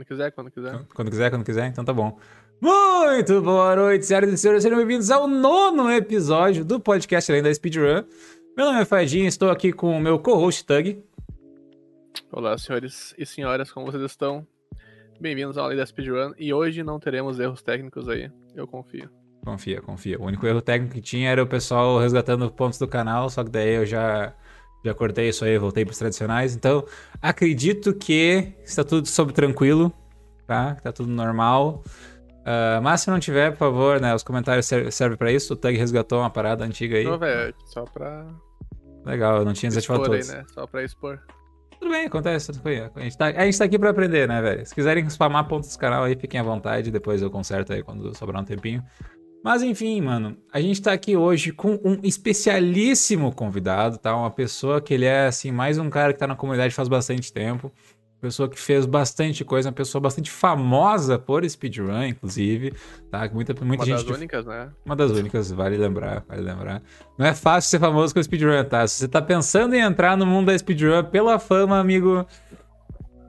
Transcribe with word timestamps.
Quando 0.00 0.06
quiser, 0.06 0.32
quando 0.32 0.50
quiser. 0.50 0.86
Quando 0.94 1.10
quiser, 1.10 1.30
quando 1.30 1.44
quiser, 1.44 1.66
então 1.66 1.84
tá 1.84 1.92
bom. 1.92 2.18
Muito 2.58 3.42
boa 3.42 3.76
noite, 3.76 4.06
senhoras 4.06 4.32
e 4.32 4.38
senhores, 4.38 4.62
sejam 4.62 4.78
bem-vindos 4.78 5.10
ao 5.10 5.28
nono 5.28 5.90
episódio 5.90 6.64
do 6.64 6.80
podcast 6.80 7.30
Além 7.30 7.42
da 7.42 7.52
Speedrun. 7.52 8.04
Meu 8.56 8.64
nome 8.64 8.80
é 8.80 8.84
Fadinho, 8.86 9.26
estou 9.26 9.50
aqui 9.50 9.74
com 9.74 9.94
o 9.94 10.00
meu 10.00 10.18
co-host 10.18 10.64
Tug. 10.64 11.04
Olá, 12.32 12.56
senhores 12.56 13.14
e 13.18 13.26
senhoras, 13.26 13.70
como 13.70 13.84
vocês 13.84 14.02
estão? 14.02 14.46
Bem-vindos 15.20 15.58
ao 15.58 15.66
Além 15.66 15.76
da 15.76 15.84
Speedrun. 15.84 16.32
E 16.38 16.54
hoje 16.54 16.82
não 16.82 16.98
teremos 16.98 17.38
erros 17.38 17.60
técnicos 17.60 18.08
aí, 18.08 18.30
eu 18.54 18.66
confio. 18.66 19.10
Confia, 19.44 19.82
confia. 19.82 20.18
O 20.18 20.24
único 20.24 20.46
erro 20.46 20.62
técnico 20.62 20.94
que 20.94 21.02
tinha 21.02 21.28
era 21.28 21.42
o 21.42 21.46
pessoal 21.46 21.98
resgatando 21.98 22.50
pontos 22.50 22.78
do 22.78 22.88
canal, 22.88 23.28
só 23.28 23.44
que 23.44 23.50
daí 23.50 23.74
eu 23.74 23.84
já 23.84 24.34
já 24.84 24.94
cortei 24.94 25.28
isso 25.28 25.44
aí, 25.44 25.58
voltei 25.58 25.84
para 25.84 25.92
os 25.92 25.98
tradicionais. 25.98 26.54
Então, 26.54 26.84
acredito 27.20 27.94
que 27.94 28.54
está 28.64 28.82
tudo 28.82 29.06
sob 29.06 29.32
tranquilo, 29.32 29.92
tá? 30.50 30.74
Tá 30.74 30.92
tudo 30.92 31.08
normal. 31.08 31.84
Uh, 32.40 32.82
mas 32.82 33.02
se 33.02 33.10
não 33.10 33.20
tiver, 33.20 33.52
por 33.52 33.58
favor, 33.58 34.00
né? 34.00 34.12
Os 34.12 34.24
comentários 34.24 34.66
servem 34.66 34.90
serve 34.90 35.16
para 35.16 35.30
isso. 35.30 35.52
O 35.52 35.56
Tag 35.56 35.76
resgatou 35.76 36.18
uma 36.18 36.30
parada 36.30 36.64
antiga 36.64 36.96
aí. 36.96 37.04
Não, 37.04 37.18
velho, 37.18 37.54
só 37.66 37.84
pra. 37.84 38.26
Legal, 39.06 39.38
eu 39.38 39.44
não 39.44 39.52
tinha 39.52 39.70
desativado 39.70 40.04
todos. 40.04 40.28
Aí, 40.28 40.36
né? 40.36 40.44
Só 40.52 40.66
pra 40.66 40.82
expor. 40.82 41.20
Tudo 41.78 41.92
bem, 41.92 42.06
acontece. 42.06 42.52
Tudo 42.52 42.62
bem. 42.62 42.80
A, 42.80 43.00
gente 43.00 43.16
tá, 43.16 43.26
a 43.26 43.44
gente 43.44 43.58
tá 43.58 43.64
aqui 43.64 43.78
pra 43.78 43.90
aprender, 43.90 44.26
né, 44.26 44.42
velho? 44.42 44.66
Se 44.66 44.74
quiserem 44.74 45.08
spamar 45.08 45.46
pontos 45.46 45.72
do 45.72 45.78
canal 45.78 46.02
aí, 46.02 46.16
fiquem 46.16 46.40
à 46.40 46.42
vontade. 46.42 46.90
Depois 46.90 47.22
eu 47.22 47.30
conserto 47.30 47.72
aí 47.72 47.82
quando 47.82 48.12
sobrar 48.16 48.42
um 48.42 48.44
tempinho. 48.44 48.82
Mas 49.42 49.62
enfim, 49.62 50.00
mano, 50.02 50.36
a 50.52 50.60
gente 50.60 50.82
tá 50.82 50.92
aqui 50.92 51.16
hoje 51.16 51.52
com 51.52 51.80
um 51.82 52.00
especialíssimo 52.02 53.32
convidado, 53.34 53.96
tá? 53.96 54.14
Uma 54.14 54.30
pessoa 54.30 54.80
que 54.82 54.92
ele 54.92 55.06
é, 55.06 55.26
assim, 55.26 55.50
mais 55.50 55.78
um 55.78 55.88
cara 55.88 56.12
que 56.12 56.18
tá 56.18 56.26
na 56.26 56.36
comunidade 56.36 56.74
faz 56.74 56.88
bastante 56.88 57.32
tempo. 57.32 57.72
Pessoa 58.20 58.50
que 58.50 58.58
fez 58.58 58.84
bastante 58.84 59.44
coisa, 59.44 59.70
uma 59.70 59.74
pessoa 59.74 60.00
bastante 60.00 60.30
famosa 60.30 61.18
por 61.18 61.48
speedrun, 61.48 62.04
inclusive, 62.04 62.74
tá? 63.10 63.20
Muita, 63.32 63.54
muita 63.64 63.82
uma 63.82 63.86
gente... 63.86 64.06
das 64.06 64.16
únicas, 64.16 64.44
né? 64.44 64.70
Uma 64.84 64.94
das 64.94 65.10
únicas, 65.10 65.50
vale 65.50 65.78
lembrar, 65.78 66.22
vale 66.28 66.42
lembrar. 66.42 66.82
Não 67.16 67.24
é 67.24 67.34
fácil 67.34 67.70
ser 67.70 67.78
famoso 67.78 68.12
com 68.12 68.22
speedrun, 68.22 68.62
tá? 68.64 68.86
Se 68.86 68.98
você 68.98 69.08
tá 69.08 69.22
pensando 69.22 69.74
em 69.74 69.80
entrar 69.80 70.18
no 70.18 70.26
mundo 70.26 70.48
da 70.48 70.58
speedrun 70.58 71.04
pela 71.04 71.38
fama, 71.38 71.78
amigo, 71.78 72.26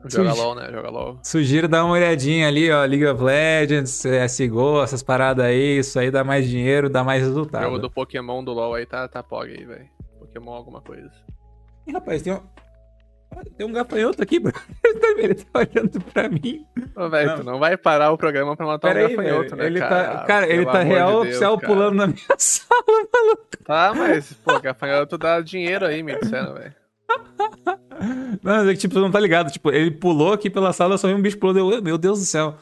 Joga 0.05 0.33
LOL, 0.33 0.55
né? 0.55 0.71
Joga 0.71 0.89
LOL. 0.89 1.19
Sugiro 1.23 1.67
dar 1.67 1.85
uma 1.85 1.93
olhadinha 1.93 2.47
ali, 2.47 2.71
ó. 2.71 2.83
League 2.83 3.05
of 3.05 3.23
Legends, 3.23 4.01
CSGO, 4.01 4.81
essas 4.81 5.03
paradas 5.03 5.45
aí. 5.45 5.77
Isso 5.77 5.99
aí 5.99 6.09
dá 6.09 6.23
mais 6.23 6.49
dinheiro, 6.49 6.89
dá 6.89 7.03
mais 7.03 7.21
resultado. 7.21 7.61
O 7.61 7.65
jogo 7.65 7.79
do 7.79 7.89
Pokémon 7.89 8.43
do 8.43 8.51
LOL 8.51 8.73
aí 8.73 8.85
tá, 8.85 9.07
tá 9.07 9.21
pog 9.21 9.49
aí, 9.49 9.63
velho. 9.63 9.87
Pokémon 10.19 10.53
alguma 10.53 10.81
coisa. 10.81 11.11
Ih, 11.85 11.91
rapaz, 11.91 12.21
tem 12.21 12.33
um. 12.33 12.41
Tem 13.57 13.65
um 13.65 13.71
gafanhoto 13.71 14.21
aqui, 14.21 14.39
bro. 14.39 14.53
Ele 15.17 15.35
tá 15.35 15.59
olhando 15.59 16.01
pra 16.13 16.29
mim. 16.29 16.65
Ô, 16.95 17.09
velho, 17.09 17.37
tu 17.37 17.43
não 17.43 17.59
vai 17.59 17.77
parar 17.77 18.11
o 18.11 18.17
programa 18.17 18.55
pra 18.55 18.65
matar 18.65 18.93
Pera 18.93 19.05
um 19.05 19.09
gafanhoto, 19.09 19.55
né, 19.55 19.65
ele 19.65 19.79
cara? 19.79 20.17
Tá, 20.17 20.25
cara, 20.25 20.47
ele 20.47 20.65
tá 20.65 20.81
real 20.81 21.21
de 21.21 21.29
oficial 21.29 21.57
cara. 21.57 21.73
pulando 21.73 21.95
na 21.95 22.07
minha 22.07 22.19
sala, 22.37 23.07
maluco. 23.13 23.63
Tá, 23.63 23.93
mas, 23.95 24.33
pô, 24.33 24.59
gafanhoto 24.59 25.17
dá 25.17 25.41
dinheiro 25.41 25.85
aí, 25.85 26.03
me 26.03 26.17
disseram, 26.19 26.53
velho. 26.53 26.73
Não, 28.41 28.67
é 28.67 28.73
que, 28.73 28.79
tipo, 28.79 28.97
não 28.99 29.11
tá 29.11 29.19
ligado. 29.19 29.51
Tipo, 29.51 29.69
ele 29.69 29.91
pulou 29.91 30.33
aqui 30.33 30.49
pela 30.49 30.73
sala, 30.73 30.97
só 30.97 31.07
vi 31.07 31.13
um 31.13 31.21
bicho 31.21 31.37
pulando. 31.37 31.59
Eu, 31.59 31.81
meu 31.81 31.97
Deus 31.97 32.19
do 32.19 32.25
céu. 32.25 32.55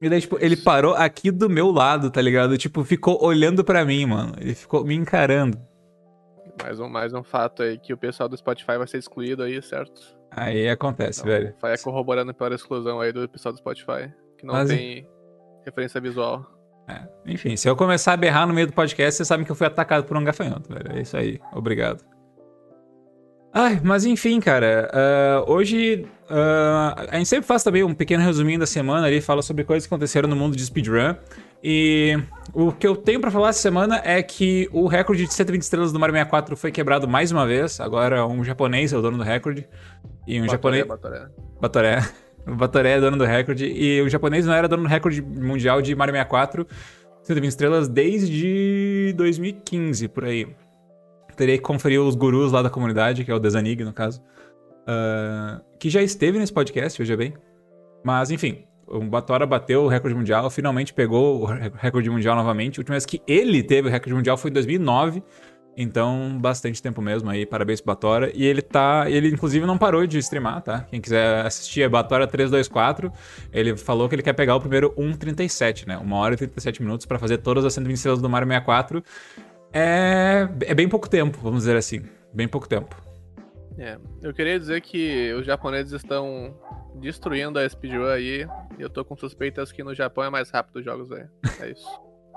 E 0.00 0.08
daí, 0.08 0.20
tipo, 0.20 0.38
ele 0.40 0.56
parou 0.56 0.94
aqui 0.94 1.30
do 1.30 1.50
meu 1.50 1.70
lado, 1.70 2.10
tá 2.10 2.22
ligado? 2.22 2.56
Tipo, 2.56 2.82
ficou 2.84 3.22
olhando 3.22 3.62
para 3.62 3.84
mim, 3.84 4.06
mano. 4.06 4.34
Ele 4.40 4.54
ficou 4.54 4.84
me 4.84 4.94
encarando. 4.94 5.58
Mais 6.62 6.78
um, 6.78 6.88
mais 6.88 7.12
um 7.12 7.22
fato 7.24 7.62
aí 7.62 7.76
que 7.76 7.92
o 7.92 7.96
pessoal 7.96 8.28
do 8.28 8.36
Spotify 8.36 8.78
vai 8.78 8.86
ser 8.86 8.98
excluído 8.98 9.42
aí, 9.42 9.60
certo? 9.60 10.00
Aí 10.30 10.68
acontece, 10.68 11.20
então, 11.20 11.32
velho. 11.32 11.54
Vai 11.60 11.76
corroborando 11.76 12.32
pela 12.32 12.54
exclusão 12.54 13.00
aí 13.00 13.12
do 13.12 13.28
pessoal 13.28 13.52
do 13.52 13.58
Spotify, 13.58 14.12
que 14.38 14.46
não 14.46 14.54
Mas... 14.54 14.68
tem 14.68 15.06
referência 15.64 16.00
visual. 16.00 16.46
É. 16.88 17.06
Enfim, 17.26 17.56
se 17.56 17.68
eu 17.68 17.76
começar 17.76 18.12
a 18.12 18.16
berrar 18.16 18.46
no 18.46 18.54
meio 18.54 18.66
do 18.66 18.72
podcast, 18.72 19.16
vocês 19.16 19.28
sabem 19.28 19.44
que 19.44 19.50
eu 19.52 19.56
fui 19.56 19.66
atacado 19.66 20.04
por 20.04 20.16
um 20.16 20.24
gafanhoto, 20.24 20.72
velho. 20.72 20.96
É 20.96 21.02
isso 21.02 21.16
aí. 21.16 21.40
Obrigado. 21.52 22.04
Ai, 23.52 23.80
mas 23.84 24.06
enfim, 24.06 24.40
cara, 24.40 24.90
uh, 25.46 25.52
hoje 25.52 26.06
uh, 26.30 27.08
a 27.10 27.18
gente 27.18 27.28
sempre 27.28 27.46
faz 27.46 27.62
também 27.62 27.82
um 27.84 27.92
pequeno 27.92 28.22
resuminho 28.22 28.58
da 28.58 28.66
semana 28.66 29.06
ali, 29.06 29.20
fala 29.20 29.42
sobre 29.42 29.62
coisas 29.62 29.86
que 29.86 29.92
aconteceram 29.92 30.28
no 30.28 30.34
mundo 30.34 30.56
de 30.56 30.64
speedrun. 30.64 31.14
E 31.62 32.18
o 32.52 32.72
que 32.72 32.86
eu 32.86 32.96
tenho 32.96 33.20
para 33.20 33.30
falar 33.30 33.50
essa 33.50 33.60
semana 33.60 34.00
é 34.04 34.22
que 34.22 34.68
o 34.72 34.86
recorde 34.86 35.26
de 35.26 35.32
120 35.32 35.62
estrelas 35.62 35.92
do 35.92 36.00
Mario 36.00 36.14
64 36.14 36.56
foi 36.56 36.72
quebrado 36.72 37.06
mais 37.06 37.30
uma 37.30 37.46
vez. 37.46 37.80
Agora 37.80 38.26
um 38.26 38.42
japonês 38.42 38.92
é 38.92 38.98
o 38.98 39.02
dono 39.02 39.18
do 39.18 39.24
recorde. 39.24 39.68
E 40.26 40.40
um 40.40 40.46
Batoré, 40.46 40.78
japonês. 40.78 40.86
Batoré. 40.86 41.26
Batoré. 41.60 41.98
O 42.44 42.56
Batoré 42.56 42.94
é 42.94 43.00
dono 43.00 43.16
do 43.16 43.24
recorde. 43.24 43.66
E 43.66 44.02
o 44.02 44.08
japonês 44.08 44.44
não 44.44 44.52
era 44.52 44.66
dono 44.66 44.82
do 44.82 44.88
recorde 44.88 45.22
mundial 45.22 45.80
de 45.80 45.94
Mario 45.94 46.12
64, 46.12 46.66
120 47.22 47.48
estrelas, 47.48 47.88
desde 47.88 49.14
2015, 49.16 50.08
por 50.08 50.24
aí 50.24 50.48
teria 51.36 51.56
que 51.56 51.62
conferir 51.62 52.00
os 52.00 52.14
gurus 52.14 52.52
lá 52.52 52.62
da 52.62 52.70
comunidade, 52.70 53.24
que 53.24 53.30
é 53.30 53.34
o 53.34 53.38
Desanig, 53.38 53.84
no 53.84 53.92
caso. 53.92 54.20
Uh, 54.82 55.62
que 55.78 55.88
já 55.88 56.02
esteve 56.02 56.38
nesse 56.38 56.52
podcast, 56.52 56.98
veja 56.98 57.16
bem. 57.16 57.34
Mas, 58.04 58.30
enfim, 58.30 58.64
o 58.86 59.00
Batora 59.00 59.46
bateu 59.46 59.84
o 59.84 59.88
recorde 59.88 60.16
mundial, 60.16 60.50
finalmente 60.50 60.92
pegou 60.92 61.42
o 61.42 61.44
recorde 61.46 62.10
mundial 62.10 62.36
novamente. 62.36 62.78
A 62.78 62.80
última 62.80 62.94
vez 62.94 63.06
que 63.06 63.22
ele 63.26 63.62
teve 63.62 63.88
o 63.88 63.90
recorde 63.90 64.14
mundial 64.14 64.36
foi 64.36 64.50
em 64.50 64.54
2009. 64.54 65.22
Então, 65.74 66.38
bastante 66.38 66.82
tempo 66.82 67.00
mesmo 67.00 67.30
aí. 67.30 67.46
Parabéns 67.46 67.80
pro 67.80 67.94
Batora. 67.94 68.30
E 68.34 68.44
ele 68.44 68.60
tá. 68.60 69.10
Ele, 69.10 69.28
inclusive, 69.28 69.64
não 69.64 69.78
parou 69.78 70.06
de 70.06 70.18
streamar, 70.18 70.60
tá? 70.60 70.80
Quem 70.90 71.00
quiser 71.00 71.46
assistir 71.46 71.82
é 71.82 71.88
Batora324. 71.88 73.10
Ele 73.50 73.74
falou 73.76 74.06
que 74.08 74.14
ele 74.14 74.22
quer 74.22 74.34
pegar 74.34 74.54
o 74.54 74.60
primeiro 74.60 74.92
1,37, 74.98 75.86
né? 75.86 75.96
Uma 75.96 76.18
hora 76.18 76.34
e 76.34 76.36
37 76.36 76.82
minutos 76.82 77.06
para 77.06 77.18
fazer 77.18 77.38
todas 77.38 77.64
as 77.64 77.72
120 77.72 77.96
estrelas 77.96 78.20
do 78.20 78.28
Mario 78.28 78.48
64 78.48 79.02
é, 79.72 80.46
é 80.66 80.74
bem 80.74 80.88
pouco 80.88 81.08
tempo, 81.08 81.38
vamos 81.42 81.60
dizer 81.60 81.76
assim. 81.76 82.02
Bem 82.34 82.46
pouco 82.46 82.68
tempo. 82.68 82.94
É, 83.78 83.98
eu 84.22 84.34
queria 84.34 84.58
dizer 84.58 84.80
que 84.80 85.32
os 85.34 85.46
japoneses 85.46 85.92
estão 85.92 86.54
destruindo 86.94 87.58
a 87.58 87.68
speedrun 87.68 88.06
aí. 88.06 88.46
E 88.78 88.82
eu 88.82 88.90
tô 88.90 89.04
com 89.04 89.16
suspeitas 89.16 89.72
que 89.72 89.82
no 89.82 89.94
Japão 89.94 90.24
é 90.24 90.30
mais 90.30 90.50
rápido 90.50 90.76
os 90.76 90.84
jogos 90.84 91.10
aí. 91.12 91.24
É 91.60 91.70
isso. 91.70 91.88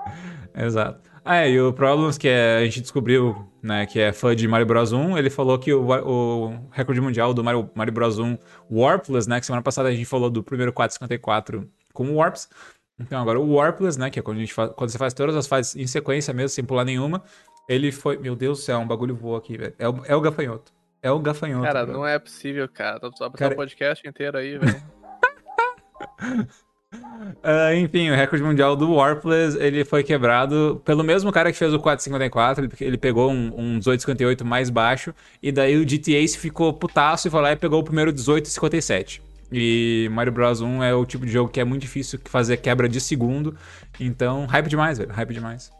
Exato. 0.54 1.10
Ah, 1.24 1.38
é, 1.38 1.50
e 1.50 1.60
o 1.60 1.72
Problems, 1.72 2.16
que 2.16 2.28
é, 2.28 2.58
a 2.58 2.64
gente 2.64 2.80
descobriu, 2.80 3.50
né, 3.60 3.84
que 3.84 3.98
é 3.98 4.12
fã 4.12 4.34
de 4.34 4.46
Mario 4.46 4.66
Bros 4.66 4.92
1, 4.92 5.18
ele 5.18 5.28
falou 5.28 5.58
que 5.58 5.74
o, 5.74 5.88
o 5.88 6.68
recorde 6.70 7.00
mundial 7.00 7.34
do 7.34 7.42
Mario, 7.42 7.68
Mario 7.74 7.92
Bros 7.92 8.18
1 8.20 8.38
Warpless, 8.70 9.28
né, 9.28 9.40
que 9.40 9.46
semana 9.46 9.62
passada 9.62 9.88
a 9.88 9.92
gente 9.92 10.04
falou 10.04 10.30
do 10.30 10.40
primeiro 10.44 10.72
454 10.72 11.68
com 11.92 12.14
Warps, 12.14 12.48
então 13.00 13.20
agora 13.20 13.40
o 13.40 13.54
Warpless, 13.54 13.98
né, 13.98 14.08
que 14.08 14.20
é 14.20 14.22
quando, 14.22 14.36
a 14.36 14.40
gente 14.40 14.54
faz, 14.54 14.70
quando 14.76 14.90
você 14.90 14.98
faz 14.98 15.12
todas 15.12 15.34
as 15.34 15.48
fases 15.48 15.74
em 15.74 15.88
sequência 15.88 16.32
mesmo, 16.32 16.50
sem 16.50 16.64
pular 16.64 16.84
nenhuma, 16.84 17.20
ele 17.68 17.90
foi... 17.90 18.16
Meu 18.18 18.36
Deus 18.36 18.58
do 18.58 18.64
céu, 18.64 18.78
um 18.78 18.86
bagulho 18.86 19.16
voou 19.16 19.34
aqui, 19.34 19.58
velho. 19.58 19.74
É 19.80 19.88
o, 19.88 20.04
é 20.04 20.14
o 20.14 20.20
gafanhoto. 20.20 20.75
É 21.06 21.10
o 21.12 21.20
gafanhoto. 21.20 21.62
Cara, 21.62 21.86
bro. 21.86 21.98
não 21.98 22.06
é 22.06 22.18
possível, 22.18 22.68
cara. 22.68 22.98
Tô 22.98 23.16
só 23.16 23.30
cara... 23.30 23.54
o 23.54 23.56
podcast 23.56 24.08
inteiro 24.08 24.38
aí, 24.38 24.58
velho. 24.58 24.82
Uh, 26.92 27.74
enfim, 27.78 28.10
o 28.10 28.16
recorde 28.16 28.42
mundial 28.42 28.74
do 28.74 28.92
Warpless 28.92 29.56
ele 29.56 29.84
foi 29.84 30.02
quebrado 30.02 30.82
pelo 30.84 31.04
mesmo 31.04 31.30
cara 31.30 31.52
que 31.52 31.58
fez 31.58 31.72
o 31.72 31.78
454. 31.78 32.64
Ele, 32.64 32.72
ele 32.80 32.98
pegou 32.98 33.30
um, 33.30 33.54
um 33.56 33.68
1858 33.74 34.44
mais 34.44 34.68
baixo. 34.68 35.14
E 35.40 35.52
daí 35.52 35.76
o 35.76 35.86
GTA 35.86 36.26
ficou 36.36 36.72
putaço 36.72 37.28
e 37.28 37.30
foi 37.30 37.40
lá 37.40 37.52
e 37.52 37.56
pegou 37.56 37.78
o 37.78 37.84
primeiro 37.84 38.10
1857. 38.10 39.22
E 39.52 40.08
Mario 40.10 40.32
Bros 40.32 40.60
1 40.60 40.82
é 40.82 40.92
o 40.92 41.06
tipo 41.06 41.24
de 41.24 41.30
jogo 41.30 41.48
que 41.48 41.60
é 41.60 41.64
muito 41.64 41.82
difícil 41.82 42.18
fazer 42.24 42.56
quebra 42.56 42.88
de 42.88 43.00
segundo. 43.00 43.56
Então, 44.00 44.44
hype 44.46 44.68
demais, 44.68 44.98
velho. 44.98 45.12
Hype 45.12 45.32
demais. 45.32 45.70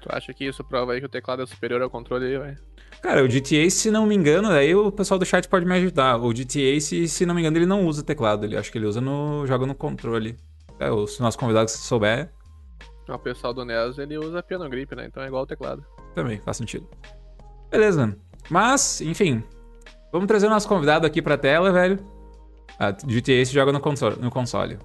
Tu 0.00 0.08
acha 0.10 0.34
que 0.34 0.44
isso 0.44 0.64
prova 0.64 0.94
aí 0.94 1.00
que 1.00 1.06
o 1.06 1.08
teclado 1.08 1.42
é 1.42 1.46
superior 1.46 1.80
ao 1.80 1.88
controle 1.88 2.26
aí, 2.26 2.36
velho? 2.36 2.68
Cara, 3.02 3.24
o 3.24 3.28
GTA, 3.28 3.70
se 3.70 3.90
não 3.90 4.06
me 4.06 4.14
engano, 4.14 4.50
aí 4.50 4.74
o 4.74 4.90
pessoal 4.90 5.18
do 5.18 5.24
chat 5.24 5.48
pode 5.48 5.64
me 5.64 5.74
ajudar. 5.74 6.16
O 6.16 6.32
GTA, 6.32 6.80
se, 6.80 7.06
se 7.06 7.24
não 7.24 7.34
me 7.34 7.40
engano, 7.40 7.56
ele 7.56 7.66
não 7.66 7.86
usa 7.86 8.02
teclado. 8.02 8.44
Ele 8.44 8.56
acho 8.56 8.72
que 8.72 8.78
ele 8.78 8.86
usa 8.86 9.00
no. 9.00 9.46
joga 9.46 9.66
no 9.66 9.74
controle. 9.74 10.36
É, 10.80 10.90
o, 10.90 11.06
se 11.06 11.20
o 11.20 11.22
nosso 11.22 11.38
convidado 11.38 11.70
souber. 11.70 12.30
O 13.08 13.18
pessoal 13.18 13.54
do 13.54 13.64
NES 13.64 13.98
ele 13.98 14.18
usa 14.18 14.42
piano 14.42 14.68
grip, 14.68 14.94
né? 14.94 15.06
Então 15.06 15.22
é 15.22 15.26
igual 15.26 15.44
o 15.44 15.46
teclado. 15.46 15.84
Também, 16.14 16.38
faz 16.40 16.58
sentido. 16.58 16.86
Beleza. 17.70 18.16
Mas, 18.50 19.00
enfim, 19.00 19.42
Vamos 20.10 20.26
trazer 20.26 20.46
o 20.46 20.50
nosso 20.50 20.66
convidado 20.66 21.06
aqui 21.06 21.20
pra 21.20 21.36
tela, 21.36 21.70
velho. 21.70 21.98
A 22.78 22.90
GTA 22.92 23.44
se 23.44 23.52
joga 23.52 23.72
no 23.72 23.80
console, 23.80 24.16
no 24.20 24.30
console. 24.30 24.78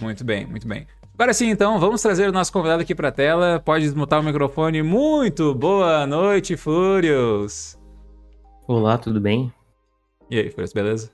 Muito 0.00 0.24
bem, 0.24 0.46
muito 0.46 0.66
bem. 0.66 0.86
Agora 1.14 1.32
sim, 1.32 1.48
então, 1.48 1.78
vamos 1.78 2.02
trazer 2.02 2.28
o 2.28 2.32
nosso 2.32 2.52
convidado 2.52 2.82
aqui 2.82 2.92
pra 2.92 3.12
tela. 3.12 3.62
Pode 3.64 3.84
desmutar 3.84 4.18
o 4.18 4.22
microfone. 4.24 4.82
Muito 4.82 5.54
boa 5.54 6.04
noite, 6.08 6.56
Fúrios! 6.56 7.78
Olá, 8.66 8.98
tudo 8.98 9.20
bem? 9.20 9.52
E 10.28 10.36
aí, 10.36 10.50
Fúrios, 10.50 10.72
beleza? 10.72 11.12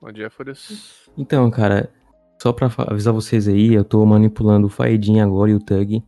Bom 0.00 0.12
dia, 0.12 0.30
Fúrios. 0.30 1.08
Então, 1.18 1.50
cara, 1.50 1.90
só 2.40 2.52
pra 2.52 2.70
avisar 2.86 3.12
vocês 3.12 3.48
aí, 3.48 3.74
eu 3.74 3.82
tô 3.82 4.06
manipulando 4.06 4.68
o 4.68 4.70
Faedin 4.70 5.18
agora 5.18 5.50
e 5.50 5.54
o 5.54 5.58
Tug. 5.58 6.00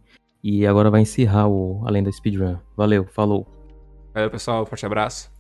E 0.45 0.65
agora 0.65 0.89
vai 0.89 1.01
encerrar 1.01 1.49
o 1.49 1.83
Além 1.85 2.05
da 2.05 2.12
Speedrun. 2.12 2.59
Valeu, 2.77 3.07
falou. 3.07 3.45
Valeu, 4.15 4.31
pessoal. 4.31 4.65
Forte 4.65 4.87
abraço. 4.87 5.33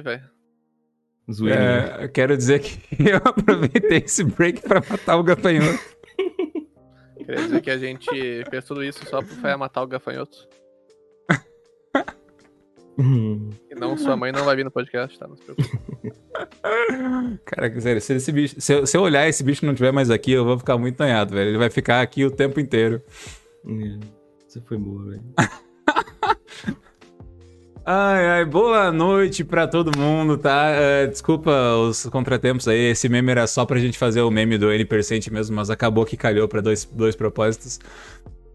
Velho. 0.00 0.22
É, 1.48 2.04
eu 2.04 2.08
quero 2.08 2.36
dizer 2.36 2.60
que 2.60 2.80
eu 3.08 3.18
aproveitei 3.18 3.98
esse 3.98 4.24
break 4.24 4.62
pra 4.62 4.82
matar 4.88 5.16
o 5.16 5.22
gafanhoto. 5.22 5.78
Queria 7.16 7.36
dizer 7.36 7.60
que 7.60 7.70
a 7.70 7.78
gente 7.78 8.44
fez 8.50 8.64
tudo 8.64 8.82
isso 8.82 9.06
só 9.06 9.20
pra 9.22 9.56
matar 9.56 9.82
o 9.82 9.86
gafanhoto. 9.86 10.48
E 13.70 13.74
não, 13.74 13.96
sua 13.96 14.16
mãe 14.16 14.30
não 14.30 14.44
vai 14.44 14.56
vir 14.56 14.64
no 14.64 14.70
podcast, 14.70 15.18
tá? 15.18 15.26
Não 15.26 15.36
se 15.36 15.42
preocupe. 15.42 16.12
Cara, 17.46 17.80
sério, 17.80 18.00
se, 18.00 18.14
esse 18.14 18.32
bicho, 18.32 18.60
se, 18.60 18.74
eu, 18.74 18.86
se 18.86 18.96
eu 18.96 19.00
olhar 19.02 19.26
esse 19.26 19.42
bicho 19.42 19.64
não 19.64 19.72
estiver 19.72 19.92
mais 19.92 20.10
aqui, 20.10 20.32
eu 20.32 20.44
vou 20.44 20.58
ficar 20.58 20.76
muito 20.76 20.96
tanhado, 20.96 21.34
velho. 21.34 21.50
Ele 21.50 21.58
vai 21.58 21.70
ficar 21.70 22.02
aqui 22.02 22.24
o 22.24 22.30
tempo 22.30 22.60
inteiro. 22.60 23.02
É, 23.66 24.06
Você 24.46 24.60
foi 24.60 24.76
boa, 24.76 25.04
velho. 25.04 25.22
Ai, 27.84 28.26
ai, 28.28 28.44
boa 28.44 28.92
noite 28.92 29.42
pra 29.42 29.66
todo 29.66 29.96
mundo, 29.98 30.36
tá? 30.36 30.68
É, 30.68 31.06
desculpa 31.06 31.50
os 31.76 32.04
contratempos 32.06 32.68
aí, 32.68 32.90
esse 32.90 33.08
meme 33.08 33.30
era 33.30 33.46
só 33.46 33.64
pra 33.64 33.78
gente 33.78 33.96
fazer 33.96 34.20
o 34.20 34.30
meme 34.30 34.58
do 34.58 34.70
N% 34.70 35.32
mesmo, 35.32 35.56
mas 35.56 35.70
acabou 35.70 36.04
que 36.04 36.16
calhou 36.16 36.46
pra 36.46 36.60
dois, 36.60 36.84
dois 36.84 37.16
propósitos. 37.16 37.80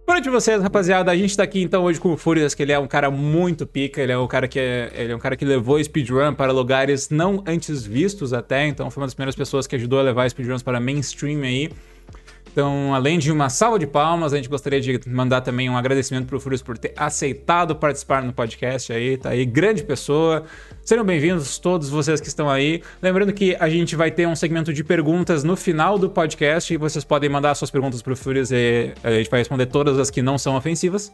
Boa 0.06 0.18
noite 0.18 0.30
vocês, 0.30 0.62
rapaziada. 0.62 1.12
A 1.12 1.16
gente 1.16 1.36
tá 1.36 1.42
aqui 1.42 1.63
então 1.63 1.83
hoje 1.83 2.00
com 2.00 2.13
o 2.13 2.18
Furious, 2.18 2.54
que 2.54 2.62
ele 2.62 2.72
é 2.72 2.77
um 2.77 2.88
cara 2.88 3.10
muito 3.10 3.66
pica, 3.66 4.00
ele 4.00 4.12
é 4.12 4.18
um 4.18 4.27
cara 4.27 4.48
que 4.48 4.60
é, 4.60 4.92
ele 4.94 5.12
é 5.12 5.16
um 5.16 5.19
cara 5.19 5.36
que 5.36 5.44
levou 5.44 5.83
speedrun 5.83 6.36
para 6.36 6.51
lugares 6.51 7.10
não 7.10 7.44
antes 7.48 7.83
vistos 7.83 8.31
até, 8.31 8.68
então 8.68 8.92
foi 8.92 9.01
uma 9.01 9.07
das 9.07 9.16
primeiras 9.16 9.36
pessoas 9.36 9.66
que 9.66 9.75
ajudou 9.75 9.98
a 9.98 10.04
levar 10.04 10.30
speedruns 10.30 10.62
para 10.62 10.80
mainstream 10.80 11.42
aí. 11.42 11.72
Então, 12.55 12.95
além 12.95 13.19
de 13.19 13.33
uma 13.33 13.49
salva 13.49 13.77
de 13.77 13.85
palmas, 13.85 14.31
a 14.31 14.37
gente 14.37 14.47
gostaria 14.47 14.79
de 14.79 14.97
mandar 15.09 15.41
também 15.41 15.69
um 15.69 15.75
agradecimento 15.75 16.25
pro 16.25 16.39
Furious 16.39 16.61
por 16.61 16.77
ter 16.77 16.93
aceitado 16.95 17.75
participar 17.75 18.23
no 18.23 18.31
podcast 18.31 18.93
aí, 18.93 19.17
tá 19.17 19.31
aí, 19.31 19.43
grande 19.43 19.83
pessoa. 19.83 20.45
Sejam 20.81 21.03
bem-vindos 21.03 21.59
todos 21.59 21.89
vocês 21.89 22.21
que 22.21 22.29
estão 22.29 22.49
aí. 22.49 22.81
Lembrando 23.01 23.33
que 23.33 23.57
a 23.59 23.67
gente 23.67 23.93
vai 23.97 24.09
ter 24.09 24.25
um 24.25 24.37
segmento 24.37 24.71
de 24.71 24.85
perguntas 24.85 25.43
no 25.43 25.57
final 25.57 25.99
do 25.99 26.09
podcast 26.09 26.73
e 26.73 26.77
vocês 26.77 27.03
podem 27.03 27.29
mandar 27.29 27.55
suas 27.55 27.69
perguntas 27.69 28.01
pro 28.01 28.15
Furious 28.15 28.51
e 28.51 28.93
a 29.03 29.11
gente 29.11 29.29
vai 29.29 29.41
responder 29.41 29.65
todas 29.65 29.99
as 29.99 30.09
que 30.09 30.21
não 30.21 30.37
são 30.37 30.55
ofensivas. 30.55 31.11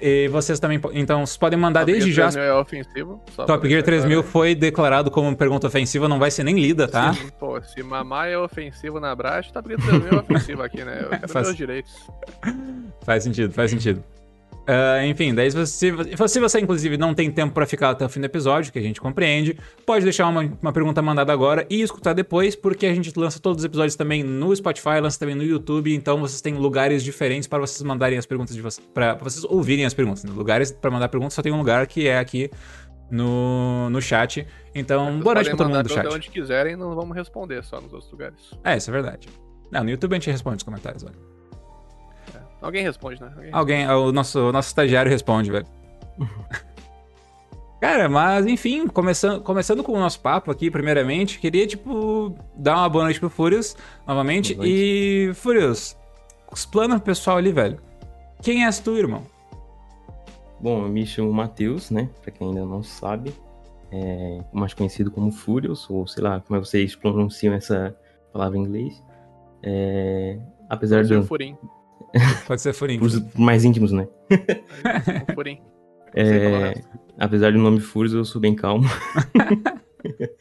E 0.00 0.28
vocês 0.28 0.60
também, 0.60 0.80
então, 0.92 1.24
vocês 1.24 1.36
podem 1.36 1.58
mandar 1.58 1.80
Top 1.80 1.92
desde 1.92 2.12
Gear 2.12 2.30
já. 2.30 2.32
3000 2.38 2.42
é 2.54 2.60
ofensivo. 2.60 3.22
Top 3.34 3.48
Gear 3.68 3.82
deixar 3.82 3.82
3000 3.84 4.08
claro. 4.18 4.22
foi 4.32 4.54
declarado 4.54 5.10
como 5.10 5.34
pergunta 5.36 5.66
ofensiva, 5.66 6.06
não 6.08 6.18
vai 6.18 6.30
ser 6.30 6.44
nem 6.44 6.54
lida, 6.58 6.86
tá? 6.86 7.14
Se, 7.14 7.32
pô, 7.32 7.60
se 7.62 7.82
mamar 7.82 8.28
é 8.28 8.36
ofensivo 8.36 9.00
na 9.00 9.14
Brash, 9.14 9.50
Top 9.52 9.68
Gear 9.68 9.80
3000 9.80 10.08
é 10.12 10.20
ofensivo 10.20 10.62
aqui, 10.62 10.84
né? 10.84 11.00
Eu 11.02 11.08
quero 11.18 11.28
Faz- 11.28 11.46
meus 11.46 11.56
direitos. 11.56 11.92
Faz 13.04 13.22
sentido, 13.24 13.52
faz 13.52 13.70
sentido. 13.70 14.02
Ah, 14.66 15.06
enfim, 15.06 15.32
daí 15.32 15.48
se 15.48 15.56
você, 15.56 15.92
se 16.28 16.40
você, 16.40 16.60
inclusive, 16.60 16.96
não 16.96 17.14
tem 17.14 17.30
tempo 17.30 17.54
pra 17.54 17.64
ficar 17.66 17.90
até 17.90 18.04
o 18.04 18.08
fim 18.08 18.20
do 18.20 18.24
episódio, 18.24 18.72
que 18.72 18.78
a 18.78 18.82
gente 18.82 19.00
compreende, 19.00 19.56
pode 19.84 20.02
deixar 20.02 20.26
uma, 20.26 20.42
uma 20.60 20.72
pergunta 20.72 21.00
mandada 21.00 21.32
agora 21.32 21.64
e 21.70 21.80
escutar 21.82 22.12
depois, 22.14 22.56
porque 22.56 22.86
a 22.86 22.94
gente 22.94 23.16
lança 23.16 23.38
todos 23.38 23.60
os 23.62 23.64
episódios 23.64 23.94
também 23.94 24.24
no 24.24 24.54
Spotify, 24.54 24.98
lança 25.00 25.18
também 25.18 25.36
no 25.36 25.44
YouTube, 25.44 25.94
então 25.94 26.18
vocês 26.20 26.40
têm 26.40 26.54
lugares 26.54 27.04
diferentes 27.04 27.46
para 27.46 27.60
vocês 27.60 27.80
mandarem 27.82 28.18
as 28.18 28.26
perguntas 28.26 28.56
de 28.56 28.60
vocês, 28.60 28.84
para 28.92 29.14
vocês 29.14 29.44
ouvirem 29.44 29.84
as 29.86 29.94
perguntas. 29.94 30.24
né? 30.24 30.32
Lugares 30.34 30.72
para 30.72 30.90
mandar 30.90 31.08
perguntas 31.08 31.34
só 31.34 31.42
tem 31.42 31.52
um 31.52 31.58
lugar 31.58 31.86
que 31.86 32.08
é 32.08 32.18
aqui 32.18 32.50
no, 33.08 33.88
no 33.90 34.02
chat. 34.02 34.46
Então, 34.74 35.06
Vocês 35.06 35.22
boa 35.22 35.34
noite 35.34 35.48
pra 35.48 35.56
todo 35.56 35.68
mundo 35.68 35.82
do 35.84 35.88
chat. 35.92 36.06
onde 36.12 36.28
quiserem, 36.28 36.74
não 36.74 36.92
vamos 36.94 37.16
responder 37.16 37.62
só 37.62 37.80
nos 37.80 37.92
outros 37.92 38.10
lugares. 38.10 38.50
É, 38.64 38.76
isso 38.76 38.90
é 38.90 38.92
verdade. 38.92 39.28
Não, 39.70 39.84
no 39.84 39.90
YouTube 39.90 40.12
a 40.12 40.16
gente 40.16 40.30
responde 40.30 40.56
os 40.56 40.62
comentários, 40.64 41.04
olha. 41.04 41.35
Alguém 42.60 42.82
responde, 42.82 43.20
né? 43.20 43.30
Alguém 43.34 43.52
Alguém, 43.52 43.88
o 43.88 44.12
nosso, 44.12 44.48
o 44.48 44.52
nosso 44.52 44.68
estagiário 44.68 45.10
responde, 45.10 45.50
velho. 45.50 45.66
Cara, 47.80 48.08
mas 48.08 48.46
enfim, 48.46 48.86
começando, 48.86 49.42
começando 49.42 49.82
com 49.82 49.92
o 49.92 49.98
nosso 49.98 50.18
papo 50.20 50.50
aqui, 50.50 50.70
primeiramente, 50.70 51.38
queria, 51.38 51.66
tipo, 51.66 52.34
dar 52.56 52.78
uma 52.78 52.88
boa 52.88 53.04
noite 53.04 53.20
pro 53.20 53.28
Furious, 53.28 53.76
novamente. 54.06 54.54
Noite. 54.54 54.72
E, 54.72 55.30
Furious, 55.34 55.96
explana 56.52 56.96
pro 56.96 57.04
pessoal 57.04 57.36
ali, 57.36 57.52
velho. 57.52 57.78
Quem 58.42 58.64
és 58.64 58.78
tu, 58.78 58.96
irmão? 58.96 59.22
Bom, 60.58 60.84
eu 60.84 60.88
me 60.88 61.04
chamo 61.06 61.32
Matheus, 61.32 61.90
né? 61.90 62.08
Pra 62.22 62.30
quem 62.30 62.48
ainda 62.48 62.64
não 62.64 62.82
sabe. 62.82 63.32
É, 63.92 64.40
mais 64.52 64.72
conhecido 64.72 65.10
como 65.10 65.30
Furious, 65.30 65.88
ou 65.90 66.06
sei 66.06 66.22
lá, 66.22 66.40
como 66.40 66.58
é 66.58 66.62
que 66.62 66.68
vocês 66.68 66.96
pronunciam 66.96 67.54
essa 67.54 67.94
palavra 68.32 68.58
em 68.58 68.62
inglês. 68.62 69.02
É, 69.62 70.38
apesar 70.68 71.04
de. 71.04 71.14
o 71.14 71.22
Furim. 71.22 71.56
Pode 72.46 72.60
ser 72.60 72.72
Furinho. 72.72 73.00
Pros 73.00 73.20
mais 73.34 73.64
íntimos, 73.64 73.92
né? 73.92 74.08
O 75.28 75.34
Furim. 75.34 75.60
Não 76.16 76.24
sei 76.24 76.40
falar 76.40 76.58
o 76.58 76.64
É, 76.64 76.68
resto. 76.68 76.88
apesar 77.18 77.52
do 77.52 77.58
nome 77.58 77.80
Furious, 77.80 78.14
eu 78.14 78.24
sou 78.24 78.40
bem 78.40 78.54
calmo. 78.54 78.84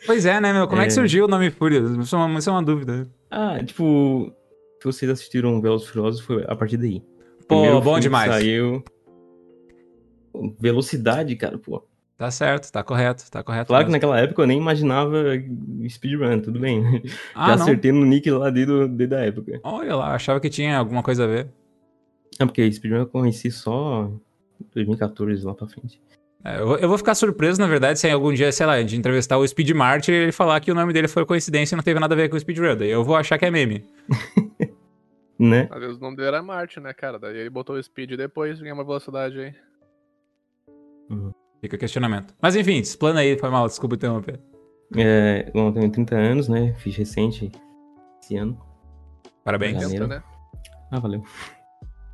Pois 0.05 0.27
é, 0.27 0.39
né, 0.39 0.53
meu? 0.53 0.67
Como 0.67 0.79
é, 0.79 0.85
que 0.85 0.91
É. 0.91 0.93
surgiu 0.93 1.25
o 1.25 1.27
nome 1.27 1.49
Furious? 1.49 1.89
Isso 1.97 2.15
é 2.15 2.19
uma, 2.19 2.37
isso 2.37 2.49
é 2.49 2.53
uma 2.53 2.61
dúvida. 2.61 3.07
Ah, 3.31 3.57
tipo, 3.63 4.31
se 4.79 4.85
vocês 4.85 5.09
assistiram 5.09 5.59
Velozes 5.59 5.87
e 5.87 5.91
Furiosos, 5.91 6.21
foi 6.21 6.43
a 6.47 6.55
partir 6.55 6.77
daí. 6.77 7.01
Pô, 7.47 7.61
Primeiro 7.61 7.81
bom 7.81 7.95
que 7.95 8.01
demais. 8.01 8.31
Saiu. 8.31 8.83
Velocidade, 10.59 11.35
cara, 11.35 11.57
pô. 11.57 11.83
Tá 12.17 12.31
certo, 12.31 12.71
tá 12.71 12.81
correto, 12.81 13.29
tá 13.29 13.43
correto. 13.43 13.67
Claro 13.67 13.83
que 13.85 13.91
mesmo. 13.91 14.07
naquela 14.09 14.19
época 14.21 14.41
eu 14.41 14.47
nem 14.47 14.57
imaginava 14.57 15.23
speedrun, 15.89 16.39
tudo 16.39 16.59
bem. 16.59 16.81
Ah, 17.33 17.49
Já 17.49 17.55
não. 17.57 17.63
acertei 17.63 17.91
no 17.91 18.05
nick 18.05 18.29
lá 18.31 18.49
desde, 18.49 18.87
desde 18.87 19.15
a 19.15 19.19
época. 19.19 19.59
Olha 19.63 19.95
lá, 19.97 20.15
achava 20.15 20.39
que 20.39 20.49
tinha 20.49 20.77
alguma 20.77 21.03
coisa 21.03 21.25
a 21.25 21.27
ver. 21.27 21.47
É 22.39 22.45
porque 22.45 22.71
speedrun 22.71 22.99
eu 22.99 23.07
conheci 23.07 23.51
só 23.51 24.09
em 24.61 24.65
2014 24.73 25.45
lá 25.45 25.53
pra 25.53 25.67
frente. 25.67 26.01
É, 26.43 26.59
eu, 26.61 26.67
vou- 26.67 26.77
eu 26.77 26.87
vou 26.87 26.97
ficar 26.97 27.15
surpreso, 27.15 27.59
na 27.59 27.67
verdade, 27.67 27.99
se 27.99 28.09
algum 28.09 28.31
dia, 28.31 28.51
sei 28.51 28.65
lá, 28.65 28.73
a 28.73 28.81
gente 28.81 28.95
entrevistar 28.95 29.37
o 29.37 29.45
Speed 29.47 29.71
Mart 29.71 30.07
e 30.07 30.11
ele 30.11 30.31
falar 30.31 30.59
que 30.61 30.71
o 30.71 30.75
nome 30.75 30.93
dele 30.93 31.07
foi 31.09 31.25
coincidência 31.25 31.75
e 31.75 31.77
não 31.77 31.83
teve 31.83 31.99
nada 31.99 32.13
a 32.13 32.17
ver 32.17 32.29
com 32.29 32.37
o 32.37 32.39
Speedrun. 32.39 32.77
Daí 32.77 32.89
eu 32.91 33.03
vou 33.03 33.15
achar 33.15 33.37
que 33.37 33.45
é 33.45 33.51
meme. 33.51 33.83
Né? 35.37 35.67
Às 35.69 35.79
vezes 35.81 35.97
o 35.97 35.99
nome 35.99 36.15
dele 36.15 36.29
era 36.29 36.41
Marte, 36.41 36.79
né, 36.79 36.93
cara? 36.93 37.19
Daí 37.19 37.35
ele 37.35 37.49
botou 37.49 37.75
o 37.75 37.83
speed 37.83 38.11
depois, 38.15 38.57
ganhou 38.61 38.77
uma 38.77 38.85
velocidade 38.85 39.37
aí. 39.37 39.53
Fica 41.65 41.77
o 41.77 41.79
questionamento. 41.79 42.31
Mas 42.39 42.55
enfim, 42.55 42.77
explana 42.77 43.21
aí, 43.21 43.35
foi 43.39 43.49
mal, 43.49 43.65
desculpa 43.65 43.95
interromper. 43.95 44.39
É, 44.95 45.49
bom, 45.51 45.69
eu 45.69 45.73
tenho 45.73 45.91
30 45.91 46.15
anos, 46.15 46.47
né? 46.47 46.75
Fiz 46.77 46.95
recente 46.95 47.51
esse 48.21 48.37
ano. 48.37 48.55
Parabéns. 49.43 49.81
Janeiro. 49.81 50.05
Né? 50.05 50.21
Ah, 50.91 50.99
valeu. 50.99 51.23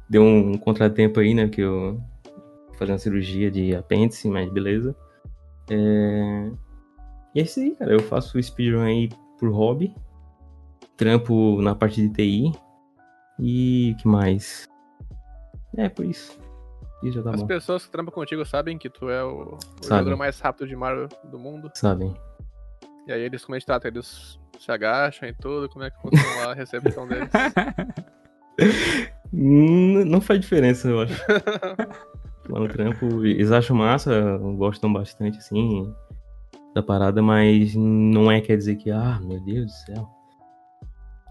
Deu 0.09 0.23
um 0.23 0.57
contratempo 0.57 1.19
aí, 1.19 1.33
né? 1.33 1.49
Que 1.49 1.59
eu 1.59 2.01
uma 2.79 2.97
cirurgia 2.97 3.51
de 3.51 3.75
apêndice, 3.75 4.29
mas 4.29 4.49
beleza. 4.49 4.95
É... 5.69 6.51
E 7.35 7.41
é 7.41 7.43
isso 7.43 7.59
aí, 7.59 7.75
cara. 7.75 7.91
Eu 7.91 7.99
faço 7.99 8.41
speedrun 8.41 8.83
aí 8.83 9.09
por 9.37 9.49
hobby. 9.49 9.93
Trampo 10.95 11.61
na 11.61 11.75
parte 11.75 12.07
de 12.07 12.09
TI. 12.09 12.53
E 13.37 13.97
que 13.99 14.07
mais? 14.07 14.65
É, 15.75 15.89
por 15.89 16.05
isso. 16.05 16.39
Isso 17.03 17.13
já 17.13 17.23
tá 17.23 17.31
As 17.31 17.41
bom. 17.41 17.47
pessoas 17.47 17.85
que 17.85 17.91
trampam 17.91 18.13
contigo 18.13 18.45
sabem 18.45 18.77
que 18.77 18.89
tu 18.89 19.09
é 19.09 19.23
o, 19.23 19.55
o 19.55 19.83
jogador 19.83 20.15
mais 20.17 20.39
rápido 20.39 20.67
de 20.67 20.75
Mario 20.75 21.07
do 21.23 21.39
mundo. 21.39 21.71
Sabem. 21.73 22.13
E 23.07 23.11
aí 23.11 23.21
eles, 23.21 23.43
como 23.43 23.55
a 23.55 23.59
gente 23.59 23.65
trata, 23.65 23.87
eles 23.87 24.39
se 24.59 24.71
agacham 24.71 25.27
e 25.27 25.33
tudo, 25.33 25.67
como 25.69 25.83
é 25.83 25.89
que 25.89 25.99
funciona 26.01 26.35
lá 26.45 26.51
a 26.51 26.53
recepção 26.53 27.07
deles. 27.07 27.29
N- 29.33 30.05
Não 30.05 30.21
faz 30.21 30.39
diferença, 30.39 30.87
eu 30.89 31.01
acho. 31.01 31.19
Lá 32.49 32.59
no 32.59 32.67
trampo, 32.67 33.23
eles 33.25 33.51
acham 33.51 33.75
massa, 33.77 34.37
gostam 34.57 34.91
bastante, 34.91 35.37
assim, 35.37 35.93
da 36.75 36.83
parada, 36.83 37.21
mas 37.21 37.73
não 37.75 38.31
é 38.31 38.41
quer 38.41 38.57
dizer 38.57 38.75
que, 38.75 38.91
ah, 38.91 39.19
meu 39.23 39.39
Deus 39.45 39.67
do 39.67 39.71
céu, 39.71 40.09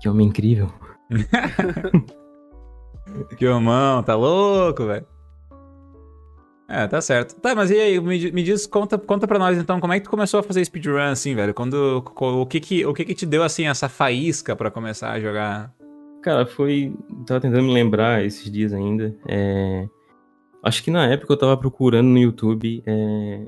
que 0.00 0.08
homem 0.08 0.28
incrível. 0.28 0.72
que 3.36 3.46
homão, 3.46 4.02
tá 4.02 4.14
louco, 4.14 4.86
velho. 4.86 5.06
É, 6.72 6.86
tá 6.86 7.00
certo. 7.00 7.34
Tá, 7.40 7.52
mas 7.52 7.68
e 7.72 7.74
aí, 7.74 8.00
me, 8.00 8.30
me 8.30 8.42
diz, 8.44 8.64
conta, 8.64 8.96
conta 8.96 9.26
pra 9.26 9.40
nós 9.40 9.58
então, 9.58 9.80
como 9.80 9.92
é 9.92 9.98
que 9.98 10.04
tu 10.04 10.10
começou 10.10 10.38
a 10.38 10.42
fazer 10.42 10.64
speedrun 10.64 10.98
assim, 10.98 11.34
velho? 11.34 11.52
Quando, 11.52 12.04
o 12.16 12.46
que 12.46 12.60
que, 12.60 12.86
o 12.86 12.94
que 12.94 13.04
que 13.04 13.14
te 13.14 13.26
deu, 13.26 13.42
assim, 13.42 13.66
essa 13.66 13.88
faísca 13.88 14.54
pra 14.54 14.70
começar 14.70 15.10
a 15.10 15.18
jogar? 15.20 15.74
Cara, 16.22 16.46
foi. 16.46 16.94
Tava 17.26 17.40
tentando 17.40 17.64
me 17.64 17.72
lembrar 17.74 18.24
esses 18.24 18.48
dias 18.50 18.72
ainda. 18.72 19.12
é, 19.26 19.88
Acho 20.62 20.84
que 20.84 20.90
na 20.92 21.06
época 21.06 21.32
eu 21.32 21.36
tava 21.38 21.56
procurando 21.56 22.06
no 22.06 22.18
YouTube. 22.18 22.82
é, 22.86 23.46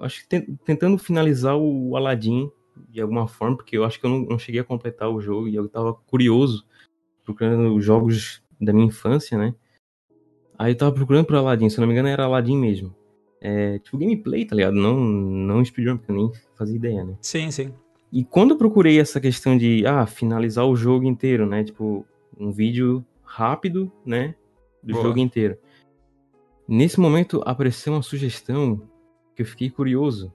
Acho 0.00 0.22
que 0.22 0.28
ten- 0.28 0.58
tentando 0.64 0.98
finalizar 0.98 1.56
o 1.56 1.96
Aladdin 1.96 2.50
de 2.88 3.00
alguma 3.00 3.28
forma, 3.28 3.56
porque 3.56 3.76
eu 3.76 3.84
acho 3.84 4.00
que 4.00 4.06
eu 4.06 4.10
não, 4.10 4.20
não 4.22 4.38
cheguei 4.38 4.60
a 4.60 4.64
completar 4.64 5.08
o 5.08 5.20
jogo 5.20 5.46
e 5.46 5.54
eu 5.54 5.68
tava 5.68 5.92
curioso, 5.94 6.64
procurando 7.24 7.74
os 7.76 7.84
jogos 7.84 8.42
da 8.60 8.72
minha 8.72 8.86
infância, 8.86 9.36
né? 9.38 9.54
Aí 10.60 10.72
eu 10.72 10.76
tava 10.76 10.92
procurando 10.92 11.24
pro 11.24 11.38
Aladdin, 11.38 11.70
se 11.70 11.80
não 11.80 11.86
me 11.86 11.94
engano 11.94 12.08
era 12.08 12.24
Aladdin 12.24 12.54
mesmo. 12.58 12.94
É, 13.40 13.78
tipo 13.78 13.96
gameplay, 13.96 14.44
tá 14.44 14.54
ligado? 14.54 14.74
Não, 14.74 14.94
não 15.00 15.64
speedrun, 15.64 15.96
porque 15.96 16.12
eu 16.12 16.16
nem 16.16 16.30
fazia 16.54 16.76
ideia, 16.76 17.02
né? 17.02 17.14
Sim, 17.22 17.50
sim. 17.50 17.72
E 18.12 18.22
quando 18.22 18.50
eu 18.50 18.58
procurei 18.58 19.00
essa 19.00 19.18
questão 19.18 19.56
de, 19.56 19.86
ah, 19.86 20.04
finalizar 20.04 20.66
o 20.66 20.76
jogo 20.76 21.06
inteiro, 21.06 21.46
né? 21.46 21.64
Tipo, 21.64 22.04
um 22.38 22.50
vídeo 22.52 23.02
rápido, 23.24 23.90
né? 24.04 24.34
Do 24.82 24.92
Boa. 24.92 25.04
jogo 25.06 25.18
inteiro. 25.18 25.56
Nesse 26.68 27.00
momento 27.00 27.40
apareceu 27.46 27.94
uma 27.94 28.02
sugestão 28.02 28.82
que 29.34 29.40
eu 29.40 29.46
fiquei 29.46 29.70
curioso. 29.70 30.30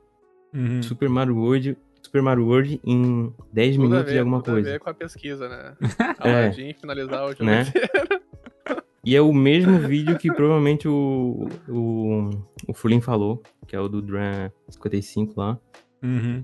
Uhum. 0.52 0.82
Super 0.82 1.08
Mario 1.08 1.38
World, 1.38 1.78
Super 2.02 2.24
Mario 2.24 2.48
World 2.48 2.82
em 2.84 3.32
10 3.54 3.76
Tudo 3.76 3.86
a 3.86 3.88
minutos 3.90 4.12
ver, 4.12 4.16
e 4.16 4.20
alguma 4.20 4.40
tudo 4.42 4.50
a 4.50 4.54
coisa. 4.54 4.72
ver 4.72 4.80
com 4.80 4.90
a 4.90 4.94
pesquisa, 4.96 5.48
né? 5.48 5.76
É. 6.24 6.32
Aladdin 6.46 6.74
finalizar 6.74 7.26
o 7.26 7.32
jogo 7.34 7.44
Né? 7.46 7.62
inteiro. 7.62 8.15
E 9.06 9.16
é 9.16 9.22
o 9.22 9.32
mesmo 9.32 9.78
vídeo 9.80 10.18
que 10.18 10.32
provavelmente 10.34 10.88
o, 10.88 11.48
o, 11.70 12.30
o 12.68 12.74
Fulin 12.74 13.00
falou, 13.02 13.42
que 13.68 13.76
é 13.76 13.80
o 13.80 13.88
do 13.88 14.02
Dran 14.02 14.50
55 14.70 15.34
lá. 15.40 15.60
Uhum. 16.04 16.44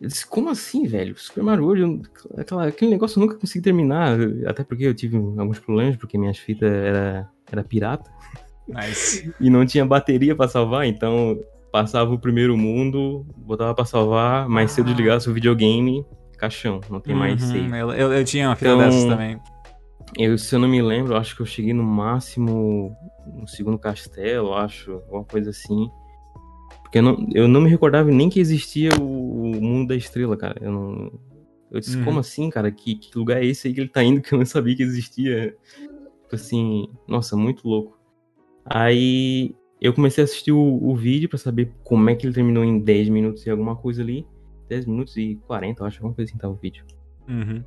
Eu 0.00 0.08
disse, 0.08 0.26
como 0.26 0.48
assim, 0.50 0.86
velho? 0.86 1.16
Super 1.18 1.42
Mario 1.42 1.64
World, 1.64 2.02
aquela, 2.36 2.66
aquele 2.66 2.90
negócio 2.90 3.18
eu 3.18 3.26
nunca 3.26 3.38
consegui 3.38 3.62
terminar. 3.62 4.16
Até 4.46 4.62
porque 4.64 4.84
eu 4.84 4.94
tive 4.94 5.16
alguns 5.16 5.58
problemas, 5.58 5.96
porque 5.96 6.18
minhas 6.18 6.38
fitas 6.38 6.70
era, 6.70 7.28
era 7.50 7.64
pirata. 7.64 8.10
Nice. 8.66 9.32
E 9.40 9.48
não 9.48 9.64
tinha 9.64 9.84
bateria 9.86 10.34
pra 10.36 10.46
salvar, 10.48 10.86
então 10.86 11.38
passava 11.72 12.12
o 12.12 12.18
primeiro 12.18 12.56
mundo, 12.56 13.24
botava 13.36 13.74
pra 13.74 13.84
salvar, 13.84 14.48
mas 14.48 14.72
se 14.72 14.80
eu 14.80 14.84
Ah. 14.84 14.88
desligasse 14.88 15.28
o 15.30 15.34
videogame, 15.34 16.04
caixão, 16.38 16.80
não 16.90 17.00
tem 17.00 17.14
mais 17.14 17.40
Uhum, 17.42 17.48
save. 17.48 17.78
Eu, 17.78 17.90
eu, 17.92 18.12
eu 18.12 18.24
tinha 18.24 18.48
uma 18.48 18.56
fila 18.56 18.74
Então- 18.74 18.84
dessas 18.86 19.04
também. 19.04 19.38
Eu, 20.16 20.38
se 20.38 20.54
eu 20.54 20.58
não 20.58 20.68
me 20.68 20.80
lembro, 20.80 21.16
acho 21.16 21.34
que 21.36 21.42
eu 21.42 21.46
cheguei 21.46 21.72
no 21.72 21.82
máximo 21.84 22.96
no 23.26 23.46
segundo 23.46 23.78
castelo, 23.78 24.54
acho, 24.54 24.92
alguma 24.92 25.24
coisa 25.24 25.50
assim. 25.50 25.90
Porque 26.82 26.98
eu 26.98 27.02
não, 27.02 27.28
eu 27.34 27.46
não 27.48 27.60
me 27.60 27.68
recordava 27.68 28.10
nem 28.10 28.30
que 28.30 28.40
existia 28.40 28.90
o, 28.98 29.50
o 29.52 29.60
mundo 29.60 29.88
da 29.88 29.96
estrela, 29.96 30.36
cara. 30.36 30.56
Eu 30.60 30.72
não. 30.72 31.12
Eu 31.70 31.80
disse, 31.80 31.98
Uhum. 31.98 32.04
como 32.04 32.20
assim, 32.20 32.48
cara? 32.48 32.70
Que, 32.70 32.94
que 32.94 33.16
lugar 33.18 33.42
é 33.42 33.46
esse 33.46 33.68
aí 33.68 33.74
que 33.74 33.80
ele 33.80 33.90
tá 33.90 34.02
indo 34.02 34.22
que 34.22 34.32
eu 34.32 34.38
não 34.38 34.46
sabia 34.46 34.74
que 34.74 34.82
existia? 34.82 35.54
Tipo 36.22 36.34
assim, 36.34 36.88
nossa, 37.06 37.36
muito 37.36 37.68
louco. 37.68 37.98
Aí 38.64 39.54
eu 39.80 39.92
comecei 39.92 40.22
a 40.22 40.24
assistir 40.24 40.52
o, 40.52 40.58
o 40.82 40.96
vídeo 40.96 41.28
pra 41.28 41.38
saber 41.38 41.72
como 41.84 42.08
é 42.08 42.14
que 42.14 42.26
ele 42.26 42.34
terminou 42.34 42.64
em 42.64 42.78
10 42.80 43.10
minutos 43.10 43.44
e 43.46 43.50
alguma 43.50 43.76
coisa 43.76 44.02
ali. 44.02 44.26
10 44.68 44.86
minutos 44.86 45.16
e 45.16 45.38
40, 45.46 45.82
eu 45.82 45.86
acho, 45.86 45.98
alguma 45.98 46.14
coisa 46.14 46.30
assim 46.30 46.38
tava 46.38 46.54
o 46.54 46.56
vídeo. 46.56 46.84
Uhum. 47.28 47.62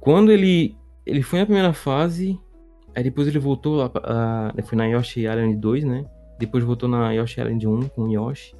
Quando 0.00 0.30
ele 0.32 0.76
ele 1.06 1.22
foi 1.22 1.38
na 1.40 1.44
primeira 1.46 1.72
fase, 1.72 2.38
aí 2.94 3.02
depois 3.02 3.26
ele 3.28 3.38
voltou 3.38 3.76
lá, 3.76 3.88
pra- 3.88 4.52
foi 4.64 4.76
na 4.78 4.86
Yoshi 4.86 5.20
Island 5.20 5.56
2, 5.56 5.84
né? 5.84 6.04
Depois 6.38 6.64
voltou 6.64 6.88
na 6.88 7.12
Yoshi 7.12 7.40
Island 7.40 7.66
1 7.66 7.88
com 7.88 8.02
o 8.02 8.12
Yoshi. 8.12 8.54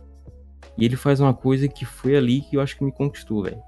E 0.79 0.85
ele 0.85 0.97
faz 0.97 1.21
uma 1.21 1.35
coisa 1.35 1.69
que 1.69 1.85
foi 1.85 2.17
ali 2.17 2.41
que 2.41 2.57
eu 2.57 2.61
acho 2.61 2.77
que 2.77 2.85
me 2.85 2.93
conquistou, 2.93 3.43
velho. 3.45 3.59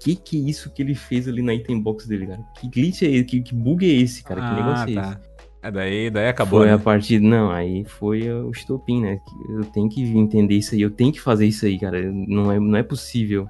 Que 0.00 0.16
que 0.16 0.36
é 0.36 0.48
isso 0.50 0.70
que 0.72 0.82
ele 0.82 0.94
fez 0.94 1.28
ali 1.28 1.42
na 1.42 1.54
item 1.54 1.80
box 1.80 2.08
dele, 2.08 2.26
cara? 2.26 2.40
Que 2.58 2.68
glitch 2.68 3.02
é 3.02 3.06
esse? 3.06 3.24
Que, 3.24 3.40
que 3.40 3.54
bug 3.54 3.84
é 3.88 3.94
esse, 4.02 4.24
cara? 4.24 4.40
que 4.40 4.54
negócio 4.56 4.88
é 4.88 4.90
esse? 4.90 4.94
tá. 4.94 5.20
É 5.64 5.70
daí, 5.70 6.10
daí 6.10 6.28
acabou, 6.28 6.60
Foi 6.60 6.68
né? 6.68 6.74
a 6.74 6.78
partir. 6.78 7.20
Não, 7.20 7.50
aí 7.50 7.84
foi 7.84 8.28
o 8.32 8.50
estopim, 8.50 9.00
né? 9.00 9.20
Eu 9.50 9.64
tenho 9.66 9.88
que 9.88 10.02
entender 10.02 10.56
isso 10.56 10.74
aí, 10.74 10.80
eu 10.80 10.90
tenho 10.90 11.12
que 11.12 11.20
fazer 11.20 11.46
isso 11.46 11.64
aí, 11.66 11.78
cara. 11.78 12.02
Não 12.10 12.50
é, 12.50 12.58
não 12.58 12.76
é 12.76 12.82
possível. 12.82 13.46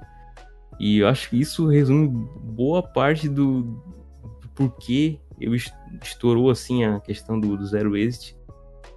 E 0.85 0.99
eu 0.99 1.07
acho 1.07 1.29
que 1.29 1.39
isso 1.39 1.67
resume 1.67 2.07
boa 2.43 2.81
parte 2.83 3.29
do, 3.29 3.61
do 4.41 4.47
porquê 4.55 5.19
eu 5.39 5.53
es- 5.55 5.71
estourou 6.03 6.49
assim 6.49 6.83
a 6.83 6.99
questão 6.99 7.39
do, 7.39 7.55
do 7.55 7.65
zero 7.65 7.95
exit. 7.95 8.35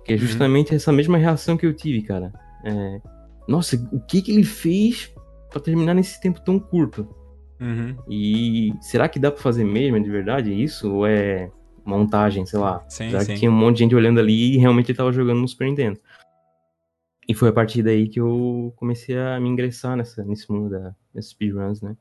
Que 0.05 0.13
é 0.13 0.17
Uhum. 0.17 0.21
justamente 0.23 0.75
essa 0.75 0.93
mesma 0.93 1.19
reação 1.19 1.57
que 1.57 1.67
eu 1.67 1.73
tive, 1.75 2.03
cara. 2.03 2.33
É, 2.65 3.01
nossa, 3.49 3.77
o 3.93 4.01
que 4.01 4.23
que 4.23 4.33
ele 4.33 4.45
fez 4.45 5.13
pra 5.51 5.61
terminar 5.61 5.95
nesse 5.95 6.21
tempo 6.21 6.41
tão 6.41 6.59
curto? 6.59 7.07
Uhum. 7.61 7.97
E 8.11 8.73
será 8.81 9.09
que 9.09 9.19
dá 9.19 9.31
pra 9.31 9.41
fazer 9.43 9.65
mesmo 9.65 10.03
de 10.03 10.11
verdade 10.11 10.53
isso? 10.53 10.93
Ou 10.93 11.07
é 11.07 11.51
montagem, 11.85 12.45
sei 12.45 12.59
lá? 12.59 12.85
Sim, 12.89 13.11
Já 13.11 13.21
sim. 13.21 13.33
que 13.33 13.39
tinha 13.39 13.51
um 13.51 13.55
monte 13.55 13.77
de 13.79 13.85
gente 13.85 13.95
olhando 13.95 14.19
ali 14.21 14.55
e 14.55 14.59
realmente 14.59 14.91
ele 14.91 14.99
tava 14.99 15.13
jogando 15.13 15.41
no 15.41 15.49
Super 15.49 15.67
Nintendo. 15.69 15.99
E 17.29 17.35
foi 17.35 17.49
a 17.49 17.53
partir 17.53 17.83
daí 17.83 18.09
que 18.09 18.21
eu 18.21 18.73
comecei 18.77 19.19
a 19.19 19.39
me 19.41 19.49
ingressar 19.49 19.97
nessa, 19.97 20.25
nesse 20.25 20.51
mundo 20.51 20.71
da, 20.71 20.95
das 21.15 21.27
speedruns, 21.31 21.83
né? 21.83 21.97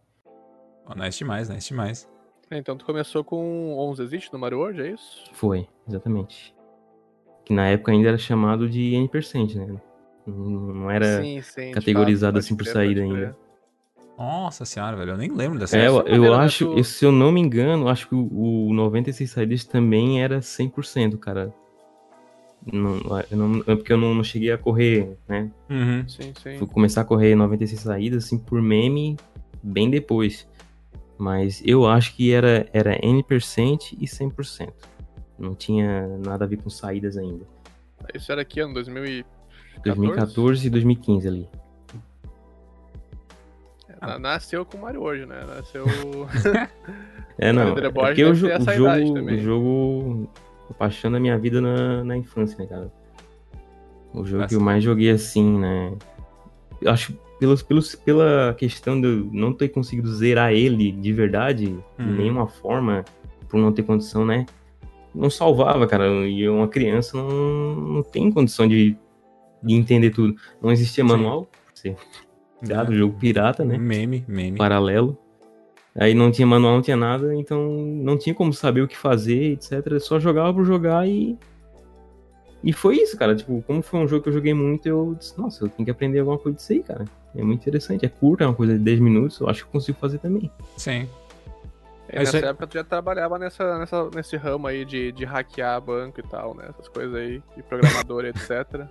Oh, 0.88 0.94
nice 0.96 1.18
demais, 1.18 1.50
nice 1.50 1.70
demais. 1.70 2.08
Então 2.52 2.78
tu 2.78 2.86
começou 2.86 3.24
com 3.24 3.76
11 3.78 4.04
existe 4.04 4.32
no 4.32 4.38
Mario 4.38 4.60
World, 4.60 4.82
é 4.82 4.92
isso? 4.92 5.24
Foi, 5.34 5.68
exatamente. 5.88 6.54
Que 7.44 7.54
na 7.54 7.68
época 7.68 7.92
ainda 7.92 8.10
era 8.10 8.18
chamado 8.18 8.70
de 8.70 8.94
N%, 8.96 9.56
né? 9.56 9.82
Não, 10.28 10.36
não 10.36 10.92
era. 10.92 11.22
sim, 11.22 11.42
sim. 11.42 11.72
categorizado 11.72 12.38
fato, 12.38 12.44
assim 12.46 12.56
por 12.56 12.66
saída 12.66 13.02
ainda. 13.02 13.38
Nossa 14.18 14.64
senhora, 14.64 14.96
velho. 14.96 15.12
Eu 15.12 15.18
nem 15.18 15.32
lembro 15.32 15.60
dessa. 15.60 15.78
É, 15.78 15.88
eu, 15.88 16.02
eu 16.08 16.22
né, 16.22 16.30
acho, 16.46 16.68
tu- 16.76 16.84
se 16.84 17.04
eu 17.06 17.12
não 17.12 17.32
me 17.32 17.42
engano, 17.42 17.88
acho 17.90 18.08
que 18.08 18.16
o, 18.16 18.68
o 18.70 18.74
96 18.74 19.30
saídas 19.30 19.66
também 19.66 20.24
era 20.24 20.42
100%, 20.42 21.18
cara. 21.18 21.54
Não, 22.72 23.00
eu 23.32 23.38
não, 23.38 23.60
é 23.68 23.76
porque 23.76 23.94
eu 23.94 23.98
não, 23.98 24.14
não 24.16 24.24
cheguei 24.24 24.52
a 24.52 24.58
correr, 24.58 25.16
né? 25.28 25.52
Uhum. 25.70 26.08
Sim, 26.10 26.34
sim. 26.42 26.58
Fui 26.58 26.68
começar 26.68 27.02
a 27.02 27.06
correr 27.06 27.36
96 27.36 27.80
saídas, 27.82 28.26
assim, 28.26 28.38
por 28.40 28.62
meme, 28.62 29.18
bem 29.62 29.90
depois. 29.90 30.48
Mas 31.18 31.62
eu 31.66 31.86
acho 31.88 32.16
que 32.16 32.32
era, 32.34 32.68
era 32.74 32.98
N% 33.06 33.96
e 34.00 34.06
100%. 34.06 34.74
Não 35.38 35.54
tinha 35.54 36.08
nada 36.26 36.46
a 36.46 36.48
ver 36.48 36.58
com 36.58 36.70
saídas 36.70 37.18
ainda. 37.18 37.46
Isso 38.14 38.32
era 38.32 38.42
aqui 38.42 38.60
ano 38.60 38.74
2014? 38.74 39.26
2014 39.84 40.68
e 40.68 40.70
2015 40.70 41.28
ali. 41.28 41.50
Na- 44.02 44.20
Nasceu 44.20 44.66
com 44.66 44.78
o 44.78 44.82
Mario 44.82 45.02
World, 45.02 45.26
né? 45.26 45.44
Nasceu. 45.46 45.86
É, 47.38 47.52
não. 47.52 47.78
É 47.78 47.90
porque 47.92 48.24
o, 48.24 48.34
jo- 48.34 48.48
o 48.48 48.72
jogo, 48.72 49.14
também. 49.14 49.36
o 49.36 49.42
jogo, 49.44 50.30
a 50.70 50.74
paixão 50.74 51.12
da 51.12 51.20
minha 51.20 51.38
vida 51.38 51.62
na, 51.62 52.04
na 52.04 52.18
infância, 52.18 52.58
né, 52.58 52.66
cara? 52.66 52.92
O 54.14 54.18
jogo 54.20 54.28
que 54.28 54.36
Bastante. 54.38 54.54
eu 54.56 54.62
mais 54.62 54.84
joguei 54.84 55.10
assim, 55.10 55.60
né? 55.60 55.94
Acho 56.86 57.14
pelos, 57.40 57.62
pelos, 57.62 57.96
pela 57.96 58.54
questão 58.58 59.00
de 59.00 59.08
eu 59.08 59.30
não 59.32 59.52
ter 59.54 59.70
conseguido 59.70 60.14
zerar 60.14 60.54
ele 60.54 60.92
de 60.92 61.12
verdade, 61.12 61.66
de 61.68 61.76
Uhum. 62.00 62.16
nenhuma 62.16 62.48
forma, 62.48 63.04
por 63.50 63.60
não 63.60 63.72
ter 63.74 63.84
condição, 63.84 64.26
né? 64.26 64.46
Não 65.14 65.30
salvava, 65.30 65.86
cara. 65.88 66.08
E 66.28 66.48
uma 66.48 66.68
criança 66.68 67.18
não, 67.18 67.76
não 67.76 68.04
tem 68.04 68.32
condição 68.32 68.68
de, 68.68 68.98
de 69.64 69.74
entender 69.76 70.12
tudo. 70.12 70.36
Não 70.62 70.72
existia 70.72 71.04
Sim. 71.04 71.10
manual, 71.10 71.44
por 71.46 71.78
ser 71.78 71.96
criado, 72.62 72.94
jogo 72.96 73.18
pirata, 73.20 73.64
né? 73.66 73.78
Meme, 73.78 74.24
meme. 74.28 74.58
paralelo. 74.58 75.18
Aí 75.98 76.14
não 76.14 76.30
tinha 76.30 76.46
manual, 76.46 76.76
não 76.76 76.82
tinha 76.82 76.98
nada, 76.98 77.34
então 77.34 77.70
não 77.70 78.18
tinha 78.18 78.36
como 78.36 78.54
saber 78.54 78.82
o 78.82 78.88
que 78.88 78.98
fazer, 78.98 79.54
etc. 79.54 80.00
Só 80.00 80.20
jogava 80.20 80.54
por 80.54 80.66
jogar 80.66 81.08
e. 81.08 81.38
E 82.62 82.74
foi 82.74 82.98
isso, 82.98 83.18
cara. 83.18 83.36
Tipo, 83.36 83.64
como 83.66 83.82
foi 83.82 84.00
um 84.00 84.08
jogo 84.08 84.24
que 84.24 84.30
eu 84.30 84.34
joguei 84.34 84.54
muito, 84.54 84.88
eu 84.88 85.16
disse, 85.18 85.38
nossa, 85.40 85.64
eu 85.64 85.70
tenho 85.70 85.86
que 85.86 85.92
aprender 85.92 86.20
alguma 86.20 86.38
coisa 86.38 86.58
disso 86.58 86.74
aí, 86.74 86.84
cara. 86.84 87.06
É 87.36 87.44
muito 87.44 87.62
interessante. 87.62 88.06
É 88.06 88.10
curto, 88.10 88.44
é 88.44 88.48
uma 88.48 88.56
coisa 88.56 88.74
de 88.74 88.80
10 88.80 89.00
minutos, 89.00 89.40
eu 89.40 89.48
acho 89.48 89.62
que 89.64 89.68
eu 89.68 89.72
consigo 89.72 89.98
fazer 90.00 90.18
também. 90.18 90.52
Sim. 90.76 91.08
É 92.10 92.20
nessa 92.20 92.38
aí. 92.38 92.44
época 92.44 92.68
tu 92.68 92.74
já 92.74 92.84
trabalhava 92.84 93.40
nessa, 93.40 93.78
nessa, 93.78 94.10
nesse 94.10 94.36
ramo 94.36 94.68
aí 94.68 94.84
de, 94.84 95.12
de 95.12 95.26
hackear 95.26 95.80
banco 95.80 96.20
e 96.20 96.24
tal, 96.24 96.56
né? 96.56 96.66
Essas 96.70 96.88
coisas 96.88 97.16
aí, 97.16 97.42
de 97.56 97.64
programador, 97.64 98.26
etc. 98.26 98.86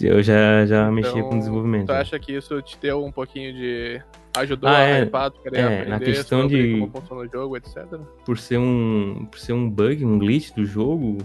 Eu 0.00 0.22
já, 0.22 0.64
já 0.64 0.90
mexia 0.90 1.18
Então, 1.18 1.28
com 1.30 1.38
desenvolvimento. 1.38 1.86
Tu 1.86 1.92
acha 1.92 2.18
que 2.20 2.32
isso 2.32 2.60
te 2.62 2.78
deu 2.80 3.04
um 3.04 3.10
pouquinho 3.10 3.52
de. 3.52 4.00
ajudou 4.36 4.68
Ah, 4.70 4.76
a 4.78 4.82
é. 4.82 5.02
hypar, 5.02 5.30
tu 5.30 5.40
querer 5.42 5.58
É, 5.58 5.64
aprender 5.64 5.88
na 5.90 5.98
questão 5.98 6.46
de- 6.46 6.78
como 6.78 6.90
funciona 6.92 7.22
o 7.22 7.26
jogo, 7.28 7.56
etc. 7.56 7.84
Por 8.24 8.38
ser 8.38 8.58
um. 8.58 9.26
Por 9.30 9.38
ser 9.40 9.54
um 9.54 9.68
bug, 9.68 10.04
um 10.04 10.16
glitch 10.18 10.52
do 10.54 10.64
jogo, 10.64 11.18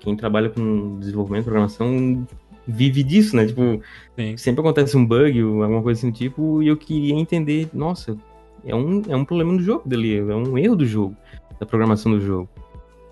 quem 0.00 0.16
trabalha 0.16 0.48
com 0.50 0.98
desenvolvimento, 0.98 1.44
programação, 1.44 2.26
vive 2.66 3.04
disso, 3.04 3.36
né? 3.36 3.46
Tipo, 3.46 3.80
Sim. 4.18 4.36
sempre 4.36 4.60
acontece 4.60 4.96
um 4.96 5.06
bug 5.06 5.44
ou 5.44 5.62
alguma 5.62 5.82
coisa 5.82 6.00
assim 6.00 6.10
do 6.10 6.16
tipo, 6.16 6.62
e 6.64 6.68
eu 6.68 6.76
queria 6.76 7.14
entender, 7.14 7.68
nossa, 7.72 8.16
é 8.64 8.74
um, 8.74 9.02
é 9.08 9.14
um 9.14 9.24
problema 9.24 9.52
do 9.56 9.62
jogo 9.62 9.88
dali, 9.88 10.16
é 10.18 10.22
um 10.34 10.58
erro 10.58 10.74
do 10.74 10.86
jogo, 10.86 11.14
da 11.60 11.66
programação 11.66 12.10
do 12.10 12.20
jogo. 12.20 12.48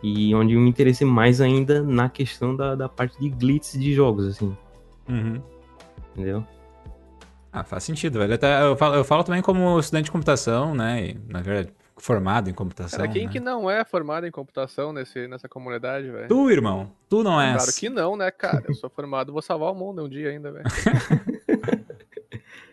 E 0.03 0.35
onde 0.35 0.55
eu 0.55 0.61
me 0.61 0.69
interessei 0.69 1.07
mais 1.07 1.41
ainda 1.41 1.83
na 1.83 2.09
questão 2.09 2.57
da, 2.57 2.75
da 2.75 2.89
parte 2.89 3.19
de 3.21 3.29
glitches 3.29 3.81
de 3.81 3.93
jogos, 3.95 4.27
assim, 4.27 4.57
Uhum. 5.09 5.41
entendeu? 6.13 6.45
Ah, 7.53 7.63
faz 7.63 7.85
sentido, 7.85 8.19
velho. 8.19 8.35
Até, 8.35 8.63
eu, 8.63 8.77
falo, 8.77 8.95
eu 8.97 9.05
falo 9.05 9.23
também 9.23 9.43
como 9.43 9.79
estudante 9.79 10.07
de 10.07 10.11
computação, 10.11 10.75
né? 10.75 11.09
E, 11.11 11.21
na 11.29 11.43
verdade, 11.43 11.73
formado 11.99 12.49
em 12.49 12.55
computação. 12.55 12.99
Cara, 12.99 13.13
quem 13.13 13.27
né? 13.27 13.33
que 13.33 13.39
não 13.39 13.71
é 13.71 13.85
formado 13.85 14.27
em 14.27 14.31
computação 14.31 14.93
nesse, 14.93 15.29
nessa 15.29 15.49
comunidade, 15.49 16.11
velho? 16.11 16.29
Tu, 16.29 16.51
irmão. 16.51 16.91
Tu 17.09 17.23
não 17.23 17.41
és. 17.41 17.57
Claro 17.63 17.73
que 17.79 17.89
não, 17.91 18.17
né, 18.17 18.31
cara? 18.31 18.65
Eu 18.69 18.75
sou 18.75 18.89
formado, 18.89 19.33
vou 19.33 19.43
salvar 19.43 19.71
o 19.71 19.75
mundo 19.75 20.03
um 20.03 20.09
dia 20.09 20.31
ainda, 20.31 20.51
velho. 20.51 20.65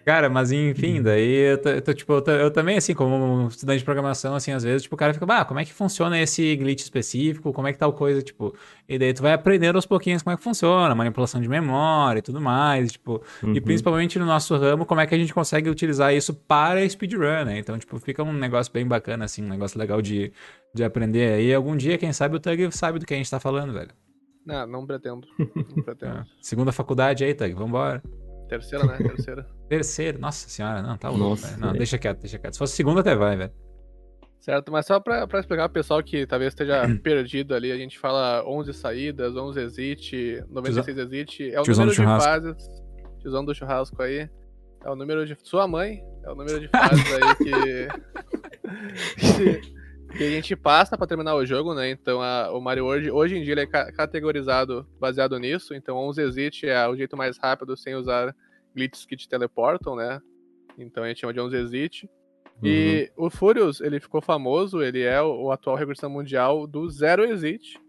Cara, 0.09 0.27
mas 0.27 0.51
Uhum. 0.51 0.69
enfim, 0.71 1.01
daí 1.03 1.51
eu, 1.51 1.57
tô, 1.61 1.69
eu 1.69 1.81
tô, 1.83 1.93
tipo, 1.93 2.13
eu, 2.13 2.21
tô- 2.23 2.31
eu 2.31 2.49
também, 2.49 2.77
assim, 2.77 2.95
como 2.95 3.47
estudante 3.47 3.77
de 3.79 3.85
programação, 3.85 4.33
assim, 4.33 4.51
às 4.51 4.63
vezes, 4.63 4.81
tipo, 4.81 4.95
o 4.95 4.97
cara 4.97 5.13
fica, 5.13 5.25
ah, 5.29 5.45
como 5.45 5.59
é 5.59 5.65
que 5.65 5.71
funciona 5.71 6.19
esse 6.19 6.55
glitch 6.55 6.81
específico, 6.81 7.53
como 7.53 7.67
é 7.67 7.73
que 7.73 7.77
tal 7.77 7.93
coisa, 7.93 8.19
tipo, 8.21 8.55
e 8.87 8.97
daí 8.97 9.13
tu 9.13 9.21
vai 9.21 9.33
aprendendo 9.33 9.75
aos 9.75 9.85
pouquinhos 9.85 10.23
como 10.23 10.33
é 10.33 10.37
que 10.37 10.43
funciona, 10.43 10.95
manipulação 10.95 11.39
de 11.39 11.47
memória 11.47 12.17
e 12.17 12.21
tudo 12.23 12.41
mais, 12.41 12.91
tipo, 12.93 13.21
e 13.43 13.45
Uhum. 13.45 13.61
principalmente 13.61 14.17
no 14.17 14.25
nosso 14.25 14.57
ramo, 14.57 14.83
como 14.83 14.99
é 14.99 15.05
que 15.05 15.13
a 15.13 15.17
gente 15.17 15.31
consegue 15.31 15.69
utilizar 15.69 16.11
isso 16.11 16.33
para 16.33 16.89
speedrun, 16.89 17.45
né? 17.45 17.59
Então, 17.59 17.77
tipo, 17.77 17.99
fica 17.99 18.23
um 18.23 18.33
negócio 18.33 18.73
bem 18.73 18.87
bacana, 18.87 19.25
assim, 19.25 19.43
um 19.43 19.49
negócio 19.49 19.77
legal 19.77 20.01
de, 20.01 20.33
de 20.73 20.83
aprender. 20.83 21.33
aí 21.33 21.53
algum 21.53 21.77
dia, 21.77 21.99
quem 21.99 22.11
sabe, 22.11 22.35
o 22.35 22.39
Tug 22.39 22.71
sabe 22.71 22.97
do 22.97 23.05
que 23.05 23.13
a 23.13 23.17
gente 23.17 23.29
tá 23.29 23.39
falando, 23.39 23.73
velho. 23.73 23.91
Não, 24.43 24.65
não 24.65 24.85
pretendo. 24.87 25.27
Não 25.55 25.83
pretendo. 25.85 26.17
É. 26.17 26.23
Segunda 26.41 26.71
faculdade 26.71 27.23
aí, 27.23 27.35
Tug, 27.35 27.53
vambora. 27.53 28.01
Terceira, 28.49 28.83
né? 28.85 28.97
Terceira. 28.97 29.47
Terceiro, 29.69 30.19
nossa 30.19 30.49
senhora, 30.49 30.81
não, 30.81 30.97
tá 30.97 31.07
louco. 31.09 31.29
Nossa. 31.29 31.55
Não, 31.57 31.67
velho. 31.67 31.77
deixa 31.77 31.97
quieto, 31.97 32.19
deixa 32.19 32.39
quieto. 32.39 32.53
Se 32.53 32.59
fosse 32.59 32.75
segundo, 32.75 32.99
até 32.99 33.15
vai, 33.15 33.37
velho. 33.37 33.51
Certo, 34.39 34.71
mas 34.71 34.85
só 34.85 34.99
pra, 34.99 35.27
pra 35.27 35.39
explicar 35.39 35.69
pro 35.69 35.73
pessoal 35.73 36.01
que 36.01 36.25
talvez 36.25 36.53
esteja 36.53 36.83
perdido 37.03 37.53
ali, 37.53 37.71
a 37.71 37.77
gente 37.77 37.99
fala 37.99 38.43
11 38.47 38.73
saídas, 38.73 39.35
11 39.35 39.61
exit, 39.61 40.43
96 40.49 40.97
exit, 40.97 41.51
é 41.51 41.59
o 41.59 41.63
tiozão 41.63 41.85
número 41.85 42.01
de 42.01 42.07
fases, 42.07 42.55
tiozão 43.21 43.45
do 43.45 43.53
churrasco 43.53 44.01
aí, 44.01 44.29
é 44.83 44.89
o 44.89 44.95
número 44.95 45.25
de... 45.25 45.37
Sua 45.43 45.67
mãe, 45.67 46.01
é 46.23 46.31
o 46.31 46.35
número 46.35 46.59
de 46.59 46.67
fases 46.69 47.05
aí 47.13 47.35
que... 47.35 47.87
que... 50.11 50.17
que 50.17 50.23
a 50.23 50.29
gente 50.29 50.55
passa 50.55 50.97
pra 50.97 51.07
terminar 51.07 51.35
o 51.35 51.45
jogo, 51.45 51.73
né? 51.73 51.89
Então 51.89 52.21
a- 52.21 52.51
o 52.51 52.59
Mario 52.61 52.85
World, 52.85 53.11
hoje 53.11 53.37
em 53.37 53.43
dia, 53.43 53.53
ele 53.53 53.61
é 53.61 53.67
ca- 53.67 53.91
categorizado 53.91 54.87
baseado 54.99 55.37
nisso. 55.39 55.73
Então 55.73 55.97
11 55.97 56.21
exit 56.21 56.67
é 56.67 56.87
o 56.87 56.95
jeito 56.95 57.15
mais 57.17 57.37
rápido 57.37 57.75
sem 57.77 57.95
usar 57.95 58.35
glitches 58.75 59.05
que 59.05 59.15
te 59.17 59.27
teleportam, 59.27 59.95
né? 59.95 60.19
Então 60.77 61.03
a 61.03 61.07
gente 61.07 61.19
chama 61.21 61.33
de 61.33 61.39
11 61.39 61.55
exit. 61.57 62.09
E 62.61 63.09
o 63.15 63.29
Furious, 63.29 63.79
ele 63.79 64.01
ficou 64.01 64.21
famoso, 64.21 64.81
ele 64.81 65.01
é 65.01 65.21
o, 65.21 65.43
o 65.45 65.51
atual 65.51 65.77
regressão 65.77 66.09
mundial 66.09 66.67
do 66.67 66.89
Zero 66.89 67.23
Exit. 67.23 67.79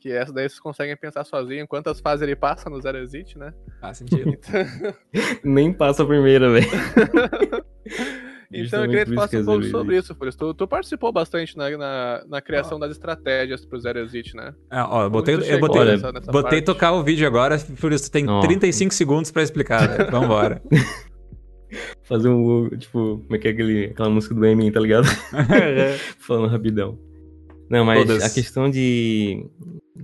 Que 0.00 0.10
essa 0.10 0.32
daí 0.32 0.48
vocês 0.48 0.58
conseguem 0.58 0.96
pensar 0.96 1.22
sozinho 1.24 1.68
quantas 1.68 2.00
fases 2.00 2.22
ele 2.22 2.34
passa 2.34 2.68
no 2.70 2.80
Zero 2.80 2.98
Exit, 2.98 3.38
né? 3.38 3.52
Faz 3.80 3.98
sentido. 3.98 4.32
Nem 5.44 5.72
passa 5.72 6.02
a 6.02 6.06
primeira, 6.06 6.50
velho. 6.50 6.66
Então 8.52 8.82
eu 8.82 8.90
queria 8.90 9.04
que 9.04 9.14
falasse 9.14 9.36
um 9.36 9.44
pouco 9.44 9.64
sobre 9.64 9.96
isso, 9.96 10.12
Furious. 10.14 10.34
Tu, 10.34 10.54
tu 10.54 10.66
participou 10.66 11.12
bastante 11.12 11.56
na, 11.56 11.70
na, 11.76 12.24
na 12.28 12.40
criação 12.42 12.80
das 12.80 12.90
estratégias 12.90 13.64
pro 13.64 13.78
Zero 13.78 14.00
Exit, 14.00 14.34
né? 14.34 14.52
Ah, 14.68 14.88
ó, 14.90 15.04
eu 15.04 15.10
botei, 15.10 15.36
eu 15.36 15.60
botei, 15.60 15.84
nessa- 15.84 16.10
nessa 16.10 16.32
botei 16.32 16.58
parte? 16.58 16.64
tocar 16.64 16.92
o 16.92 17.02
vídeo 17.04 17.26
agora, 17.26 17.54
isso 17.54 17.74
tu 17.76 18.10
tem 18.10 18.28
Ó. 18.28 18.40
35 18.40 18.92
segundos 18.92 19.30
pra 19.30 19.42
explicar, 19.42 19.88
velho. 19.88 20.10
Vambora. 20.10 20.60
Fazer 22.02 22.28
um, 22.28 22.68
tipo, 22.70 23.18
como 23.24 23.36
é 23.36 23.38
que 23.38 23.46
é 23.46 23.50
aquele, 23.52 23.84
aquela 23.86 24.10
música 24.10 24.34
do 24.34 24.44
Emin, 24.44 24.72
tá 24.72 24.80
ligado? 24.80 25.06
Falando 26.18 26.50
rapidão. 26.50 26.98
Não, 27.68 27.84
mas 27.84 28.00
Todas. 28.04 28.24
a 28.24 28.30
questão 28.30 28.68
de 28.68 29.46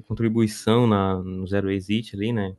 contribuição 0.07 0.87
na, 0.87 1.17
no 1.17 1.45
Zero 1.49 1.69
Exit 1.69 2.15
ali, 2.15 2.33
né? 2.33 2.55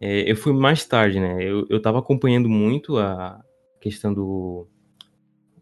é, 0.00 0.30
eu 0.30 0.36
fui 0.36 0.52
mais 0.52 0.84
tarde, 0.86 1.18
né? 1.18 1.38
Eu, 1.42 1.66
eu 1.68 1.82
tava 1.82 1.98
acompanhando 1.98 2.48
muito 2.48 2.96
a 2.98 3.40
questão 3.80 4.14
do. 4.14 4.68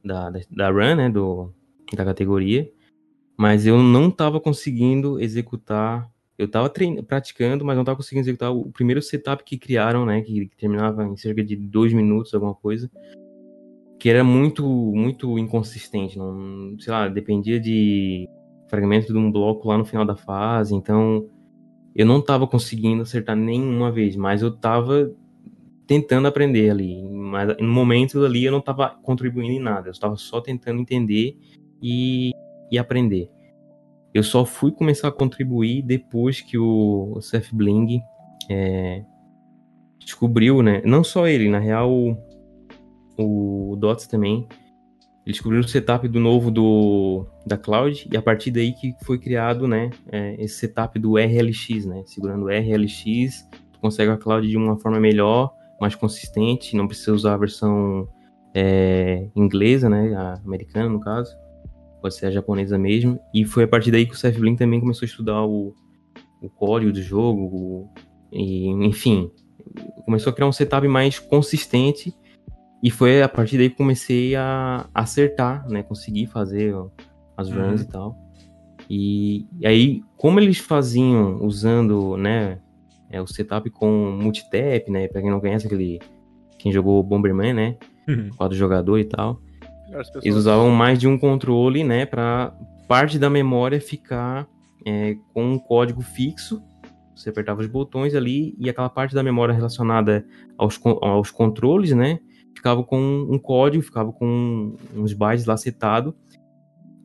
Da, 0.06 0.30
da, 0.30 0.70
run, 0.70 0.94
né? 0.94 1.08
Do, 1.10 1.52
da 1.94 2.04
categoria. 2.04 2.70
Mas 3.36 3.66
eu 3.66 3.82
não 3.82 4.10
tava 4.10 4.40
conseguindo 4.40 5.20
executar. 5.20 6.10
Eu 6.38 6.48
tava 6.48 6.68
trein, 6.68 7.02
praticando, 7.02 7.64
mas 7.64 7.76
não 7.76 7.84
tava 7.84 7.96
conseguindo 7.96 8.24
executar 8.24 8.52
o 8.52 8.70
primeiro 8.70 9.02
setup 9.02 9.42
que 9.44 9.58
criaram, 9.58 10.06
né? 10.06 10.20
Que, 10.22 10.46
que 10.46 10.56
terminava 10.56 11.04
em 11.04 11.16
cerca 11.16 11.42
de 11.42 11.56
dois 11.56 11.92
minutos, 11.92 12.32
alguma 12.32 12.54
coisa. 12.54 12.90
Que 13.98 14.08
era 14.08 14.22
muito, 14.22 14.64
muito 14.64 15.38
inconsistente. 15.38 16.18
Não, 16.18 16.78
sei 16.78 16.92
lá, 16.92 17.08
dependia 17.08 17.58
de 17.58 18.28
fragmento 18.68 19.12
de 19.12 19.18
um 19.18 19.30
bloco 19.30 19.68
lá 19.68 19.78
no 19.78 19.84
final 19.84 20.04
da 20.04 20.16
fase. 20.16 20.74
Então, 20.74 21.28
eu 21.94 22.04
não 22.04 22.20
tava 22.20 22.46
conseguindo 22.46 23.02
acertar 23.02 23.34
nenhuma 23.34 23.90
vez, 23.90 24.16
mas 24.16 24.42
eu 24.42 24.54
tava 24.54 25.10
tentando 25.86 26.28
aprender 26.28 26.70
ali. 26.70 27.02
Mas 27.08 27.56
no 27.58 27.68
momento 27.68 28.24
ali 28.24 28.44
eu 28.44 28.52
não 28.52 28.60
tava 28.60 28.90
contribuindo 29.02 29.52
em 29.52 29.60
nada. 29.60 29.88
Eu 29.88 29.92
estava 29.92 30.16
só 30.16 30.40
tentando 30.40 30.80
entender 30.80 31.38
e, 31.82 32.32
e 32.70 32.78
aprender. 32.78 33.30
Eu 34.12 34.22
só 34.22 34.44
fui 34.44 34.72
começar 34.72 35.08
a 35.08 35.12
contribuir 35.12 35.82
depois 35.82 36.40
que 36.40 36.56
o, 36.56 37.12
o 37.14 37.20
Seth 37.20 37.52
Bling 37.52 38.00
é, 38.50 39.04
descobriu, 39.98 40.62
né? 40.62 40.80
Não 40.84 41.04
só 41.04 41.26
ele, 41.26 41.48
na 41.48 41.58
real, 41.58 41.92
o, 43.18 43.72
o 43.72 43.76
Dots 43.76 44.06
também. 44.06 44.46
Ele 45.26 45.32
descobriu 45.32 45.60
o 45.60 45.66
setup 45.66 46.06
do 46.06 46.20
novo 46.20 46.52
do, 46.52 47.26
da 47.44 47.58
Cloud 47.58 48.08
e 48.10 48.16
a 48.16 48.22
partir 48.22 48.52
daí 48.52 48.72
que 48.72 48.94
foi 49.04 49.18
criado, 49.18 49.66
né, 49.66 49.90
é, 50.06 50.36
esse 50.38 50.54
setup 50.54 51.00
do 51.00 51.16
RLX, 51.16 51.84
né, 51.84 52.04
segurando 52.06 52.44
o 52.44 52.48
RLX, 52.48 53.44
tu 53.72 53.80
consegue 53.80 54.12
a 54.12 54.16
Cloud 54.16 54.48
de 54.48 54.56
uma 54.56 54.78
forma 54.78 55.00
melhor, 55.00 55.52
mais 55.80 55.94
consistente, 55.94 56.76
não 56.76 56.86
precisa 56.86 57.12
usar 57.12 57.34
a 57.34 57.38
versão 57.38 58.08
é, 58.54 59.28
inglesa, 59.36 59.88
né, 59.88 60.14
a 60.14 60.34
americana 60.44 60.88
no 60.88 61.00
caso, 61.00 61.34
pode 62.00 62.14
ser 62.14 62.26
a 62.26 62.30
japonesa 62.30 62.78
mesmo, 62.78 63.18
e 63.34 63.44
foi 63.44 63.64
a 63.64 63.68
partir 63.68 63.90
daí 63.90 64.06
que 64.06 64.12
o 64.12 64.16
Seth 64.16 64.38
Blin 64.38 64.56
também 64.56 64.80
começou 64.80 65.04
a 65.04 65.08
estudar 65.08 65.42
o, 65.44 65.74
o 66.42 66.48
código 66.48 66.92
do 66.92 67.02
jogo, 67.02 67.42
o- 67.42 67.88
e, 68.32 68.68
enfim, 68.86 69.30
começou 70.04 70.30
a 70.30 70.34
criar 70.34 70.48
um 70.48 70.52
setup 70.52 70.86
mais 70.88 71.18
consistente 71.18 72.14
e 72.82 72.90
foi 72.90 73.22
a 73.22 73.28
partir 73.28 73.56
daí 73.58 73.70
que 73.70 73.76
comecei 73.76 74.34
a 74.36 74.86
acertar, 74.94 75.66
né? 75.68 75.82
Conseguir 75.82 76.26
fazer 76.26 76.74
as 77.36 77.50
runs 77.50 77.80
Uhum. 77.80 77.86
e 77.86 77.88
tal. 77.90 78.18
E, 78.90 79.46
e 79.58 79.66
aí, 79.66 80.02
como 80.16 80.38
eles 80.38 80.58
faziam 80.58 81.42
usando, 81.44 82.16
né? 82.16 82.58
É, 83.10 83.20
o 83.20 83.26
setup 83.26 83.68
com 83.70 83.90
multitap, 84.20 84.90
né? 84.90 85.08
Pra 85.08 85.20
quem 85.20 85.30
não 85.30 85.40
conhece, 85.40 85.66
aquele. 85.66 86.00
Quem 86.58 86.72
jogou 86.72 87.02
Bomberman, 87.02 87.52
né? 87.52 87.76
Uhum. 88.08 88.30
Quadro 88.36 88.56
jogador 88.56 88.98
e 88.98 89.04
tal. 89.04 89.40
Pessoas. 89.90 90.24
Eles 90.24 90.36
usavam 90.36 90.70
mais 90.70 90.98
de 90.98 91.06
um 91.06 91.18
controle, 91.18 91.84
né? 91.84 92.06
Pra 92.06 92.52
parte 92.88 93.18
da 93.18 93.28
memória 93.28 93.80
ficar 93.80 94.48
é, 94.84 95.16
com 95.32 95.52
um 95.52 95.58
código 95.58 96.00
fixo. 96.00 96.62
Você 97.14 97.30
apertava 97.30 97.60
os 97.60 97.66
botões 97.66 98.14
ali 98.14 98.54
e 98.58 98.68
aquela 98.68 98.88
parte 98.88 99.14
da 99.14 99.22
memória 99.22 99.54
relacionada 99.54 100.26
aos, 100.58 100.78
aos 101.02 101.30
controles, 101.30 101.92
né? 101.92 102.18
Ficava 102.54 102.82
com 102.82 102.98
um 103.30 103.38
código, 103.38 103.82
ficava 103.82 104.12
com 104.12 104.76
uns 104.94 105.12
bytes 105.12 105.46
lá 105.46 105.56
setado. 105.56 106.14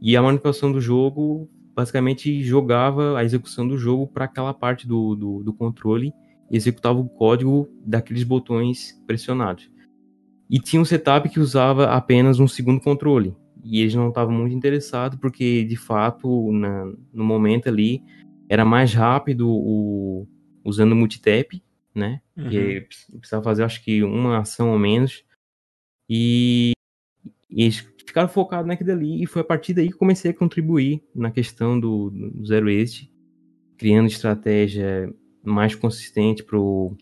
E 0.02 0.18
a 0.18 0.22
manipulação 0.22 0.72
do 0.72 0.82
jogo 0.82 1.50
basicamente 1.76 2.44
jogava 2.44 3.18
a 3.18 3.24
execução 3.24 3.68
do 3.68 3.78
jogo 3.78 4.08
para 4.08 4.26
aquela 4.26 4.54
parte 4.54 4.88
do, 4.88 5.16
do, 5.16 5.44
do 5.44 5.54
controle 5.54 6.14
e 6.50 6.58
executava 6.58 7.00
o 7.00 7.08
código 7.08 7.70
daqueles 7.86 8.24
botões 8.24 9.02
pressionados. 9.08 9.72
E 10.50 10.60
tinha 10.60 10.82
um 10.82 10.86
setup 10.86 11.30
que 11.30 11.40
usava 11.40 11.86
apenas 11.86 12.40
um 12.40 12.48
segundo 12.48 12.82
controle. 12.82 13.36
E 13.64 13.80
eles 13.80 13.96
não 13.96 14.10
estavam 14.10 14.34
muito 14.34 14.56
interessados, 14.56 15.18
porque 15.20 15.64
de 15.64 15.78
fato, 15.78 16.52
na- 16.52 16.92
no 17.14 17.24
momento 17.24 17.70
ali, 17.70 18.04
era 18.50 18.66
mais 18.66 18.94
rápido 18.94 19.48
o, 19.50 20.28
usando 20.66 20.92
o 20.92 20.96
multitap, 20.96 21.64
né? 21.96 22.22
Uhum. 22.36 22.50
Que 22.50 22.88
precisava 23.18 23.44
fazer, 23.44 23.64
acho 23.64 23.84
que, 23.84 24.04
uma 24.04 24.40
ação 24.40 24.72
ou 24.72 24.80
menos. 24.80 25.24
E, 26.10 26.74
eles 27.50 27.82
ficaram 28.06 28.28
focados 28.28 28.68
naquilo 28.68 28.92
ali. 28.92 29.24
E 29.24 29.26
foi 29.26 29.42
a 29.42 29.46
partir 29.46 29.74
daí 29.74 29.88
que 29.90 29.98
comecei 29.98 30.32
a 30.32 30.34
contribuir 30.34 31.04
na 31.16 31.32
questão 31.32 31.80
do, 31.80 32.10
do 32.10 32.46
Zero 32.46 32.66
Waste, 32.66 33.12
criando 33.78 34.08
estratégia 34.08 35.14
mais 35.44 35.76
consistente 35.76 36.44
pro 36.44 36.96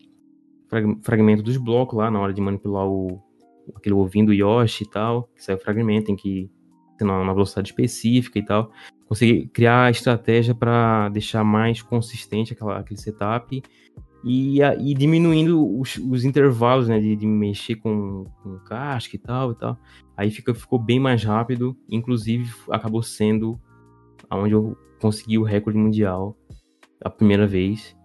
frag- 0.68 0.98
fragmento 1.02 1.42
dos 1.42 1.56
blocos 1.56 1.98
lá 1.98 2.10
na 2.10 2.20
hora 2.20 2.32
de 2.32 2.40
manipular 2.40 2.86
o 2.86 3.20
aquele 3.74 3.94
ovinho 3.94 4.26
do 4.26 4.32
Yoshi 4.32 4.82
e 4.82 4.88
tal, 4.88 5.30
que 5.34 5.44
sai 5.44 5.54
o 5.54 5.58
fragmento, 5.58 6.06
tem 6.06 6.16
que 6.16 6.50
na 7.00 7.24
na 7.24 7.32
velocidade 7.32 7.70
específica 7.70 8.38
e 8.38 8.44
tal. 8.44 8.70
Consegui 9.06 9.46
criar 9.48 9.90
estratégia 9.90 10.54
para 10.54 11.08
deixar 11.08 11.42
mais 11.42 11.80
consistente 11.82 12.52
aquela, 12.52 12.78
aquele 12.78 13.00
setup 13.00 13.62
e, 14.24 14.62
a- 14.62 14.74
e 14.76 14.92
diminuindo 14.94 15.78
os, 15.80 15.96
os 15.96 16.24
intervalos, 16.24 16.88
né, 16.88 17.00
de, 17.00 17.16
de 17.16 17.26
mexer 17.26 17.76
com, 17.76 18.24
com 18.42 18.58
casca 18.60 19.16
e 19.16 19.18
tal 19.18 19.52
e 19.52 19.54
tal. 19.54 19.78
Aí 20.16 20.30
fica, 20.30 20.54
ficou 20.54 20.78
bem 20.78 21.00
mais 21.00 21.24
rápido, 21.24 21.76
inclusive 21.88 22.50
acabou 22.70 23.02
sendo 23.02 23.58
aonde 24.28 24.54
eu 24.54 24.76
consegui 25.00 25.38
o 25.38 25.42
recorde 25.42 25.78
mundial 25.78 26.36
a 27.02 27.08
primeira 27.08 27.46
vez 27.46 27.96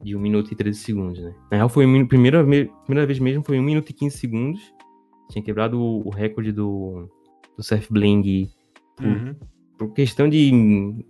de 0.00 0.14
1 0.14 0.20
minuto 0.20 0.52
e 0.52 0.54
13 0.56 0.78
segundos, 0.78 1.18
né? 1.20 1.34
Na 1.50 1.56
real, 1.56 1.68
foi 1.68 1.84
a 1.84 2.06
primeira, 2.06 2.44
me- 2.44 2.70
primeira 2.84 3.04
vez 3.06 3.18
mesmo, 3.18 3.42
foi 3.44 3.58
1 3.58 3.62
minuto 3.62 3.90
e 3.90 3.92
15 3.92 4.16
segundos. 4.16 4.60
Tinha 5.30 5.42
quebrado 5.42 5.78
o, 5.80 6.06
o 6.06 6.10
recorde 6.10 6.52
do, 6.52 7.08
do 7.56 7.62
Seth 7.64 7.88
Bling 7.90 8.48
por, 8.96 9.06
Uhum. 9.06 9.34
por 9.76 9.92
questão 9.92 10.28
de 10.28 11.04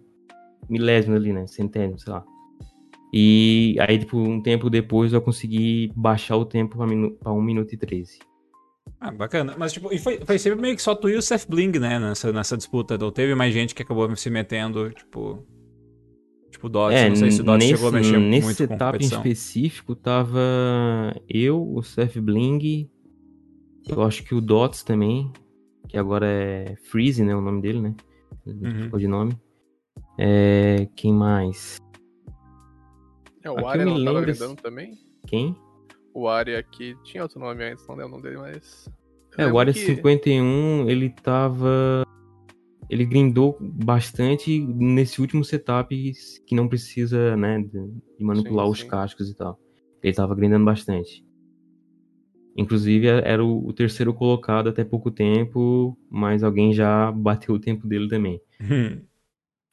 milésimos 0.68 1.16
ali, 1.20 1.32
né? 1.34 1.46
Centésimos, 1.46 2.02
sei 2.02 2.12
lá. 2.14 2.24
E 3.12 3.76
aí, 3.80 3.98
tipo, 3.98 4.18
um 4.18 4.40
tempo 4.40 4.68
depois 4.68 5.12
eu 5.12 5.22
consegui 5.22 5.90
baixar 5.96 6.36
o 6.36 6.44
tempo 6.44 6.76
pra, 6.76 6.86
minu 6.86 7.12
pra 7.12 7.32
1 7.32 7.40
minuto 7.40 7.72
e 7.72 7.76
13. 7.76 8.18
Ah, 9.00 9.10
bacana. 9.10 9.54
Mas, 9.56 9.72
tipo, 9.72 9.92
e 9.92 9.98
foi, 9.98 10.18
foi 10.24 10.38
sempre 10.38 10.60
meio 10.60 10.76
que 10.76 10.82
só 10.82 10.94
tu 10.94 11.08
e 11.08 11.16
o 11.16 11.22
Seth 11.22 11.46
Bling, 11.48 11.78
né, 11.78 11.98
nessa, 11.98 12.32
nessa 12.32 12.56
disputa. 12.56 13.02
Ou 13.02 13.12
teve 13.12 13.34
mais 13.34 13.54
gente 13.54 13.74
que 13.74 13.82
acabou 13.82 14.14
se 14.16 14.30
metendo, 14.30 14.90
tipo. 14.90 15.46
Tipo, 16.50 16.68
Dots. 16.68 17.08
não 17.08 17.16
sei 17.16 17.30
se 17.30 17.40
o 17.40 17.44
Dots 17.44 17.58
nesse, 17.58 17.76
chegou 17.76 17.88
a 17.88 17.92
mexer 17.92 18.18
nesse 18.18 18.46
muito 18.46 18.66
com 18.66 18.72
setup 18.72 18.98
em 18.98 19.06
específico 19.06 19.94
tava 19.94 20.40
eu, 21.28 21.62
o 21.62 21.82
Seth 21.82 22.18
Bling, 22.18 22.90
eu 23.86 24.02
acho 24.02 24.24
que 24.24 24.34
o 24.34 24.40
Dots 24.40 24.82
também, 24.82 25.30
que 25.88 25.96
agora 25.96 26.26
é 26.26 26.74
Freeze, 26.90 27.22
né, 27.22 27.36
o 27.36 27.40
nome 27.40 27.60
dele, 27.60 27.80
né? 27.80 27.94
Uhum. 28.46 28.82
Ficou 28.84 28.98
de 28.98 29.06
nome. 29.06 29.38
É, 30.18 30.88
quem 30.96 31.12
mais? 31.12 31.78
É, 33.42 33.50
o 33.50 33.66
Arya 33.66 33.84
não 33.84 34.04
tava 34.04 34.56
também? 34.56 34.98
Quem? 35.26 35.56
o 36.18 36.28
Aria 36.28 36.58
aqui. 36.58 36.96
Tinha 37.04 37.22
outro 37.22 37.38
nome 37.38 37.64
antes, 37.64 37.86
não 37.86 37.94
lembro 37.94 38.14
o 38.14 38.16
nome 38.18 38.22
dele, 38.22 38.38
mas. 38.38 38.88
É, 39.36 39.46
o 39.46 39.58
Aria 39.58 39.72
que... 39.72 39.80
51, 39.80 40.88
ele 40.88 41.10
tava. 41.10 42.04
Ele 42.90 43.04
grindou 43.04 43.56
bastante 43.60 44.58
nesse 44.60 45.20
último 45.20 45.44
setup 45.44 45.94
que 46.46 46.54
não 46.54 46.66
precisa, 46.66 47.36
né, 47.36 47.58
de 47.60 48.24
manipular 48.24 48.64
sim, 48.64 48.72
os 48.72 48.80
sim. 48.80 48.88
cascos 48.88 49.30
e 49.30 49.36
tal. 49.36 49.60
Ele 50.02 50.14
tava 50.14 50.34
grindando 50.34 50.64
bastante. 50.64 51.24
Inclusive, 52.56 53.06
era 53.06 53.44
o, 53.44 53.72
terceiro 53.74 54.12
colocado 54.14 54.70
até 54.70 54.84
pouco 54.84 55.10
tempo, 55.10 55.96
mas 56.10 56.42
alguém 56.42 56.72
já 56.72 57.12
bateu 57.12 57.54
o 57.54 57.60
tempo 57.60 57.86
dele 57.86 58.08
também. 58.08 58.40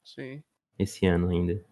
Sim. 0.03 0.43
Esse 0.77 1.05
ano 1.05 1.29
ainda. 1.29 1.63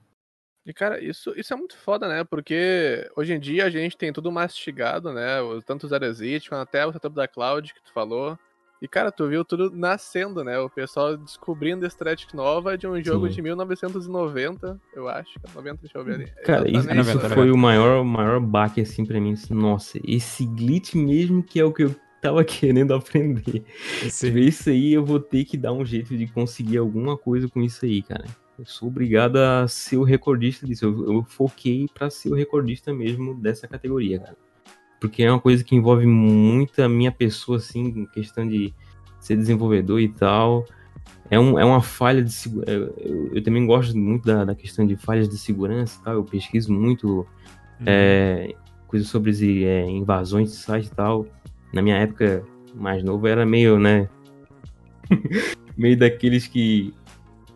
E, 0.66 0.74
cara, 0.74 1.04
isso, 1.04 1.34
isso 1.36 1.54
é 1.54 1.58
muito 1.58 1.78
foda, 1.78 2.08
né? 2.08 2.24
Porque 2.24 3.10
hoje 3.18 3.34
em 3.34 3.40
dia 3.40 3.66
a 3.66 3.70
gente 3.70 3.98
tem 3.98 4.14
tudo 4.14 4.32
mastigado, 4.32 5.12
né? 5.12 5.38
Tanto 5.66 5.86
os 5.86 5.92
Exit, 5.92 6.54
até 6.54 6.86
o 6.86 6.94
setup 6.94 7.16
da 7.16 7.28
Cloud 7.28 7.74
que 7.74 7.84
tu 7.84 7.92
falou. 7.92 8.38
E, 8.82 8.88
cara, 8.88 9.12
tu 9.12 9.28
viu 9.30 9.46
tudo 9.46 9.72
nascendo, 9.72 10.44
né? 10.44 10.60
O 10.60 10.70
pessoal 10.70 11.16
descobrindo 11.16 11.86
estética 11.86 12.36
nova 12.36 12.78
de 12.78 12.86
um 12.86 13.02
jogo 13.02 13.30
Sim. 13.30 13.36
de 13.36 13.42
1990, 13.42 14.80
eu 14.94 15.08
acho. 15.08 15.40
90, 15.56 15.78
deixa 15.82 15.98
eu 15.98 16.04
ver 16.04 16.16
ali. 16.16 16.28
Cara, 16.44 16.70
isso, 16.70 16.92
isso 16.92 17.20
foi 17.30 17.50
o 17.50 17.58
maior, 17.58 18.04
maior 18.04 18.42
baque, 18.42 18.82
assim, 18.82 19.06
pra 19.06 19.22
mim. 19.22 19.36
Nossa, 19.50 20.00
esse 20.06 20.46
glitch 20.46 20.96
mesmo 20.96 21.42
que 21.42 21.62
é 21.62 21.64
o 21.64 21.72
que 21.72 21.84
eu 21.84 21.96
tava 22.22 22.44
querendo 22.46 22.94
aprender. 22.94 23.64
Sim. 24.10 24.38
Isso 24.40 24.70
aí 24.70 24.94
eu 24.94 25.06
vou 25.06 25.20
ter 25.20 25.46
que 25.46 25.56
dar 25.56 25.72
um 25.72 25.86
jeito 25.86 26.18
de 26.18 26.28
conseguir 26.28 26.78
alguma 26.78 27.18
coisa 27.18 27.48
com 27.48 27.62
isso 27.62 27.86
aí, 27.86 28.02
cara. 28.02 28.26
Eu 28.64 28.68
sou 28.68 28.88
obrigado 28.88 29.36
a 29.36 29.68
ser 29.68 29.98
o 29.98 30.04
recordista 30.04 30.66
disso. 30.66 30.86
Eu, 30.86 31.16
eu 31.16 31.24
foquei 31.24 31.86
para 31.94 32.10
ser 32.10 32.32
o 32.32 32.36
recordista 32.36 32.94
mesmo 32.94 33.36
dessa 33.36 33.68
categoria, 33.68 34.20
cara. 34.20 34.38
Porque 35.02 35.22
é 35.22 35.30
uma 35.30 35.40
coisa 35.40 35.66
que 35.66 35.76
envolve 35.76 36.06
muito 36.06 36.82
a 36.82 36.88
minha 36.88 37.12
pessoa, 37.12 37.58
assim, 37.58 37.88
em 37.88 38.06
questão 38.06 38.48
de 38.48 38.74
ser 39.20 39.36
desenvolvedor 39.36 40.00
e 40.00 40.08
tal. 40.08 40.66
É, 41.30 41.38
um, 41.38 41.60
é 41.60 41.66
uma 41.66 41.82
falha 41.82 42.24
de 42.24 42.32
segurança. 42.32 42.72
Eu, 42.72 43.32
eu, 43.34 43.44
também 43.44 43.66
gosto 43.66 43.98
muito 43.98 44.26
da, 44.26 44.46
da, 44.46 44.56
questão 44.56 44.88
de 44.88 44.96
falhas 44.96 45.28
de 45.28 45.38
segurança 45.38 46.00
e 46.00 46.04
tal. 46.06 46.14
Eu 46.14 46.24
pesquiso 46.24 46.72
muito 46.72 47.20
uhum. 47.20 47.86
é, 47.86 48.56
coisas 48.88 49.10
sobre 49.10 49.66
é, 49.66 49.90
invasões 49.90 50.52
de 50.52 50.56
site 50.56 50.86
e 50.86 50.96
tal. 50.96 51.28
Na 51.74 51.82
minha 51.82 51.98
época 51.98 52.46
mais 52.74 53.04
novo, 53.04 53.28
era 53.28 53.46
meio, 53.46 53.78
né? 53.78 54.08
meio 55.76 55.98
daqueles 55.98 56.48
que 56.48 56.94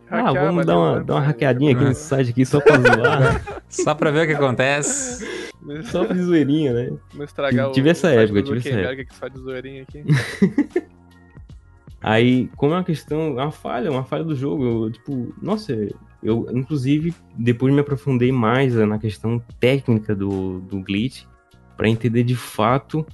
ah, 0.09 0.33
vamos 0.33 0.65
dar 0.65 0.77
uma, 0.77 1.03
dar 1.03 1.15
uma 1.15 1.21
hackeadinha 1.21 1.73
aqui 1.73 1.83
nesse 1.83 2.01
site 2.01 2.29
aqui 2.29 2.45
só 2.45 2.59
pra 2.61 2.77
zoar. 2.79 3.63
só 3.69 3.93
pra 3.93 4.11
ver 4.11 4.23
o 4.23 4.27
que 4.27 4.33
acontece. 4.33 5.25
Só 5.85 6.05
de 6.05 6.21
zoeirinha, 6.21 6.73
né? 6.73 6.97
Não 7.13 7.25
estragar 7.25 7.71
tive 7.71 7.89
o, 7.89 7.91
essa 7.91 8.09
época, 8.09 8.41
tive 8.41 8.57
essa 8.59 8.69
época. 8.69 9.05
Que 9.05 9.15
faz 9.15 9.33
de 9.33 9.39
zoeirinha 9.39 9.83
aqui. 9.83 10.03
Aí, 12.01 12.49
como 12.55 12.73
é 12.73 12.77
uma 12.77 12.83
questão, 12.83 13.33
uma 13.33 13.51
falha, 13.51 13.91
uma 13.91 14.03
falha 14.03 14.23
do 14.23 14.35
jogo, 14.35 14.63
eu, 14.63 14.91
tipo, 14.91 15.33
nossa, 15.41 15.73
eu, 16.23 16.47
inclusive, 16.53 17.13
depois 17.35 17.73
me 17.73 17.81
aprofundei 17.81 18.31
mais 18.31 18.75
na 18.75 18.99
questão 18.99 19.41
técnica 19.59 20.15
do, 20.15 20.59
do 20.61 20.79
glitch, 20.79 21.25
para 21.75 21.89
entender 21.89 22.23
de 22.23 22.35
fato 22.35 23.05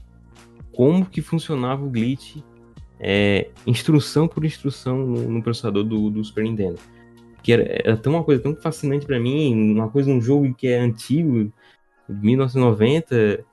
como 0.72 1.06
que 1.06 1.22
funcionava 1.22 1.84
o 1.84 1.90
glitch 1.90 2.38
é, 3.06 3.50
instrução 3.68 4.30
por 4.30 4.46
instrução 4.46 4.98
no, 4.98 5.30
no 5.30 5.44
processador 5.44 5.84
do, 5.84 6.10
do, 6.10 6.24
Super 6.24 6.46
Nintendo. 6.46 6.80
Que 7.44 7.52
era, 7.52 7.64
era 7.64 7.98
tão 7.98 8.14
uma 8.14 8.24
coisa 8.24 8.42
tão 8.42 8.56
fascinante 8.56 9.06
para 9.06 9.20
mim, 9.20 9.74
uma 9.74 9.90
coisa, 9.90 10.10
um 10.10 10.22
jogo 10.22 10.54
que 10.54 10.68
é 10.68 10.80
antigo, 10.80 11.52
1990. 12.08 13.44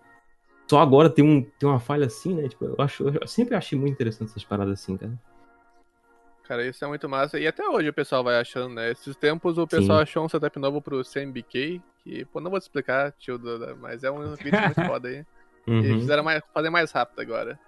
Só 0.69 0.79
agora 0.79 1.11
tem, 1.11 1.25
um, 1.25 1.43
tem 1.43 1.69
uma 1.69 1.81
falha 1.81 2.07
assim, 2.07 2.33
né? 2.33 2.49
Tipo, 2.49 2.67
eu, 2.67 2.77
acho, 2.79 3.03
eu 3.03 3.27
sempre 3.27 3.57
achei 3.57 3.77
muito 3.77 3.93
interessante 3.93 4.31
essas 4.31 4.45
paradas 4.45 4.81
assim, 4.81 4.97
cara. 4.97 5.19
Cara, 6.45 6.67
isso 6.67 6.85
é 6.85 6.89
muito 6.89 7.09
massa. 7.09 7.39
E 7.39 7.47
até 7.47 7.69
hoje 7.69 7.89
o 7.89 7.93
pessoal 7.93 8.23
vai 8.23 8.39
achando, 8.39 8.75
né? 8.75 8.93
Esses 8.93 9.17
tempos 9.17 9.59
o 9.59 9.67
pessoal 9.67 9.99
Sim. 9.99 10.03
achou 10.03 10.25
um 10.25 10.29
setup 10.29 10.59
novo 10.61 10.81
pro 10.81 11.03
CMBK, 11.05 11.83
que, 12.05 12.25
pô, 12.27 12.41
não 12.41 12.51
vou 12.51 12.61
te 12.61 12.65
explicar, 12.65 13.13
tio, 13.13 13.41
mas 13.81 14.05
é 14.05 14.11
um 14.11 14.35
vídeo 14.37 14.61
muito 14.61 14.85
foda 14.85 15.09
aí. 15.09 15.25
Uhum. 15.67 15.81
E 15.81 16.01
fizeram 16.01 16.23
mais, 16.23 16.43
fazer 16.55 16.71
mais 16.71 16.93
rápido 16.93 17.21
agora. 17.21 17.59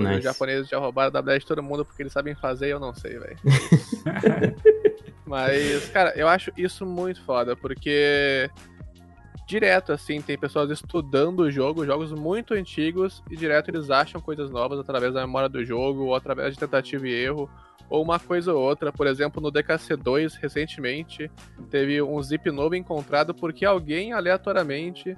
Nice. 0.00 0.18
Os 0.18 0.24
japoneses 0.24 0.68
já 0.68 0.78
roubaram 0.78 1.12
a 1.14 1.20
WS 1.20 1.40
de 1.40 1.46
todo 1.46 1.62
mundo 1.62 1.84
porque 1.84 2.02
eles 2.02 2.12
sabem 2.12 2.34
fazer 2.34 2.68
e 2.68 2.70
eu 2.70 2.80
não 2.80 2.94
sei, 2.94 3.18
velho. 3.18 3.36
Mas, 5.26 5.88
cara, 5.88 6.12
eu 6.16 6.28
acho 6.28 6.52
isso 6.56 6.84
muito 6.84 7.22
foda, 7.22 7.56
porque 7.56 8.50
direto, 9.46 9.92
assim, 9.92 10.20
tem 10.20 10.38
pessoas 10.38 10.70
estudando 10.70 11.40
o 11.40 11.50
jogo, 11.50 11.84
jogos 11.84 12.12
muito 12.12 12.54
antigos, 12.54 13.22
e 13.30 13.36
direto 13.36 13.70
eles 13.70 13.90
acham 13.90 14.20
coisas 14.20 14.50
novas 14.50 14.78
através 14.78 15.14
da 15.14 15.20
memória 15.20 15.48
do 15.48 15.64
jogo, 15.64 16.04
ou 16.04 16.14
através 16.14 16.54
de 16.54 16.60
tentativa 16.60 17.06
e 17.06 17.12
erro, 17.12 17.50
ou 17.88 18.02
uma 18.02 18.18
coisa 18.18 18.52
ou 18.52 18.60
outra. 18.60 18.92
Por 18.92 19.06
exemplo, 19.06 19.42
no 19.42 19.52
DKC2, 19.52 20.38
recentemente, 20.40 21.30
teve 21.70 22.00
um 22.02 22.22
zip 22.22 22.50
novo 22.50 22.74
encontrado 22.74 23.34
porque 23.34 23.64
alguém 23.64 24.12
aleatoriamente 24.12 25.16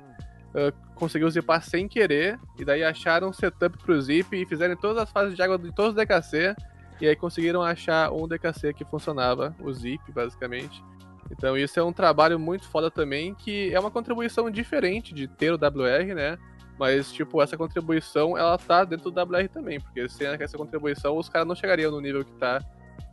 uh, 0.56 0.94
conseguiu 0.94 1.30
zipar 1.30 1.62
sem 1.62 1.86
querer, 1.86 2.38
e 2.58 2.64
daí 2.64 2.82
acharam 2.82 3.28
um 3.28 3.32
setup 3.32 3.76
pro 3.78 4.00
zip 4.00 4.34
e 4.34 4.46
fizeram 4.46 4.74
todas 4.74 5.02
as 5.02 5.10
fases 5.10 5.36
de 5.36 5.42
água 5.42 5.58
de 5.58 5.72
todos 5.72 5.90
os 5.90 5.96
DKC, 5.96 6.56
e 7.00 7.06
aí 7.06 7.14
conseguiram 7.14 7.62
achar 7.62 8.10
um 8.10 8.26
DKC 8.26 8.72
que 8.72 8.84
funcionava, 8.84 9.54
o 9.60 9.72
zip, 9.72 10.00
basicamente. 10.12 10.82
Então 11.30 11.56
isso 11.56 11.78
é 11.78 11.82
um 11.82 11.92
trabalho 11.92 12.38
muito 12.38 12.66
foda 12.68 12.90
também, 12.90 13.34
que 13.34 13.72
é 13.74 13.78
uma 13.78 13.90
contribuição 13.90 14.50
diferente 14.50 15.12
de 15.12 15.28
ter 15.28 15.52
o 15.52 15.56
WR, 15.56 16.14
né? 16.14 16.38
Mas, 16.78 17.10
tipo, 17.10 17.40
essa 17.40 17.56
contribuição, 17.56 18.36
ela 18.36 18.56
tá 18.58 18.84
dentro 18.84 19.10
do 19.10 19.20
WR 19.20 19.48
também, 19.48 19.80
porque 19.80 20.08
sem 20.08 20.26
essa 20.26 20.58
contribuição, 20.58 21.16
os 21.16 21.28
caras 21.28 21.48
não 21.48 21.54
chegariam 21.54 21.90
no 21.90 22.00
nível 22.00 22.22
que 22.24 22.32
tá 22.32 22.62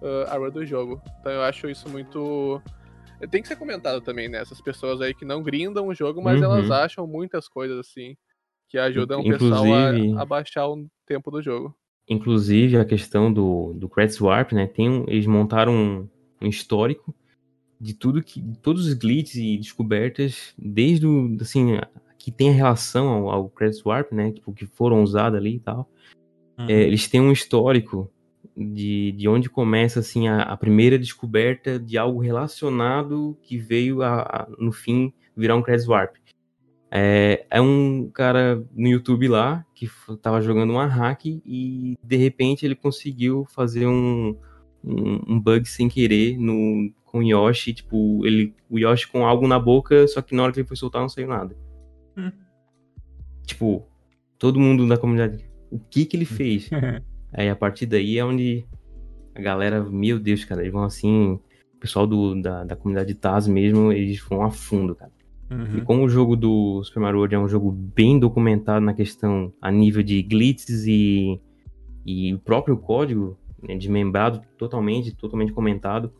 uh, 0.01 0.29
a 0.29 0.37
run 0.37 0.49
do 0.49 0.65
jogo. 0.65 1.01
Então 1.19 1.31
eu 1.31 1.41
acho 1.43 1.69
isso 1.69 1.89
muito 1.89 2.61
tem 3.27 3.41
que 3.41 3.47
ser 3.47 3.55
comentado 3.55 4.01
também, 4.01 4.29
né? 4.29 4.39
Essas 4.39 4.61
pessoas 4.61 5.01
aí 5.01 5.13
que 5.13 5.25
não 5.25 5.41
grindam 5.43 5.87
o 5.87 5.93
jogo, 5.93 6.21
mas 6.21 6.39
uhum. 6.39 6.45
elas 6.45 6.71
acham 6.71 7.07
muitas 7.07 7.47
coisas 7.47 7.79
assim 7.79 8.15
que 8.69 8.77
ajudam 8.77 9.21
Inclusive, 9.21 9.45
o 9.45 9.49
pessoal 9.49 10.17
a, 10.17 10.21
a, 10.21 10.25
baixar 10.25 10.67
o 10.67 10.87
tempo 11.05 11.29
do 11.29 11.41
jogo. 11.41 11.75
Inclusive 12.09 12.77
a 12.77 12.85
questão 12.85 13.31
do, 13.31 13.73
do 13.73 13.87
Credit 13.87 14.15
Swap, 14.15 14.51
né? 14.51 14.67
Tem 14.67 14.89
um, 14.89 15.05
eles 15.07 15.27
montaram 15.27 15.73
um, 15.73 16.09
um, 16.41 16.47
histórico 16.47 17.15
de 17.79 17.93
tudo 17.93 18.23
que. 18.23 18.41
De 18.41 18.57
todos 18.57 18.87
os 18.87 18.93
glitches 18.93 19.35
e 19.35 19.57
descobertas, 19.57 20.53
desde 20.57 21.05
o. 21.05 21.37
assim, 21.39 21.77
que 22.17 22.31
tem 22.31 22.51
relação 22.51 23.07
ao, 23.07 23.29
ao 23.29 23.49
Credit 23.49 23.79
Swap, 23.79 24.11
né? 24.11 24.31
Tipo, 24.31 24.53
que 24.53 24.65
foram 24.65 25.03
usados 25.03 25.37
ali 25.37 25.55
e 25.55 25.59
tal. 25.59 25.89
Uhum. 26.57 26.67
É, 26.67 26.83
eles 26.83 27.07
têm 27.07 27.21
um 27.21 27.31
histórico 27.31 28.11
de, 28.55 29.11
de 29.13 29.27
onde 29.27 29.49
começa 29.49 29.99
assim 29.99 30.27
a, 30.27 30.41
a, 30.41 30.57
primeira 30.57 30.97
descoberta 30.99 31.79
de 31.79 31.97
algo 31.97 32.19
relacionado 32.19 33.37
que 33.41 33.57
veio 33.57 34.01
a, 34.01 34.21
a 34.21 34.47
no 34.59 34.71
fim 34.71 35.13
virar 35.35 35.55
um 35.55 35.61
Credit 35.61 35.89
Warp. 35.89 36.15
É, 36.91 37.47
é, 37.49 37.59
um 37.59 38.09
cara 38.13 38.63
no 38.71 38.87
YouTube 38.87 39.27
lá 39.27 39.65
que 39.73 39.89
estava 40.09 40.39
jogando 40.41 40.71
uma 40.71 40.85
hack 40.85 41.25
e 41.25 41.97
de 42.03 42.15
repente 42.17 42.65
ele 42.65 42.75
conseguiu 42.75 43.45
fazer 43.45 43.87
um, 43.87 44.37
um, 44.83 45.21
um, 45.27 45.39
bug 45.39 45.67
sem 45.67 45.89
querer 45.89 46.37
no, 46.37 46.93
com 47.03 47.19
o 47.19 47.23
Yoshi, 47.23 47.73
tipo, 47.73 48.23
ele, 48.25 48.53
o 48.69 48.77
Yoshi 48.77 49.07
com 49.07 49.25
algo 49.25 49.47
na 49.47 49.57
boca, 49.57 50.07
só 50.07 50.21
que 50.21 50.35
na 50.35 50.43
hora 50.43 50.51
que 50.51 50.59
ele 50.59 50.67
foi 50.67 50.77
soltar 50.77 51.01
não 51.01 51.09
saiu 51.09 51.27
nada. 51.27 51.57
Hum. 52.15 52.31
Tipo, 53.43 53.87
todo 54.37 54.59
mundo 54.59 54.87
da 54.87 54.97
comunidade, 54.97 55.49
o 55.71 55.79
que 55.79 56.05
que 56.05 56.15
ele 56.15 56.25
fez? 56.27 56.69
Aí 57.33 57.49
a 57.49 57.55
partir 57.55 57.85
daí 57.85 58.17
é 58.17 58.25
onde 58.25 58.65
a 59.35 59.41
galera, 59.41 59.83
meu 59.83 60.19
Deus, 60.19 60.45
cara, 60.45 60.61
eles 60.61 60.71
vão 60.71 60.83
assim. 60.83 61.39
O 61.75 61.79
pessoal 61.79 62.07
do, 62.07 62.39
da, 62.41 62.63
da 62.63 62.75
comunidade 62.75 63.13
Taz 63.13 63.47
mesmo, 63.47 63.91
eles 63.91 64.19
vão 64.19 64.43
a 64.43 64.51
fundo, 64.51 64.95
cara. 64.95 65.11
Uhum. 65.49 65.77
E 65.77 65.81
como 65.81 66.03
o 66.03 66.09
jogo 66.09 66.35
do 66.35 66.83
Super 66.83 67.01
Mario 67.01 67.19
World 67.19 67.35
é 67.35 67.39
um 67.39 67.49
jogo 67.49 67.71
bem 67.71 68.17
documentado 68.17 68.85
na 68.85 68.93
questão 68.93 69.53
a 69.61 69.69
nível 69.69 70.01
de 70.01 70.21
glitches 70.21 70.85
e, 70.87 71.39
e 72.05 72.33
o 72.33 72.39
próprio 72.39 72.77
código 72.77 73.37
né, 73.61 73.75
desmembrado 73.75 74.41
totalmente, 74.57 75.13
totalmente 75.13 75.51
comentado, 75.51 76.11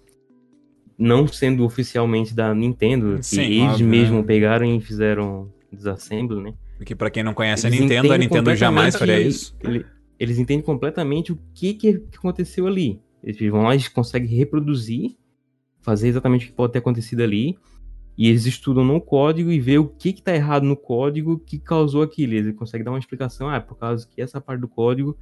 não 0.98 1.28
sendo 1.28 1.66
oficialmente 1.66 2.34
da 2.34 2.54
Nintendo, 2.54 3.20
Sim, 3.22 3.38
que 3.38 3.42
eles 3.42 3.72
óbvio, 3.72 3.88
mesmo 3.88 4.18
né? 4.18 4.24
pegaram 4.24 4.66
e 4.66 4.80
fizeram 4.80 5.50
desassembly, 5.72 6.42
né? 6.42 6.54
Porque 6.78 6.96
para 6.96 7.10
quem 7.10 7.24
não 7.24 7.34
conhece 7.34 7.66
eles 7.66 7.80
a 7.80 7.82
Nintendo, 7.82 8.14
a 8.14 8.18
Nintendo 8.18 8.56
jamais 8.56 8.96
faria 8.96 9.20
isso. 9.20 9.56
Ele, 9.64 9.86
eles 10.20 10.38
entendem 10.38 10.64
completamente 10.64 11.32
o 11.32 11.40
que, 11.54 11.74
que 11.74 12.04
aconteceu 12.16 12.68
ali. 12.68 13.02
Eles 13.24 13.38
vão 13.50 13.64
lá, 13.64 13.74
eles 13.74 13.88
conseguem 13.88 14.30
reproduzir, 14.30 15.18
fazer 15.82 16.08
exatamente 16.08 16.46
o 16.46 16.50
que 16.50 16.56
pode 16.56 16.74
ter 16.74 16.80
acontecido 16.80 17.22
ali, 17.22 17.58
e 18.18 18.28
eles 18.28 18.46
estudam 18.46 18.84
no 18.84 19.02
código 19.02 19.52
e 19.52 19.60
vê 19.60 19.78
o 19.78 19.88
que 19.88 20.10
está 20.10 20.36
errado 20.36 20.64
no 20.64 20.78
código 20.78 21.40
que 21.40 21.58
causou 21.58 22.04
aquilo. 22.04 22.34
Eles 22.34 22.56
conseguem 22.56 22.84
dar 22.84 22.92
uma 22.92 23.00
explicação, 23.00 23.50
ah, 23.50 23.56
é 23.56 23.60
por 23.60 23.76
causa 23.76 24.08
que 24.08 24.22
essa 24.22 24.40
parte 24.40 24.62
do 24.62 24.68
código 24.68 25.18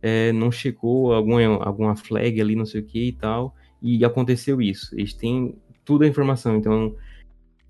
é, 0.00 0.32
não 0.32 0.50
checou 0.50 1.12
alguma, 1.12 1.40
alguma 1.64 1.94
flag 1.94 2.40
ali, 2.40 2.56
não 2.56 2.66
sei 2.66 2.80
o 2.80 2.84
que 2.84 3.08
e 3.08 3.12
tal, 3.12 3.54
e 3.80 4.04
aconteceu 4.04 4.60
isso. 4.60 4.94
Eles 4.94 5.14
têm 5.14 5.54
toda 5.84 6.04
a 6.04 6.08
informação, 6.08 6.56
então 6.56 6.96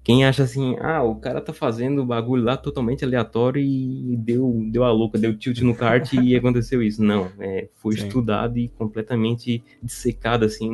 Quem 0.05 0.25
acha 0.25 0.43
assim, 0.43 0.77
ah, 0.81 1.03
o 1.03 1.15
cara 1.17 1.41
tá 1.41 1.53
fazendo 1.53 2.03
o 2.03 2.07
bagulho 2.07 2.43
lá 2.43 2.57
totalmente 2.57 3.05
aleatório 3.05 3.63
e 3.63 4.17
deu, 4.17 4.67
deu 4.71 4.83
a 4.83 4.91
louca, 4.91 5.17
deu 5.17 5.37
tilt 5.39 5.61
no 5.61 5.75
kart 5.77 6.13
e 6.15 6.35
aconteceu 6.37 6.83
isso. 6.83 7.03
Não, 7.03 7.31
é, 7.39 7.69
foi 7.77 7.97
Sim. 7.97 8.07
estudado 8.09 8.59
e 8.59 8.69
completamente 8.69 9.63
dissecado, 9.81 10.45
assim, 10.45 10.69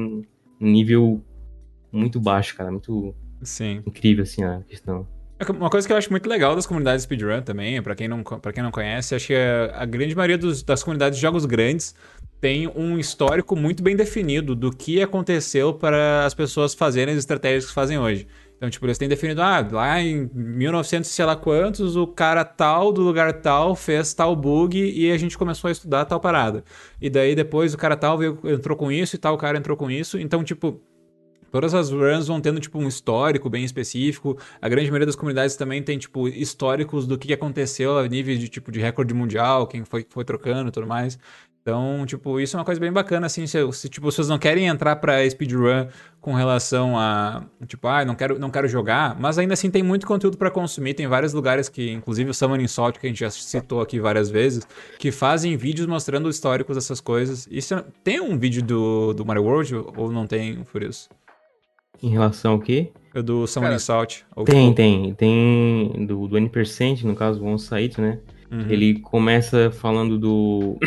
um 0.61 0.67
nível 0.67 1.23
muito 1.93 2.19
baixo, 2.19 2.57
cara, 2.57 2.71
muito 2.71 3.15
Sim. 3.43 3.83
incrível, 3.87 4.23
assim, 4.23 4.43
a 4.43 4.63
questão. 4.67 5.07
Uma 5.51 5.71
coisa 5.71 5.87
que 5.87 5.93
eu 5.93 5.97
acho 5.97 6.11
muito 6.11 6.29
legal 6.29 6.57
das 6.57 6.67
comunidades 6.67 7.05
speedrun 7.05 7.43
também, 7.43 7.81
pra 7.81 7.95
quem 7.95 8.09
não, 8.09 8.25
pra 8.25 8.53
quem 8.53 8.63
não 8.63 8.73
conhece, 8.73 9.15
acho 9.15 9.29
que 9.29 9.35
a, 9.35 9.83
a 9.83 9.85
grande 9.85 10.15
maioria 10.17 10.37
dos- 10.37 10.63
das 10.65 10.83
comunidades 10.83 11.17
de 11.17 11.23
jogos 11.23 11.45
grandes 11.47 11.95
tem 12.41 12.67
um 12.69 12.99
histórico 12.99 13.55
muito 13.55 13.83
bem 13.83 13.95
definido 13.95 14.55
do 14.57 14.71
que 14.73 15.01
aconteceu 15.01 15.73
para 15.75 16.25
as 16.25 16.35
pessoas 16.35 16.75
fazerem 16.75 17.13
as 17.15 17.21
estratégias 17.21 17.67
que 17.67 17.73
fazem 17.73 17.99
hoje. 17.99 18.27
Então, 18.59 18.69
tipo, 18.69 18.85
eles 18.85 18.99
têm 18.99 19.09
definido, 19.09 19.41
ah, 19.41 19.67
lá 19.71 20.01
em 20.01 20.29
1900 20.35 21.09
sei 21.09 21.25
lá 21.25 21.37
quantos, 21.37 21.95
o 21.95 22.09
cara 22.09 22.45
tal 22.45 22.93
do 22.93 23.01
lugar 23.03 23.33
tal 23.41 23.77
fez 23.77 24.13
tal 24.13 24.35
bug 24.35 24.77
e 24.77 25.13
a 25.13 25.17
gente 25.17 25.39
começou 25.39 25.69
a 25.69 25.71
estudar 25.71 26.05
tal 26.05 26.19
parada. 26.19 26.65
E 27.01 27.09
daí 27.09 27.37
depois 27.37 27.73
o 27.73 27.79
cara 27.79 27.97
tal 27.97 28.19
veio, 28.19 28.37
entrou 28.45 28.77
com 28.77 28.91
isso 28.91 29.15
e 29.15 29.19
tal 29.19 29.39
cara 29.39 29.57
entrou 29.57 29.77
com 29.77 29.89
isso. 29.89 30.19
Então, 30.19 30.43
tipo, 30.43 30.83
Todas 31.51 31.73
as 31.73 31.91
runs 31.91 32.27
vão 32.27 32.41
tendo, 32.41 32.61
tipo, 32.61 32.79
um 32.79 32.87
histórico 32.87 33.49
bem 33.49 33.65
específico. 33.65 34.37
A 34.61 34.69
grande 34.69 34.91
maioria 34.91 35.07
das 35.07 35.17
comunidades 35.17 35.57
também 35.57 35.83
tem, 35.83 35.97
tipo, 35.97 36.29
históricos 36.29 37.07
do 37.07 37.17
que 37.17 37.33
aconteceu 37.33 37.97
a 37.99 38.07
nível 38.07 38.37
de, 38.37 38.49
tipo, 38.49 38.71
de 38.71 38.81
recorde 38.81 39.15
mundial, 39.15 39.67
quem 39.67 39.85
foi, 39.85 40.07
foi 40.11 40.25
trocando 40.25 40.69
e 40.69 40.73
tudo 40.73 40.87
mais. 40.87 41.19
Então, 41.69 42.07
tipo, 42.07 42.41
isso 42.41 42.57
é 42.57 42.59
uma 42.59 42.65
coisa 42.65 42.81
bem 42.81 42.91
bacana, 42.91 43.27
assim, 43.27 43.47
se, 43.47 43.59
se 43.73 43.91
tipo, 43.91 44.11
vocês 44.11 44.27
não 44.27 44.39
querem 44.39 44.69
entrar 44.69 44.97
pra 44.97 45.29
speedrun 45.29 45.87
com 46.19 46.33
relação 46.33 46.99
a, 46.99 47.45
tipo, 47.67 47.87
ah, 47.87 48.07
não 48.07 48.15
quero, 48.15 48.39
não 48.39 48.49
quero 48.49 48.67
jogar, 48.67 49.21
mas 49.21 49.39
ainda 49.39 49.53
assim 49.53 49.71
tem 49.71 49.83
muito 49.83 50.07
conteúdo 50.07 50.39
pra 50.39 50.51
consumir, 50.51 50.95
tem 50.95 51.07
vários 51.07 51.35
lugares 51.35 51.69
que, 51.69 51.91
inclusive 51.93 52.31
o 52.31 52.33
Summoning 52.33 52.67
Salt, 52.67 52.97
que 52.97 53.07
a 53.07 53.11
gente 53.11 53.21
já 53.21 53.29
citou 53.29 53.83
aqui 53.83 54.01
várias 54.01 54.31
vezes, 54.31 54.67
que 54.99 55.13
fazem 55.13 55.59
vídeos 55.59 55.87
mostrando 55.87 56.31
históricos 56.31 56.75
dessas 56.75 57.03
coisas. 57.03 57.47
Isso, 57.51 57.75
tem 58.03 58.19
um 58.19 58.39
vídeo 58.39 58.63
do, 58.63 59.13
do 59.13 59.27
Mario 59.27 59.45
World 59.45 59.75
ou 59.95 60.11
não 60.11 60.27
tem, 60.27 60.65
por 60.73 60.83
isso? 60.83 61.11
Em 62.03 62.09
relação 62.09 62.53
ao 62.53 62.61
quê? 62.61 62.93
O 63.15 63.23
do 63.23 63.47
Summoning 63.47 63.73
Cara, 63.73 63.79
Salt. 63.79 64.21
Ou- 64.35 64.47
Tem, 64.47 64.73
tem. 64.73 65.13
Tem 65.13 66.07
do, 66.07 66.27
do 66.29 66.39
N%, 66.39 67.03
no 67.05 67.15
caso, 67.15 67.43
o 67.45 67.47
on-site, 67.47 68.01
né? 68.01 68.21
Uhum. 68.51 68.65
Ele 68.71 69.01
começa 69.01 69.71
falando 69.71 70.17
do, 70.19 70.79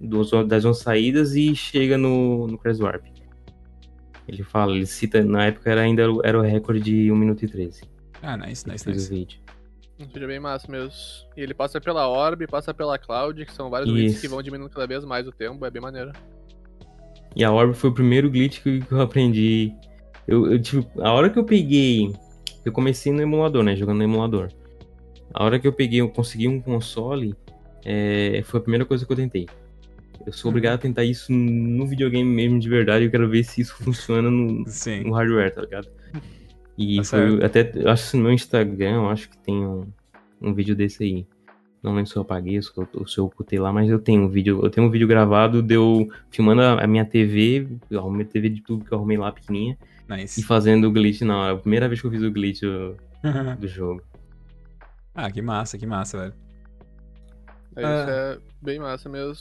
do 0.00 0.22
das 0.44 0.64
on 0.64 0.74
saídas 0.74 1.34
e 1.34 1.54
chega 1.54 1.98
no, 1.98 2.46
no 2.46 2.58
Crash 2.58 2.80
Warp. 2.80 3.04
Ele 4.26 4.42
fala, 4.42 4.76
ele 4.76 4.86
cita, 4.86 5.24
na 5.24 5.46
época 5.46 5.70
era, 5.70 5.80
ainda 5.80 6.02
era 6.22 6.38
o 6.38 6.42
recorde 6.42 6.80
de 6.80 7.10
1 7.10 7.16
minuto 7.16 7.44
e 7.44 7.48
13. 7.48 7.82
Ah, 8.22 8.36
nice, 8.36 8.68
nice, 8.68 8.86
nice. 8.86 9.08
vídeo. 9.08 9.40
Um 9.98 10.06
vídeo 10.06 10.28
bem 10.28 10.38
massa 10.38 10.70
mesmo. 10.70 10.92
E 11.36 11.40
ele 11.40 11.54
passa 11.54 11.80
pela 11.80 12.06
Orb, 12.06 12.46
passa 12.46 12.74
pela 12.74 12.98
Cloud, 12.98 13.44
que 13.44 13.52
são 13.52 13.70
vários 13.70 13.88
Isso. 13.88 13.96
glitches 13.96 14.20
que 14.20 14.28
vão 14.28 14.42
diminuindo 14.42 14.70
cada 14.70 14.86
vez 14.86 15.04
mais 15.04 15.26
o 15.26 15.32
tempo, 15.32 15.64
é 15.64 15.70
bem 15.70 15.80
maneiro. 15.80 16.12
E 17.34 17.42
a 17.42 17.50
Orb 17.50 17.74
foi 17.74 17.90
o 17.90 17.94
primeiro 17.94 18.30
glitch 18.30 18.62
que, 18.62 18.80
que 18.80 18.92
eu 18.92 19.00
aprendi. 19.00 19.72
Eu, 20.26 20.52
eu, 20.52 20.60
tipo, 20.60 21.00
a 21.00 21.12
hora 21.12 21.30
que 21.30 21.38
eu 21.38 21.44
peguei. 21.44 22.12
Eu 22.64 22.72
comecei 22.72 23.12
no 23.12 23.22
emulador, 23.22 23.62
né? 23.62 23.74
Jogando 23.74 23.98
no 23.98 24.04
emulador. 24.04 24.48
A 25.32 25.44
hora 25.44 25.58
que 25.58 25.66
eu 25.66 25.72
peguei, 25.72 26.00
eu 26.00 26.08
consegui 26.08 26.48
um 26.48 26.60
console, 26.60 27.34
é, 27.84 28.42
foi 28.44 28.60
a 28.60 28.62
primeira 28.62 28.84
coisa 28.84 29.06
que 29.06 29.12
eu 29.12 29.16
tentei. 29.16 29.46
Eu 30.26 30.32
sou 30.32 30.50
obrigado 30.50 30.74
a 30.74 30.78
tentar 30.78 31.04
isso 31.04 31.32
no 31.32 31.86
videogame 31.86 32.28
mesmo 32.30 32.58
de 32.58 32.68
verdade. 32.68 33.04
Eu 33.06 33.10
quero 33.10 33.28
ver 33.28 33.44
se 33.44 33.60
isso 33.62 33.74
funciona 33.82 34.30
no, 34.30 34.64
Sim. 34.68 35.04
no 35.04 35.12
hardware, 35.12 35.54
tá 35.54 35.62
ligado? 35.62 35.88
E 36.76 36.96
Tá 36.98 37.04
foi 37.04 37.44
até. 37.44 37.72
Eu 37.74 37.88
acho 37.90 38.10
que 38.10 38.16
no 38.16 38.22
meu 38.24 38.32
Instagram, 38.32 38.94
eu 38.96 39.08
acho 39.10 39.28
que 39.30 39.38
tem 39.38 39.54
um, 39.66 39.86
um 40.40 40.52
vídeo 40.54 40.74
desse 40.76 41.02
aí. 41.02 41.26
Não 41.82 41.94
lembro 41.94 42.10
se 42.10 42.16
eu 42.16 42.22
apaguei, 42.22 42.60
se 42.60 42.70
eu, 42.76 43.06
se 43.06 43.18
eu 43.18 43.24
ocultei 43.26 43.58
lá, 43.58 43.72
mas 43.72 43.88
eu 43.88 43.98
tenho 43.98 44.22
um 44.22 44.28
vídeo. 44.28 44.60
Eu 44.62 44.68
tenho 44.70 44.86
um 44.86 44.90
vídeo 44.90 45.06
gravado 45.08 45.62
de 45.62 45.74
eu 45.74 46.08
filmando 46.30 46.60
a, 46.60 46.82
a 46.82 46.86
minha 46.86 47.04
TV, 47.04 47.68
eu 47.90 48.00
arrumei 48.00 48.26
a 48.26 48.28
TV 48.28 48.48
de 48.48 48.60
tudo 48.62 48.84
que 48.84 48.92
eu 48.92 48.98
arrumei 48.98 49.16
lá 49.16 49.30
pequenininha, 49.32 49.78
e 50.08 50.12
Nice. 50.16 50.42
fazendo 50.42 50.88
o 50.88 50.92
glitch 50.92 51.20
na 51.22 51.38
hora. 51.38 51.52
A 51.54 51.56
primeira 51.58 51.88
vez 51.88 52.00
que 52.00 52.06
eu 52.06 52.10
fiz 52.10 52.22
o 52.22 52.30
glitch 52.32 52.60
do, 52.62 52.96
do 53.60 53.68
jogo. 53.68 54.02
ah, 55.14 55.30
que 55.30 55.40
massa, 55.40 55.78
que 55.78 55.86
massa, 55.86 56.18
velho. 56.18 56.34
É, 57.76 57.84
Ah. 57.84 58.00
Isso 58.02 58.10
é 58.10 58.38
bem 58.60 58.78
massa 58.80 59.08
mesmo. 59.08 59.34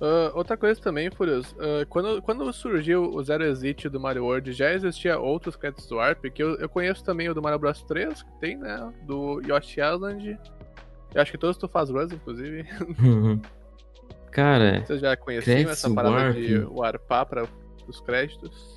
Ah, 0.00 0.32
outra 0.34 0.56
coisa 0.56 0.80
também, 0.80 1.10
Furious, 1.10 1.54
ah, 1.58 1.86
quando, 1.88 2.20
quando 2.22 2.52
surgiu 2.52 3.04
o 3.04 3.22
Zero 3.22 3.44
Exit 3.44 3.88
do 3.88 4.00
Mario 4.00 4.24
World, 4.24 4.52
já 4.52 4.72
existia 4.72 5.18
outros 5.18 5.56
créditos 5.56 5.86
do 5.86 5.96
Warp, 5.96 6.24
que 6.26 6.42
eu, 6.42 6.56
eu 6.56 6.68
conheço 6.68 7.04
também 7.04 7.28
o 7.28 7.34
do 7.34 7.42
Mario 7.42 7.58
Bros 7.58 7.82
3, 7.82 8.22
que 8.22 8.40
tem, 8.40 8.56
né? 8.56 8.92
Do 9.06 9.40
Yoshi 9.46 9.80
Island. 9.80 10.38
Eu 11.14 11.22
acho 11.22 11.30
que 11.30 11.38
todos 11.38 11.56
tu 11.56 11.68
faz 11.68 11.90
runs, 11.90 12.12
inclusive. 12.12 12.66
Cara, 14.30 14.80
Vocês 14.86 15.00
já 15.00 15.16
conheciam 15.16 15.70
essa 15.70 15.88
parada 15.88 16.16
Warp? 16.16 16.36
de 16.36 16.58
warpar 16.58 17.26
para 17.26 17.46
os 17.86 18.00
créditos? 18.00 18.74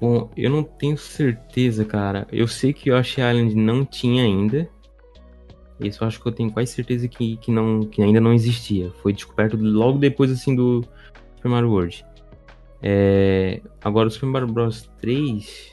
bom, 0.00 0.28
eu 0.36 0.50
não 0.50 0.64
tenho 0.64 0.98
certeza, 0.98 1.84
cara. 1.84 2.26
Eu 2.32 2.48
sei 2.48 2.72
que 2.72 2.90
Yoshi 2.90 3.20
Island 3.20 3.54
não 3.54 3.84
tinha 3.84 4.24
ainda. 4.24 4.68
Isso 5.80 6.02
eu 6.02 6.08
acho 6.08 6.20
que 6.20 6.26
eu 6.26 6.32
tenho 6.32 6.50
quase 6.52 6.72
certeza 6.72 7.08
que, 7.08 7.36
que, 7.38 7.50
não, 7.50 7.80
que 7.80 8.02
ainda 8.02 8.20
não 8.20 8.32
existia. 8.32 8.90
Foi 9.02 9.12
descoberto 9.12 9.56
logo 9.56 9.98
depois, 9.98 10.30
assim, 10.30 10.54
do 10.54 10.84
Super 11.36 11.48
Mario 11.48 11.70
World. 11.70 12.04
É, 12.82 13.60
Agora, 13.82 14.08
o 14.08 14.10
Super 14.10 14.26
Mario 14.26 14.48
Bros 14.48 14.90
3... 15.00 15.72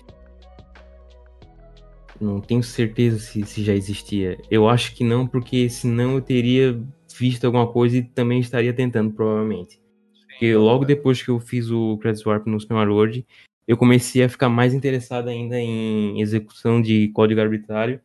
Não 2.19 2.41
tenho 2.41 2.61
certeza 2.61 3.17
se, 3.17 3.43
se 3.43 3.63
já 3.63 3.73
existia. 3.73 4.37
Eu 4.51 4.67
acho 4.67 4.93
que 4.93 5.05
não, 5.05 5.25
porque 5.25 5.69
senão 5.69 6.15
eu 6.15 6.21
teria 6.21 6.77
visto 7.17 7.45
alguma 7.45 7.67
coisa 7.67 7.97
e 7.97 8.03
também 8.03 8.39
estaria 8.39 8.73
tentando, 8.73 9.11
provavelmente. 9.11 9.79
Porque 10.27 10.53
logo 10.55 10.83
depois 10.83 11.21
que 11.21 11.29
eu 11.29 11.39
fiz 11.39 11.71
o 11.71 11.97
Credit 11.97 12.27
Warp 12.27 12.45
no 12.45 12.59
Super 12.59 12.73
Mario 12.73 12.93
World, 12.93 13.25
eu 13.67 13.77
comecei 13.77 14.23
a 14.23 14.29
ficar 14.29 14.49
mais 14.49 14.73
interessado 14.73 15.27
ainda 15.29 15.59
em 15.59 16.19
execução 16.19 16.81
de 16.81 17.09
código 17.09 17.39
arbitrário. 17.39 18.01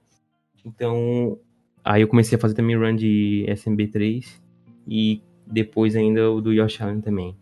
Então, 0.64 1.38
aí 1.84 2.02
eu 2.02 2.08
comecei 2.08 2.36
a 2.36 2.40
fazer 2.40 2.54
também 2.54 2.76
run 2.76 2.96
de 2.96 3.44
SMB3 3.48 4.40
e 4.88 5.22
depois 5.46 5.94
ainda 5.94 6.30
o 6.30 6.40
do 6.40 6.52
Yoshi 6.52 6.76
Island 6.82 7.02
também. 7.02 7.36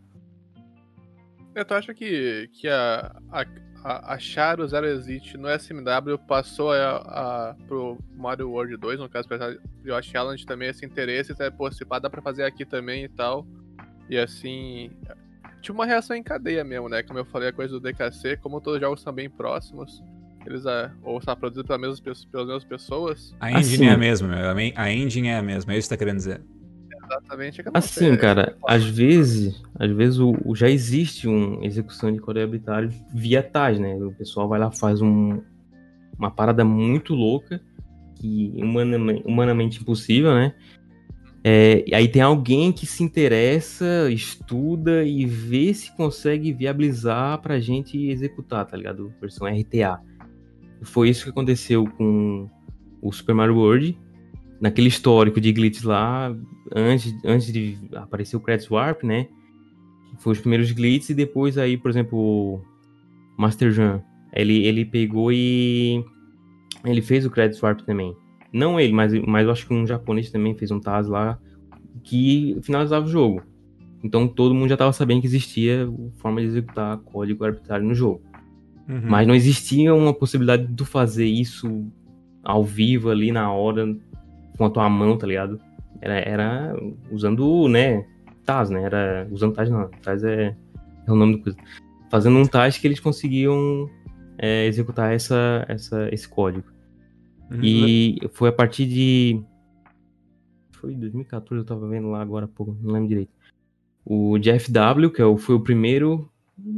É, 1.55 1.63
tu 1.65 1.75
acha 1.75 1.93
que, 1.95 2.49
que 2.53 2.67
a, 2.67 3.15
a, 3.31 3.45
a- 3.85 4.15
achar 4.15 4.59
o 4.59 4.67
Zero 4.67 4.87
Exit 4.87 5.37
no 5.37 5.49
SMW 5.49 6.19
passou 6.27 6.73
a, 6.73 6.97
a, 7.51 7.55
pro 7.69 7.99
Mario 8.17 8.51
World 8.51 8.77
2, 8.79 8.99
no 8.99 9.09
caso, 9.09 9.29
pra 9.29 9.55
Yoshi 9.85 10.17
Island 10.17 10.47
também 10.47 10.69
esse 10.71 10.85
interesse, 10.85 11.33
até, 11.33 11.51
pô, 11.51 11.71
se 11.71 11.85
pá, 11.85 11.99
dá 11.99 12.09
pra 12.09 12.23
fazer 12.23 12.45
aqui 12.45 12.65
também 12.65 13.05
e 13.05 13.09
tal. 13.09 13.47
E 14.09 14.17
assim. 14.19 14.91
Tipo 15.61 15.79
uma 15.79 15.87
reação 15.87 16.17
em 16.17 16.23
cadeia 16.25 16.65
mesmo, 16.65 16.89
né? 16.89 17.03
Como 17.05 17.19
eu 17.21 17.25
falei, 17.25 17.51
a 17.51 17.53
coisa 17.53 17.73
do 17.73 17.81
DKC, 17.81 18.37
como 18.39 18.61
todos 18.61 18.77
os 18.77 18.81
jogos 18.81 19.01
são 19.01 19.13
bem 19.13 19.31
próximos, 19.31 20.03
eles 20.47 20.67
ah, 20.67 20.93
ou 21.03 21.21
são 21.21 21.35
produzidos 21.37 21.67
pelas 21.67 21.81
mesmas, 21.81 22.01
pe- 22.01 22.31
pelas 22.31 22.47
mesmas 22.47 22.65
pessoas, 22.65 23.35
A 23.41 23.51
engine 23.53 23.85
Assim. 23.85 23.87
é 23.87 23.93
a 23.93 23.99
mesma, 23.99 24.29
meu. 24.29 24.49
A 24.77 24.83
A 24.83 24.93
engine 24.93 25.29
é 25.29 25.37
a 25.39 25.43
mesma, 25.43 25.73
é 25.75 25.79
isso 25.79 25.89
que 25.89 25.95
tá 25.95 25.99
querendo 25.99 26.17
dizer. 26.17 26.41
exatamente. 27.05 27.61
é 27.61 27.65
Assim, 27.75 27.89
sei, 28.09 28.17
cara, 28.17 28.57
às 28.67 28.85
vezes, 28.85 29.61
às 29.79 29.91
vezes 29.91 30.19
o, 30.19 30.35
o- 30.45 30.55
já 30.55 30.69
existe 30.69 31.27
uma 31.29 31.65
execução 31.65 32.13
de 32.13 32.19
código 32.19 32.45
arbitrário 32.45 32.91
via 33.13 33.43
TAS, 33.43 33.79
né? 33.79 33.95
O 33.97 34.13
pessoal 34.13 34.49
vai 34.49 34.59
lá 34.59 34.71
faz 34.71 35.01
um, 35.01 35.41
uma 36.19 36.31
parada 36.31 36.65
muito 36.65 37.15
louca, 37.15 37.61
que 38.17 38.53
humanamente, 38.57 39.23
humanamente 39.27 39.81
impossível, 39.81 40.35
né? 40.35 40.55
É, 41.45 41.83
e 41.89 41.93
aí 41.95 42.07
tem 42.07 42.23
alguém 42.23 42.71
que 42.73 42.87
se 42.87 43.03
interessa, 43.03 44.09
estuda 44.11 45.03
e 45.03 45.27
vê 45.27 45.75
se 45.75 45.91
consegue 45.97 46.53
viabilizar 46.53 47.41
pra 47.43 47.59
gente 47.59 47.99
executar, 47.99 48.65
tá 48.65 48.77
ligado? 48.77 49.13
Versão 49.21 49.49
RTA. 49.49 49.99
Foi 50.83 51.09
isso 51.09 51.25
que 51.25 51.31
aconteceu 51.31 51.87
com 51.97 52.49
o 53.01 53.13
Super 53.13 53.35
Mario 53.35 53.57
World. 53.57 53.99
Naquele 54.61 54.89
histórico 54.89 55.41
de 55.41 55.53
glitches 55.53 55.83
lá, 55.83 56.35
antes, 56.75 57.15
antes 57.25 57.53
de 57.53 57.77
aparecer 57.95 58.37
o 58.37 58.41
Credits 58.41 58.71
Warp, 58.71 59.03
né? 59.03 59.29
Foi 60.19 60.33
os 60.33 60.41
primeiros 60.41 60.71
glitches 60.71 61.11
e 61.11 61.15
depois 61.15 61.59
aí, 61.59 61.77
por 61.77 61.91
exemplo, 61.91 62.19
o 62.19 62.61
Master 63.37 63.73
Jan, 63.73 64.03
ele, 64.33 64.65
ele 64.65 64.85
pegou 64.85 65.33
e 65.33 66.05
ele 66.85 67.03
fez 67.03 67.27
o 67.27 67.31
Credits 67.31 67.61
Warp 67.61 67.81
também. 67.81 68.15
Não 68.53 68.79
ele, 68.79 68.93
mas, 68.93 69.13
mas 69.27 69.47
eu 69.47 69.53
acho 69.53 69.67
que 69.67 69.75
um 69.75 69.87
japonês 69.87 70.31
também 70.31 70.55
fez 70.55 70.71
um 70.71 70.79
TAS 70.79 71.09
lá 71.09 71.39
que 72.05 72.57
finalizava 72.63 73.07
o 73.07 73.09
jogo. 73.09 73.43
Então 74.05 74.29
todo 74.29 74.55
mundo 74.55 74.69
já 74.69 74.75
estava 74.75 74.93
sabendo 74.93 75.21
que 75.21 75.27
existia 75.27 75.89
forma 76.17 76.41
de 76.41 76.49
executar 76.49 76.99
código 76.99 77.45
arbitrário 77.45 77.87
no 77.87 77.95
jogo. 77.95 78.23
Uhum. 78.89 79.01
Mas 79.05 79.27
não 79.27 79.35
existia 79.35 79.95
uma 79.95 80.13
possibilidade 80.13 80.67
de 80.67 80.75
tu 80.75 80.85
fazer 80.85 81.27
isso 81.27 81.87
ao 82.43 82.65
vivo 82.65 83.11
ali 83.11 83.31
na 83.31 83.53
hora 83.53 83.97
com 84.59 84.65
a 84.65 84.71
tua 84.71 84.89
mão, 84.91 85.17
tá 85.17 85.27
ligado? 85.27 85.61
Era, 86.01 86.15
era 86.19 86.77
usando, 87.11 87.69
né, 87.69 88.05
TAS, 88.45 88.71
né? 88.71 88.83
Era 88.83 89.29
usando 89.31 89.55
TAS 89.55 89.71
não. 89.71 89.89
TAS 90.03 90.25
é, 90.25 90.55
é 91.07 91.13
o 91.13 91.15
nome 91.15 91.37
do 91.37 91.43
coisa. 91.43 91.59
Fazendo 92.11 92.37
um 92.39 92.45
TAS 92.47 92.77
que 92.77 92.87
eles 92.87 93.01
conseguiam 93.01 93.89
é, 94.37 94.67
executar 94.67 95.13
essa, 95.15 95.65
essa, 95.69 96.09
esse 96.13 96.29
código. 96.29 96.67
Uhum. 97.51 97.61
E 97.63 98.19
foi 98.33 98.49
a 98.49 98.53
partir 98.53 98.87
de. 98.87 99.43
Foi 100.73 100.95
2014, 100.95 101.61
eu 101.63 101.65
tava 101.67 101.89
vendo 101.89 102.11
lá 102.11 102.21
agora 102.21 102.47
há 102.47 102.49
pouco, 102.49 102.77
não 102.83 102.93
lembro 102.93 103.09
direito. 103.09 103.31
O 104.05 104.37
Jeff 104.39 104.71
W, 104.71 105.11
que 105.11 105.23
é 105.23 105.25
o- 105.25 105.39
foi 105.39 105.55
o 105.55 105.61
primeiro. 105.61 106.29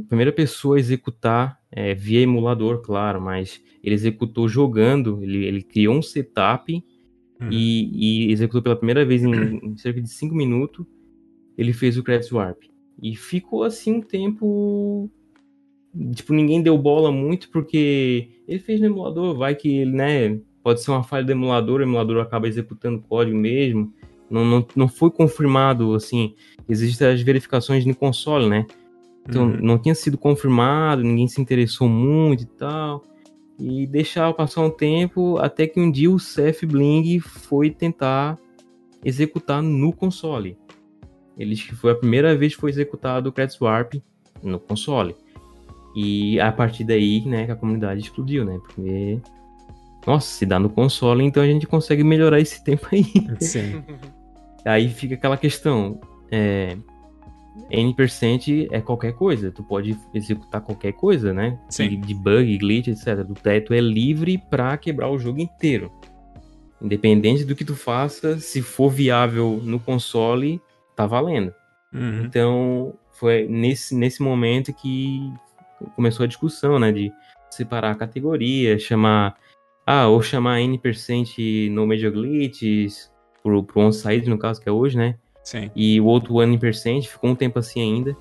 Primeira 0.07 0.31
pessoa 0.31 0.77
a 0.77 0.79
executar 0.79 1.59
é, 1.71 1.93
via 1.93 2.21
emulador, 2.21 2.81
claro, 2.81 3.21
mas 3.21 3.61
ele 3.83 3.95
executou 3.95 4.47
jogando, 4.47 5.21
ele, 5.21 5.45
ele 5.45 5.61
criou 5.61 5.95
um 5.95 6.01
setup 6.01 6.83
Uhum. 7.41 7.49
e, 7.51 8.27
e 8.27 8.31
executou 8.31 8.61
pela 8.61 8.75
primeira 8.75 9.05
vez 9.05 9.23
em, 9.23 9.57
em 9.61 9.77
cerca 9.77 10.01
de 10.01 10.09
5 10.09 10.33
minutos. 10.33 10.85
Ele 11.57 11.73
fez 11.73 11.97
o 11.97 12.03
Credit 12.03 12.33
Warp. 12.33 12.63
E 13.01 13.15
ficou 13.15 13.63
assim 13.63 13.95
um 13.95 14.01
tempo. 14.01 15.09
Tipo, 16.13 16.33
ninguém 16.33 16.61
deu 16.61 16.77
bola 16.77 17.11
muito 17.11 17.49
porque 17.49 18.29
ele 18.47 18.59
fez 18.59 18.79
no 18.79 18.87
emulador. 18.87 19.35
Vai 19.35 19.55
que 19.55 19.69
ele, 19.69 19.91
né? 19.91 20.39
Pode 20.63 20.81
ser 20.81 20.91
uma 20.91 21.03
falha 21.03 21.23
do 21.23 21.31
emulador, 21.31 21.79
o 21.79 21.83
emulador 21.83 22.21
acaba 22.21 22.47
executando 22.47 22.97
o 22.97 23.01
código 23.01 23.37
mesmo. 23.37 23.93
Não, 24.29 24.43
não, 24.43 24.67
não 24.75 24.87
foi 24.87 25.11
confirmado, 25.11 25.93
assim. 25.93 26.33
Existem 26.67 27.07
as 27.07 27.21
verificações 27.21 27.85
no 27.85 27.95
console, 27.95 28.49
né? 28.49 28.65
Então, 29.27 29.43
Uhum. 29.47 29.57
não 29.61 29.77
tinha 29.77 29.95
sido 29.95 30.17
confirmado, 30.17 31.01
ninguém 31.03 31.27
se 31.27 31.41
interessou 31.41 31.87
muito 31.89 32.43
e 32.43 32.45
tal. 32.45 33.03
E 33.57 33.87
deixava 33.87 34.33
passar 34.33 34.61
um 34.61 34.69
tempo 34.69 35.37
até 35.37 35.65
que 35.65 35.79
um 35.79 35.89
dia 35.89 36.11
o 36.11 36.19
Seth 36.19 36.65
Bling 36.65 37.19
foi 37.19 37.69
tentar 37.69 38.37
executar 39.03 39.61
no 39.63 39.93
console. 39.93 40.57
Ele 41.37 41.53
disse 41.55 41.67
que 41.69 41.75
foi 41.75 41.91
a 41.91 41.95
primeira 41.95 42.35
vez 42.35 42.53
que 42.55 42.61
foi 42.61 42.69
executado 42.69 43.29
o 43.29 43.31
Credit 43.31 43.57
Warp 43.63 43.93
no 44.43 44.59
console. 44.59 45.15
E 45.95 46.39
a 46.39 46.51
partir 46.51 46.83
daí, 46.83 47.25
né, 47.25 47.45
que 47.45 47.51
a 47.51 47.55
comunidade 47.55 48.01
explodiu, 48.01 48.43
né? 48.43 48.59
Porque, 48.59 49.19
nossa, 50.05 50.27
se 50.27 50.45
dá 50.45 50.59
no 50.59 50.69
console, 50.69 51.23
então 51.23 51.41
a 51.41 51.47
gente 51.47 51.65
consegue 51.65 52.03
melhorar 52.03 52.39
esse 52.41 52.61
tempo 52.63 52.87
aí. 52.91 53.05
Sim. 53.39 53.81
Aí 54.65 54.89
fica 54.89 55.15
aquela 55.15 55.37
questão. 55.37 55.99
É, 56.29 56.75
N% 57.69 58.67
é 58.71 58.81
qualquer 58.81 59.13
coisa. 59.13 59.51
Tu 59.51 59.63
pode 59.63 59.97
executar 60.13 60.61
qualquer 60.61 60.93
coisa, 60.93 61.33
né? 61.33 61.59
Sim. 61.69 61.99
De, 61.99 62.13
bug, 62.13 62.57
glitch, 62.57 62.87
etc. 62.87 63.23
Do 63.23 63.33
teto 63.33 63.73
é 63.73 63.79
livre 63.79 64.37
pra 64.49 64.77
quebrar 64.77 65.09
o 65.09 65.17
jogo 65.17 65.39
inteiro. 65.39 65.91
Independente 66.81 67.43
do 67.43 67.55
que 67.55 67.65
tu 67.65 67.75
faça, 67.75 68.37
se 68.39 68.61
for 68.61 68.89
viável 68.89 69.59
no 69.63 69.79
console, 69.79 70.61
tá 70.95 71.05
valendo. 71.05 71.53
Uhum. 71.93 72.25
Então, 72.25 72.93
foi 73.13 73.47
nesse, 73.47 73.95
nesse 73.95 74.21
momento 74.21 74.73
que 74.73 75.31
começou 75.95 76.25
a 76.25 76.27
discussão, 76.27 76.77
né? 76.77 76.91
De 76.91 77.11
separar 77.49 77.91
a 77.91 77.95
categoria, 77.95 78.77
chamar. 78.77 79.35
Ah, 79.85 80.07
ou 80.07 80.21
chamar 80.21 80.61
N% 80.61 81.69
no 81.69 81.85
Major 81.87 82.11
Glitches, 82.11 83.11
pro, 83.41 83.63
pro 83.63 83.81
on-site, 83.81 84.27
no 84.27 84.37
caso, 84.37 84.59
que 84.59 84.67
é 84.67 84.71
hoje, 84.71 84.97
né? 84.97 85.15
Sim. 85.45 85.69
E 85.75 86.01
o 86.01 86.05
outro 86.05 86.33
1%, 86.33 87.07
ficou 87.07 87.29
um 87.29 87.35
tempo 87.35 87.59
assim 87.59 87.79
ainda. 87.79 88.17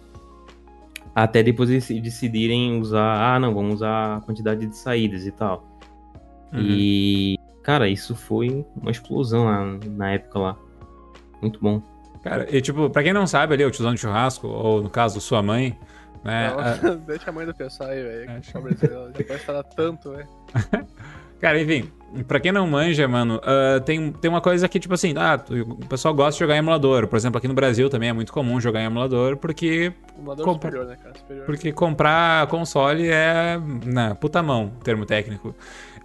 Até 1.15 1.43
depois 1.43 1.71
eles 1.71 1.89
decidirem 2.03 2.79
usar. 2.81 3.35
Ah, 3.35 3.41
não, 3.41 3.55
vamos 3.55 3.75
usar 3.77 4.17
a 4.17 4.21
quantidade 4.21 4.67
de 4.67 4.77
saídas 4.77 5.27
e 5.27 5.33
tal. 5.33 5.67
Uhum. 6.53 6.61
E. 6.61 7.39
Cara, 7.63 7.89
isso 7.89 8.15
foi 8.15 8.65
uma 8.77 8.91
explosão 8.91 9.45
lá 9.47 9.65
na 9.97 10.11
época 10.13 10.39
lá. 10.39 10.57
Muito 11.41 11.59
bom. 11.61 11.81
Cara, 12.23 12.47
e 12.55 12.61
tipo, 12.61 12.91
pra 12.91 13.03
quem 13.03 13.13
não 13.13 13.27
sabe 13.27 13.55
ali, 13.55 13.65
o 13.65 13.71
tiozão 13.71 13.95
de 13.95 14.01
churrasco, 14.01 14.47
ou 14.47 14.83
no 14.83 14.91
caso, 14.91 15.21
sua 15.21 15.43
mãe, 15.43 15.79
né? 16.23 16.51
Não, 16.51 16.59
a- 16.93 16.95
Deixa 17.07 17.31
a 17.31 17.33
mãe 17.33 17.47
do 17.47 17.55
pessoal 17.55 17.89
aí, 17.91 18.03
velho. 18.03 18.43
Já 18.43 19.25
pode 19.25 19.39
falar 19.45 19.63
tanto, 19.63 20.11
velho. 20.11 20.29
Cara, 21.44 21.61
enfim, 21.61 21.90
pra 22.26 22.40
quem 22.40 22.50
não 22.50 22.66
manja, 22.66 23.07
mano, 23.07 23.38
ah, 23.44 23.78
tem, 23.80 24.11
tem 24.12 24.30
uma 24.30 24.40
coisa 24.40 24.66
que, 24.66 24.80
tipo 24.80 24.94
assim, 24.94 25.12
ah, 25.14 25.38
o 25.50 25.87
pessoal 25.87 26.14
gosta 26.14 26.33
de 26.33 26.38
jogar 26.38 26.54
em 26.54 26.61
emulador. 26.61 27.07
Por 27.07 27.16
exemplo, 27.16 27.37
aqui 27.37 27.46
no 27.46 27.52
Brasil 27.52 27.90
também 27.90 28.09
é 28.09 28.14
muito 28.14 28.33
comum 28.33 28.59
jogar 28.59 28.80
em 28.80 28.87
emulador, 28.87 29.37
porque, 29.37 29.92
emulador 30.18 30.42
Compra- 30.42 30.70
superior, 30.70 30.88
né, 30.90 30.96
cara? 30.96 31.18
Superior. 31.18 31.44
porque 31.44 31.70
comprar 31.70 32.46
console 32.46 33.09
é. 33.09 33.61
na 33.85 34.14
puta 34.14 34.42
mão, 34.42 34.72
termo 34.83 35.04
técnico. 35.04 35.54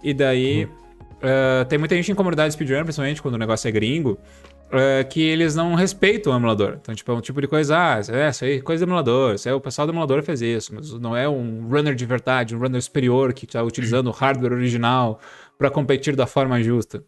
E 0.02 0.12
daí. 0.12 0.68
ah, 1.22 1.64
tem 1.64 1.78
muita 1.78 1.94
gente 1.96 2.12
em 2.12 2.14
comunidade 2.14 2.52
speedrun, 2.52 2.82
principalmente 2.82 3.22
quando 3.22 3.36
o 3.36 3.38
negócio 3.38 3.66
é 3.66 3.70
gringo, 3.72 4.18
ah, 4.72 5.04
que 5.04 5.20
eles 5.22 5.54
não 5.54 5.74
respeitam 5.74 6.32
o 6.32 6.36
emulador. 6.36 6.78
Então, 6.80 6.94
tipo, 6.94 7.10
é 7.10 7.14
um 7.14 7.20
tipo 7.20 7.40
de 7.40 7.48
coisa, 7.48 7.76
ah, 7.76 8.00
é, 8.08 8.28
isso 8.30 8.44
aí, 8.44 8.58
é 8.58 8.60
coisa 8.60 8.84
do 8.84 8.88
emulador, 8.88 9.34
isso 9.34 9.48
é, 9.48 9.54
o 9.54 9.60
pessoal 9.60 9.86
do 9.86 9.92
emulador 9.92 10.22
fez 10.22 10.40
isso, 10.42 10.74
mas 10.74 10.92
não 10.94 11.16
é 11.16 11.28
um 11.28 11.68
runner 11.68 11.94
de 11.94 12.06
verdade, 12.06 12.54
um 12.54 12.58
runner 12.58 12.80
superior 12.82 13.32
que 13.32 13.44
está 13.44 13.62
utilizando 13.62 14.08
o 14.08 14.12
hardware 14.12 14.52
original 14.52 15.20
para 15.58 15.70
competir 15.70 16.14
da 16.16 16.26
forma 16.26 16.62
justa. 16.62 17.02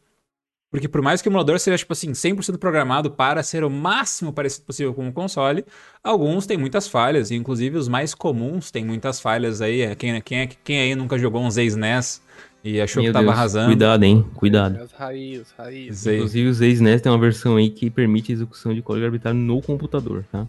Porque 0.71 0.89
por 0.89 1.03
mais 1.03 1.21
que 1.21 1.29
o 1.29 1.31
emulador 1.31 1.59
seja, 1.61 1.77
tipo 1.77 1.93
assim, 1.93 2.13
100% 2.13 2.57
programado 2.57 3.11
para 3.11 3.43
ser 3.43 3.63
o 3.63 3.69
máximo 3.69 4.33
parecido 4.33 4.65
possível 4.65 4.95
com 4.95 5.07
o 5.07 5.13
console, 5.13 5.67
alguns 6.03 6.47
têm 6.47 6.57
muitas 6.57 6.89
falhas, 6.89 7.31
e 7.31 7.35
inclusive 7.35 7.77
os 7.77 7.89
mais 7.89 8.15
comuns 8.15 8.71
têm 8.71 8.83
muitas 8.83 9.21
falhas 9.21 9.61
aí. 9.61 9.83
É, 9.83 9.95
Quem, 9.95 10.19
quem, 10.23 10.39
é- 10.41 10.47
quem 10.47 10.81
aí 10.81 10.95
nunca 10.95 11.19
jogou 11.19 11.43
um 11.43 11.51
ZNES 11.51 12.23
e 12.65 12.81
achou 12.81 13.03
Meu 13.03 13.11
que 13.11 13.13
tava 13.13 13.25
Deus, 13.27 13.37
arrasando? 13.37 13.67
Cuidado, 13.67 14.03
hein? 14.05 14.27
Cuidado. 14.35 14.81
As 14.83 14.93
raízes, 14.93 15.53
raízes. 15.59 16.07
Inclusive, 16.07 16.49
o 16.49 16.55
ZSNES 16.55 17.01
tem 17.01 17.11
uma 17.11 17.19
versão 17.19 17.57
aí 17.57 17.71
que 17.71 17.91
permite 17.91 18.31
a 18.33 18.35
execução 18.35 18.73
de 18.75 18.81
código 18.83 19.05
arbitrário 19.05 19.39
no 19.39 19.61
computador, 19.61 20.25
tá? 20.31 20.47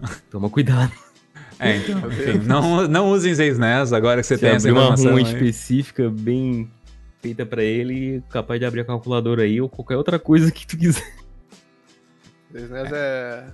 Toma 0.30 0.48
cuidado. 0.48 0.92
É, 1.58 1.78
então, 1.78 1.98
enfim, 2.10 2.38
não, 2.46 2.86
não 2.86 3.10
usem 3.10 3.34
ZNES 3.34 3.92
agora 3.92 4.20
que 4.20 4.26
você 4.26 4.34
Se 4.34 4.40
tem 4.42 4.50
essa 4.50 4.68
abrir 4.68 4.78
uma 4.78 4.92
informação. 4.92 5.12
ROM 5.12 5.16
aí. 5.16 5.22
específica, 5.22 6.10
bem 6.10 6.70
feita 7.22 7.46
pra 7.46 7.64
ele, 7.64 8.22
capaz 8.30 8.60
de 8.60 8.66
abrir 8.66 8.80
a 8.80 8.84
calculadora 8.84 9.42
aí 9.42 9.60
ou 9.60 9.68
qualquer 9.68 9.96
outra 9.96 10.18
coisa 10.18 10.50
que 10.52 10.66
tu 10.66 10.76
quiser. 10.76 11.14
O 12.54 12.58
SNES 12.58 12.92
é. 12.92 13.46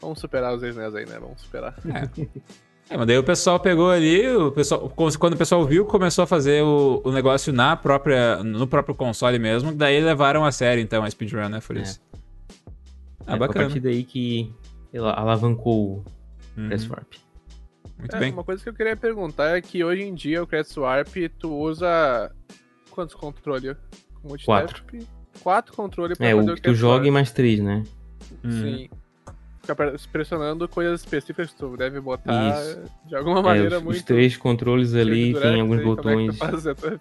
Vamos 0.00 0.18
superar 0.18 0.52
os 0.54 0.62
SNES 0.62 0.94
aí, 0.94 1.06
né? 1.06 1.18
Vamos 1.20 1.40
superar. 1.40 1.74
É, 1.86 2.08
mas 2.96 3.06
daí 3.06 3.18
o 3.18 3.24
pessoal 3.24 3.58
pegou 3.60 3.90
ali, 3.90 4.26
o 4.28 4.50
pessoal, 4.52 4.88
quando 4.90 5.34
o 5.34 5.36
pessoal 5.36 5.64
viu, 5.64 5.84
começou 5.84 6.24
a 6.24 6.26
fazer 6.26 6.62
o, 6.62 7.00
o 7.04 7.12
negócio 7.12 7.52
na 7.52 7.76
própria, 7.76 8.42
no 8.42 8.66
próprio 8.66 8.94
console 8.94 9.38
mesmo, 9.38 9.72
daí 9.72 10.00
levaram 10.00 10.44
a 10.44 10.52
sério, 10.52 10.82
então, 10.82 11.02
a 11.04 11.10
speedrun, 11.10 11.48
né, 11.48 11.60
por 11.66 11.76
É. 11.76 11.82
isso. 11.82 12.00
Ah, 12.10 12.14
É, 12.14 13.24
foi 13.26 13.34
a 13.34 13.38
bacana. 13.38 13.64
partir 13.66 13.80
daí 13.80 14.02
que 14.04 14.52
ela 14.92 15.12
alavancou 15.12 15.76
o 15.76 16.04
Uhum, 16.60 16.68
Press 16.68 16.88
Warp. 16.90 17.12
Muito 17.98 18.16
É, 18.16 18.18
bem. 18.18 18.32
Uma 18.32 18.42
coisa 18.44 18.62
que 18.62 18.68
eu 18.68 18.74
queria 18.74 18.96
perguntar 18.96 19.56
é 19.56 19.60
que 19.60 19.82
hoje 19.84 20.02
em 20.02 20.12
dia 20.14 20.42
o 20.42 20.46
Credit 20.46 20.70
Swap 20.72 21.08
tu 21.38 21.50
usa. 21.54 22.30
Quantos 22.90 23.14
controles? 23.14 23.76
Quatro. 24.44 24.84
Quatro 25.40 25.72
controles 25.74 26.18
pra 26.18 26.26
É, 26.28 26.34
fazer 26.34 26.50
o 26.50 26.54
que 26.56 26.62
tu 26.62 26.74
joga 26.74 27.06
e 27.06 27.10
mais 27.10 27.30
três, 27.32 27.60
né? 27.60 27.84
Uhum. 28.44 28.50
Sim. 28.50 28.90
Pre- 29.76 29.94
pressionando 30.10 30.68
coisas 30.68 31.00
específicas 31.00 31.50
que 31.50 31.56
tu 31.56 31.76
deve 31.76 32.00
botar 32.00 32.58
Isso. 32.60 32.80
de 33.06 33.14
alguma 33.16 33.38
É, 33.40 33.42
maneira 33.42 33.78
os, 33.78 33.82
muito. 33.84 33.96
os 33.96 34.02
três 34.02 34.36
controles 34.36 34.94
ali 34.94 35.32
tem 35.34 35.60
alguns 35.60 35.78
aí, 35.78 35.84
como 35.84 36.10
é 36.10 36.26
que 36.26 36.36
botões. 36.36 36.38
Como 36.38 37.00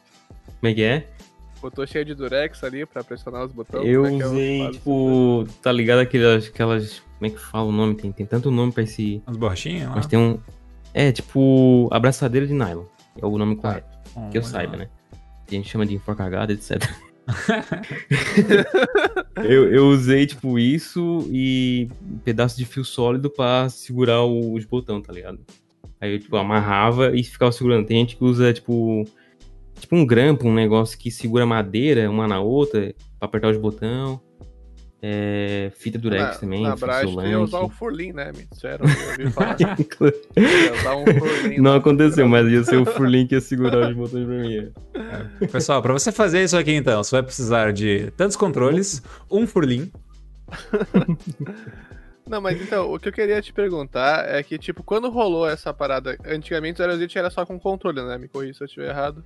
é 0.63 0.73
que 0.73 0.83
é? 0.83 1.07
Botou 1.61 1.85
cheio 1.85 2.03
de 2.05 2.15
durex 2.15 2.63
ali 2.63 2.85
pra 2.85 3.03
pressionar 3.03 3.45
os 3.45 3.51
botões. 3.51 3.85
Eu 3.87 4.05
é 4.05 4.09
que 4.17 4.21
é 4.21 4.25
usei, 4.25 4.71
tipo, 4.71 5.45
tá 5.61 5.71
ligado 5.71 5.99
aquelas, 5.99 6.47
aquelas. 6.47 6.99
Como 7.19 7.27
é 7.27 7.29
que 7.29 7.39
fala 7.39 7.65
o 7.65 7.71
nome? 7.71 7.93
Tem, 7.95 8.11
tem 8.11 8.25
tanto 8.25 8.49
nome 8.49 8.71
pra 8.71 8.81
esse. 8.83 9.21
As 9.27 9.37
borrachinhas 9.37 9.87
lá? 9.89 9.95
Mas 9.95 10.07
tem 10.07 10.17
um. 10.17 10.39
É, 10.93 11.11
tipo, 11.11 11.87
abraçadeira 11.91 12.47
de 12.47 12.53
nylon. 12.53 12.85
É 13.21 13.25
o 13.25 13.37
nome 13.37 13.55
correto. 13.57 13.87
Bom, 14.15 14.29
Que 14.31 14.37
eu 14.39 14.43
saiba, 14.43 14.71
lá. 14.73 14.77
né? 14.79 14.89
Tem 15.45 15.59
gente 15.59 15.65
que 15.65 15.71
chama 15.71 15.85
de 15.85 15.93
enforcagada, 15.95 16.51
etc. 16.51 16.81
eu, 19.43 19.71
eu 19.71 19.87
usei, 19.87 20.25
tipo, 20.25 20.59
isso 20.59 21.27
e 21.31 21.87
um 22.01 22.17
pedaço 22.17 22.57
de 22.57 22.65
fio 22.65 22.83
sólido 22.83 23.29
pra 23.29 23.69
segurar 23.69 24.25
os 24.25 24.65
botões, 24.65 25.03
tá 25.03 25.13
ligado? 25.13 25.39
Aí 25.99 26.13
eu, 26.13 26.19
tipo, 26.19 26.35
amarrava 26.35 27.15
e 27.15 27.23
ficava 27.23 27.51
segurando. 27.51 27.85
Tem 27.85 27.99
gente 27.99 28.17
que 28.17 28.23
usa, 28.23 28.51
tipo, 28.51 29.05
tipo 29.79 29.95
um 29.95 30.03
grampo, 30.05 30.47
um 30.47 30.53
negócio 30.53 30.97
que 30.97 31.11
segura 31.11 31.45
madeira 31.45 32.09
uma 32.09 32.27
na 32.27 32.41
outra 32.41 32.93
pra 33.19 33.27
apertar 33.27 33.51
os 33.51 33.57
botões. 33.57 34.19
É, 35.03 35.71
fita 35.75 35.97
durex 35.97 36.21
na, 36.21 36.33
também, 36.35 36.61
Na 36.61 36.75
Brás, 36.75 37.09
tu 37.09 37.21
ia 37.23 37.39
usar 37.39 37.61
o. 37.61 37.69
Furlin, 37.69 38.13
né? 38.13 38.31
Me 38.37 38.45
disseram, 38.45 38.85
eu 38.85 39.09
ouvi 39.09 39.31
falar. 39.31 39.57
ia 40.37 40.73
usar 40.73 40.95
um 40.95 41.05
Furlin. 41.05 41.57
Não 41.57 41.75
aconteceu, 41.75 42.27
mas 42.27 42.47
ia 42.47 42.63
ser 42.63 42.77
o 42.77 42.85
furlin 42.85 43.25
que 43.25 43.33
ia 43.33 43.41
segurar 43.41 43.89
os 43.89 43.95
botões 43.95 44.25
pra 44.25 44.35
mim. 44.35 44.71
Pessoal, 45.51 45.81
pra 45.81 45.91
você 45.91 46.11
fazer 46.11 46.43
isso 46.43 46.55
aqui 46.55 46.73
então, 46.73 47.03
você 47.03 47.15
vai 47.15 47.23
precisar 47.23 47.73
de 47.73 48.11
tantos 48.11 48.37
controles, 48.37 49.01
um 49.29 49.47
furlim. 49.47 49.91
Não, 52.27 52.39
mas 52.39 52.61
então, 52.61 52.93
o 52.93 52.99
que 52.99 53.09
eu 53.09 53.13
queria 53.13 53.41
te 53.41 53.51
perguntar 53.51 54.29
é 54.29 54.41
que, 54.43 54.57
tipo, 54.57 54.83
quando 54.83 55.09
rolou 55.09 55.49
essa 55.49 55.73
parada, 55.73 56.15
antigamente 56.23 56.81
o 56.81 56.85
Zero 56.85 56.97
Zit 56.97 57.17
era 57.17 57.29
só 57.29 57.45
com 57.45 57.59
controle, 57.59 58.01
né? 58.03 58.17
Me 58.17 58.27
corrija 58.27 58.53
se 58.53 58.63
eu 58.63 58.67
estiver 58.67 58.89
errado. 58.89 59.23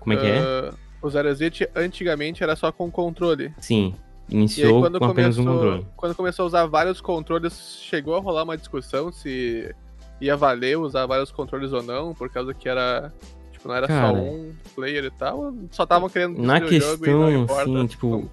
Como 0.00 0.12
é 0.12 0.16
que 0.16 0.26
é? 0.26 0.38
Ah, 0.38 0.74
o 1.00 1.08
Zero 1.08 1.32
Zit 1.34 1.68
antigamente 1.74 2.42
era 2.42 2.56
só 2.56 2.70
com 2.72 2.90
controle. 2.90 3.54
Sim, 3.58 3.94
E 4.28 4.34
aí, 4.34 4.40
iniciou 4.40 4.80
quando 4.80 4.98
com 4.98 5.06
apenas 5.06 5.38
um 5.38 5.44
começou, 5.44 5.62
controle. 5.62 5.86
quando 5.96 6.14
começou 6.14 6.42
a 6.44 6.46
usar 6.46 6.66
vários 6.66 7.00
controles, 7.00 7.78
chegou 7.82 8.16
a 8.16 8.20
rolar 8.20 8.44
uma 8.44 8.56
discussão 8.56 9.10
se 9.10 9.74
ia 10.20 10.36
valer 10.36 10.78
usar 10.78 11.06
vários 11.06 11.30
controles 11.30 11.72
ou 11.72 11.82
não, 11.82 12.14
por 12.14 12.28
causa 12.28 12.52
que 12.52 12.68
era. 12.68 13.12
Tipo, 13.52 13.68
não 13.68 13.74
era 13.74 13.86
Cara, 13.86 14.16
só 14.16 14.22
um 14.22 14.52
player 14.74 15.04
e 15.04 15.10
tal. 15.10 15.54
Só 15.70 15.82
estavam 15.82 16.08
querendo 16.08 16.40
na 16.40 16.58
destruir 16.58 16.94
o 16.94 16.98
questão, 16.98 17.42
importa 17.42 17.64
sim, 17.64 17.86
tipo. 17.86 18.30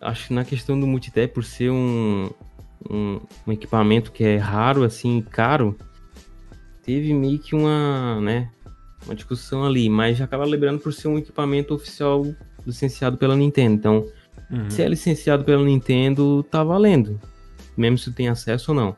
Acho 0.00 0.28
que 0.28 0.34
na 0.34 0.44
questão 0.44 0.78
do 0.78 0.86
multitap, 0.86 1.32
por 1.32 1.42
ser 1.42 1.70
um, 1.70 2.30
um, 2.88 3.20
um 3.46 3.52
equipamento 3.52 4.12
que 4.12 4.22
é 4.22 4.36
raro, 4.36 4.84
assim, 4.84 5.20
caro, 5.22 5.76
teve 6.84 7.12
meio 7.12 7.38
que 7.38 7.56
uma, 7.56 8.20
né, 8.20 8.50
uma 9.04 9.14
discussão 9.14 9.64
ali, 9.64 9.88
mas 9.88 10.20
acaba 10.20 10.44
lembrando 10.44 10.78
por 10.78 10.92
ser 10.92 11.08
um 11.08 11.18
equipamento 11.18 11.74
oficial 11.74 12.24
licenciado 12.64 13.16
pela 13.16 13.34
Nintendo. 13.34 13.74
Então, 13.74 14.06
Uhum. 14.50 14.70
se 14.70 14.82
é 14.82 14.88
licenciado 14.88 15.44
pela 15.44 15.64
Nintendo, 15.64 16.42
tá 16.44 16.62
valendo. 16.62 17.20
Mesmo 17.76 17.98
se 17.98 18.12
tem 18.12 18.28
acesso 18.28 18.72
ou 18.72 18.76
não. 18.76 18.96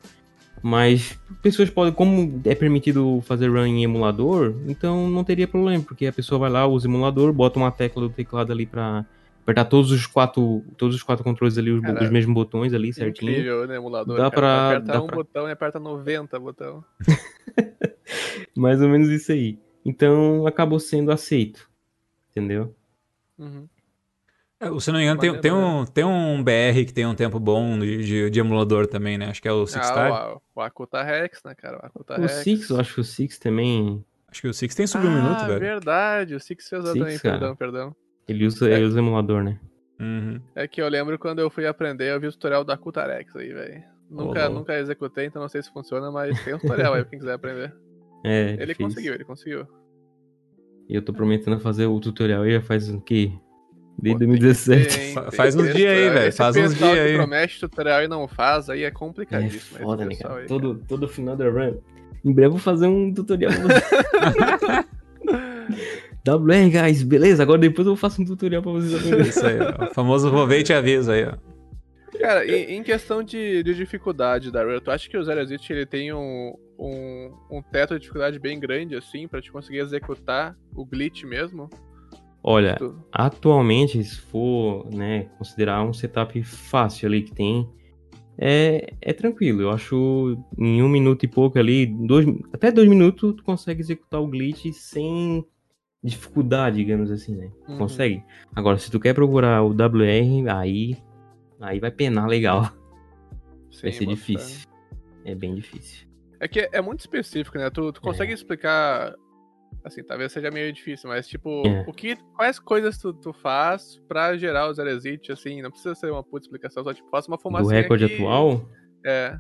Mas 0.62 1.18
pessoas 1.42 1.70
podem, 1.70 1.92
como 1.92 2.40
é 2.44 2.55
permitido 2.55 3.20
fazer 3.24 3.49
run 3.49 3.64
em 3.64 3.84
emulador, 3.84 4.55
então 4.66 5.09
não 5.09 5.22
teria 5.22 5.46
problema, 5.46 5.82
porque 5.84 6.07
a 6.07 6.12
pessoa 6.12 6.38
vai 6.38 6.51
lá, 6.51 6.66
usa 6.66 6.88
o 6.88 6.90
emulador, 6.90 7.32
bota 7.32 7.59
uma 7.59 7.70
tecla 7.70 8.03
do 8.03 8.11
teclado 8.11 8.53
ali 8.53 8.66
pra 8.66 9.07
apertar 9.42 9.64
todos 9.66 9.90
os 9.92 10.05
quatro, 10.07 10.64
todos 10.76 10.96
os 10.96 11.03
quatro 11.03 11.24
controles 11.24 11.57
ali, 11.57 11.70
os, 11.70 11.80
Cara, 11.80 12.03
os 12.05 12.11
mesmos 12.11 12.34
botões 12.34 12.74
ali 12.74 12.92
certinho. 12.92 13.30
Incrível, 13.32 13.66
né, 13.68 13.76
emulador. 13.76 14.16
Dá 14.16 14.30
cara. 14.30 14.36
pra- 14.36 14.66
Aperta 14.68 14.92
dá 14.92 15.03
um 15.03 15.07
pra- 15.07 15.16
botão 15.16 15.49
e 15.49 15.53
aperta 15.53 15.78
90 15.80 16.38
botão. 16.40 16.84
Mais 18.57 18.80
ou 18.82 18.88
menos 18.88 19.09
isso 19.09 19.32
aí. 19.32 19.59
Então 19.84 20.46
acabou 20.46 20.78
sendo 20.80 21.11
aceito. 21.12 21.68
Entendeu? 22.30 22.74
Uhum. 23.38 23.66
É, 24.61 24.81
Se 24.81 24.91
não 24.91 24.99
me 24.99 25.05
engano, 25.05 25.21
tem, 25.21 25.41
tem, 25.41 25.53
um, 25.53 25.85
tem 25.85 26.05
um 26.05 26.43
BR 26.43 26.85
que 26.85 26.93
tem 26.93 27.07
um 27.07 27.15
tempo 27.15 27.39
bom 27.39 27.79
de, 27.79 27.99
de, 28.05 28.31
de 28.31 28.41
emulador 28.41 28.87
também, 28.87 29.17
né? 29.17 29.27
Acho 29.31 29.41
que 29.41 29.47
é 29.49 29.53
o 29.53 29.67
Six 29.67 29.87
Star. 29.87 30.13
Ah, 30.13 30.35
o, 30.35 30.43
o 30.57 30.61
Akuta 30.61 31.03
Rex, 31.03 31.41
né, 31.45 31.55
cara? 31.55 31.79
O 31.83 31.87
Akuta 31.87 32.15
O 32.19 32.21
Rex. 32.23 32.33
Six, 32.33 32.71
eu 32.71 32.81
acho 32.81 32.95
que 32.95 33.01
o 33.01 33.05
Six 33.05 33.39
também. 33.39 34.05
Acho 34.29 34.43
que 34.43 34.49
o 34.49 34.53
Six 34.55 34.75
tem 34.75 34.87
sub 34.87 35.07
um 35.07 35.11
ah, 35.11 35.15
minuto, 35.23 35.47
velho. 35.47 35.61
verdade. 35.61 36.35
O 36.35 36.41
Six 36.41 36.69
fez 36.69 36.83
Six, 36.85 36.99
também, 36.99 37.19
cara. 37.19 37.39
perdão, 37.39 37.57
perdão. 37.57 37.97
Ele 38.27 38.45
usa, 38.47 38.69
É. 38.69 38.75
ele 38.75 38.85
usa 38.87 38.99
emulador, 38.99 39.43
né? 39.43 39.59
Uhum. 40.01 40.41
É 40.55 40.67
que 40.69 40.81
eu 40.83 40.89
lembro 40.89 41.19
quando 41.19 41.39
eu 41.39 41.51
fui 41.51 41.67
aprender, 41.67 42.13
eu 42.13 42.21
vi 42.21 42.27
o 42.27 42.33
tutorial 42.33 42.63
da 42.65 42.77
Kutarex 42.77 43.35
aí, 43.37 43.53
velho. 43.53 43.83
Nunca, 44.11 44.41
louco. 44.45 44.55
nunca 44.61 44.79
executei, 44.79 45.27
então 45.27 45.41
não 45.43 45.49
sei 45.49 45.63
se 45.63 45.71
funciona, 45.73 46.11
mas 46.11 46.43
tem 46.45 46.55
um 46.55 46.59
tutorial 46.59 46.95
aí 46.95 47.03
pra 47.03 47.11
quem 47.11 47.19
quiser 47.19 47.35
aprender. 47.35 47.75
É, 48.25 48.55
Ele 48.59 48.75
fez. 48.75 48.79
conseguiu, 48.79 49.15
ele 49.15 49.23
conseguiu. 49.25 49.65
E 50.89 50.95
eu 50.97 51.01
tô 51.01 51.13
prometendo 51.13 51.61
fazer 51.61 51.87
o 51.87 52.01
tutorial 52.01 52.43
aí 52.43 52.51
já 52.51 52.61
faz 52.61 52.91
o 52.91 53.01
quê? 53.01 53.33
Desde 54.01 54.12
Pô, 54.14 54.18
tem 54.18 54.32
que 54.32 54.38
2017. 54.38 54.96
ter, 54.96 55.03
hein? 55.09 55.14
Fa- 55.14 55.22
Tem 55.22 55.30
faz 55.32 55.55
que 55.57 55.61
uns 55.62 55.74
dias 55.74 55.92
aí, 55.92 56.11
velho. 56.11 56.32
Faz 56.32 56.57
uns 56.57 56.74
dias 56.76 56.99
aí. 56.99 57.14
promete 57.16 57.61
tutorial 57.61 58.03
e 58.05 58.09
não 58.09 58.28
faz, 58.28 58.70
aí 58.70 58.82
é 58.84 58.86
É 58.86 58.90
complicadíssimo. 58.90 59.59
esse 59.76 59.82
foda, 59.82 60.05
né, 60.05 60.14
cara? 60.14 60.34
aí. 60.40 60.46
Todo, 60.46 60.80
todo 60.86 61.09
final 61.09 61.34
da 61.36 61.49
run. 61.51 61.74
Em 62.24 62.32
breve 62.32 62.46
eu 62.46 62.51
vou 62.53 62.61
fazer 62.61 62.86
um 62.86 63.12
tutorial. 63.12 63.51
WR, 66.26 66.70
guys, 66.70 67.03
beleza? 67.03 67.42
Agora 67.42 67.59
depois 67.59 67.86
eu 67.86 67.96
faço 67.96 68.20
um 68.20 68.24
tutorial 68.24 68.62
pra 68.62 68.72
vocês 68.72 68.94
aprenderem. 68.94 69.28
Isso 69.28 69.46
aí, 69.46 69.57
ó. 69.61 69.84
O 69.90 69.94
famoso 69.94 70.30
vou 70.30 70.46
ver 70.46 70.61
e 70.61 70.62
te 70.62 70.72
aviso 70.72 71.11
aí, 71.11 71.24
ó. 71.24 71.34
Cara, 72.18 72.44
em, 72.46 72.76
em 72.76 72.82
questão 72.82 73.22
de, 73.22 73.62
de 73.62 73.74
dificuldade 73.74 74.51
da 74.51 74.62
Rare, 74.64 74.80
tu 74.80 74.90
acha 74.90 75.09
que 75.09 75.16
o 75.16 75.22
Zero 75.22 75.40
Exit 75.40 75.72
ele 75.72 75.86
tem 75.86 76.12
um, 76.12 76.53
um, 76.78 77.32
um 77.51 77.62
teto 77.62 77.94
de 77.94 78.01
dificuldade 78.01 78.38
bem 78.40 78.59
grande, 78.59 78.96
assim, 78.96 79.28
pra 79.28 79.40
te 79.40 79.53
conseguir 79.53 79.78
executar 79.78 80.57
o 80.74 80.84
glitch 80.84 81.22
mesmo? 81.24 81.70
Olha, 82.43 82.76
Tu- 82.76 82.95
atualmente, 83.12 84.03
se 84.05 84.20
for 84.20 84.89
né, 84.93 85.24
considerar 85.39 85.82
um 85.82 85.93
setup 85.93 86.43
fácil 86.43 87.09
ali 87.09 87.22
que 87.22 87.34
tem, 87.34 87.68
é, 88.39 88.95
é 89.01 89.12
tranquilo. 89.12 89.62
Eu 89.62 89.70
acho 89.70 90.36
em 90.57 90.82
um 90.82 90.89
minuto 90.89 91.24
e 91.24 91.28
pouco 91.28 91.59
ali, 91.59 91.86
dois, 91.86 92.26
até 92.53 92.70
dois 92.70 92.89
minutos, 92.89 93.34
tu 93.34 93.43
consegue 93.43 93.80
executar 93.80 94.20
o 94.20 94.26
glitch 94.28 94.72
sem 94.72 95.45
dificuldade, 96.03 96.76
digamos 96.76 97.11
assim, 97.11 97.34
né? 97.34 97.51
Uhum. 97.68 97.78
Consegue. 97.78 98.22
Agora, 98.55 98.78
se 98.78 98.91
tu 98.91 99.01
quer 99.01 99.14
procurar 99.14 99.62
o 99.64 99.70
WR, 99.74 100.49
aí, 100.49 100.97
aí 101.61 101.80
vai 101.80 101.91
penar 101.91 102.28
legal. 102.28 102.62
vai 102.62 102.72
Sim, 103.70 103.93
ser 103.93 104.05
boto 104.05 104.16
difícil. 104.16 104.68
É 105.24 105.34
bem 105.34 105.55
difícil. 105.57 106.07
fé. 106.07 106.09
É 106.41 106.47
que 106.49 106.68
é 106.72 106.80
muito 106.80 107.01
específico, 107.01 107.59
né? 107.59 107.68
Tu, 107.68 107.93
tu 107.93 108.01
consegue 108.01 108.30
É. 108.30 108.34
explicar. 108.34 109.12
Assim, 109.85 110.03
talvez 110.03 110.33
seja 110.33 110.51
meio 110.51 110.73
difícil, 110.73 111.09
mas 111.09 111.27
tipo, 111.29 111.62
É. 111.66 111.85
o 111.87 111.93
que, 111.93 112.16
quais 112.37 112.59
coisas 112.59 112.99
tu, 112.99 113.12
tu 113.12 113.33
faz 113.33 114.01
pra 114.09 114.37
gerar 114.37 114.69
o 114.69 114.75
Zero 114.75 114.91
Exit, 114.91 115.33
assim, 115.33 115.62
não 115.62 115.71
precisa 115.71 115.95
ser 115.95 116.11
uma 116.11 116.23
puta 116.23 116.45
explicação, 116.47 116.83
só 116.85 116.93
tipo, 116.93 117.09
faça 117.11 117.29
uma 117.29 117.37
Do 117.37 117.43
fumacinha 117.43 117.81
recorde 117.83 118.07
que- 118.09 118.14
atual, 118.14 118.69
É, 119.05 119.39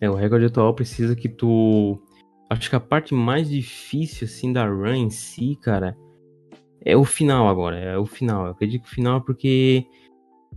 É, 0.00 0.10
o 0.10 0.14
recorde 0.14 0.44
atual 0.46 0.74
precisa 0.74 1.14
que 1.16 1.28
tu. 1.28 2.00
Acho 2.50 2.68
que 2.70 2.76
a 2.76 2.80
parte 2.80 3.14
mais 3.14 3.48
difícil, 3.48 4.26
assim, 4.26 4.52
da 4.52 4.66
run 4.66 4.94
em 4.94 5.10
si, 5.10 5.56
cara, 5.62 5.96
é 6.84 6.96
o 6.96 7.04
final 7.04 7.48
agora. 7.48 7.78
É 7.78 7.96
o 7.98 8.06
final. 8.06 8.46
Eu 8.46 8.52
acredito 8.52 8.82
que 8.82 8.88
o 8.88 8.94
final 8.94 9.18
é 9.18 9.20
porque 9.20 9.86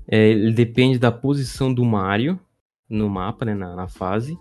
é, 0.08 0.30
ele 0.30 0.54
depende 0.54 0.98
da 1.00 1.12
posição 1.12 1.74
do 1.74 1.84
Mario 1.86 2.40
no 2.90 3.10
mapa, 3.10 3.46
né, 3.46 3.54
na, 3.56 3.76
na 3.76 3.88
fase. 3.88 4.38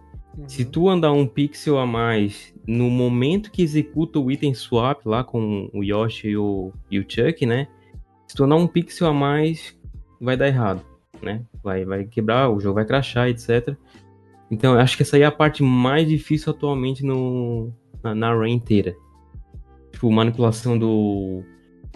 Se 0.47 0.63
uhum. 0.63 0.71
tu 0.71 0.89
andar 0.89 1.13
um 1.13 1.27
pixel 1.27 1.79
a 1.79 1.87
mais 1.87 2.55
no 2.67 2.89
momento 2.89 3.51
que 3.51 3.63
executa 3.63 4.19
o 4.19 4.31
item 4.31 4.55
swap 4.55 5.05
lá 5.07 5.25
com 5.25 5.69
o 5.73 5.83
Yoshi 5.83 6.29
e 6.29 6.37
o, 6.37 6.73
e 6.91 6.99
o 6.99 7.05
Chuck, 7.07 7.45
né? 7.45 7.67
Se 8.27 8.37
tu 8.37 8.45
andar 8.45 8.57
um 8.57 8.67
pixel 8.67 9.09
a 9.09 9.13
mais, 9.13 9.77
vai 10.21 10.37
dar 10.37 10.47
errado, 10.47 10.83
né? 11.21 11.43
Vai, 11.63 11.85
vai 11.85 12.05
quebrar, 12.05 12.49
o 12.49 12.61
jogo 12.61 12.77
vai 12.77 12.85
crashar, 12.85 13.29
etc. 13.29 13.75
Então, 14.51 14.75
eu 14.75 14.81
acho 14.81 14.97
que 14.97 15.03
essa 15.03 15.17
aí 15.17 15.23
é 15.23 15.27
a 15.27 15.33
parte 15.33 15.63
mais 15.63 16.09
difícil 16.09 16.53
atualmente 16.53 17.05
no, 17.05 17.73
na, 18.03 18.15
na 18.15 18.33
run 18.33 18.47
inteira. 18.47 18.95
Tipo, 19.93 20.11
manipulação 20.11 20.79
do, 20.79 21.43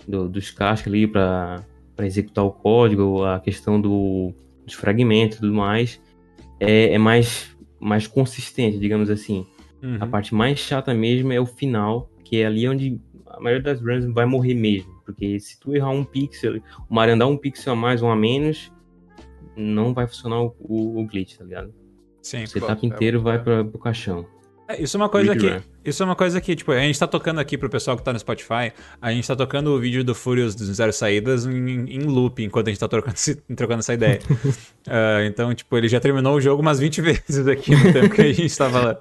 do- 0.07 0.29
dos 0.29 0.51
cascos 0.51 0.93
ali 0.93 1.07
pra, 1.07 1.65
pra 1.97 2.07
executar 2.07 2.45
o 2.45 2.51
código, 2.53 3.25
a 3.25 3.41
questão 3.41 3.81
do, 3.81 4.33
dos 4.65 4.75
fragmentos 4.75 5.39
e 5.39 5.41
tudo 5.41 5.55
mais. 5.55 6.01
É, 6.61 6.95
é 6.95 6.99
mais, 6.99 7.54
mais 7.81 8.07
consistente, 8.07 8.79
digamos 8.79 9.11
assim. 9.11 9.47
Uhum. 9.83 9.99
A 10.01 10.07
parte 10.07 10.35
mais 10.35 10.59
chata 10.59 10.95
mesmo 10.95 11.33
é 11.33 11.41
o 11.41 11.47
final, 11.47 12.11
que 12.25 12.41
é 12.41 12.47
ali 12.47 12.67
onde 12.69 13.01
a 13.27 13.41
maioria 13.41 13.63
das 13.63 13.81
runs 13.81 14.05
vai 14.07 14.25
morrer 14.25 14.55
mesmo. 14.55 14.93
Porque 15.05 15.39
se 15.39 15.59
tu 15.61 15.75
errar 15.77 15.91
um 15.91 16.05
pixel, 16.05 16.57
o 16.89 16.95
Mario 16.95 17.15
andar 17.15 17.27
um 17.27 17.37
pixel 17.37 17.73
a 17.75 17.77
mais 17.77 18.03
ou 18.03 18.09
a 18.11 18.17
menos, 18.17 18.73
não 19.57 19.93
vai 19.93 20.07
funcionar 20.07 20.41
o, 20.43 20.57
o- 20.61 21.01
o 21.01 21.07
glitch, 21.07 21.37
tá 21.37 21.45
ligado? 21.45 21.75
Sim. 22.23 22.45
O 22.45 22.49
setup 22.49 22.83
é 22.85 22.89
inteiro 22.89 23.19
muito 23.19 23.25
vai 23.25 23.39
bom. 23.39 23.45
pra, 23.45 23.65
pro 23.65 23.79
caixão. 23.79 24.27
É, 24.69 24.83
isso 24.83 24.97
é 24.97 24.99
uma 25.01 25.09
coisa 25.09 25.33
Rick 25.33 25.47
que. 25.47 25.75
Isso 25.85 26.03
é 26.03 26.07
uma 26.07 26.17
coisa 26.17 26.41
que, 26.41 26.57
tipo, 26.57 26.73
a 26.73 26.81
gente 26.81 26.99
tá 26.99 27.07
tocando 27.07 27.39
aqui 27.39 27.59
pro 27.59 27.69
pessoal 27.69 27.97
que 27.97 28.03
tá 28.03 28.13
no 28.13 28.19
Spotify, 28.19 28.73
a 29.01 29.13
gente 29.13 29.29
tá 29.29 29.37
tocando 29.37 29.69
o 29.69 29.79
vídeo 29.79 30.03
do 30.03 30.15
Furious 30.15 30.55
dos 30.55 30.69
Zero 30.69 30.93
Saídas 30.93 31.45
em, 31.45 31.91
em 31.91 32.01
loop 32.05 32.43
enquanto 32.43 32.69
a 32.69 32.71
gente 32.71 32.81
tá 32.81 32.89
trocando, 32.89 33.17
trocando 33.55 33.81
essa 33.81 33.95
ideia. 33.95 34.21
Ah, 34.87 35.25
então, 35.25 35.55
tipo, 35.55 35.75
ele 35.79 35.89
já 35.89 35.99
terminou 35.99 36.37
o 36.37 36.41
jogo 36.43 36.61
umas 36.61 36.79
20 36.79 37.01
vezes 37.01 37.49
aqui 37.49 37.75
no 37.75 37.91
tempo 37.91 38.15
que 38.15 38.21
a 38.21 38.31
gente 38.31 38.55
tava 38.55 38.81
lá. 38.81 38.99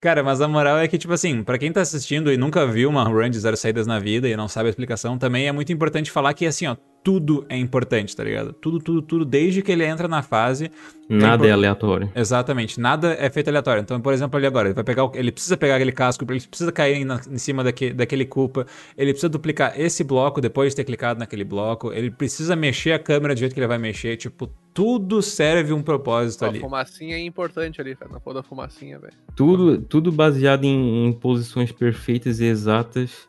Cara, 0.00 0.22
mas 0.22 0.40
a 0.40 0.46
moral 0.46 0.78
é 0.78 0.86
que, 0.86 0.96
tipo 0.96 1.12
assim, 1.12 1.42
pra 1.42 1.58
quem 1.58 1.72
tá 1.72 1.80
assistindo 1.80 2.32
e 2.32 2.36
nunca 2.36 2.64
viu 2.64 2.88
uma 2.88 3.02
run 3.02 3.28
de 3.28 3.38
Zero 3.40 3.56
Saídas 3.56 3.84
na 3.84 3.98
vida 3.98 4.28
e 4.28 4.36
não 4.36 4.46
sabe 4.46 4.68
a 4.68 4.70
explicação, 4.70 5.18
também 5.18 5.48
é 5.48 5.52
muito 5.52 5.72
importante 5.72 6.08
falar 6.08 6.34
que, 6.34 6.46
assim, 6.46 6.68
ó, 6.68 6.76
tudo 7.02 7.44
é 7.48 7.56
importante, 7.56 8.14
tá 8.14 8.22
ligado? 8.22 8.52
Tudo, 8.52 8.78
tudo, 8.78 9.02
tudo, 9.02 9.24
desde 9.24 9.60
que 9.62 9.72
ele 9.72 9.84
entra 9.84 10.06
na 10.08 10.22
fase, 10.22 10.70
Nada 11.08 11.46
é 11.46 11.50
aleatório. 11.50 12.10
Exatamente, 12.14 12.80
nada 12.80 13.14
é 13.18 13.28
feito 13.28 13.48
aleatório. 13.48 13.82
Então, 13.82 14.00
por 14.00 14.14
exemplo, 14.14 14.38
ali 14.38 14.46
agora, 14.46 14.68
ele 14.68 14.74
vai 14.74 14.84
pegar, 14.84 15.04
o- 15.04 15.12
ele 15.14 15.30
precisa 15.30 15.56
pegar 15.58 15.76
aquele 15.76 15.92
casco, 15.92 16.24
ele 16.26 16.40
precisa 16.40 16.72
cair 16.72 17.04
na- 17.04 17.20
em 17.30 17.36
cima 17.36 17.62
daque, 17.62 17.92
daquele 17.92 18.24
culpa, 18.24 18.66
ele 18.96 19.10
precisa 19.12 19.28
duplicar 19.28 19.78
esse 19.78 20.02
bloco 20.02 20.40
depois 20.40 20.70
de 20.70 20.76
ter 20.76 20.84
clicado 20.84 21.18
naquele 21.20 21.44
bloco, 21.44 21.92
ele 21.92 22.10
precisa 22.10 22.56
mexer 22.56 22.92
a 22.92 22.98
câmera 22.98 23.34
do 23.34 23.38
jeito 23.38 23.52
que 23.52 23.60
ele 23.60 23.66
vai 23.66 23.78
mexer, 23.78 24.16
tipo, 24.16 24.48
tudo 24.72 25.20
serve 25.20 25.72
um 25.74 25.82
propósito 25.82 26.44
A 26.46 26.48
ali. 26.48 26.60
fumacinha 26.60 27.16
é 27.16 27.20
importante 27.20 27.78
ali, 27.80 27.94
cara. 27.94 28.10
Não 28.10 28.20
pôr 28.20 28.32
da 28.32 28.42
fumacinha, 28.42 28.98
velho. 28.98 29.12
Tudo, 29.36 29.78
tudo 29.82 30.10
baseado 30.10 30.64
em, 30.64 31.08
em 31.08 31.12
posições 31.12 31.70
perfeitas 31.72 32.40
e 32.40 32.46
exatas. 32.46 33.28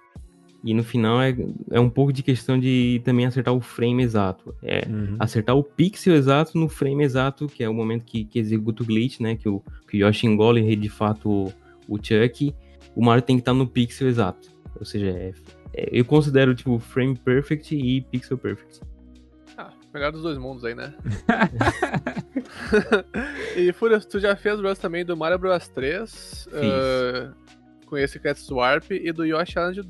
E 0.63 0.73
no 0.73 0.83
final 0.83 1.21
é, 1.21 1.35
é 1.71 1.79
um 1.79 1.89
pouco 1.89 2.13
de 2.13 2.23
questão 2.23 2.57
de 2.57 3.01
também 3.03 3.25
acertar 3.25 3.53
o 3.53 3.59
frame 3.59 4.01
exato. 4.01 4.55
É, 4.63 4.87
Uhum. 4.87 5.17
acertar 5.19 5.57
o 5.57 5.63
pixel 5.63 6.15
exato 6.15 6.57
no 6.57 6.69
frame 6.69 7.03
exato, 7.03 7.47
que 7.47 7.63
é 7.63 7.69
o 7.69 7.73
momento 7.73 8.05
que, 8.05 8.23
que 8.23 8.39
executa 8.39 8.81
o 8.81 8.85
glitch, 8.85 9.19
né? 9.19 9.35
Que 9.35 9.49
o, 9.49 9.61
que 9.89 9.97
o 9.97 10.07
Yoshi 10.07 10.25
engole 10.25 10.73
de 10.75 10.89
fato 10.89 11.29
o, 11.29 11.53
o 11.95 11.97
Chuck. 11.97 12.55
O 12.95 13.03
Mario 13.03 13.23
tem 13.23 13.35
que 13.35 13.41
estar 13.41 13.53
no 13.53 13.67
pixel 13.67 14.07
exato. 14.07 14.49
Ou 14.79 14.85
seja, 14.85 15.07
é- 15.07 15.33
é- 15.73 15.89
eu 15.91 16.05
considero 16.05 16.55
tipo 16.55 16.79
frame 16.79 17.15
perfect 17.17 17.75
e 17.75 17.99
pixel 18.01 18.37
perfect. 18.37 18.79
Ah, 19.57 19.71
melhor 19.93 20.11
dos 20.13 20.21
dois 20.21 20.37
mundos 20.37 20.63
aí, 20.63 20.75
né? 20.75 20.93
e 23.55 23.71
Furious, 23.73 24.05
tu 24.05 24.19
já 24.19 24.35
fez 24.35 24.59
Rush 24.59 24.79
também 24.79 25.05
do 25.05 25.15
Mario 25.15 25.39
Bros 25.39 25.67
3, 25.69 26.47
ah, 26.53 27.31
com 27.85 27.97
esse 27.97 28.19
Cat 28.19 28.39
Swap 28.39 28.89
e 28.91 29.11
do 29.11 29.25
Yoshi 29.25 29.51
Island, 29.59 29.81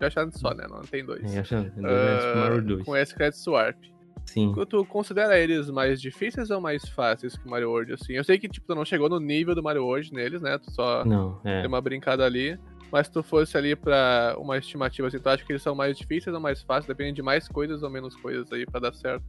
Yoshi 0.00 0.18
Island 0.18 0.38
só, 0.38 0.54
né? 0.54 0.66
Não 0.68 0.80
tem 0.82 1.04
dois. 1.04 1.22
É, 1.34 2.34
Mario 2.34 2.62
2. 2.62 2.84
com 2.84 2.96
esse 2.96 3.14
Cat 3.14 3.36
Swap. 3.36 3.76
Sim. 4.24 4.52
Tu 4.68 4.84
considera 4.84 5.38
eles 5.38 5.70
mais 5.70 6.00
difíceis 6.00 6.50
ou 6.50 6.60
mais 6.60 6.86
fáceis 6.90 7.36
que 7.36 7.46
o 7.46 7.50
Mario 7.50 7.70
World, 7.70 7.94
assim? 7.94 8.12
Eu 8.12 8.22
sei 8.24 8.38
que, 8.38 8.46
tipo, 8.48 8.66
tu 8.66 8.74
não 8.74 8.84
chegou 8.84 9.08
no 9.08 9.18
nível 9.18 9.54
do 9.54 9.62
Mario 9.62 9.84
World 9.84 10.12
neles, 10.12 10.42
né? 10.42 10.58
Tu 10.58 10.70
só 10.70 11.02
Não, 11.04 11.40
é. 11.44 11.62
deu 11.62 11.68
uma 11.68 11.80
brincada 11.80 12.24
ali. 12.26 12.58
Mas 12.92 13.06
se 13.06 13.12
tu 13.12 13.22
fosse 13.22 13.56
ali 13.56 13.74
pra 13.76 14.34
uma 14.38 14.56
estimativa, 14.58 15.08
assim, 15.08 15.18
tu 15.18 15.28
acha 15.28 15.44
que 15.44 15.52
eles 15.52 15.62
são 15.62 15.74
mais 15.74 15.96
difíceis 15.96 16.34
ou 16.34 16.40
mais 16.40 16.62
fáceis? 16.62 16.86
Depende 16.86 17.14
de 17.14 17.22
mais 17.22 17.48
coisas 17.48 17.82
ou 17.82 17.90
menos 17.90 18.14
coisas 18.16 18.50
aí 18.52 18.64
pra 18.66 18.80
dar 18.80 18.94
certo. 18.94 19.24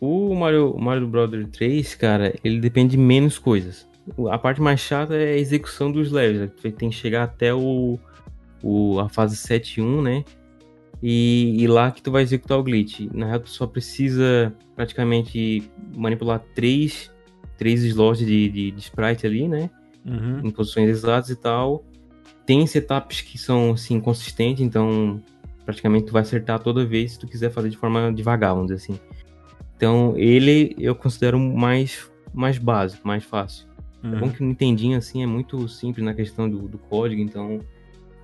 O 0.00 0.34
Mario, 0.34 0.76
Mario 0.78 1.06
Brother 1.08 1.46
3, 1.48 1.94
cara, 1.96 2.32
ele 2.44 2.60
depende 2.60 2.92
de 2.92 2.96
menos 2.98 3.38
coisas. 3.38 3.88
A 4.30 4.38
parte 4.38 4.60
mais 4.60 4.80
chata 4.80 5.14
é 5.16 5.32
a 5.34 5.36
execução 5.36 5.90
dos 5.92 6.10
levels. 6.12 6.40
né? 6.42 6.50
Tu 6.60 6.72
tem 6.72 6.90
que 6.90 6.96
chegar 6.96 7.24
até 7.24 7.52
o, 7.52 7.98
o, 8.62 8.98
a 9.00 9.08
fase 9.08 9.36
7.1, 9.36 10.02
né? 10.02 10.24
E, 11.02 11.62
e 11.62 11.66
lá 11.68 11.90
que 11.90 12.02
tu 12.02 12.10
vai 12.10 12.22
executar 12.22 12.58
o 12.58 12.62
glitch. 12.62 13.00
Na 13.12 13.26
real, 13.26 13.40
tu 13.40 13.50
só 13.50 13.66
precisa 13.66 14.52
praticamente 14.74 15.70
manipular 15.96 16.40
três, 16.54 17.10
três 17.56 17.82
slots 17.84 18.26
de, 18.26 18.48
de, 18.48 18.70
de 18.72 18.80
sprite 18.80 19.26
ali, 19.26 19.46
né? 19.48 19.70
Uhum. 20.06 20.40
em 20.46 20.50
posições 20.50 20.88
exatas 20.88 21.28
e 21.30 21.36
tal. 21.36 21.84
Tem 22.46 22.66
setups 22.66 23.20
que 23.20 23.36
são 23.36 23.72
assim 23.72 24.00
consistentes, 24.00 24.62
então 24.64 25.22
praticamente 25.66 26.06
tu 26.06 26.12
vai 26.12 26.22
acertar 26.22 26.58
toda 26.60 26.84
vez 26.86 27.12
se 27.12 27.18
tu 27.18 27.26
quiser 27.28 27.50
fazer 27.50 27.68
de 27.68 27.76
forma 27.76 28.10
devagar, 28.12 28.54
vamos 28.54 28.70
dizer 28.70 28.82
assim. 28.82 28.98
Então 29.76 30.14
ele 30.16 30.74
eu 30.78 30.94
considero 30.94 31.38
mais 31.38 32.10
mais 32.32 32.56
básico, 32.58 33.06
mais 33.06 33.22
fácil. 33.22 33.66
É 34.02 34.08
bom 34.08 34.26
Uhum. 34.26 34.32
que 34.32 34.42
o 34.42 34.46
Nintendinho 34.46 34.96
assim 34.96 35.22
é 35.22 35.26
muito 35.26 35.68
simples 35.68 36.04
na 36.04 36.14
questão 36.14 36.48
do, 36.48 36.66
do 36.68 36.78
código, 36.78 37.20
então 37.20 37.60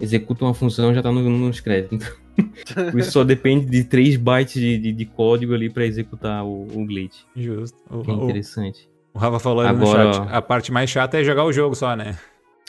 executa 0.01 0.45
uma 0.45 0.55
função 0.55 0.95
já 0.95 1.03
tá 1.03 1.11
no, 1.11 1.23
nos 1.23 1.61
créditos. 1.61 2.13
Então, 2.37 2.91
isso 2.99 3.13
só 3.13 3.25
depende 3.25 3.67
de 3.67 3.85
3 3.85 4.17
bytes 4.17 4.55
de, 4.55 4.79
de, 4.79 4.93
de 4.93 5.05
código 5.05 5.55
ali 5.55 5.71
para 5.71 5.87
executar 5.87 6.45
o, 6.45 6.65
o 6.65 6.87
glitch. 6.87 7.23
Justo. 7.37 7.79
O, 7.91 8.03
Que 8.03 8.11
é 8.11 8.15
interessante. 8.15 8.89
o 9.13 9.19
Rafa 9.19 9.39
falou 9.39 9.65
Agora, 9.65 10.05
no 10.05 10.15
chat. 10.15 10.29
A 10.31 10.43
parte 10.43 10.73
mais 10.73 10.91
chata 10.91 11.21
é 11.21 11.25
jogar 11.25 11.45
o 11.45 11.53
jogo 11.53 11.75
só, 11.75 11.95
né? 11.95 12.19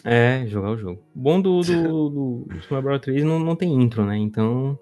É, 0.03 0.45
jogar 0.47 0.71
o 0.71 0.77
jogo. 0.77 1.01
Bom 1.13 1.41
do, 1.41 1.61
do, 1.61 1.73
do, 2.09 2.45
do 2.47 2.61
Super 2.61 2.83
Mario 2.83 2.99
3 2.99 3.23
não, 3.23 3.39
não 3.39 3.55
tem 3.55 3.73
intro, 3.73 4.05
né? 4.05 4.17
Então 4.17 4.77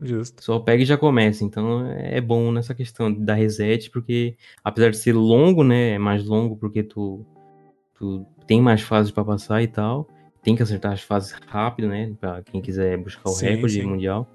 Justo. 0.00 0.44
Só 0.44 0.58
pega 0.58 0.82
e 0.82 0.86
já 0.86 0.96
começa. 0.96 1.44
Então 1.44 1.86
é 1.90 2.20
bom 2.20 2.52
nessa 2.52 2.74
questão 2.74 3.12
da 3.12 3.34
reset, 3.34 3.90
porque 3.90 4.36
apesar 4.62 4.90
de 4.90 4.98
ser 4.98 5.12
longo, 5.14 5.64
né? 5.64 5.90
É 5.92 5.98
mais 5.98 6.24
longo 6.24 6.56
porque 6.56 6.82
tu, 6.82 7.24
tu 7.94 8.26
tem 8.46 8.60
mais 8.60 8.82
fases 8.82 9.10
pra 9.10 9.24
passar 9.24 9.62
e 9.62 9.68
tal. 9.68 10.08
Tem 10.46 10.54
que 10.54 10.62
acertar 10.62 10.92
as 10.92 11.02
fases 11.02 11.32
rápido, 11.48 11.88
né? 11.88 12.12
Pra 12.20 12.40
quem 12.40 12.60
quiser 12.62 12.96
buscar 12.98 13.28
o 13.28 13.32
Sim, 13.32 13.46
recorde 13.46 13.74
sim. 13.74 13.82
mundial. 13.82 14.30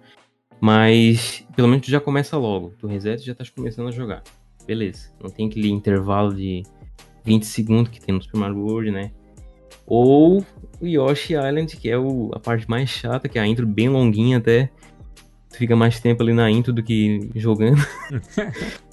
Mas 0.60 1.48
pelo 1.56 1.70
menos 1.70 1.86
tu 1.86 1.90
já 1.90 2.02
começa 2.02 2.36
logo. 2.36 2.74
Tu 2.78 2.86
reseta 2.86 3.22
e 3.24 3.26
já 3.26 3.34
tá 3.34 3.46
começando 3.56 3.88
a 3.88 3.92
jogar. 3.92 4.22
Beleza. 4.68 5.10
Não 5.24 5.30
tem 5.30 5.48
aquele 5.48 5.70
intervalo 5.70 6.36
de 6.36 6.64
20 7.24 7.46
segundos 7.46 7.90
que 7.94 8.02
tem 8.02 8.14
no 8.14 8.22
Super 8.22 8.40
Mario 8.40 8.58
World, 8.60 8.92
né? 8.92 9.12
Ou 9.88 10.46
o 10.82 10.86
Yoshi 10.86 11.32
Island, 11.34 11.78
que 11.78 11.90
é 11.90 11.98
o- 11.98 12.30
a 12.34 12.40
parte 12.42 12.70
mais 12.70 12.90
chata, 12.90 13.30
que 13.30 13.40
é 13.40 13.42
a 13.42 13.48
intro 13.48 13.66
bem 13.66 13.88
longuinha 13.88 14.38
até. 14.38 14.70
Tu 15.50 15.56
fica 15.60 15.78
mais 15.78 15.98
tempo 16.02 16.22
ali 16.24 16.34
na 16.34 16.52
intro 16.52 16.74
do 16.74 16.84
que 16.84 17.30
jogando. 17.36 17.78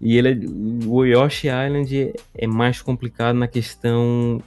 e 0.00 0.16
ele 0.16 0.46
o 0.86 1.04
Yoshi 1.04 1.48
Island 1.48 2.12
é- 2.34 2.46
mais 2.46 2.80
complicado 2.80 3.36
na 3.36 3.46
questão 3.46 4.40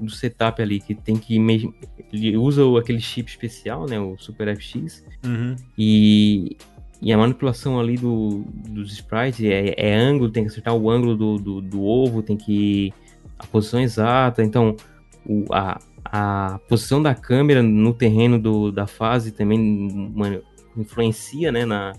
do 0.00 0.10
setup 0.10 0.62
ali, 0.62 0.80
que 0.80 0.94
tem 0.94 1.16
que 1.16 1.38
mesmo. 1.38 1.74
Ele 2.12 2.36
usa 2.36 2.62
aquele 2.78 3.00
chip 3.00 3.28
especial, 3.28 3.86
né? 3.86 4.00
O 4.00 4.16
Super 4.16 4.48
FX. 4.56 5.04
Uhum. 5.24 5.56
E, 5.76 6.56
e 7.02 7.12
a 7.12 7.18
manipulação 7.18 7.78
ali 7.78 7.96
do, 7.96 8.44
dos 8.68 8.92
sprites 8.92 9.44
é, 9.44 9.74
é 9.76 9.94
ângulo, 9.94 10.30
tem 10.30 10.44
que 10.44 10.50
acertar 10.50 10.74
o 10.74 10.88
ângulo 10.88 11.16
do, 11.16 11.36
do, 11.36 11.60
do 11.60 11.82
ovo, 11.84 12.22
tem 12.22 12.36
que. 12.36 12.92
a 13.38 13.46
posição 13.46 13.80
exata. 13.80 14.42
Então, 14.42 14.74
o- 15.26 15.44
a, 15.52 15.78
a 16.04 16.58
posição 16.68 17.02
da 17.02 17.14
câmera 17.14 17.62
no 17.62 17.92
terreno 17.92 18.38
do, 18.38 18.72
da 18.72 18.86
fase 18.86 19.32
também 19.32 19.58
mano, 20.14 20.40
influencia 20.76 21.52
né, 21.52 21.66
na, 21.66 21.92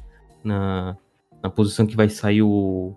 na, 0.44 0.98
na 1.42 1.50
posição 1.50 1.86
que 1.86 1.96
vai 1.96 2.10
sair 2.10 2.42
o, 2.42 2.96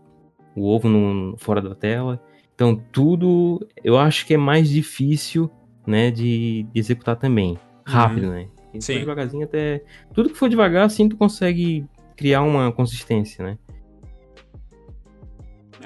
o 0.56 0.66
ovo 0.66 0.88
no, 0.88 1.36
fora 1.38 1.60
da 1.60 1.74
tela. 1.74 2.22
Então, 2.54 2.76
tudo 2.92 3.66
eu 3.82 3.98
acho 3.98 4.26
que 4.26 4.34
é 4.34 4.36
mais 4.36 4.68
difícil 4.68 5.50
né, 5.86 6.10
de, 6.10 6.64
de 6.72 6.78
executar 6.78 7.16
também. 7.16 7.58
Rápido, 7.84 8.30
né? 8.30 8.48
Se 8.78 8.86
for 8.86 8.92
Sim. 8.92 8.98
devagarzinho 9.00 9.44
até. 9.44 9.84
Tudo 10.14 10.30
que 10.30 10.36
for 10.36 10.48
devagar, 10.48 10.86
assim, 10.86 11.08
tu 11.08 11.16
consegue 11.16 11.84
criar 12.16 12.42
uma 12.42 12.72
consistência, 12.72 13.44
né? 13.44 13.58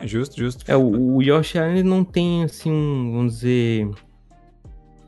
É 0.00 0.06
justo, 0.06 0.36
justo. 0.36 0.64
É, 0.70 0.76
o, 0.76 1.16
o 1.16 1.22
Yoshi 1.22 1.56
Island 1.56 1.82
não 1.82 2.04
tem, 2.04 2.44
assim, 2.44 2.70
um, 2.70 3.12
vamos 3.12 3.36
dizer, 3.36 3.88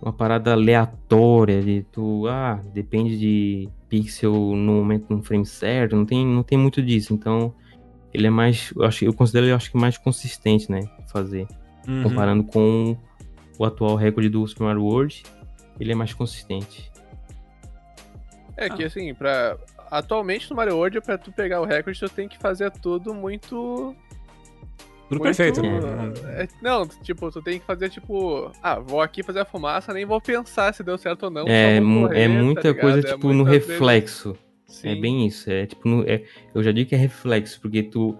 uma 0.01 0.13
parada 0.13 0.53
aleatória 0.53 1.63
de 1.63 1.85
tu, 1.93 2.27
ah, 2.27 2.61
depende 2.73 3.19
de 3.19 3.69
pixel 3.89 4.33
no 4.33 4.73
momento, 4.73 5.07
no 5.09 5.23
frame 5.23 5.47
certo, 5.47 5.97
não 5.97 6.05
tem, 6.05 6.27
não 6.27 6.43
tem 6.43 6.59
muito 6.59 6.83
disso, 6.83 7.15
então 7.15 7.55
ele 8.13 8.27
é 8.27 8.31
mais, 8.31 8.73
eu, 8.77 8.85
acho, 8.85 9.05
eu 9.05 9.13
considero 9.13 9.47
ele, 9.47 9.53
acho 9.53 9.71
que 9.71 9.77
mais 9.77 9.97
consistente, 9.99 10.71
né, 10.71 10.81
fazer, 11.11 11.47
Uhum. 11.87 12.03
comparando 12.03 12.45
com 12.45 12.97
o 13.59 13.65
atual 13.65 13.97
recorde 13.97 14.29
do 14.29 14.47
Super 14.47 14.65
Mario 14.65 14.83
World, 14.85 15.23
ele 15.81 15.93
é 15.93 15.95
mais 15.95 16.13
consistente. 16.13 16.91
É 18.57 18.69
que 18.69 18.85
assim, 18.85 19.15
pra. 19.15 19.57
Atualmente 19.91 20.51
no 20.51 20.57
Mario 20.57 20.77
World, 20.77 21.01
pra 21.01 21.17
tu 21.17 21.33
pegar 21.33 21.61
o 21.61 21.65
recorde, 21.65 21.99
tu 21.99 22.09
tem 22.11 22.29
que 22.29 22.37
fazer 22.39 22.71
tudo 22.71 23.15
muito. 23.15 23.97
Tudo 25.09 25.23
muito- 25.25 25.37
perfeito. 25.37 25.61
é, 26.27 26.49
não, 26.63 26.87
tipo, 26.87 27.31
tu 27.31 27.41
tem 27.43 27.59
que 27.59 27.65
fazer 27.65 27.89
tipo. 27.89 28.51
Ah, 28.63 28.79
vou 28.79 29.01
aqui 29.01 29.23
fazer 29.23 29.41
a 29.41 29.45
fumaça, 29.45 29.93
nem 29.95 30.05
vou 30.05 30.21
pensar 30.21 30.73
se 30.75 30.83
deu 30.83 30.99
certo 30.99 31.25
ou 31.25 31.31
não. 31.31 31.47
é, 31.49 31.81
correr, 31.81 32.21
é 32.21 32.29
tá 32.29 32.35
muita 32.35 32.69
ligado? 32.69 32.81
coisa, 32.81 32.99
É 33.01 33.13
tipo, 33.15 33.29
no 33.29 33.35
muitas 33.35 33.53
vezes- 33.55 33.69
reflexo. 33.71 34.37
É 34.85 34.95
bem 34.95 35.27
isso, 35.27 35.51
é 35.51 35.65
tipo, 35.67 35.89
no- 35.89 36.03
é- 36.07 36.23
eu 36.55 36.63
já 36.63 36.71
digo 36.73 36.89
que 36.91 36.95
é 36.95 36.99
reflexo, 36.99 37.59
porque 37.61 37.83
tu 37.83 38.17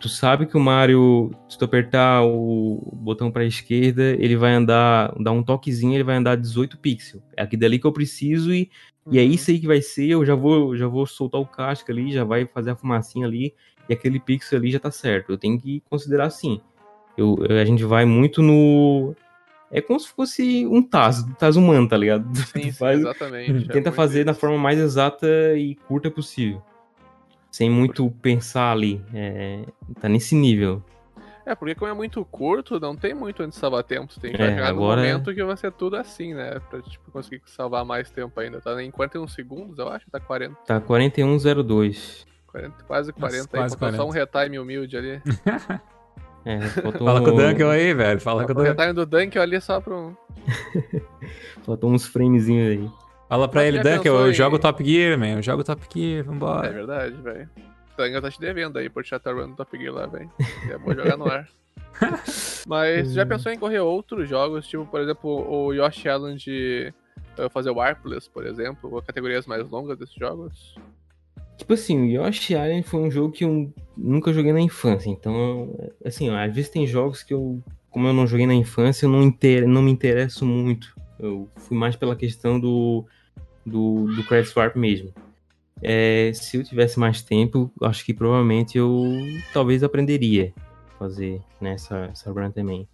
tu 0.00 0.08
sabe 0.08 0.46
que 0.46 0.56
o 0.56 0.60
Mario, 0.60 1.30
se 1.48 1.56
tu 1.56 1.64
apertar 1.64 2.24
o 2.24 2.90
botão 2.92 3.30
pra 3.30 3.44
esquerda, 3.44 4.02
ele 4.18 4.34
vai 4.34 4.52
andar, 4.52 5.14
dar 5.20 5.30
um 5.30 5.44
toquezinho, 5.44 5.94
ele 5.94 6.02
vai 6.02 6.16
andar 6.16 6.34
18 6.36 6.76
pixels. 6.76 7.22
É 7.36 7.42
aqui 7.44 7.56
dali 7.56 7.78
que 7.78 7.86
eu 7.86 7.92
preciso 7.92 8.52
e, 8.52 8.68
e 9.08 9.20
é 9.20 9.22
Uhum. 9.22 9.28
isso 9.30 9.52
aí 9.52 9.60
que 9.60 9.66
vai 9.68 9.80
ser, 9.80 10.08
eu 10.08 10.24
já 10.26 10.34
vou, 10.34 10.76
já 10.76 10.88
vou 10.88 11.06
soltar 11.06 11.40
o 11.40 11.46
casca 11.46 11.92
ali, 11.92 12.10
já 12.10 12.24
vai 12.24 12.44
fazer 12.46 12.70
a 12.70 12.74
fumacinha 12.74 13.24
ali, 13.24 13.54
e 13.88 13.92
aquele 13.92 14.18
pixel 14.20 14.58
ali 14.58 14.70
já 14.70 14.78
tá 14.78 14.90
certo. 14.90 15.32
Eu 15.32 15.38
tenho 15.38 15.60
que 15.60 15.82
considerar 15.90 16.26
assim. 16.26 16.60
Eu, 17.16 17.36
a 17.60 17.64
gente 17.64 17.84
vai 17.84 18.04
muito 18.04 18.42
no... 18.42 19.14
É 19.70 19.80
como 19.80 19.98
se 19.98 20.08
fosse 20.08 20.66
um 20.66 20.82
Tazo, 20.82 21.34
Tazo 21.38 21.58
humano, 21.58 21.88
tá 21.88 21.96
ligado? 21.96 22.26
Sim, 22.36 22.62
sim, 22.64 22.72
faz- 22.72 23.00
exatamente. 23.00 23.50
é 23.50 23.72
Tenta 23.72 23.90
muito 23.90 23.92
fazer 23.96 24.24
da 24.24 24.34
forma 24.34 24.58
mais 24.58 24.78
exata 24.78 25.26
e 25.56 25.74
curta 25.88 26.10
possível. 26.10 26.62
Sem 27.50 27.70
muito 27.70 28.10
pensar 28.22 28.72
ali. 28.72 29.00
É, 29.14 29.64
tá 30.00 30.08
nesse 30.08 30.34
nível. 30.34 30.82
É, 31.44 31.54
porque 31.54 31.74
como 31.74 31.90
é 31.90 31.94
muito 31.94 32.24
curto, 32.24 32.78
não 32.78 32.94
tem 32.94 33.12
muito 33.14 33.42
onde 33.42 33.54
salvar 33.56 33.82
tempo. 33.82 34.06
Tu 34.14 34.20
tem 34.20 34.32
que 34.32 34.40
É, 34.42 34.50
chegar 34.50 34.68
agora 34.68 35.00
no 35.00 35.06
é- 35.08 35.12
momento 35.12 35.34
que 35.34 35.42
vai 35.42 35.56
ser 35.56 35.72
tudo 35.72 35.96
assim, 35.96 36.34
né? 36.34 36.60
Pra 36.70 36.80
tipo, 36.80 37.10
conseguir 37.10 37.42
salvar 37.46 37.84
mais 37.84 38.10
tempo 38.10 38.38
ainda. 38.38 38.60
Tá 38.60 38.80
em 38.82 38.90
41 38.90 39.26
segundos, 39.26 39.78
eu 39.78 39.88
acho. 39.88 40.08
Tá 40.10 40.20
40, 40.20 40.54
Tá 40.66 40.80
4102. 40.80 42.26
40 42.52 42.84
quase 42.84 43.12
40 43.12 43.38
aí. 43.56 43.60
quase 43.60 43.76
Faltou 43.76 43.96
só 43.96 44.04
40. 44.04 44.04
um 44.04 44.10
retime 44.10 44.58
humilde 44.58 44.96
ali. 44.96 45.22
É, 46.44 46.60
faltou, 46.60 47.06
Fala 47.06 47.20
com 47.20 47.30
o 47.30 47.36
Duncan 47.36 47.70
aí, 47.70 47.94
velho. 47.94 48.20
Fala 48.20 48.44
com 48.44 48.48
o 48.48 48.56
o 48.56 48.58
Duncan. 48.58 48.70
retime 48.72 48.92
do 48.94 49.06
Dunk 49.06 49.38
ali 49.38 49.60
só 49.60 49.80
pra 49.80 49.94
um. 49.94 50.12
faltou 51.64 51.88
uns 51.92 52.04
framezinhos 52.06 52.68
aí. 52.68 52.90
Fala 53.28 53.46
pra 53.48 53.60
Mas 53.60 53.68
ele, 53.68 53.76
já 53.76 53.82
Duncan, 53.96 54.08
eu 54.08 54.28
em- 54.28 54.34
jogo 54.34 54.58
Top 54.58 54.84
Gear, 54.84 55.16
man. 55.16 55.28
Eu 55.36 55.42
jogo 55.42 55.62
Top 55.62 55.80
Gear, 55.94 56.18
É 56.18 56.22
vambora. 56.24 56.72
verdade, 56.72 57.14
velho. 57.14 57.48
O 57.56 57.96
Dunk 57.96 58.20
tá 58.20 58.28
te 58.28 58.40
devendo 58.40 58.76
aí 58.76 58.90
por 58.90 59.04
chatar 59.04 59.36
run 59.36 59.50
do 59.50 59.54
Top 59.56 59.78
Gear 59.78 59.94
lá, 59.94 60.06
velho. 60.06 60.28
É 60.68 60.76
bom 60.78 60.92
jogar 60.92 61.16
no 61.16 61.30
ar. 61.30 61.48
Mas 62.66 63.12
já 63.12 63.24
pensou 63.24 63.52
em 63.52 63.58
correr 63.58 63.78
outros 63.78 64.28
jogos, 64.28 64.66
tipo, 64.66 64.84
por 64.86 65.00
exemplo, 65.00 65.48
o 65.48 65.72
Yoshi 65.72 66.08
Island 66.08 66.44
eh, 67.38 67.48
fazer 67.50 67.70
o 67.70 67.80
Arpless, 67.80 68.28
por 68.28 68.44
exemplo, 68.46 68.92
ou 68.92 69.00
categorias 69.00 69.46
mais 69.46 69.68
longas 69.70 69.96
desses 69.96 70.14
jogos? 70.16 70.74
Tipo 71.56 71.74
assim, 71.74 72.00
o 72.00 72.06
Yoshi 72.06 72.54
Island 72.54 72.82
foi 72.82 73.00
um 73.00 73.10
jogo 73.10 73.32
que 73.32 73.44
eu 73.44 73.72
nunca 73.96 74.32
joguei 74.32 74.52
na 74.52 74.60
infância. 74.60 75.10
Então, 75.10 75.74
assim, 76.04 76.30
ó, 76.30 76.36
às 76.36 76.54
vezes 76.54 76.70
tem 76.70 76.86
jogos 76.86 77.22
que 77.22 77.32
eu, 77.32 77.62
como 77.90 78.08
eu 78.08 78.12
não 78.12 78.26
joguei 78.26 78.46
na 78.46 78.54
infância, 78.54 79.06
eu 79.06 79.10
não, 79.10 79.22
inter... 79.22 79.66
não 79.66 79.82
me 79.82 79.90
interesso 79.90 80.44
muito. 80.44 80.94
Eu 81.18 81.48
fui 81.56 81.76
mais 81.76 81.94
pela 81.94 82.16
questão 82.16 82.58
do, 82.58 83.04
do, 83.64 84.06
do 84.16 84.24
Credit 84.24 84.50
Swap 84.50 84.74
mesmo. 84.76 85.12
É, 85.80 86.30
se 86.32 86.56
eu 86.56 86.64
tivesse 86.64 86.98
mais 86.98 87.22
tempo, 87.22 87.70
acho 87.82 88.04
que 88.04 88.14
provavelmente 88.14 88.78
eu 88.78 89.02
talvez 89.52 89.82
aprenderia 89.82 90.52
a 90.94 90.98
fazer 90.98 91.40
nessa 91.60 92.08
essa 92.12 92.30
run 92.30 92.50
também. 92.50 92.88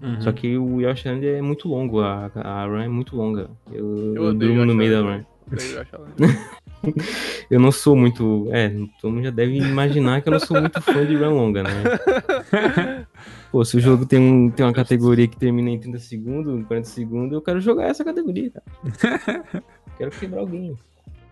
Uhum. 0.00 0.20
Só 0.20 0.32
que 0.32 0.56
o 0.56 0.80
Yoshi 0.80 1.08
Island 1.08 1.26
é 1.26 1.42
muito 1.42 1.68
longo, 1.68 2.00
a, 2.00 2.30
a 2.34 2.66
run 2.66 2.80
é 2.80 2.88
muito 2.88 3.16
longa. 3.16 3.50
Eu, 3.70 4.14
eu 4.14 4.22
odeio 4.24 4.52
durmo 4.52 4.64
no 4.64 4.74
meio 4.74 4.92
da 4.92 5.00
run. 5.02 5.24
eu 7.50 7.60
não 7.60 7.70
sou 7.70 7.94
muito. 7.94 8.48
É, 8.52 8.70
todo 9.00 9.12
mundo 9.12 9.24
já 9.24 9.30
deve 9.30 9.56
imaginar 9.56 10.22
que 10.22 10.28
eu 10.28 10.32
não 10.32 10.40
sou 10.40 10.60
muito 10.60 10.80
fã 10.80 11.06
de 11.06 11.16
run 11.16 11.30
longa, 11.30 11.62
né? 11.62 11.70
Pô, 13.50 13.64
se 13.64 13.76
o 13.76 13.80
jogo 13.80 14.06
tem, 14.06 14.18
um, 14.18 14.50
tem 14.50 14.64
uma 14.64 14.72
categoria 14.72 15.28
que 15.28 15.36
termina 15.36 15.70
em 15.70 15.78
30 15.78 15.98
segundos, 15.98 16.66
40 16.66 16.88
segundos, 16.88 17.32
eu 17.34 17.42
quero 17.42 17.60
jogar 17.60 17.84
essa 17.84 18.04
categoria, 18.04 18.50
cara. 18.50 19.64
quero 19.98 20.10
quebrar 20.10 20.40
alguém. 20.40 20.76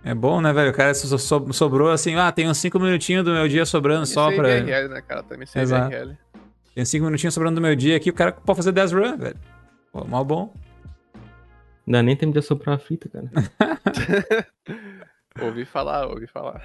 É 0.05 0.15
bom, 0.15 0.41
né, 0.41 0.53
velho? 0.53 0.71
O 0.71 0.75
cara 0.75 0.95
so, 0.95 1.19
so, 1.19 1.53
sobrou 1.53 1.91
assim, 1.91 2.15
ah, 2.17 2.31
tem 2.31 2.49
uns 2.49 2.59
5 2.59 2.79
minutinhos 2.79 3.25
do 3.25 3.33
meu 3.33 3.49
dia 3.49 3.65
sobrando 3.65 4.07
só 4.07 4.31
pra. 4.31 4.49
VRL, 4.49 4.89
né, 4.89 5.03
cara? 5.03 5.23
Também 5.23 5.47
sem 5.47 5.63
Exato. 5.63 6.17
Tem 6.75 6.85
5 6.85 7.05
minutinhos 7.05 7.35
sobrando 7.35 7.57
do 7.57 7.63
meu 7.63 7.75
dia 7.75 7.97
aqui, 7.97 8.11
o 8.11 8.15
cara 8.15 8.33
pode 8.33 8.57
fazer 8.57 8.73
10 8.73 8.93
runs, 8.93 9.19
velho. 9.19 9.37
Pô, 9.93 10.05
mal 10.05 10.25
bom. 10.25 10.53
Não 11.91 11.99
dá 11.99 12.03
nem 12.05 12.15
tempo 12.15 12.33
de 12.33 12.39
assoprar 12.39 12.77
a 12.77 12.79
fita, 12.79 13.09
cara. 13.09 13.29
ouvi 15.43 15.65
falar, 15.65 16.07
ouvi 16.07 16.29
falar. 16.29 16.63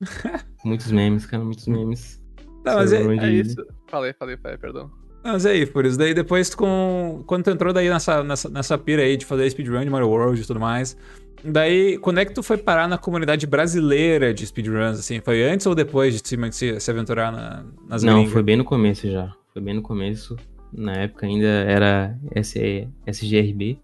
muitos 0.64 0.90
memes, 0.90 1.24
cara, 1.26 1.44
muitos 1.44 1.68
memes. 1.68 2.20
Não, 2.64 2.74
mas 2.74 2.92
é, 2.92 3.00
é 3.00 3.30
isso. 3.30 3.64
Falei, 3.86 4.12
falei, 4.14 4.36
falei, 4.36 4.58
perdão. 4.58 4.90
Não, 5.22 5.34
mas 5.34 5.46
é 5.46 5.52
aí, 5.52 5.64
por 5.64 5.86
isso. 5.86 5.96
Daí 5.96 6.12
depois, 6.12 6.52
com... 6.56 7.22
quando 7.24 7.44
tu 7.44 7.50
entrou 7.50 7.72
daí 7.72 7.88
nessa, 7.88 8.24
nessa, 8.24 8.48
nessa 8.48 8.76
pira 8.76 9.02
aí 9.02 9.16
de 9.16 9.24
fazer 9.24 9.48
speedrun 9.48 9.84
de 9.84 9.90
Mario 9.90 10.08
World 10.08 10.42
e 10.42 10.44
tudo 10.44 10.58
mais, 10.58 10.96
daí, 11.44 11.96
quando 11.98 12.18
é 12.18 12.24
que 12.24 12.34
tu 12.34 12.42
foi 12.42 12.58
parar 12.58 12.88
na 12.88 12.98
comunidade 12.98 13.46
brasileira 13.46 14.34
de 14.34 14.44
speedruns, 14.44 14.98
assim? 14.98 15.20
Foi 15.20 15.44
antes 15.44 15.66
ou 15.66 15.74
depois 15.76 16.20
de 16.20 16.28
se, 16.28 16.36
se, 16.50 16.80
se 16.80 16.90
aventurar 16.90 17.30
na, 17.30 17.64
nas 17.88 18.02
Não, 18.02 18.14
gringas? 18.14 18.32
foi 18.32 18.42
bem 18.42 18.56
no 18.56 18.64
começo 18.64 19.08
já. 19.08 19.32
Foi 19.52 19.62
bem 19.62 19.74
no 19.74 19.82
começo. 19.82 20.34
Na 20.72 20.94
época 20.94 21.26
ainda 21.26 21.46
era 21.46 22.18
SGRB. 22.34 23.78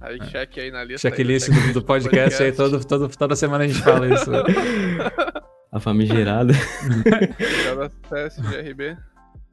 Aí, 0.00 0.18
check 0.30 0.58
aí 0.58 0.70
na 0.70 0.82
lista. 0.82 1.08
Checklist 1.10 1.48
do, 1.50 1.74
do 1.74 1.82
podcast, 1.82 2.38
podcast, 2.38 2.42
aí, 2.42 2.52
todo, 2.52 2.84
todo, 2.84 3.08
toda 3.16 3.36
semana 3.36 3.64
a 3.64 3.68
gente 3.68 3.82
fala 3.82 4.06
isso. 4.08 4.30
a 5.70 5.78
famigerada. 5.78 6.54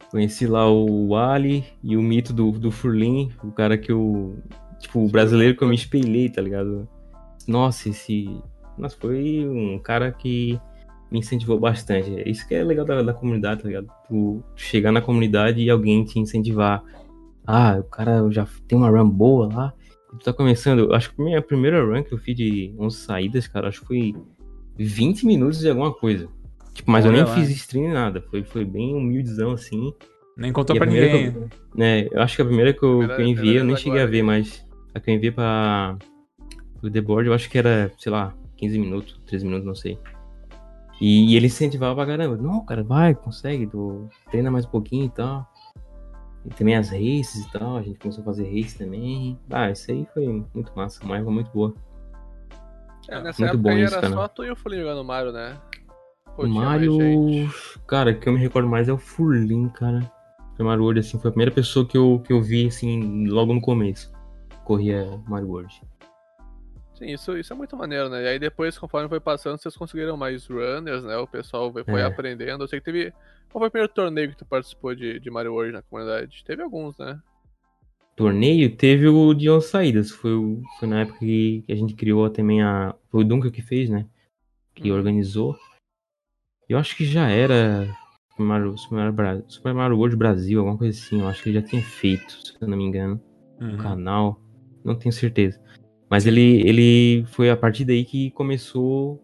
Conheci 0.09 0.47
lá 0.47 0.71
o 0.71 1.15
Ali 1.15 1.65
e 1.83 1.97
o 1.97 2.01
mito 2.01 2.31
do, 2.33 2.51
do 2.51 2.71
Furlin, 2.71 3.29
o 3.43 3.51
cara 3.51 3.77
que 3.77 3.91
eu. 3.91 4.37
Tipo, 4.79 5.05
o 5.05 5.09
brasileiro 5.09 5.57
que 5.57 5.63
eu 5.63 5.67
me 5.67 5.75
espelhei, 5.75 6.29
tá 6.29 6.41
ligado? 6.41 6.87
Nossa, 7.47 7.89
esse. 7.89 8.41
Nossa, 8.77 8.95
foi 8.97 9.45
um 9.47 9.79
cara 9.79 10.11
que 10.11 10.59
me 11.11 11.19
incentivou 11.19 11.59
bastante. 11.59 12.23
Isso 12.25 12.47
que 12.47 12.55
é 12.55 12.63
legal 12.63 12.85
da, 12.85 13.01
da 13.01 13.13
comunidade, 13.13 13.63
tá 13.63 13.67
ligado? 13.67 13.87
Tu 14.07 14.43
chegar 14.55 14.91
na 14.91 15.01
comunidade 15.01 15.61
e 15.61 15.69
alguém 15.69 16.05
te 16.05 16.19
incentivar. 16.19 16.81
Ah, 17.45 17.77
o 17.79 17.83
cara 17.83 18.29
já 18.29 18.47
tem 18.67 18.77
uma 18.77 18.89
run 18.89 19.09
boa 19.09 19.53
lá. 19.53 19.73
Tu 20.09 20.23
tá 20.23 20.33
começando. 20.33 20.93
Acho 20.93 21.13
que 21.13 21.21
a 21.21 21.25
minha 21.25 21.41
primeira 21.41 21.83
run 21.83 22.03
que 22.03 22.13
eu 22.13 22.17
fiz 22.17 22.35
de 22.35 22.73
11 22.79 22.97
saídas, 22.97 23.47
cara, 23.47 23.67
acho 23.67 23.81
que 23.81 23.87
foi 23.87 24.15
20 24.77 25.25
minutos 25.25 25.59
de 25.59 25.69
alguma 25.69 25.93
coisa. 25.93 26.29
Tipo, 26.73 26.91
mas 26.91 27.05
Olha 27.05 27.11
eu 27.11 27.23
nem 27.23 27.23
lá. 27.25 27.35
fiz 27.35 27.49
stream 27.49 27.85
nem 27.85 27.93
nada. 27.93 28.21
Foi, 28.21 28.43
foi 28.43 28.63
bem 28.63 28.95
humildezão 28.95 29.51
assim. 29.51 29.93
Nem 30.37 30.53
contou 30.53 30.75
pra 30.75 30.85
ninguém. 30.85 31.25
Eu, 31.25 31.49
né, 31.75 32.07
eu 32.11 32.21
acho 32.21 32.35
que 32.35 32.41
a 32.41 32.45
primeira 32.45 32.71
que 32.71 32.83
eu, 32.83 32.99
primeira, 32.99 33.15
que 33.15 33.21
eu 33.21 33.27
enviei, 33.27 33.59
eu 33.59 33.63
nem 33.63 33.75
cheguei 33.75 34.01
a 34.01 34.05
ver, 34.05 34.21
mas 34.21 34.65
a 34.93 34.99
que 34.99 35.09
eu 35.09 35.15
enviei 35.15 35.31
pra. 35.31 35.97
O 36.81 36.89
The 36.89 37.01
Board, 37.01 37.27
eu 37.27 37.33
acho 37.33 37.49
que 37.49 37.57
era, 37.57 37.91
sei 37.97 38.11
lá, 38.11 38.35
15 38.55 38.77
minutos, 38.77 39.19
13 39.25 39.45
minutos, 39.45 39.65
não 39.65 39.73
sei. 39.73 39.97
E, 41.01 41.33
e 41.33 41.35
ele 41.35 41.47
incentivava 41.47 41.95
pra 41.95 42.05
caramba. 42.05 42.37
Não, 42.37 42.63
cara, 42.63 42.83
vai, 42.83 43.15
consegue, 43.15 43.65
tu 43.65 44.07
treina 44.29 44.51
mais 44.51 44.65
um 44.65 44.69
pouquinho 44.69 45.05
e 45.05 45.09
tal. 45.09 45.51
E 46.47 46.49
também 46.51 46.77
as 46.77 46.89
races 46.89 47.45
e 47.45 47.51
tal, 47.51 47.75
a 47.75 47.81
gente 47.81 47.99
começou 47.99 48.21
a 48.21 48.25
fazer 48.25 48.45
race 48.45 48.77
também. 48.77 49.37
Ah, 49.49 49.69
isso 49.69 49.91
aí 49.91 50.07
foi 50.13 50.25
muito 50.53 50.71
massa, 50.73 51.03
uma 51.03 51.17
época 51.17 51.31
muito 51.31 51.51
boa. 51.51 51.73
É, 53.09 53.21
nessa 53.21 53.41
muito 53.41 53.53
época 53.55 53.57
bom 53.57 53.77
isso, 53.77 53.93
era 53.93 54.01
cara. 54.01 54.13
só 54.13 54.27
tu 54.29 54.45
e 54.45 54.51
o 54.51 54.55
Furlin 54.55 54.79
jogando 54.79 55.03
Mario, 55.03 55.31
né? 55.33 55.57
Pô, 56.35 56.45
o 56.45 56.49
Mario. 56.49 56.97
Cara, 57.85 58.11
o 58.11 58.19
que 58.19 58.29
eu 58.29 58.33
me 58.33 58.39
recordo 58.39 58.67
mais 58.67 58.87
é 58.87 58.93
o 58.93 58.97
Furlin, 58.97 59.67
cara. 59.69 60.09
O 60.57 60.63
Mario 60.63 60.83
World, 60.83 61.01
assim, 61.01 61.19
foi 61.19 61.29
a 61.29 61.31
primeira 61.31 61.51
pessoa 61.51 61.85
que 61.85 61.97
eu, 61.97 62.21
que 62.25 62.33
eu 62.33 62.41
vi, 62.41 62.67
assim, 62.67 63.27
logo 63.27 63.53
no 63.53 63.61
começo. 63.61 64.11
Corria 64.63 65.05
Mario 65.27 65.49
World. 65.49 65.81
Sim, 66.97 67.05
isso, 67.11 67.37
isso 67.37 67.53
é 67.53 67.55
muito 67.55 67.77
maneiro, 67.77 68.09
né? 68.09 68.23
E 68.23 68.27
aí 68.27 68.39
depois, 68.39 68.77
conforme 68.77 69.07
foi 69.07 69.19
passando, 69.19 69.59
vocês 69.59 69.77
conseguiram 69.77 70.17
mais 70.17 70.47
runners, 70.47 71.03
né? 71.03 71.15
O 71.17 71.27
pessoal 71.27 71.71
foi, 71.71 72.01
é. 72.01 72.03
aprendendo. 72.03 72.63
Eu 72.63 72.67
sei 72.67 72.79
que 72.79 72.85
teve. 72.85 73.13
Qual 73.51 73.61
foi 73.61 73.67
o 73.67 73.71
primeiro 73.71 73.93
torneio 73.93 74.29
que 74.31 74.37
tu 74.37 74.45
participou 74.45 74.95
de, 74.95 75.19
de 75.19 75.29
Mario 75.29 75.53
World 75.53 75.73
na 75.73 75.83
comunidade? 75.83 76.43
Teve 76.43 76.63
alguns, 76.63 76.97
né? 76.97 77.21
Torneio? 78.15 78.75
Teve 78.75 79.07
o 79.07 79.31
de 79.35 79.47
11 79.47 79.67
saídas. 79.67 80.11
Foi, 80.11 80.31
foi 80.79 80.87
na 80.87 81.01
época 81.01 81.19
que, 81.19 81.63
a 81.69 81.75
gente 81.75 81.93
criou 81.93 82.27
também 82.31 82.63
a. 82.63 82.95
Foi 83.11 83.21
o 83.21 83.23
Duncan 83.23 83.51
que 83.51 83.61
fez, 83.61 83.91
né? 83.91 84.07
Que 84.73 84.89
uhum. 84.89 84.97
organizou. 84.97 85.55
Eu 86.67 86.79
acho 86.79 86.97
que 86.97 87.05
já 87.05 87.29
era 87.29 87.87
Super 88.31 88.43
Mario, 88.43 88.75
Super 88.75 88.95
Mario, 89.13 89.45
Super 89.47 89.73
Mario 89.75 89.97
World 89.97 90.15
Brasil, 90.15 90.59
alguma 90.59 90.77
coisa 90.79 90.97
assim. 90.97 91.21
Eu 91.21 91.27
acho 91.27 91.43
que 91.43 91.49
ele 91.49 91.59
já 91.59 91.65
tinha 91.65 91.81
feito, 91.83 92.31
se 92.43 92.55
eu 92.59 92.67
não 92.67 92.75
me 92.75 92.85
engano. 92.85 93.21
Uhum. 93.61 93.75
O 93.75 93.77
canal. 93.77 94.41
Não 94.83 94.95
tenho 94.95 95.13
certeza. 95.13 95.61
Mas 96.09 96.25
ele, 96.25 96.61
ele 96.67 97.25
foi 97.27 97.49
a 97.49 97.57
partir 97.57 97.83
daí 97.83 98.05
que 98.05 98.31
começou 98.31 99.15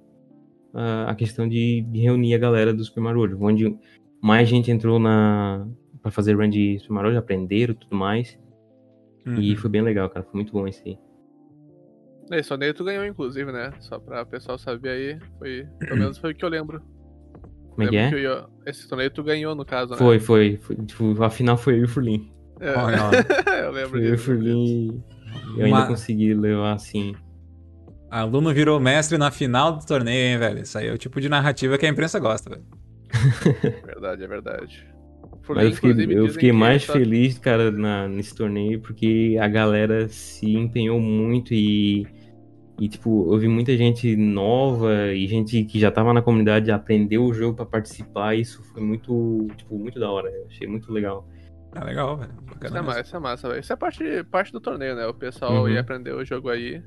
uh, 0.74 1.08
a 1.08 1.16
questão 1.16 1.48
de, 1.48 1.82
de, 1.82 2.02
reunir 2.02 2.36
a 2.36 2.38
galera 2.38 2.74
do 2.74 2.84
Super 2.84 3.02
Mario 3.02 3.20
World, 3.20 3.38
onde 3.40 3.78
mais 4.22 4.50
gente 4.50 4.70
entrou 4.70 5.00
na 5.00 5.66
para 6.02 6.12
fazer 6.12 6.36
run 6.36 6.50
de 6.50 6.78
Super 6.80 6.94
Mario 6.94 7.18
aprenderam 7.18 7.74
tudo 7.74 7.96
mais. 7.96 8.38
Uhum. 9.26 9.40
E 9.40 9.56
foi 9.56 9.70
bem 9.70 9.82
legal, 9.82 10.10
cara. 10.10 10.26
Foi 10.26 10.36
muito 10.36 10.52
bom 10.52 10.68
esse 10.68 10.82
aí. 10.86 11.00
Esse 12.38 12.50
torneio 12.50 12.74
tu 12.74 12.84
ganhou, 12.84 13.06
inclusive, 13.06 13.50
né? 13.52 13.72
Só 13.80 13.98
pra 13.98 14.22
o 14.22 14.26
pessoal 14.26 14.58
saber 14.58 14.90
aí. 14.90 15.20
Foi, 15.40 15.66
pelo 15.80 15.98
menos 15.98 16.18
foi 16.18 16.32
o 16.34 16.36
que 16.36 16.44
eu 16.44 16.50
lembro. 16.50 16.82
Como 17.70 17.84
é 17.84 17.88
que 17.88 17.96
é? 17.96 18.10
Que 18.10 18.16
eu, 18.18 18.50
esse 18.66 18.88
torneio 18.88 19.10
tu 19.12 19.24
ganhou, 19.24 19.56
no 19.56 19.66
caso, 19.66 19.96
foi, 19.96 20.18
né? 20.18 20.20
Foi, 20.20 20.58
foi. 20.58 20.76
Tipo, 20.86 21.24
a 21.24 21.30
final 21.30 21.56
foi 21.56 21.76
eu 21.76 21.80
e 21.80 21.84
o 21.84 21.88
Furlin. 21.88 22.30
É. 22.60 22.74
eu 23.66 23.72
lembro 23.72 23.92
foi 23.92 24.02
disso. 24.02 24.10
Eu 24.10 24.12
e 24.12 24.16
o 24.16 24.18
Furlin 24.18 25.04
eu 25.58 25.66
ainda 25.66 25.88
consegui 25.88 26.34
levar 26.34 26.74
assim. 26.74 27.16
Aluno 28.10 28.54
virou 28.54 28.80
mestre 28.80 29.18
na 29.18 29.32
final 29.32 29.76
do 29.78 29.86
torneio, 29.86 30.34
hein, 30.34 30.38
velho? 30.38 30.62
Isso 30.62 30.78
aí 30.78 30.88
é 30.88 30.94
o 30.94 30.98
tipo 30.98 31.20
de 31.20 31.28
narrativa 31.28 31.78
que 31.78 31.86
a 31.86 31.90
imprensa 31.90 32.20
gosta, 32.20 32.50
velho. 32.50 32.64
verdade, 33.86 34.24
é 34.24 34.28
verdade. 34.28 34.94
Mas 35.50 35.66
eu 35.66 35.72
fiquei, 35.74 36.18
eu 36.18 36.30
fiquei 36.30 36.52
mais 36.52 36.86
tá... 36.86 36.94
feliz, 36.94 37.38
cara, 37.38 37.70
na, 37.70 38.08
nesse 38.08 38.34
torneio, 38.34 38.80
porque 38.80 39.38
a 39.42 39.48
galera 39.48 40.08
se 40.08 40.54
empenhou 40.56 41.02
muito 41.02 41.54
e, 41.54 42.08
e, 42.80 42.88
tipo, 42.88 43.34
eu 43.34 43.38
vi 43.38 43.48
muita 43.48 43.76
gente 43.76 44.16
nova 44.16 45.12
e 45.14 45.28
gente 45.28 45.66
que 45.66 45.80
já 45.80 45.92
tava 45.92 46.14
na 46.14 46.22
comunidade 46.22 46.72
aprendeu 46.72 47.26
o 47.26 47.34
jogo 47.34 47.56
para 47.56 47.66
participar. 47.66 48.36
E 48.36 48.42
isso 48.42 48.64
foi 48.64 48.82
muito, 48.82 49.48
tipo, 49.58 49.78
muito 49.78 50.00
da 50.00 50.10
hora. 50.10 50.30
Eu 50.30 50.46
achei 50.48 50.68
muito 50.68 50.92
legal. 50.94 51.28
Ah, 51.76 51.84
legal, 51.84 52.18
velho. 52.18 52.34
Isso 52.64 52.78
é, 52.78 52.82
massa, 52.82 53.02
isso 53.02 53.16
é 53.16 53.20
massa, 53.20 53.50
velho. 53.50 53.60
Isso 53.60 53.74
é 53.74 53.76
parte, 53.76 54.24
parte 54.26 54.52
do 54.52 54.60
torneio, 54.60 54.96
né? 54.96 55.06
O 55.08 55.14
pessoal 55.14 55.64
uhum. 55.64 55.70
ia 55.70 55.82
aprender 55.82 56.14
o 56.14 56.24
jogo 56.24 56.50
aí 56.50 56.84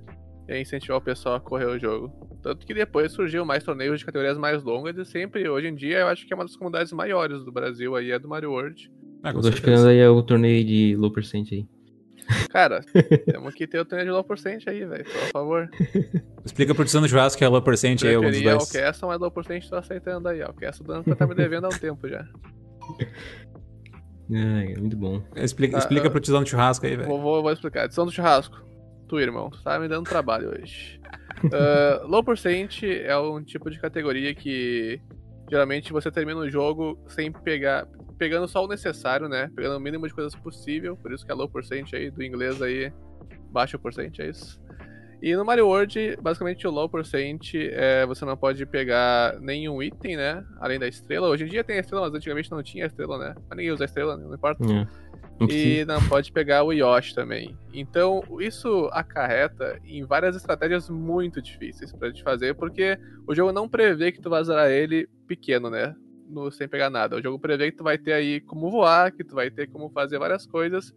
e 0.49 0.61
incentivar 0.61 0.99
o 0.99 1.01
pessoal 1.01 1.37
a 1.37 1.41
correr 1.41 1.67
o 1.67 1.79
jogo. 1.79 2.13
Tanto 2.43 2.65
que 2.65 2.73
depois 2.73 3.13
surgiu 3.13 3.45
mais 3.45 3.65
torneios 3.65 3.99
de 3.99 4.07
categorias 4.07 4.39
mais 4.39 4.63
longas 4.63 4.97
e 4.97 5.05
sempre, 5.05 5.49
hoje 5.49 5.67
em 5.67 5.75
dia, 5.75 5.99
eu 5.99 6.07
acho 6.07 6.27
que 6.27 6.33
é 6.33 6.37
uma 6.37 6.45
das 6.45 6.57
comunidades 6.57 6.93
maiores 6.93 7.45
do 7.45 7.51
Brasil 7.51 7.97
aí, 7.97 8.13
é 8.13 8.19
do 8.19 8.29
Mario 8.29 8.53
World. 8.53 8.91
Ah, 9.23 9.31
eu 9.31 9.41
tô 9.41 9.49
esperando 9.49 9.89
aí 9.89 10.07
o 10.07 10.23
torneio 10.23 10.65
de 10.65 10.95
low 10.97 11.11
percent 11.11 11.49
aí. 11.53 11.67
Cara, 12.51 12.81
temos 13.27 13.55
que 13.55 13.67
ter 13.67 13.81
o 13.81 13.85
torneio 13.85 14.09
de 14.09 14.13
low 14.13 14.25
percent 14.25 14.63
aí, 14.69 14.85
velho, 14.85 15.05
por 15.05 15.31
favor. 15.33 15.71
Explica 16.45 16.75
pro 16.75 16.85
Tizão 16.85 17.03
do 17.03 17.09
Churrasco 17.09 17.39
que 17.39 17.45
é 17.45 17.49
low 17.49 17.63
percent 17.63 18.05
aí, 18.05 18.15
alguns 18.15 18.41
dois. 18.41 18.71
o 18.71 18.73
Castle, 18.73 19.09
mas 19.09 19.19
low 19.19 19.31
percent 19.31 19.69
tô 19.69 19.77
aceitando 19.77 20.29
aí, 20.29 20.43
ó. 20.43 20.51
O 20.51 20.55
Castle 20.55 20.87
dando 20.87 21.17
tá 21.17 21.27
me 21.27 21.35
devendo 21.35 21.65
há 21.65 21.69
um 21.69 21.79
tempo 21.79 22.09
já. 22.09 22.25
É, 24.31 24.73
é 24.73 24.79
muito 24.79 24.97
bom. 24.97 25.23
Explica, 25.37 25.77
ah, 25.77 25.79
explica 25.79 26.11
pro 26.11 26.21
Tizão 26.21 26.43
do 26.43 26.49
Churrasco 26.49 26.87
aí, 26.87 26.97
velho. 26.97 27.09
Vou, 27.09 27.21
vou, 27.21 27.43
vou, 27.43 27.53
explicar. 27.53 27.89
Tizão 27.89 28.07
do 28.07 28.13
Churrasco. 28.13 28.65
Tu, 29.09 29.21
irmão, 29.21 29.51
tu 29.51 29.63
tá 29.63 29.79
me 29.79 29.89
dando 29.89 30.09
trabalho 30.09 30.51
hoje. 30.51 31.01
uh, 31.45 32.07
low 32.09 32.25
percent 32.25 32.83
é 32.83 33.17
um 33.17 33.43
tipo 33.43 33.71
de 33.71 33.79
categoria 33.79 34.35
que 34.35 35.01
geralmente 35.49 35.93
você 35.93 36.11
termina 36.11 36.41
o 36.41 36.51
jogo 36.51 36.99
sem 37.09 37.31
pegar. 37.31 37.87
Pegando 38.19 38.49
só 38.49 38.65
o 38.65 38.69
necessário, 38.69 39.29
né? 39.29 39.51
Pegando 39.55 39.77
o 39.77 39.81
mínimo 39.81 40.09
de 40.09 40.15
coisas 40.15 40.35
possível. 40.35 40.97
Por 40.97 41.13
isso 41.13 41.25
que 41.25 41.31
é 41.31 41.35
low 41.35 41.49
percent 41.49 41.93
aí, 41.93 42.11
do 42.11 42.23
inglês 42.23 42.61
aí. 42.63 42.93
Baixo 43.53 43.79
percent, 43.79 44.19
é 44.19 44.29
isso. 44.29 44.59
E 45.23 45.35
no 45.35 45.45
Mario 45.45 45.67
World, 45.67 46.19
basicamente 46.21 46.67
o 46.67 46.71
low 46.71 46.89
percent 46.89 47.55
é, 47.55 48.05
você 48.07 48.25
não 48.25 48.37
pode 48.37 48.65
pegar 48.67 49.39
nenhum 49.41 49.83
item, 49.83 50.17
né? 50.17 50.45
Além 50.61 50.79
da 50.79 50.87
estrela. 50.87 51.29
Hoje 51.29 51.45
em 51.45 51.49
dia 51.49 51.65
tem 51.65 51.77
a 51.77 51.81
estrela, 51.81 52.07
mas 52.07 52.15
antigamente 52.15 52.51
não 52.51 52.63
tinha 52.63 52.87
estrela, 52.87 53.19
né? 53.19 53.35
Mas 53.49 53.57
ninguém 53.57 53.73
usa 53.73 53.85
a 53.85 53.87
estrela, 53.87 54.17
não 54.17 54.35
importa. 54.35 54.63
É. 54.65 54.87
E 55.51 55.85
não 55.85 56.03
pode 56.09 56.33
pegar 56.33 56.63
o 56.63 56.73
Yoshi 56.73 57.15
também. 57.15 57.57
Então, 57.73 58.23
isso 58.41 58.89
acarreta 58.93 59.79
em 59.85 60.05
várias 60.05 60.35
estratégias 60.35 60.89
muito 60.89 61.43
difíceis 61.43 61.93
pra 61.93 62.09
gente 62.09 62.23
fazer, 62.23 62.55
porque 62.55 62.99
o 63.27 63.35
jogo 63.35 63.53
não 63.53 63.69
prevê 63.69 64.13
que 64.13 64.21
tu 64.21 64.31
vai 64.31 64.43
zerar 64.45 64.71
ele 64.71 65.09
pequeno, 65.27 65.69
né? 65.69 65.95
No, 66.29 66.51
sem 66.51 66.67
pegar 66.67 66.89
nada. 66.89 67.17
O 67.17 67.23
jogo 67.23 67.39
prevê 67.39 67.71
que 67.71 67.77
tu 67.77 67.85
vai 67.85 67.99
ter 67.99 68.13
aí 68.13 68.41
como 68.41 68.71
voar, 68.71 69.13
que 69.13 69.23
tu 69.23 69.35
vai 69.35 69.51
ter 69.51 69.67
como 69.69 69.91
fazer 69.91 70.19
várias 70.19 70.47
coisas 70.47 70.95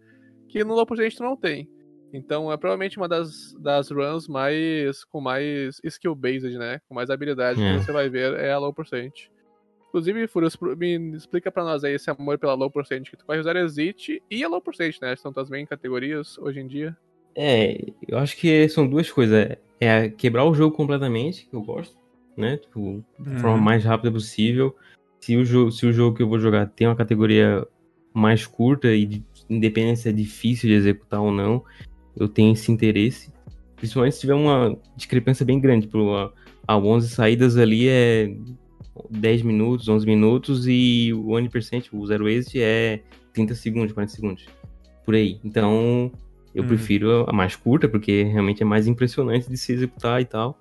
que 0.48 0.64
no 0.64 0.74
low 0.74 0.86
percent 0.86 1.16
tu 1.16 1.24
não 1.24 1.36
tem. 1.36 1.70
Então 2.14 2.52
é 2.52 2.58
provavelmente 2.58 2.98
uma 2.98 3.08
das, 3.08 3.54
das 3.60 3.90
runs 3.92 4.28
mais 4.28 5.04
com 5.06 5.22
mais 5.22 5.80
skill 5.84 6.16
based, 6.16 6.58
né? 6.58 6.80
Com 6.88 6.96
mais 6.96 7.10
habilidade 7.10 7.62
É. 7.62 7.78
que 7.78 7.84
você 7.84 7.92
vai 7.92 8.10
ver 8.10 8.34
é 8.34 8.52
a 8.52 8.58
low 8.58 8.74
percent. 8.74 9.28
Inclusive, 9.90 10.28
Furious, 10.28 10.56
me 10.78 11.16
explica 11.16 11.52
pra 11.52 11.64
nós 11.64 11.84
aí 11.84 11.94
esse 11.94 12.10
amor 12.12 12.38
pela 12.38 12.54
low 12.54 12.70
percent 12.70 13.10
que 13.10 13.18
tu 13.18 13.26
vai 13.26 13.40
usar 13.40 13.56
Exit 13.56 14.22
e 14.30 14.44
a 14.44 14.48
low 14.48 14.62
percent, 14.62 14.96
né? 15.02 15.16
São 15.16 15.34
tuas 15.34 15.50
main 15.50 15.66
categorias 15.66 16.38
hoje 16.38 16.60
em 16.60 16.68
dia. 16.68 16.96
É, 17.36 17.78
eu 18.08 18.18
acho 18.18 18.36
que 18.38 18.68
são 18.70 18.88
duas 18.88 19.10
coisas. 19.12 19.56
É 19.80 20.10
quebrar 20.10 20.46
o 20.46 20.54
jogo 20.54 20.76
completamente, 20.76 21.48
que 21.48 21.56
eu 21.56 21.62
gosto, 21.62 21.96
né? 22.36 22.58
Tipo, 22.58 23.04
da 23.18 23.32
forma 23.40 23.56
Uhum. 23.58 23.62
mais 23.64 23.84
rápida 23.84 24.12
possível. 24.12 24.76
Se 25.22 25.36
o, 25.38 25.46
jogo, 25.46 25.72
se 25.72 25.86
o 25.86 25.92
jogo 25.94 26.16
que 26.18 26.24
eu 26.24 26.28
vou 26.30 26.40
jogar 26.40 26.68
tem 26.68 26.88
uma 26.88 26.96
categoria 26.96 27.66
mais 28.14 28.46
curta 28.46 28.90
e 28.94 29.06
de- 29.06 29.26
independente 29.50 30.00
se 30.02 30.10
é 30.10 30.12
difícil 30.12 30.70
de 30.70 30.76
executar 30.76 31.22
ou 31.22 31.32
não, 31.32 31.64
eu 32.16 32.28
tenho 32.28 32.54
esse 32.54 32.72
interesse. 32.72 33.32
Principalmente 33.76 34.14
se 34.16 34.22
tiver 34.22 34.34
uma 34.34 34.78
discrepância 34.96 35.46
bem 35.46 35.60
grande. 35.60 35.86
Tipo, 35.88 36.14
a, 36.16 36.32
a 36.68 36.78
11 36.78 37.10
saídas 37.10 37.58
ali 37.58 37.88
é 37.88 38.34
10 39.10 39.42
minutos, 39.44 39.88
11 39.88 40.06
minutos 40.06 40.68
e 40.68 41.12
o 41.14 41.28
1%, 41.30 41.88
o 41.94 42.06
zero 42.06 42.28
exit 42.28 42.60
é 42.62 43.02
30 43.34 43.56
segundos, 43.56 43.94
40 43.94 44.14
segundos. 44.14 44.46
Por 45.06 45.16
aí. 45.16 45.40
Então, 45.44 46.12
eu 46.54 46.64
Uhum. 46.64 46.68
prefiro 46.68 47.26
a 47.30 47.34
mais 47.34 47.56
curta, 47.56 47.88
porque 47.88 48.24
realmente 48.24 48.62
é 48.62 48.66
mais 48.66 48.88
impressionante 48.88 49.50
de 49.50 49.58
se 49.58 49.72
executar 49.72 50.22
e 50.22 50.26
tal. 50.26 50.60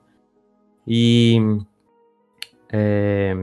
E. 0.86 1.38
É... 2.70 3.34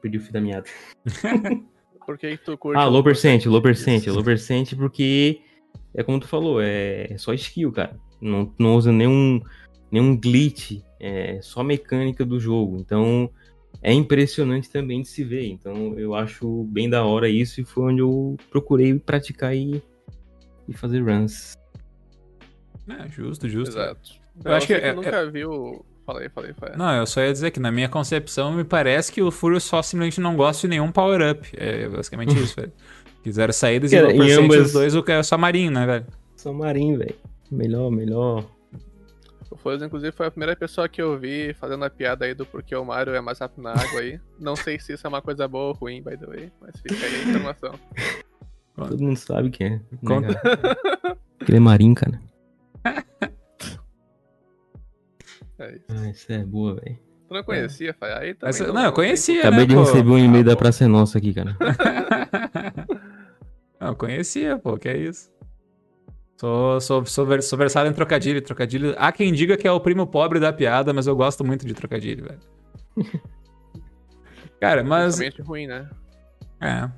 Perdi 0.00 0.16
o 0.16 0.20
fio 0.20 0.32
da 0.32 0.40
meada. 0.40 0.64
Por 2.06 2.16
que 2.18 2.36
que 2.36 2.44
tu 2.44 2.56
curte 2.56 2.78
Ah, 2.80 2.86
low 2.86 3.04
percent, 3.04 3.44
low 3.46 3.60
percent, 3.60 4.06
low 4.06 4.24
percent, 4.24 4.74
porque 4.74 5.40
é 5.94 6.02
como 6.02 6.20
tu 6.20 6.28
falou, 6.28 6.60
é 6.60 7.14
só 7.18 7.32
skill, 7.34 7.72
cara. 7.72 7.96
Não, 8.20 8.52
não 8.58 8.76
usa 8.76 8.92
nenhum, 8.92 9.40
nenhum 9.90 10.16
glitch, 10.16 10.80
é 10.98 11.40
só 11.42 11.62
mecânica 11.62 12.24
do 12.24 12.38
jogo. 12.38 12.76
Então 12.78 13.30
é 13.82 13.92
impressionante 13.92 14.70
também 14.70 15.02
de 15.02 15.08
se 15.08 15.24
ver. 15.24 15.46
Então 15.46 15.98
eu 15.98 16.14
acho 16.14 16.64
bem 16.64 16.88
da 16.88 17.04
hora 17.04 17.28
isso 17.28 17.60
e 17.60 17.64
foi 17.64 17.92
onde 17.92 18.00
eu 18.00 18.36
procurei 18.50 18.98
praticar 18.98 19.56
e, 19.56 19.82
e 20.68 20.74
fazer 20.74 21.00
runs. 21.00 21.56
É, 22.88 23.08
justo, 23.08 23.48
justo. 23.48 23.76
Exato. 23.76 24.20
Eu 24.44 24.52
acho 24.52 24.66
que 24.66 24.74
você 24.74 24.80
é- 24.80 24.92
nunca 24.92 25.30
viu. 25.30 25.84
Falei, 26.04 26.28
falei, 26.28 26.52
falei. 26.54 26.76
Não, 26.76 26.92
eu 26.96 27.06
só 27.06 27.20
ia 27.20 27.30
dizer 27.30 27.52
que 27.52 27.60
na 27.60 27.70
minha 27.70 27.88
concepção 27.88 28.52
me 28.52 28.64
parece 28.64 29.12
que 29.12 29.22
o 29.22 29.30
Furious 29.30 29.62
só 29.62 29.80
simplesmente 29.80 30.20
não 30.20 30.34
gosta 30.34 30.62
de 30.62 30.68
nenhum 30.68 30.90
power-up. 30.90 31.48
É 31.56 31.88
basicamente 31.88 32.36
isso, 32.36 32.56
velho. 32.56 32.72
Quiseram 33.22 33.52
saídas 33.52 33.92
e 33.92 33.96
Cara, 33.96 34.08
low 34.08 34.14
em 34.16 34.18
percent 34.18 34.44
ambas- 34.44 34.66
os 34.66 34.72
dois, 34.72 34.94
o 34.94 35.02
que 35.02 35.12
é 35.12 35.22
só 35.22 35.36
marinho, 35.36 35.70
né, 35.70 35.84
velho? 35.86 36.06
Só 36.36 36.52
marinho, 36.52 36.98
velho. 36.98 37.14
Melhor, 37.50 37.90
melhor. 37.90 38.44
O 39.50 39.56
Flores, 39.56 39.82
inclusive, 39.82 40.12
foi 40.12 40.26
a 40.26 40.30
primeira 40.30 40.54
pessoa 40.56 40.88
que 40.88 41.02
eu 41.02 41.18
vi 41.18 41.52
fazendo 41.54 41.84
a 41.84 41.90
piada 41.90 42.24
aí 42.24 42.32
do 42.34 42.46
porquê 42.46 42.74
o 42.76 42.84
Mario 42.84 43.14
é 43.14 43.20
mais 43.20 43.40
rápido 43.40 43.62
na 43.62 43.72
água 43.72 44.00
aí. 44.00 44.18
Não 44.38 44.54
sei 44.54 44.78
se 44.78 44.92
isso 44.92 45.04
é 45.06 45.08
uma 45.08 45.20
coisa 45.20 45.48
boa 45.48 45.68
ou 45.68 45.72
ruim, 45.74 46.00
by 46.02 46.16
the 46.16 46.24
way, 46.26 46.52
mas 46.60 46.80
fica 46.80 47.04
aí 47.04 47.14
a 47.16 47.22
informação. 47.30 47.74
Todo 48.76 49.02
mundo 49.02 49.16
sabe 49.16 49.50
que 49.50 49.64
é. 49.64 49.70
né, 49.70 49.80
Conta. 50.06 50.40
Porque 51.36 51.50
ele 51.50 51.56
é 51.56 51.60
marinho, 51.60 51.94
cara. 51.96 52.20
É 55.58 55.72
isso. 55.72 55.84
Ah, 55.90 56.08
isso 56.10 56.32
é 56.32 56.44
boa, 56.44 56.76
velho. 56.76 56.96
Tu 57.28 57.34
não 57.34 57.42
conhecia, 57.44 57.94
Fai? 57.98 58.12
Aí 58.12 58.34
também 58.34 58.60
Mas, 58.60 58.72
não, 58.74 58.84
eu 58.84 58.92
conhecia, 58.92 59.40
Acabei 59.40 59.60
né, 59.60 59.66
de 59.66 59.74
pô? 59.74 59.80
receber 59.82 60.10
um 60.10 60.18
e-mail 60.18 60.44
da 60.44 60.52
bom. 60.52 60.58
Praça 60.58 60.84
é 60.84 60.86
Nossa 60.86 61.18
aqui, 61.18 61.34
cara. 61.34 61.56
não, 63.80 63.88
eu 63.88 63.96
conhecia, 63.96 64.58
pô, 64.58 64.76
que 64.76 64.88
é 64.88 64.96
isso. 64.96 65.30
Sou, 66.38 66.80
sou, 66.80 67.04
sou, 67.04 67.26
ver- 67.26 67.42
sou 67.42 67.58
versado 67.58 67.88
em 67.88 67.92
trocadilho. 67.92 68.40
Trocadilho. 68.40 68.94
Há 68.96 69.12
quem 69.12 69.32
diga 69.32 69.56
que 69.56 69.68
é 69.68 69.72
o 69.72 69.80
primo 69.80 70.06
pobre 70.06 70.40
da 70.40 70.52
piada, 70.52 70.92
mas 70.92 71.06
eu 71.06 71.14
gosto 71.14 71.44
muito 71.44 71.66
de 71.66 71.74
trocadilho, 71.74 72.24
velho. 72.24 72.40
Cara, 74.60 74.82
mas. 74.82 75.16
Principalmente 75.16 75.48
ruim, 75.48 75.66
né? 75.66 75.88
É. 76.60 76.88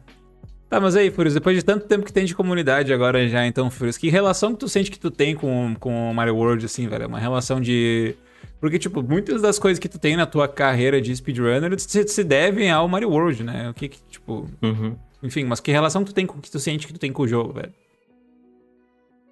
Tá, 0.69 0.81
mas 0.81 0.97
aí, 0.97 1.11
Furious, 1.11 1.35
depois 1.35 1.57
de 1.57 1.63
tanto 1.65 1.87
tempo 1.87 2.05
que 2.05 2.13
tem 2.13 2.25
de 2.25 2.35
comunidade 2.35 2.93
agora 2.95 3.29
já, 3.29 3.47
então, 3.47 3.71
Furious, 3.71 3.99
que 3.99 4.09
relação 4.09 4.53
que 4.53 4.59
tu 4.61 4.69
sente 4.69 4.91
que 4.91 4.99
tu 4.99 5.11
tem 5.11 5.35
com, 5.35 5.77
com 5.79 6.11
o 6.11 6.15
Mario 6.15 6.35
World, 6.37 6.65
assim, 6.65 6.89
velho? 6.89 7.07
Uma 7.09 7.19
relação 7.19 7.61
de... 7.61 8.15
Porque, 8.59 8.79
tipo, 8.79 9.03
muitas 9.03 9.43
das 9.43 9.59
coisas 9.59 9.79
que 9.79 9.89
tu 9.89 9.99
tem 9.99 10.17
na 10.17 10.25
tua 10.25 10.49
carreira 10.49 11.01
de 11.01 11.15
speedrunner 11.15 11.79
se, 11.79 12.07
se 12.09 12.25
devem 12.25 12.71
ao 12.71 12.89
Mario 12.89 13.11
World, 13.11 13.43
né? 13.43 13.69
O 13.69 13.75
que 13.75 13.89
que, 13.89 13.99
tipo... 14.09 14.47
Uhum. 14.63 14.97
Enfim, 15.23 15.45
mas 15.45 15.61
que 15.61 15.71
relação 15.71 16.05
tu 16.05 16.13
tem 16.13 16.27
com 16.27 16.41
que 16.41 16.51
tu 16.51 16.59
sente 16.59 16.87
que 16.87 16.93
tu 16.93 16.99
tem 16.99 17.13
com 17.13 17.23
o 17.23 17.29
jogo, 17.29 17.53
velho? 17.53 17.73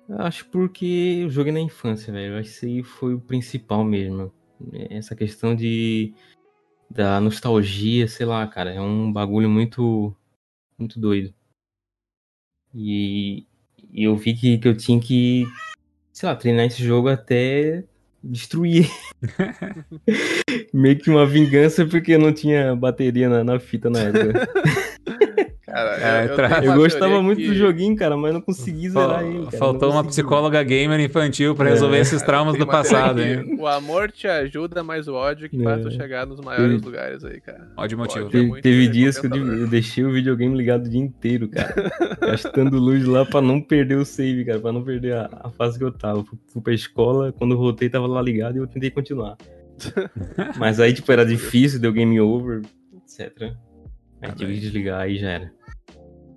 Eu 0.09 0.21
Acho 0.23 0.45
porque 0.47 1.21
eu 1.23 1.31
joguei 1.31 1.53
na 1.53 1.61
infância, 1.61 2.13
velho. 2.13 2.35
Eu 2.35 2.39
Acho 2.39 2.49
que 2.49 2.57
isso 2.57 2.67
aí 2.67 2.83
foi 2.83 3.15
o 3.15 3.21
principal 3.21 3.85
mesmo. 3.85 4.33
Essa 4.91 5.17
questão 5.17 5.55
de 5.55 6.13
da 6.89 7.21
nostalgia, 7.21 8.09
sei 8.09 8.27
lá, 8.27 8.47
cara, 8.47 8.73
é 8.73 8.81
um 8.81 9.13
bagulho 9.13 9.49
muito 9.49 10.15
muito 10.79 10.99
doido. 10.99 11.33
E, 12.75 13.47
e 13.93 14.05
eu 14.05 14.17
vi 14.17 14.35
que, 14.35 14.59
que 14.59 14.69
eu 14.69 14.77
tinha 14.77 15.01
que, 15.01 15.47
sei 16.13 16.29
lá, 16.29 16.37
treinar 16.37 16.67
esse 16.67 16.83
jogo 16.85 17.09
até 17.09 17.85
destruir. 18.23 18.89
Meio 20.73 20.99
que 20.99 21.11
uma 21.11 21.27
vingança 21.27 21.85
porque 21.87 22.13
eu 22.13 22.19
não 22.19 22.33
tinha 22.33 22.75
bateria 22.75 23.29
na, 23.29 23.45
na 23.45 23.61
fita 23.61 23.91
na 23.91 24.01
época. 24.01 24.49
Cara, 25.99 26.21
É, 26.23 26.25
eu, 26.31 26.35
tra- 26.37 26.65
Eu 26.65 26.75
gostava 26.75 27.23
muito 27.23 27.39
que- 27.39 27.49
do 27.49 27.55
joguinho, 27.55 27.97
cara, 27.97 28.17
mas 28.17 28.33
não 28.33 28.41
consegui 28.41 28.89
zerar 28.91 29.21
Fal- 29.21 29.23
ele. 29.27 29.45
cara. 29.47 29.57
Faltou 29.59 29.91
uma 29.93 30.05
psicóloga 30.05 30.63
gamer 30.63 31.01
infantil 31.01 31.55
pra 31.55 31.69
resolver 31.69 31.97
É. 31.97 32.01
esses 32.01 32.23
traumas 32.23 32.57
do 32.59 32.67
passado, 32.67 33.21
hein? 33.23 33.57
O 33.59 33.67
amor 33.67 34.11
te 34.11 34.27
ajuda, 34.29 34.83
mas 34.83 35.09
o 35.09 35.15
ódio 35.15 35.49
que 35.49 35.63
faz 35.63 35.83
tu 35.83 35.89
É. 35.89 35.91
chegar 35.93 36.27
nos 36.27 36.41
maiores 36.41 36.83
lugares 36.83 37.25
aí, 37.25 37.41
cara. 37.41 37.69
Ódio 37.77 37.99
motivo. 37.99 38.27
Ódio. 38.27 38.29
é 38.29 38.33
Teve, 38.33 38.47
muito 38.49 38.63
teve 38.63 38.89
dias 38.89 39.19
que 39.19 39.27
eu, 39.27 39.67
deixei 39.69 40.05
o 40.05 40.13
videogame 40.13 40.57
ligado 40.57 40.87
o 40.87 40.91
dia 40.91 41.01
inteiro, 41.01 41.49
cara. 41.49 41.75
gastando 42.21 42.79
luz 42.79 43.05
lá 43.07 43.25
pra 43.25 43.41
não 43.41 43.61
perder 43.61 43.97
o 43.97 44.05
save, 44.05 44.45
cara. 44.45 44.59
Pra 44.61 44.73
não 44.73 44.83
perder 44.83 45.15
a, 45.15 45.31
a 45.45 45.51
fase 45.51 45.79
que 45.79 45.85
eu 45.85 45.93
tava. 45.93 46.25
Fui, 46.53 46.63
pra 46.63 46.73
escola, 46.73 47.33
quando 47.33 47.53
eu 47.55 47.59
voltei 47.59 47.89
tava 47.89 48.07
lá 48.07 48.21
ligado 48.23 48.57
e 48.57 48.59
eu 48.59 48.67
tentei 48.67 48.91
continuar. 48.91 49.37
Mas 50.59 50.79
aí, 50.81 50.93
tipo, 50.93 51.11
era 51.11 51.25
difícil, 51.25 51.81
deu 51.81 51.93
game 51.93 52.21
over, 52.21 52.63
etc. 53.05 53.31
Aí 53.43 53.53
Ah, 54.31 54.33
tive 54.33 54.55
que 54.55 54.61
desligar, 54.61 55.01
aí 55.01 55.17
já 55.17 55.31
era. 55.31 55.53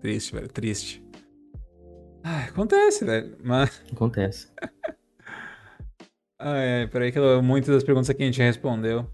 Triste, 0.04 0.34
velho, 0.36 0.49
triste. 0.49 1.01
Ah, 2.26 2.43
acontece, 2.49 3.06
velho. 3.06 3.38
Mas. 3.43 3.82
Acontece. 3.91 4.51
Ah, 6.45 6.58
é, 6.58 6.88
peraí 6.88 7.10
que 7.10 7.18
eu- 7.18 7.41
muitas 7.41 7.74
das 7.74 7.86
perguntas 7.86 8.10
aqui 8.10 8.22
a 8.22 8.26
gente 8.26 8.41
respondeu. 8.41 9.10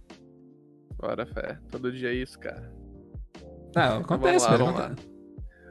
Bora, 0.97 1.27
fé. 1.27 1.59
Todo 1.69 1.91
dia 1.91 2.09
é 2.09 2.13
isso, 2.15 2.39
cara. 2.39 2.73
Tá, 3.71 3.97
acontece, 3.97 4.47
vamos 4.49 4.73
lá, 4.73 4.87
velho. 4.87 4.95
vamos 4.95 4.97
lá. 4.97 5.05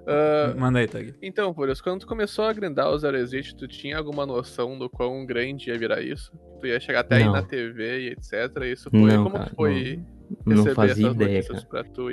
Ah, 0.06 0.54
Manda 0.56 0.78
aí, 0.78 0.86
Tag. 0.86 1.16
então, 1.20 1.52
Furious, 1.52 1.80
quando 1.80 2.02
tu 2.02 2.06
começou 2.06 2.44
a 2.44 2.52
grindar 2.52 2.88
o 2.90 2.96
Zero 2.98 3.16
Exit, 3.16 3.56
tu 3.56 3.66
tinha 3.66 3.98
alguma 3.98 4.24
noção 4.24 4.78
do 4.78 4.88
quão 4.88 5.26
grande 5.26 5.68
ia 5.70 5.76
virar 5.76 6.00
isso? 6.00 6.30
Tu 6.60 6.68
ia 6.68 6.78
chegar 6.78 7.00
até 7.00 7.16
aí 7.16 7.24
Não. 7.24 7.32
na 7.32 7.42
TV 7.42 8.02
e 8.02 8.08
etc. 8.10 8.32
Isso 8.72 8.88
foi. 8.88 9.00
Não, 9.00 9.24
como 9.24 9.36
cara, 9.36 9.50
que 9.50 9.56
foi 9.56 9.96
Não 9.96 10.17
receber 10.46 10.74
fazia 10.74 11.10
ideia, 11.10 11.42
cara. 11.42 11.84
tu. 11.84 12.10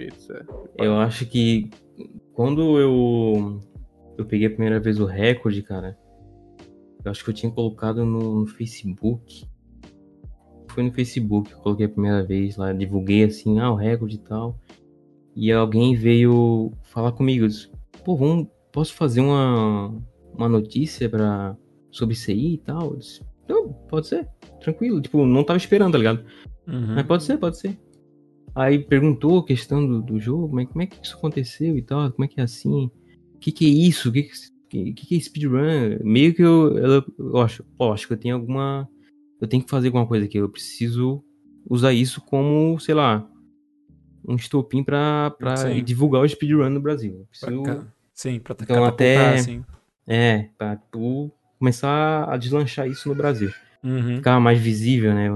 Eu 0.78 0.98
acho 0.98 1.26
que 1.26 1.70
quando 2.34 2.80
eu 2.80 3.62
eu 4.18 4.26
peguei 4.26 4.48
a 4.48 4.52
primeira 4.52 4.80
vez 4.80 5.00
o 5.00 5.06
recorde, 5.06 5.62
cara, 5.62 5.98
eu 7.04 7.12
acho 7.12 7.24
que 7.24 7.30
eu 7.30 7.34
tinha 7.34 7.52
colocado 7.52 8.06
no, 8.06 8.42
no 8.42 8.48
Facebook. 8.48 9.46
Foi 10.70 10.84
no 10.84 10.92
Facebook 10.92 11.50
que 11.50 11.56
eu 11.56 11.60
coloquei 11.60 11.86
a 11.86 11.90
primeira 11.90 12.24
vez 12.24 12.58
lá, 12.58 12.74
divulguei 12.74 13.24
assim, 13.24 13.60
ah, 13.60 13.72
o 13.72 13.76
recorde 13.76 14.16
e 14.16 14.20
tal. 14.20 14.60
E 15.36 15.52
alguém 15.52 15.96
veio 15.96 16.72
falar 16.84 17.12
comigo, 17.12 17.46
eu 17.46 17.50
disse, 17.50 17.70
pô, 18.04 18.16
vamos, 18.16 18.48
posso 18.72 18.94
fazer 18.94 19.22
uma, 19.22 19.94
uma 20.34 20.50
notícia 20.50 21.10
pra, 21.10 21.56
sobre 21.92 22.14
isso 22.14 22.32
aí 22.32 22.54
e 22.54 22.58
tal? 22.58 22.92
Eu 22.92 22.98
disse, 22.98 23.22
não, 23.48 23.72
pode 23.72 24.08
ser, 24.08 24.28
tranquilo, 24.60 25.02
tipo, 25.02 25.26
não 25.26 25.44
tava 25.44 25.58
esperando, 25.58 25.94
tá 25.94 25.98
ligado? 25.98 26.26
Uhum. 26.68 26.96
Mas 26.96 27.06
pode 27.06 27.24
ser, 27.24 27.38
pode 27.38 27.58
ser. 27.58 27.78
Aí 28.56 28.80
perguntou 28.80 29.40
a 29.40 29.46
questão 29.46 29.86
do, 29.86 30.02
do 30.02 30.20
jogo, 30.20 30.56
mas 30.56 30.68
como 30.70 30.82
é 30.82 30.88
que 30.88 30.98
isso 31.04 31.16
aconteceu 31.18 31.78
e 31.78 31.82
tal, 31.82 32.10
como 32.12 32.24
é 32.24 32.28
que 32.28 32.40
é 32.40 32.44
assim? 32.44 32.90
O 33.34 33.38
que, 33.40 33.52
que 33.52 33.66
é 33.66 33.70
isso? 33.70 34.10
O 34.10 34.12
que, 34.14 34.30
que, 34.70 34.94
que, 34.94 35.16
é 35.18 35.20
speedrun? 35.20 36.00
Meio 36.04 36.34
que 36.34 36.42
eu, 36.42 36.78
eu, 36.78 37.04
eu 37.20 37.38
acho, 37.42 37.64
pô, 37.78 37.92
acho 37.92 38.08
que 38.08 38.14
eu 38.14 38.18
tenho 38.18 38.36
alguma. 38.36 38.88
Eu 39.42 39.48
tenho 39.48 39.62
que 39.64 39.70
fazer 39.70 39.88
alguma 39.88 40.08
coisa 40.08 40.26
aqui. 40.26 40.38
Eu 40.38 40.50
preciso 40.50 41.22
usar 41.70 41.92
isso 41.92 42.22
como, 42.22 42.80
sei 42.80 42.96
lá, 42.96 43.28
um 44.28 44.36
estopim 44.36 44.84
pra, 44.84 45.32
pra 45.38 45.58
Sim. 45.58 45.84
divulgar 45.84 46.22
o 46.22 46.28
speedrun 46.30 46.70
no 46.70 46.80
Brasil. 46.80 47.14
Eu 47.20 47.26
preciso, 47.26 47.64
Pra- 47.64 47.84
Sim, 48.14 48.40
pra 48.40 48.56
Então, 48.62 48.86
até- 48.86 49.34
assim. 49.36 49.64
é, 50.08 50.50
pra 50.58 50.78
tipo, 50.78 51.30
começar 51.60 52.24
a 52.32 52.38
deslanchar 52.38 52.88
isso 52.88 53.10
no 53.10 53.16
Brasil. 53.16 53.52
Uhum. 53.84 54.16
Ficar 54.16 54.40
mais 54.40 54.60
visível, 54.60 55.14
né? 55.14 55.30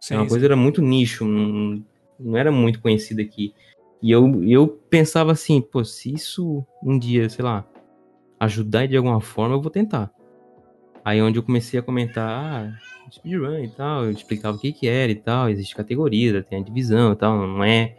Sim, 0.00 0.14
É 0.14 0.16
uma 0.18 0.24
sim. 0.24 0.28
coisa 0.30 0.46
era 0.46 0.56
muito 0.56 0.80
nicho, 0.80 1.24
não, 1.26 1.82
não 2.20 2.36
era 2.36 2.52
muito 2.52 2.80
conhecida 2.80 3.22
aqui. 3.22 3.54
E 4.02 4.10
eu, 4.10 4.42
eu 4.44 4.68
pensava 4.68 5.32
assim, 5.32 5.60
pô, 5.60 5.84
se 5.84 6.14
isso 6.14 6.64
um 6.82 6.98
dia, 6.98 7.28
sei 7.28 7.44
lá, 7.44 7.66
ajudar 8.38 8.86
de 8.86 8.96
alguma 8.96 9.20
forma, 9.20 9.54
eu 9.54 9.60
vou 9.60 9.70
tentar. 9.70 10.10
Aí 11.04 11.20
onde 11.20 11.38
eu 11.38 11.42
comecei 11.42 11.78
a 11.78 11.82
comentar, 11.82 12.28
ah, 12.28 12.78
speedrun 13.10 13.64
e 13.64 13.68
tal, 13.68 14.04
eu 14.04 14.10
explicava 14.10 14.56
o 14.56 14.60
que 14.60 14.72
que 14.72 14.86
era 14.86 15.10
e 15.10 15.16
tal, 15.16 15.48
existe 15.48 15.74
categoria, 15.74 16.42
tem 16.42 16.60
a 16.60 16.64
divisão 16.64 17.12
e 17.12 17.16
tal, 17.16 17.46
não 17.46 17.64
é 17.64 17.96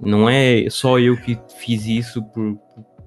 não 0.00 0.28
é 0.28 0.68
só 0.68 0.98
eu 0.98 1.16
que 1.16 1.38
fiz 1.58 1.86
isso 1.86 2.22
por 2.22 2.58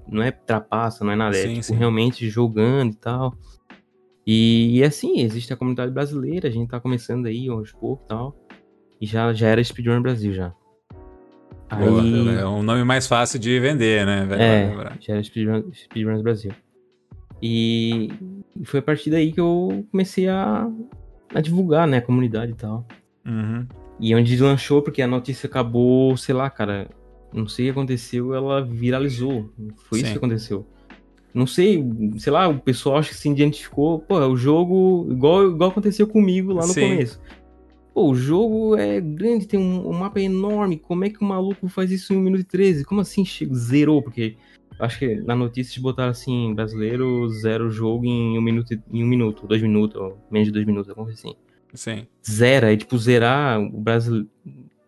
não 0.07 0.21
é 0.21 0.31
trapaça, 0.31 1.03
não 1.03 1.11
é 1.11 1.15
nada, 1.15 1.37
é 1.37 1.41
Sim, 1.41 1.53
tipo, 1.53 1.63
sim. 1.63 1.75
realmente 1.75 2.29
jogando 2.29 2.93
e 2.93 2.95
tal. 2.95 3.33
E, 4.25 4.77
e 4.77 4.83
assim, 4.83 5.21
existe 5.21 5.51
a 5.53 5.57
comunidade 5.57 5.91
brasileira, 5.91 6.47
a 6.47 6.51
gente 6.51 6.69
tá 6.69 6.79
começando 6.79 7.25
aí 7.25 7.47
aos 7.49 7.71
poucos 7.71 8.05
e 8.05 8.07
tal. 8.07 8.35
E 9.05 9.07
já, 9.07 9.31
já 9.33 9.49
era 9.49 9.63
Speedrun 9.63 10.01
Brasil 10.01 10.33
já. 10.33 10.51
Boa, 11.69 12.01
Aí, 12.01 12.37
É 12.39 12.47
um 12.47 12.63
nome 12.63 12.83
mais 12.83 13.05
fácil 13.05 13.37
de 13.37 13.59
vender, 13.59 14.03
né? 14.03 14.23
é, 14.23 14.25
Vai 14.25 14.67
lembrar. 14.69 14.97
já 14.99 15.13
era 15.13 15.23
Speedrun, 15.23 15.63
Speedruns 15.71 16.23
Brasil. 16.23 16.51
E 17.39 18.09
foi 18.63 18.79
a 18.79 18.83
partir 18.83 19.11
daí 19.11 19.31
que 19.31 19.39
eu 19.39 19.85
comecei 19.91 20.27
a, 20.27 20.67
a 21.35 21.39
divulgar, 21.39 21.87
né, 21.87 21.97
a 21.97 22.01
comunidade 22.01 22.53
e 22.53 22.55
tal. 22.55 22.83
Uhum. 23.27 23.67
E 23.99 24.15
onde 24.15 24.31
deslanchou, 24.31 24.81
porque 24.81 25.03
a 25.03 25.07
notícia 25.07 25.45
acabou, 25.45 26.17
sei 26.17 26.33
lá, 26.33 26.49
cara, 26.49 26.89
não 27.31 27.47
sei 27.47 27.65
o 27.65 27.73
que 27.73 27.77
aconteceu, 27.77 28.33
ela 28.33 28.65
viralizou. 28.65 29.51
Foi 29.87 29.99
isso 29.99 30.07
Sim. 30.07 30.13
que 30.13 30.17
aconteceu. 30.17 30.65
Não 31.31 31.45
sei, 31.45 31.85
sei 32.17 32.33
lá, 32.33 32.47
o 32.47 32.57
pessoal 32.57 32.97
acho 32.97 33.09
que 33.09 33.15
se 33.17 33.29
identificou, 33.29 33.99
pô, 33.99 34.19
é 34.19 34.25
o 34.25 34.35
jogo, 34.35 35.07
igual, 35.11 35.51
igual 35.51 35.69
aconteceu 35.69 36.07
comigo 36.07 36.53
lá 36.53 36.65
no 36.65 36.73
Sim. 36.73 36.89
começo. 36.89 37.21
Pô, 37.95 38.09
o 38.09 38.13
jogo 38.15 38.75
é 38.75 38.99
grande, 38.99 39.47
tem 39.47 39.57
um, 39.57 39.87
um 39.87 39.93
mapa 39.93 40.19
enorme, 40.19 40.77
como 40.77 41.05
é 41.05 41.09
que 41.09 41.21
o 41.21 41.23
maluco 41.23 41.69
faz 41.69 41.89
isso 41.89 42.13
em 42.13 42.17
1 42.17 42.19
minuto 42.19 42.41
e 42.41 42.43
13? 42.43 42.83
Como 42.83 42.99
assim 42.99 43.23
zerou? 43.53 44.03
Porque 44.03 44.35
acho 44.77 44.99
que 44.99 45.15
na 45.21 45.33
notícia 45.33 45.71
eles 45.71 45.81
botaram 45.81 46.11
assim, 46.11 46.53
brasileiro 46.53 47.29
zero 47.29 47.67
o 47.67 47.71
jogo 47.71 48.03
em 48.03 48.37
um 48.37 48.41
minuto, 48.41 48.73
em 48.91 49.01
um 49.01 49.07
minuto, 49.07 49.47
dois 49.47 49.61
minutos, 49.61 49.95
ou 49.95 50.17
menos 50.29 50.49
de 50.49 50.51
dois 50.51 50.65
minutos, 50.65 50.89
alguma 50.89 51.07
coisa 51.07 51.21
assim 51.21 51.37
Sim. 51.73 52.05
zera, 52.29 52.73
e 52.73 52.75
tipo, 52.75 52.97
zerar 52.97 53.61
o 53.61 53.79
Brasil, 53.79 54.27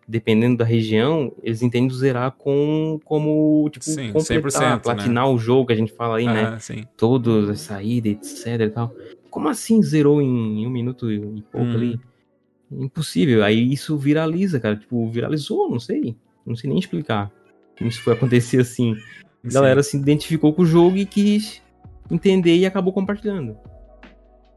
dependendo 0.06 0.58
da 0.58 0.64
região, 0.66 1.32
eles 1.42 1.62
entendem 1.62 1.88
zerar 1.88 2.32
com 2.32 3.00
como, 3.06 3.70
tipo, 3.70 3.86
Sim, 3.86 4.12
completar, 4.12 4.20
100%, 4.20 4.82
platinar 4.82 5.30
o 5.30 5.38
jogo 5.38 5.68
que 5.68 5.72
a 5.72 5.76
gente 5.76 5.94
fala 5.94 6.18
aí, 6.18 6.26
né? 6.26 6.44
Ah, 6.44 6.60
sim. 6.60 6.84
Todas 6.94 7.48
as 7.48 7.60
saídas, 7.60 8.12
etc 8.12 8.60
e 8.60 8.68
tal. 8.68 8.94
Como 9.30 9.48
assim 9.48 9.82
zerou 9.82 10.20
em 10.20 10.66
um 10.66 10.70
minuto 10.70 11.10
e 11.10 11.40
pouco 11.50 11.68
Uhum. 11.68 11.74
ali? 11.74 12.00
Impossível. 12.70 13.42
Aí 13.44 13.72
isso 13.72 13.96
viraliza, 13.96 14.60
cara. 14.60 14.76
Tipo, 14.76 15.08
viralizou, 15.10 15.70
não 15.70 15.80
sei. 15.80 16.16
Não 16.46 16.54
sei 16.56 16.68
nem 16.70 16.78
explicar. 16.78 17.30
Como 17.76 17.88
isso 17.90 18.02
foi 18.02 18.12
acontecer 18.14 18.60
assim. 18.60 18.92
A 19.44 19.48
Sim. 19.48 19.54
galera 19.54 19.82
se 19.82 19.96
identificou 19.96 20.52
com 20.52 20.62
o 20.62 20.66
jogo 20.66 20.96
e 20.96 21.06
quis 21.06 21.62
entender 22.10 22.56
e 22.56 22.66
acabou 22.66 22.92
compartilhando. 22.92 23.56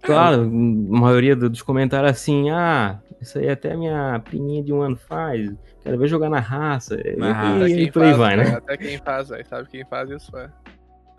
Claro, 0.01 0.41
a 0.41 0.45
maioria 0.47 1.35
do- 1.35 1.49
dos 1.49 1.61
comentários 1.61 2.09
assim, 2.11 2.49
ah, 2.49 2.99
isso 3.21 3.37
aí 3.37 3.47
até 3.47 3.75
minha 3.77 4.19
priminha 4.25 4.63
de 4.63 4.73
um 4.73 4.81
ano 4.81 4.95
faz, 4.97 5.53
quero 5.83 5.99
ver 5.99 6.07
jogar 6.07 6.27
na 6.27 6.39
raça, 6.39 6.97
Na 7.17 7.67
e, 7.67 7.71
e 7.71 7.75
quem 7.75 7.91
por 7.91 8.01
aí 8.03 8.13
vai, 8.13 8.35
né? 8.35 8.55
Até 8.55 8.77
quem 8.77 8.97
faz, 8.97 9.29
velho. 9.29 9.45
Sabe 9.47 9.69
quem 9.69 9.85
faz 9.85 10.09
isso, 10.09 10.35
é. 10.35 10.49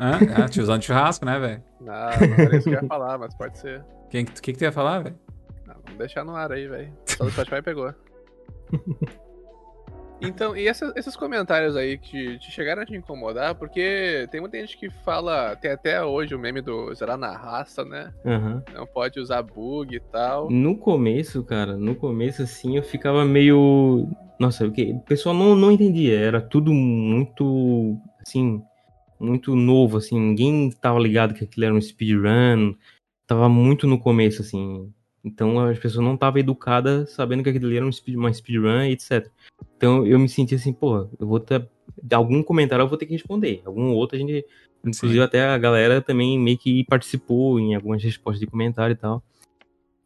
Ah, 0.01 0.18
ah, 0.34 0.49
tiozão 0.49 0.78
de 0.78 0.86
churrasco, 0.86 1.24
né, 1.24 1.38
velho? 1.38 1.62
Não, 1.80 1.95
não 2.28 2.34
era 2.45 2.57
isso 2.57 2.68
que 2.68 2.74
eu 2.74 2.82
ia 2.82 2.88
falar, 2.88 3.18
mas 3.18 3.32
pode 3.36 3.57
ser. 3.57 3.84
Quem 4.11 4.24
que, 4.24 4.32
que 4.32 4.53
que 4.53 4.59
tu 4.59 4.62
ia 4.64 4.72
falar, 4.72 4.99
velho? 4.99 5.14
Vamos 5.85 5.99
deixar 5.99 6.24
no 6.24 6.35
ar 6.37 6.53
aí, 6.53 6.66
velho. 6.66 6.93
Só 7.07 7.24
do 7.24 7.30
Spotify 7.30 7.62
pegou. 7.62 7.93
Então, 10.24 10.57
e 10.57 10.68
essa- 10.68 10.93
esses 10.95 11.16
comentários 11.16 11.74
aí 11.76 11.99
que 11.99 12.39
te 12.39 12.49
chegaram 12.53 12.83
a 12.83 12.87
te 12.87 12.95
incomodar? 12.95 13.57
Porque 13.57 14.28
tem 14.30 14.41
muita 14.41 14.57
gente 14.61 14.78
que 14.78 14.89
fala, 14.89 15.57
tem 15.57 15.72
até 15.72 16.05
hoje 16.05 16.33
o 16.33 16.39
meme 16.39 16.61
do 16.61 16.95
zerar 16.95 17.18
na 17.18 17.37
raça, 17.37 17.85
né? 17.85 18.14
Aham. 18.24 18.62
Não 18.72 18.87
pode 18.87 19.18
usar 19.18 19.43
bug 19.43 19.97
e 19.97 19.99
tal. 19.99 20.49
No 20.49 20.76
começo, 20.78 21.43
cara, 21.43 21.76
no 21.76 21.97
começo 21.97 22.41
assim, 22.43 22.76
eu 22.76 22.85
ficava 22.85 23.24
meio. 23.24 24.09
Nossa, 24.39 24.64
o 24.64 24.70
que? 24.70 24.93
O 24.93 25.01
pessoal 25.01 25.35
não, 25.35 25.57
não 25.57 25.72
entendia, 25.72 26.16
era 26.16 26.41
tudo 26.41 26.72
muito, 26.72 27.99
assim, 28.24 28.62
muito 29.18 29.57
novo, 29.57 29.97
assim, 29.97 30.20
ninguém 30.20 30.70
tava 30.70 31.01
ligado 31.01 31.35
que 31.35 31.43
aquilo 31.43 31.66
era 31.66 31.74
um 31.74 31.80
speedrun, 31.80 32.74
tava 33.26 33.49
muito 33.49 33.89
no 33.89 33.99
começo, 33.99 34.43
assim. 34.43 34.89
Então 35.25 35.61
as 35.61 35.79
pessoas 35.79 36.05
não 36.05 36.14
estavam 36.14 36.41
educadas 36.41 37.11
sabendo 37.12 37.43
que 37.43 37.49
aquilo 37.49 37.66
ali 37.66 37.77
era 37.77 37.87
um 37.87 37.93
speed, 37.93 38.16
uma 38.16 38.33
speedrun 38.33 38.83
e 38.83 38.93
etc. 38.93 39.29
Então 39.77 40.07
eu 40.07 40.18
me 40.18 40.29
senti 40.29 40.55
assim, 40.55 40.73
pô, 40.73 41.09
eu 41.18 41.27
vou 41.27 41.39
ter. 41.39 41.68
Algum 42.12 42.43
comentário 42.43 42.83
eu 42.83 42.89
vou 42.89 42.99
ter 42.99 43.07
que 43.07 43.12
responder. 43.12 43.62
Algum 43.64 43.93
outro 43.93 44.16
a 44.16 44.18
gente. 44.18 44.45
Inclusive 44.85 45.23
até 45.23 45.45
a 45.45 45.57
galera 45.59 46.03
também 46.03 46.37
meio 46.37 46.59
que 46.59 46.85
participou 46.85 47.61
em 47.61 47.75
algumas 47.77 48.03
respostas 48.03 48.41
de 48.41 48.47
comentário 48.49 48.95
e 48.95 48.97
tal. 48.97 49.23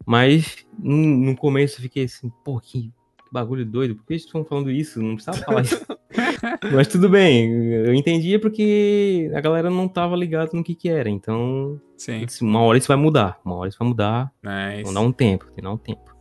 Mas 0.04 0.66
no, 0.78 0.94
no 0.94 1.36
começo 1.36 1.78
eu 1.78 1.82
fiquei 1.82 2.04
assim, 2.04 2.30
pô, 2.44 2.60
que 2.60 2.92
bagulho 3.32 3.66
doido, 3.66 3.96
por 3.96 4.06
que 4.06 4.12
eles 4.12 4.24
estão 4.24 4.44
falando 4.44 4.70
isso? 4.70 5.02
Não 5.02 5.14
precisava 5.14 5.38
falar 5.38 5.62
isso. 5.62 5.84
Mas 6.72 6.88
tudo 6.88 7.08
bem, 7.08 7.50
eu 7.72 7.94
entendia 7.94 8.38
porque 8.38 9.30
a 9.34 9.40
galera 9.40 9.68
não 9.70 9.88
tava 9.88 10.14
ligada 10.16 10.50
no 10.54 10.62
que 10.62 10.74
que 10.74 10.88
era. 10.88 11.08
Então, 11.08 11.80
Sim. 11.96 12.26
uma 12.42 12.60
hora 12.60 12.76
isso 12.78 12.88
vai 12.88 12.96
mudar, 12.96 13.40
uma 13.44 13.56
hora 13.56 13.68
isso 13.68 13.78
vai 13.78 13.88
mudar, 13.88 14.30
Nice. 14.42 14.82
vamos 14.82 14.94
dar 14.94 15.00
um 15.00 15.12
tempo, 15.12 15.46
tem 15.46 15.54
que 15.56 15.62
dar 15.62 15.72
um 15.72 15.78
tempo. 15.78 16.14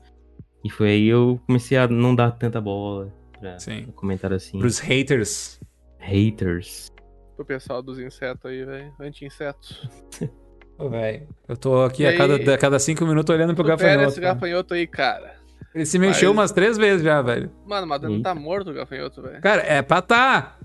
E 0.64 0.70
foi 0.70 0.90
aí 0.90 1.08
eu 1.08 1.40
comecei 1.46 1.78
a 1.78 1.88
não 1.88 2.16
dar 2.16 2.32
tanta 2.32 2.60
bola 2.62 3.14
pra 3.40 3.60
Sim. 3.60 3.86
comentário 3.96 4.36
assim. 4.36 4.58
Pros 4.58 4.80
haters. 4.80 5.60
Haters. 6.00 6.92
Pro 7.36 7.46
pessoal 7.46 7.82
dos 7.82 8.00
insetos 8.00 8.46
aí, 8.50 8.64
velho. 8.64 8.94
Anti-insetos. 9.00 9.90
Ô, 10.78 10.90
velho. 10.90 11.28
Eu 11.48 11.58
tô 11.58 11.84
aqui 11.84 12.04
E 12.04 12.08
a 12.08 12.18
cada, 12.18 12.36
aí? 12.36 12.50
a 12.54 12.58
cada 12.58 12.80
cinco 12.80 13.06
minutos 13.06 13.34
olhando 13.34 13.54
pro 13.54 13.64
gafanhoto. 13.64 14.08
esse 14.10 14.20
gafanhoto 14.22 14.74
aí, 14.74 14.88
cara. 14.88 15.36
Ele 15.74 15.86
se 15.86 16.00
mexeu 16.00 16.30
Mas- 16.34 16.38
umas 16.46 16.52
três 16.54 16.78
vezes 16.78 17.04
já, 17.04 17.22
velho. 17.22 17.52
Mano, 17.66 17.86
mas 17.86 18.02
não 18.02 18.22
tá 18.22 18.34
morto 18.34 18.70
o 18.72 18.74
gafanhoto, 18.74 19.22
velho. 19.22 19.42
Cara, 19.42 19.62
é 19.62 19.82
pra 19.82 20.02
tá. 20.02 20.58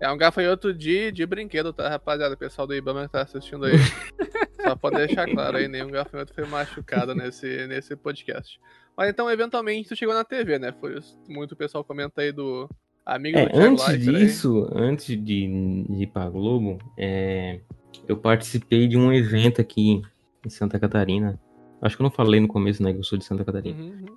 É 0.00 0.10
um 0.10 0.16
gafanhoto 0.16 0.74
de, 0.74 1.10
de 1.10 1.24
brinquedo, 1.24 1.72
tá, 1.72 1.88
rapaziada? 1.88 2.34
O 2.34 2.38
pessoal 2.38 2.66
do 2.66 2.74
Ibama 2.74 3.06
que 3.06 3.12
tá 3.12 3.22
assistindo 3.22 3.64
aí. 3.64 3.74
Só 4.62 4.76
pode 4.76 4.96
deixar 4.96 5.26
claro 5.26 5.56
aí, 5.56 5.68
nenhum 5.68 5.90
gafanhoto 5.90 6.34
foi 6.34 6.44
machucado 6.46 7.14
nesse, 7.14 7.66
nesse 7.66 7.96
podcast. 7.96 8.60
Mas 8.96 9.08
então, 9.10 9.30
eventualmente, 9.30 9.88
tu 9.88 9.96
chegou 9.96 10.14
na 10.14 10.24
TV, 10.24 10.58
né? 10.58 10.72
Foi 10.80 10.98
isso- 10.98 11.18
muito 11.28 11.52
o 11.52 11.56
pessoal 11.56 11.82
comenta 11.84 12.20
aí 12.22 12.32
do 12.32 12.68
amigo 13.04 13.38
É, 13.38 13.48
do 13.48 13.58
antes 13.58 13.86
Leifert 13.88 14.08
aí. 14.16 14.24
disso, 14.26 14.68
antes 14.74 15.06
de, 15.06 15.16
de 15.88 16.02
ir 16.02 16.06
pra 16.08 16.28
Globo, 16.28 16.78
é, 16.98 17.60
eu 18.08 18.16
participei 18.16 18.86
de 18.88 18.96
um 18.98 19.12
evento 19.12 19.60
aqui 19.60 20.02
em 20.44 20.48
Santa 20.50 20.78
Catarina. 20.78 21.38
Acho 21.80 21.96
que 21.96 22.02
eu 22.02 22.04
não 22.04 22.10
falei 22.10 22.40
no 22.40 22.48
começo, 22.48 22.82
né, 22.82 22.92
que 22.92 22.98
eu 22.98 23.04
sou 23.04 23.18
de 23.18 23.24
Santa 23.24 23.44
Catarina. 23.44 23.78
Uhum, 23.78 23.88
uhum. 24.08 24.16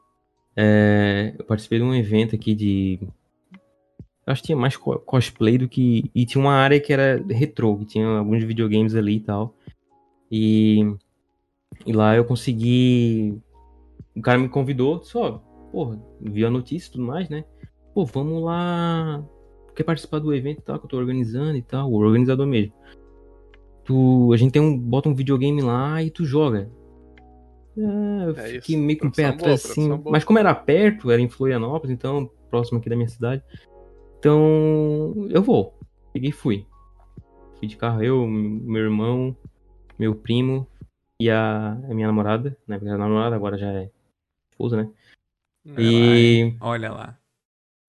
É, 0.57 1.33
eu 1.37 1.45
participei 1.45 1.77
de 1.79 1.83
um 1.85 1.93
evento 1.93 2.35
aqui 2.35 2.53
de. 2.55 2.99
Acho 4.29 4.41
que 4.41 4.47
tinha 4.47 4.57
mais 4.57 4.77
co- 4.77 4.99
cosplay 4.99 5.57
do 5.57 5.67
que. 5.67 6.09
E 6.13 6.25
tinha 6.25 6.39
uma 6.41 6.53
área 6.53 6.79
que 6.79 6.93
era 6.93 7.23
retrô, 7.29 7.75
que 7.77 7.85
tinha 7.85 8.05
alguns 8.07 8.43
videogames 8.43 8.93
ali 8.93 9.15
e 9.15 9.19
tal. 9.21 9.55
E, 10.31 10.81
e 11.85 11.91
lá 11.91 12.15
eu 12.15 12.23
consegui. 12.23 13.37
O 14.15 14.21
cara 14.21 14.37
me 14.37 14.47
convidou, 14.47 15.01
só, 15.03 15.43
porra, 15.71 15.99
viu 16.21 16.45
a 16.47 16.51
notícia 16.51 16.89
e 16.89 16.91
tudo 16.91 17.05
mais, 17.05 17.27
né? 17.27 17.43
Pô, 17.93 18.05
vamos 18.05 18.43
lá. 18.43 19.23
Quer 19.75 19.83
participar 19.83 20.19
do 20.19 20.33
evento 20.33 20.59
e 20.59 20.63
tal, 20.63 20.77
que 20.77 20.85
eu 20.85 20.89
tô 20.89 20.97
organizando 20.97 21.57
e 21.57 21.61
tal, 21.61 21.89
o 21.91 21.95
organizador 21.95 22.45
mesmo. 22.45 22.73
Tu, 23.83 24.31
a 24.31 24.37
gente 24.37 24.51
tem 24.51 24.61
um. 24.61 24.77
Bota 24.77 25.09
um 25.09 25.15
videogame 25.15 25.61
lá 25.61 26.03
e 26.03 26.11
tu 26.11 26.23
joga. 26.23 26.69
É, 27.75 28.25
eu 28.27 28.35
É 28.35 28.47
fiquei 28.49 28.75
isso, 28.75 28.85
meio 28.85 28.99
com 28.99 29.07
o 29.07 29.11
pé 29.11 29.25
atrás 29.25 29.65
assim. 29.65 29.89
Mas 30.05 30.23
como 30.23 30.37
era 30.37 30.53
perto, 30.53 31.09
era 31.09 31.21
em 31.21 31.29
Florianópolis, 31.29 31.95
então, 31.95 32.29
próximo 32.49 32.77
aqui 32.77 32.89
da 32.89 32.95
minha 32.95 33.07
cidade. 33.07 33.41
Então, 34.19 35.27
eu 35.29 35.41
vou. 35.41 35.79
Peguei 36.11 36.29
e 36.29 36.33
fui. 36.33 36.65
Fui 37.57 37.67
de 37.67 37.77
carro, 37.77 38.03
eu, 38.03 38.27
meu 38.27 38.83
irmão, 38.83 39.35
meu 39.97 40.13
primo 40.13 40.67
e 41.19 41.29
a, 41.29 41.71
a 41.71 41.93
minha 41.93 42.07
namorada. 42.07 42.57
Na 42.67 42.75
época 42.75 42.89
era 42.89 42.97
namorada, 42.97 43.35
agora 43.35 43.57
já 43.57 43.71
é 43.71 43.89
esposa, 44.51 44.77
né? 44.77 44.89
É, 45.77 45.81
E 45.81 46.57
Olha 46.59 46.91
lá. 46.91 47.17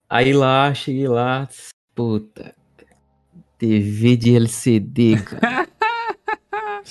aí 0.08 0.32
lá, 0.32 0.72
cheguei 0.72 1.08
lá, 1.08 1.48
puta, 1.94 2.54
TV 3.58 4.16
de 4.16 4.36
LCD, 4.36 5.22
cara. 5.22 5.68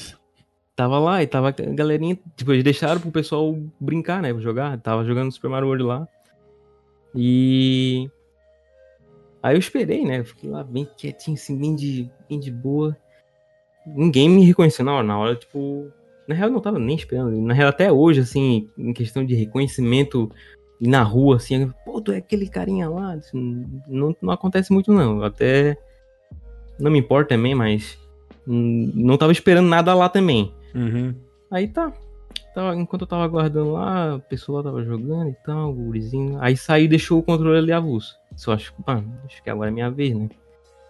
tava 0.75 0.99
lá 0.99 1.23
e 1.23 1.27
tava 1.27 1.49
a 1.49 1.51
galerinha, 1.51 2.17
tipo, 2.35 2.51
eles 2.51 2.63
deixaram 2.63 2.99
pro 3.01 3.11
pessoal 3.11 3.57
brincar, 3.79 4.21
né, 4.21 4.33
jogar, 4.39 4.79
tava 4.79 5.03
jogando 5.05 5.31
Super 5.31 5.49
Mario 5.49 5.67
World 5.67 5.83
lá. 5.83 6.07
E 7.13 8.09
aí 9.41 9.55
eu 9.55 9.59
esperei, 9.59 10.03
né, 10.03 10.23
fiquei 10.23 10.49
lá 10.49 10.63
bem 10.63 10.87
quietinho, 10.97 11.35
assim, 11.35 11.57
bem 11.57 11.75
de, 11.75 12.09
bem 12.29 12.39
de 12.39 12.51
boa. 12.51 12.95
Ninguém 13.85 14.29
me 14.29 14.45
reconheceu 14.45 14.85
na 14.85 14.93
hora, 14.93 15.03
na 15.07 15.17
hora, 15.17 15.35
tipo, 15.35 15.91
na 16.27 16.35
real 16.35 16.49
eu 16.49 16.53
não 16.53 16.61
tava 16.61 16.77
nem 16.77 16.95
esperando, 16.95 17.31
na 17.41 17.53
real 17.53 17.69
até 17.69 17.91
hoje, 17.91 18.21
assim, 18.21 18.69
em 18.77 18.93
questão 18.93 19.25
de 19.25 19.35
reconhecimento 19.35 20.31
e 20.79 20.87
na 20.87 21.03
rua, 21.03 21.35
assim, 21.35 21.69
pô, 21.83 21.99
tu 21.99 22.11
é 22.11 22.17
aquele 22.17 22.47
carinha 22.47 22.89
lá. 22.89 23.13
Assim, 23.13 23.65
não, 23.87 24.15
não 24.21 24.31
acontece 24.31 24.71
muito, 24.71 24.93
não. 24.93 25.21
Até 25.23 25.77
não 26.79 26.89
me 26.89 26.99
importa 26.99 27.35
também, 27.35 27.53
mas 27.53 27.97
não 28.47 29.17
tava 29.17 29.33
esperando 29.33 29.67
nada 29.67 29.93
lá 29.93 30.07
também. 30.07 30.53
Uhum. 30.73 31.13
Aí 31.51 31.67
tá. 31.67 31.91
tava, 32.55 32.75
enquanto 32.75 33.01
eu 33.01 33.07
tava 33.07 33.25
aguardando 33.25 33.73
lá, 33.73 34.15
a 34.15 34.19
pessoa 34.19 34.59
lá 34.59 34.63
tava 34.63 34.83
jogando 34.83 35.29
e 35.29 35.35
tal, 35.45 35.71
o 35.71 35.73
gurizinho. 35.73 36.37
Aí 36.39 36.55
saiu 36.55 36.85
e 36.85 36.87
deixou 36.87 37.19
o 37.19 37.23
controle 37.23 37.57
ali 37.57 37.73
avulso. 37.73 38.15
Só 38.39 38.53
acho, 38.53 38.73
ah, 38.87 39.03
acho 39.25 39.43
que 39.43 39.49
agora 39.49 39.69
é 39.69 39.73
minha 39.73 39.91
vez, 39.91 40.15
né? 40.15 40.29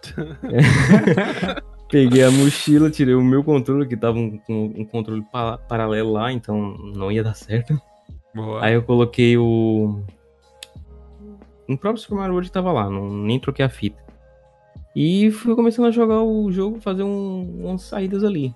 Peguei 1.90 2.22
a 2.22 2.30
mochila, 2.30 2.88
tirei 2.88 3.16
o 3.16 3.24
meu 3.24 3.42
controle, 3.42 3.88
que 3.88 3.96
tava 3.96 4.16
um, 4.18 4.40
um, 4.48 4.84
controle 4.84 5.20
pa 5.32 5.58
paralelo 5.58 6.12
lá, 6.12 6.30
então 6.30 6.78
não 6.94 7.10
ia 7.10 7.24
dar 7.24 7.34
certo. 7.34 7.76
Boa. 8.32 8.64
Aí 8.64 8.74
eu 8.74 8.84
coloquei 8.84 9.36
o. 9.36 10.00
No 11.66 11.76
próprio 11.76 12.00
Super 12.00 12.14
Mario 12.14 12.34
World 12.34 12.52
tava 12.52 12.70
lá, 12.70 12.88
não, 12.88 13.10
nem 13.12 13.40
troquei 13.40 13.64
a 13.64 13.68
fita. 13.68 14.00
E 14.94 15.32
fui 15.32 15.56
começando 15.56 15.86
a 15.86 15.90
jogar 15.90 16.22
o 16.22 16.52
jogo, 16.52 16.80
fazer 16.80 17.02
um, 17.02 17.64
umas 17.64 17.82
saídas 17.82 18.22
ali. 18.22 18.54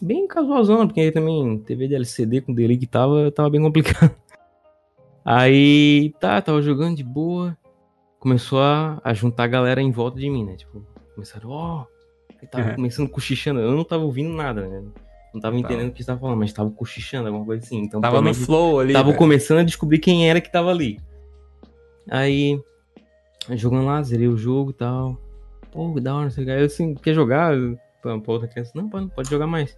Bem 0.00 0.28
casualzão, 0.28 0.86
porque 0.86 1.00
aí 1.00 1.10
também 1.10 1.58
TV 1.58 1.88
de 1.88 1.96
LCD 1.96 2.42
com 2.42 2.54
delay 2.54 2.78
que 2.78 2.86
tava, 2.86 3.32
tava 3.32 3.50
bem 3.50 3.60
complicado. 3.60 4.14
Aí 5.24 6.14
tá, 6.20 6.40
tava 6.40 6.62
jogando 6.62 6.96
de 6.96 7.02
boa. 7.02 7.58
Começou 8.18 8.60
a, 8.60 9.00
a 9.04 9.14
juntar 9.14 9.44
a 9.44 9.48
galera 9.48 9.80
em 9.80 9.90
volta 9.90 10.18
de 10.18 10.28
mim, 10.28 10.44
né? 10.44 10.56
Tipo, 10.56 10.84
começaram, 11.14 11.50
ó. 11.50 11.82
Oh! 11.82 11.98
Aí 12.40 12.46
tava 12.46 12.74
começando 12.74 13.08
cochichando. 13.08 13.60
Eu 13.60 13.72
não 13.72 13.84
tava 13.84 14.04
ouvindo 14.04 14.30
nada, 14.30 14.66
né? 14.66 14.84
Não 15.34 15.40
tava 15.40 15.56
entendendo 15.56 15.88
o 15.88 15.92
que 15.92 16.00
estava 16.00 16.18
falando, 16.18 16.38
mas 16.38 16.52
tava 16.52 16.70
cochichando, 16.70 17.28
alguma 17.28 17.44
coisa 17.44 17.64
assim. 17.64 17.78
Então, 17.78 18.00
tava 18.00 18.20
no 18.20 18.34
flow 18.34 18.80
ali. 18.80 18.92
Tava 18.92 19.12
começando 19.12 19.58
a 19.58 19.62
descobrir 19.62 19.98
quem 19.98 20.28
era 20.28 20.40
que 20.40 20.50
tava 20.50 20.70
ali. 20.70 21.00
Aí, 22.10 22.60
jogando 23.50 23.86
lá, 23.86 24.02
zerei 24.02 24.28
o 24.28 24.36
jogo 24.36 24.70
e 24.70 24.74
tal. 24.74 25.18
Pô, 25.70 26.00
da 26.00 26.14
hora, 26.14 26.24
não 26.24 26.30
sei 26.30 26.44
o 26.44 26.46
que. 26.46 26.52
Aí 26.52 26.60
eu 26.60 26.66
assim, 26.66 26.94
quer 26.94 27.14
jogar? 27.14 27.54
Pra, 28.00 28.14
outra 28.26 28.48
criança, 28.48 28.72
não, 28.74 28.88
pode, 28.88 29.08
pode 29.08 29.28
jogar 29.28 29.46
mais. 29.46 29.76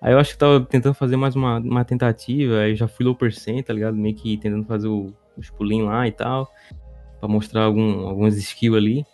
Aí 0.00 0.12
eu 0.12 0.18
acho 0.18 0.32
que 0.32 0.38
tava 0.38 0.60
tentando 0.60 0.94
fazer 0.94 1.16
mais 1.16 1.34
uma, 1.34 1.58
uma 1.58 1.84
tentativa, 1.84 2.58
aí 2.60 2.74
já 2.74 2.88
fui 2.88 3.04
low 3.04 3.14
percent, 3.14 3.64
tá 3.64 3.72
ligado? 3.72 3.96
Meio 3.96 4.14
que 4.14 4.36
tentando 4.36 4.64
fazer 4.64 4.88
o, 4.88 5.12
os 5.36 5.50
pulinhos 5.50 5.88
lá 5.88 6.06
e 6.06 6.12
tal. 6.12 6.50
Pra 7.22 7.28
mostrar 7.28 7.62
algum, 7.62 8.04
algumas 8.08 8.36
skills 8.36 8.76
ali. 8.76 9.06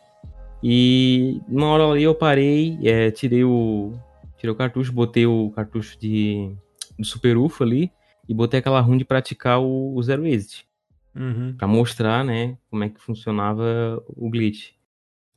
E 0.62 1.42
uma 1.46 1.66
hora 1.66 1.84
ali 1.84 2.04
eu 2.04 2.14
parei, 2.14 2.78
é, 2.82 3.10
tirei 3.10 3.44
o. 3.44 3.92
Tirei 4.38 4.50
o 4.50 4.56
cartucho, 4.56 4.90
botei 4.94 5.26
o 5.26 5.50
cartucho 5.50 5.98
de, 5.98 6.50
do 6.98 7.04
Super 7.04 7.36
UFO 7.36 7.64
ali 7.64 7.92
e 8.26 8.32
botei 8.32 8.60
aquela 8.60 8.80
run 8.80 8.96
de 8.96 9.04
praticar 9.04 9.60
o, 9.60 9.94
o 9.94 10.02
Zero 10.02 10.26
Exit. 10.26 10.66
Uhum. 11.14 11.54
Pra 11.58 11.68
mostrar, 11.68 12.24
né, 12.24 12.56
como 12.70 12.82
é 12.82 12.88
que 12.88 12.98
funcionava 12.98 14.02
o 14.08 14.30
glitch. 14.30 14.70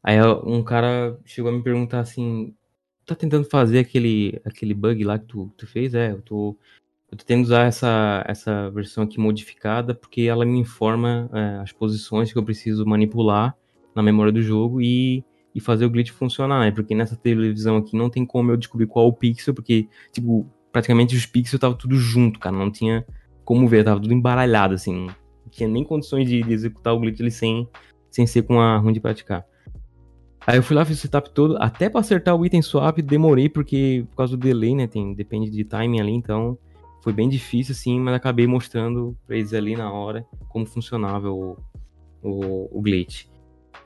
Aí 0.01 0.15
um 0.45 0.63
cara 0.63 1.19
chegou 1.25 1.51
a 1.51 1.53
me 1.53 1.61
perguntar 1.61 1.99
assim, 1.99 2.55
tá 3.05 3.15
tentando 3.15 3.43
fazer 3.49 3.79
aquele, 3.79 4.39
aquele 4.45 4.73
bug 4.73 5.03
lá 5.03 5.19
que 5.19 5.25
tu, 5.25 5.51
tu 5.57 5.67
fez? 5.67 5.93
É, 5.93 6.11
eu 6.11 6.21
tô, 6.21 6.57
eu 7.11 7.17
tô 7.17 7.25
tentando 7.25 7.43
usar 7.43 7.65
essa, 7.65 8.23
essa 8.25 8.71
versão 8.71 9.03
aqui 9.03 9.19
modificada 9.19 9.93
porque 9.93 10.21
ela 10.21 10.45
me 10.45 10.57
informa 10.59 11.29
é, 11.33 11.61
as 11.61 11.73
posições 11.73 12.31
que 12.31 12.39
eu 12.39 12.43
preciso 12.43 12.85
manipular 12.85 13.55
na 13.93 14.01
memória 14.01 14.31
do 14.31 14.41
jogo 14.41 14.81
e, 14.81 15.23
e 15.53 15.59
fazer 15.59 15.85
o 15.85 15.89
glitch 15.89 16.11
funcionar, 16.11 16.61
né? 16.61 16.71
Porque 16.71 16.95
nessa 16.95 17.17
televisão 17.17 17.75
aqui 17.75 17.97
não 17.97 18.09
tem 18.09 18.25
como 18.25 18.49
eu 18.49 18.55
descobrir 18.55 18.87
qual 18.87 19.07
o 19.07 19.13
pixel, 19.13 19.53
porque, 19.53 19.89
tipo, 20.13 20.49
praticamente 20.71 21.13
os 21.13 21.25
pixels 21.25 21.55
estavam 21.55 21.77
tudo 21.77 21.97
junto, 21.97 22.39
cara. 22.39 22.55
Não 22.55 22.71
tinha 22.71 23.05
como 23.43 23.67
ver, 23.67 23.83
tava 23.83 23.99
tudo 23.99 24.13
embaralhado, 24.13 24.73
assim. 24.73 25.07
Não 25.07 25.51
tinha 25.51 25.67
nem 25.67 25.83
condições 25.83 26.29
de, 26.29 26.41
de 26.41 26.53
executar 26.53 26.93
o 26.93 26.99
glitch 26.99 27.19
ali 27.19 27.31
sem, 27.31 27.67
sem 28.09 28.25
ser 28.25 28.43
com 28.43 28.61
a 28.61 28.77
run 28.77 28.93
de 28.93 29.01
praticar. 29.01 29.45
Aí 30.47 30.57
eu 30.57 30.63
fui 30.63 30.77
lá, 30.77 30.85
fiz 30.85 30.97
o 30.97 31.01
setup 31.01 31.29
todo, 31.31 31.57
até 31.57 31.89
pra 31.89 31.99
acertar 31.99 32.35
o 32.35 32.45
item 32.45 32.61
swap, 32.61 32.99
demorei, 32.99 33.49
porque 33.49 34.05
por 34.09 34.15
causa 34.15 34.37
do 34.37 34.39
delay, 34.39 34.73
né? 34.73 34.87
Tem, 34.87 35.13
depende 35.13 35.49
de 35.49 35.65
timing 35.65 35.99
ali, 35.99 36.13
então 36.13 36.57
foi 37.01 37.13
bem 37.13 37.27
difícil, 37.27 37.73
assim, 37.73 37.99
mas 37.99 38.13
acabei 38.13 38.47
mostrando 38.47 39.17
pra 39.25 39.35
eles 39.35 39.53
ali 39.53 39.75
na 39.75 39.91
hora 39.91 40.25
como 40.49 40.65
funcionava 40.65 41.29
o, 41.31 41.57
o, 42.21 42.77
o 42.77 42.81
glitch. 42.81 43.25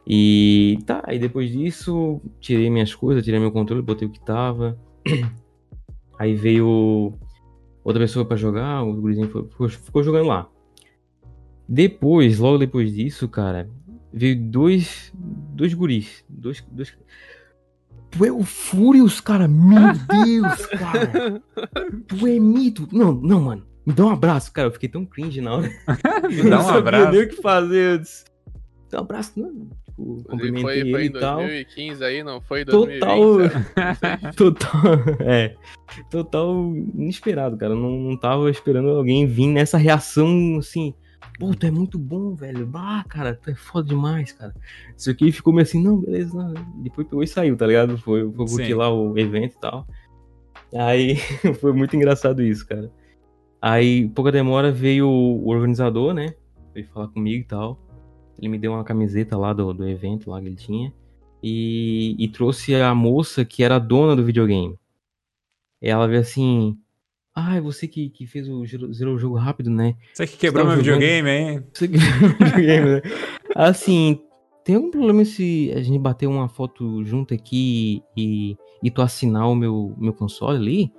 E 0.08 0.78
tá, 0.86 1.02
aí 1.06 1.18
depois 1.18 1.52
disso, 1.52 2.22
tirei 2.40 2.70
minhas 2.70 2.94
coisas, 2.94 3.24
tirei 3.24 3.40
meu 3.40 3.52
controle, 3.52 3.82
botei 3.82 4.08
o 4.08 4.12
que 4.12 4.20
tava. 4.20 4.78
Aí 6.18 6.34
veio 6.34 7.14
outra 7.84 8.02
pessoa 8.02 8.24
para 8.24 8.38
jogar, 8.38 8.84
o 8.84 8.94
gurizinho 8.94 9.28
ficou, 9.28 9.68
ficou 9.68 10.02
jogando 10.02 10.28
lá. 10.28 10.50
Depois, 11.68 12.40
logo 12.40 12.58
depois 12.58 12.94
disso, 12.94 13.28
cara, 13.28 13.70
veio 14.14 14.42
dois, 14.50 15.12
dois 15.14 15.74
guris. 15.74 16.24
Dois, 16.30 16.66
dois... 16.72 16.98
Tu 18.16 18.26
é 18.26 18.32
o 18.32 18.44
Furious, 18.44 19.20
cara? 19.20 19.48
Meu 19.48 19.92
Deus, 20.08 20.66
cara! 20.68 21.42
Tu 22.08 22.28
é 22.28 22.40
mito! 22.40 22.88
Não, 22.92 23.14
não, 23.14 23.42
mano. 23.42 23.66
Me 23.86 23.94
dá 23.94 24.06
um 24.06 24.10
abraço, 24.10 24.52
cara. 24.52 24.70
Eu 24.70 24.72
fiquei 24.72 24.90
tão 24.90 25.06
cringe 25.06 25.42
na 25.42 25.58
hora. 25.58 25.70
Me 26.30 26.50
dá 26.50 26.66
um 26.66 26.70
abraço. 26.70 27.06
Não 27.06 27.12
nem 27.12 27.22
o 27.24 27.30
que 27.30 27.42
fazer. 27.42 28.00
Disse, 28.00 28.26
dá 28.90 29.00
um 29.00 29.02
abraço, 29.02 29.40
não 29.40 29.52
tipo, 29.96 30.24
cumprimentei 30.30 30.82
foi, 30.82 30.92
foi 30.92 31.06
ele 31.06 31.18
e 31.18 31.20
tal. 31.20 31.38
Foi 31.38 31.46
em 31.46 31.64
2015 31.64 32.04
aí, 32.04 32.24
não 32.24 32.42
foi 32.42 32.66
2020. 32.66 33.00
Total, 33.00 34.34
total, 34.36 34.82
é, 35.20 35.56
total 36.10 36.76
inesperado, 36.96 37.58
cara. 37.58 37.76
Não, 37.76 37.92
não 37.92 38.18
tava 38.18 38.50
esperando 38.50 38.90
alguém 38.90 39.28
vir 39.28 39.48
nessa 39.48 39.78
reação, 39.78 40.58
assim, 40.58 40.94
pô, 41.40 41.54
tu 41.54 41.66
é 41.66 41.72
muito 41.72 41.98
bom, 41.98 42.34
velho. 42.36 42.70
Ah, 42.74 43.04
cara, 43.08 43.36
tu 43.36 43.50
é 43.50 43.56
foda 43.56 43.88
demais, 43.88 44.32
cara. 44.32 44.54
Isso 44.96 45.10
aqui 45.10 45.32
ficou 45.32 45.54
meio 45.54 45.64
assim, 45.64 45.82
não, 45.82 46.00
beleza. 46.00 46.36
Não. 46.36 46.54
Depois 46.82 47.08
pegou 47.08 47.24
e 47.24 47.28
saiu, 47.28 47.56
tá 47.58 47.68
ligado? 47.68 47.98
Foi, 47.98 48.32
foi 48.32 48.48
curtir 48.48 48.74
lá 48.74 48.92
o 48.92 49.18
evento 49.18 49.56
e 49.56 49.60
tal. 49.60 49.88
Aí 50.74 51.16
foi 51.62 51.74
muito 51.74 51.96
engraçado 51.96 52.42
isso, 52.42 52.68
cara. 52.68 52.92
Aí, 53.62 54.08
pouca 54.10 54.32
demora, 54.32 54.72
veio 54.72 55.08
o 55.08 55.48
organizador, 55.48 56.14
né? 56.14 56.36
Veio 56.74 56.88
falar 56.88 57.08
comigo 57.08 57.44
e 57.44 57.48
tal. 57.48 57.80
Ele 58.38 58.50
me 58.50 58.60
deu 58.60 58.74
uma 58.74 58.84
camiseta 58.84 59.38
lá 59.38 59.54
do, 59.54 59.74
do 59.74 59.88
evento 59.88 60.30
lá 60.30 60.40
que 60.40 60.48
ele 60.48 60.56
tinha. 60.56 60.94
E, 61.42 62.16
e 62.20 62.28
trouxe 62.28 62.76
a 62.76 62.94
moça 62.94 63.46
que 63.46 63.64
era 63.64 63.80
dona 63.80 64.16
do 64.16 64.26
videogame. 64.26 64.78
Ela 65.82 66.08
veio 66.08 66.22
assim. 66.22 66.78
Ah, 67.36 67.58
é 67.58 67.62
você 67.62 67.86
que, 67.86 68.10
que 68.10 68.26
fez 68.26 68.48
o 68.48 68.66
zero 68.66 69.18
jogo 69.20 69.36
rápido, 69.36 69.70
né? 69.70 69.96
Você 70.14 70.26
que 70.26 70.38
quebrou 70.38 70.66
meu 70.66 70.78
jogando... 70.78 71.02
videogame, 71.02 71.30
hein? 71.30 71.64
Você 71.74 71.88
que 71.88 71.98
quebrou 72.00 72.30
meu 72.30 72.48
videogame, 72.48 72.86
né? 72.88 73.02
Assim, 73.54 74.22
tem 74.64 74.76
algum 74.76 74.90
problema 74.90 75.26
se 75.26 75.72
a 75.76 75.82
gente 75.82 76.00
bater 76.00 76.28
uma 76.28 76.48
foto 76.48 77.04
junto 77.04 77.34
aqui 77.34 78.02
e, 78.16 78.58
e 78.82 78.90
tu 78.90 79.02
assinar 79.02 79.50
o 79.50 79.56
meu, 79.56 79.94
meu 79.98 80.14
console 80.14 80.58
ali? 80.58 80.94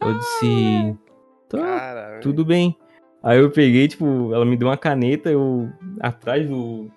Eu 0.00 0.18
disse. 0.18 0.96
Tá, 1.48 1.58
Cara, 1.58 2.20
tudo 2.20 2.44
bem. 2.44 2.76
Aí 3.22 3.38
eu 3.38 3.50
peguei, 3.50 3.88
tipo, 3.88 4.32
ela 4.34 4.44
me 4.44 4.56
deu 4.56 4.68
uma 4.68 4.76
caneta, 4.76 5.30
eu 5.30 5.70
atrás 6.00 6.48
do. 6.48 6.90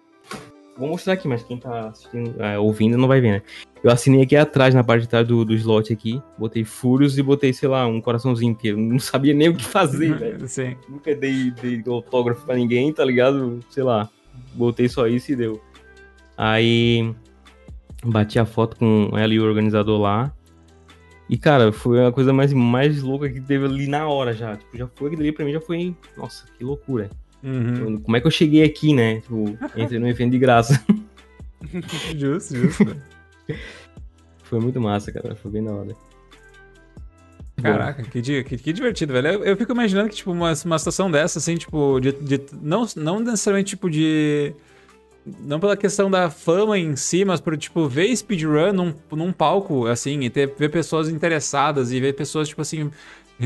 Vou 0.82 0.90
mostrar 0.90 1.14
aqui, 1.14 1.28
mas 1.28 1.44
quem 1.44 1.58
tá 1.58 1.90
assistindo, 1.90 2.42
é, 2.42 2.58
ouvindo 2.58 2.98
não 2.98 3.08
vai 3.08 3.22
ver, 3.22 3.34
né? 3.34 3.42
Eu 3.84 3.92
assinei 3.92 4.24
aqui 4.24 4.36
atrás, 4.36 4.74
na 4.74 4.84
parte 4.84 5.04
de 5.04 5.10
trás 5.10 5.28
do, 5.28 5.46
do 5.46 5.54
slot 5.54 5.94
aqui, 5.94 6.20
botei 6.40 6.64
furos 6.64 7.20
e 7.20 7.22
botei, 7.22 7.54
sei 7.54 7.70
lá, 7.70 7.86
um 7.86 8.02
coraçãozinho, 8.02 8.56
porque 8.56 8.70
eu 8.70 8.78
não 8.78 8.98
sabia 9.00 9.32
nem 9.32 9.50
o 9.50 9.56
que 9.56 9.64
fazer, 9.64 10.18
velho. 10.18 10.40
Sim. 10.50 10.76
Nunca 10.90 11.14
dei, 11.14 11.52
dei 11.52 11.84
autógrafo 11.86 12.44
pra 12.48 12.56
ninguém, 12.56 12.92
tá 12.92 13.06
ligado? 13.06 13.60
Sei 13.70 13.84
lá, 13.84 14.10
botei 14.56 14.90
só 14.90 15.06
isso 15.06 15.32
e 15.32 15.36
deu. 15.36 15.62
Aí 16.36 17.14
bati 18.04 18.40
a 18.40 18.46
foto 18.46 18.76
com 18.76 19.12
ela 19.16 19.32
e 19.32 19.40
o 19.40 19.46
organizador 19.46 20.02
lá. 20.02 20.34
E, 21.30 21.38
cara, 21.38 21.72
foi 21.72 22.04
a 22.04 22.12
coisa 22.12 22.34
mais, 22.34 22.52
mais 22.54 23.04
louca 23.04 23.30
que 23.30 23.40
teve 23.40 23.66
ali 23.66 23.86
na 23.86 24.08
hora 24.08 24.34
já. 24.34 24.58
Tipo, 24.58 24.78
já 24.78 24.88
foi, 24.88 25.10
aquilo 25.10 25.22
ali 25.22 25.32
pra 25.32 25.46
mim 25.46 25.54
já 25.54 25.62
foi. 25.62 25.96
Nossa, 26.18 26.48
que 26.58 26.64
loucura. 26.64 27.08
Uhum. 27.44 28.00
Como 28.00 28.18
é 28.18 28.22
que 28.22 28.28
eu 28.28 28.32
cheguei 28.32 28.64
aqui, 28.64 28.94
né? 28.94 29.22
Tipo, 29.22 29.58
entrei 29.76 30.00
no 30.00 30.08
evento 30.08 30.32
de 30.32 30.40
graça. 30.40 30.84
justo, 32.18 32.56
justo. 32.56 32.98
foi 34.44 34.60
muito 34.60 34.80
massa, 34.80 35.12
cara. 35.12 35.36
Foi 35.36 35.52
bem 35.52 35.64
da 35.64 35.72
hora. 35.72 35.96
Caraca, 37.62 38.04
que, 38.04 38.44
que, 38.44 38.58
que, 38.58 38.74
divertido, 38.74 39.14
velho. 39.14 39.28
Eu, 39.28 39.44
eu, 39.44 39.58
fico 39.58 39.72
imaginando 39.72 40.10
que, 40.10 40.16
tipo, 40.16 40.32
uma, 40.32 40.54
uma 40.66 40.80
situação 40.80 41.12
dessa, 41.12 41.40
assim, 41.40 41.56
tipo, 41.56 42.00
de, 42.00 42.12
de, 42.12 42.42
não, 42.62 42.86
não 42.96 43.20
necessariamente, 43.20 43.70
tipo, 43.70 43.90
de 43.90 44.54
não 45.40 45.60
pela 45.60 45.78
questão 45.78 46.10
da 46.10 46.30
fama 46.30 46.78
em 46.78 46.96
si, 46.96 47.24
mas 47.24 47.40
por, 47.40 47.56
tipo, 47.56 47.88
ver 47.88 48.16
speedrun 48.16 48.74
num, 48.74 48.94
num 49.12 49.32
palco, 49.32 49.86
assim, 49.86 50.20
e 50.22 50.30
ter, 50.30 50.54
ver 50.58 50.70
pessoas 50.70 51.10
interessadas 51.10 51.92
e 51.92 52.00
ver 52.00 52.14
pessoas, 52.14 52.48
tipo 52.48 52.62
assim, 52.62 52.90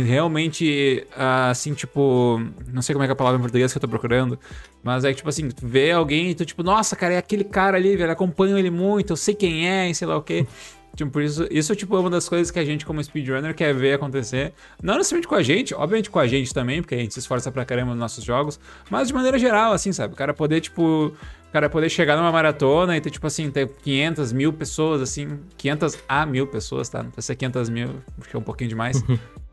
realmente, 0.03 1.05
assim, 1.49 1.73
tipo, 1.73 2.41
não 2.71 2.81
sei 2.81 2.93
como 2.93 3.03
é 3.03 3.07
que 3.07 3.11
é 3.11 3.13
a 3.13 3.15
palavra 3.15 3.39
em 3.39 3.41
português 3.41 3.71
que 3.71 3.77
eu 3.77 3.81
tô 3.81 3.87
procurando, 3.87 4.39
mas 4.83 5.03
é 5.05 5.09
que, 5.09 5.17
tipo 5.17 5.29
assim, 5.29 5.49
ver 5.61 5.91
alguém 5.91 6.31
e 6.31 6.35
tu, 6.35 6.45
tipo, 6.45 6.63
nossa, 6.63 6.95
cara, 6.95 7.13
é 7.13 7.17
aquele 7.17 7.43
cara 7.43 7.77
ali, 7.77 7.95
velho, 7.95 8.11
acompanho 8.11 8.57
ele 8.57 8.69
muito, 8.69 9.13
eu 9.13 9.17
sei 9.17 9.33
quem 9.33 9.69
é, 9.69 9.89
e 9.89 9.95
sei 9.95 10.07
lá 10.07 10.17
o 10.17 10.21
quê. 10.21 10.45
Tipo, 10.95 11.11
por 11.11 11.21
isso, 11.21 11.45
isso 11.51 11.75
tipo, 11.75 11.93
é 11.97 11.99
uma 11.99 12.09
das 12.09 12.29
coisas 12.29 12.49
que 12.49 12.57
a 12.57 12.63
gente, 12.63 12.85
como 12.85 13.03
speedrunner, 13.03 13.53
quer 13.53 13.73
ver 13.73 13.95
acontecer. 13.95 14.53
Não 14.81 14.95
necessariamente 14.95 15.27
com 15.27 15.35
a 15.35 15.43
gente, 15.43 15.75
obviamente 15.75 16.09
com 16.09 16.19
a 16.19 16.25
gente 16.25 16.53
também, 16.53 16.81
porque 16.81 16.95
a 16.95 16.97
gente 16.97 17.13
se 17.13 17.19
esforça 17.19 17.51
pra 17.51 17.65
caramba 17.65 17.91
nos 17.91 17.99
nossos 17.99 18.23
jogos, 18.23 18.57
mas 18.89 19.09
de 19.09 19.13
maneira 19.13 19.37
geral, 19.37 19.73
assim, 19.73 19.91
sabe? 19.91 20.13
O 20.13 20.15
cara 20.15 20.33
poder, 20.33 20.61
tipo, 20.61 21.07
o 21.07 21.51
cara 21.51 21.69
poder 21.69 21.89
chegar 21.89 22.15
numa 22.15 22.31
maratona 22.31 22.95
e 22.95 23.01
ter, 23.01 23.09
tipo 23.09 23.27
assim, 23.27 23.51
ter 23.51 23.67
500 23.67 24.31
mil 24.31 24.53
pessoas, 24.53 25.01
assim, 25.01 25.37
500 25.57 25.97
a 26.07 26.25
mil 26.25 26.47
pessoas, 26.47 26.87
tá? 26.87 27.03
Não 27.03 27.11
precisa 27.11 27.27
ser 27.27 27.35
500 27.35 27.69
mil, 27.69 27.89
porque 28.17 28.33
é 28.33 28.39
um 28.39 28.43
pouquinho 28.43 28.69
demais. 28.69 29.03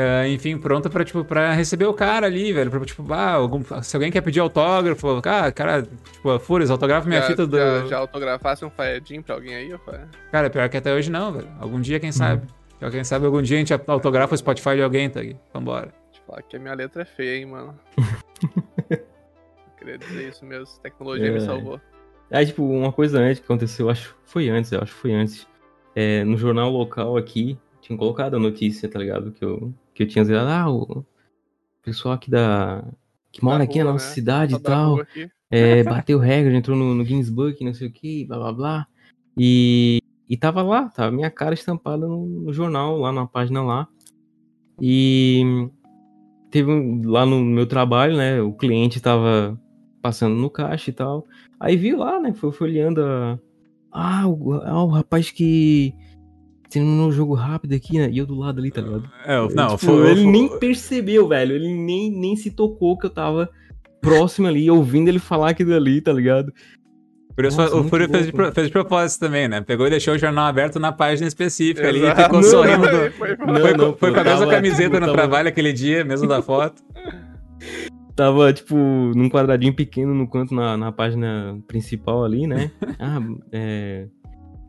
Uh, 0.00 0.26
enfim, 0.28 0.56
pronta 0.56 0.88
pra, 0.88 1.04
tipo, 1.04 1.22
pra 1.24 1.52
receber 1.52 1.84
o 1.84 1.92
cara 1.92 2.26
ali, 2.26 2.52
velho. 2.52 2.70
Pra, 2.70 2.80
tipo, 2.80 3.12
ah, 3.12 3.32
algum, 3.32 3.62
se 3.82 3.94
alguém 3.96 4.10
quer 4.10 4.22
pedir 4.22 4.40
autógrafo, 4.40 5.20
ah, 5.24 5.52
cara, 5.52 5.82
tipo, 5.82 6.38
Fúrias, 6.38 6.70
autografa 6.70 7.06
minha 7.06 7.20
já, 7.20 7.26
fita 7.26 7.46
do. 7.46 7.56
Já, 7.58 7.86
já 7.86 7.98
autografasse 7.98 8.64
um 8.64 8.70
Fayedin 8.70 9.20
pra 9.20 9.34
alguém 9.34 9.54
aí, 9.54 9.72
ou 9.72 9.78
foi? 9.80 9.98
Cara, 10.32 10.48
pior 10.48 10.68
que 10.70 10.76
até 10.76 10.94
hoje 10.94 11.10
não, 11.10 11.32
velho. 11.32 11.48
Algum 11.58 11.80
dia, 11.80 12.00
quem 12.00 12.12
sabe. 12.12 12.46
Hum. 12.80 12.90
Quem 12.90 13.04
sabe 13.04 13.26
algum 13.26 13.42
dia 13.42 13.56
a 13.56 13.60
gente 13.60 13.74
autografa 13.86 14.34
o 14.34 14.38
Spotify 14.38 14.76
de 14.76 14.82
alguém, 14.82 15.10
tá 15.10 15.20
aqui. 15.20 15.36
Vambora. 15.52 15.92
Falar 16.26 16.42
que 16.42 16.56
a 16.56 16.60
minha 16.60 16.74
letra 16.74 17.02
é 17.02 17.04
feia, 17.04 17.36
hein, 17.36 17.46
mano. 17.46 17.78
queria 19.76 19.98
dizer 19.98 20.28
isso 20.28 20.44
mesmo. 20.46 20.66
Tecnologia 20.82 21.28
é. 21.28 21.30
me 21.30 21.40
salvou. 21.40 21.80
É, 22.30 22.44
tipo, 22.44 22.64
uma 22.64 22.92
coisa 22.92 23.18
antes 23.18 23.40
que 23.40 23.44
aconteceu, 23.44 23.90
acho 23.90 24.10
que 24.10 24.14
foi 24.24 24.48
antes, 24.48 24.70
eu 24.70 24.80
acho 24.80 24.94
que 24.94 25.00
foi 25.00 25.12
antes. 25.12 25.46
É, 25.94 26.22
no 26.22 26.36
jornal 26.36 26.70
local 26.70 27.16
aqui, 27.16 27.58
tinham 27.80 27.98
colocado 27.98 28.36
a 28.36 28.38
notícia, 28.38 28.88
tá 28.88 28.98
ligado? 28.98 29.32
Que 29.32 29.44
eu, 29.44 29.74
que 30.00 30.04
eu 30.04 30.08
tinha 30.08 30.24
dito, 30.24 30.36
ah, 30.36 30.70
o 30.70 31.04
pessoal 31.82 32.14
aqui 32.14 32.30
da. 32.30 32.82
que 33.30 33.44
mora 33.44 33.58
da 33.58 33.64
aqui 33.64 33.74
rua, 33.74 33.84
na 33.84 33.92
nossa 33.92 34.08
né? 34.08 34.14
cidade 34.14 34.54
e 34.54 34.58
tal. 34.58 34.98
É, 35.50 35.82
bateu 35.84 36.18
regra, 36.18 36.54
entrou 36.54 36.76
no, 36.76 36.94
no 36.94 37.04
Guinness 37.04 37.28
Book, 37.28 37.62
não 37.62 37.74
sei 37.74 37.88
o 37.88 37.92
que, 37.92 38.24
blá 38.24 38.38
blá 38.38 38.52
blá. 38.52 38.86
E, 39.36 40.00
e 40.28 40.36
tava 40.38 40.62
lá, 40.62 40.88
tava 40.88 41.10
minha 41.14 41.30
cara 41.30 41.52
estampada 41.52 42.08
no, 42.08 42.24
no 42.24 42.52
jornal, 42.52 42.96
lá 42.98 43.12
na 43.12 43.26
página 43.26 43.62
lá. 43.62 43.86
E 44.80 45.68
teve 46.50 46.70
um, 46.70 47.02
lá 47.06 47.26
no 47.26 47.42
meu 47.42 47.66
trabalho, 47.66 48.16
né? 48.16 48.40
O 48.40 48.54
cliente 48.54 49.02
tava 49.02 49.60
passando 50.00 50.34
no 50.34 50.48
caixa 50.48 50.88
e 50.88 50.94
tal. 50.94 51.26
Aí 51.58 51.76
viu 51.76 51.98
lá, 51.98 52.18
né? 52.18 52.32
Foi 52.32 52.52
folheando 52.52 53.04
a. 53.04 53.38
Ah, 53.92 54.26
o, 54.26 54.54
ah, 54.54 54.84
o 54.84 54.88
rapaz 54.88 55.30
que 55.30 55.92
terminou 56.70 57.08
um 57.08 57.12
jogo 57.12 57.34
rápido 57.34 57.74
aqui, 57.74 57.98
né? 57.98 58.08
E 58.10 58.18
eu 58.18 58.26
do 58.26 58.34
lado 58.34 58.60
ali, 58.60 58.70
tá 58.70 58.80
ligado? 58.80 59.10
É, 59.26 59.36
não, 59.54 59.76
tipo, 59.76 59.92
foi, 59.92 60.10
ele 60.10 60.22
foi... 60.22 60.30
nem 60.30 60.58
percebeu, 60.58 61.28
velho. 61.28 61.54
Ele 61.54 61.74
nem, 61.74 62.10
nem 62.10 62.36
se 62.36 62.50
tocou 62.50 62.96
que 62.96 63.06
eu 63.06 63.10
tava 63.10 63.50
próximo 64.00 64.46
ali, 64.46 64.70
ouvindo 64.70 65.08
ele 65.08 65.18
falar 65.18 65.50
aquilo 65.50 65.74
ali, 65.74 66.00
tá 66.00 66.12
ligado? 66.12 66.52
Por 67.34 67.44
isso 67.44 67.56
Nossa, 67.56 67.76
o 67.76 67.84
Fúrio 67.84 68.08
fez, 68.08 68.26
de, 68.26 68.32
fez 68.52 68.66
de 68.66 68.72
propósito 68.72 69.20
também, 69.20 69.48
né? 69.48 69.60
Pegou 69.60 69.86
e 69.86 69.90
deixou 69.90 70.14
o 70.14 70.18
jornal 70.18 70.46
aberto 70.46 70.78
na 70.78 70.92
página 70.92 71.26
específica 71.26 71.88
Exato. 71.88 71.96
ali 71.96 72.06
e 72.06 72.22
ficou 72.22 72.40
não, 72.40 72.48
sorrindo. 72.48 72.82
Não, 72.82 72.90
foi, 72.90 73.10
foi, 73.10 73.36
não, 73.36 73.76
não, 73.76 73.96
foi, 73.96 74.12
com 74.12 74.20
a 74.20 74.24
mesma 74.24 74.46
camiseta 74.46 75.00
no 75.00 75.06
tava... 75.06 75.12
trabalho 75.12 75.48
aquele 75.48 75.72
dia, 75.72 76.04
mesmo 76.04 76.26
da 76.26 76.42
foto. 76.42 76.82
tava, 78.14 78.52
tipo, 78.52 78.76
num 78.76 79.28
quadradinho 79.30 79.74
pequeno 79.74 80.14
no 80.14 80.28
canto 80.28 80.54
na, 80.54 80.76
na 80.76 80.92
página 80.92 81.58
principal 81.66 82.24
ali, 82.24 82.46
né? 82.46 82.70
ah, 82.98 83.20
é 83.52 84.06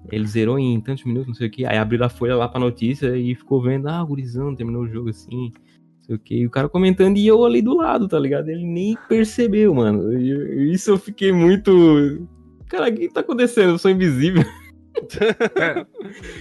ele 0.10 0.28
zerou 0.28 0.58
em 0.58 0.80
tantos 0.80 1.04
minutos, 1.04 1.28
não 1.28 1.36
sei 1.36 1.48
o 1.48 1.52
que. 1.52 1.66
Aí 1.66 1.78
abriu 1.78 2.04
a 2.04 2.10
folha 2.10 2.36
lá 2.36 2.48
pra 2.48 2.60
notícia 2.60 3.16
e 3.16 3.36
ficou 3.36 3.62
vendo, 3.62 3.88
ah, 3.88 4.04
gurizão, 4.04 4.56
terminou 4.56 4.84
o 4.84 4.88
jogo 4.88 5.10
assim, 5.10 5.52
não 5.52 6.02
sei 6.02 6.16
o 6.16 6.20
que. 6.20 6.36
E 6.40 6.48
o 6.48 6.50
cara 6.50 6.70
comentando 6.70 7.18
e 7.18 7.28
eu 7.28 7.44
ali 7.46 7.62
do 7.62 7.76
lado, 7.76 8.08
tá 8.08 8.20
ligado? 8.20 8.50
Ele 8.50 8.66
nem 8.66 8.98
percebeu, 9.08 9.74
mano. 9.74 10.14
E, 10.14 10.72
isso 10.72 10.92
eu 10.92 10.98
fiquei 10.98 11.32
muito. 11.32 12.28
Cara, 12.68 12.90
o 12.90 12.94
que 12.94 13.10
tá 13.10 13.20
acontecendo? 13.20 13.72
Eu 13.72 13.78
sou 13.78 13.92
invisível. 13.92 14.44
É. 15.56 15.86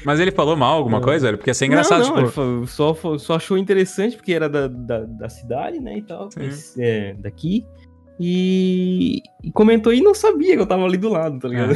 Mas 0.05 0.19
ele 0.19 0.33
falou 0.33 0.57
mal 0.57 0.77
alguma 0.77 0.99
é. 0.99 1.01
coisa? 1.01 1.37
Porque 1.37 1.51
ia 1.51 1.55
ser 1.55 1.67
engraçado, 1.67 2.09
não, 2.09 2.17
não, 2.17 2.27
tipo... 2.27 2.67
só, 2.67 2.95
só 3.17 3.37
achou 3.37 3.57
interessante 3.57 4.17
porque 4.17 4.33
era 4.33 4.49
da, 4.49 4.67
da, 4.67 5.05
da 5.05 5.29
cidade, 5.29 5.79
né, 5.79 5.99
e 5.99 6.03
tal. 6.03 6.29
Mas, 6.37 6.77
é, 6.77 7.15
daqui. 7.15 7.65
E, 8.19 9.23
e, 9.43 9.53
comentou 9.53 9.95
e 9.95 10.03
não 10.03 10.15
sabia 10.15 10.57
que 10.57 10.61
eu 10.61 10.67
tava 10.67 10.85
ali 10.85 10.99
do 10.99 11.09
lado, 11.09 11.39
tá 11.39 11.49
ligado? 11.49 11.75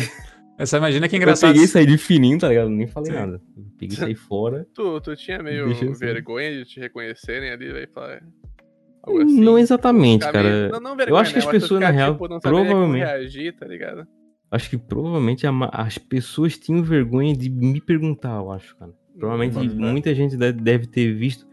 É. 0.59 0.67
Você 0.67 0.77
imagina 0.77 1.09
que 1.09 1.17
engraçado. 1.17 1.51
Eu 1.51 1.55
peguei 1.55 1.65
e 1.65 1.69
saí 1.69 1.87
de 1.87 1.99
fininho, 1.99 2.39
tá 2.39 2.49
ligado? 2.49 2.69
Nem 2.69 2.87
falei 2.87 3.13
Sim. 3.13 3.19
nada. 3.19 3.41
Eu 3.57 3.65
peguei 3.79 3.97
e 3.97 4.01
saí 4.01 4.15
fora. 4.15 4.67
Tu, 4.75 5.01
tu 5.01 5.17
tinha 5.17 5.43
meio 5.43 5.73
vergonha 5.95 6.53
de 6.53 6.65
te 6.65 6.81
reconhecerem 6.81 7.51
ali, 7.51 7.73
velho? 7.73 7.89
Assim. 7.97 9.41
Não 9.41 9.59
exatamente, 9.59 10.25
cara. 10.25 10.69
Não, 10.71 10.81
não 10.81 10.97
vergonha, 10.97 11.15
eu 11.15 11.17
acho 11.17 11.33
que 11.33 11.39
as 11.39 11.45
né? 11.45 11.51
pessoas, 11.51 11.81
ficar, 11.81 11.93
na 11.93 11.99
real, 11.99 12.13
tipo, 12.13 12.41
provavelmente. 12.41 13.05
Reagir, 13.05 13.57
tá 13.57 13.67
ligado? 13.67 14.07
Acho 14.51 14.71
que 14.71 14.79
provavelmente 14.79 15.47
as 15.73 15.99
pessoas 15.99 16.57
tinham 16.57 16.83
vergonha 16.83 17.37
de 17.37 17.51
me 17.51 17.81
perguntar, 17.81 18.37
eu 18.37 18.51
acho, 18.51 18.77
cara. 18.77 18.93
Provavelmente 19.19 19.59
hum, 19.59 19.91
muita 19.91 20.15
gente 20.15 20.37
deve 20.37 20.87
ter 20.87 21.13
visto. 21.13 21.47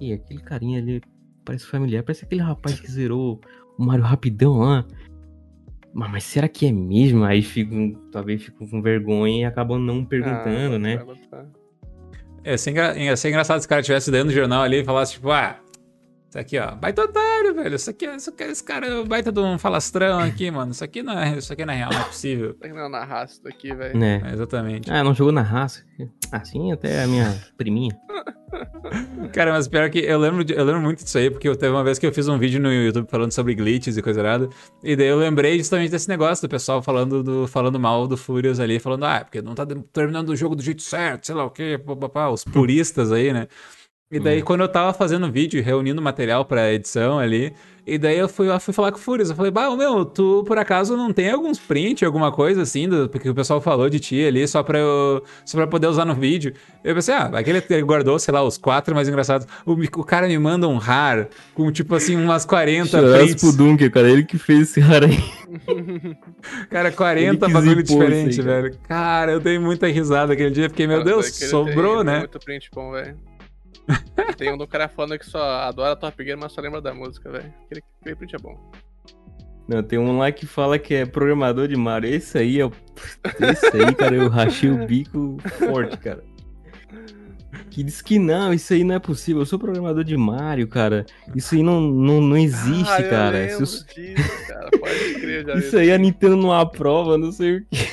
E 0.00 0.12
aquele 0.12 0.40
carinha 0.40 0.80
ali 0.80 1.00
parece 1.44 1.66
familiar, 1.66 2.02
parece 2.02 2.24
aquele 2.24 2.42
rapaz 2.42 2.78
que 2.78 2.90
zerou 2.90 3.40
o 3.78 3.84
Mario 3.84 4.04
rapidão 4.04 4.58
lá. 4.58 4.84
Mas, 5.92 6.10
mas 6.10 6.24
será 6.24 6.48
que 6.48 6.66
é 6.66 6.72
mesmo? 6.72 7.24
Aí 7.24 7.42
fico, 7.42 7.98
talvez 8.12 8.42
fico 8.42 8.68
com 8.68 8.82
vergonha 8.82 9.42
e 9.42 9.44
acabam 9.44 9.78
não 9.80 10.04
perguntando, 10.04 10.76
ah, 10.76 10.78
né? 10.78 11.00
É, 12.44 12.56
ser, 12.56 12.70
engra... 12.70 12.96
ia 12.98 13.16
ser 13.16 13.28
engraçado 13.28 13.60
se 13.60 13.66
o 13.66 13.68
cara 13.68 13.80
estivesse 13.80 14.10
dando 14.10 14.30
jornal 14.30 14.62
ali 14.62 14.80
e 14.80 14.84
falasse, 14.84 15.12
tipo, 15.14 15.30
ah, 15.30 15.58
isso 16.28 16.38
aqui, 16.38 16.58
ó, 16.58 16.74
baita 16.74 17.02
otário, 17.02 17.54
velho. 17.54 17.74
Isso 17.74 17.88
aqui, 17.88 18.04
isso 18.04 18.28
aqui 18.28 18.42
esse 18.42 18.62
cara 18.62 18.86
é 18.86 19.04
baita 19.04 19.32
de 19.32 19.40
um 19.40 19.58
falastrão 19.58 20.18
aqui, 20.18 20.50
mano. 20.50 20.72
Isso 20.72 20.84
aqui 20.84 21.02
não 21.02 21.18
é, 21.18 21.38
isso 21.38 21.50
aqui 21.50 21.64
não 21.64 21.72
é 21.72 21.76
real, 21.76 21.90
não 21.90 22.00
é 22.00 22.04
possível. 22.04 22.50
Isso 22.50 22.64
aqui 22.64 22.74
não 22.74 22.84
é 22.84 22.88
na 22.90 23.04
raça 23.04 23.42
daqui, 23.42 23.74
velho. 23.74 24.04
É. 24.04 24.22
é. 24.22 24.32
exatamente. 24.34 24.90
Ah, 24.90 25.02
não 25.02 25.14
jogou 25.14 25.32
na 25.32 25.40
raça. 25.40 25.82
Assim, 26.30 26.70
até 26.70 27.02
a 27.02 27.06
minha 27.06 27.42
priminha. 27.56 27.98
Cara, 29.32 29.52
mas 29.52 29.68
pior 29.68 29.88
que 29.88 30.00
eu 30.00 30.18
lembro, 30.18 30.44
de, 30.44 30.52
eu 30.52 30.64
lembro 30.64 30.82
muito 30.82 31.02
disso 31.02 31.16
aí, 31.16 31.30
porque 31.30 31.48
eu 31.48 31.56
teve 31.56 31.72
uma 31.72 31.84
vez 31.84 31.98
que 31.98 32.06
eu 32.06 32.12
fiz 32.12 32.28
um 32.28 32.38
vídeo 32.38 32.60
no 32.60 32.70
YouTube 32.70 33.08
falando 33.10 33.32
sobre 33.32 33.54
glitches 33.54 33.96
e 33.96 34.02
coisa 34.02 34.20
errada. 34.20 34.50
E 34.82 34.94
daí 34.96 35.06
eu 35.06 35.16
lembrei 35.16 35.56
justamente 35.56 35.90
desse 35.90 36.08
negócio 36.10 36.46
do 36.46 36.50
pessoal 36.50 36.82
falando, 36.82 37.22
do, 37.22 37.48
falando 37.48 37.80
mal 37.80 38.06
do 38.06 38.18
Furious 38.18 38.60
ali, 38.60 38.78
falando, 38.78 39.04
ah, 39.04 39.20
porque 39.24 39.40
não 39.40 39.54
tá 39.54 39.66
terminando 39.92 40.28
o 40.30 40.36
jogo 40.36 40.54
do 40.54 40.62
jeito 40.62 40.82
certo, 40.82 41.26
sei 41.26 41.34
lá 41.34 41.44
o 41.44 41.50
quê, 41.50 41.80
papapá, 41.82 42.28
os 42.28 42.44
puristas 42.44 43.12
aí, 43.12 43.32
né? 43.32 43.48
E 44.10 44.18
daí, 44.18 44.40
hum. 44.40 44.44
quando 44.44 44.62
eu 44.62 44.68
tava 44.68 44.94
fazendo 44.94 45.30
vídeo, 45.30 45.62
reunindo 45.62 46.00
material 46.00 46.42
pra 46.42 46.72
edição 46.72 47.18
ali, 47.18 47.52
e 47.86 47.98
daí 47.98 48.18
eu 48.18 48.26
fui, 48.26 48.50
eu 48.50 48.58
fui 48.58 48.72
falar 48.72 48.90
com 48.90 48.98
o 48.98 49.00
Furious. 49.00 49.28
Eu 49.28 49.36
falei, 49.36 49.50
bah, 49.50 49.74
meu, 49.76 50.04
tu 50.04 50.44
por 50.46 50.58
acaso 50.58 50.96
não 50.96 51.12
tem 51.12 51.30
alguns 51.30 51.58
print, 51.58 52.06
alguma 52.06 52.32
coisa 52.32 52.62
assim, 52.62 52.88
do, 52.88 53.06
porque 53.08 53.28
o 53.28 53.34
pessoal 53.34 53.60
falou 53.60 53.88
de 53.90 54.00
ti 54.00 54.24
ali, 54.24 54.46
só 54.48 54.62
pra, 54.62 54.78
eu, 54.78 55.22
só 55.44 55.58
pra 55.58 55.66
poder 55.66 55.86
usar 55.88 56.06
no 56.06 56.14
vídeo. 56.14 56.54
Eu 56.82 56.94
pensei, 56.94 57.14
ah, 57.14 57.30
aquele 57.34 57.62
ele 57.68 57.82
guardou, 57.82 58.18
sei 58.18 58.32
lá, 58.32 58.42
os 58.42 58.56
quatro 58.56 58.94
mais 58.94 59.08
engraçados. 59.08 59.46
O, 59.66 59.72
o 59.72 60.04
cara 60.04 60.26
me 60.26 60.38
manda 60.38 60.66
um 60.66 60.78
rar 60.78 61.28
com, 61.54 61.70
tipo 61.70 61.94
assim, 61.94 62.16
umas 62.16 62.46
40 62.46 62.98
prints. 63.12 63.42
pro 63.42 63.52
Dunker, 63.56 63.90
cara, 63.90 64.10
ele 64.10 64.24
que 64.24 64.38
fez 64.38 64.70
esse 64.70 64.80
rar 64.84 65.04
aí. 65.04 65.18
cara, 66.70 66.92
40 66.92 67.46
bagulho 67.46 67.82
diferente, 67.82 68.40
velho. 68.40 68.74
Cara, 68.88 69.32
eu 69.32 69.40
dei 69.40 69.58
muita 69.58 69.86
risada 69.86 70.32
aquele 70.32 70.50
dia, 70.50 70.68
porque, 70.68 70.86
meu 70.86 71.04
Deus, 71.04 71.26
sobrou, 71.26 72.02
né? 72.02 72.20
Muito 72.20 72.38
print 72.38 72.70
bom, 72.74 72.92
velho. 72.92 73.27
Tem 74.36 74.52
um 74.52 74.58
do 74.58 74.66
cara 74.66 74.88
falando 74.88 75.18
que 75.18 75.26
só 75.26 75.42
adora 75.60 75.96
Top 75.96 76.22
Gear, 76.22 76.38
mas 76.38 76.52
só 76.52 76.60
lembra 76.60 76.80
da 76.80 76.94
música, 76.94 77.30
velho. 77.30 77.52
Aquele, 77.66 77.82
aquele 78.00 78.16
print 78.16 78.36
é 78.36 78.38
bom. 78.38 78.56
Não, 79.68 79.82
tem 79.82 79.98
um 79.98 80.16
lá 80.16 80.32
que 80.32 80.46
fala 80.46 80.78
que 80.78 80.94
é 80.94 81.04
programador 81.04 81.68
de 81.68 81.76
Mario. 81.76 82.08
Esse 82.08 82.38
aí 82.38 82.58
é 82.58 82.64
o. 82.64 82.72
Esse 83.38 83.76
aí, 83.76 83.94
cara, 83.94 84.14
eu 84.14 84.28
rachei 84.28 84.70
o 84.70 84.86
bico 84.86 85.36
forte, 85.58 85.98
cara. 85.98 86.24
Que 87.70 87.82
diz 87.82 88.00
que 88.00 88.18
não, 88.18 88.52
isso 88.54 88.72
aí 88.72 88.82
não 88.82 88.94
é 88.94 88.98
possível. 88.98 89.42
Eu 89.42 89.46
sou 89.46 89.58
programador 89.58 90.02
de 90.04 90.16
Mario, 90.16 90.66
cara. 90.68 91.04
Isso 91.36 91.54
aí 91.54 91.62
não, 91.62 91.80
não, 91.80 92.20
não 92.20 92.36
existe, 92.36 92.90
ah, 92.90 93.08
cara. 93.08 93.44
Eu 93.44 93.58
disso, 93.58 93.84
cara. 94.46 94.70
Pode 94.70 95.14
crer, 95.20 95.46
já 95.46 95.54
Isso 95.54 95.76
aí 95.76 95.92
a 95.92 95.98
Nintendo 95.98 96.36
não 96.36 96.52
aprova, 96.52 97.18
não 97.18 97.30
sei 97.30 97.58
o 97.58 97.66
que. 97.66 97.88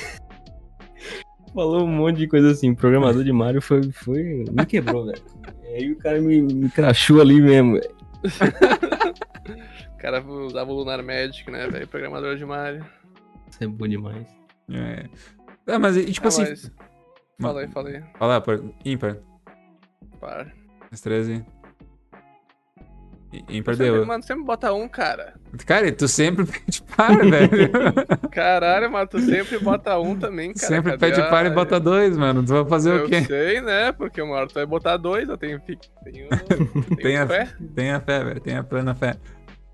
Falou 1.54 1.84
um 1.84 1.88
monte 1.88 2.18
de 2.18 2.26
coisa 2.26 2.50
assim. 2.50 2.74
Programador 2.74 3.22
de 3.22 3.32
Mario 3.32 3.60
foi. 3.60 3.90
foi... 3.92 4.44
Me 4.50 4.64
quebrou, 4.66 5.06
velho. 5.06 5.22
Aí 5.76 5.92
o 5.92 5.96
cara 5.96 6.20
me, 6.20 6.40
me 6.40 6.70
crachou 6.70 7.20
ali 7.20 7.38
mesmo, 7.38 7.74
velho. 7.74 7.94
o 9.92 9.96
cara 9.98 10.24
usava 10.24 10.72
o 10.72 10.74
Lunar 10.74 11.02
Magic, 11.02 11.50
né, 11.50 11.68
velho? 11.68 11.86
Programador 11.86 12.36
de 12.36 12.46
Mario. 12.46 12.84
Isso 13.50 13.62
é 13.62 13.66
bom 13.66 13.86
demais. 13.86 14.26
É. 14.70 15.04
É, 15.66 15.78
mas 15.78 15.96
tipo 15.96 16.26
ah, 16.26 16.28
assim. 16.28 16.42
Mas... 16.42 16.72
Fala 17.40 17.60
aí, 17.60 17.68
fala 17.68 17.88
aí. 17.90 18.02
Fala, 18.18 18.42
ímpar. 18.86 19.18
Par. 20.18 20.50
As 20.90 21.02
13. 21.02 21.44
Ímpar 23.48 23.76
deu. 23.76 24.06
Mano, 24.06 24.22
sempre 24.22 24.44
bota 24.44 24.72
um, 24.72 24.88
cara. 24.88 25.34
Cara, 25.66 25.90
tu 25.92 26.06
sempre 26.06 26.44
pede 26.46 26.82
par, 26.82 27.16
velho. 27.18 27.70
Caralho, 28.30 28.90
mano, 28.90 29.06
tu 29.06 29.20
sempre 29.20 29.58
bota 29.58 29.98
um 29.98 30.16
também, 30.16 30.52
cara. 30.52 30.66
Sempre 30.66 30.92
Cadê 30.92 31.06
pede 31.06 31.20
a... 31.20 31.28
par 31.28 31.44
e 31.44 31.50
bota 31.50 31.80
dois, 31.80 32.16
mano. 32.16 32.44
Tu 32.44 32.52
vai 32.52 32.64
fazer 32.66 32.92
eu 32.92 33.04
o 33.04 33.08
quê? 33.08 33.16
Eu 33.16 33.24
sei, 33.24 33.60
né? 33.60 33.92
Porque 33.92 34.22
uma 34.22 34.36
hora 34.36 34.46
tu 34.46 34.54
vai 34.54 34.64
botar 34.64 34.96
dois, 34.96 35.28
eu 35.28 35.36
tenho, 35.36 35.60
tenho, 35.60 35.78
tenho 36.04 36.96
tenha, 36.96 37.26
fé. 37.26 37.48
Tenha 37.74 38.00
fé, 38.00 38.24
velho. 38.24 38.40
Tenha 38.40 38.62
plena 38.62 38.94
fé. 38.94 39.16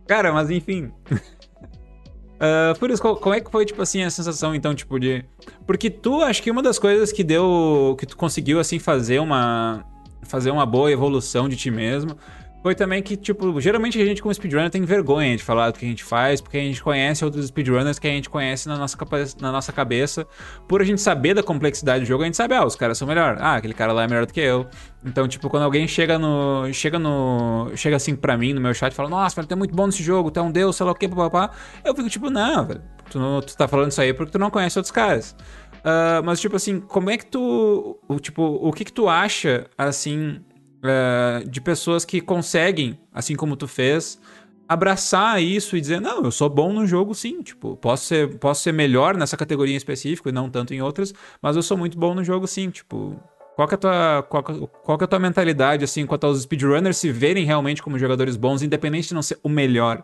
Cara, 0.07 0.33
mas 0.33 0.51
enfim. 0.51 0.91
Uh, 1.13 2.77
por 2.79 2.91
isso, 2.91 3.03
como 3.03 3.35
é 3.35 3.41
que 3.41 3.51
foi, 3.51 3.65
tipo 3.65 3.81
assim, 3.83 4.03
a 4.03 4.11
sensação, 4.11 4.55
então, 4.55 4.75
tipo, 4.75 4.99
de... 4.99 5.25
Porque 5.65 5.89
tu, 5.89 6.23
acho 6.23 6.43
que 6.43 6.51
uma 6.51 6.63
das 6.63 6.79
coisas 6.79 7.13
que 7.13 7.23
deu... 7.23 7.95
Que 7.99 8.05
tu 8.05 8.17
conseguiu, 8.17 8.59
assim, 8.59 8.79
fazer 8.79 9.21
uma... 9.21 9.85
Fazer 10.25 10.51
uma 10.51 10.65
boa 10.67 10.91
evolução 10.91 11.49
de 11.49 11.57
ti 11.57 11.71
mesmo 11.71 12.17
foi 12.63 12.77
também 12.77 13.03
que, 13.03 13.17
tipo, 13.17 13.61
geralmente 13.61 14.01
a 14.01 14.05
gente 14.05 14.23
como 14.23 14.33
speedrunner 14.33 14.71
tem 14.71 14.85
vergonha 14.85 15.37
de 15.37 15.43
falar 15.43 15.73
do 15.73 15.79
que 15.79 15.85
a 15.85 15.89
gente 15.89 16.05
faz, 16.05 16.41
porque 16.41 16.57
a 16.57 16.61
gente 16.61 16.81
conhece 16.81 17.25
outros 17.25 17.47
speedrunners 17.47 17.99
que 17.99 18.07
a 18.07 18.11
gente 18.11 18.31
conhece 18.31 18.69
na 18.69 18.77
nossa, 18.77 18.97
na 19.41 19.51
nossa 19.51 19.73
cabeça. 19.73 20.25
Por 20.69 20.81
a 20.81 20.85
gente 20.85 21.01
saber 21.01 21.35
da 21.35 21.43
complexidade 21.43 22.05
do 22.05 22.07
jogo, 22.07 22.23
a 22.23 22.27
gente 22.27 22.37
sabe, 22.37 22.55
ah, 22.55 22.65
os 22.65 22.77
caras 22.77 22.97
são 22.97 23.09
melhor. 23.09 23.37
Ah, 23.41 23.57
aquele 23.57 23.75
cara 23.75 23.93
lá 23.93 24.05
é 24.05 24.07
melhor 24.07 24.27
do 24.27 24.33
que 24.33 24.41
eu. 24.41 24.69
Então, 25.05 25.27
tipo, 25.27 25.51
quando 25.51 25.65
alguém 25.65 25.89
chega 25.89 26.21
no. 26.21 26.73
Chega 26.73 27.01
no. 27.01 27.73
Chega 27.75 27.97
assim 27.97 28.15
pra 28.15 28.37
mim 28.37 28.53
no 28.53 28.61
meu 28.61 28.73
chat 28.73 28.95
fala, 28.95 29.09
nossa, 29.09 29.35
velho, 29.35 29.49
tu 29.49 29.53
é 29.53 29.57
muito 29.57 29.75
bom 29.75 29.87
nesse 29.87 30.03
jogo, 30.03 30.31
tu 30.31 30.39
é 30.39 30.43
um 30.43 30.53
deus, 30.53 30.77
sei 30.77 30.87
lá 30.87 30.93
o 30.93 30.95
que, 30.95 31.09
papapá. 31.09 31.51
Eu 31.85 31.97
fico 31.97 32.09
tipo, 32.09 32.31
não, 32.31 32.65
velho, 32.65 32.83
tu, 33.11 33.19
não, 33.19 33.41
tu 33.41 33.57
tá 33.57 33.67
falando 33.67 33.91
isso 33.91 34.01
aí 34.01 34.15
porque 34.15 34.31
tu 34.31 34.39
não 34.39 34.51
conhece 34.51 34.79
outros 34.79 34.93
caras. 34.93 35.35
Uh, 35.81 36.23
mas, 36.25 36.41
tipo 36.41 36.55
assim, 36.55 36.79
como 36.79 37.11
é 37.11 37.19
que 37.19 37.27
tu. 37.27 37.99
Tipo, 38.21 38.43
o 38.63 38.73
que 38.73 38.85
que 38.85 38.93
tu 38.93 39.09
acha, 39.09 39.67
assim, 39.77 40.41
uh, 40.83 41.49
de 41.49 41.61
pessoas 41.61 42.05
que 42.05 42.21
conseguem, 42.21 42.99
assim 43.13 43.37
como 43.37 43.57
tu 43.57 43.69
fez, 43.69 44.21
abraçar 44.69 45.43
isso 45.43 45.77
e 45.77 45.81
dizer, 45.81 46.01
não, 46.01 46.23
eu 46.23 46.31
sou 46.31 46.49
bom 46.49 46.73
no 46.73 46.87
jogo 46.87 47.15
sim, 47.15 47.43
tipo, 47.43 47.77
posso 47.77 48.07
ser, 48.07 48.39
posso 48.39 48.63
ser 48.63 48.73
melhor 48.73 49.17
nessa 49.17 49.37
categoria 49.37 49.75
em 49.75 49.77
específico 49.77 50.29
e 50.29 50.33
não 50.33 50.49
tanto 50.49 50.73
em 50.73 50.81
outras, 50.81 51.13
mas 51.41 51.57
eu 51.57 51.63
sou 51.63 51.77
muito 51.77 51.99
bom 51.99 52.15
no 52.15 52.25
jogo 52.25 52.47
sim, 52.47 52.71
tipo... 52.71 53.17
Qual 53.55 53.69
que, 53.69 53.75
é 53.75 53.77
a 53.77 53.79
tua, 53.79 54.23
qual, 54.23 54.43
qual 54.43 54.97
que 54.97 55.05
é 55.05 55.07
a 55.07 55.09
tua 55.09 55.19
mentalidade, 55.19 55.85
assim, 55.85 56.07
quanto 56.07 56.27
aos 56.27 56.41
speedrunners 56.41 56.97
se 56.97 57.13
verem 57.13 57.45
realmente 57.45 57.83
como 57.83 57.99
jogadores 57.99 58.35
bons, 58.35 58.63
independente 58.63 59.09
de 59.09 59.15
não 59.15 59.21
ser 59.21 59.39
o 59.43 59.49
melhor? 59.49 60.03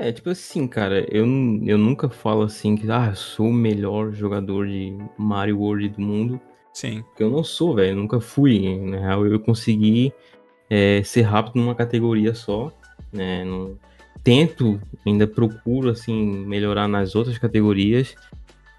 É, 0.00 0.10
tipo 0.10 0.28
assim, 0.28 0.66
cara, 0.66 1.06
eu, 1.08 1.24
eu 1.64 1.78
nunca 1.78 2.08
falo 2.08 2.42
assim 2.42 2.76
que, 2.76 2.90
ah, 2.90 3.14
sou 3.14 3.46
o 3.46 3.52
melhor 3.52 4.12
jogador 4.12 4.66
de 4.66 4.96
Mario 5.16 5.60
World 5.60 5.88
do 5.90 6.00
mundo. 6.00 6.40
Sim. 6.78 7.02
Porque 7.02 7.24
eu 7.24 7.30
não 7.30 7.42
sou, 7.42 7.74
velho, 7.74 7.96
nunca 7.96 8.20
fui. 8.20 8.78
Na 8.78 9.00
real, 9.00 9.26
eu 9.26 9.40
consegui 9.40 10.12
é, 10.70 11.02
ser 11.02 11.22
rápido 11.22 11.56
numa 11.56 11.74
categoria 11.74 12.32
só, 12.34 12.72
né? 13.12 13.44
Não... 13.44 13.76
Tento, 14.22 14.80
ainda 15.04 15.26
procuro, 15.26 15.88
assim, 15.88 16.14
melhorar 16.46 16.86
nas 16.86 17.16
outras 17.16 17.36
categorias, 17.36 18.14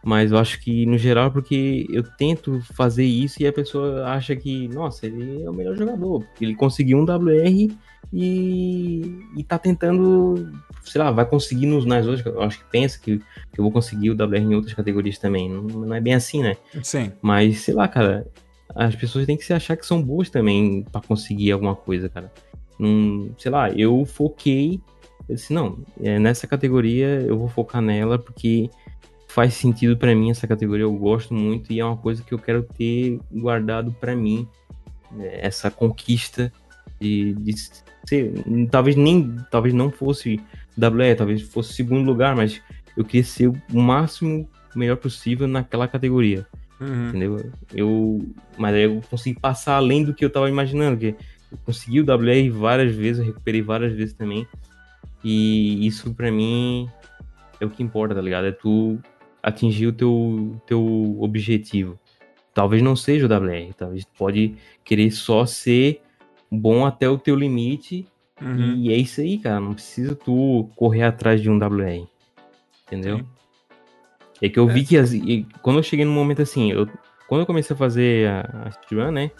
mas 0.01 0.31
eu 0.31 0.37
acho 0.37 0.61
que, 0.61 0.85
no 0.85 0.97
geral, 0.97 1.29
porque 1.29 1.87
eu 1.89 2.03
tento 2.03 2.61
fazer 2.73 3.03
isso 3.03 3.41
e 3.41 3.47
a 3.47 3.51
pessoa 3.51 4.05
acha 4.05 4.33
que, 4.33 4.69
nossa, 4.69 5.05
ele 5.05 5.43
é 5.43 5.49
o 5.49 5.53
melhor 5.53 5.75
jogador, 5.75 6.23
ele 6.39 6.55
conseguiu 6.55 6.99
um 6.99 7.03
WR 7.03 7.73
e, 8.11 9.23
e 9.37 9.43
tá 9.43 9.57
tentando, 9.59 10.51
sei 10.83 11.01
lá, 11.01 11.11
vai 11.11 11.25
conseguir 11.25 11.65
nos, 11.65 11.85
nas 11.85 12.07
outras. 12.07 12.35
Acho 12.37 12.59
que 12.59 12.65
pensa 12.65 12.99
que, 12.99 13.19
que 13.19 13.59
eu 13.59 13.63
vou 13.63 13.71
conseguir 13.71 14.09
o 14.09 14.13
WR 14.13 14.37
em 14.37 14.55
outras 14.55 14.73
categorias 14.73 15.17
também. 15.17 15.49
Não, 15.49 15.61
não 15.61 15.93
é 15.95 16.01
bem 16.01 16.13
assim, 16.13 16.41
né? 16.41 16.57
Sim. 16.83 17.11
Mas, 17.21 17.61
sei 17.61 17.73
lá, 17.73 17.87
cara, 17.87 18.27
as 18.75 18.95
pessoas 18.95 19.25
têm 19.25 19.37
que 19.37 19.45
se 19.45 19.53
achar 19.53 19.77
que 19.77 19.85
são 19.85 20.01
boas 20.01 20.29
também 20.29 20.83
para 20.91 21.01
conseguir 21.01 21.51
alguma 21.51 21.75
coisa, 21.75 22.09
cara. 22.09 22.31
Não, 22.79 23.29
sei 23.37 23.51
lá, 23.51 23.69
eu 23.71 24.05
foquei. 24.05 24.81
Eu 25.27 25.35
disse, 25.35 25.53
não, 25.53 25.79
é, 26.01 26.17
nessa 26.17 26.47
categoria 26.47 27.21
eu 27.21 27.37
vou 27.37 27.47
focar 27.47 27.81
nela 27.81 28.17
porque 28.17 28.69
faz 29.27 29.53
sentido 29.53 29.95
para 29.95 30.15
mim 30.15 30.31
essa 30.31 30.47
categoria, 30.47 30.85
eu 30.85 30.93
gosto 30.93 31.35
muito 31.35 31.71
e 31.71 31.79
é 31.79 31.85
uma 31.85 31.95
coisa 31.95 32.23
que 32.23 32.33
eu 32.33 32.39
quero 32.39 32.63
ter 32.63 33.19
guardado 33.31 33.91
para 33.91 34.15
mim, 34.15 34.47
né, 35.11 35.29
essa 35.39 35.69
conquista 35.69 36.51
de, 36.99 37.33
de 37.33 37.53
ser, 38.09 38.33
talvez 38.71 38.95
nem, 38.95 39.35
talvez 39.51 39.73
não 39.73 39.91
fosse 39.91 40.39
WE, 40.77 41.15
talvez 41.15 41.41
fosse 41.41 41.73
segundo 41.73 42.05
lugar, 42.05 42.35
mas 42.35 42.61
eu 42.97 43.05
queria 43.05 43.23
ser 43.23 43.47
o 43.47 43.79
máximo 43.79 44.49
melhor 44.75 44.97
possível 44.97 45.47
naquela 45.47 45.87
categoria. 45.87 46.45
Uhum. 46.79 47.09
Entendeu? 47.09 47.51
Eu, 47.73 48.21
mas 48.57 48.73
aí 48.73 48.83
eu 48.83 49.01
consegui 49.09 49.39
passar 49.39 49.75
além 49.75 50.03
do 50.03 50.13
que 50.13 50.23
eu 50.23 50.29
tava 50.29 50.49
imaginando, 50.49 50.97
que 50.97 51.15
eu 51.51 51.57
consegui 51.65 51.99
o 51.99 52.03
WR 52.03 52.51
várias 52.51 52.95
vezes, 52.95 53.19
eu 53.19 53.25
recuperei 53.25 53.61
várias 53.61 53.93
vezes 53.93 54.13
também. 54.13 54.47
E 55.23 55.85
isso 55.85 56.13
para 56.13 56.31
mim 56.31 56.89
é 57.59 57.65
o 57.65 57.69
que 57.69 57.83
importa, 57.83 58.15
tá 58.15 58.21
ligado? 58.21 58.47
É 58.47 58.51
tu 58.51 58.97
atingir 59.43 59.87
o 59.87 59.93
teu, 59.93 60.61
teu 60.65 61.17
objetivo. 61.19 61.99
Talvez 62.53 62.81
não 62.81 62.95
seja 62.95 63.25
o 63.25 63.29
WR, 63.29 63.73
talvez 63.77 64.05
tu 64.05 64.11
pode 64.17 64.55
querer 64.83 65.11
só 65.11 65.45
ser 65.45 66.01
bom 66.51 66.85
até 66.85 67.09
o 67.09 67.17
teu 67.17 67.35
limite. 67.35 68.07
Uhum. 68.41 68.75
E 68.77 68.93
é 68.93 68.97
isso 68.97 69.21
aí, 69.21 69.37
cara. 69.37 69.59
Não 69.59 69.73
precisa 69.73 70.15
tu 70.15 70.69
correr 70.75 71.03
atrás 71.03 71.41
de 71.41 71.49
um 71.49 71.57
WR. 71.57 72.07
Entendeu? 72.87 73.19
Sim. 73.19 73.25
É 74.41 74.49
que 74.49 74.57
eu 74.57 74.69
é. 74.69 74.73
vi 74.73 74.85
que 74.85 74.97
as, 74.97 75.11
quando 75.61 75.77
eu 75.77 75.83
cheguei 75.83 76.05
num 76.05 76.13
momento 76.13 76.41
assim, 76.41 76.71
eu, 76.71 76.87
quando 77.27 77.41
eu 77.41 77.45
comecei 77.45 77.73
a 77.73 77.77
fazer 77.77 78.27
a, 78.27 78.71
a 78.97 79.11
né? 79.11 79.31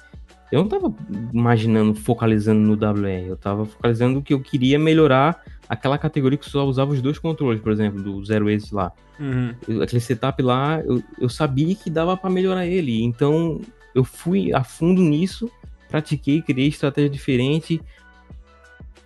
Eu 0.52 0.61
não 0.61 0.68
tava 0.68 0.94
imaginando, 1.31 1.94
focalizando 1.94 2.60
no 2.60 2.73
WR. 2.73 3.27
Eu 3.27 3.38
tava 3.38 3.65
focalizando 3.65 4.22
que 4.22 4.34
eu 4.34 4.41
queria 4.41 4.80
melhorar 4.80 5.44
aquela 5.68 5.98
categoria 5.98 6.38
que 6.38 6.49
só 6.49 6.65
usava 6.65 6.91
os 6.91 7.02
dois 7.02 7.19
controles, 7.19 7.61
por 7.61 7.72
exemplo, 7.72 8.02
do 8.02 8.26
Zero 8.26 8.49
Ace 8.49 8.73
lá. 8.73 8.91
Uhum. 9.19 9.81
aquele 9.84 9.99
setup 9.99 10.41
lá, 10.41 10.81
eu, 10.81 11.03
eu 11.19 11.27
sabia 11.27 11.76
que 11.76 11.90
dava 11.90 12.18
para 12.18 12.30
melhorar 12.30 12.65
ele. 12.65 13.03
Então 13.03 13.61
eu 13.94 14.03
fui 14.03 14.53
a 14.53 14.64
fundo 14.64 15.02
nisso 15.02 15.52
pratiquei, 15.89 16.41
criei 16.41 16.67
estratégia 16.67 17.09
diferente, 17.09 17.81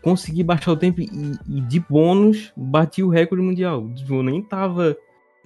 consegui 0.01 0.43
baixar 0.43 0.73
o 0.73 0.77
tempo 0.77 1.01
e, 1.01 1.09
e 1.47 1.61
de 1.61 1.79
bônus 1.79 2.51
bati 2.55 3.01
o 3.01 3.09
recorde 3.09 3.43
mundial. 3.43 3.89
Tipo, 3.95 4.15
eu 4.15 4.23
nem 4.23 4.41
tava 4.41 4.95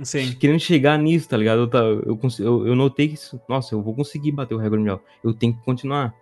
Sim. 0.02 0.34
querendo 0.34 0.60
chegar 0.60 0.98
nisso, 0.98 1.30
tá 1.30 1.38
ligado? 1.38 1.70
Eu, 1.72 2.02
eu, 2.06 2.20
eu, 2.40 2.68
eu 2.68 2.76
notei 2.76 3.08
que, 3.08 3.14
isso, 3.14 3.40
nossa, 3.48 3.76
eu 3.76 3.82
vou 3.82 3.94
conseguir 3.94 4.32
bater 4.32 4.56
o 4.56 4.58
recorde 4.58 4.80
mundial. 4.80 5.02
Eu 5.24 5.34
tenho 5.34 5.54
que 5.54 5.64
continuar. 5.64 6.14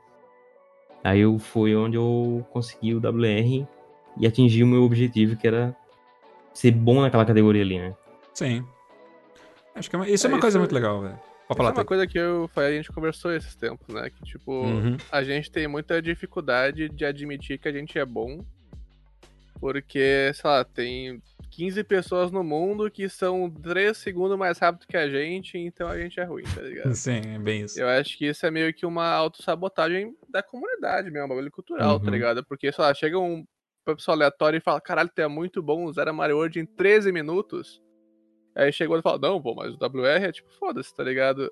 Aí 1.03 1.21
eu 1.21 1.39
foi 1.39 1.75
onde 1.75 1.95
eu 1.95 2.45
consegui 2.51 2.93
o 2.93 2.97
WR 2.97 3.65
e 4.17 4.27
atingi 4.27 4.63
o 4.63 4.67
meu 4.67 4.83
objetivo, 4.83 5.37
que 5.37 5.47
era 5.47 5.75
ser 6.53 6.71
bom 6.71 7.01
naquela 7.01 7.25
categoria 7.25 7.61
ali, 7.61 7.79
né? 7.79 7.95
Sim. 8.33 8.65
Acho 9.75 9.89
que 9.89 9.95
é 9.95 9.99
uma, 9.99 10.09
isso 10.09 10.25
é, 10.25 10.29
é 10.29 10.33
uma 10.33 10.41
coisa 10.41 10.57
muito 10.57 10.73
legal, 10.73 11.01
velho. 11.01 11.19
Pode 11.47 11.57
falar, 11.57 11.69
é 11.69 11.73
uma 11.73 11.85
coisa 11.85 12.07
que 12.07 12.17
eu, 12.17 12.49
a 12.55 12.72
gente 12.72 12.91
conversou 12.91 13.31
esses 13.31 13.55
tempos, 13.55 13.93
né? 13.93 14.09
Que, 14.09 14.23
tipo, 14.23 14.51
uhum. 14.51 14.97
a 15.11 15.23
gente 15.23 15.51
tem 15.51 15.67
muita 15.67 16.01
dificuldade 16.01 16.89
de 16.89 17.05
admitir 17.05 17.59
que 17.59 17.67
a 17.67 17.72
gente 17.72 17.97
é 17.99 18.05
bom. 18.05 18.43
Porque, 19.59 20.31
sei 20.34 20.49
lá, 20.49 20.63
tem 20.63 21.22
15 21.51 21.84
pessoas 21.84 22.31
no 22.31 22.43
mundo 22.43 22.89
que 22.89 23.07
são 23.07 23.49
3 23.49 23.95
segundos 23.95 24.38
mais 24.38 24.57
rápido 24.57 24.88
que 24.88 24.97
a 24.97 25.07
gente, 25.07 25.57
então 25.57 25.88
a 25.88 25.97
gente 25.97 26.19
é 26.19 26.23
ruim, 26.23 26.43
tá 26.43 26.61
ligado? 26.61 26.93
Sim, 26.95 27.22
é 27.35 27.39
bem 27.39 27.63
isso. 27.63 27.80
Eu 27.80 27.88
acho 27.88 28.17
que 28.17 28.26
isso 28.26 28.45
é 28.45 28.51
meio 28.51 28.73
que 28.73 28.85
uma 28.85 29.07
autossabotagem 29.07 30.15
da 30.27 30.43
comunidade 30.43 31.09
mesmo, 31.09 31.26
um 31.26 31.30
bagulho 31.30 31.51
cultural, 31.51 31.91
tá 31.91 31.95
uhum. 31.95 32.05
tá 32.05 32.11
ligado? 32.11 32.45
Porque, 32.45 32.72
sei 32.72 32.84
lá, 32.84 32.93
chega 32.93 33.17
um 33.17 33.45
pessoa 33.93 34.15
aleatório 34.15 34.57
e 34.57 34.61
fala, 34.61 34.81
caralho, 34.81 35.11
tu 35.13 35.22
é 35.22 35.27
muito 35.27 35.61
bom 35.61 35.85
usar 35.85 36.07
a 36.09 36.13
Mario 36.13 36.38
World 36.38 36.59
em 36.59 36.65
13 36.65 37.11
minutos. 37.11 37.81
Aí 38.56 38.72
chegou 38.72 38.98
e 38.98 39.02
falou, 39.02 39.19
não, 39.19 39.41
pô, 39.41 39.53
mas 39.53 39.73
o 39.73 39.77
WR 39.77 40.23
é 40.23 40.32
tipo, 40.32 40.49
foda-se, 40.53 40.95
tá 40.95 41.03
ligado? 41.03 41.52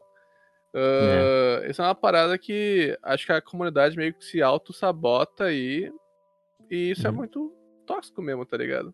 Uh, 0.74 1.62
é. 1.62 1.70
Essa 1.70 1.84
é 1.84 1.86
uma 1.88 1.96
parada 1.96 2.38
que 2.38 2.98
acho 3.04 3.26
que 3.26 3.32
a 3.32 3.42
comunidade 3.42 3.96
meio 3.98 4.14
que 4.14 4.26
se 4.26 4.42
auto-sabota 4.42 5.46
aí. 5.46 5.92
E 6.70 6.92
isso 6.92 7.06
é 7.06 7.10
uhum. 7.10 7.16
é 7.16 7.18
muito 7.18 7.54
tóxico 7.86 8.22
mesmo, 8.22 8.46
tá 8.46 8.58
ligado? 8.58 8.94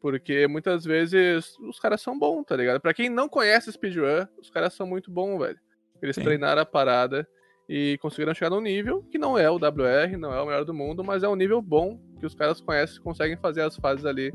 Porque 0.00 0.46
muitas 0.48 0.84
vezes 0.84 1.56
os 1.58 1.78
caras 1.78 2.00
são 2.00 2.18
bons, 2.18 2.44
tá 2.44 2.56
ligado? 2.56 2.80
Pra 2.80 2.94
quem 2.94 3.10
não 3.10 3.28
conhece 3.28 3.70
speedrun, 3.70 4.26
os 4.40 4.50
caras 4.50 4.72
são 4.72 4.86
muito 4.86 5.10
bons, 5.10 5.38
velho. 5.38 5.58
Eles 6.02 6.16
Sim. 6.16 6.22
treinaram 6.22 6.62
a 6.62 6.66
parada 6.66 7.28
e 7.68 7.98
conseguiram 7.98 8.34
chegar 8.34 8.50
num 8.50 8.60
nível 8.60 9.02
que 9.12 9.18
não 9.18 9.38
é 9.38 9.48
o 9.48 9.56
WR, 9.56 10.16
não 10.18 10.32
é 10.32 10.40
o 10.40 10.46
melhor 10.46 10.64
do 10.64 10.74
mundo, 10.74 11.04
mas 11.04 11.22
é 11.22 11.28
um 11.28 11.36
nível 11.36 11.60
bom 11.60 12.00
que 12.18 12.26
os 12.26 12.34
caras 12.34 12.60
conhecem 12.60 12.96
e 12.96 13.00
conseguem 13.00 13.36
fazer 13.36 13.60
as 13.62 13.76
fases 13.76 14.06
ali 14.06 14.32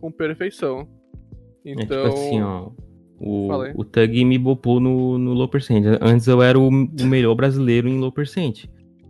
com 0.00 0.12
perfeição. 0.12 0.88
Então. 1.66 2.06
É 2.06 2.08
tipo 2.08 2.14
assim, 2.14 2.42
ó. 2.42 2.70
O, 3.18 3.48
o 3.80 3.84
Tug 3.84 4.24
me 4.24 4.38
bopou 4.38 4.78
no, 4.78 5.18
no 5.18 5.32
low 5.32 5.48
percent. 5.48 5.84
Antes 6.00 6.26
eu 6.26 6.42
era 6.42 6.58
o, 6.58 6.68
o 6.68 7.06
melhor 7.06 7.34
brasileiro 7.34 7.88
em 7.88 7.98
low 7.98 8.12
percent. 8.12 8.66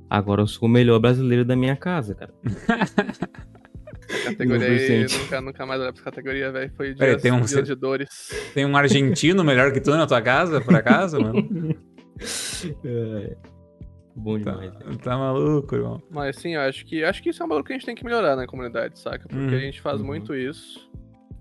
Agora 0.08 0.42
eu 0.42 0.46
sou 0.46 0.68
o 0.68 0.70
melhor 0.70 1.00
brasileiro 1.00 1.44
da 1.44 1.56
minha 1.56 1.74
casa, 1.74 2.14
cara. 2.14 2.32
categoria 4.24 4.68
aí, 4.68 5.02
nunca, 5.02 5.40
nunca 5.40 5.66
mais 5.66 5.80
olhei 5.80 5.92
pra 5.92 6.04
categoria, 6.04 6.52
velho. 6.52 6.72
Foi 6.76 6.86
dias, 6.86 6.98
Peraí, 6.98 7.16
tem 7.16 7.32
um, 7.32 7.40
dias 7.40 7.66
de 7.66 7.74
dores. 7.74 8.08
Tem 8.54 8.64
um 8.64 8.76
argentino 8.76 9.42
melhor 9.42 9.72
que 9.72 9.80
tu 9.80 9.90
na 9.90 10.06
tua 10.06 10.22
casa, 10.22 10.60
por 10.60 10.76
acaso, 10.76 11.20
mano? 11.20 11.36
é. 12.84 13.36
Bom 14.14 14.38
tá, 14.40 14.52
demais. 14.52 14.72
Tá, 14.72 14.90
tá, 15.02 15.18
maluco, 15.18 15.74
irmão. 15.74 16.00
Mas 16.08 16.36
sim, 16.36 16.54
eu 16.54 16.60
acho 16.60 16.86
que 16.86 17.02
acho 17.02 17.20
que 17.20 17.30
isso 17.30 17.42
é 17.42 17.46
um 17.46 17.48
valor 17.48 17.64
que 17.64 17.72
a 17.72 17.76
gente 17.76 17.84
tem 17.84 17.96
que 17.96 18.04
melhorar 18.04 18.36
na 18.36 18.46
comunidade, 18.46 19.00
saca? 19.00 19.26
Porque 19.28 19.40
uhum. 19.40 19.56
a 19.56 19.60
gente 19.60 19.80
faz 19.80 20.00
uhum. 20.00 20.06
muito 20.06 20.32
isso 20.32 20.88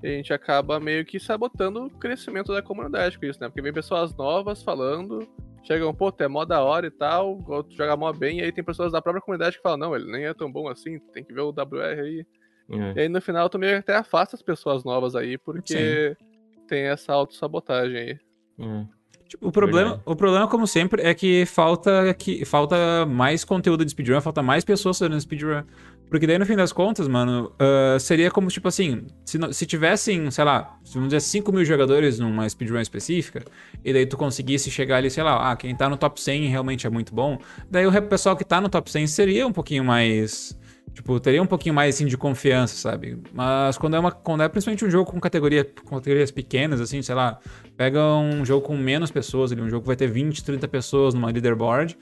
a 0.08 0.18
gente 0.18 0.34
acaba 0.34 0.80
meio 0.80 1.06
que 1.06 1.20
sabotando 1.20 1.86
o 1.86 1.90
crescimento 1.90 2.54
da 2.54 2.62
comunidade 2.62 3.18
com 3.18 3.26
isso, 3.26 3.40
né? 3.40 3.48
Porque 3.48 3.62
vem 3.62 3.74
pessoas 3.74 4.16
novas 4.16 4.62
falando, 4.62 5.28
chegam, 5.64 5.94
pô, 5.94 6.12
tu 6.12 6.24
é 6.24 6.28
mó 6.28 6.46
da 6.46 6.64
hora 6.64 6.88
e 6.88 6.92
tal, 6.92 7.42
tu 7.64 7.76
joga 7.76 7.98
mó 7.98 8.12
bem, 8.14 8.40
e 8.40 8.44
aí 8.44 8.52
tem 8.52 8.64
pessoas 8.64 8.92
da 8.92 9.02
própria 9.02 9.22
comunidade 9.22 9.58
que 9.58 9.64
falam, 9.64 9.78
não, 9.78 9.96
ele 9.96 10.12
nem 10.12 10.26
é 10.26 10.34
tão 10.34 10.52
bom 10.52 10.68
assim, 10.68 11.00
tem 11.14 11.24
que 11.24 11.34
ver 11.34 11.42
o 11.42 11.50
WR 11.50 12.00
aí. 12.02 12.26
É. 12.70 12.94
E 12.96 13.00
aí 13.02 13.10
no 13.10 13.22
final 13.22 13.50
tu 13.50 13.60
meio 13.60 13.74
que 13.74 13.92
até 13.92 13.96
afasta 13.96 14.36
as 14.36 14.42
pessoas 14.42 14.84
novas 14.84 15.16
aí, 15.16 15.38
porque 15.38 16.16
Sim. 16.20 16.26
tem 16.68 16.84
essa 16.84 17.14
autossabotagem 17.14 17.98
aí. 17.98 18.20
É. 18.60 18.96
Tipo, 19.28 19.48
o 19.48 19.52
problema, 19.52 20.02
o 20.06 20.16
problema, 20.16 20.48
como 20.48 20.68
sempre, 20.68 21.02
é 21.02 21.14
que 21.14 21.46
falta, 21.48 22.14
que 22.14 22.46
falta 22.46 23.06
mais 23.08 23.44
conteúdo 23.44 23.84
de 23.84 23.90
speedrun, 23.90 24.22
falta 24.22 24.44
mais 24.44 24.64
pessoas 24.64 25.00
fazendo 25.00 25.20
speedrun. 25.20 25.64
Porque 26.10 26.28
daí, 26.28 26.38
no 26.38 26.46
fim 26.46 26.56
das 26.56 26.72
contas, 26.72 27.08
mano, 27.08 27.52
uh, 27.56 28.00
seria 28.00 28.30
como, 28.30 28.48
tipo 28.48 28.68
assim, 28.68 29.06
se, 29.26 29.40
se 29.52 29.66
tivessem, 29.66 30.30
sei 30.32 30.44
lá, 30.44 30.78
vamos 30.94 31.10
dizer, 31.10 31.20
5 31.22 31.52
mil 31.52 31.66
jogadores 31.66 32.20
numa 32.20 32.48
speedrun 32.48 32.80
específica, 32.80 33.44
e 33.84 33.92
daí 33.92 34.06
tu 34.06 34.16
conseguisse 34.16 34.70
chegar 34.70 34.98
ali, 34.98 35.10
sei 35.10 35.24
lá, 35.24 35.52
ah, 35.52 35.56
quem 35.56 35.76
tá 35.76 35.90
no 35.90 35.98
top 35.98 36.22
100 36.22 36.48
realmente 36.48 36.86
é 36.86 36.90
muito 36.90 37.14
bom, 37.14 37.40
daí 37.70 37.88
o 37.88 38.02
pessoal 38.04 38.36
que 38.36 38.44
tá 38.44 38.62
no 38.62 38.70
top 38.70 38.90
100 38.92 39.08
seria 39.08 39.48
um 39.48 39.52
pouquinho 39.52 39.84
mais 39.84 40.58
Tipo, 40.96 41.20
teria 41.20 41.44
um 41.44 41.46
pouquinho 41.46 41.76
mais 41.76 41.94
assim 41.94 42.06
de 42.06 42.18
confiança, 42.18 42.74
sabe? 42.76 43.22
Mas 43.34 43.78
quando 43.78 43.98
é 43.98 44.00
uma 44.00 44.12
quando 44.12 44.44
é 44.44 44.48
principalmente 44.48 44.86
um 44.86 44.90
jogo 44.90 45.12
com 45.12 45.20
categoria 45.20 45.66
com 45.66 45.98
categorias 45.98 46.32
pequenas 46.32 46.80
assim, 46.80 47.02
sei 47.02 47.14
lá, 47.14 47.38
pega 47.76 48.02
um 48.16 48.46
jogo 48.46 48.66
com 48.66 48.78
menos 48.78 49.12
pessoas, 49.12 49.52
ali, 49.52 49.62
um 49.62 49.70
jogo 49.70 49.82
que 49.82 49.88
vai 49.88 49.98
ter 49.98 50.08
20, 50.08 50.42
30 50.42 50.68
pessoas 50.70 51.14
numa 51.14 51.30
leaderboard. 51.30 51.98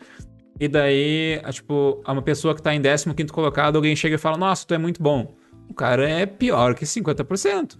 E 0.60 0.68
daí, 0.68 1.42
tipo, 1.52 2.02
uma 2.08 2.22
pessoa 2.22 2.56
que 2.56 2.62
tá 2.62 2.74
em 2.74 2.82
15º 2.82 3.32
colocado, 3.32 3.76
alguém 3.76 3.96
chega 3.96 4.16
e 4.16 4.20
fala: 4.20 4.38
"Nossa, 4.38 4.66
tu 4.66 4.74
é 4.74 4.78
muito 4.78 5.02
bom". 5.02 5.36
O 5.70 5.74
cara 5.74 6.08
é 6.10 6.26
pior 6.26 6.76
que 6.76 6.86
50% 6.86 7.78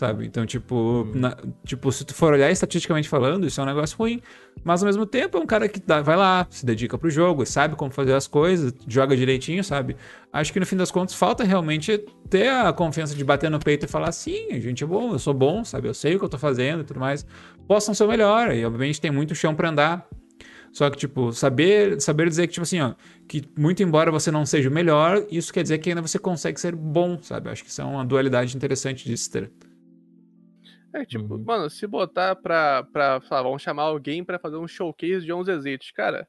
sabe? 0.00 0.24
Então, 0.24 0.46
tipo, 0.46 0.74
uhum. 0.74 1.12
na, 1.14 1.36
tipo, 1.62 1.92
se 1.92 2.06
tu 2.06 2.14
for 2.14 2.32
olhar 2.32 2.50
estatisticamente 2.50 3.06
falando, 3.06 3.46
isso 3.46 3.60
é 3.60 3.64
um 3.64 3.66
negócio 3.66 3.98
ruim. 3.98 4.22
Mas 4.64 4.82
ao 4.82 4.86
mesmo 4.86 5.04
tempo 5.04 5.36
é 5.36 5.40
um 5.40 5.46
cara 5.46 5.68
que 5.68 5.78
dá, 5.78 6.00
vai 6.00 6.16
lá, 6.16 6.46
se 6.48 6.64
dedica 6.64 6.96
pro 6.96 7.10
jogo, 7.10 7.44
sabe 7.44 7.76
como 7.76 7.90
fazer 7.90 8.14
as 8.14 8.26
coisas, 8.26 8.72
joga 8.88 9.14
direitinho, 9.14 9.62
sabe? 9.62 9.96
Acho 10.32 10.52
que 10.54 10.58
no 10.58 10.64
fim 10.64 10.76
das 10.76 10.90
contas 10.90 11.14
falta 11.14 11.44
realmente 11.44 11.98
ter 12.30 12.48
a 12.48 12.72
confiança 12.72 13.14
de 13.14 13.22
bater 13.22 13.50
no 13.50 13.58
peito 13.58 13.84
e 13.84 13.88
falar: 13.88 14.10
sim, 14.12 14.52
a 14.52 14.58
gente 14.58 14.82
é 14.82 14.86
bom, 14.86 15.12
eu 15.12 15.18
sou 15.18 15.34
bom, 15.34 15.62
sabe? 15.64 15.86
Eu 15.86 15.94
sei 15.94 16.16
o 16.16 16.18
que 16.18 16.24
eu 16.24 16.30
tô 16.30 16.38
fazendo 16.38 16.80
e 16.80 16.84
tudo 16.84 16.98
mais. 16.98 17.26
Possam 17.68 17.94
ser 17.94 18.08
melhor, 18.08 18.54
e 18.54 18.64
obviamente 18.64 19.00
tem 19.00 19.10
muito 19.10 19.34
chão 19.34 19.54
para 19.54 19.68
andar. 19.68 20.08
Só 20.72 20.88
que, 20.88 20.96
tipo, 20.96 21.32
saber, 21.32 22.00
saber 22.00 22.28
dizer 22.28 22.46
que, 22.46 22.52
tipo 22.52 22.62
assim, 22.62 22.80
ó, 22.80 22.94
que 23.28 23.42
muito 23.58 23.82
embora 23.82 24.10
você 24.10 24.30
não 24.30 24.46
seja 24.46 24.68
o 24.68 24.72
melhor, 24.72 25.26
isso 25.30 25.52
quer 25.52 25.62
dizer 25.62 25.78
que 25.78 25.88
ainda 25.88 26.00
você 26.00 26.18
consegue 26.18 26.60
ser 26.60 26.76
bom, 26.76 27.20
sabe? 27.22 27.50
Acho 27.50 27.64
que 27.64 27.70
isso 27.70 27.80
é 27.80 27.84
uma 27.84 28.04
dualidade 28.04 28.56
interessante 28.56 29.04
de 29.04 29.16
se 29.16 29.30
ter. 29.30 29.52
É, 30.94 31.04
tipo, 31.04 31.34
uhum. 31.34 31.44
mano, 31.44 31.70
se 31.70 31.86
botar 31.86 32.36
pra, 32.36 32.84
pra 32.84 33.20
falar, 33.20 33.42
vamos 33.42 33.62
chamar 33.62 33.84
alguém 33.84 34.24
para 34.24 34.38
fazer 34.38 34.56
um 34.56 34.66
showcase 34.66 35.24
de 35.24 35.32
11 35.32 35.50
exits, 35.52 35.90
cara, 35.92 36.26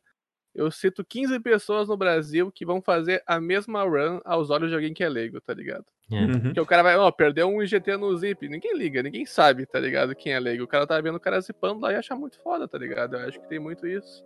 eu 0.54 0.70
cito 0.70 1.04
15 1.04 1.40
pessoas 1.40 1.88
no 1.88 1.96
Brasil 1.96 2.52
que 2.52 2.66
vão 2.66 2.82
fazer 2.82 3.24
a 3.26 3.40
mesma 3.40 3.84
run 3.84 4.20
aos 4.26 4.50
olhos 4.50 4.70
de 4.70 4.76
alguém 4.76 4.94
que 4.94 5.04
é 5.04 5.10
leigo, 5.10 5.40
tá 5.40 5.54
ligado? 5.54 5.86
É. 6.12 6.16
Uhum. 6.16 6.42
Porque 6.42 6.60
o 6.60 6.66
cara 6.66 6.84
vai, 6.84 6.98
ó, 6.98 7.08
oh, 7.08 7.12
perdeu 7.12 7.48
um 7.48 7.64
IGT 7.64 7.96
no 7.96 8.16
zip, 8.18 8.48
ninguém 8.50 8.78
liga, 8.78 9.02
ninguém 9.02 9.26
sabe, 9.26 9.66
tá 9.66 9.80
ligado? 9.80 10.14
Quem 10.14 10.34
é 10.34 10.40
leigo. 10.40 10.64
O 10.64 10.68
cara 10.68 10.86
tá 10.86 11.00
vendo 11.00 11.16
o 11.16 11.20
cara 11.20 11.40
zipando 11.40 11.80
lá 11.80 11.94
e 11.94 11.96
acha 11.96 12.16
muito 12.16 12.38
foda, 12.42 12.68
tá 12.68 12.78
ligado? 12.78 13.16
Eu 13.16 13.28
acho 13.28 13.40
que 13.40 13.48
tem 13.48 13.60
muito 13.60 13.88
isso. 13.88 14.24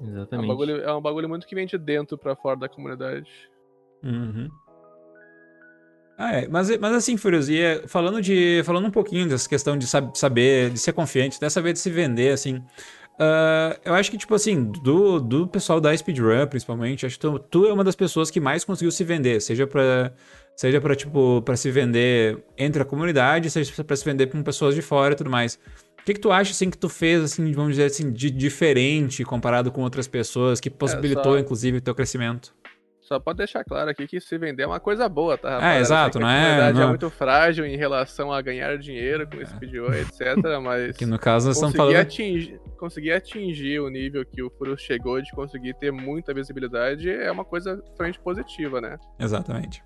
Exatamente. 0.00 0.32
É 0.32 0.38
um 0.44 0.48
bagulho, 0.48 0.80
é 0.82 0.94
um 0.94 1.00
bagulho 1.00 1.28
muito 1.28 1.46
que 1.46 1.54
vem 1.54 1.66
de 1.66 1.76
dentro 1.76 2.16
pra 2.16 2.36
fora 2.36 2.58
da 2.58 2.68
comunidade. 2.68 3.30
Uhum. 4.02 4.48
Ah, 6.18 6.32
é. 6.32 6.48
Mas, 6.48 6.76
mas 6.78 6.92
assim, 6.94 7.16
Furiosia, 7.16 7.84
falando 7.86 8.20
de. 8.20 8.60
Falando 8.64 8.86
um 8.86 8.90
pouquinho 8.90 9.28
dessa 9.28 9.48
questão 9.48 9.78
de 9.78 9.86
saber, 9.86 10.70
de 10.70 10.78
ser 10.78 10.92
confiante, 10.92 11.36
até 11.36 11.48
saber 11.48 11.72
de 11.72 11.78
se 11.78 11.90
vender, 11.90 12.32
assim. 12.32 12.56
Uh, 13.20 13.74
eu 13.84 13.94
acho 13.94 14.10
que, 14.10 14.18
tipo 14.18 14.34
assim, 14.34 14.64
do, 14.64 15.20
do 15.20 15.48
pessoal 15.48 15.80
da 15.80 15.96
Speedrun, 15.96 16.46
principalmente, 16.46 17.04
acho 17.04 17.16
que 17.16 17.20
tu, 17.20 17.38
tu, 17.38 17.66
é 17.66 17.72
uma 17.72 17.82
das 17.82 17.96
pessoas 17.96 18.30
que 18.30 18.40
mais 18.40 18.64
conseguiu 18.64 18.90
se 18.90 19.04
vender, 19.04 19.40
seja 19.40 19.66
pra. 19.66 20.12
Seja 20.56 20.80
pra, 20.80 20.96
tipo, 20.96 21.40
pra 21.42 21.56
se 21.56 21.70
vender 21.70 22.44
entre 22.56 22.82
a 22.82 22.84
comunidade, 22.84 23.48
seja 23.48 23.84
pra 23.84 23.94
se 23.94 24.04
vender 24.04 24.26
com 24.26 24.42
pessoas 24.42 24.74
de 24.74 24.82
fora 24.82 25.14
e 25.14 25.16
tudo 25.16 25.30
mais. 25.30 25.56
O 26.08 26.10
que, 26.10 26.14
que 26.14 26.20
tu 26.20 26.32
acha, 26.32 26.52
assim, 26.52 26.70
que 26.70 26.78
tu 26.78 26.88
fez, 26.88 27.22
assim, 27.22 27.52
vamos 27.52 27.72
dizer 27.72 27.84
assim, 27.84 28.10
de 28.10 28.30
diferente 28.30 29.22
comparado 29.24 29.70
com 29.70 29.82
outras 29.82 30.08
pessoas, 30.08 30.58
que 30.58 30.70
possibilitou, 30.70 31.34
é 31.34 31.38
só... 31.38 31.44
inclusive, 31.44 31.76
o 31.76 31.80
teu 31.82 31.94
crescimento? 31.94 32.54
Só 33.02 33.20
pode 33.20 33.36
deixar 33.36 33.62
claro 33.62 33.90
aqui 33.90 34.06
que 34.06 34.18
se 34.18 34.38
vender 34.38 34.62
é 34.62 34.66
uma 34.66 34.80
coisa 34.80 35.06
boa, 35.06 35.36
tá? 35.36 35.74
É, 35.74 35.80
exato, 35.80 36.18
não 36.18 36.26
é? 36.26 36.40
A 36.40 36.44
comunidade 36.44 36.80
é 36.80 36.86
muito 36.86 37.10
frágil 37.10 37.66
em 37.66 37.76
relação 37.76 38.32
a 38.32 38.40
ganhar 38.40 38.78
dinheiro 38.78 39.28
com 39.28 39.36
esse 39.36 39.52
speedrun, 39.52 39.92
etc. 39.92 40.36
Mas. 40.64 40.96
Que 40.96 41.04
no 41.04 41.18
caso 41.18 41.48
nós 41.48 41.56
estamos 41.56 41.76
falando. 41.76 41.96
Atingir, 41.96 42.58
conseguir 42.78 43.12
atingir 43.12 43.78
o 43.78 43.90
nível 43.90 44.24
que 44.24 44.42
o 44.42 44.48
Furo 44.48 44.78
chegou 44.78 45.20
de 45.20 45.30
conseguir 45.32 45.74
ter 45.74 45.90
muita 45.92 46.32
visibilidade 46.32 47.10
é 47.10 47.30
uma 47.30 47.44
coisa 47.44 47.82
extremamente 47.84 48.20
positiva, 48.20 48.80
né? 48.80 48.96
Exatamente. 49.18 49.82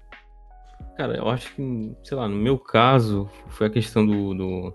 Cara, 0.96 1.16
eu 1.16 1.28
acho 1.28 1.52
que, 1.54 1.96
sei 2.04 2.16
lá, 2.16 2.28
no 2.28 2.36
meu 2.36 2.58
caso, 2.58 3.28
foi 3.48 3.66
a 3.66 3.70
questão 3.70 4.06
do, 4.06 4.34
do, 4.34 4.74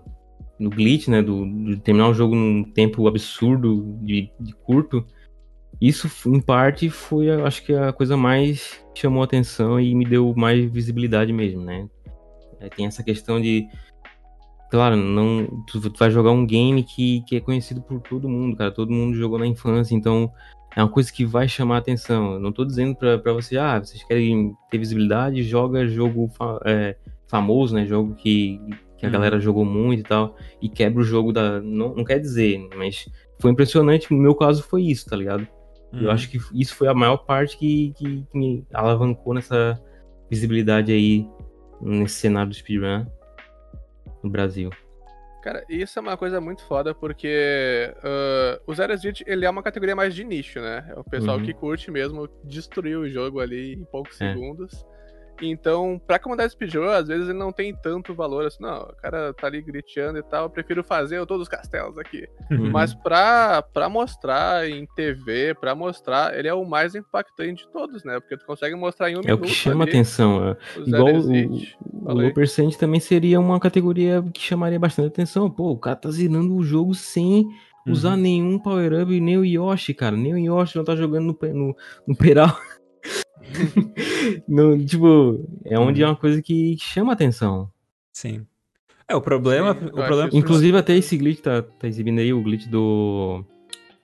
do 0.58 0.70
glitch, 0.70 1.08
né? 1.08 1.22
Do, 1.22 1.46
de 1.46 1.76
terminar 1.80 2.08
o 2.08 2.14
jogo 2.14 2.34
num 2.34 2.64
tempo 2.64 3.06
absurdo 3.06 3.98
de, 4.02 4.30
de 4.40 4.54
curto. 4.54 5.04
Isso, 5.80 6.08
em 6.28 6.40
parte, 6.40 6.90
foi, 6.90 7.30
acho 7.30 7.64
que, 7.64 7.72
a 7.72 7.92
coisa 7.92 8.16
mais 8.16 8.84
chamou 8.94 9.22
atenção 9.22 9.78
e 9.78 9.94
me 9.94 10.04
deu 10.04 10.34
mais 10.36 10.70
visibilidade 10.70 11.32
mesmo, 11.32 11.62
né? 11.62 11.88
É, 12.60 12.68
tem 12.68 12.86
essa 12.86 13.02
questão 13.02 13.40
de. 13.40 13.66
Claro, 14.70 14.96
não, 14.96 15.46
tu, 15.66 15.80
tu, 15.80 15.98
vai 15.98 16.10
jogar 16.10 16.32
um 16.32 16.44
game 16.44 16.82
que, 16.82 17.22
que 17.22 17.36
é 17.36 17.40
conhecido 17.40 17.80
por 17.80 18.00
todo 18.00 18.28
mundo, 18.28 18.56
cara. 18.56 18.72
Todo 18.72 18.92
mundo 18.92 19.16
jogou 19.16 19.38
na 19.38 19.46
infância, 19.46 19.94
então 19.94 20.30
é 20.76 20.82
uma 20.82 20.90
coisa 20.90 21.12
que 21.12 21.24
vai 21.24 21.48
chamar 21.48 21.78
atenção. 21.78 22.34
Eu 22.34 22.40
não 22.40 22.52
tô 22.52 22.64
dizendo 22.64 22.94
pra 22.96 23.32
você, 23.32 23.56
ah, 23.56 23.78
vocês 23.78 24.02
querem 24.02 24.54
ter 24.70 24.78
visibilidade, 24.78 25.42
joga 25.42 25.86
jogo 25.86 26.28
fa 26.36 26.60
é, 26.64 26.96
famoso, 27.28 27.74
né? 27.74 27.86
Jogo 27.86 28.14
que, 28.16 28.60
que 28.98 29.06
a 29.06 29.08
uhum. 29.08 29.12
galera 29.12 29.40
jogou 29.40 29.64
muito 29.64 30.00
e 30.00 30.02
tal, 30.02 30.36
e 30.60 30.68
quebra 30.68 31.00
o 31.00 31.04
jogo 31.04 31.32
da. 31.32 31.60
Não, 31.60 31.94
não 31.94 32.04
quer 32.04 32.18
dizer, 32.18 32.68
mas 32.76 33.08
foi 33.40 33.52
impressionante. 33.52 34.12
No 34.12 34.18
meu 34.20 34.34
caso, 34.34 34.62
foi 34.62 34.82
isso, 34.82 35.08
tá 35.08 35.16
ligado? 35.16 35.46
Uhum. 35.92 36.02
Eu 36.02 36.10
acho 36.10 36.28
que 36.28 36.38
isso 36.52 36.74
foi 36.74 36.88
a 36.88 36.94
maior 36.94 37.18
parte 37.18 37.56
que, 37.56 37.94
que, 37.96 38.22
que, 38.24 38.38
me 38.38 38.66
alavancou 38.74 39.32
nessa 39.32 39.80
visibilidade 40.28 40.92
aí 40.92 41.26
nesse 41.80 42.16
cenário 42.16 42.50
do 42.50 42.54
speedrun 42.54 43.06
no 44.22 44.28
Brasil. 44.28 44.70
Cara, 45.42 45.64
isso 45.68 45.98
é 45.98 46.02
uma 46.02 46.16
coisa 46.16 46.40
muito 46.40 46.62
foda 46.64 46.92
porque 46.92 47.94
uh, 47.98 48.60
o 48.66 48.74
Zero 48.74 48.92
Street 48.94 49.22
ele 49.24 49.46
é 49.46 49.50
uma 49.50 49.62
categoria 49.62 49.94
mais 49.94 50.14
de 50.14 50.24
nicho, 50.24 50.60
né? 50.60 50.84
É 50.94 50.98
o 50.98 51.04
pessoal 51.04 51.38
uhum. 51.38 51.44
que 51.44 51.54
curte 51.54 51.90
mesmo 51.90 52.28
destruir 52.44 52.98
o 52.98 53.08
jogo 53.08 53.38
ali 53.38 53.74
em 53.74 53.84
poucos 53.84 54.20
é. 54.20 54.32
segundos. 54.32 54.84
Então, 55.40 56.00
pra 56.06 56.18
comunidade 56.18 56.52
speedrun, 56.52 56.88
às 56.88 57.08
vezes 57.08 57.28
ele 57.28 57.38
não 57.38 57.52
tem 57.52 57.74
tanto 57.74 58.14
valor 58.14 58.46
assim, 58.46 58.62
não, 58.62 58.82
o 58.82 58.96
cara 58.96 59.32
tá 59.34 59.46
ali 59.46 59.62
griteando 59.62 60.18
e 60.18 60.22
tal, 60.22 60.44
eu 60.44 60.50
prefiro 60.50 60.82
fazer 60.82 61.24
todos 61.26 61.42
os 61.42 61.48
castelos 61.48 61.98
aqui. 61.98 62.28
Uhum. 62.50 62.70
Mas 62.70 62.94
pra, 62.94 63.62
pra 63.62 63.88
mostrar 63.88 64.68
em 64.68 64.86
TV, 64.94 65.54
pra 65.54 65.74
mostrar, 65.74 66.36
ele 66.36 66.48
é 66.48 66.54
o 66.54 66.64
mais 66.64 66.94
impactante 66.94 67.64
de 67.64 67.72
todos, 67.72 68.04
né? 68.04 68.20
Porque 68.20 68.36
tu 68.36 68.44
consegue 68.44 68.74
mostrar 68.74 69.10
em 69.10 69.16
um 69.16 69.20
é 69.20 69.22
minuto. 69.22 69.30
É 69.30 69.44
o 69.44 69.48
que 69.48 69.48
chama 69.48 69.84
ali, 69.84 69.90
atenção. 69.90 70.48
É. 70.48 70.56
Igual 70.80 71.14
o, 71.14 72.22
o, 72.22 72.26
o 72.26 72.34
Percent 72.34 72.76
também 72.76 73.00
seria 73.00 73.40
uma 73.40 73.60
categoria 73.60 74.24
que 74.32 74.40
chamaria 74.40 74.78
bastante 74.78 75.08
atenção. 75.08 75.50
Pô, 75.50 75.70
o 75.72 75.78
cara 75.78 75.96
tá 75.96 76.10
zerando 76.10 76.54
o 76.54 76.62
jogo 76.62 76.94
sem 76.94 77.46
usar 77.86 78.10
uhum. 78.10 78.16
nenhum 78.16 78.58
power-up, 78.58 79.20
nem 79.20 79.38
o 79.38 79.44
Yoshi, 79.44 79.94
cara. 79.94 80.16
Nem 80.16 80.34
o 80.34 80.38
Yoshi 80.38 80.76
não 80.76 80.84
tá 80.84 80.94
jogando 80.94 81.36
no, 81.40 81.54
no, 81.54 81.76
no 82.06 82.16
Peral. 82.16 82.56
no, 84.48 84.84
tipo, 84.84 85.44
é 85.64 85.78
onde 85.78 86.02
é 86.02 86.06
uma 86.06 86.16
coisa 86.16 86.42
que 86.42 86.76
chama 86.78 87.12
atenção. 87.12 87.70
Sim. 88.12 88.46
É, 89.06 89.16
o 89.16 89.20
problema. 89.20 89.74
Sim, 89.74 89.86
o 89.86 89.90
problema... 89.90 90.30
Inclusive, 90.32 90.76
até 90.76 90.96
esse 90.96 91.16
glitch 91.16 91.40
tá, 91.40 91.62
tá 91.62 91.88
exibindo 91.88 92.18
aí, 92.18 92.32
o 92.32 92.42
glitch 92.42 92.66
do. 92.66 93.44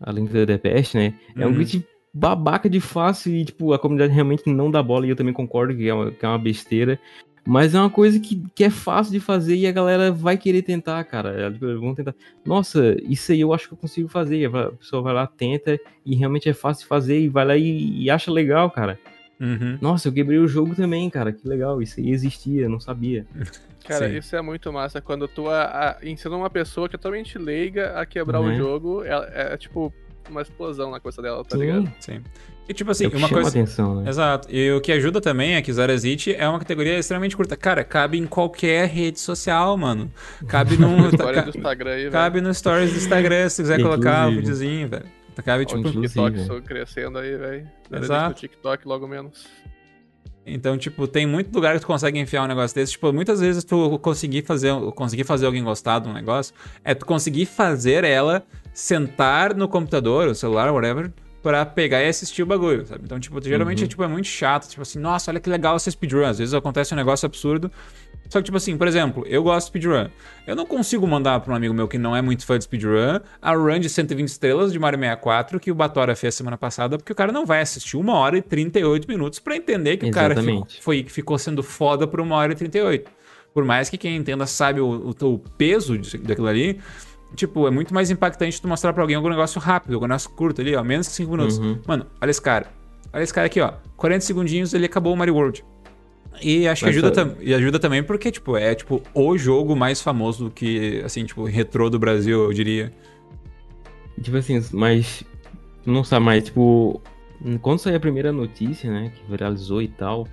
A 0.01 0.11
Link 0.13 0.33
da 0.33 0.45
DPS, 0.45 0.95
né? 0.95 1.15
É 1.37 1.47
um 1.47 1.51
uhum. 1.51 1.55
glitch 1.55 1.83
babaca 2.13 2.71
de 2.71 2.81
fácil 2.81 3.35
e, 3.35 3.45
tipo, 3.45 3.73
a 3.73 3.79
comunidade 3.79 4.13
realmente 4.13 4.43
não 4.47 4.71
dá 4.71 4.83
bola 4.83 5.07
e 5.07 5.11
eu 5.11 5.17
também 5.17 5.35
concordo 5.35 5.75
que 5.75 5.89
é 5.89 5.95
uma, 5.95 6.11
que 6.11 6.25
é 6.25 6.29
uma 6.29 6.39
besteira. 6.39 6.99
Mas 7.47 7.75
é 7.75 7.79
uma 7.79 7.91
coisa 7.91 8.19
que, 8.19 8.43
que 8.55 8.65
é 8.65 8.71
fácil 8.71 9.13
de 9.13 9.21
fazer 9.21 9.55
e 9.57 9.67
a 9.67 9.73
galera 9.73 10.11
vai 10.11 10.39
querer 10.39 10.63
tentar, 10.63 11.05
cara. 11.05 11.51
Vão 11.51 11.95
tentar. 11.95 12.15
Nossa, 12.45 12.97
isso 13.03 13.33
aí 13.33 13.41
eu 13.41 13.53
acho 13.53 13.69
que 13.69 13.75
eu 13.75 13.79
consigo 13.79 14.09
fazer. 14.09 14.47
A 14.47 14.71
pessoa 14.71 15.03
vai 15.03 15.13
lá, 15.13 15.27
tenta 15.27 15.79
e 16.07 16.15
realmente 16.15 16.49
é 16.49 16.55
fácil 16.55 16.85
de 16.85 16.89
fazer 16.89 17.21
e 17.21 17.29
vai 17.29 17.45
lá 17.45 17.57
e, 17.57 18.05
e 18.05 18.09
acha 18.09 18.31
legal, 18.31 18.71
cara. 18.71 18.99
Uhum. 19.45 19.79
Nossa, 19.81 20.09
eu 20.09 20.13
quebrei 20.13 20.39
o 20.39 20.49
jogo 20.49 20.75
também, 20.75 21.09
cara. 21.11 21.33
Que 21.33 21.47
legal. 21.47 21.83
Isso 21.83 22.01
aí 22.01 22.11
existia, 22.11 22.69
não 22.69 22.81
sabia. 22.81 23.27
Cara, 23.87 24.09
Sim. 24.09 24.17
isso 24.17 24.35
é 24.35 24.41
muito 24.41 24.73
massa. 24.73 24.99
Quando 24.99 25.29
tu 25.29 25.47
a, 25.51 25.99
a, 26.01 26.09
ensina 26.09 26.35
uma 26.35 26.49
pessoa 26.49 26.89
que 26.89 26.97
é 26.97 26.99
totalmente 26.99 27.37
leiga 27.37 28.01
a 28.01 28.07
quebrar 28.07 28.41
uhum. 28.41 28.55
o 28.55 28.57
jogo, 28.57 29.05
é, 29.05 29.53
é, 29.53 29.57
tipo 29.59 29.93
uma 30.31 30.41
explosão 30.41 30.91
na 30.91 30.99
coisa 30.99 31.21
dela, 31.21 31.45
tá 31.45 31.59
Sim. 31.59 31.63
ligado? 31.63 31.93
Sim. 32.01 32.23
E 32.67 32.73
tipo 32.73 32.91
assim, 32.91 33.07
uma 33.09 33.29
coisa. 33.29 33.51
Atenção, 33.51 34.01
né? 34.01 34.09
Exato. 34.09 34.49
E 34.51 34.73
o 34.73 34.81
que 34.81 34.91
ajuda 34.91 35.21
também 35.21 35.55
é 35.55 35.61
que 35.61 35.71
Zero 35.71 35.93
Exit 35.93 36.35
é 36.35 36.49
uma 36.49 36.59
categoria 36.59 36.99
extremamente 36.99 37.37
curta. 37.37 37.59
Cara, 37.59 37.85
cabe 37.85 38.17
em 38.17 38.27
qualquer 38.27 38.89
rede 38.89 39.21
social, 39.21 39.77
mano. 39.77 40.11
Cabe 40.49 40.79
no. 40.81 41.09
Instagram 41.55 41.91
aí, 41.91 42.11
Cabe 42.11 42.41
no 42.41 42.55
Stories 42.55 42.91
do 42.91 42.97
Instagram, 42.97 43.51
se 43.51 43.61
quiser 43.61 43.75
Inclusive. 43.79 44.03
colocar 44.03 44.29
o 44.29 44.31
um 44.31 44.37
videozinho, 44.37 44.89
velho. 44.89 45.05
Cabe 45.43 45.67
tipo. 45.67 45.81
O 45.81 46.03
TikTok 46.03 46.63
crescendo 46.63 47.19
aí, 47.19 47.37
velho. 47.37 47.69
Exato. 47.93 48.41
TikTok 48.41 48.87
logo 48.87 49.07
menos. 49.07 49.47
Então, 50.47 50.77
tipo, 50.77 51.09
tem 51.09 51.27
muito 51.27 51.55
lugar 51.55 51.75
que 51.75 51.81
tu 51.81 51.87
consegue 51.87 52.19
enfiar 52.19 52.45
um 52.45 52.47
negócio 52.47 52.75
desse. 52.75 52.93
Tipo, 52.93 53.13
muitas 53.13 53.41
vezes 53.41 53.65
tu 53.65 53.99
conseguir 53.99 54.43
fazer, 54.43 54.75
conseguir 54.95 55.25
fazer 55.25 55.47
alguém 55.47 55.65
gostar 55.65 56.01
de 56.01 56.09
um 56.09 56.13
negócio 56.13 56.55
é 56.85 56.95
tu 56.95 57.07
conseguir 57.07 57.47
fazer 57.47 58.05
ela 58.05 58.45
sentar 58.73 59.55
no 59.55 59.69
computador, 59.69 60.29
o 60.29 60.35
celular, 60.35 60.71
whatever, 60.71 61.11
pra 61.45 61.65
pegar 61.67 62.03
e 62.03 62.09
assistir 62.09 62.43
o 62.43 62.47
bagulho, 62.47 62.85
sabe? 62.87 63.03
Então, 63.05 63.21
tipo, 63.21 63.41
geralmente 63.45 63.81
Uhum. 63.81 63.85
é, 63.85 63.89
tipo, 63.89 64.03
é 64.03 64.09
muito 64.09 64.27
chato. 64.27 64.67
Tipo 64.69 64.83
assim, 64.83 64.99
nossa, 64.99 65.31
olha 65.31 65.39
que 65.39 65.49
legal 65.49 65.77
essa 65.77 65.91
speedrun. 65.91 66.25
Às 66.25 66.39
vezes 66.39 66.55
acontece 66.55 66.93
um 66.95 66.97
negócio 66.97 67.27
absurdo. 67.27 67.71
Só 68.31 68.39
que, 68.39 68.45
tipo 68.47 68.57
assim, 68.57 68.77
por 68.79 68.89
exemplo, 68.89 69.23
eu 69.29 69.43
gosto 69.43 69.67
de 69.67 69.79
speedrun. 69.79 70.09
Eu 70.47 70.57
não 70.57 70.65
consigo 70.65 71.07
mandar 71.07 71.39
pra 71.41 71.53
um 71.53 71.57
amigo 71.57 71.75
meu 71.75 71.87
que 71.87 71.99
não 71.99 72.17
é 72.17 72.23
muito 72.23 72.47
fã 72.47 72.57
de 72.59 72.65
speedrun 72.65 73.21
a 73.41 73.55
run 73.55 73.79
de 73.79 73.89
120 73.91 74.27
estrelas 74.29 74.73
de 74.73 74.79
Mario 74.79 74.99
64 74.99 75.61
que 75.61 75.71
o 75.71 75.75
Batora 75.75 76.17
fez 76.17 76.35
semana 76.35 76.57
passada, 76.57 76.97
porque 76.97 77.13
o 77.13 77.15
cara 77.15 77.31
não 77.31 77.45
vai 77.45 77.61
assistir 77.61 77.99
uma 77.99 78.15
hora 78.17 78.39
e 78.39 78.43
38 78.43 79.07
minutos 79.07 79.39
pra 79.39 79.55
entender 79.57 79.99
que 79.99 80.07
o 80.07 80.11
cara 80.11 80.35
ficou, 80.35 80.51
Exatamente. 80.51 80.83
foi, 80.83 81.05
ficou 81.07 81.39
sendo 81.39 81.63
foda 81.63 82.07
por 82.07 82.19
uma 82.21 82.35
hora 82.37 82.53
e 82.53 82.57
38. 82.57 83.11
Por 83.53 83.65
mais 83.65 83.89
que 83.91 83.97
quem 83.99 84.17
entenda 84.17 84.47
sabe 84.47 84.81
o, 84.81 85.15
o, 85.23 85.27
o 85.35 85.39
peso 85.39 85.97
daquilo 86.23 86.49
ali, 86.49 86.81
tipo, 87.35 87.67
é 87.67 87.71
muito 87.71 87.93
mais 87.95 88.11
impactante 88.11 88.61
tu 88.61 88.69
mostrar 88.69 88.93
pra 88.93 89.03
alguém 89.03 89.17
algum 89.17 89.29
negócio 89.29 89.61
rápido, 89.61 89.95
algum 89.95 90.07
negócio 90.07 90.31
curto 90.31 90.61
ali, 90.61 90.75
ó, 90.75 90.83
menos 90.83 91.09
que 91.09 91.15
5 91.15 91.31
minutos. 91.31 91.59
Uhum. 91.59 91.79
Mano, 91.87 92.07
olha 92.21 92.31
esse 92.31 92.41
cara. 92.43 92.67
Olha 93.13 93.23
esse 93.23 93.33
cara 93.35 93.47
aqui, 93.47 93.61
ó. 93.61 93.73
40 93.97 94.21
segundinhos 94.25 94.75
ele 94.75 94.87
acabou 94.87 95.13
o 95.13 95.17
Mario 95.17 95.35
World. 95.35 95.65
E 96.43 96.67
acho 96.67 96.81
que 96.81 96.87
Mas 96.87 96.97
ajuda, 96.97 97.15
sabe- 97.15 97.35
tam- 97.35 97.43
e 97.43 97.55
ajuda 97.55 97.79
também 97.79 98.03
porque, 98.03 98.31
tipo, 98.33 98.57
é 98.57 98.75
tipo 98.75 99.01
o 99.15 99.39
jogo 99.39 99.77
mais 99.77 100.01
famoso 100.01 100.51
que, 100.51 101.01
assim, 101.05 101.25
tipo, 101.25 101.45
retrô 101.45 101.89
do 101.89 101.99
Brasil, 101.99 102.43
eu 102.45 102.53
diria. 102.53 102.93
Tipo 104.21 104.37
assim, 104.37 104.63
mas. 104.73 105.23
Não 105.87 106.03
sabe, 106.03 106.25
mas 106.27 106.45
tipo. 106.45 107.01
Quando 107.61 107.79
saiu 107.79 107.97
a 107.97 108.01
primeira 108.01 108.33
notícia, 108.33 108.91
né? 108.91 109.13
Que 109.15 109.31
viralizou 109.31 109.83
e 109.83 109.89
tal. 109.89 110.27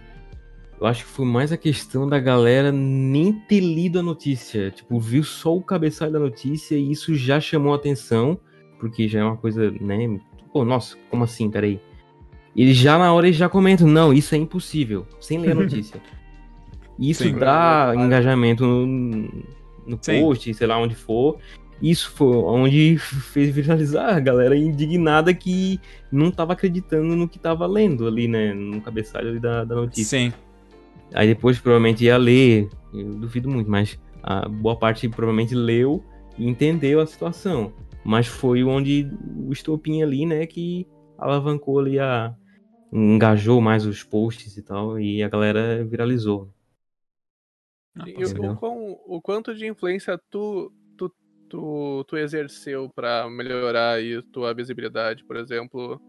Eu 0.81 0.87
acho 0.87 1.05
que 1.05 1.11
foi 1.11 1.25
mais 1.27 1.51
a 1.51 1.57
questão 1.57 2.09
da 2.09 2.17
galera 2.17 2.71
nem 2.71 3.31
ter 3.31 3.59
lido 3.59 3.99
a 3.99 4.01
notícia. 4.01 4.71
Tipo, 4.71 4.99
viu 4.99 5.23
só 5.23 5.55
o 5.55 5.61
cabeçalho 5.61 6.11
da 6.11 6.17
notícia 6.17 6.75
e 6.75 6.91
isso 6.91 7.13
já 7.13 7.39
chamou 7.39 7.73
a 7.73 7.75
atenção. 7.75 8.39
Porque 8.79 9.07
já 9.07 9.19
é 9.19 9.23
uma 9.23 9.37
coisa, 9.37 9.69
né? 9.79 10.19
Pô, 10.51 10.65
nossa, 10.65 10.97
como 11.11 11.23
assim? 11.23 11.51
Peraí. 11.51 11.79
Eles 12.55 12.75
já 12.75 12.97
na 12.97 13.13
hora 13.13 13.27
eles 13.27 13.37
já 13.37 13.47
comentam, 13.47 13.87
não, 13.87 14.11
isso 14.11 14.33
é 14.33 14.39
impossível, 14.39 15.05
sem 15.19 15.37
ler 15.37 15.51
a 15.51 15.53
notícia. 15.61 16.01
Isso 16.97 17.23
Sim. 17.25 17.37
dá 17.37 17.93
engajamento 17.95 18.65
no, 18.65 19.29
no 19.85 19.97
post, 19.99 20.51
sei 20.51 20.65
lá 20.65 20.79
onde 20.79 20.95
for. 20.95 21.37
Isso 21.79 22.09
foi 22.09 22.35
onde 22.37 22.97
fez 22.97 23.53
viralizar 23.53 24.15
a 24.15 24.19
galera 24.19 24.57
indignada 24.57 25.31
que 25.31 25.79
não 26.11 26.31
tava 26.31 26.53
acreditando 26.53 27.15
no 27.15 27.29
que 27.29 27.37
tava 27.37 27.67
lendo 27.67 28.07
ali, 28.07 28.27
né? 28.27 28.51
No 28.51 28.81
cabeçalho 28.81 29.29
ali 29.29 29.39
da, 29.39 29.63
da 29.63 29.75
notícia. 29.75 30.17
Sim. 30.17 30.33
Aí 31.13 31.27
depois 31.27 31.59
provavelmente 31.59 32.05
ia 32.05 32.17
ler, 32.17 32.69
eu 32.93 33.15
duvido 33.15 33.49
muito, 33.49 33.69
mas 33.69 33.99
a 34.23 34.47
boa 34.47 34.77
parte 34.77 35.07
provavelmente 35.09 35.55
leu 35.55 36.03
e 36.37 36.47
entendeu 36.47 36.99
a 36.99 37.05
situação. 37.07 37.73
Mas 38.03 38.27
foi 38.27 38.63
onde 38.63 39.09
o 39.37 39.51
estopim 39.51 40.01
ali, 40.01 40.25
né, 40.25 40.45
que 40.47 40.87
alavancou 41.17 41.79
ali 41.79 41.99
a. 41.99 42.33
engajou 42.93 43.61
mais 43.61 43.85
os 43.85 44.03
posts 44.03 44.57
e 44.57 44.63
tal, 44.63 44.99
e 44.99 45.23
a 45.23 45.29
galera 45.29 45.83
viralizou. 45.85 46.49
E 48.03 48.25
o, 48.25 48.49
quão- 48.51 48.99
o 49.05 49.21
quanto 49.21 49.53
de 49.53 49.67
influência 49.67 50.17
tu, 50.29 50.71
tu, 50.97 51.13
tu, 51.49 52.03
tu 52.07 52.17
exerceu 52.17 52.89
pra 52.89 53.29
melhorar 53.29 53.93
aí 53.95 54.21
tua 54.31 54.53
visibilidade, 54.53 55.23
por 55.25 55.35
exemplo? 55.37 56.01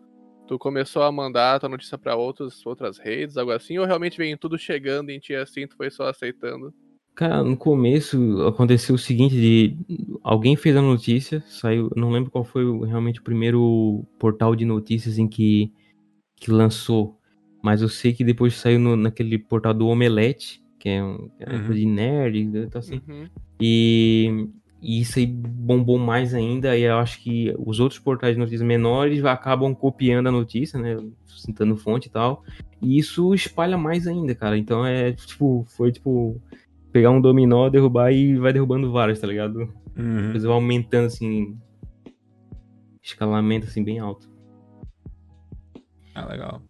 Tu 0.47 0.59
começou 0.59 1.03
a 1.03 1.13
mandar 1.13 1.59
tua 1.61 1.69
notícia 1.69 1.97
pra 1.97 2.17
outros, 2.17 2.65
outras 2.67 2.99
redes, 2.99 3.37
algo 3.37 3.53
assim, 3.53 3.79
ou 3.79 3.87
realmente 3.87 4.19
vem 4.19 4.37
tudo 4.37 4.59
chegando 4.59 5.11
em 5.11 5.19
ti 5.19 5.35
assim, 5.35 5.67
tu 5.67 5.77
foi 5.77 5.91
só 5.91 6.09
aceitando? 6.09 6.73
Cara, 7.15 7.43
no 7.43 7.57
começo 7.57 8.43
aconteceu 8.47 8.95
o 8.95 8.99
seguinte 8.99 9.35
de 9.35 9.77
alguém 10.23 10.57
fez 10.57 10.77
a 10.77 10.83
notícia, 10.83 11.43
saiu, 11.47 11.91
não 11.95 12.11
lembro 12.11 12.31
qual 12.31 12.43
foi 12.45 12.65
realmente 12.87 13.21
o 13.21 13.23
primeiro 13.23 14.05
portal 14.19 14.57
de 14.57 14.65
notícias 14.65 15.19
em 15.19 15.29
que 15.29 15.71
que 16.37 16.51
lançou, 16.51 17.17
mas 17.63 17.83
eu 17.83 17.89
sei 17.89 18.13
que 18.13 18.25
depois 18.25 18.55
saiu 18.55 18.79
no- 18.81 18.97
naquele 18.97 19.39
portal 19.39 19.73
do 19.73 19.87
Omelete, 19.87 20.61
que 20.81 20.89
é 20.89 21.03
um 21.05 21.31
é 21.39 21.53
Uhum. 21.53 21.67
coisa 21.67 21.81
de 21.81 21.87
nerd, 21.87 22.39
então 22.41 22.79
assim, 22.81 23.01
Uhum. 23.09 23.29
E, 23.61 24.49
e 24.83 25.01
isso 25.01 25.21
aí 25.21 25.27
bombou 25.27 25.97
mais 25.97 26.35
ainda, 26.35 26.77
e 26.77 26.83
eu 26.83 26.99
acho 26.99 27.21
que 27.21 27.55
os 27.57 27.79
outros 27.79 28.01
portais 28.01 28.35
de 28.35 28.41
notícias 28.41 28.63
menores 28.63 29.25
acabam 29.25 29.73
copiando 29.73 30.27
a 30.27 30.33
notícia, 30.33 30.77
né? 30.77 30.97
Citando 31.25 31.77
fonte 31.77 32.09
e 32.09 32.11
tal. 32.11 32.43
E 32.81 32.99
isso 32.99 33.33
espalha 33.33 33.79
mais 33.79 34.09
ainda, 34.09 34.35
cara. 34.35 34.59
Então 34.59 34.85
é 34.85 35.13
tipo, 35.13 35.65
foi 35.69 35.93
tipo 35.93 36.43
pegar 36.91 37.13
um 37.13 37.21
dominó, 37.21 37.71
derrubar 37.71 38.11
e 38.11 38.37
vai 38.37 38.53
derrubando 38.53 38.91
vários, 38.91 39.21
tá 39.21 39.27
ligado? 39.29 39.73
Uhum. 39.97 40.27
Depois 40.27 40.43
vai 40.43 40.53
aumentando 40.53 41.07
assim. 41.07 41.57
Escalamento 43.01 43.67
assim 43.69 43.85
bem 43.85 44.01
alto. 44.01 44.29
Ah, 46.13 46.27
legal. 46.27 46.61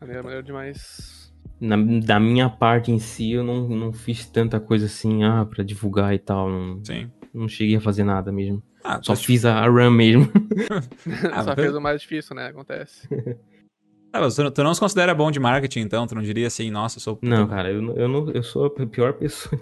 Maneiro, 0.00 0.24
maneiro 0.24 0.44
demais. 0.44 1.25
Na, 1.60 1.76
da 1.76 2.20
minha 2.20 2.48
parte 2.50 2.90
em 2.92 2.98
si, 2.98 3.32
eu 3.32 3.42
não, 3.42 3.66
não 3.68 3.92
fiz 3.92 4.26
tanta 4.26 4.60
coisa 4.60 4.86
assim, 4.86 5.24
ah, 5.24 5.46
pra 5.48 5.64
divulgar 5.64 6.14
e 6.14 6.18
tal. 6.18 6.50
Não, 6.50 6.84
Sim. 6.84 7.10
não 7.32 7.48
cheguei 7.48 7.76
a 7.76 7.80
fazer 7.80 8.04
nada 8.04 8.30
mesmo. 8.30 8.62
Ah, 8.84 9.00
Só 9.02 9.12
mas, 9.12 9.20
tipo, 9.20 9.32
fiz 9.32 9.44
a, 9.44 9.60
a 9.60 9.66
run 9.68 9.90
mesmo. 9.90 10.28
Ah, 11.32 11.42
Só 11.42 11.54
fez 11.54 11.74
o 11.74 11.80
mais 11.80 12.00
difícil, 12.00 12.34
né? 12.36 12.48
Acontece. 12.48 13.08
ah, 14.12 14.20
mas 14.20 14.34
tu, 14.34 14.42
não- 14.44 14.50
tu 14.50 14.62
não 14.62 14.74
se 14.74 14.80
considera 14.80 15.14
bom 15.14 15.30
de 15.30 15.40
marketing, 15.40 15.80
então? 15.80 16.06
Tu 16.06 16.14
não 16.14 16.22
diria 16.22 16.46
assim, 16.46 16.70
nossa, 16.70 16.98
eu 16.98 17.02
sou... 17.02 17.18
Não, 17.22 17.46
cara, 17.48 17.70
eu, 17.72 17.96
eu, 17.96 18.08
não, 18.08 18.30
eu 18.30 18.42
sou 18.42 18.66
a 18.66 18.86
pior 18.86 19.12
pessoa. 19.18 19.60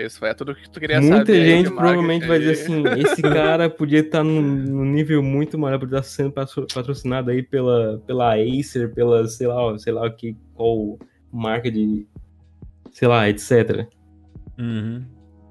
É 0.00 0.06
Isso, 0.06 0.24
é 0.24 0.32
tudo 0.34 0.54
que 0.54 0.68
tu 0.70 0.80
queria 0.80 1.00
saber. 1.02 1.14
Muita 1.14 1.32
aí 1.32 1.38
de 1.40 1.46
gente 1.50 1.70
provavelmente 1.70 2.26
vai 2.26 2.38
dizer 2.38 2.52
assim: 2.52 2.82
esse 2.98 3.20
cara 3.22 3.68
podia 3.68 4.00
estar 4.00 4.24
num, 4.24 4.40
num 4.40 4.84
nível 4.84 5.22
muito 5.22 5.58
maior, 5.58 5.78
podia 5.78 5.98
estar 5.98 6.08
sendo 6.08 6.32
patro- 6.32 6.66
patrocinado 6.72 7.30
aí 7.30 7.42
pela, 7.42 8.02
pela 8.06 8.34
Acer, 8.36 8.92
pela, 8.94 9.26
sei 9.28 9.46
lá, 9.46 9.78
sei 9.78 9.92
lá 9.92 10.10
que, 10.10 10.36
qual 10.54 10.98
marca 11.32 11.70
de. 11.70 12.06
sei 12.92 13.08
lá, 13.08 13.28
etc. 13.28 13.86
Uhum. 14.58 15.04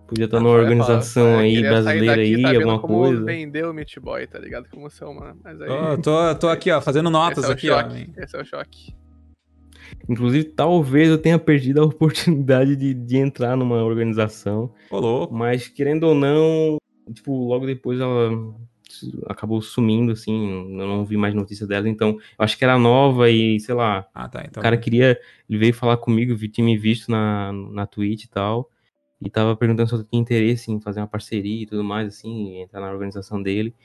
Podia 0.07 0.25
estar 0.25 0.37
Ah, 0.37 0.39
numa 0.39 0.55
organização 0.55 1.37
aí 1.37 1.61
brasileira 1.61 2.15
daqui 2.15 2.45
aí, 2.45 2.55
alguma 2.55 2.79
como 2.79 2.95
coisa. 3.03 3.23
vender 3.25 3.63
o 3.65 3.73
Meat 3.73 3.99
Boy, 3.99 4.25
tá 4.25 4.39
ligado? 4.39 4.67
Como 4.69 4.89
ser 4.89 5.05
uma. 5.05 5.35
Mas 5.43 5.61
aí. 5.61 5.69
Ó, 5.69 5.97
tô, 5.97 6.35
tô 6.35 6.47
aqui, 6.49 6.71
ó, 6.71 6.81
fazendo 6.81 7.11
notas 7.11 7.43
esse 7.45 7.47
é 7.47 7.49
o 7.49 7.53
aqui, 7.53 7.69
ó. 7.69 7.81
choque. 7.83 8.09
Esse 8.17 8.35
é 8.35 8.41
o 8.41 8.45
choque. 8.45 8.95
Inclusive, 10.07 10.45
talvez 10.45 11.09
eu 11.09 11.17
tenha 11.17 11.37
perdido 11.39 11.81
a 11.81 11.85
oportunidade 11.87 12.75
de, 12.75 12.93
de 12.93 13.17
entrar 13.17 13.55
numa 13.55 13.83
organização. 13.83 14.73
Ô, 14.89 14.99
louco. 14.99 15.33
Mas 15.33 15.67
querendo 15.67 16.03
ou 16.03 16.15
não, 16.15 16.77
tipo, 17.13 17.31
logo 17.47 17.65
depois 17.65 17.99
ela 17.99 18.31
acabou 19.27 19.61
sumindo, 19.61 20.11
assim, 20.11 20.49
eu 20.79 20.87
não 20.87 21.05
vi 21.05 21.15
mais 21.15 21.33
notícia 21.33 21.65
dela, 21.67 21.87
então 21.87 22.09
eu 22.09 22.19
acho 22.39 22.57
que 22.57 22.63
era 22.63 22.77
nova 22.77 23.29
e, 23.29 23.59
sei 23.59 23.75
lá, 23.75 24.07
Ah, 24.13 24.27
tá, 24.27 24.43
então... 24.45 24.61
o 24.61 24.63
cara 24.63 24.77
queria, 24.77 25.19
ele 25.47 25.59
veio 25.59 25.73
falar 25.73 25.97
comigo, 25.97 26.35
tinha 26.49 26.65
me 26.65 26.77
visto 26.77 27.09
na, 27.11 27.51
na 27.53 27.85
Twitch 27.85 28.23
e 28.23 28.29
tal, 28.29 28.69
e 29.21 29.29
tava 29.29 29.55
perguntando 29.55 29.89
se 29.89 29.95
eu 29.95 30.03
tinha 30.03 30.21
interesse 30.21 30.71
em 30.71 30.79
fazer 30.79 31.01
uma 31.01 31.07
parceria 31.07 31.63
e 31.63 31.65
tudo 31.65 31.83
mais, 31.83 32.07
assim, 32.07 32.61
entrar 32.61 32.81
na 32.81 32.91
organização 32.91 33.41
dele. 33.41 33.75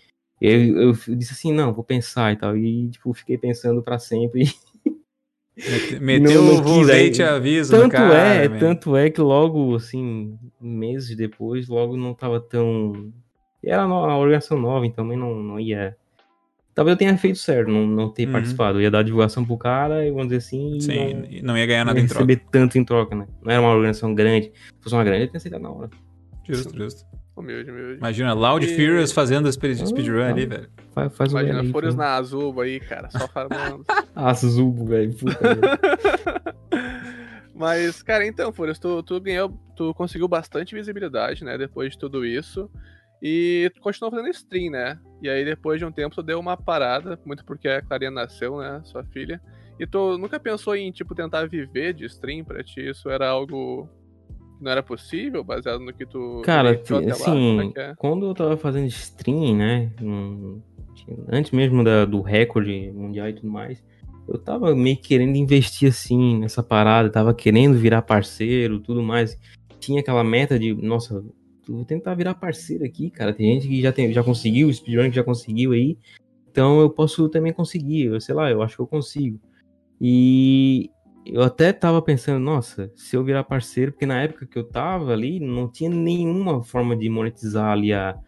E 0.40 0.46
eu, 0.46 0.80
eu 0.80 0.92
disse 1.16 1.32
assim, 1.32 1.52
não, 1.52 1.72
vou 1.72 1.84
pensar 1.84 2.32
e 2.32 2.36
tal, 2.36 2.56
e, 2.56 2.88
tipo, 2.88 3.12
fiquei 3.12 3.36
pensando 3.36 3.82
pra 3.82 3.98
sempre. 3.98 4.44
Mete- 5.56 6.00
Meteu 6.00 6.42
Não- 6.42 6.54
não 6.54 6.60
o 6.60 6.62
aí. 7.22 7.28
aviso 7.28 7.72
no 7.76 7.82
Tanto 7.82 7.92
cara, 7.92 8.14
é, 8.14 8.48
man. 8.48 8.58
tanto 8.58 8.96
é 8.96 9.08
que 9.08 9.20
logo, 9.20 9.74
assim, 9.76 10.36
meses 10.60 11.16
depois, 11.16 11.68
logo 11.68 11.96
não 11.96 12.12
tava 12.12 12.40
tão. 12.40 13.12
Era 13.64 13.86
no- 13.86 13.94
uma 14.04 14.18
organização 14.18 14.58
nova, 14.58 14.84
então 14.84 15.04
também 15.04 15.16
não, 15.18 15.34
não 15.36 15.60
ia. 15.60 15.96
Talvez 16.74 16.94
eu 16.94 16.98
tenha 16.98 17.16
feito 17.16 17.38
certo, 17.38 17.70
não, 17.70 17.86
não 17.86 18.08
ter 18.10 18.26
Uhum. 18.26 18.32
participado. 18.32 18.78
Eu 18.78 18.82
ia 18.82 18.90
dar 18.90 19.04
divulgação 19.04 19.44
pro 19.44 19.56
cara, 19.56 20.04
e 20.04 20.10
vamos 20.10 20.24
dizer 20.26 20.38
assim, 20.38 20.80
Sim, 20.80 21.14
não, 21.42 21.52
não 21.52 21.58
ia 21.58 21.66
ganhar 21.66 21.84
nada 21.84 22.00
ia 22.00 22.04
em 22.04 22.08
troca. 22.08 22.24
receber 22.26 22.44
tanto 22.50 22.76
em 22.76 22.84
troca, 22.84 23.14
né? 23.14 23.28
Não 23.40 23.52
era 23.52 23.60
uma 23.62 23.70
organização 23.70 24.12
grande. 24.12 24.46
Se 24.46 24.82
fosse 24.82 24.94
uma 24.96 25.04
grande, 25.04 25.22
eu 25.22 25.28
tinha 25.28 25.38
aceitado 25.38 25.62
na 25.62 25.70
hora. 25.70 25.88
Justo, 26.48 26.76
justo. 26.76 27.06
Humilde, 27.36 27.70
humilde. 27.70 27.98
Imagina, 27.98 28.32
Loud 28.32 28.64
E- 28.64 28.68
Furious 28.76 29.10
fazendo 29.12 29.50
speed, 29.52 29.80
Ah, 29.82 29.86
speedrun 29.86 30.20
tá. 30.20 30.28
ali, 30.28 30.46
velho. 30.46 30.68
Faz, 30.94 31.16
faz 31.16 31.32
um 31.34 31.38
Imagina, 31.38 31.60
aí, 31.62 31.70
Fúrios 31.72 31.94
pô. 31.94 32.00
na 32.00 32.14
Azul 32.14 32.60
aí, 32.60 32.78
cara, 32.80 33.10
só 33.10 33.26
farmando. 33.26 33.84
Azul, 34.14 34.72
velho. 34.86 35.12
puta 35.14 35.38
merda. 35.42 36.54
Mas, 37.54 38.02
cara, 38.02 38.26
então, 38.26 38.52
Fúrios, 38.52 38.78
tu, 38.78 39.02
tu 39.02 39.20
ganhou, 39.20 39.50
tu 39.76 39.94
conseguiu 39.94 40.26
bastante 40.26 40.74
visibilidade, 40.74 41.44
né, 41.44 41.56
depois 41.56 41.92
de 41.92 41.98
tudo 41.98 42.24
isso. 42.26 42.68
E 43.22 43.70
tu 43.74 43.80
continuou 43.80 44.10
fazendo 44.10 44.28
stream, 44.30 44.70
né? 44.72 44.98
E 45.22 45.28
aí, 45.28 45.44
depois 45.44 45.78
de 45.78 45.84
um 45.84 45.92
tempo, 45.92 46.14
tu 46.14 46.22
deu 46.22 46.38
uma 46.38 46.56
parada, 46.56 47.18
muito 47.24 47.44
porque 47.44 47.68
a 47.68 47.80
Clarinha 47.80 48.10
nasceu, 48.10 48.58
né, 48.58 48.80
sua 48.84 49.04
filha. 49.04 49.40
E 49.78 49.86
tu 49.86 50.18
nunca 50.18 50.38
pensou 50.38 50.76
em, 50.76 50.90
tipo, 50.92 51.14
tentar 51.14 51.48
viver 51.48 51.94
de 51.94 52.04
stream 52.06 52.44
pra 52.44 52.62
ti? 52.62 52.80
Isso 52.90 53.08
era 53.08 53.28
algo 53.28 53.88
não 54.64 54.72
era 54.72 54.82
possível, 54.82 55.44
baseado 55.44 55.80
no 55.80 55.92
que 55.92 56.06
tu 56.06 56.40
Cara, 56.42 56.70
lá? 56.70 57.14
Assim, 57.14 57.72
é 57.76 57.80
é? 57.80 57.94
quando 57.96 58.26
eu 58.26 58.34
tava 58.34 58.56
fazendo 58.56 58.86
stream, 58.86 59.56
né? 59.56 59.92
Antes 61.28 61.52
mesmo 61.52 61.84
da- 61.84 62.06
do 62.06 62.22
recorde 62.22 62.90
mundial 62.92 63.28
e 63.28 63.34
tudo 63.34 63.50
mais, 63.50 63.84
eu 64.26 64.38
tava 64.38 64.74
meio 64.74 64.96
querendo 64.96 65.36
investir 65.36 65.90
assim 65.90 66.38
nessa 66.38 66.62
parada, 66.62 67.10
tava 67.10 67.34
querendo 67.34 67.76
virar 67.76 68.02
parceiro, 68.02 68.80
tudo 68.80 69.02
mais. 69.02 69.38
Tinha 69.78 70.00
aquela 70.00 70.24
meta 70.24 70.58
de, 70.58 70.72
nossa, 70.74 71.22
vou 71.68 71.84
tentar 71.84 72.14
virar 72.14 72.34
parceiro 72.34 72.84
aqui, 72.84 73.10
cara. 73.10 73.34
Tem 73.34 73.52
gente 73.54 73.68
que 73.68 73.82
já, 73.82 73.92
tem, 73.92 74.10
já 74.12 74.24
conseguiu, 74.24 74.72
speedrun 74.72 75.10
que 75.10 75.16
já 75.16 75.24
conseguiu 75.24 75.72
aí. 75.72 75.98
Então 76.50 76.80
eu 76.80 76.88
posso 76.88 77.28
também 77.28 77.52
conseguir, 77.52 78.04
eu 78.06 78.20
sei 78.20 78.34
lá, 78.34 78.50
eu 78.50 78.62
acho 78.62 78.76
que 78.76 78.82
eu 78.82 78.86
consigo. 78.86 79.38
E 80.00 80.90
eu 81.26 81.42
até 81.42 81.72
tava 81.72 82.02
pensando, 82.02 82.38
nossa, 82.38 82.92
se 82.94 83.16
eu 83.16 83.24
virar 83.24 83.44
parceiro, 83.44 83.92
porque 83.92 84.06
na 84.06 84.22
época 84.22 84.46
que 84.46 84.58
eu 84.58 84.64
tava 84.64 85.12
ali, 85.12 85.40
não 85.40 85.68
tinha 85.68 85.88
nenhuma 85.88 86.62
forma 86.62 86.94
de 86.94 87.08
monetizar 87.08 87.70
ali 87.70 87.92
a, 87.92 88.18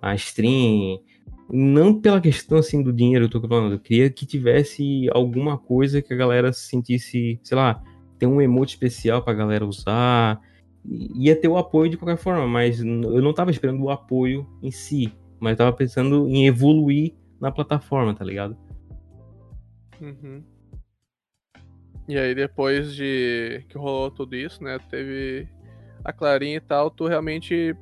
a 0.00 0.14
stream, 0.14 1.00
não 1.50 2.00
pela 2.00 2.20
questão 2.20 2.58
assim 2.58 2.82
do 2.82 2.92
dinheiro, 2.92 3.24
eu 3.24 3.28
tô 3.28 3.40
falando, 3.40 3.72
eu 3.72 3.80
queria 3.80 4.08
que 4.08 4.24
tivesse 4.24 5.08
alguma 5.12 5.58
coisa 5.58 6.00
que 6.00 6.14
a 6.14 6.16
galera 6.16 6.52
sentisse, 6.52 7.40
sei 7.42 7.56
lá, 7.56 7.82
ter 8.18 8.26
um 8.26 8.40
emote 8.40 8.74
especial 8.74 9.22
pra 9.22 9.34
galera 9.34 9.66
usar, 9.66 10.40
ia 10.84 11.34
ter 11.34 11.48
o 11.48 11.56
apoio 11.56 11.90
de 11.90 11.96
qualquer 11.96 12.18
forma, 12.18 12.46
mas 12.46 12.80
eu 12.80 12.86
não 13.22 13.34
tava 13.34 13.50
esperando 13.50 13.82
o 13.82 13.90
apoio 13.90 14.46
em 14.62 14.70
si, 14.70 15.12
mas 15.40 15.56
tava 15.56 15.72
pensando 15.72 16.28
em 16.28 16.46
evoluir 16.46 17.14
na 17.40 17.50
plataforma, 17.50 18.14
tá 18.14 18.24
ligado? 18.24 18.56
Uhum. 20.00 20.53
E 22.06 22.18
aí 22.18 22.34
depois 22.34 22.94
de 22.94 23.64
que 23.68 23.78
rolou 23.78 24.10
tudo 24.10 24.36
isso, 24.36 24.62
né, 24.62 24.78
teve 24.90 25.48
a 26.04 26.12
Clarinha 26.12 26.56
e 26.56 26.60
tal, 26.60 26.90
tu 26.90 27.06
realmente 27.06 27.74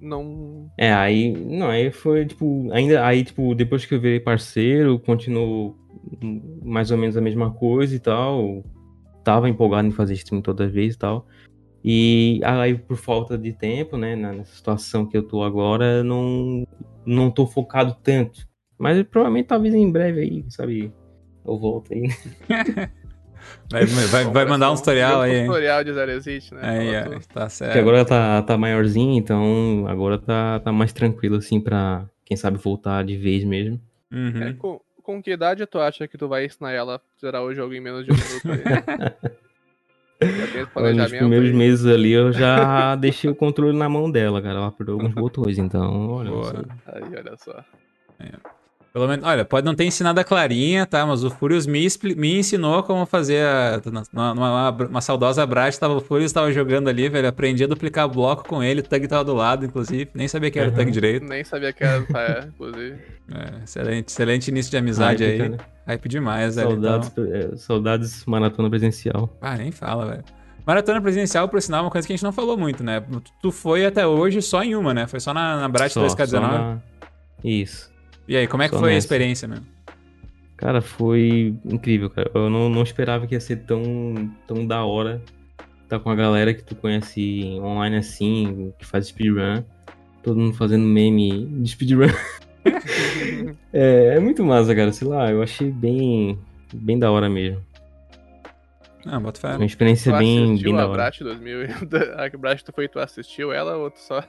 não. 0.00 0.70
É, 0.78 0.92
aí. 0.92 1.32
Não, 1.32 1.68
aí 1.68 1.90
foi, 1.90 2.24
tipo, 2.26 2.70
ainda. 2.72 3.04
Aí, 3.04 3.24
tipo, 3.24 3.54
depois 3.54 3.84
que 3.84 3.94
eu 3.94 4.00
virei 4.00 4.20
parceiro, 4.20 4.98
continuou 4.98 5.76
mais 6.62 6.90
ou 6.90 6.98
menos 6.98 7.16
a 7.16 7.20
mesma 7.20 7.50
coisa 7.50 7.94
e 7.94 7.98
tal. 7.98 8.62
Tava 9.24 9.48
empolgado 9.48 9.88
em 9.88 9.92
fazer 9.92 10.14
stream 10.14 10.42
toda 10.42 10.68
vez 10.68 10.94
e 10.94 10.98
tal. 10.98 11.26
E 11.82 12.40
aí, 12.44 12.76
por 12.78 12.96
falta 12.96 13.36
de 13.36 13.52
tempo, 13.52 13.96
né, 13.96 14.14
nessa 14.14 14.54
situação 14.54 15.06
que 15.06 15.16
eu 15.16 15.22
tô 15.22 15.42
agora, 15.42 16.02
não, 16.02 16.66
não 17.04 17.30
tô 17.30 17.46
focado 17.46 17.96
tanto. 18.02 18.46
Mas 18.78 19.02
provavelmente, 19.04 19.46
talvez 19.46 19.74
em 19.74 19.90
breve 19.90 20.20
aí, 20.20 20.44
sabe, 20.48 20.92
eu 21.44 21.58
volto 21.58 21.92
aí. 21.92 22.08
Vai, 23.70 23.84
vai, 23.86 24.24
vai 24.24 24.44
mandar 24.44 24.70
um 24.70 24.74
tutorial 24.74 25.20
aí. 25.20 25.42
Um 25.42 25.46
tutorial 25.46 25.84
de 25.84 25.92
Zero 25.92 26.10
Exit, 26.10 26.54
né? 26.54 26.60
Aí, 26.62 26.94
é, 26.94 27.18
tá 27.32 27.48
certo. 27.48 27.72
Que 27.72 27.78
agora 27.78 28.04
tá, 28.04 28.42
tá 28.42 28.56
maiorzinho, 28.56 29.18
então 29.18 29.86
agora 29.88 30.18
tá, 30.18 30.60
tá 30.60 30.72
mais 30.72 30.92
tranquilo, 30.92 31.36
assim, 31.36 31.60
pra 31.60 32.04
quem 32.24 32.36
sabe 32.36 32.58
voltar 32.58 33.04
de 33.04 33.16
vez 33.16 33.44
mesmo. 33.44 33.80
Uhum. 34.12 34.42
É, 34.42 34.52
com, 34.52 34.80
com 35.02 35.22
que 35.22 35.32
idade 35.32 35.66
tu 35.66 35.78
acha 35.78 36.06
que 36.06 36.16
tu 36.16 36.28
vai 36.28 36.44
ensinar 36.44 36.72
ela 36.72 36.96
a 36.96 37.00
zerar 37.20 37.42
o 37.42 37.54
jogo 37.54 37.74
em 37.74 37.80
menos 37.80 38.04
de 38.04 38.12
um 38.12 38.14
minuto 38.14 38.50
aí? 38.50 39.34
Nos 40.94 41.10
primeiros 41.10 41.50
aí. 41.50 41.54
meses 41.54 41.86
ali 41.86 42.12
eu 42.12 42.32
já 42.32 42.94
deixei 42.96 43.28
o 43.28 43.34
controle 43.34 43.76
na 43.76 43.88
mão 43.88 44.10
dela, 44.10 44.40
cara. 44.40 44.56
Ela 44.56 44.68
apertou 44.68 44.94
alguns 44.94 45.12
botões, 45.12 45.58
então, 45.58 46.08
olha 46.08 46.30
só. 46.30 46.62
Aí, 46.86 47.02
olha 47.16 47.36
só. 47.36 47.64
É. 48.20 48.30
Pelo 48.94 49.08
menos, 49.08 49.26
olha, 49.26 49.44
pode 49.44 49.66
não 49.66 49.74
ter 49.74 49.82
ensinado 49.82 50.20
a 50.20 50.22
Clarinha, 50.22 50.86
tá? 50.86 51.04
Mas 51.04 51.24
o 51.24 51.28
Furious 51.28 51.66
me, 51.66 51.84
me 52.16 52.38
ensinou 52.38 52.80
como 52.84 53.04
fazer 53.04 53.44
a, 53.44 53.82
uma, 54.12 54.32
uma, 54.32 54.70
uma 54.70 55.00
saudosa 55.00 55.44
Brat, 55.44 55.76
tava, 55.76 55.94
o 55.94 56.00
Furious 56.00 56.30
estava 56.30 56.52
jogando 56.52 56.86
ali, 56.86 57.08
velho. 57.08 57.26
Aprendi 57.26 57.64
a 57.64 57.66
duplicar 57.66 58.08
bloco 58.08 58.46
com 58.46 58.62
ele, 58.62 58.82
o 58.82 58.82
Tug 58.84 59.08
tava 59.08 59.24
do 59.24 59.34
lado, 59.34 59.66
inclusive. 59.66 60.08
Nem 60.14 60.28
sabia 60.28 60.48
que 60.48 60.60
era 60.60 60.68
uhum. 60.68 60.74
o 60.74 60.78
Tug 60.78 60.92
direito. 60.92 61.26
Nem 61.26 61.42
sabia 61.42 61.72
que 61.72 61.82
era, 61.82 62.06
é, 62.14 62.46
inclusive. 62.46 62.96
É, 63.34 63.64
excelente, 63.64 64.08
excelente 64.10 64.48
início 64.48 64.70
de 64.70 64.76
amizade 64.76 65.24
Hype, 65.24 65.42
aí. 65.42 65.50
Cara. 65.50 65.70
Hype 65.88 66.08
demais, 66.08 66.54
velho. 66.54 66.70
Saudades, 66.70 67.08
então... 67.08 67.34
é, 67.34 67.56
saudades 67.56 68.24
maratona 68.26 68.70
presencial. 68.70 69.36
Ah, 69.40 69.56
nem 69.56 69.72
fala, 69.72 70.06
velho. 70.06 70.24
Maratona 70.64 71.00
presencial, 71.02 71.48
por 71.48 71.60
sinal, 71.60 71.80
é 71.80 71.82
uma 71.82 71.90
coisa 71.90 72.06
que 72.06 72.12
a 72.12 72.16
gente 72.16 72.22
não 72.22 72.32
falou 72.32 72.56
muito, 72.56 72.84
né? 72.84 73.02
Tu 73.42 73.50
foi 73.50 73.84
até 73.84 74.06
hoje 74.06 74.40
só 74.40 74.62
em 74.62 74.76
uma, 74.76 74.94
né? 74.94 75.08
Foi 75.08 75.18
só 75.18 75.34
na, 75.34 75.62
na 75.62 75.68
Brat 75.68 75.92
2K19. 75.92 76.40
Na... 76.40 76.78
Isso. 77.42 77.92
E 78.26 78.36
aí, 78.36 78.46
como 78.46 78.62
é 78.62 78.68
que 78.68 78.74
Só 78.74 78.80
foi 78.80 78.90
nessa. 78.90 78.96
a 78.96 79.06
experiência 79.06 79.48
mesmo? 79.48 79.66
Cara, 80.56 80.80
foi 80.80 81.54
incrível, 81.64 82.08
cara. 82.08 82.30
Eu 82.34 82.48
não, 82.48 82.68
não 82.68 82.82
esperava 82.82 83.26
que 83.26 83.34
ia 83.34 83.40
ser 83.40 83.56
tão, 83.64 84.30
tão 84.46 84.66
da 84.66 84.84
hora 84.84 85.20
estar 85.82 85.98
tá 85.98 86.00
com 86.00 86.10
a 86.10 86.14
galera 86.14 86.54
que 86.54 86.62
tu 86.62 86.74
conhece 86.74 87.58
online 87.60 87.96
assim, 87.96 88.72
que 88.78 88.86
faz 88.86 89.06
speedrun. 89.08 89.62
Todo 90.22 90.38
mundo 90.38 90.54
fazendo 90.54 90.84
meme 90.84 91.46
de 91.46 91.70
speedrun. 91.70 92.08
é, 93.72 94.14
é 94.16 94.20
muito 94.20 94.44
massa, 94.44 94.74
cara. 94.74 94.92
Sei 94.92 95.06
lá, 95.06 95.30
eu 95.30 95.42
achei 95.42 95.70
bem, 95.70 96.38
bem 96.72 96.98
da 96.98 97.10
hora 97.10 97.28
mesmo. 97.28 97.60
Ah, 99.06 99.20
bota 99.20 99.40
fé. 99.40 99.56
Uma 99.56 99.64
experiência 99.64 100.16
bem, 100.16 100.56
bem 100.56 100.74
da 100.74 100.86
hora. 100.86 100.92
Brat 100.92 101.20
2000, 101.20 101.60
a 102.16 102.38
Brat 102.38 102.62
tu 102.62 102.72
foi 102.72 102.88
tu 102.88 102.98
assistiu 102.98 103.52
ela 103.52 103.76
ou 103.76 103.90
tu 103.90 103.98
só... 103.98 104.20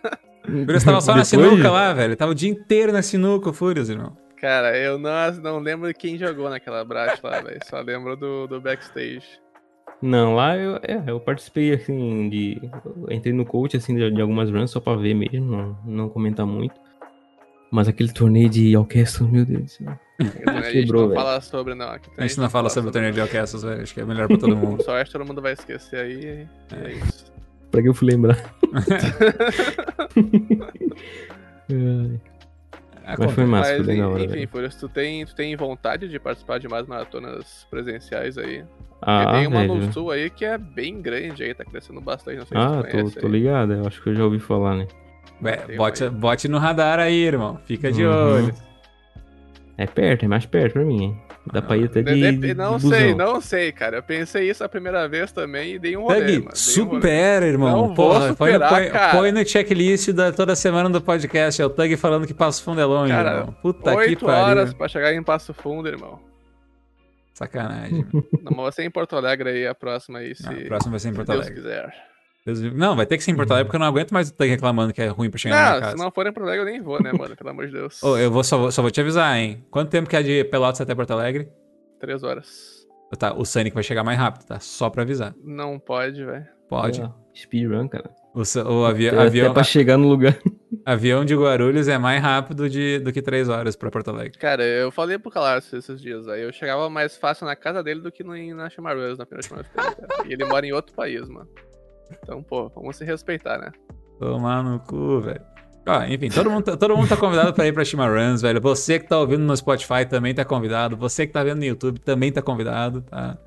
O 0.47 0.65
Furious 0.65 0.83
tava 0.83 1.01
só 1.01 1.15
na 1.15 1.23
sinuca 1.23 1.71
lá, 1.71 1.93
velho. 1.93 2.15
Tava 2.15 2.31
o 2.31 2.35
dia 2.35 2.49
inteiro 2.49 2.91
na 2.91 3.01
sinuca, 3.01 3.49
o 3.49 3.53
Furious, 3.53 3.89
irmão. 3.89 4.15
Cara, 4.37 4.77
eu 4.77 4.97
não, 4.99 5.31
não 5.41 5.59
lembro 5.59 5.91
quem 5.93 6.17
jogou 6.17 6.49
naquela 6.49 6.83
Brat 6.83 7.19
lá, 7.23 7.41
velho. 7.41 7.59
Só 7.65 7.79
lembro 7.79 8.15
do, 8.15 8.47
do 8.47 8.61
backstage. 8.61 9.25
Não, 10.01 10.35
lá 10.35 10.57
eu, 10.57 10.75
é, 10.83 11.03
eu 11.07 11.19
participei, 11.19 11.73
assim, 11.73 12.29
de... 12.29 12.61
Entrei 13.09 13.33
no 13.33 13.45
coach, 13.45 13.77
assim, 13.77 13.95
de, 13.95 14.11
de, 14.11 14.21
algumas 14.21 14.51
runs 14.51 14.71
só 14.71 14.79
pra 14.79 14.95
ver 14.95 15.13
mesmo, 15.13 15.45
não, 15.45 15.77
não 15.85 16.09
comentar 16.09 16.45
muito. 16.45 16.75
Mas 17.71 17.87
aquele 17.87 18.11
torneio 18.11 18.49
de 18.49 18.75
Alcastle, 18.75 19.27
meu 19.27 19.45
Deus 19.45 19.63
do 19.63 19.67
céu. 19.69 19.99
A 20.19 20.71
gente 20.71 20.91
não 20.91 21.13
fala 21.13 21.41
sobre, 21.41 21.75
não. 21.75 21.89
Aqui 21.89 22.09
a 22.17 22.21
gente 22.27 22.39
não 22.39 22.49
fala 22.49 22.69
sobre 22.69 22.89
o 22.89 22.93
torneio 22.93 23.13
de 23.13 23.19
Alcastle, 23.19 23.61
velho. 23.61 23.81
Acho 23.81 23.93
que 23.93 23.99
é 24.01 24.05
melhor 24.05 24.27
pra 24.27 24.37
todo 24.37 24.55
mundo. 24.57 24.83
Só 24.83 24.95
acho 24.95 25.11
que 25.11 25.17
todo 25.17 25.27
mundo 25.27 25.41
vai 25.41 25.53
esquecer 25.53 25.99
aí. 25.99 26.47
É, 26.71 26.87
é 26.87 26.91
isso. 26.93 27.25
Pra 27.69 27.81
que 27.81 27.89
eu 27.89 27.93
fui 27.93 28.09
lembrar? 28.09 28.37
Mas 33.19 33.31
foi 33.33 33.45
massa, 33.45 33.77
Mas, 33.77 33.85
foi 33.85 34.01
hora. 34.01 34.23
Enfim, 34.23 34.47
por 34.47 34.63
isso 34.63 34.79
tu 34.79 34.89
tem, 34.89 35.25
tu 35.25 35.35
tem 35.35 35.55
vontade 35.55 36.07
de 36.07 36.19
participar 36.19 36.59
de 36.59 36.67
mais 36.67 36.87
maratonas 36.87 37.67
presenciais 37.69 38.37
aí? 38.37 38.63
Ah, 39.01 39.33
tem 39.33 39.47
uma 39.47 39.61
velho. 39.61 39.75
no 39.75 39.93
sul 39.93 40.09
aí 40.09 40.29
que 40.29 40.43
é 40.43 40.57
bem 40.57 41.01
grande 41.01 41.43
aí, 41.43 41.53
tá 41.53 41.63
crescendo 41.63 42.01
bastante. 42.01 42.39
Não 42.39 42.45
sei 42.45 42.57
ah, 42.57 42.83
se 42.83 43.15
tô, 43.15 43.21
tô 43.21 43.27
ligado, 43.27 43.73
eu 43.73 43.85
acho 43.85 44.01
que 44.01 44.09
eu 44.09 44.15
já 44.15 44.23
ouvi 44.23 44.39
falar, 44.39 44.77
né? 44.77 44.87
Ué, 45.43 45.75
bote, 45.75 46.09
bote 46.09 46.47
no 46.47 46.57
radar 46.57 46.99
aí, 46.99 47.23
irmão. 47.23 47.59
Fica 47.65 47.91
de 47.91 48.03
uhum. 48.03 48.33
olho. 48.35 48.55
É 49.77 49.85
perto, 49.85 50.23
é 50.23 50.27
mais 50.27 50.45
perto 50.45 50.73
pra 50.73 50.85
mim, 50.85 51.03
hein? 51.03 51.21
Dá 51.51 51.61
pra 51.61 51.77
ir 51.77 51.85
até 51.85 52.01
de. 52.01 52.31
de 52.37 52.53
não 52.53 52.77
de 52.77 52.87
sei, 52.87 53.13
não 53.13 53.39
sei, 53.39 53.71
cara. 53.71 53.97
Eu 53.97 54.03
pensei 54.03 54.49
isso 54.49 54.63
a 54.63 54.69
primeira 54.69 55.07
vez 55.07 55.31
também 55.31 55.73
e 55.73 55.79
dei 55.79 55.95
um 55.95 56.03
rolê. 56.03 56.41
Tag, 56.41 56.57
supera, 56.57 57.45
irmão. 57.45 57.89
Não 57.89 57.93
Porra, 57.93 58.29
superar, 58.29 58.69
põe, 58.69 58.89
põe, 58.89 59.11
põe, 59.11 59.31
no 59.31 59.45
checklist 59.47 60.09
da 60.11 60.31
toda 60.31 60.55
semana 60.55 60.89
do 60.89 61.01
podcast. 61.01 61.61
É 61.61 61.65
o 61.65 61.69
Tug 61.69 61.95
falando 61.97 62.25
que 62.25 62.33
Passo 62.33 62.63
Fundo 62.63 62.81
é 62.81 62.85
longe, 62.85 63.11
cara, 63.11 63.39
irmão. 63.39 63.55
Puta 63.61 63.91
que 64.05 64.15
pariu. 64.15 64.27
horas 64.27 64.73
pra 64.73 64.87
chegar 64.87 65.13
em 65.13 65.21
Passo 65.21 65.53
Fundo, 65.53 65.87
irmão. 65.87 66.19
Sacanagem. 67.33 68.07
não, 68.13 68.51
mas 68.51 68.63
vai 68.63 68.71
ser 68.71 68.83
em 68.83 68.89
Porto 68.91 69.15
Alegre 69.15 69.49
aí 69.49 69.67
a 69.67 69.75
próxima 69.75 70.19
aí, 70.19 70.33
se. 70.33 70.43
Não, 70.43 70.53
a 70.53 70.65
próxima 70.65 70.91
vai 70.91 70.99
ser 70.99 71.09
em 71.09 71.13
Porto 71.13 71.27
Deus 71.27 71.41
Alegre. 71.41 71.61
quiser. 71.61 71.93
Não, 72.75 72.95
vai 72.95 73.05
ter 73.05 73.17
que 73.17 73.23
ser 73.23 73.31
em 73.31 73.35
Porto 73.35 73.51
Alegre 73.51 73.65
porque 73.65 73.75
eu 73.75 73.79
não 73.79 73.87
aguento 73.87 74.11
mais 74.11 74.27
estar 74.27 74.45
reclamando 74.45 74.93
que 74.93 75.01
é 75.01 75.07
ruim 75.07 75.31
pra 75.31 75.39
chegar 75.39 75.55
não, 75.55 75.63
na 75.63 75.69
minha 75.69 75.81
casa. 75.81 75.97
Se 75.97 76.03
não 76.03 76.11
for 76.11 76.27
em 76.27 76.31
Porto 76.31 76.45
Alegre, 76.45 76.61
eu 76.61 76.71
nem 76.71 76.81
vou, 76.81 77.01
né, 77.01 77.11
mano? 77.11 77.35
Pelo 77.35 77.49
amor 77.49 77.65
de 77.65 77.73
Deus. 77.73 78.03
Oh, 78.03 78.17
eu 78.17 78.29
vou, 78.29 78.43
só, 78.43 78.57
vou, 78.57 78.71
só 78.71 78.81
vou 78.83 78.91
te 78.91 79.01
avisar, 79.01 79.35
hein? 79.35 79.65
Quanto 79.71 79.89
tempo 79.89 80.07
que 80.07 80.15
é 80.15 80.21
de 80.21 80.43
Pelotas 80.43 80.79
até 80.79 80.93
Porto 80.93 81.11
Alegre? 81.11 81.49
Três 81.99 82.21
horas. 82.21 82.85
Tá, 83.17 83.33
o 83.33 83.45
Sonic 83.45 83.73
vai 83.73 83.83
chegar 83.83 84.03
mais 84.03 84.17
rápido, 84.17 84.45
tá? 84.45 84.59
Só 84.59 84.89
pra 84.89 85.03
avisar. 85.03 85.33
Não 85.43 85.79
pode, 85.79 86.23
velho. 86.23 86.45
Pode. 86.67 87.01
É, 87.01 87.09
speedrun, 87.33 87.87
cara. 87.87 88.09
O, 88.33 88.41
o 88.41 88.85
avi 88.85 89.07
até, 89.07 89.21
avião. 89.21 89.45
Até 89.45 89.53
pra 89.53 89.63
chegar 89.63 89.97
no 89.97 90.07
lugar. 90.07 90.37
Avião 90.85 91.25
de 91.25 91.33
Guarulhos 91.33 91.87
é 91.87 91.97
mais 91.97 92.21
rápido 92.21 92.69
de, 92.69 92.99
do 92.99 93.11
que 93.11 93.19
três 93.19 93.49
horas 93.49 93.75
pra 93.75 93.89
Porto 93.89 94.09
Alegre. 94.09 94.37
Cara, 94.37 94.63
eu 94.63 94.91
falei 94.91 95.17
pro 95.17 95.31
Calarcio 95.31 95.79
esses 95.79 95.99
dias 95.99 96.27
aí. 96.27 96.43
Eu 96.43 96.53
chegava 96.53 96.87
mais 96.91 97.17
fácil 97.17 97.47
na 97.47 97.55
casa 97.55 97.81
dele 97.81 98.01
do 98.01 98.11
que 98.11 98.23
no, 98.23 98.35
na 98.53 98.69
Chamarões, 98.69 99.17
na 99.17 99.25
primeira 99.25 99.47
Chamarões. 99.47 99.71
e 100.27 100.33
ele 100.33 100.45
mora 100.45 100.63
em 100.63 100.73
outro 100.73 100.93
país, 100.93 101.27
mano. 101.27 101.49
Então, 102.11 102.41
pô, 102.43 102.69
vamos 102.69 102.95
se 102.95 103.05
respeitar, 103.05 103.57
né? 103.57 103.71
Tomar 104.19 104.63
no 104.63 104.79
cu, 104.79 105.21
velho. 105.21 105.41
Ah, 105.87 106.09
enfim, 106.09 106.29
todo 106.29 106.49
mundo, 106.49 106.63
tá, 106.63 106.75
todo 106.75 106.97
mundo 106.97 107.07
tá 107.07 107.15
convidado 107.15 107.53
para 107.53 107.67
ir 107.67 107.73
pra 107.73 107.83
Runs, 107.83 108.41
velho. 108.41 108.59
Você 108.59 108.99
que 108.99 109.07
tá 109.07 109.19
ouvindo 109.19 109.43
no 109.43 109.55
Spotify 109.55 110.03
também 110.09 110.33
tá 110.33 110.43
convidado. 110.43 110.97
Você 110.97 111.27
que 111.27 111.33
tá 111.33 111.43
vendo 111.43 111.59
no 111.59 111.65
YouTube 111.65 111.99
também 111.99 112.31
tá 112.31 112.41
convidado, 112.41 113.01
tá? 113.01 113.37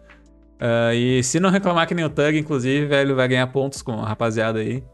Uh, 0.60 0.92
e 0.92 1.22
se 1.22 1.40
não 1.40 1.50
reclamar 1.50 1.86
que 1.86 1.94
nem 1.94 2.04
o 2.04 2.10
Tug, 2.10 2.38
inclusive, 2.38 2.86
velho, 2.86 3.16
vai 3.16 3.26
ganhar 3.26 3.46
pontos 3.48 3.82
com 3.82 3.92
a 3.92 4.06
rapaziada 4.06 4.60
aí. 4.60 4.84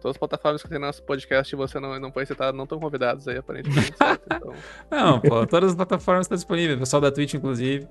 Todas 0.00 0.14
as 0.14 0.18
plataformas 0.18 0.62
que 0.62 0.68
tem 0.68 0.78
nosso 0.78 1.02
podcast 1.02 1.54
e 1.54 1.56
você 1.56 1.80
não, 1.80 1.98
não 1.98 2.12
foi 2.12 2.24
citado 2.24 2.56
não 2.56 2.64
estão 2.64 2.78
convidados 2.78 3.26
aí, 3.26 3.38
aparentemente. 3.38 3.94
certo, 3.96 4.22
então... 4.32 4.54
Não, 4.90 5.20
pô, 5.20 5.46
todas 5.46 5.70
as 5.70 5.76
plataformas 5.76 6.24
estão 6.24 6.36
disponíveis. 6.36 6.76
O 6.76 6.80
pessoal 6.80 7.00
da 7.00 7.10
Twitch, 7.10 7.34
inclusive. 7.34 7.86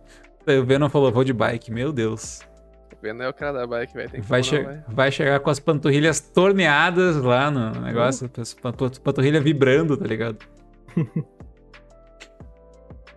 O 0.48 0.66
Venom 0.66 0.90
falou, 0.90 1.12
vou 1.12 1.24
de 1.24 1.34
bike, 1.34 1.72
meu 1.72 1.92
Deus. 1.92 2.42
Vendo 3.02 3.24
é 3.24 3.30
o 3.30 3.34
cara 3.34 3.60
da 3.60 3.68
bike, 3.68 3.94
velho. 3.94 4.24
Vai, 4.24 4.44
che 4.44 4.62
vai. 4.62 4.84
vai, 4.88 5.12
chegar 5.12 5.40
com 5.40 5.50
as 5.50 5.60
panturrilhas 5.60 6.20
torneadas 6.20 7.16
lá 7.18 7.50
no 7.50 7.72
negócio, 7.82 8.28
uh. 8.28 9.00
panturrilha 9.02 9.40
vibrando, 9.40 9.96
tá 9.96 10.06
ligado? 10.06 10.38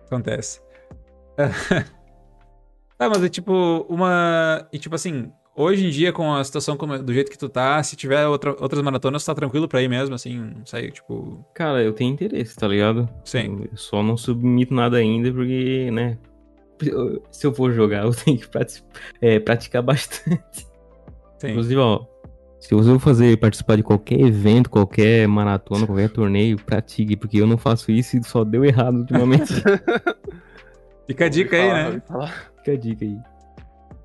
Acontece. 0.07 0.61
Tá, 2.95 3.09
mas 3.09 3.23
é 3.23 3.27
tipo, 3.27 3.85
uma. 3.89 4.65
E 4.71 4.77
tipo 4.77 4.95
assim, 4.95 5.29
hoje 5.55 5.87
em 5.87 5.89
dia, 5.89 6.13
com 6.13 6.33
a 6.33 6.43
situação 6.43 6.77
como- 6.77 6.97
do 7.01 7.11
jeito 7.13 7.29
que 7.29 7.37
tu 7.37 7.49
tá, 7.49 7.81
se 7.83 7.95
tiver 7.97 8.25
outra- 8.27 8.55
outras 8.59 8.81
maratonas, 8.81 9.23
tu 9.23 9.25
tá 9.27 9.35
tranquilo 9.35 9.67
pra 9.67 9.81
ir 9.81 9.89
mesmo, 9.89 10.15
assim, 10.15 10.39
não 10.39 10.65
sei, 10.65 10.91
tipo. 10.91 11.43
Cara, 11.53 11.81
eu 11.81 11.91
tenho 11.91 12.13
interesse, 12.13 12.55
tá 12.55 12.67
ligado? 12.67 13.09
Sim. 13.25 13.67
Eu 13.69 13.75
só 13.75 14.01
não 14.03 14.15
submito 14.15 14.73
nada 14.73 14.97
ainda, 14.97 15.33
porque, 15.33 15.89
né? 15.91 16.17
Se 17.31 17.45
eu 17.47 17.53
for 17.53 17.71
jogar, 17.73 18.03
eu 18.05 18.13
tenho 18.13 18.37
que 18.37 18.47
prati- 18.47 18.83
é, 19.21 19.39
praticar 19.39 19.81
bastante. 19.81 20.65
Sim. 21.39 21.49
Inclusive, 21.51 21.79
ó, 21.79 22.05
se 22.59 22.73
você 22.73 22.89
for 22.91 22.99
fazer, 22.99 23.37
participar 23.37 23.75
de 23.75 23.83
qualquer 23.83 24.19
evento, 24.21 24.69
qualquer 24.69 25.27
maratona, 25.27 25.85
qualquer 25.85 26.09
torneio, 26.09 26.57
pratique, 26.57 27.15
porque 27.17 27.37
eu 27.41 27.45
não 27.47 27.57
faço 27.57 27.91
isso 27.91 28.17
e 28.17 28.23
só 28.23 28.43
deu 28.43 28.63
errado 28.63 28.99
ultimamente. 28.99 29.53
Fica 31.05 31.25
a 31.25 31.29
dica 31.29 31.57
aí, 31.57 31.67
né? 31.73 32.01
Fica 32.57 32.71
a 32.71 32.77
dica 32.77 33.03
aí. 33.05 33.17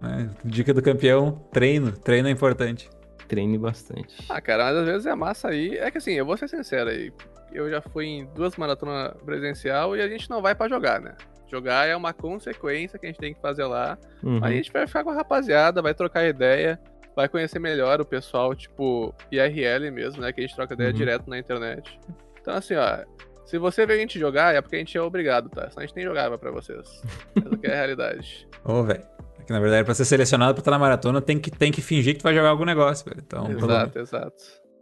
É, 0.03 0.29
Dica 0.45 0.75
do 0.75 0.83
campeão: 0.83 1.41
treino. 1.53 1.93
Treino 1.93 2.29
é 2.29 2.31
importante. 2.31 2.89
Treine 3.27 3.59
bastante. 3.59 4.17
Ah, 4.29 4.41
cara, 4.41 4.65
mas 4.65 4.77
às 4.77 4.87
vezes 4.87 5.07
é 5.07 5.15
massa 5.15 5.49
aí. 5.49 5.77
É 5.77 5.91
que 5.91 5.99
assim, 5.99 6.13
eu 6.15 6.25
vou 6.27 6.37
ser 6.37 6.49
sincero 6.49 6.91
aí. 6.91 7.13
Eu 7.53 7.71
já 7.71 7.81
fui 7.81 8.07
em 8.07 8.27
duas 8.35 8.57
maratonas 8.57 9.13
presencial 9.25 9.97
e 9.97 10.03
a 10.03 10.09
gente 10.09 10.29
não 10.31 10.41
vai 10.43 10.55
pra 10.55 10.69
jogar, 10.69 11.01
né? 11.01 11.15
Jogar 11.51 11.87
é 11.87 11.97
uma 11.97 12.13
consequência 12.13 12.99
que 12.99 13.07
a 13.07 13.09
gente 13.09 13.19
tem 13.19 13.33
que 13.35 13.41
fazer 13.41 13.65
lá. 13.65 13.97
Uhum. 14.23 14.39
Aí 14.43 14.55
a 14.55 14.57
gente 14.57 14.73
vai 14.73 14.87
ficar 14.87 15.03
com 15.03 15.11
a 15.11 15.15
rapaziada, 15.15 15.81
vai 15.81 15.95
trocar 15.95 16.27
ideia, 16.29 16.79
vai 17.17 17.29
conhecer 17.29 17.59
melhor 17.59 18.01
o 18.01 18.05
pessoal, 18.05 18.55
tipo, 18.55 19.15
IRL 19.33 19.91
mesmo, 19.91 20.21
né? 20.21 20.33
Que 20.33 20.41
a 20.41 20.47
gente 20.47 20.55
troca 20.55 20.75
ideia 20.75 20.91
Uhum. 20.91 20.97
direto 20.97 21.29
na 21.31 21.39
internet. 21.39 21.99
Então, 22.41 22.55
assim, 22.55 22.75
ó, 22.75 22.99
se 23.47 23.57
você 23.59 23.87
vê 23.87 23.95
a 23.95 23.97
gente 23.99 24.19
jogar, 24.19 24.55
é 24.55 24.61
porque 24.61 24.77
a 24.77 24.79
gente 24.79 24.97
é 24.97 25.01
obrigado, 25.01 25.49
tá? 25.49 25.69
Senão 25.71 25.83
a 25.83 25.87
gente 25.87 25.97
nem 25.97 26.05
jogava 26.05 26.37
pra 26.39 26.51
vocês. 26.51 27.03
Essa 27.35 27.57
que 27.57 27.67
é 27.67 27.73
a 27.73 27.77
realidade. 27.77 28.47
Ô, 28.65 28.83
velho. 28.83 29.03
É 29.39 29.43
que 29.43 29.53
na 29.53 29.61
verdade, 29.61 29.85
pra 29.85 29.95
ser 29.95 30.05
selecionado 30.05 30.53
pra 30.55 30.61
estar 30.61 30.71
na 30.71 30.79
maratona, 30.79 31.23
tem 31.23 31.39
que, 31.39 31.51
tem 31.51 31.73
que 31.73 31.81
fingir 31.81 32.13
que 32.15 32.21
tu 32.21 32.25
vai 32.25 32.35
jogar 32.35 32.51
algum 32.51 32.65
negócio, 32.67 33.05
velho. 33.09 33.23
Então, 33.27 33.51
exato, 33.51 33.99
exato. 33.99 34.37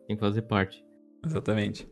Tem 0.08 0.16
que 0.16 0.20
fazer 0.20 0.42
parte. 0.42 0.84
Exatamente. 1.24 1.88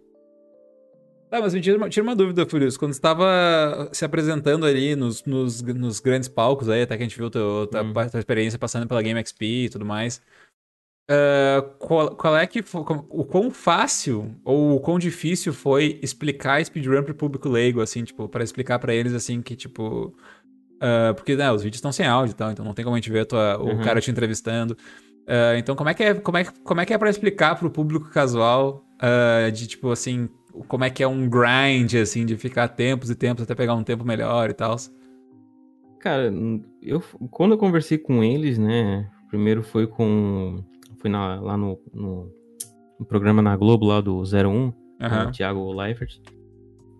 Tá, 1.35 1.40
mas 1.40 1.52
me 1.52 1.61
tira 1.61 1.77
uma, 1.77 1.89
tira 1.89 2.05
uma 2.05 2.15
dúvida, 2.15 2.47
Furious. 2.47 2.77
Quando 2.77 2.93
você 2.93 2.98
estava 2.98 3.89
se 3.93 4.05
apresentando 4.05 4.65
ali 4.65 4.94
nos, 4.94 5.24
nos, 5.24 5.61
nos 5.62 5.98
grandes 5.98 6.28
palcos 6.28 6.69
aí, 6.69 6.82
até 6.82 6.97
que 6.97 7.02
a 7.02 7.06
gente 7.06 7.19
viu 7.19 7.28
teu, 7.28 7.66
tua, 7.69 7.82
Uhum. 7.82 7.93
tua 7.93 8.20
experiência 8.20 8.56
passando 8.56 8.86
pela 8.86 9.02
Game 9.02 9.19
XP 9.19 9.44
e 9.65 9.69
tudo 9.69 9.85
mais, 9.85 10.23
ah, 11.11 11.61
qual, 11.81 12.15
qual 12.15 12.36
é 12.36 12.47
que 12.47 12.61
o 12.61 13.24
quão 13.24 13.51
fácil 13.51 14.32
ou 14.44 14.77
o 14.77 14.81
quão 14.81 14.97
difícil 14.97 15.52
foi 15.52 15.98
explicar 16.01 16.65
speedrun 16.65 17.02
pro 17.02 17.16
público 17.16 17.48
leigo, 17.48 17.81
assim, 17.81 18.05
tipo, 18.05 18.28
para 18.28 18.44
explicar 18.44 18.78
pra 18.78 18.94
eles, 18.94 19.12
assim, 19.12 19.43
que, 19.43 19.56
tipo... 19.56 20.15
ah, 20.81 21.15
porque, 21.16 21.35
né, 21.35 21.51
os 21.51 21.65
vídeos 21.65 21.78
estão 21.78 21.90
sem 21.90 22.06
áudio 22.06 22.31
e 22.31 22.36
tal, 22.36 22.52
então 22.52 22.65
não 22.65 22.74
tem 22.74 22.85
como 22.85 22.94
a 22.94 22.98
gente 23.01 23.11
ver 23.11 23.23
a 23.23 23.27
tua- 23.27 23.59
o 23.59 23.70
Uhum. 23.70 23.82
cara 23.82 24.01
te 24.01 24.09
entrevistando. 24.09 24.78
Ah, 25.27 25.59
então, 25.59 25.74
como 25.74 25.90
é 25.90 25.94
que 25.94 26.05
é, 26.05 26.15
como 26.15 26.39
é, 26.39 26.44
como 26.62 26.81
é 26.81 26.86
que 26.86 26.94
é 26.94 26.98
pra 26.98 27.11
explicar 27.11 27.56
pro 27.59 27.69
público 27.73 28.09
casual 28.11 28.85
ah, 29.01 29.51
de, 29.51 29.66
tipo, 29.66 29.90
assim, 29.90 30.28
como 30.68 30.85
é 30.85 30.90
que 30.90 31.02
é 31.02 31.09
um 31.09 31.28
grind, 31.28 31.94
assim, 31.94 32.24
de 32.24 32.36
ficar 32.36 32.68
tempos 32.68 33.10
e 33.10 33.14
tempos 33.14 33.43
até 33.43 33.55
pegar 33.55 33.74
um 33.74 33.82
tempo 33.85 34.05
melhor 34.05 34.51
e 34.51 34.55
tal? 34.55 34.76
Cara, 36.01 36.32
eu 36.82 37.01
quando 37.31 37.52
eu 37.52 37.59
conversei 37.59 37.97
com 37.98 38.22
eles, 38.22 38.59
né? 38.59 39.09
Primeiro 39.28 39.62
foi 39.62 39.86
com. 39.86 40.62
Fui 40.98 41.10
na- 41.10 41.40
lá 41.40 41.56
no, 41.56 41.78
no, 41.93 42.31
no 43.01 43.06
programa 43.06 43.43
na 43.43 43.56
Globo 43.56 43.86
lá 43.86 44.01
do 44.01 44.22
01, 44.22 44.70
com 44.72 44.74
Aham. 45.01 45.28
o 45.28 45.32
Thiago 45.32 45.72
Leifert. 45.72 46.20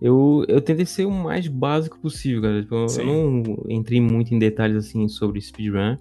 Eu, 0.01 0.43
eu 0.47 0.59
tentei 0.61 0.85
ser 0.85 1.05
o 1.05 1.11
mais 1.11 1.47
básico 1.47 1.99
possível, 1.99 2.41
cara. 2.41 2.61
Tipo, 2.61 2.75
eu 2.75 3.05
não 3.05 3.43
entrei 3.69 4.01
muito 4.01 4.33
em 4.33 4.39
detalhes 4.39 4.75
assim 4.77 5.07
sobre 5.07 5.39
speedrun. 5.39 5.97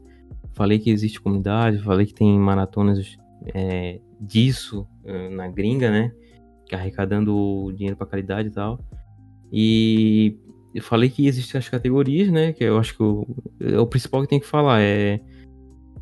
Falei 0.52 0.78
que 0.78 0.90
existe 0.90 1.20
comunidade, 1.20 1.78
falei 1.82 2.06
que 2.06 2.14
tem 2.14 2.38
maratonas 2.38 3.16
é, 3.54 4.00
disso 4.20 4.86
eh, 5.04 5.28
na 5.30 5.48
gringa, 5.48 5.90
né? 5.90 6.12
Arrecadando 6.74 7.72
dinheiro 7.74 7.96
pra 7.96 8.06
caridade 8.06 8.48
e 8.48 8.52
tal. 8.52 8.78
E 9.52 10.36
eu 10.74 10.82
falei 10.82 11.08
que 11.08 11.26
existem 11.26 11.58
as 11.58 11.68
categorias, 11.68 12.28
né? 12.30 12.52
Que 12.52 12.64
eu 12.64 12.78
acho 12.78 12.96
que 12.96 13.02
o, 13.02 13.26
é 13.60 13.78
o 13.78 13.86
principal 13.86 14.22
que 14.22 14.28
tem 14.28 14.40
que 14.40 14.46
falar 14.46 14.80
é, 14.82 15.20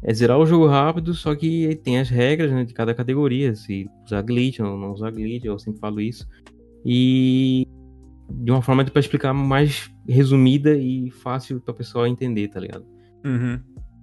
é 0.03 0.15
zerar 0.15 0.39
o 0.39 0.47
jogo 0.47 0.67
rápido, 0.67 1.13
só 1.13 1.35
que 1.35 1.77
tem 1.85 1.99
as 1.99 2.09
regras 2.09 2.51
né, 2.51 2.65
de 2.65 2.73
cada 2.73 2.95
categoria, 2.95 3.55
se 3.55 3.87
usar 4.05 4.23
glitch 4.23 4.61
ou 4.61 4.79
não 4.79 4.93
usar 4.93 5.11
glitch, 5.11 5.45
eu 5.45 5.59
sempre 5.59 5.81
falo 5.81 6.01
isso. 6.01 6.27
E 6.85 7.69
de 8.31 8.51
uma 8.51 8.63
forma 8.63 8.85
para 8.85 9.01
explicar 9.01 9.35
mais 9.35 9.91
resumida 10.09 10.75
e 10.75 11.11
fácil 11.11 11.61
para 11.61 11.75
pessoa 11.75 12.09
entender, 12.09 12.49
tá 12.49 12.59
ligado? 12.59 12.87
Uhum. 13.25 13.61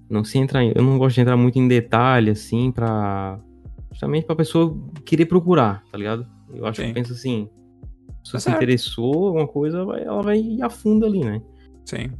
Não 0.09 0.23
se 0.23 0.37
entrar, 0.37 0.63
eu 0.63 0.83
não 0.83 0.97
gosto 0.97 1.15
de 1.15 1.21
entrar 1.21 1.35
muito 1.35 1.57
em 1.57 1.67
detalhe 1.67 2.29
assim 2.29 2.71
para 2.71 3.39
justamente 3.91 4.25
para 4.25 4.35
pessoa 4.35 4.75
querer 5.05 5.25
procurar, 5.25 5.83
tá 5.91 5.97
ligado? 5.97 6.25
Eu 6.53 6.65
acho 6.65 6.81
Sim. 6.81 6.87
que 6.89 6.93
penso 6.93 7.13
assim, 7.13 7.49
se 8.23 8.31
Tá 8.31 8.37
você 8.37 8.37
se 8.39 8.43
certo. 8.45 8.57
interessou 8.57 9.27
alguma 9.27 9.47
coisa, 9.47 9.79
ela 9.79 10.21
vai 10.21 10.37
ir 10.39 10.61
a 10.61 10.69
fundo 10.69 11.05
ali, 11.05 11.23
né? 11.23 11.41
Sim. 11.85 12.11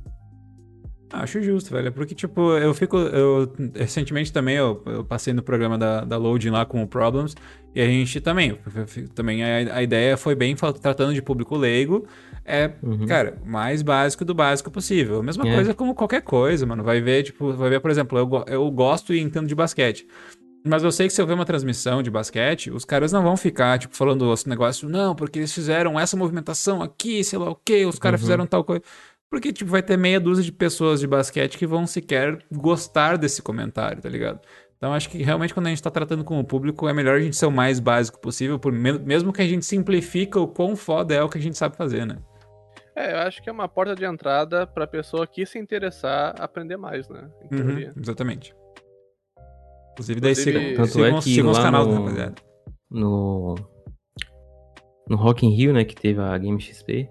Acho 1.12 1.42
justo, 1.42 1.72
velho. 1.72 1.92
Porque, 1.92 2.14
tipo, 2.14 2.52
eu 2.58 2.72
fico. 2.72 2.96
Eu, 2.98 3.52
recentemente 3.74 4.32
também 4.32 4.56
eu, 4.58 4.80
eu 4.86 5.04
passei 5.04 5.34
no 5.34 5.42
programa 5.42 5.76
da, 5.76 6.02
da 6.06 6.18
Loading 6.18 6.52
lá 6.52 6.66
com 6.68 6.84
o 6.84 6.88
Problems. 6.88 7.36
E 7.74 7.82
a 7.82 7.86
gente 7.86 8.22
também. 8.22 8.50
eu 8.76 9.08
Também 9.16 9.44
a, 9.44 9.78
a 9.78 9.82
ideia 9.84 10.16
foi 10.18 10.36
bem 10.36 10.56
tratando 10.80 11.12
de 11.16 11.22
público 11.22 11.58
leigo. 11.58 12.06
É, 12.46 12.72
Uhum. 12.84 13.08
cara, 13.08 13.42
mais 13.44 13.82
básico 13.82 14.24
do 14.24 14.36
básico 14.36 14.70
possível. 14.70 15.20
A 15.20 15.24
mesma 15.24 15.48
É. 15.48 15.56
coisa 15.56 15.74
como 15.74 15.96
qualquer 15.96 16.22
coisa, 16.22 16.64
mano. 16.68 16.84
Vai 16.84 17.02
ver, 17.02 17.24
tipo, 17.24 17.54
vai 17.54 17.72
ver, 17.72 17.80
por 17.80 17.90
exemplo, 17.90 18.18
eu, 18.20 18.30
eu 18.48 18.70
gosto 18.70 19.12
e 19.12 19.20
entendo 19.20 19.48
de 19.48 19.56
basquete. 19.56 20.06
Mas 20.66 20.84
eu 20.84 20.92
sei 20.92 21.08
que 21.08 21.14
se 21.14 21.22
eu 21.22 21.26
ver 21.26 21.34
uma 21.34 21.46
transmissão 21.46 22.04
de 22.04 22.12
basquete, 22.12 22.70
os 22.70 22.84
caras 22.84 23.12
não 23.14 23.24
vão 23.24 23.38
ficar, 23.38 23.80
tipo, 23.80 23.96
falando 23.96 24.32
esse 24.34 24.48
negócio, 24.50 24.90
não, 24.90 25.16
porque 25.16 25.40
eles 25.40 25.54
fizeram 25.54 25.98
essa 26.00 26.18
movimentação 26.18 26.82
aqui, 26.82 27.24
sei 27.24 27.40
lá 27.40 27.50
o 27.50 27.56
quê, 27.56 27.86
os 27.86 27.98
caras 27.98 28.20
Uhum. 28.20 28.26
fizeram 28.26 28.46
tal 28.48 28.64
coisa. 28.64 28.84
Porque, 29.32 29.54
tipo, 29.54 29.70
vai 29.72 29.82
ter 29.82 29.98
meia 29.98 30.20
dúzia 30.20 30.44
de 30.44 30.52
pessoas 30.52 31.00
de 31.00 31.08
basquete 31.08 31.58
que 31.58 31.66
vão 31.68 31.86
sequer 31.88 32.44
gostar 32.52 33.18
desse 33.18 33.42
comentário, 33.42 34.02
tá 34.02 34.10
ligado? 34.10 34.40
Então, 34.76 34.94
acho 34.94 35.10
que 35.10 35.22
realmente 35.22 35.54
quando 35.54 35.68
a 35.68 35.70
gente 35.70 35.84
tá 35.84 35.92
tratando 35.92 36.24
com 36.24 36.40
o 36.40 36.44
público, 36.44 36.88
é 36.90 36.94
melhor 36.94 37.16
a 37.18 37.20
gente 37.22 37.36
ser 37.38 37.46
o 37.46 37.52
mais 37.52 37.80
básico 37.80 38.20
possível, 38.20 38.58
por, 38.58 38.72
me- 38.74 38.98
mesmo 39.00 39.32
que 39.32 39.42
a 39.42 39.48
gente 39.48 39.66
simplifica 39.66 40.40
o 40.40 40.48
quão 40.48 40.76
foda 40.76 41.14
é 41.14 41.22
o 41.24 41.30
que 41.30 41.38
a 41.38 41.42
gente 41.42 41.58
sabe 41.58 41.76
fazer, 41.78 42.06
né? 42.06 42.18
É, 42.96 43.14
eu 43.14 43.20
acho 43.20 43.42
que 43.42 43.50
é 43.50 43.54
uma 43.54 43.68
porta 43.70 43.96
de 43.96 44.04
entrada 44.04 44.66
pra 44.68 44.86
pessoa 44.88 45.26
que 45.28 45.46
se 45.46 45.58
interessar 45.60 46.36
aprender 46.40 46.76
mais, 46.76 47.08
né? 47.08 47.30
Em 47.52 47.56
Uhum, 47.62 47.92
exatamente. 48.02 48.54
Inclusive, 50.00 50.22
daí 50.22 50.34
Tanto 50.34 50.90
sigam, 50.90 51.06
é 51.06 51.14
que 51.14 51.22
sigam 51.24 51.52
os 51.52 51.58
lá 51.58 51.64
canais, 51.64 51.88
no- 51.88 51.94
rapaziada. 51.94 52.36
no 52.90 53.56
no 55.10 55.18
Rock 55.18 55.46
in 55.46 55.50
Rio, 55.56 55.74
né, 55.74 55.84
que 55.84 55.96
teve 55.96 56.22
a 56.22 56.38
Game 56.38 56.60
XP, 56.62 57.10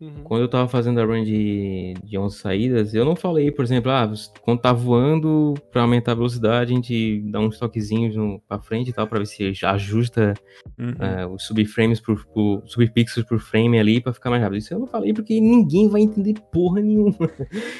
Uhum. 0.00 0.22
quando 0.22 0.42
eu 0.42 0.48
tava 0.48 0.68
fazendo 0.68 1.00
a 1.00 1.04
run 1.04 1.24
de, 1.24 1.94
de 2.04 2.16
11 2.16 2.36
saídas, 2.36 2.94
eu 2.94 3.04
não 3.04 3.16
falei, 3.16 3.50
por 3.50 3.64
exemplo, 3.64 3.90
ah, 3.90 4.08
quando 4.42 4.60
tá 4.60 4.72
voando, 4.72 5.54
pra 5.72 5.82
aumentar 5.82 6.12
a 6.12 6.14
velocidade, 6.14 6.72
a 6.72 6.74
gente 6.76 7.20
dá 7.30 7.40
uns 7.40 7.58
toquezinhos 7.58 8.14
no, 8.14 8.40
pra 8.46 8.60
frente 8.60 8.90
e 8.90 8.92
tal, 8.92 9.06
pra 9.08 9.18
ver 9.18 9.26
se 9.26 9.52
ajusta 9.64 10.34
Uhum. 10.78 10.94
é, 11.00 11.26
os 11.26 11.44
subframes 11.44 12.00
por, 12.00 12.24
por 12.26 12.62
subpixels 12.66 13.26
por 13.26 13.40
frame 13.40 13.78
ali 13.78 14.00
pra 14.00 14.12
ficar 14.12 14.30
mais 14.30 14.42
rápido. 14.42 14.58
Isso 14.58 14.72
eu 14.72 14.78
não 14.78 14.86
falei 14.86 15.12
porque 15.12 15.40
ninguém 15.40 15.88
vai 15.88 16.02
entender 16.02 16.34
porra 16.52 16.80
nenhuma. 16.80 17.16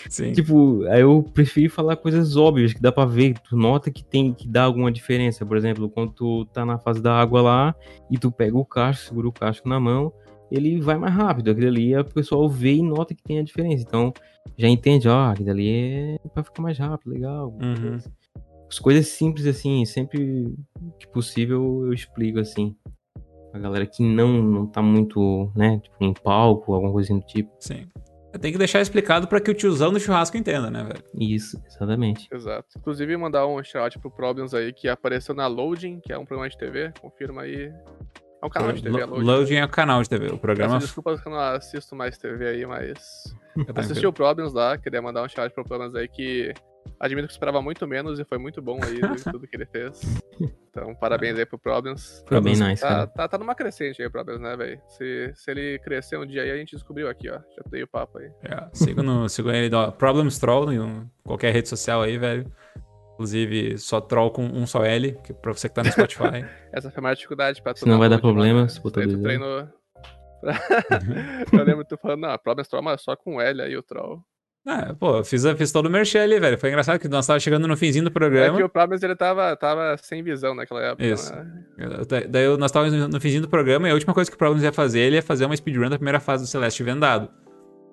Sim. 0.09 0.33
Tipo, 0.39 0.85
aí 0.89 1.03
eu 1.03 1.25
prefiro 1.33 1.73
falar 1.73 1.97
coisas 1.97 2.37
óbvias 2.37 2.73
que 2.73 2.81
dá 2.81 2.91
pra 2.91 3.05
ver, 3.05 3.35
tu 3.49 3.57
nota 3.57 3.91
que 3.91 4.05
tem 4.05 4.33
que 4.33 4.49
dá 4.49 4.65
alguma 4.65 4.91
diferença. 4.91 5.47
Por 5.47 5.57
exemplo, 5.57 5.89
quando 5.89 6.13
tu 6.13 6.45
tá 6.47 6.65
na 6.65 6.79
fase 6.79 7.01
da 7.01 7.13
água 7.15 7.41
lá 7.41 7.75
e 8.11 8.19
tu 8.19 8.33
pega 8.33 8.57
o 8.57 8.65
casco, 8.65 9.07
segura 9.09 9.29
o 9.29 9.33
casco 9.33 9.69
na 9.69 9.79
mão, 9.79 10.13
ele 10.51 10.81
vai 10.81 10.97
mais 10.97 11.15
rápido. 11.15 11.51
Aquilo 11.51 11.69
ali 11.69 11.97
o 11.97 12.05
pessoal 12.05 12.49
vê 12.49 12.75
e 12.75 12.83
nota 12.83 13.15
que 13.15 13.23
tem 13.23 13.39
a 13.39 13.43
diferença. 13.43 13.85
Então, 13.87 14.13
já 14.57 14.69
entende, 14.69 15.09
ó, 15.09 15.31
aquilo 15.31 15.51
ali 15.51 15.69
é 15.71 16.19
pra 16.33 16.43
ficar 16.43 16.63
mais 16.63 16.79
rápido, 16.79 17.13
legal. 17.13 17.57
Uhum. 17.63 17.99
As 18.71 18.79
coisas 18.79 19.09
simples 19.09 19.47
assim, 19.47 19.85
sempre 19.85 20.55
que 20.99 21.09
possível 21.09 21.87
eu 21.87 21.93
explico 21.93 22.39
assim. 22.39 22.77
A 23.53 23.59
galera 23.59 23.87
que 23.87 24.03
não, 24.03 24.43
não 24.43 24.67
tá 24.67 24.83
muito, 24.83 25.51
né, 25.57 25.79
tipo, 25.79 25.97
em 26.01 26.13
palco, 26.13 26.75
alguma 26.75 26.93
coisa 26.93 27.15
do 27.15 27.21
tipo. 27.21 27.51
Sim. 27.59 27.87
Tem 28.41 28.53
que 28.53 28.59
deixar 28.59 28.81
explicado 28.81 29.27
pra 29.27 29.41
que 29.41 29.51
o 29.51 29.55
tiozão 29.55 29.91
do 29.91 29.99
churrasco 29.99 30.37
entenda, 30.37 30.71
né, 30.71 30.85
velho? 30.85 31.03
Isso, 31.19 31.61
exatamente. 31.67 32.29
Exato. 32.31 32.69
Inclusive, 32.77 33.17
mandar 33.17 33.47
um 33.47 33.63
shout 33.65 33.99
pro 33.99 34.11
Problems 34.11 34.53
aí, 34.53 34.73
que 34.73 34.87
apareceu 34.87 35.35
na 35.35 35.47
Loading, 35.47 35.99
que 36.01 36.13
é 36.13 36.19
um 36.19 36.27
programa 36.27 36.49
de 36.49 36.59
TV. 36.59 36.93
Confirma 37.01 37.43
aí. 37.43 37.73
É 38.41 38.47
um 38.47 38.51
canal 38.51 38.73
de 38.73 38.83
TV, 38.83 39.05
Lo- 39.05 39.11
Loading. 39.17 39.25
Loading 39.27 39.55
é 39.57 39.65
o 39.65 39.69
canal 39.69 40.03
de 40.03 40.09
TV. 40.09 40.29
O 40.29 40.39
programa 40.39 40.75
Peço 40.75 40.87
desculpas 40.87 41.21
que 41.21 41.27
eu 41.29 41.33
não 41.33 41.41
assisto 41.41 41.97
mais 41.97 42.17
TV 42.19 42.47
aí, 42.49 42.67
mas. 42.67 43.25
fica 43.55 43.81
Assisti 43.81 44.07
o 44.07 44.13
Problems 44.13 44.53
lá, 44.53 44.79
queria 44.79 45.03
mandar 45.03 45.23
um 45.25 45.29
shout 45.29 45.53
pro 45.55 45.65
Problems 45.65 45.95
aí 45.97 46.07
que 46.09 46.53
admito 47.01 47.27
que 47.27 47.33
esperava 47.33 47.61
muito 47.61 47.87
menos 47.87 48.19
e 48.21 48.25
foi 48.25 48.39
muito 48.39 48.63
bom 48.63 48.79
aí 48.83 49.01
do- 49.01 49.23
tudo 49.33 49.47
que 49.47 49.57
ele 49.57 49.67
fez. 49.67 50.01
Então, 50.71 50.95
parabéns 50.95 51.37
aí 51.37 51.45
pro 51.45 51.59
Problems. 51.59 52.25
Foi 52.29 52.41
bem 52.41 52.55
nice, 52.55 52.81
Tá, 52.81 52.89
cara. 52.89 53.07
tá, 53.09 53.29
tá 53.29 53.39
numa 53.39 53.55
crescente 53.57 54.01
aí 54.01 54.07
o 54.07 54.11
Problems, 54.11 54.41
né, 54.41 54.57
velho? 54.57 54.81
Se, 54.87 55.33
se 55.35 55.51
ele 55.51 55.79
crescer 55.81 56.17
um 56.17 56.25
dia 56.27 56.43
aí, 56.43 56.51
a 56.53 56.57
gente 56.57 56.77
descobriu 56.77 57.09
aqui, 57.09 57.29
ó. 57.29 57.35
Já 57.35 57.63
dei 57.69 57.83
o 57.83 57.89
papo 57.89 58.19
aí. 58.19 58.31
É, 58.45 58.69
sigo, 58.73 59.03
no, 59.03 59.29
sigo 59.29 59.51
ele, 59.51 59.75
ó, 59.75 59.91
Problems 59.91 60.39
Troll 60.39 60.73
em 60.73 61.11
qualquer 61.25 61.53
rede 61.53 61.69
social 61.69 62.03
aí, 62.03 62.17
velho. 62.17 62.51
Inclusive, 63.19 63.77
só 63.79 64.01
troll 64.01 64.31
com 64.31 64.45
um 64.45 64.65
só 64.65 64.85
L, 64.85 65.19
que 65.25 65.33
pra 65.35 65.53
você 65.53 65.69
que 65.69 65.75
tá 65.75 65.83
no 65.83 65.91
Spotify. 65.91 66.45
Essa 66.73 66.89
foi 66.89 67.01
a 67.01 67.03
maior 67.03 67.15
dificuldade 67.17 67.61
pra 67.61 67.75
tu. 67.75 67.81
Senão 67.81 67.99
vai 67.99 68.09
dar 68.09 68.21
problema 68.21 68.69
se 68.69 68.75
Isso 68.75 68.83
botar 68.83 69.05
dois 69.05 69.21
treinou. 69.21 69.67
Eu 71.53 71.65
lembro 71.65 71.85
tu 71.85 71.97
falando, 72.01 72.21
não, 72.21 72.39
Problems 72.39 72.69
Troll, 72.69 72.83
mas 72.83 73.03
só 73.03 73.17
com 73.17 73.41
L 73.41 73.61
aí 73.61 73.77
o 73.77 73.83
Troll. 73.83 74.23
ah, 74.67 74.95
pô, 74.99 75.25
fiz, 75.25 75.43
fiz 75.57 75.73
todo 75.73 75.87
o 75.87 75.91
merchan 75.91 76.23
ali, 76.23 76.39
velho. 76.39 76.57
Foi 76.59 76.69
engraçado 76.69 76.99
que 77.01 77.09
nós 77.09 77.27
tava 77.27 77.41
chegando 77.41 77.67
no 77.67 77.77
finzinho 77.77 78.05
do 78.05 78.11
É 78.11 78.13
programa. 78.13 78.57
que 78.57 78.63
o 78.63 78.69
Problems 78.69 79.03
ele 79.03 79.17
tava, 79.17 79.57
tava 79.57 79.97
sem 79.99 80.23
visão 80.23 80.55
naquela 80.55 80.81
época. 80.83 81.05
Isso. 81.05 81.35
Né? 81.35 81.89
Da- 82.09 82.21
Daí 82.29 82.47
nós 82.57 82.71
estávamos 82.71 83.09
no 83.09 83.21
finzinho 83.21 83.43
do 83.43 83.49
programa 83.49 83.89
e 83.89 83.91
a 83.91 83.95
última 83.95 84.15
coisa 84.15 84.31
que 84.31 84.37
o 84.37 84.39
Problems 84.39 84.63
ia 84.63 84.73
fazer, 84.73 85.01
ele 85.01 85.17
ia 85.17 85.23
fazer 85.23 85.45
uma 85.45 85.57
speedrun 85.57 85.89
da 85.91 85.97
primeira 85.97 86.21
fase 86.21 86.45
do 86.45 86.47
Celeste 86.49 86.83
Vendado. 86.85 87.29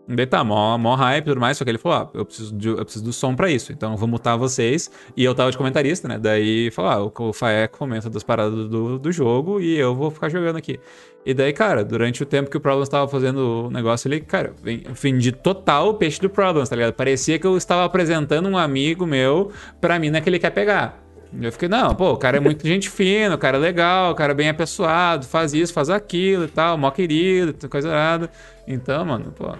Daí 0.07 0.27
tá, 0.27 0.43
mó, 0.43 0.77
mó 0.77 0.93
hype 0.93 1.23
e 1.25 1.29
tudo 1.29 1.41
mais, 1.41 1.57
só 1.57 1.63
que 1.63 1.71
ele 1.71 1.79
falou, 1.79 1.97
ó, 2.13 2.17
eu 2.17 2.23
preciso, 2.25 2.55
de- 2.55 2.67
eu 2.67 2.83
preciso 2.85 3.03
do 3.03 3.11
som 3.11 3.35
pra 3.35 3.49
isso, 3.49 3.71
então 3.71 3.91
eu 3.93 3.97
vou 3.97 4.07
mutar 4.07 4.37
vocês. 4.37 4.91
E 5.17 5.23
eu 5.23 5.33
tava 5.33 5.49
de 5.49 5.57
comentarista, 5.57 6.07
né? 6.07 6.19
Daí 6.19 6.69
falou, 6.69 7.11
ah, 7.17 7.23
o, 7.23 7.33
Faé 7.33 7.67
comenta 7.67 8.07
das 8.07 8.21
paradas 8.21 8.69
do, 8.69 8.99
do 8.99 9.11
jogo 9.11 9.59
e 9.59 9.75
eu 9.75 9.95
vou 9.95 10.11
ficar 10.11 10.29
jogando 10.29 10.57
aqui. 10.57 10.79
E 11.25 11.33
daí, 11.33 11.51
cara, 11.51 11.83
durante 11.83 12.21
o 12.21 12.25
tempo 12.25 12.51
que 12.51 12.57
o 12.57 12.59
Problems 12.59 12.87
tava 12.87 13.07
fazendo 13.07 13.65
o 13.65 13.71
negócio 13.71 14.07
ali, 14.07 14.21
cara, 14.21 14.53
vendi 14.93 15.31
total 15.31 15.89
o 15.89 15.93
peixe 15.95 16.21
do 16.21 16.29
Problems, 16.29 16.69
tá 16.69 16.75
ligado? 16.75 16.93
Parecia 16.93 17.39
que 17.39 17.47
eu 17.47 17.57
estava 17.57 17.83
apresentando 17.83 18.47
um 18.47 18.55
amigo 18.59 19.07
meu 19.07 19.51
pra 19.81 19.97
mina 19.97 20.21
que 20.21 20.29
ele 20.29 20.37
quer 20.37 20.51
pegar. 20.51 21.03
Eu 21.41 21.51
fiquei, 21.51 21.67
não, 21.67 21.95
pô, 21.95 22.11
o 22.11 22.17
cara 22.17 22.37
é 22.37 22.39
muito 22.39 22.61
gente 22.67 22.91
fina, 22.91 23.33
o 23.33 23.39
cara 23.39 23.57
é 23.57 23.59
legal, 23.59 24.11
o 24.11 24.15
cara 24.15 24.33
é 24.33 24.35
bem 24.35 24.49
apessoado, 24.49 25.25
faz 25.25 25.51
isso, 25.51 25.73
faz 25.73 25.89
aquilo 25.89 26.43
e 26.43 26.47
tal, 26.47 26.77
mó 26.77 26.91
querido, 26.91 27.55
coisa 27.67 27.89
nada. 27.89 28.29
Então, 28.67 29.03
mano, 29.03 29.33
pô. 29.35 29.51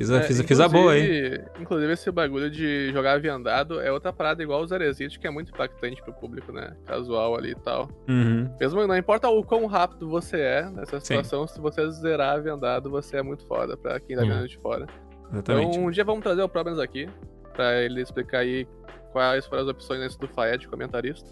Fiz, 0.00 0.10
a- 0.10 0.16
É, 0.16 0.22
fiz, 0.22 0.40
fiz 0.40 0.60
a 0.60 0.66
boa 0.66 0.92
aí. 0.92 1.38
inclusive- 1.60 1.92
esse 1.92 2.10
bagulho 2.10 2.50
de 2.50 2.90
jogar 2.90 3.12
aviandado 3.12 3.78
é 3.80 3.92
outra 3.92 4.10
parada 4.14 4.42
igual 4.42 4.62
o 4.62 4.66
Zarezit, 4.66 5.18
que 5.20 5.26
é 5.26 5.30
muito 5.30 5.52
impactante 5.52 6.02
pro 6.02 6.14
público, 6.14 6.50
né? 6.52 6.74
Casual 6.86 7.36
ali 7.36 7.50
e 7.50 7.54
tal. 7.54 7.86
Uhum. 8.08 8.50
Mesmo 8.58 8.86
não 8.86 8.96
importa 8.96 9.28
o 9.28 9.44
quão 9.44 9.66
rápido 9.66 10.08
você 10.08 10.38
é 10.40 10.70
nessa 10.70 10.98
Sim. 11.00 11.06
situação, 11.16 11.46
se 11.46 11.60
você 11.60 11.90
zerar 11.90 12.36
aviandado, 12.36 12.88
você 12.90 13.18
é 13.18 13.22
muito 13.22 13.46
foda 13.46 13.76
pra 13.76 14.00
quem 14.00 14.16
tá 14.16 14.22
Uhum. 14.22 14.28
vendo 14.30 14.48
de 14.48 14.56
fora. 14.58 14.86
Exatamente. 15.30 15.68
Então, 15.76 15.84
um 15.86 15.90
dia 15.90 16.02
vamos 16.04 16.22
trazer 16.22 16.40
o 16.42 16.48
Problems 16.48 16.78
aqui, 16.78 17.06
pra 17.52 17.82
ele 17.82 18.00
explicar 18.00 18.38
aí 18.38 18.66
quais 19.12 19.44
foram 19.44 19.62
as 19.64 19.68
opções 19.68 20.16
do 20.16 20.26
Faé 20.28 20.56
de 20.56 20.66
comentarista, 20.66 21.30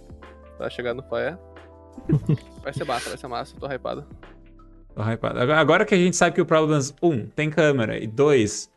pra 0.58 0.68
chegar 0.68 0.92
no 0.92 1.02
Faé. 1.04 1.38
Vai 2.62 2.72
ser 2.74 2.84
massa, 2.84 3.08
vai 3.08 3.18
ser 3.18 3.26
massa, 3.28 3.56
tô 3.58 3.66
hypado. 3.66 4.04
Tô 4.98 5.08
hypado. 5.12 5.38
Agora, 5.52 5.84
que 5.84 5.94
a 5.94 5.98
gente 5.98 6.16
sabe 6.16 6.34
que 6.34 6.40
o 6.40 6.46
Problems, 6.46 6.92
um, 7.00 7.24
tem 7.26 7.48
câmera, 7.48 7.96
e 7.96 8.06
dois, 8.08 8.68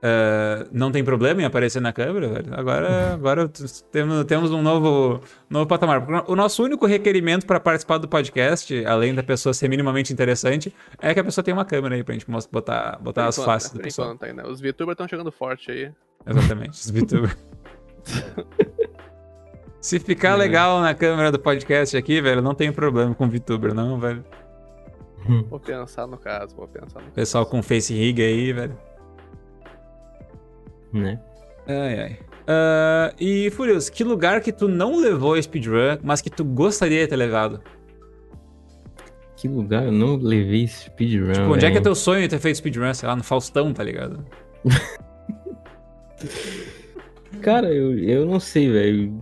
eh, 0.00 0.68
não 0.70 0.92
tem 0.92 1.02
problema 1.02 1.42
em 1.42 1.44
aparecer 1.44 1.80
na 1.80 1.92
câmera, 1.92 2.28
velho. 2.28 2.46
Agora, 2.54 3.14
agora 3.14 3.50
temos, 3.90 4.24
temos 4.24 4.50
um 4.52 4.62
novo, 4.62 5.20
novo 5.50 5.66
patamar. 5.66 6.06
O 6.30 6.36
nosso 6.36 6.62
único 6.62 6.86
requerimento 6.86 7.44
para 7.44 7.58
participar 7.58 7.98
do 7.98 8.06
podcast, 8.06 8.86
além 8.86 9.12
da 9.14 9.22
pessoa 9.24 9.52
ser 9.52 9.66
minimamente 9.68 10.12
interessante, 10.12 10.72
é 11.00 11.12
que 11.12 11.18
a 11.18 11.24
pessoa 11.24 11.42
tenha 11.44 11.56
uma 11.56 11.64
câmera 11.64 11.96
aí 11.96 12.04
pra 12.04 12.12
gente 12.14 12.30
mos- 12.30 12.46
botar, 12.46 12.96
botar 13.00 13.22
Por 13.22 13.28
as 13.30 13.36
enquanto, 13.38 13.46
faces 13.46 13.70
do 13.70 13.78
Por 13.78 13.82
pessoal. 13.82 14.08
enquanto 14.14 14.30
ainda. 14.30 14.48
Os 14.48 14.60
VTubers 14.60 14.92
estão 14.92 15.08
chegando 15.08 15.32
forte 15.32 15.72
aí. 15.72 15.90
Exatamente, 16.24 16.70
os 16.70 16.88
VTubers. 16.90 17.36
Se 19.80 19.98
ficar 19.98 20.30
É. 20.34 20.36
legal 20.36 20.80
na 20.80 20.94
câmera 20.94 21.30
do 21.32 21.38
podcast 21.38 21.94
aqui, 21.96 22.20
velho, 22.20 22.40
não 22.40 22.54
tem 22.54 22.72
problema 22.72 23.14
com 23.14 23.28
VTuber, 23.28 23.74
não, 23.74 23.98
velho. 23.98 24.24
Vou 25.48 25.58
pensar 25.58 26.06
no 26.06 26.18
caso, 26.18 26.54
vou 26.54 26.68
pensar 26.68 27.00
no 27.00 27.10
Pessoal 27.12 27.46
com 27.46 27.62
face 27.62 27.94
rig 27.94 28.22
aí, 28.22 28.52
velho. 28.52 28.76
Né? 30.92 31.20
Ai, 31.66 32.00
ai. 32.00 32.18
Ah, 32.46 33.12
e, 33.18 33.50
Furious, 33.50 33.88
que 33.88 34.04
lugar 34.04 34.40
que 34.40 34.52
tu 34.52 34.68
não 34.68 35.00
levou 35.00 35.34
a 35.34 35.42
speedrun, 35.42 35.98
mas 36.02 36.20
que 36.20 36.28
tu 36.28 36.44
gostaria 36.44 37.00
de 37.00 37.08
ter 37.08 37.16
levado? 37.16 37.62
Que 39.36 39.48
lugar 39.48 39.84
eu 39.84 39.92
não 39.92 40.16
levei 40.16 40.66
speedrun. 40.68 41.32
Tipo, 41.32 41.54
onde 41.54 41.66
é 41.66 41.70
que 41.70 41.78
é 41.78 41.80
teu 41.80 41.94
sonho 41.94 42.22
de 42.22 42.28
ter 42.28 42.38
feito 42.38 42.56
speedrun? 42.56 42.92
Sei 42.92 43.08
lá, 43.08 43.16
no 43.16 43.24
Faustão, 43.24 43.72
tá 43.72 43.82
ligado? 43.82 44.24
Cara, 47.40 47.72
eu, 47.72 47.98
eu 47.98 48.26
não 48.26 48.38
sei, 48.40 48.70
velho. 48.70 49.12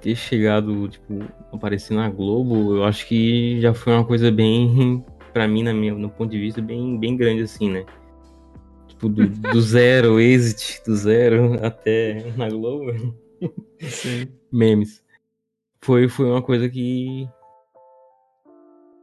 Ter 0.00 0.14
chegado, 0.14 0.88
tipo, 0.88 1.24
aparecer 1.52 1.94
na 1.94 2.08
Globo, 2.08 2.76
eu 2.76 2.84
acho 2.84 3.06
que 3.06 3.60
já 3.60 3.74
foi 3.74 3.92
uma 3.92 4.04
coisa 4.04 4.30
bem, 4.30 5.04
pra 5.36 5.46
mim, 5.46 5.62
na 5.62 5.74
minha, 5.74 5.92
no 5.94 6.08
ponto 6.08 6.30
de 6.30 6.38
vista, 6.38 6.62
bem, 6.62 6.98
bem 6.98 7.14
grande, 7.14 7.42
assim, 7.42 7.70
né? 7.70 7.84
Tipo, 8.88 9.06
do, 9.06 9.28
do 9.28 9.60
zero, 9.60 10.16
exit, 10.18 10.82
do 10.86 10.96
zero 10.96 11.62
até 11.62 12.32
na 12.38 12.48
Globo. 12.48 12.90
Sim. 13.80 14.28
memes. 14.50 15.04
Foi, 15.82 16.08
foi 16.08 16.24
uma 16.24 16.40
coisa 16.40 16.70
que. 16.70 17.28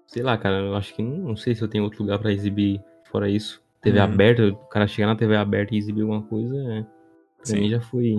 Sei 0.08 0.24
lá, 0.24 0.36
cara, 0.36 0.58
eu 0.58 0.76
acho 0.76 0.96
que 0.96 1.04
não, 1.04 1.18
não 1.18 1.36
sei 1.36 1.54
se 1.54 1.62
eu 1.62 1.68
tenho 1.68 1.84
outro 1.84 2.02
lugar 2.02 2.18
pra 2.18 2.34
exibir 2.34 2.82
fora 3.12 3.30
isso. 3.30 3.62
TV 3.84 4.00
Hum. 4.00 4.04
aberta, 4.04 4.48
o 4.48 4.56
cara 4.70 4.88
chegar 4.88 5.06
na 5.10 5.16
TV 5.16 5.36
aberta 5.36 5.76
e 5.76 5.78
exibir 5.78 6.02
alguma 6.02 6.24
coisa, 6.24 6.56
é, 6.56 6.82
pra 6.82 7.46
Sim. 7.46 7.60
mim 7.60 7.70
já 7.70 7.80
foi, 7.80 8.16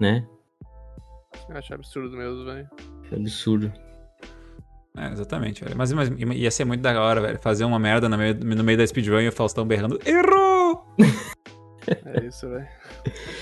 né? 0.00 0.26
Eu 1.50 1.56
acho 1.58 1.74
absurdo 1.74 2.16
mesmo, 2.16 2.46
velho. 2.46 2.66
Absurdo. 3.12 3.70
É, 4.96 5.12
exatamente, 5.12 5.62
velho. 5.62 5.76
Mas, 5.76 5.92
mas 5.92 6.08
ia 6.18 6.50
ser 6.50 6.64
muito 6.64 6.80
da 6.80 7.00
hora, 7.00 7.20
velho. 7.20 7.38
Fazer 7.38 7.64
uma 7.64 7.78
merda 7.78 8.08
no 8.08 8.16
meio, 8.16 8.34
no 8.34 8.64
meio 8.64 8.78
da 8.78 8.86
speedrun 8.86 9.20
e 9.20 9.28
o 9.28 9.32
Faustão 9.32 9.66
berrando. 9.66 9.98
Errou! 10.04 10.86
É 12.04 12.24
isso, 12.26 12.48
velho. 12.48 12.66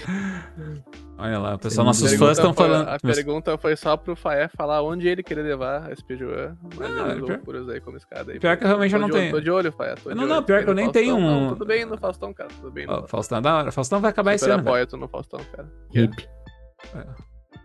Olha 1.16 1.38
lá, 1.38 1.54
o 1.54 1.58
pessoal, 1.58 1.86
nossos 1.86 2.12
fãs 2.14 2.36
estão 2.36 2.52
falando. 2.52 2.88
A 2.88 2.98
pergunta 2.98 3.56
foi 3.56 3.74
só 3.74 3.96
pro 3.96 4.14
Faé 4.14 4.48
falar 4.48 4.82
onde 4.82 5.08
ele 5.08 5.22
queria 5.22 5.42
levar 5.42 5.90
a 5.90 5.96
speedrun. 5.96 6.54
Mas 6.76 6.90
Ah, 6.90 7.08
ele 7.12 7.22
pior- 7.40 7.70
aí 7.70 7.80
como 7.80 7.96
escada 7.96 8.32
aí. 8.32 8.38
pior 8.38 8.56
que 8.58 8.64
eu 8.64 8.68
realmente 8.68 8.94
eu 8.94 9.00
não 9.00 9.08
tenho. 9.08 9.30
Tô 9.30 9.40
de 9.40 9.50
olho, 9.50 9.72
Faé. 9.72 9.94
Tô 9.94 10.10
de 10.10 10.14
Não, 10.16 10.24
olho. 10.24 10.34
não, 10.34 10.42
pior 10.42 10.62
que 10.62 10.68
eu 10.68 10.74
nem 10.74 10.84
Faustão, 10.84 11.02
tenho 11.02 11.18
não, 11.18 11.44
um- 11.44 11.48
tudo 11.50 11.64
bem 11.64 11.86
no 11.86 11.96
Faustão, 11.96 12.34
cara. 12.34 12.50
Tudo 12.60 12.70
bem 12.70 12.86
no 12.86 12.92
Ó, 12.92 13.06
Faustão. 13.06 13.38
É 13.38 13.40
da 13.40 13.56
hora. 13.56 13.72
Faustão 13.72 14.00
vai 14.00 14.10
acabar 14.10 14.34
esse 14.34 14.44
Super 14.44 14.54
ano, 14.54 14.62
velho. 14.64 14.74
apoio 14.74 14.86
tu 14.88 14.96
no 14.98 15.08
Faustão, 15.08 15.40
cara. 15.50 15.72
Hip. 15.94 16.28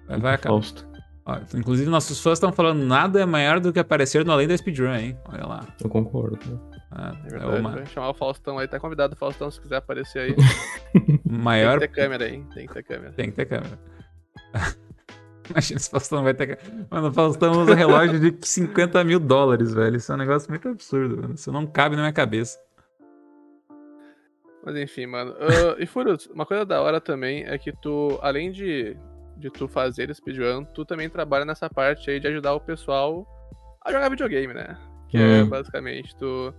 Vai, 0.08 0.20
vai 0.20 0.34
acabar. 0.36 0.54
Fausto. 0.54 0.88
Ó, 1.30 1.40
inclusive, 1.58 1.88
nossos 1.92 2.20
fãs 2.22 2.34
estão 2.34 2.52
falando 2.52 2.84
nada 2.84 3.22
é 3.22 3.26
maior 3.26 3.60
do 3.60 3.72
que 3.72 3.78
aparecer 3.80 4.26
no 4.26 4.32
Além 4.32 4.48
da 4.48 4.58
Speedrun, 4.58 4.96
hein? 4.96 5.18
Olha 5.32 5.46
lá. 5.46 5.68
Eu 5.80 5.88
concordo. 5.88 6.40
Ah, 6.92 7.14
É 7.24 7.28
é 7.28 7.30
verdade, 7.30 7.60
uma 7.60 7.72
vai 7.72 7.86
chamar 7.86 8.10
o 8.10 8.14
Faustão 8.16 8.58
aí. 8.58 8.68
Tá 8.68 8.80
convidado 8.80 9.14
o 9.14 9.18
Faustão 9.18 9.52
se 9.52 9.62
quiser 9.62 9.76
aparecer 9.78 10.20
aí. 10.20 10.36
maior. 11.24 11.80
Tem 11.80 11.88
que 11.88 11.94
ter 11.96 12.02
câmera 12.02 12.26
aí. 12.26 12.44
Tem 12.54 12.66
que 12.68 12.74
ter 12.74 12.84
câmera. 12.84 13.12
Tem 13.14 13.30
que 13.30 13.36
ter 13.36 13.46
câmera. 13.46 13.80
Imagina 15.52 15.80
se 15.80 15.88
o 15.88 15.92
Faustão 15.92 16.24
vai 16.24 16.34
ter 16.34 16.56
câmera. 16.58 16.88
Mano, 16.90 17.08
o 17.10 17.14
Faustão 17.14 17.52
usa 17.62 17.76
relógio 17.76 18.20
de 18.20 18.36
50 18.48 19.04
mil 19.04 19.20
dólares, 19.20 19.72
velho. 19.74 19.98
Isso 19.98 20.12
é 20.12 20.16
um 20.16 20.18
negócio 20.18 20.50
muito 20.50 20.68
absurdo, 20.68 21.22
mano. 21.22 21.36
Isso 21.36 21.52
não 21.52 21.68
cabe 21.68 21.96
na 21.96 22.02
minha 22.02 22.14
cabeça. 22.14 22.58
Mas 24.66 24.76
enfim, 24.76 25.06
mano. 25.06 25.36
Ah, 25.40 25.76
e 25.80 25.86
Furious, 25.86 26.28
uma 26.28 26.46
coisa 26.46 26.66
da 26.66 26.82
hora 26.82 27.00
também 27.00 27.44
é 27.46 27.58
que 27.58 27.72
tu, 27.72 28.18
além 28.22 28.52
de, 28.52 28.98
de 29.40 29.50
tu 29.50 29.68
fazer 29.68 30.14
speedrun, 30.14 30.66
tu 30.66 30.86
também 30.86 31.10
trabalha 31.10 31.46
nessa 31.46 31.70
parte 31.70 32.10
aí 32.12 32.20
de 32.20 32.28
ajudar 32.28 32.54
o 32.54 32.60
pessoal 32.60 33.26
a 33.84 33.92
jogar 33.92 34.10
videogame, 34.10 34.54
né? 34.54 34.78
Que 35.08 35.18
é 35.18 35.44
basicamente 35.44 36.16
tu, 36.16 36.54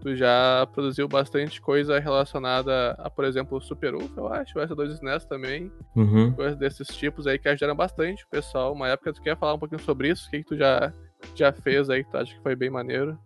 tu 0.00 0.14
já 0.14 0.66
produziu 0.72 1.08
bastante 1.08 1.60
coisa 1.60 1.98
relacionada 1.98 2.92
a, 2.92 3.10
por 3.10 3.24
exemplo, 3.24 3.58
o 3.58 3.60
Super 3.60 3.94
UF, 3.94 4.10
eu 4.16 4.32
acho, 4.32 4.58
o 4.58 4.62
S2 4.62 4.92
SNES 4.94 5.24
também, 5.24 5.72
Uhum. 5.96 6.32
coisas 6.32 6.56
desses 6.56 6.88
tipos 6.88 7.26
aí 7.26 7.38
que 7.38 7.48
ajudaram 7.48 7.74
bastante 7.74 8.24
o 8.24 8.28
pessoal. 8.28 8.72
Uma 8.72 8.88
época 8.88 9.12
tu 9.12 9.22
quer 9.22 9.36
falar 9.36 9.54
um 9.54 9.58
pouquinho 9.58 9.80
sobre 9.80 10.10
isso? 10.10 10.28
O 10.28 10.30
que, 10.30 10.38
que 10.38 10.44
tu 10.44 10.56
já, 10.56 10.92
já 11.34 11.52
fez 11.52 11.90
aí 11.90 12.04
que 12.04 12.10
tu 12.10 12.16
acha 12.16 12.34
que 12.34 12.42
foi 12.42 12.54
bem 12.54 12.70
maneiro? 12.70 13.18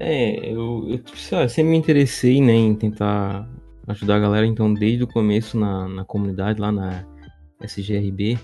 É, 0.00 0.50
eu, 0.50 0.88
eu 0.88 1.00
lá, 1.30 1.48
sempre 1.48 1.70
me 1.70 1.76
interessei, 1.76 2.40
né, 2.40 2.52
em 2.52 2.74
tentar 2.74 3.48
ajudar 3.86 4.16
a 4.16 4.20
galera, 4.20 4.46
então 4.46 4.72
desde 4.72 5.04
o 5.04 5.06
começo 5.06 5.58
na, 5.58 5.88
na 5.88 6.04
comunidade, 6.04 6.60
lá 6.60 6.72
na 6.72 7.04
SGRB, 7.60 8.38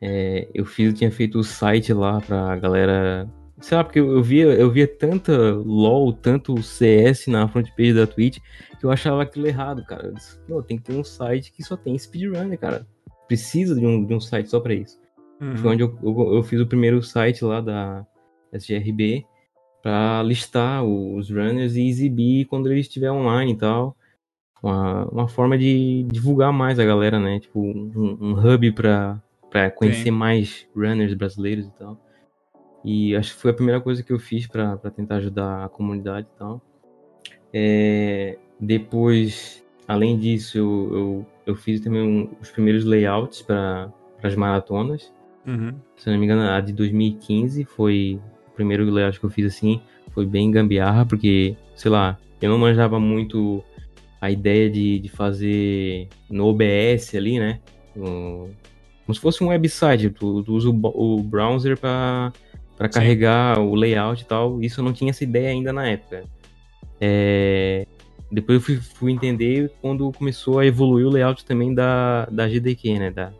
é, 0.00 0.48
eu 0.52 0.64
fiz, 0.64 0.88
eu 0.88 0.92
tinha 0.92 1.10
feito 1.12 1.38
o 1.38 1.44
site 1.44 1.92
lá 1.92 2.20
pra 2.20 2.56
galera, 2.56 3.28
sei 3.60 3.76
lá, 3.76 3.84
porque 3.84 4.00
eu, 4.00 4.10
eu 4.10 4.22
via, 4.22 4.46
eu 4.46 4.70
via 4.70 4.86
tanta 4.86 5.52
LOL, 5.52 6.12
tanto 6.12 6.60
CS 6.60 7.28
na 7.28 7.46
front 7.46 7.68
page 7.76 7.94
da 7.94 8.06
Twitch, 8.06 8.38
que 8.80 8.84
eu 8.84 8.90
achava 8.90 9.22
aquilo 9.22 9.46
errado, 9.46 9.84
cara. 9.84 10.08
Eu 10.08 10.14
disse, 10.14 10.40
Pô, 10.40 10.60
tem 10.60 10.76
que 10.76 10.82
ter 10.82 10.94
um 10.94 11.04
site 11.04 11.52
que 11.52 11.62
só 11.62 11.76
tem 11.76 11.96
speedrun, 11.96 12.48
né, 12.48 12.56
cara? 12.56 12.84
Precisa 13.28 13.74
de 13.74 13.86
um, 13.86 14.04
de 14.04 14.12
um 14.12 14.20
site 14.20 14.50
só 14.50 14.58
pra 14.58 14.74
isso. 14.74 15.00
Uhum. 15.40 15.56
Foi 15.56 15.70
onde 15.70 15.82
eu, 15.84 15.98
eu, 16.02 16.34
eu 16.34 16.42
fiz 16.42 16.60
o 16.60 16.66
primeiro 16.66 17.00
site 17.02 17.44
lá 17.44 17.60
da 17.60 18.04
SGRB 18.52 19.24
para 19.82 20.22
listar 20.22 20.84
os 20.84 21.30
runners 21.30 21.76
e 21.76 21.88
exibir 21.88 22.46
quando 22.46 22.70
ele 22.70 22.80
estiver 22.80 23.10
online 23.10 23.52
e 23.52 23.56
tal. 23.56 23.96
Uma, 24.62 25.04
uma 25.06 25.28
forma 25.28 25.58
de 25.58 26.06
divulgar 26.10 26.52
mais 26.52 26.78
a 26.78 26.84
galera, 26.84 27.18
né? 27.18 27.40
Tipo, 27.40 27.60
um, 27.60 28.16
um 28.20 28.32
hub 28.32 28.72
pra, 28.72 29.20
pra 29.50 29.70
conhecer 29.70 30.04
Sim. 30.04 30.10
mais 30.12 30.66
runners 30.74 31.14
brasileiros 31.14 31.66
e 31.66 31.70
tal. 31.72 31.98
E 32.84 33.16
acho 33.16 33.34
que 33.34 33.40
foi 33.40 33.50
a 33.50 33.54
primeira 33.54 33.80
coisa 33.80 34.02
que 34.02 34.12
eu 34.12 34.18
fiz 34.18 34.46
para 34.46 34.76
tentar 34.94 35.16
ajudar 35.16 35.64
a 35.64 35.68
comunidade 35.68 36.26
e 36.34 36.38
tal. 36.38 36.60
É, 37.52 38.38
depois, 38.58 39.64
além 39.86 40.18
disso, 40.18 40.58
eu, 40.58 40.90
eu, 40.92 41.26
eu 41.46 41.54
fiz 41.54 41.80
também 41.80 42.02
um, 42.02 42.30
os 42.40 42.50
primeiros 42.50 42.84
layouts 42.84 43.42
para 43.42 43.92
as 44.22 44.34
maratonas. 44.34 45.12
Uhum. 45.46 45.74
Se 45.96 46.10
não 46.10 46.18
me 46.18 46.24
engano, 46.24 46.42
a 46.42 46.60
de 46.60 46.72
2015 46.72 47.64
foi 47.64 48.20
o 48.48 48.50
primeiro 48.52 48.88
layout 48.88 49.18
que 49.18 49.26
eu 49.26 49.30
fiz 49.30 49.46
assim. 49.46 49.80
Foi 50.12 50.26
bem 50.26 50.50
gambiarra, 50.50 51.06
porque, 51.06 51.56
sei 51.74 51.90
lá, 51.90 52.18
eu 52.40 52.50
não 52.50 52.58
manjava 52.58 52.98
muito 52.98 53.62
a 54.22 54.30
ideia 54.30 54.70
de, 54.70 55.00
de 55.00 55.08
fazer 55.08 56.08
no 56.30 56.46
OBS 56.46 57.12
ali, 57.16 57.40
né? 57.40 57.58
Um, 57.96 58.48
como 59.04 59.14
se 59.16 59.20
fosse 59.20 59.42
um 59.42 59.48
website, 59.48 60.10
tu, 60.10 60.44
tu 60.44 60.54
usa 60.54 60.70
o, 60.70 61.16
o 61.16 61.20
browser 61.20 61.76
para 61.76 62.32
carregar 62.92 63.58
o 63.58 63.74
layout 63.74 64.22
e 64.22 64.24
tal. 64.24 64.62
Isso 64.62 64.78
eu 64.78 64.84
não 64.84 64.92
tinha 64.92 65.10
essa 65.10 65.24
ideia 65.24 65.48
ainda 65.48 65.72
na 65.72 65.88
época. 65.88 66.22
É, 67.00 67.84
depois 68.30 68.60
eu 68.60 68.64
fui, 68.64 68.76
fui, 68.76 69.10
entender 69.10 69.72
quando 69.80 70.12
começou 70.12 70.60
a 70.60 70.66
evoluir 70.66 71.04
o 71.04 71.10
layout 71.10 71.44
também 71.44 71.74
da, 71.74 72.26
da 72.26 72.46
GDQ, 72.46 73.00
né? 73.00 73.10
Da, 73.10 73.32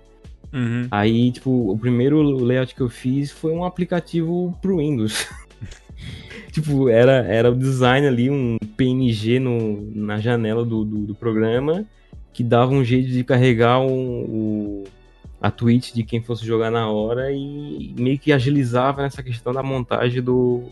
uhum. 0.53 0.89
Aí, 0.91 1.31
tipo, 1.31 1.71
o 1.71 1.79
primeiro 1.79 2.21
layout 2.21 2.75
que 2.75 2.81
eu 2.81 2.89
fiz 2.89 3.31
foi 3.31 3.53
um 3.53 3.65
aplicativo 3.65 4.59
pro 4.61 4.79
Windows. 4.79 5.29
tipo, 6.53 6.89
era, 6.89 7.25
era 7.27 7.51
o 7.51 7.57
design 7.57 8.07
ali, 8.07 8.31
um 8.31 8.59
PNG 8.77 9.41
no, 9.41 9.91
na 9.95 10.21
janela 10.21 10.65
do, 10.65 10.85
do, 10.85 10.99
do 11.07 11.15
programa 11.15 11.85
que 12.33 12.43
dava 12.45 12.73
um 12.73 12.85
jeito 12.85 13.09
de 13.11 13.25
carregar 13.25 13.81
um, 13.81 14.23
o, 14.23 14.85
a 15.41 15.51
tweet 15.51 15.95
de 15.95 16.03
quem 16.03 16.23
fosse 16.23 16.47
jogar 16.47 16.71
na 16.71 16.89
hora 16.89 17.33
e 17.33 17.95
meio 17.99 18.19
que 18.19 18.33
agilizava 18.33 19.03
nessa 19.03 19.23
questão 19.23 19.53
da 19.53 19.63
montagem 19.63 20.23
do, 20.23 20.65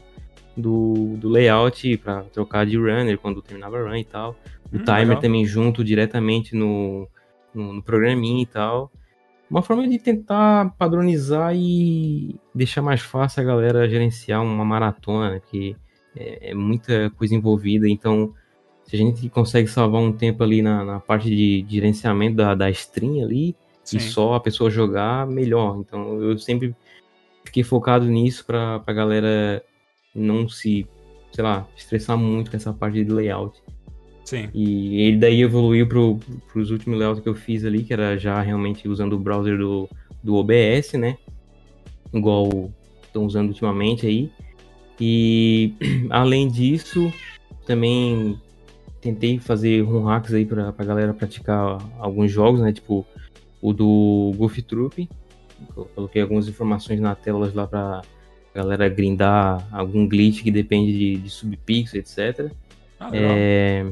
do, 0.56 1.16
do 1.18 1.28
layout 1.28 1.96
para 1.98 2.22
trocar 2.24 2.64
de 2.64 2.76
runner 2.76 3.18
quando 3.18 3.42
terminava 3.42 3.78
a 3.78 3.82
run 3.82 3.96
e 3.96 4.04
tal. 4.04 4.36
O 4.72 4.76
hum, 4.76 4.84
timer 4.84 5.08
legal. 5.08 5.20
também 5.20 5.44
junto 5.44 5.84
diretamente 5.84 6.54
no, 6.54 7.08
no, 7.54 7.72
no 7.74 7.82
programinha 7.82 8.42
e 8.42 8.46
tal. 8.46 8.90
Uma 9.50 9.62
forma 9.62 9.88
de 9.88 9.98
tentar 9.98 10.76
padronizar 10.78 11.52
e 11.56 12.38
deixar 12.54 12.82
mais 12.82 13.00
fácil 13.00 13.42
a 13.42 13.44
galera 13.44 13.88
gerenciar 13.88 14.42
uma 14.42 14.64
maratona, 14.64 15.30
né? 15.30 15.40
Porque 15.40 15.74
é, 16.14 16.50
é 16.50 16.54
muita 16.54 17.10
coisa 17.10 17.34
envolvida, 17.34 17.88
então 17.88 18.32
se 18.84 18.94
a 18.94 18.98
gente 18.98 19.28
consegue 19.28 19.68
salvar 19.68 20.00
um 20.00 20.12
tempo 20.12 20.42
ali 20.42 20.62
na, 20.62 20.84
na 20.84 21.00
parte 21.00 21.28
de, 21.28 21.62
de, 21.62 21.74
gerenciamento 21.74 22.36
da, 22.36 22.54
da 22.54 22.70
stream 22.70 23.24
ali 23.24 23.56
Sim. 23.84 23.96
e 23.96 24.00
só 24.00 24.34
a 24.34 24.40
pessoa 24.40 24.70
jogar, 24.70 25.26
melhor. 25.26 25.78
Então 25.78 26.20
eu 26.22 26.38
sempre 26.38 26.74
fiquei 27.44 27.64
focado 27.64 28.06
nisso 28.06 28.44
para 28.46 28.82
a 28.86 28.92
galera 28.92 29.64
não 30.14 30.48
se, 30.48 30.86
sei 31.32 31.44
lá, 31.44 31.66
estressar 31.76 32.16
muito 32.16 32.50
com 32.50 32.56
essa 32.56 32.72
parte 32.72 33.04
de 33.04 33.12
layout. 33.12 33.60
Sim. 34.24 34.48
E 34.54 35.02
ele 35.02 35.16
daí 35.16 35.42
evoluiu 35.42 35.86
para 35.86 36.60
os 36.60 36.70
últimos 36.70 36.98
layouts 36.98 37.22
que 37.22 37.28
eu 37.28 37.34
fiz 37.34 37.64
ali, 37.64 37.82
que 37.82 37.92
era 37.92 38.16
já 38.16 38.40
realmente 38.40 38.88
usando 38.88 39.14
o 39.14 39.18
browser 39.18 39.58
do, 39.58 39.88
do 40.22 40.34
OBS, 40.36 40.92
né? 40.94 41.16
Igual 42.12 42.70
estão 43.02 43.24
usando 43.24 43.48
ultimamente 43.48 44.06
aí. 44.06 44.30
E 45.00 45.74
além 46.10 46.48
disso, 46.48 47.12
também 47.66 48.40
tentei 49.00 49.38
fazer 49.38 49.80
run 49.82 50.04
hacks 50.04 50.34
aí 50.34 50.44
para 50.44 50.74
a 50.76 50.84
galera 50.84 51.14
praticar 51.14 51.78
alguns 51.98 52.30
jogos, 52.30 52.60
né? 52.60 52.72
Tipo 52.72 53.06
o 53.60 53.72
do 53.72 54.32
Goofy 54.36 54.62
Troop. 54.62 55.08
Eu 55.76 55.84
coloquei 55.94 56.22
algumas 56.22 56.48
informações 56.48 57.00
na 57.00 57.14
tela 57.14 57.50
lá 57.54 57.66
para 57.66 58.02
galera 58.54 58.88
grindar 58.88 59.66
algum 59.70 60.08
glitch 60.08 60.42
que 60.42 60.50
depende 60.50 60.92
de, 60.92 61.16
de 61.18 61.30
subpixel, 61.30 62.00
etc. 62.00 62.52
Ah, 62.98 63.10
é... 63.12 63.86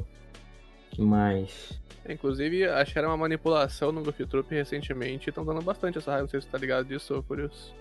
que 0.90 1.02
mais? 1.02 1.78
Inclusive, 2.08 2.64
acho 2.64 2.92
que 2.92 2.98
era 2.98 3.08
uma 3.08 3.16
manipulação 3.16 3.92
no 3.92 4.02
Goofy 4.02 4.26
Troop 4.26 4.54
recentemente. 4.54 5.28
Estão 5.28 5.44
dando 5.44 5.60
bastante 5.60 5.98
essa 5.98 6.10
raiva, 6.10 6.22
não 6.22 6.28
sei 6.28 6.40
se 6.40 6.46
você 6.46 6.52
tá 6.52 6.58
ligado 6.58 6.86
disso, 6.86 7.22
Curioso. 7.26 7.74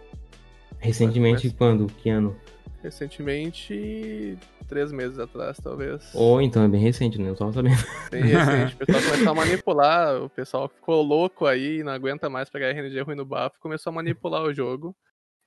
Recentemente, 0.80 1.48
mas... 1.48 1.56
quando? 1.56 1.88
Que 1.88 2.10
ano? 2.10 2.36
Recentemente, 2.84 4.38
três 4.68 4.92
meses 4.92 5.18
atrás, 5.18 5.58
talvez. 5.58 6.14
Ou 6.14 6.36
oh, 6.36 6.42
então 6.42 6.64
é 6.64 6.68
bem 6.68 6.80
recente, 6.80 7.20
né? 7.20 7.30
Eu 7.30 7.36
tava 7.36 7.52
sabendo. 7.52 7.76
Bem 8.12 8.24
recente. 8.24 8.76
O 8.76 8.86
pessoal 8.86 9.04
começou 9.04 9.32
a 9.32 9.36
manipular, 9.36 10.24
o 10.24 10.30
pessoal 10.30 10.70
ficou 10.70 11.02
louco 11.02 11.46
aí, 11.46 11.84
não 11.84 11.92
aguenta 11.92 12.30
mais 12.30 12.50
pegar 12.50 12.70
RNG 12.70 13.02
ruim 13.02 13.16
no 13.16 13.26
bafo, 13.26 13.60
começou 13.60 13.92
a 13.92 13.96
manipular 13.96 14.44
o 14.44 14.54
jogo. 14.54 14.96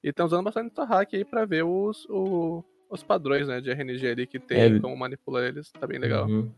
E 0.02 0.08
estão 0.08 0.26
usando 0.26 0.44
bastante 0.44 0.72
hack 0.80 1.14
aí 1.14 1.24
pra 1.24 1.44
ver 1.44 1.62
os, 1.62 2.06
o, 2.08 2.64
os 2.90 3.02
padrões 3.02 3.46
né, 3.46 3.60
de 3.60 3.70
RNG 3.70 4.06
ali 4.08 4.26
que 4.26 4.38
tem, 4.38 4.76
é... 4.76 4.80
como 4.80 4.96
manipular 4.96 5.44
eles. 5.44 5.70
Tá 5.70 5.86
bem 5.86 5.98
legal. 5.98 6.26
Uhum. 6.26 6.50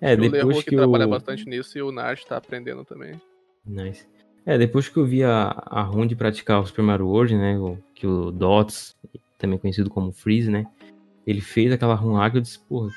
É, 0.00 0.16
depois 0.16 0.32
o 0.32 0.48
Leroy 0.48 0.54
que, 0.62 0.70
que 0.70 0.76
trabalha 0.76 1.06
bastante 1.06 1.44
nisso 1.46 1.76
e 1.76 1.82
o 1.82 1.92
Nart 1.92 2.24
tá 2.24 2.36
aprendendo 2.36 2.84
também. 2.84 3.20
Nice. 3.66 4.06
É, 4.46 4.56
depois 4.56 4.88
que 4.88 4.96
eu 4.96 5.04
vi 5.04 5.22
a, 5.22 5.54
a 5.66 5.82
Run 5.82 6.06
de 6.06 6.16
praticar 6.16 6.60
o 6.60 6.66
Super 6.66 6.82
Mario 6.82 7.06
World, 7.06 7.36
né, 7.36 7.58
o, 7.58 7.76
que 7.94 8.06
o 8.06 8.30
Dots, 8.30 8.96
também 9.36 9.58
conhecido 9.58 9.90
como 9.90 10.12
Freeze, 10.12 10.50
né, 10.50 10.66
ele 11.26 11.40
fez 11.40 11.70
aquela 11.70 11.94
run 11.94 12.14
hack, 12.14 12.34
eu 12.34 12.40
disse, 12.40 12.58
porra, 12.60 12.90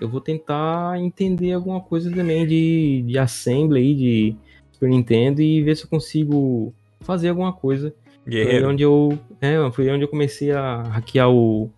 eu 0.00 0.08
vou 0.08 0.20
tentar 0.20 1.00
entender 1.00 1.52
alguma 1.52 1.80
coisa 1.80 2.10
também 2.10 2.46
de, 2.46 3.02
de 3.06 3.18
assembly 3.18 3.80
aí, 3.80 3.94
de 3.94 4.36
Super 4.72 4.90
Nintendo 4.90 5.40
e 5.40 5.62
ver 5.62 5.76
se 5.76 5.84
eu 5.84 5.88
consigo 5.88 6.74
fazer 7.00 7.30
alguma 7.30 7.52
coisa 7.52 7.94
Guerreiro. 8.26 8.64
Foi 8.64 8.72
onde 8.72 8.82
eu, 8.82 9.18
é, 9.40 9.70
foi 9.70 9.90
onde 9.90 10.04
eu 10.04 10.08
comecei 10.08 10.50
a 10.50 10.82
hackear 10.82 11.30
o, 11.30 11.70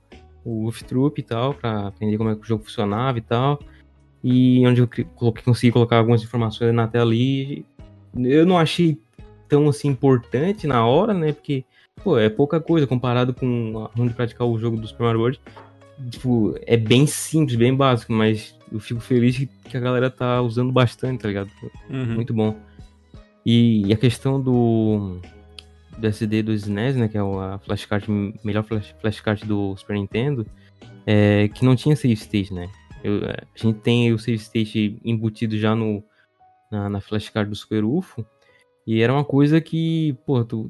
o 0.44 0.62
Wolf 0.62 0.82
Troop 0.82 1.18
e 1.18 1.22
tal, 1.22 1.54
pra 1.54 1.88
aprender 1.88 2.16
como 2.16 2.30
é 2.30 2.34
que 2.34 2.42
o 2.42 2.44
jogo 2.44 2.64
funcionava 2.64 3.18
e 3.18 3.22
tal. 3.22 3.58
E 4.28 4.66
onde 4.66 4.80
eu 4.80 4.88
coloquei, 5.14 5.44
consegui 5.44 5.70
colocar 5.70 5.98
algumas 5.98 6.20
informações 6.20 6.74
na 6.74 6.88
tela 6.88 7.12
ali. 7.12 7.64
Eu 8.18 8.44
não 8.44 8.58
achei 8.58 8.98
tão 9.48 9.68
assim 9.68 9.86
importante 9.86 10.66
na 10.66 10.84
hora, 10.84 11.14
né? 11.14 11.32
Porque, 11.32 11.64
pô, 12.02 12.18
é 12.18 12.28
pouca 12.28 12.58
coisa 12.58 12.88
comparado 12.88 13.32
com 13.32 13.88
onde 13.96 14.14
praticar 14.14 14.44
o 14.44 14.58
jogo 14.58 14.78
do 14.78 14.88
Super 14.88 15.04
Mario 15.04 15.20
World. 15.20 15.40
Tipo, 16.10 16.56
é 16.66 16.76
bem 16.76 17.06
simples, 17.06 17.56
bem 17.56 17.72
básico, 17.72 18.12
mas 18.12 18.52
eu 18.72 18.80
fico 18.80 18.98
feliz 18.98 19.46
que 19.62 19.76
a 19.76 19.80
galera 19.80 20.10
tá 20.10 20.42
usando 20.42 20.72
bastante, 20.72 21.20
tá 21.20 21.28
ligado? 21.28 21.50
Uhum. 21.88 22.16
Muito 22.16 22.34
bom. 22.34 22.56
E, 23.44 23.86
e 23.86 23.92
a 23.92 23.96
questão 23.96 24.40
do, 24.40 25.20
do 25.96 26.04
SD 26.04 26.42
do 26.42 26.52
SNES, 26.52 26.96
né, 26.96 27.06
que 27.06 27.16
é 27.16 27.20
a 27.20 27.60
flashcard, 27.64 28.08
melhor 28.42 28.64
flash, 28.64 28.92
flashcard 29.00 29.46
do 29.46 29.76
Super 29.76 29.94
Nintendo, 29.94 30.44
é, 31.06 31.46
que 31.54 31.64
não 31.64 31.76
tinha 31.76 31.94
save 31.94 32.14
state, 32.14 32.52
né? 32.52 32.68
Eu, 33.06 33.24
é, 33.24 33.36
a 33.54 33.58
gente 33.58 33.78
tem 33.78 34.12
o 34.12 34.18
save 34.18 34.36
state 34.36 34.98
embutido 35.04 35.56
já 35.56 35.76
no, 35.76 36.02
na, 36.68 36.90
na 36.90 37.00
flashcard 37.00 37.48
do 37.48 37.54
Super 37.54 37.84
UFO, 37.84 38.26
e 38.84 39.00
era 39.00 39.12
uma 39.12 39.24
coisa 39.24 39.60
que, 39.60 40.16
pô, 40.26 40.44
tu 40.44 40.68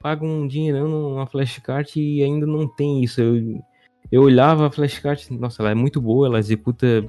paga 0.00 0.24
um 0.24 0.46
dinheirão 0.46 0.86
numa 0.86 1.26
flashcard 1.26 1.90
e 2.00 2.22
ainda 2.22 2.46
não 2.46 2.68
tem 2.68 3.02
isso. 3.02 3.20
Eu, 3.20 3.60
eu 4.12 4.22
olhava 4.22 4.68
a 4.68 4.70
flashcard, 4.70 5.26
nossa, 5.32 5.60
ela 5.60 5.72
é 5.72 5.74
muito 5.74 6.00
boa, 6.00 6.28
ela 6.28 6.38
executa, 6.38 7.04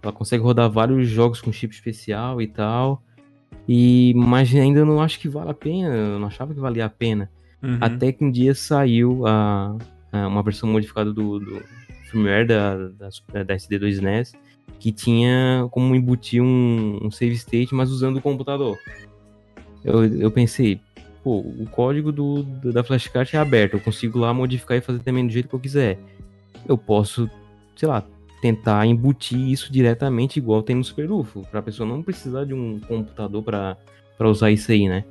ela 0.00 0.12
consegue 0.12 0.44
rodar 0.44 0.70
vários 0.70 1.08
jogos 1.08 1.40
com 1.40 1.52
chip 1.52 1.74
especial 1.74 2.40
e 2.40 2.46
tal, 2.46 3.02
e, 3.68 4.12
mas 4.14 4.54
ainda 4.54 4.84
não 4.84 5.02
acho 5.02 5.18
que 5.18 5.28
vale 5.28 5.50
a 5.50 5.54
pena, 5.54 5.92
eu 5.92 6.20
não 6.20 6.28
achava 6.28 6.54
que 6.54 6.60
valia 6.60 6.86
a 6.86 6.90
pena. 6.90 7.28
Uhum. 7.60 7.78
Até 7.80 8.12
que 8.12 8.24
um 8.24 8.30
dia 8.30 8.54
saiu 8.54 9.26
a, 9.26 9.76
a 10.12 10.28
uma 10.28 10.42
versão 10.42 10.68
modificada 10.68 11.12
do, 11.12 11.40
do 11.40 11.62
firmware 12.14 12.46
da, 12.46 12.76
da, 12.76 13.42
da 13.42 13.56
SD2 13.56 14.00
NES 14.00 14.32
que 14.78 14.92
tinha 14.92 15.66
como 15.70 15.94
embutir 15.94 16.42
um, 16.42 16.98
um, 17.02 17.10
save 17.10 17.34
state, 17.34 17.74
mas 17.74 17.90
usando 17.90 18.18
o 18.18 18.22
computador. 18.22 18.78
Eu, 19.82 20.04
eu 20.04 20.30
pensei, 20.30 20.80
pô, 21.22 21.38
o 21.38 21.66
código 21.70 22.12
do, 22.12 22.42
do, 22.42 22.72
da 22.72 22.84
flashcard 22.84 23.34
é 23.34 23.38
aberto, 23.38 23.74
eu 23.74 23.80
consigo 23.80 24.18
lá 24.18 24.32
modificar 24.32 24.76
e 24.76 24.80
fazer 24.80 25.00
também 25.00 25.26
do 25.26 25.32
jeito 25.32 25.48
que 25.48 25.54
eu 25.54 25.60
quiser. 25.60 25.98
Eu 26.66 26.78
posso, 26.78 27.30
sei 27.76 27.88
lá, 27.88 28.02
tentar 28.40 28.86
embutir 28.86 29.38
isso 29.38 29.72
diretamente 29.72 30.38
igual 30.38 30.62
tem 30.62 30.76
no 30.76 30.84
Super 30.84 31.10
UFO, 31.10 31.46
para 31.50 31.60
a 31.60 31.62
pessoa 31.62 31.88
não 31.88 32.02
precisar 32.02 32.44
de 32.44 32.54
um 32.54 32.78
computador 32.80 33.42
para 33.42 33.78
usar 34.28 34.50
isso 34.50 34.70
aí, 34.70 34.88
né? 34.88 35.04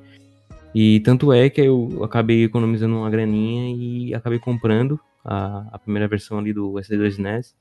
E 0.73 0.99
tanto 1.01 1.31
é 1.31 1.49
que 1.49 1.61
eu 1.61 2.03
acabei 2.03 2.43
economizando 2.43 2.95
uma 2.95 3.09
graninha 3.09 3.75
e 3.75 4.13
acabei 4.13 4.39
comprando 4.39 4.99
a, 5.23 5.67
a 5.71 5.79
primeira 5.79 6.07
versão 6.07 6.37
ali 6.37 6.53
do 6.53 6.73
SD2 6.73 7.17
NES 7.17 7.55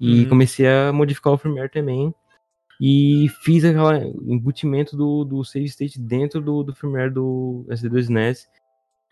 e 0.00 0.22
uhum. 0.22 0.28
comecei 0.28 0.66
a 0.66 0.92
modificar 0.92 1.32
o 1.32 1.38
firmware 1.38 1.70
também 1.70 2.14
e 2.80 3.28
fiz 3.42 3.64
aquele 3.64 4.12
embutimento 4.26 4.96
do, 4.96 5.24
do 5.24 5.44
save 5.44 5.66
state 5.66 6.00
dentro 6.00 6.40
do, 6.40 6.62
do 6.62 6.74
firmware 6.74 7.12
do 7.12 7.64
SD2 7.68 8.08
NES 8.08 8.48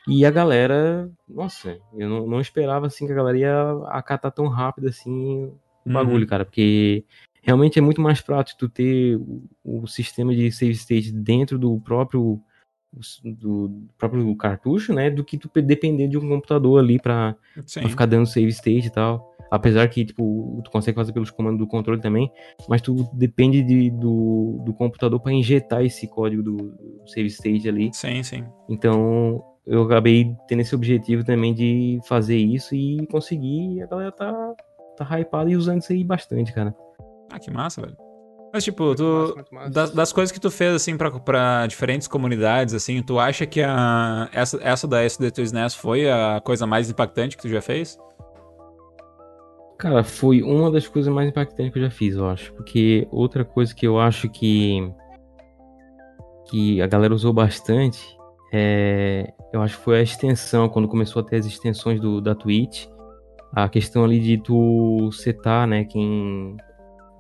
e 0.09 0.25
a 0.25 0.31
galera, 0.31 1.11
nossa, 1.29 1.79
eu 1.95 2.09
não, 2.09 2.27
não 2.27 2.41
esperava 2.41 2.87
assim 2.87 3.07
que 3.07 3.13
a 3.13 3.17
galera 3.17 3.39
ia 3.39 3.73
acatar 3.89 4.33
tão 4.33 4.49
rápido 4.49 4.89
assim 4.89 5.45
o 5.85 5.89
uhum. 5.89 5.93
bagulho, 5.93 6.27
cara, 6.27 6.45
porque 6.45 7.05
realmente 7.43 7.79
é 7.79 7.83
muito 7.83 8.01
mais 8.01 8.21
prático 8.21 8.59
tu 8.59 8.69
ter 8.69 9.17
o, 9.17 9.43
o 9.63 9.87
sistema 9.87 10.35
de 10.35 10.51
save 10.51 10.73
state 10.73 11.13
dentro 11.13 11.59
do 11.59 11.79
próprio 11.81 12.41
do 13.25 13.89
próprio 13.97 14.35
cartucho, 14.37 14.93
né, 14.93 15.11
do 15.11 15.25
que 15.25 15.39
tu 15.39 15.49
depender 15.63 16.09
de 16.09 16.19
um 16.19 16.29
computador 16.29 16.81
ali 16.81 16.99
para 16.99 17.37
ficar 17.67 18.07
dando 18.07 18.27
save 18.27 18.49
state 18.49 18.89
e 18.89 18.91
tal. 18.91 19.31
Apesar 19.51 19.89
que, 19.89 20.05
tipo, 20.05 20.61
tu 20.65 20.71
consegue 20.71 20.95
fazer 20.95 21.13
pelos 21.13 21.31
comandos 21.31 21.59
do 21.59 21.67
controle 21.67 22.01
também, 22.01 22.31
mas 22.69 22.81
tu 22.81 23.09
depende 23.13 23.63
de, 23.65 23.91
do, 23.91 24.63
do 24.65 24.73
computador 24.73 25.19
para 25.19 25.33
injetar 25.33 25.85
esse 25.85 26.07
código 26.07 26.43
do, 26.43 27.03
save 27.07 27.27
state 27.27 27.69
ali. 27.69 27.91
Sim, 27.93 28.23
sim. 28.23 28.45
Então, 28.69 29.43
eu 29.67 29.83
acabei 29.83 30.37
tendo 30.47 30.61
esse 30.61 30.75
objetivo 30.75 31.25
também 31.25 31.53
de 31.53 31.99
fazer 32.07 32.37
isso 32.37 32.77
e 32.77 33.05
conseguir, 33.09 33.75
e 33.75 33.83
a 33.83 33.87
galera 33.87 34.13
tá, 34.13 34.55
tá 34.97 35.19
hypada 35.19 35.51
e 35.51 35.57
usando 35.57 35.83
isso 35.83 35.93
aí 35.93 36.05
bastante, 36.05 36.53
cara. 36.53 36.75
Ah, 37.33 37.39
que 37.39 37.51
massa, 37.51 37.81
velho. 37.81 38.10
Mas, 38.53 38.65
tipo, 38.65 38.95
tu, 38.95 39.35
massa, 39.37 39.49
massa. 39.53 39.71
Das, 39.71 39.91
das, 39.93 40.13
coisas 40.13 40.33
que 40.33 40.41
tu 40.41 40.51
fez, 40.51 40.75
assim, 40.75 40.97
pra, 40.97 41.11
pra 41.11 41.67
diferentes 41.67 42.09
comunidades, 42.09 42.75
assim, 42.75 43.01
tu 43.03 43.19
acha 43.19 43.47
que 43.47 43.63
a, 43.63 44.29
essa, 44.33 44.59
essa 44.63 44.89
da 44.89 45.05
SD2NES 45.05 45.77
foi 45.77 46.11
a 46.11 46.41
coisa 46.45 46.67
mais 46.67 46.91
impactante 46.91 47.37
que 47.37 47.43
tu 47.43 47.49
já 47.49 47.63
fez? 47.63 47.99
Cara, 49.81 50.05
foi 50.05 50.43
uma 50.43 50.71
das 50.71 50.87
coisas 50.87 51.13
mais 51.13 51.27
impactantes 51.27 51.73
que 51.73 51.79
eu 51.79 51.83
já 51.85 51.91
fiz, 51.91 52.15
eu 52.15 52.29
acho. 52.29 52.53
Porque 52.53 53.09
outra 53.11 53.47
coisa 53.47 53.75
que 53.75 53.87
eu 53.87 53.99
acho 53.99 54.29
que. 54.29 54.93
que 56.51 56.83
a 56.83 56.87
galera 56.87 57.15
usou 57.15 57.33
bastante. 57.33 57.99
É, 58.53 59.33
eu 59.55 59.63
acho 59.63 59.79
que 59.79 59.85
foi 59.85 59.99
a 59.99 60.03
extensão, 60.03 60.69
quando 60.69 60.87
começou 60.87 61.23
a 61.23 61.25
ter 61.25 61.37
as 61.37 61.47
extensões 61.47 61.99
do, 61.99 62.21
da 62.21 62.35
Twitch. 62.35 62.89
A 63.55 63.71
questão 63.71 64.05
ali 64.05 64.21
de 64.21 64.37
tu 64.37 65.11
setar, 65.13 65.67
né, 65.67 65.85
quem. 65.85 66.59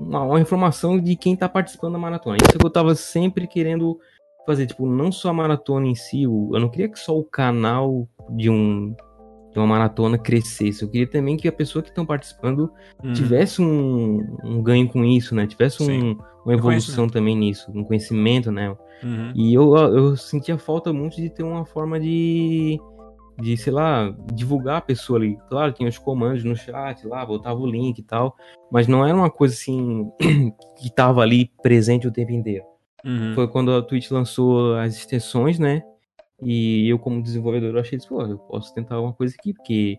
Uma, 0.00 0.22
uma 0.22 0.40
informação 0.40 0.98
de 0.98 1.14
quem 1.16 1.36
tá 1.36 1.48
participando 1.48 1.92
da 1.92 1.98
maratona. 1.98 2.36
Isso 2.36 2.56
é 2.56 2.58
que 2.58 2.66
eu 2.66 2.70
tava 2.70 2.94
sempre 2.94 3.46
querendo 3.46 3.98
fazer, 4.46 4.66
tipo, 4.66 4.86
não 4.86 5.12
só 5.12 5.28
a 5.28 5.32
maratona 5.32 5.86
em 5.86 5.94
si, 5.94 6.22
eu 6.22 6.58
não 6.58 6.68
queria 6.68 6.88
que 6.88 6.98
só 6.98 7.16
o 7.16 7.24
canal 7.24 8.08
de 8.30 8.50
um 8.50 8.94
de 9.52 9.58
uma 9.58 9.66
maratona 9.66 10.16
crescesse. 10.16 10.82
Eu 10.82 10.88
queria 10.88 11.06
também 11.06 11.36
que 11.36 11.48
a 11.48 11.52
pessoa 11.52 11.82
que 11.82 11.88
estão 11.88 12.06
participando 12.06 12.70
uhum. 13.02 13.12
tivesse 13.12 13.60
um, 13.60 14.38
um, 14.44 14.62
ganho 14.62 14.88
com 14.88 15.04
isso, 15.04 15.34
né? 15.34 15.46
Tivesse 15.46 15.82
um, 15.82 16.16
uma 16.44 16.54
evolução 16.54 17.08
também 17.08 17.36
nisso, 17.36 17.70
um 17.74 17.82
conhecimento, 17.82 18.52
né? 18.52 18.70
Uhum. 19.02 19.32
E 19.34 19.52
eu, 19.52 19.74
eu 19.74 20.16
sentia 20.16 20.56
falta 20.56 20.92
muito 20.92 21.16
de 21.16 21.28
ter 21.28 21.42
uma 21.42 21.64
forma 21.64 21.98
de, 21.98 22.78
de, 23.40 23.56
sei 23.56 23.72
lá, 23.72 24.14
divulgar 24.32 24.78
a 24.78 24.82
pessoa 24.82 25.18
ali. 25.18 25.36
Claro, 25.48 25.72
tinha 25.72 25.88
os 25.88 25.98
comandos 25.98 26.44
no 26.44 26.54
chat 26.56 27.06
lá, 27.06 27.24
botava 27.24 27.58
o 27.58 27.66
link 27.66 27.98
e 27.98 28.02
tal, 28.02 28.36
mas 28.70 28.86
não 28.86 29.06
era 29.06 29.16
uma 29.16 29.30
coisa 29.30 29.54
assim 29.54 30.10
que 30.78 30.86
estava 30.86 31.22
ali 31.22 31.50
presente 31.62 32.06
o 32.06 32.12
tempo 32.12 32.32
inteiro. 32.32 32.64
Uhum. 33.04 33.34
Foi 33.34 33.48
quando 33.48 33.72
a 33.72 33.82
Twitch 33.82 34.10
lançou 34.10 34.76
as 34.76 34.94
extensões, 34.96 35.58
né? 35.58 35.82
E 36.42 36.88
eu, 36.88 36.98
como 36.98 37.22
desenvolvedor, 37.22 37.78
achei, 37.78 37.98
pô, 38.08 38.22
eu 38.22 38.38
posso 38.38 38.74
tentar 38.74 38.96
alguma 38.96 39.12
coisa 39.12 39.34
aqui, 39.38 39.52
porque 39.52 39.98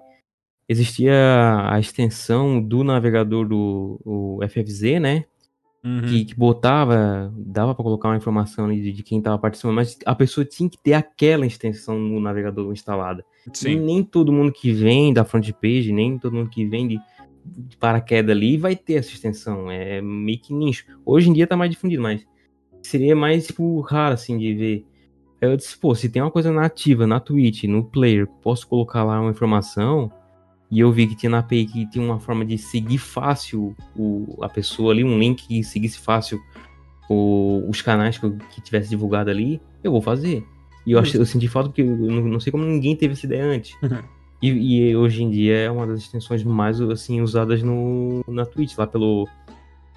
existia 0.68 1.14
a 1.70 1.80
extensão 1.80 2.62
do 2.62 2.84
navegador 2.84 3.48
do 3.48 4.40
FFZ, 4.48 5.00
né? 5.00 5.26
Uhum. 5.84 6.02
Que, 6.02 6.26
que, 6.26 6.36
botava, 6.36 7.34
dava 7.36 7.74
para 7.74 7.84
colocar 7.84 8.10
uma 8.10 8.18
informação 8.18 8.66
ali 8.66 8.82
de, 8.82 8.92
de 8.92 9.04
quem 9.04 9.18
estava 9.18 9.40
participando, 9.40 9.76
mas 9.76 9.98
a 10.06 10.14
pessoa 10.14 10.46
tinha 10.46 10.70
que 10.70 10.78
ter 10.78 10.94
aquela 10.94 11.46
extensão 11.46 11.98
no 11.98 12.20
navegador 12.20 12.72
instalada. 12.72 13.26
Sim. 13.52 13.72
E 13.72 13.76
nem 13.78 14.04
todo 14.04 14.32
mundo 14.32 14.52
que 14.52 14.72
vem 14.72 15.12
da 15.12 15.26
front 15.26 15.52
page, 15.54 15.92
nem 15.92 16.20
todo 16.20 16.36
mundo 16.36 16.50
que 16.52 16.66
vem 16.66 16.88
de, 16.88 17.00
de 17.44 17.78
paraquedas 17.78 18.36
ali 18.36 18.58
vai 18.58 18.76
ter 18.76 18.96
essa 18.96 19.10
extensão. 19.10 19.72
É 19.72 20.02
meio 20.02 20.40
que 20.40 20.54
nicho. 20.54 20.86
Hoje 21.04 21.30
em 21.30 21.34
dia 21.34 21.48
tá 21.48 21.58
mais 21.58 21.72
difundido, 21.72 22.04
mas 22.04 22.28
seria 22.84 23.16
mais, 23.16 23.48
tipo, 23.48 23.80
raro, 23.82 24.14
assim, 24.14 24.38
de 24.38 24.54
ver 24.54 24.86
eu 25.42 25.58
disse, 25.58 25.76
pô, 25.76 25.96
se 25.96 26.08
tem 26.08 26.22
uma 26.22 26.30
coisa 26.30 26.52
nativa 26.52 27.08
na 27.08 27.20
Twitch, 27.20 27.64
no 27.64 27.84
player, 27.84 28.28
posso 28.28 28.68
colocar 28.68 29.04
lá 29.04 29.20
uma 29.20 29.32
informação, 29.32 30.12
e 30.72 30.80
eu 30.80 30.90
vi 30.90 31.06
que 31.06 31.16
tinha 31.16 31.30
na 31.30 31.40
API 31.40 31.66
que 31.66 31.86
tinha 31.88 32.04
uma 32.04 32.18
forma 32.18 32.46
de 32.46 32.58
seguir 32.58 32.98
fácil 32.98 33.76
o, 33.94 34.40
a 34.42 34.48
pessoa 34.48 34.94
ali, 34.94 35.04
um 35.04 35.20
link 35.20 35.46
que 35.46 35.64
seguisse 35.66 36.00
fácil 36.00 36.42
o, 37.10 37.66
os 37.68 37.82
canais 37.82 38.18
que, 38.18 38.26
eu, 38.26 38.38
que 38.50 38.62
tivesse 38.62 38.90
divulgado 38.90 39.30
ali, 39.30 39.62
eu 39.84 39.92
vou 39.92 40.02
fazer. 40.02 40.46
E 40.86 40.94
eu, 40.94 41.00
achei, 41.00 41.20
eu 41.20 41.26
senti 41.26 41.50
falta 41.50 41.70
porque 41.70 41.82
eu 41.82 41.88
não, 41.88 42.22
não, 42.24 42.40
sei 42.40 42.52
como 42.52 42.64
ninguém 42.64 42.96
teve 42.96 43.14
essa 43.14 43.26
ideia 43.26 43.44
antes. 43.44 43.76
Uhum. 43.84 44.00
E, 44.42 44.90
e, 44.90 44.96
hoje 44.96 45.22
em 45.22 45.30
dia 45.30 45.56
é 45.58 45.70
uma 45.70 45.86
das 45.86 46.00
extensões 46.00 46.42
mais 46.44 46.80
assim 46.80 47.22
usadas 47.22 47.62
no, 47.62 48.24
na 48.28 48.46
Twitch, 48.46 48.78
lá 48.78 48.88
pelo 48.88 49.28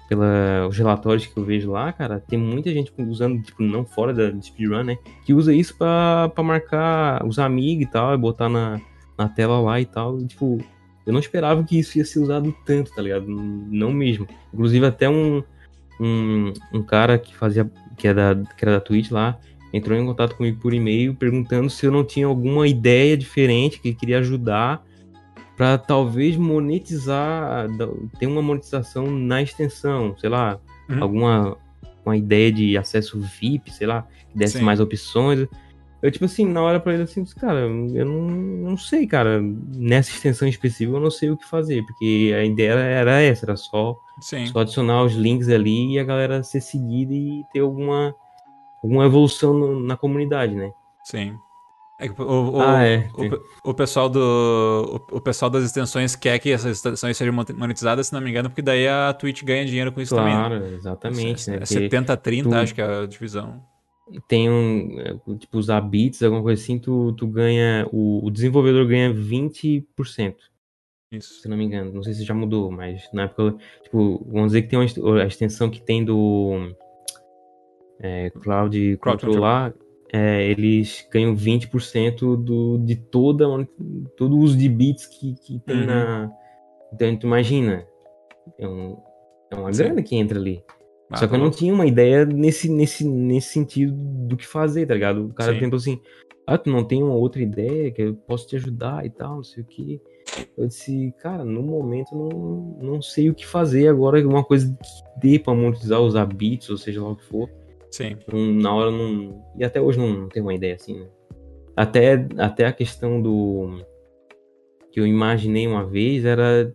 pelos 0.07 0.77
relatórios 0.77 1.25
que 1.25 1.35
eu 1.35 1.43
vejo 1.43 1.71
lá, 1.71 1.91
cara, 1.91 2.19
tem 2.19 2.37
muita 2.37 2.71
gente 2.71 2.93
usando, 2.99 3.41
tipo, 3.41 3.63
não 3.63 3.83
fora 3.83 4.13
da 4.13 4.39
speedrun, 4.39 4.83
né? 4.83 4.99
Que 5.25 5.33
usa 5.33 5.51
isso 5.51 5.75
pra, 5.75 6.29
pra 6.29 6.43
marcar 6.43 7.25
os 7.25 7.39
amigos 7.39 7.85
e 7.85 7.87
tal, 7.87 8.13
e 8.13 8.17
botar 8.17 8.47
na, 8.47 8.79
na 9.17 9.27
tela 9.27 9.59
lá 9.59 9.79
e 9.79 9.85
tal. 9.85 10.19
E, 10.19 10.25
tipo, 10.25 10.59
eu 11.05 11.13
não 11.13 11.19
esperava 11.19 11.63
que 11.63 11.77
isso 11.77 11.97
ia 11.97 12.05
ser 12.05 12.19
usado 12.19 12.55
tanto, 12.65 12.91
tá 12.91 13.01
ligado? 13.01 13.27
Não 13.27 13.91
mesmo. 13.91 14.27
Inclusive, 14.53 14.85
até 14.85 15.09
um, 15.09 15.43
um, 15.99 16.53
um 16.73 16.83
cara 16.83 17.17
que 17.17 17.35
fazia, 17.35 17.69
que, 17.97 18.07
é 18.07 18.13
da, 18.13 18.35
que 18.35 18.65
era 18.65 18.73
da 18.73 18.79
Twitch 18.79 19.11
lá, 19.11 19.37
entrou 19.73 19.97
em 19.97 20.05
contato 20.05 20.35
comigo 20.35 20.59
por 20.59 20.73
e-mail 20.73 21.15
perguntando 21.15 21.69
se 21.69 21.85
eu 21.85 21.91
não 21.91 22.03
tinha 22.03 22.27
alguma 22.27 22.67
ideia 22.67 23.17
diferente, 23.17 23.79
que 23.79 23.93
queria 23.93 24.19
ajudar 24.19 24.83
para 25.57 25.77
talvez 25.77 26.35
monetizar, 26.35 27.67
ter 28.19 28.27
uma 28.27 28.41
monetização 28.41 29.09
na 29.09 29.41
extensão, 29.41 30.15
sei 30.17 30.29
lá, 30.29 30.59
uhum. 30.89 31.01
alguma 31.01 31.57
uma 32.05 32.15
ideia 32.15 32.51
de 32.51 32.77
acesso 32.77 33.19
VIP, 33.19 33.71
sei 33.71 33.87
lá, 33.87 34.07
que 34.31 34.37
desse 34.37 34.59
Sim. 34.59 34.63
mais 34.63 34.79
opções. 34.79 35.47
Eu, 36.05 36.11
tipo 36.11 36.25
assim, 36.25 36.45
na 36.45 36.61
hora 36.61 36.79
pra 36.79 36.93
ele, 36.93 37.01
assim, 37.01 37.25
cara, 37.25 37.61
eu 37.61 38.05
não, 38.05 38.21
não 38.69 38.77
sei, 38.77 39.07
cara, 39.07 39.41
nessa 39.41 40.11
extensão 40.11 40.47
específica 40.47 40.95
eu 40.95 41.01
não 41.01 41.09
sei 41.09 41.31
o 41.31 41.37
que 41.37 41.49
fazer, 41.49 41.83
porque 41.83 42.31
a 42.37 42.45
ideia 42.45 42.73
era 42.73 43.21
essa, 43.21 43.47
era 43.47 43.57
só, 43.57 43.97
só 44.21 44.59
adicionar 44.59 45.01
os 45.01 45.13
links 45.13 45.49
ali 45.49 45.93
e 45.93 45.99
a 45.99 46.03
galera 46.03 46.43
ser 46.43 46.61
seguida 46.61 47.11
e 47.11 47.43
ter 47.51 47.61
alguma, 47.61 48.13
alguma 48.83 49.05
evolução 49.05 49.51
no, 49.51 49.79
na 49.79 49.97
comunidade, 49.97 50.53
né? 50.53 50.71
Sim. 51.05 51.35
É 51.99 52.07
o, 52.21 52.51
o, 52.51 52.61
ah, 52.61 52.83
é. 52.83 53.09
O, 53.63 53.71
o, 53.71 53.73
pessoal 53.73 54.07
do 54.07 55.01
o, 55.11 55.17
o, 55.17 55.21
pessoal 55.21 55.49
das 55.49 55.63
extensões 55.63 56.15
quer 56.15 56.37
que 56.37 56.51
essas 56.51 56.77
extensões 56.77 57.17
sejam 57.17 57.33
monetizadas, 57.33 58.07
se 58.07 58.13
não 58.13 58.21
me 58.21 58.29
engano, 58.29 58.47
porque 58.47 58.61
daí 58.61 58.87
a 58.87 59.11
Twitch 59.11 59.43
ganha 59.43 59.65
dinheiro 59.65 59.91
com 59.91 59.99
isso 59.99 60.13
claro, 60.13 60.29
também. 60.29 60.59
Claro, 60.59 60.75
exatamente. 60.75 61.49
É, 61.49 61.53
né? 61.53 61.65
70-30, 61.65 62.43
tu... 62.43 62.53
acho 62.53 62.75
que 62.75 62.81
é 62.81 62.85
a 62.85 63.07
divisão. 63.07 63.63
Tem 64.27 64.49
um, 64.49 64.99
é, 64.99 65.17
tipo, 65.37 65.57
usar 65.57 65.81
bits, 65.81 66.21
alguma 66.21 66.43
coisa 66.43 66.61
assim, 66.61 66.77
tu, 66.77 67.13
tu 67.13 67.25
ganha, 67.25 67.87
o, 67.91 68.25
o 68.25 68.29
desenvolvedor 68.29 68.87
ganha 68.87 69.13
20%. 69.13 70.35
Isso. 71.11 71.41
Se 71.41 71.47
não 71.47 71.57
me 71.57 71.65
engano, 71.65 71.91
não 71.91 72.03
sei 72.03 72.13
se 72.13 72.23
já 72.23 72.33
mudou, 72.33 72.71
mas 72.71 73.09
na 73.13 73.23
época, 73.23 73.55
tipo, 73.83 74.23
vamos 74.27 74.47
dizer 74.47 74.63
que 74.63 74.69
tem 74.69 74.79
uma, 74.79 75.21
a 75.21 75.25
extensão 75.25 75.69
que 75.69 75.81
tem 75.81 76.03
do 76.03 76.71
é, 77.99 78.29
Cloud 78.29 78.97
Controlar, 78.97 79.73
é, 80.11 80.45
eles 80.49 81.07
ganham 81.11 81.35
20% 81.35 82.37
do, 82.37 82.77
de 82.79 82.95
toda, 82.95 83.45
todo 84.15 84.35
o 84.35 84.39
uso 84.39 84.57
de 84.57 84.69
bits 84.69 85.05
que, 85.07 85.35
que 85.35 85.59
tem 85.59 85.81
uhum. 85.81 85.85
na. 85.85 86.31
Então, 86.93 87.17
tu 87.17 87.27
imagina, 87.27 87.85
é, 88.57 88.67
um, 88.67 88.97
é 89.51 89.55
uma 89.55 89.73
Sim. 89.73 89.83
grana 89.83 90.03
que 90.03 90.15
entra 90.15 90.39
ali. 90.39 90.63
Ah, 91.09 91.17
Só 91.17 91.27
que 91.27 91.35
eu 91.35 91.39
não 91.39 91.51
tinha 91.51 91.73
uma 91.73 91.85
ideia 91.85 92.25
nesse, 92.25 92.69
nesse, 92.69 93.07
nesse 93.07 93.49
sentido 93.49 93.93
do 93.93 94.35
que 94.35 94.45
fazer, 94.45 94.87
tá 94.87 94.93
ligado? 94.93 95.25
O 95.25 95.33
cara 95.33 95.53
Sim. 95.53 95.59
tentou 95.59 95.77
assim, 95.77 96.01
ah, 96.47 96.57
tu 96.57 96.69
não 96.69 96.83
tem 96.83 97.03
uma 97.03 97.13
outra 97.13 97.41
ideia 97.41 97.91
que 97.91 98.01
eu 98.01 98.15
posso 98.15 98.47
te 98.47 98.55
ajudar 98.55 99.05
e 99.05 99.09
tal, 99.09 99.37
não 99.37 99.43
sei 99.43 99.63
o 99.63 99.65
que. 99.65 100.01
Eu 100.57 100.67
disse, 100.67 101.13
cara, 101.19 101.45
no 101.45 101.61
momento 101.61 102.13
eu 102.13 102.17
não, 102.17 102.93
não 102.93 103.01
sei 103.01 103.29
o 103.29 103.35
que 103.35 103.45
fazer 103.45 103.87
agora, 103.87 104.25
uma 104.27 104.43
coisa 104.43 104.67
que 104.67 105.19
dê 105.19 105.39
pra 105.39 105.53
monetizar, 105.53 106.01
usar 106.01 106.25
bits, 106.25 106.69
ou 106.69 106.77
seja 106.77 107.01
lá 107.01 107.09
o 107.09 107.15
que 107.15 107.25
for. 107.25 107.49
Sim. 107.91 108.17
na 108.59 108.73
hora 108.73 108.91
não. 108.91 109.41
E 109.57 109.63
até 109.63 109.79
hoje 109.79 109.97
não, 109.97 110.09
não 110.09 110.27
tenho 110.27 110.45
uma 110.45 110.53
ideia 110.53 110.75
assim, 110.75 110.99
né? 110.99 111.07
Até, 111.77 112.27
até 112.37 112.65
a 112.65 112.73
questão 112.73 113.21
do. 113.21 113.79
Que 114.91 114.99
eu 114.99 115.07
imaginei 115.07 115.65
uma 115.67 115.85
vez 115.85 116.25
era 116.25 116.73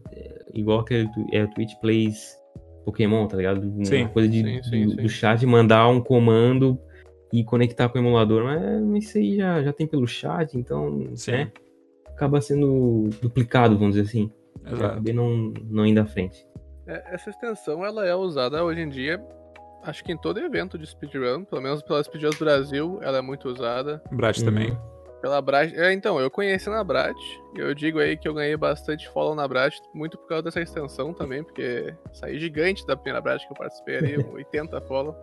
igual 0.52 0.80
aquele 0.80 1.08
é, 1.32 1.46
Twitch 1.46 1.74
Plays 1.80 2.39
Pokémon, 2.90 3.26
tá 3.26 3.36
ligado? 3.36 3.62
Uma 3.62 3.84
sim. 3.84 4.08
coisa 4.08 4.28
de, 4.28 4.42
sim, 4.42 4.62
sim, 4.62 4.86
do, 4.86 4.96
do, 5.02 5.08
chat 5.08 5.44
mandar 5.46 5.88
um 5.88 6.00
comando 6.00 6.78
e 7.32 7.44
conectar 7.44 7.88
com 7.88 7.98
o 7.98 8.00
emulador, 8.00 8.44
mas 8.84 9.04
isso 9.04 9.18
aí 9.18 9.36
já, 9.36 9.62
já 9.62 9.72
tem 9.72 9.86
pelo 9.86 10.06
chat, 10.06 10.56
então, 10.56 11.10
sim. 11.14 11.32
né? 11.32 11.52
Acaba 12.08 12.40
sendo 12.40 13.08
duplicado, 13.22 13.78
vamos 13.78 13.94
dizer 13.94 14.08
assim. 14.08 14.30
Exato. 14.66 14.84
acabei 14.84 15.14
não, 15.14 15.54
não 15.68 15.86
indo 15.86 16.00
à 16.00 16.04
frente. 16.04 16.46
É, 16.86 17.14
essa 17.14 17.30
extensão 17.30 17.84
ela 17.84 18.06
é 18.06 18.14
usada 18.14 18.62
hoje 18.62 18.80
em 18.80 18.88
dia 18.88 19.20
acho 19.82 20.04
que 20.04 20.12
em 20.12 20.16
todo 20.16 20.38
evento 20.38 20.78
de 20.78 20.86
speedrun, 20.86 21.44
pelo 21.44 21.62
menos 21.62 21.82
pela 21.82 22.02
Speedruns 22.02 22.38
Brasil, 22.38 22.98
ela 23.02 23.18
é 23.18 23.22
muito 23.22 23.48
usada. 23.48 24.02
Brat 24.10 24.38
uhum. 24.38 24.76
Pela 25.20 25.40
Brat. 25.42 25.72
É, 25.74 25.92
então, 25.92 26.18
eu 26.18 26.30
conheci 26.30 26.70
na 26.70 26.82
Brat. 26.82 27.16
Eu 27.54 27.74
digo 27.74 27.98
aí 27.98 28.16
que 28.16 28.26
eu 28.26 28.34
ganhei 28.34 28.56
bastante 28.56 29.08
follow 29.08 29.34
na 29.34 29.46
Brat, 29.46 29.76
muito 29.94 30.16
por 30.16 30.26
causa 30.28 30.44
dessa 30.44 30.60
extensão 30.60 31.12
também, 31.12 31.42
porque 31.44 31.94
saí 32.12 32.38
gigante 32.38 32.86
da 32.86 32.96
primeira 32.96 33.20
Brat 33.20 33.44
que 33.46 33.52
eu 33.52 33.56
participei 33.56 33.96
ali, 33.96 34.16
80 34.32 34.80
follow. 34.82 35.14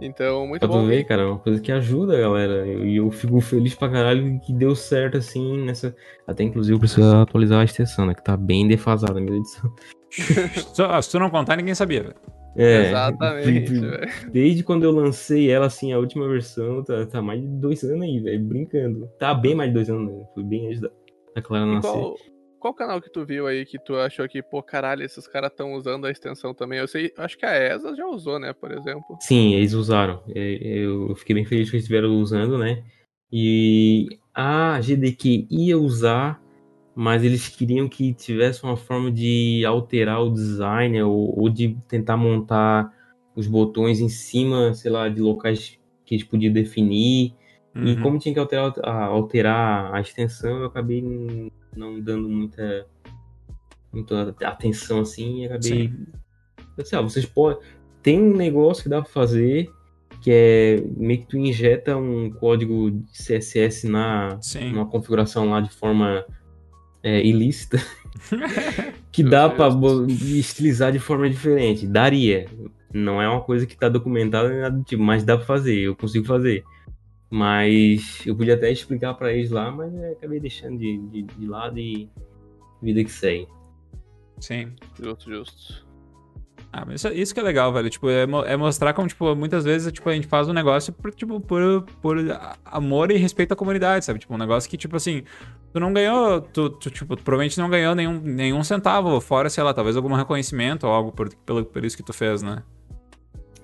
Então, 0.00 0.46
muito 0.46 0.60
Pra 0.60 0.68
bom. 0.68 0.86
ver, 0.86 1.04
cara, 1.04 1.22
é 1.22 1.26
uma 1.26 1.38
coisa 1.38 1.60
que 1.60 1.70
ajuda, 1.70 2.18
galera. 2.18 2.66
E 2.66 2.96
eu, 2.96 3.10
fico 3.10 3.40
feliz 3.40 3.74
pra 3.74 3.88
caralho 3.88 4.40
que 4.40 4.52
deu 4.52 4.74
certo 4.74 5.16
assim 5.16 5.64
nessa. 5.64 5.94
Até 6.26 6.42
inclusive 6.42 6.74
eu 6.74 6.80
preciso 6.80 7.14
atualizar 7.16 7.60
a 7.60 7.64
extensão, 7.64 8.06
né? 8.06 8.14
Que 8.14 8.24
tá 8.24 8.36
bem 8.36 8.66
defasada 8.66 9.18
a 9.18 9.22
minha 9.22 9.38
edição. 9.38 9.72
Se 11.02 11.10
tu 11.10 11.18
não 11.18 11.30
contar, 11.30 11.56
ninguém 11.56 11.74
sabia, 11.74 12.02
velho. 12.02 12.16
É, 12.56 12.88
Exatamente, 12.88 13.72
velho. 13.72 14.30
Desde 14.30 14.62
quando 14.62 14.84
eu 14.84 14.90
lancei 14.90 15.50
ela, 15.50 15.66
assim, 15.66 15.92
a 15.92 15.98
última 15.98 16.28
versão, 16.28 16.84
tá, 16.84 17.06
tá 17.06 17.22
mais 17.22 17.40
de 17.40 17.46
dois 17.48 17.82
anos 17.82 18.02
aí, 18.02 18.20
velho, 18.20 18.44
brincando. 18.44 19.08
Tá 19.18 19.34
bem 19.34 19.54
mais 19.54 19.70
de 19.70 19.74
dois 19.74 19.88
anos, 19.88 20.12
né? 20.12 20.24
Foi 20.34 20.42
bem 20.42 20.66
antes 20.68 20.80
da, 20.80 20.90
da 21.34 21.40
Clara 21.42 21.64
nascer. 21.64 21.88
qual, 21.88 22.16
qual 22.58 22.74
canal 22.74 23.00
que 23.00 23.10
tu 23.10 23.24
viu 23.24 23.46
aí 23.46 23.64
que 23.64 23.78
tu 23.78 23.96
achou 23.96 24.28
que, 24.28 24.42
pô, 24.42 24.62
caralho, 24.62 25.02
esses 25.02 25.26
caras 25.26 25.50
estão 25.50 25.72
usando 25.74 26.06
a 26.06 26.10
extensão 26.10 26.52
também? 26.52 26.78
Eu 26.78 26.88
sei, 26.88 27.12
acho 27.16 27.38
que 27.38 27.46
a 27.46 27.56
ESA 27.56 27.94
já 27.96 28.06
usou, 28.06 28.38
né, 28.38 28.52
por 28.52 28.70
exemplo. 28.70 29.16
Sim, 29.20 29.54
eles 29.54 29.72
usaram. 29.72 30.22
É, 30.34 30.58
Eu 30.62 31.14
fiquei 31.16 31.34
bem 31.34 31.44
feliz 31.44 31.70
que 31.70 31.76
eles 31.76 31.84
estiveram 31.84 32.10
usando, 32.20 32.58
né? 32.58 32.82
E 33.32 34.08
a 34.34 34.78
GDQ 34.80 35.46
ia 35.50 35.78
usar, 35.78 36.41
mas 36.94 37.24
eles 37.24 37.48
queriam 37.48 37.88
que 37.88 38.12
tivesse 38.14 38.62
uma 38.64 38.76
forma 38.76 39.10
de 39.10 39.64
alterar 39.64 40.22
o 40.22 40.30
design 40.30 41.02
ou, 41.02 41.38
ou 41.40 41.48
de 41.48 41.76
tentar 41.88 42.16
montar 42.16 42.92
os 43.34 43.46
botões 43.46 44.00
em 44.00 44.08
cima, 44.08 44.74
sei 44.74 44.90
lá, 44.90 45.08
de 45.08 45.20
locais 45.20 45.78
que 46.04 46.14
eles 46.14 46.24
podiam 46.24 46.52
definir. 46.52 47.34
E 47.74 47.92
Uhum. 47.94 48.00
como 48.02 48.18
tinha 48.18 48.34
que 48.34 48.38
alterar, 48.40 48.72
a- 48.82 49.04
alterar 49.06 49.94
a 49.94 50.00
extensão, 50.00 50.58
eu 50.58 50.66
acabei 50.66 51.00
não 51.74 51.98
dando 51.98 52.28
muita, 52.28 52.86
muita 53.92 54.34
atenção 54.42 55.00
assim 55.00 55.42
e 55.42 55.46
acabei. 55.46 55.88
Sim. 55.88 56.06
Eu 56.76 56.84
sei 56.84 56.98
lá, 56.98 57.02
vocês 57.04 57.24
podem. 57.26 57.58
Tem 58.02 58.20
um 58.20 58.36
negócio 58.36 58.82
que 58.82 58.88
dá 58.88 59.00
pra 59.00 59.10
fazer 59.10 59.70
que 60.20 60.30
é 60.30 60.84
meio 60.96 61.20
que 61.20 61.26
tu 61.26 61.36
injeta 61.38 61.96
um 61.96 62.30
código 62.30 62.90
de 62.90 63.10
CSS 63.16 63.88
na 63.88 64.38
Sim. 64.40 64.72
numa 64.72 64.86
configuração 64.86 65.48
lá 65.50 65.60
de 65.60 65.70
forma 65.70 66.24
é, 67.02 67.24
ilícita 67.24 67.78
que 69.10 69.22
dá 69.22 69.48
bo- 69.70 70.06
estilizar 70.06 70.92
de 70.92 70.98
forma 70.98 71.28
diferente. 71.28 71.86
Daria. 71.86 72.46
Não 72.92 73.20
é 73.22 73.28
uma 73.28 73.40
coisa 73.40 73.66
que 73.66 73.76
tá 73.76 73.88
documentada 73.88 74.48
nem 74.50 74.60
nada 74.60 74.76
do 74.76 74.84
tipo, 74.84 75.02
mas 75.02 75.24
dá 75.24 75.36
pra 75.36 75.46
fazer, 75.46 75.74
eu 75.78 75.96
consigo 75.96 76.26
fazer. 76.26 76.62
Mas 77.30 78.20
eu 78.26 78.36
podia 78.36 78.54
até 78.54 78.70
explicar 78.70 79.14
pra 79.14 79.32
eles 79.32 79.50
lá, 79.50 79.70
mas 79.70 79.94
é, 79.94 80.12
acabei 80.12 80.38
deixando 80.38 80.78
de, 80.78 80.98
de, 81.08 81.22
de 81.22 81.46
lado 81.46 81.78
e 81.78 82.10
vida 82.82 83.02
que 83.02 83.10
segue. 83.10 83.48
Sim. 84.38 84.72
Justo, 85.02 85.30
justo. 85.30 85.86
Ah, 86.72 86.84
mas 86.86 87.04
isso, 87.04 87.08
isso 87.12 87.34
que 87.34 87.40
é 87.40 87.42
legal, 87.42 87.70
velho. 87.70 87.90
Tipo, 87.90 88.08
é, 88.08 88.22
é 88.46 88.56
mostrar 88.56 88.94
como, 88.94 89.06
tipo, 89.06 89.36
muitas 89.36 89.62
vezes, 89.62 89.92
tipo, 89.92 90.08
a 90.08 90.14
gente 90.14 90.26
faz 90.26 90.48
um 90.48 90.54
negócio 90.54 90.90
por, 90.90 91.12
tipo, 91.12 91.38
por, 91.38 91.84
por 92.00 92.16
amor 92.64 93.10
e 93.10 93.16
respeito 93.18 93.52
à 93.52 93.56
comunidade, 93.56 94.06
sabe? 94.06 94.18
Tipo, 94.18 94.32
um 94.32 94.38
negócio 94.38 94.70
que, 94.70 94.78
tipo 94.78 94.96
assim, 94.96 95.22
tu 95.70 95.78
não 95.78 95.92
ganhou, 95.92 96.40
tu, 96.40 96.70
tu, 96.70 96.90
tipo, 96.90 97.14
tu 97.14 97.22
provavelmente 97.22 97.58
não 97.58 97.68
ganhou 97.68 97.94
nenhum, 97.94 98.18
nenhum 98.18 98.64
centavo, 98.64 99.20
fora, 99.20 99.50
sei 99.50 99.62
lá, 99.62 99.74
talvez 99.74 99.96
algum 99.96 100.14
reconhecimento 100.14 100.86
ou 100.86 100.92
algo 100.92 101.12
por, 101.12 101.28
pelo, 101.44 101.62
por 101.62 101.84
isso 101.84 101.94
que 101.94 102.02
tu 102.02 102.14
fez, 102.14 102.42
né? 102.42 102.62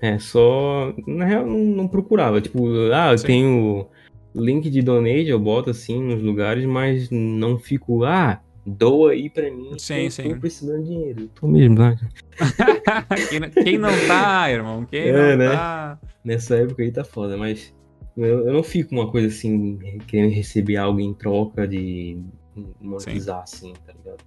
É, 0.03 0.19
só. 0.19 0.93
Na 1.07 1.25
real, 1.25 1.47
não, 1.47 1.59
não 1.59 1.89
procurava. 1.89 2.43
Tipo, 2.43 2.69
ah, 2.93 3.13
eu 3.13 3.19
Sim. 3.19 3.27
tenho 3.27 3.87
link 4.35 4.69
de 4.69 4.83
donate, 4.83 5.29
eu 5.29 5.41
boto 5.41 5.71
assim 5.71 6.03
nos 6.03 6.23
lugares, 6.23 6.65
mas 6.67 7.09
não 7.11 7.59
fico, 7.59 8.05
ah, 8.05 8.41
doa 8.69 9.13
aí 9.13 9.29
pra 9.31 9.51
mim. 9.51 9.79
Sim, 9.79 10.05
eu 10.05 10.11
sim. 10.11 10.35
tô 10.35 10.41
precisando 10.41 10.83
de 10.83 10.89
dinheiro. 10.91 11.21
Eu 11.23 11.29
Tô 11.29 11.47
mesmo, 11.47 11.79
né? 11.79 11.97
quem, 13.29 13.41
não- 13.41 13.51
quem 13.51 13.79
não 13.79 13.91
tá, 14.07 14.51
irmão? 14.51 14.85
Quem 14.85 15.01
É, 15.09 15.13
não 15.13 15.37
né? 15.37 15.49
tá? 15.57 15.99
Nessa 16.25 16.57
época 16.57 16.83
aí 16.83 16.93
tá 16.93 17.05
foda, 17.05 17.37
mas 17.37 17.75
eu, 18.17 18.47
eu 18.47 18.53
não 18.53 18.63
fico 18.63 18.95
uma 18.95 19.11
coisa 19.11 19.29
assim, 19.29 19.79
querendo 20.07 20.33
receber 20.33 20.77
algo 20.77 21.01
em 21.01 21.15
troca 21.15 21.67
de 21.67 22.19
monetizar, 22.81 23.43
assim, 23.43 23.73
tá 23.87 23.93
ligado? 23.93 24.25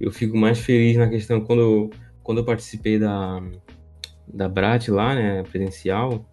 Eu 0.00 0.10
fico 0.10 0.36
mais 0.36 0.58
feliz 0.58 0.96
na 0.96 1.08
questão 1.08 1.40
quando, 1.40 1.90
quando 2.22 2.38
eu 2.38 2.44
participei 2.44 2.98
da, 2.98 3.42
da 4.26 4.48
Brat 4.48 4.88
lá, 4.88 5.14
né, 5.14 5.42
presencial, 5.44 6.26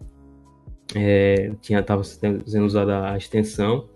é, 0.94 1.52
tinha, 1.60 1.82
tava 1.82 2.02
sendo 2.04 2.64
usada 2.64 3.10
a 3.12 3.16
extensão, 3.16 3.88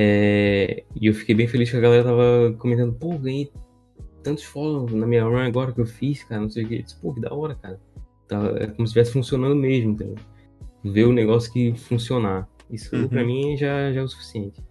é, 0.00 0.84
e 0.94 1.08
eu 1.08 1.12
fiquei 1.12 1.34
bem 1.34 1.48
feliz 1.48 1.68
que 1.68 1.76
a 1.76 1.80
galera 1.80 2.04
tava 2.04 2.54
comentando, 2.56 2.94
pô, 2.94 3.18
ganhei 3.18 3.50
tantos 4.22 4.44
follows 4.44 4.92
na 4.92 5.04
minha 5.04 5.24
run 5.24 5.38
agora 5.38 5.72
que 5.72 5.80
eu 5.80 5.86
fiz, 5.86 6.22
cara, 6.22 6.40
não 6.40 6.48
sei 6.48 6.64
o 6.64 6.68
que. 6.68 6.76
Eu 6.76 6.82
disse, 6.82 7.00
pô, 7.00 7.12
que 7.12 7.20
da 7.20 7.34
hora, 7.34 7.56
cara. 7.56 7.80
Tá, 8.28 8.36
é 8.60 8.66
como 8.68 8.86
se 8.86 8.90
estivesse 8.90 9.12
funcionando 9.12 9.56
mesmo, 9.56 9.90
entendeu? 9.90 10.14
Ver 10.84 11.04
o 11.04 11.12
negócio 11.12 11.52
que 11.52 11.76
funcionar. 11.76 12.48
Isso 12.70 12.94
Uhum. 12.94 13.08
pra 13.08 13.24
mim 13.24 13.56
já, 13.56 13.92
já 13.92 14.00
é 14.00 14.04
o 14.04 14.08
suficiente. 14.08 14.62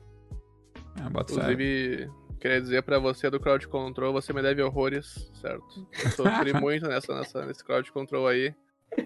Ah. 0.96 1.10
Inclusive, 1.10 2.10
queria 2.40 2.62
dizer 2.62 2.84
pra 2.84 2.98
você 2.98 3.30
do 3.30 3.38
crowd 3.38 3.68
control, 3.68 4.14
você 4.14 4.32
me 4.32 4.42
deve 4.42 4.62
horrores, 4.62 5.30
certo? 5.42 5.86
Eu 6.06 6.12
sofri 6.12 6.54
muito 6.62 6.88
nessa, 6.88 7.14
nessa, 7.14 7.46
nesse 7.46 7.66
crowd 7.66 7.92
control 7.92 8.28
aí. 8.28 8.56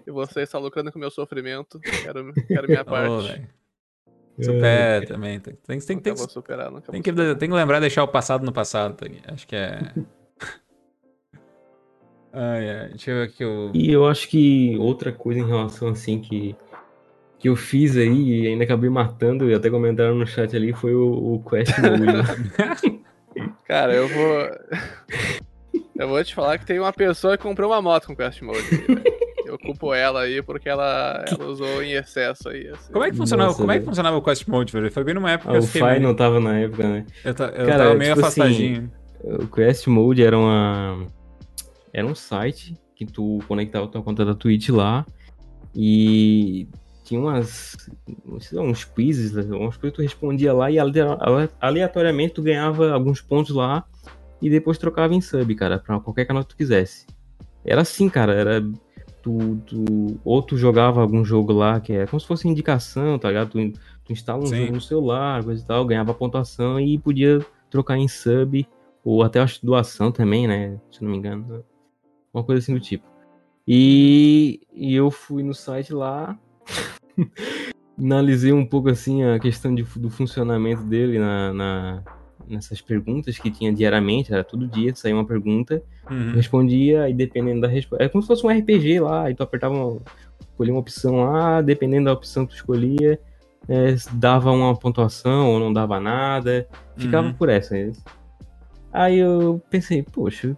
E 0.06 0.12
você 0.12 0.42
está 0.42 0.60
lucrando 0.60 0.92
com 0.92 1.00
o 1.00 1.02
meu 1.02 1.10
sofrimento. 1.10 1.80
Quero, 1.80 2.32
quero 2.48 2.68
minha 2.68 2.86
parte. 2.86 3.42
Velho. 4.46 4.60
Supera 4.60 5.06
também. 5.08 5.40
Tem, 5.40 5.54
tem, 5.54 5.80
tem, 5.80 6.00
tem, 6.00 6.18
superar, 6.18 6.68
tem 6.70 7.02
que, 7.02 7.10
superar. 7.12 7.36
tem 7.36 7.50
que 7.50 7.56
lembrar 7.56 7.78
de 7.78 7.82
deixar 7.82 8.04
o 8.04 8.08
passado 8.08 8.46
no 8.46 8.52
passado, 8.52 8.96
Tony. 8.96 9.22
Acho 9.28 9.48
que 9.48 9.56
é. 9.56 9.80
Ai, 12.34 12.70
ai. 12.70 12.90
Deixa 12.90 13.12
eu 13.12 13.18
ver 13.18 13.24
aqui 13.24 13.44
o. 13.44 13.72
E 13.74 13.92
eu 13.92 14.08
acho 14.08 14.28
que 14.30 14.78
outra 14.78 15.12
coisa 15.12 15.40
em 15.40 15.46
relação 15.46 15.90
assim 15.90 16.20
que, 16.20 16.56
que 17.38 17.50
eu 17.50 17.56
fiz 17.56 17.98
aí 17.98 18.44
e 18.44 18.48
ainda 18.48 18.64
acabei 18.64 18.90
matando, 18.90 19.50
e 19.50 19.54
até 19.54 19.70
comentaram 19.70 20.16
no 20.16 20.26
chat 20.26 20.56
ali, 20.56 20.72
foi 20.72 20.96
o, 20.96 21.36
o 21.36 21.44
Quest 21.44 21.78
Mode. 21.80 22.06
né? 22.06 23.02
Cara, 23.68 23.94
eu 23.94 24.08
vou. 24.08 24.50
eu 25.96 26.08
vou 26.08 26.24
te 26.24 26.34
falar 26.34 26.58
que 26.58 26.66
tem 26.66 26.80
uma 26.80 26.94
pessoa 26.94 27.38
que 27.38 27.44
comprou 27.44 27.70
uma 27.70 27.82
moto 27.82 28.08
com 28.08 28.16
Quest 28.16 28.42
Mode. 28.42 28.60
aí. 28.60 29.21
Eu 29.52 29.60
culpo 29.60 29.94
ela 29.94 30.22
aí 30.22 30.42
porque 30.42 30.70
ela, 30.70 31.26
ela 31.28 31.46
usou 31.46 31.84
em 31.84 31.92
excesso 31.92 32.48
aí. 32.48 32.70
assim. 32.70 32.94
Como 32.94 33.04
é 33.04 33.12
que 33.12 33.18
funcionava, 33.18 33.50
Nossa, 33.50 33.60
como 33.62 33.72
é 33.74 33.80
que 33.80 33.86
funcionava 33.86 34.16
o 34.16 34.22
Quest 34.22 34.48
Mode, 34.48 34.72
velho? 34.72 34.90
Foi 34.90 35.04
bem 35.04 35.14
numa 35.14 35.32
época 35.32 35.50
Ah, 35.50 35.52
que 35.52 35.58
eu 35.58 35.64
o 35.64 35.68
Fai 35.68 36.00
meio- 36.00 36.04
não 36.08 36.16
tava 36.16 36.40
na 36.40 36.58
época, 36.58 36.88
né? 36.88 37.06
Eu, 37.26 37.34
ta- 37.34 37.46
eu 37.48 37.66
Cara, 37.66 37.78
tava 37.84 37.96
meio 37.96 38.14
tipo 38.16 38.26
assim, 38.26 38.42
afastadinho. 38.42 38.92
O 39.24 39.48
Quest 39.48 39.88
Mode 39.88 40.24
era 40.24 40.38
uma 40.38 41.06
era 41.94 42.08
um 42.08 42.16
site 42.16 42.78
que 42.96 43.06
tu 43.06 43.40
conectava 43.46 43.88
tua 43.90 44.02
conta 44.02 44.24
da 44.24 44.34
Twitch 44.34 44.70
lá 44.70 45.06
e 45.76 46.68
tinha 47.04 47.20
umas 47.20 47.76
sei 48.40 48.58
lá, 48.58 48.64
uns 48.64 48.86
quizzes, 48.86 49.34
umas 49.48 49.76
coisas 49.76 49.80
que 49.92 49.92
tu 49.92 50.02
respondia 50.02 50.54
lá 50.54 50.72
e 50.72 50.80
alea- 50.80 51.18
aleatoriamente 51.60 52.36
tu 52.36 52.42
ganhava 52.42 52.92
alguns 52.94 53.20
pontos 53.22 53.54
lá 53.54 53.84
e 54.42 54.50
depois 54.50 54.78
trocava 54.78 55.14
em 55.14 55.20
sub, 55.20 55.54
cara, 55.56 55.78
pra 55.78 56.00
qualquer 56.00 56.24
canal 56.26 56.44
que 56.44 56.50
tu 56.50 56.56
quisesse. 56.56 57.06
Era 57.66 57.82
assim, 57.82 58.10
cara, 58.10 58.34
era 58.34 58.64
tu, 59.22 59.58
tu 59.66 60.20
ou 60.24 60.42
tu 60.42 60.58
jogava 60.58 61.02
algum 61.02 61.24
jogo 61.24 61.54
lá 61.54 61.80
que 61.80 61.94
é 61.94 62.06
como 62.06 62.20
se 62.20 62.28
fosse 62.28 62.48
indicação, 62.48 63.18
tá 63.20 63.28
ligado? 63.30 63.50
Tu, 63.52 63.80
tu 64.06 64.12
instala 64.14 64.42
um 64.42 64.46
Sim. 64.48 64.58
jogo 64.62 64.74
no 64.74 64.82
celular, 64.82 65.44
coisa 65.44 65.64
e 65.64 65.66
tal, 65.66 65.86
ganhava 65.86 66.14
pontuação 66.14 66.80
e 66.80 66.98
podia 66.98 67.46
trocar 67.70 67.98
em 67.98 68.08
sub 68.08 68.68
ou 69.04 69.24
até 69.24 69.40
acho 69.40 69.66
doação 69.66 70.12
também, 70.12 70.48
né? 70.48 70.80
Se 70.92 71.04
não 71.04 71.12
me 71.12 71.18
engano. 71.18 71.64
Uma 72.34 72.44
coisa 72.44 72.60
assim 72.62 72.74
do 72.74 72.80
tipo. 72.80 73.06
E, 73.68 74.62
e 74.74 74.94
eu 74.96 75.12
fui 75.12 75.44
no 75.44 75.54
site 75.54 75.94
lá, 75.94 76.38
analisei 77.98 78.52
um 78.52 78.66
pouco 78.66 78.90
assim 78.90 79.24
a 79.24 79.40
questão 79.40 79.74
de- 79.74 79.84
do 79.84 80.10
funcionamento 80.10 80.84
dele 80.84 81.20
na, 81.20 81.54
na- 81.54 82.04
nessas 82.52 82.82
perguntas 82.82 83.38
que 83.40 83.50
tinha 83.50 83.72
diariamente, 83.74 84.34
era 84.34 84.44
todo 84.44 84.68
dia, 84.68 84.94
saía 84.96 85.16
uma 85.16 85.26
pergunta, 85.26 85.82
Uhum. 86.10 86.32
respondia 86.34 87.08
e 87.10 87.14
dependendo 87.14 87.62
da 87.62 87.68
resposta. 87.68 88.04
É 88.04 88.10
como 88.10 88.22
se 88.22 88.28
fosse 88.28 88.46
um 88.46 88.50
RPG 88.50 89.00
lá, 89.00 89.24
aí 89.26 89.36
tu 89.36 89.44
apertava 89.44 89.74
uma, 89.74 90.00
escolhia 90.42 90.74
uma 90.74 90.80
opção 90.80 91.24
lá, 91.24 91.62
dependendo 91.62 92.06
da 92.06 92.14
opção 92.14 92.46
que 92.46 92.54
tu 92.54 92.58
escolhia, 92.58 93.20
é, 93.70 93.96
dava 94.14 94.52
uma 94.52 94.76
pontuação 94.76 95.50
ou 95.52 95.60
não 95.60 95.72
dava 95.72 96.00
nada. 96.00 96.68
Ficava 96.98 97.28
Uhum. 97.28 97.34
por 97.34 97.48
essa. 97.50 97.76
Aí 98.92 99.18
eu 99.20 99.62
pensei, 99.70 100.04
poxa, 100.04 100.50
o 100.50 100.58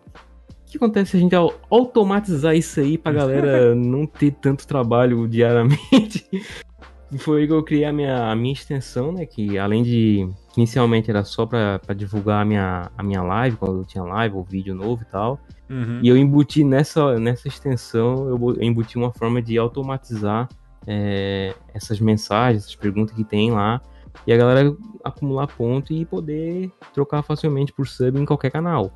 que 0.66 0.78
acontece 0.78 1.12
se 1.12 1.18
a 1.18 1.20
gente 1.20 1.36
au- 1.36 1.54
automatizar 1.70 2.56
isso 2.56 2.80
aí 2.80 2.98
pra 2.98 3.12
galera 3.12 3.76
não 3.76 4.08
ter 4.08 4.32
tanto 4.32 4.66
trabalho 4.66 5.28
diariamente? 5.28 6.26
Foi 7.20 7.46
que 7.46 7.54
eu 7.54 7.62
criei 7.62 7.86
a 7.86 7.94
minha, 7.94 8.32
a 8.32 8.36
minha 8.36 8.54
extensão, 8.54 9.12
né? 9.12 9.24
Que 9.28 9.58
além 9.60 9.84
de. 9.84 10.28
Inicialmente 10.56 11.10
era 11.10 11.24
só 11.24 11.46
pra, 11.46 11.80
pra 11.80 11.96
divulgar 11.96 12.42
a 12.42 12.46
minha, 12.46 12.92
a 12.98 13.02
minha 13.04 13.22
live, 13.24 13.58
quando 13.58 13.80
eu 13.80 13.86
tinha 13.86 14.04
live 14.04 14.36
ou 14.36 14.44
vídeo 14.44 14.76
novo 14.76 15.02
e 15.02 15.06
tal. 15.06 15.40
Uhum. 15.70 16.00
E 16.04 16.08
eu 16.08 16.16
embuti 16.16 16.64
nessa, 16.64 17.18
nessa 17.20 17.48
extensão, 17.48 18.30
eu 18.30 18.62
embuti 18.62 18.96
uma 18.98 19.12
forma 19.12 19.42
de 19.42 19.58
automatizar 19.58 20.48
é, 20.86 21.56
essas 21.74 22.00
mensagens, 22.00 22.64
essas 22.64 22.76
perguntas 22.76 23.16
que 23.16 23.24
tem 23.24 23.52
lá, 23.52 23.82
E 24.28 24.32
a 24.34 24.38
galera 24.38 24.76
acumular 25.04 25.48
ponto 25.48 25.92
e 25.92 26.06
poder 26.06 26.72
trocar 26.94 27.24
facilmente 27.24 27.74
por 27.74 27.88
sub 27.88 28.20
em 28.20 28.26
qualquer 28.26 28.52
canal. 28.52 28.92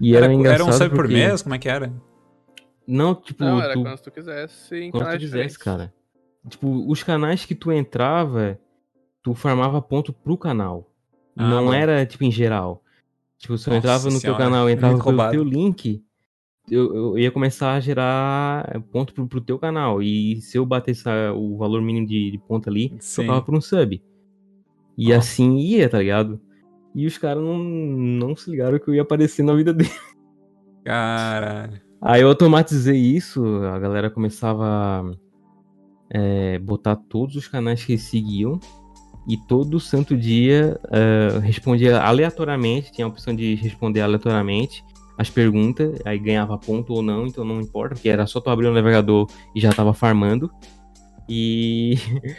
E 0.00 0.14
era, 0.14 0.26
Era, 0.26 0.34
engraçado 0.34 0.60
era 0.68 0.70
um 0.70 0.78
sub 0.78 0.90
por 0.90 0.96
porque- 0.98 1.14
mês? 1.14 1.42
Como 1.42 1.54
é 1.54 1.58
que 1.58 1.68
era? 1.68 1.92
Não, 2.86 3.12
tipo, 3.12 3.42
Não, 3.42 3.60
era 3.60 3.72
tu, 3.74 3.82
quando 3.82 3.98
tu 3.98 4.10
quisesse 4.12 4.76
em 4.76 4.90
quando 4.92 5.02
tu 5.02 5.04
canais 5.06 5.18
quisesse, 5.20 5.32
diferentes. 5.32 5.56
cara. 5.56 5.92
Tipo, 6.48 6.88
os 6.88 7.02
canais 7.02 7.44
que 7.44 7.56
tu 7.56 7.72
entrava, 7.72 8.56
tu 9.26 9.34
farmava 9.34 9.82
ponto 9.82 10.12
pro 10.12 10.38
canal. 10.38 10.88
Ah, 11.34 11.50
não 11.50 11.74
era, 11.74 12.06
tipo, 12.06 12.22
em 12.22 12.30
geral. 12.30 12.80
Tipo, 13.36 13.58
se 13.58 13.68
eu 13.68 13.74
Nossa 13.74 13.78
entrava 13.78 14.04
no 14.04 14.20
senhora, 14.20 14.38
teu 14.38 14.46
canal 14.46 14.70
e 14.70 14.72
entrava 14.72 14.96
roubado. 14.96 15.32
teu 15.32 15.42
link, 15.42 16.00
eu, 16.70 16.94
eu 16.94 17.18
ia 17.18 17.32
começar 17.32 17.72
a 17.72 17.80
gerar 17.80 18.80
ponto 18.92 19.12
pro, 19.12 19.26
pro 19.26 19.40
teu 19.40 19.58
canal. 19.58 20.00
E 20.00 20.40
se 20.40 20.56
eu 20.56 20.64
batesse 20.64 21.02
o 21.34 21.56
valor 21.56 21.82
mínimo 21.82 22.06
de, 22.06 22.30
de 22.30 22.38
ponto 22.38 22.70
ali, 22.70 22.94
Sim. 23.00 23.22
trocava 23.22 23.42
por 23.44 23.56
um 23.56 23.60
sub. 23.60 24.00
E 24.96 25.12
Ó. 25.12 25.16
assim 25.16 25.56
ia, 25.56 25.88
tá 25.88 25.98
ligado? 25.98 26.40
E 26.94 27.04
os 27.04 27.18
caras 27.18 27.42
não, 27.42 27.58
não 27.58 28.36
se 28.36 28.48
ligaram 28.48 28.78
que 28.78 28.88
eu 28.88 28.94
ia 28.94 29.02
aparecer 29.02 29.42
na 29.42 29.54
vida 29.56 29.74
dele. 29.74 29.90
Caralho. 30.84 31.80
Aí 32.00 32.22
eu 32.22 32.28
automatizei 32.28 32.96
isso, 32.96 33.44
a 33.64 33.76
galera 33.76 34.08
começava 34.08 34.64
a 34.64 35.04
é, 36.10 36.60
botar 36.60 36.94
todos 36.94 37.34
os 37.34 37.48
canais 37.48 37.84
que 37.84 37.94
eles 37.94 38.04
seguiam 38.04 38.60
e 39.28 39.36
todo 39.36 39.80
santo 39.80 40.16
dia 40.16 40.78
é, 40.90 41.38
respondia 41.40 42.00
aleatoriamente, 42.00 42.92
tinha 42.92 43.04
a 43.04 43.08
opção 43.08 43.34
de 43.34 43.54
responder 43.56 44.00
aleatoriamente 44.00 44.84
as 45.18 45.30
perguntas, 45.30 45.98
aí 46.04 46.18
ganhava 46.18 46.58
ponto 46.58 46.92
ou 46.92 47.02
não, 47.02 47.26
então 47.26 47.44
não 47.44 47.60
importa, 47.60 47.94
porque 47.94 48.08
era 48.08 48.26
só 48.26 48.40
tu 48.40 48.50
abrir 48.50 48.66
o 48.66 48.72
navegador 48.72 49.26
e 49.54 49.60
já 49.60 49.72
tava 49.72 49.94
farmando. 49.94 50.50
E 51.28 51.94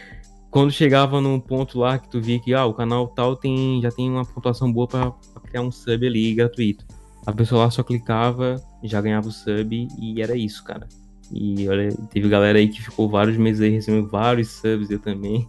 quando 0.51 0.71
chegava 0.71 1.19
num 1.19 1.39
ponto 1.39 1.79
lá 1.79 1.97
que 1.97 2.07
tu 2.07 2.21
via 2.21 2.39
que 2.39 2.53
ah, 2.53 2.65
o 2.65 2.73
canal 2.73 3.07
tal 3.07 3.35
tem, 3.35 3.81
já 3.81 3.91
tem 3.91 4.09
uma 4.09 4.23
pontuação 4.23 4.71
boa 4.71 4.87
pra 4.87 5.11
criar 5.43 5.61
um 5.61 5.71
sub 5.71 6.05
ali 6.05 6.33
gratuito. 6.35 6.85
A 7.25 7.33
pessoa 7.33 7.65
lá 7.65 7.71
só 7.71 7.83
clicava, 7.83 8.61
já 8.83 9.01
ganhava 9.01 9.27
o 9.27 9.31
sub 9.31 9.87
e 9.99 10.21
era 10.21 10.35
isso, 10.37 10.63
cara. 10.63 10.87
E 11.31 11.67
olha, 11.67 11.91
teve 12.09 12.29
galera 12.29 12.57
aí 12.57 12.69
que 12.69 12.81
ficou 12.81 13.09
vários 13.09 13.35
meses 13.37 13.61
aí 13.61 13.69
recebendo 13.69 14.07
vários 14.07 14.49
subs, 14.49 14.89
eu 14.89 14.99
também. 14.99 15.47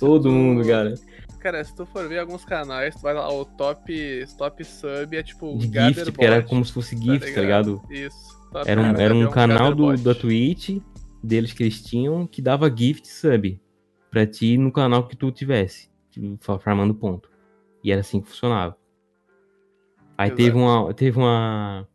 Todo 0.00 0.30
mundo, 0.30 0.66
cara. 0.66 0.94
Cara, 1.38 1.64
se 1.64 1.74
tu 1.74 1.86
for 1.86 2.08
ver 2.08 2.18
alguns 2.18 2.44
canais, 2.44 2.94
tu 2.94 3.02
vai 3.02 3.14
lá, 3.14 3.32
o 3.32 3.44
top, 3.44 4.24
top 4.36 4.64
sub 4.64 5.16
é 5.16 5.22
tipo 5.22 5.56
De 5.58 5.66
gift, 5.66 6.12
que 6.12 6.24
era 6.24 6.42
como 6.42 6.64
se 6.64 6.72
fosse 6.72 6.96
gift, 6.96 7.32
tá 7.32 7.40
ligado? 7.40 7.82
Isso. 7.88 8.38
Top 8.52 8.68
Era 8.68 8.80
um, 8.80 8.90
sub 8.90 9.00
era 9.00 9.14
é 9.14 9.16
um 9.16 9.30
canal 9.30 9.74
do, 9.74 9.96
da 9.96 10.14
Twitch 10.14 10.80
deles 11.22 11.52
que 11.52 11.62
eles 11.62 11.82
tinham 11.82 12.26
que 12.26 12.42
dava 12.42 12.74
gift 12.74 13.06
sub 13.08 13.60
pra 14.10 14.26
ti 14.26 14.58
no 14.58 14.72
canal 14.72 15.06
que 15.06 15.16
tu 15.16 15.30
tivesse, 15.30 15.88
tipo, 16.10 16.36
fa- 16.40 16.58
farmando 16.58 16.94
ponto. 16.94 17.30
E 17.82 17.92
era 17.92 18.00
assim 18.00 18.20
que 18.20 18.28
funcionava. 18.28 18.76
Aí 20.18 20.28
Exato. 20.28 20.42
teve 20.42 20.56
uma 20.56 20.94
teve 20.94 21.18
uma 21.18 21.88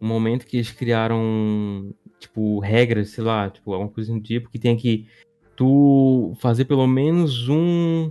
um 0.00 0.06
momento 0.06 0.46
que 0.46 0.58
eles 0.58 0.70
criaram 0.70 1.92
tipo 2.20 2.60
regras, 2.60 3.10
sei 3.10 3.24
lá, 3.24 3.50
tipo 3.50 3.72
alguma 3.72 3.90
coisa 3.90 4.12
do 4.12 4.20
tipo 4.20 4.48
que 4.50 4.58
tem 4.58 4.76
que 4.76 5.08
tu 5.56 6.34
fazer 6.38 6.64
pelo 6.66 6.86
menos 6.86 7.48
um 7.48 8.10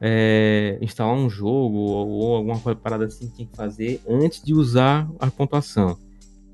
é, 0.00 0.78
instalar 0.80 1.14
um 1.14 1.28
jogo 1.28 1.76
ou, 1.76 2.08
ou 2.08 2.36
alguma 2.36 2.58
coisa 2.60 2.78
parada 2.78 3.06
assim 3.06 3.28
que 3.28 3.34
tinha 3.36 3.48
que 3.48 3.56
fazer 3.56 4.00
antes 4.08 4.42
de 4.42 4.54
usar 4.54 5.08
a 5.18 5.26
pontuação. 5.28 5.96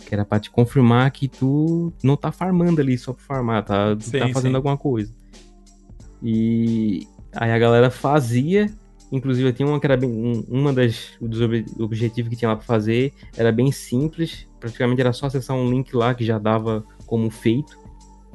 Que 0.06 0.14
era 0.14 0.24
pra 0.24 0.38
te 0.38 0.50
confirmar 0.50 1.10
que 1.10 1.28
tu 1.28 1.92
não 2.02 2.16
tá 2.16 2.30
farmando 2.30 2.80
ali 2.80 2.96
só 2.96 3.12
por 3.12 3.22
farmar, 3.22 3.64
tá, 3.64 3.96
tu 3.96 4.04
Sim, 4.04 4.18
tá 4.18 4.28
fazendo 4.28 4.50
sim. 4.52 4.56
alguma 4.56 4.76
coisa. 4.76 5.12
E 6.22 7.06
aí 7.34 7.50
a 7.50 7.58
galera 7.58 7.90
fazia, 7.90 8.70
inclusive 9.12 9.52
tinha 9.52 9.66
uma 9.68 9.78
que 9.80 9.86
era 9.86 9.96
bem. 9.96 10.08
um- 10.10 10.44
uma 10.48 10.72
das 10.72 11.10
dos 11.20 11.40
ob- 11.40 11.64
objetivos 11.78 12.28
que 12.30 12.36
tinha 12.36 12.50
lá 12.50 12.56
pra 12.56 12.64
fazer 12.64 13.12
era 13.36 13.50
bem 13.52 13.70
simples, 13.72 14.46
praticamente 14.60 15.00
era 15.00 15.12
só 15.12 15.26
acessar 15.26 15.56
um 15.56 15.70
link 15.70 15.94
lá 15.94 16.14
que 16.14 16.24
já 16.24 16.38
dava 16.38 16.84
como 17.06 17.30
feito. 17.30 17.78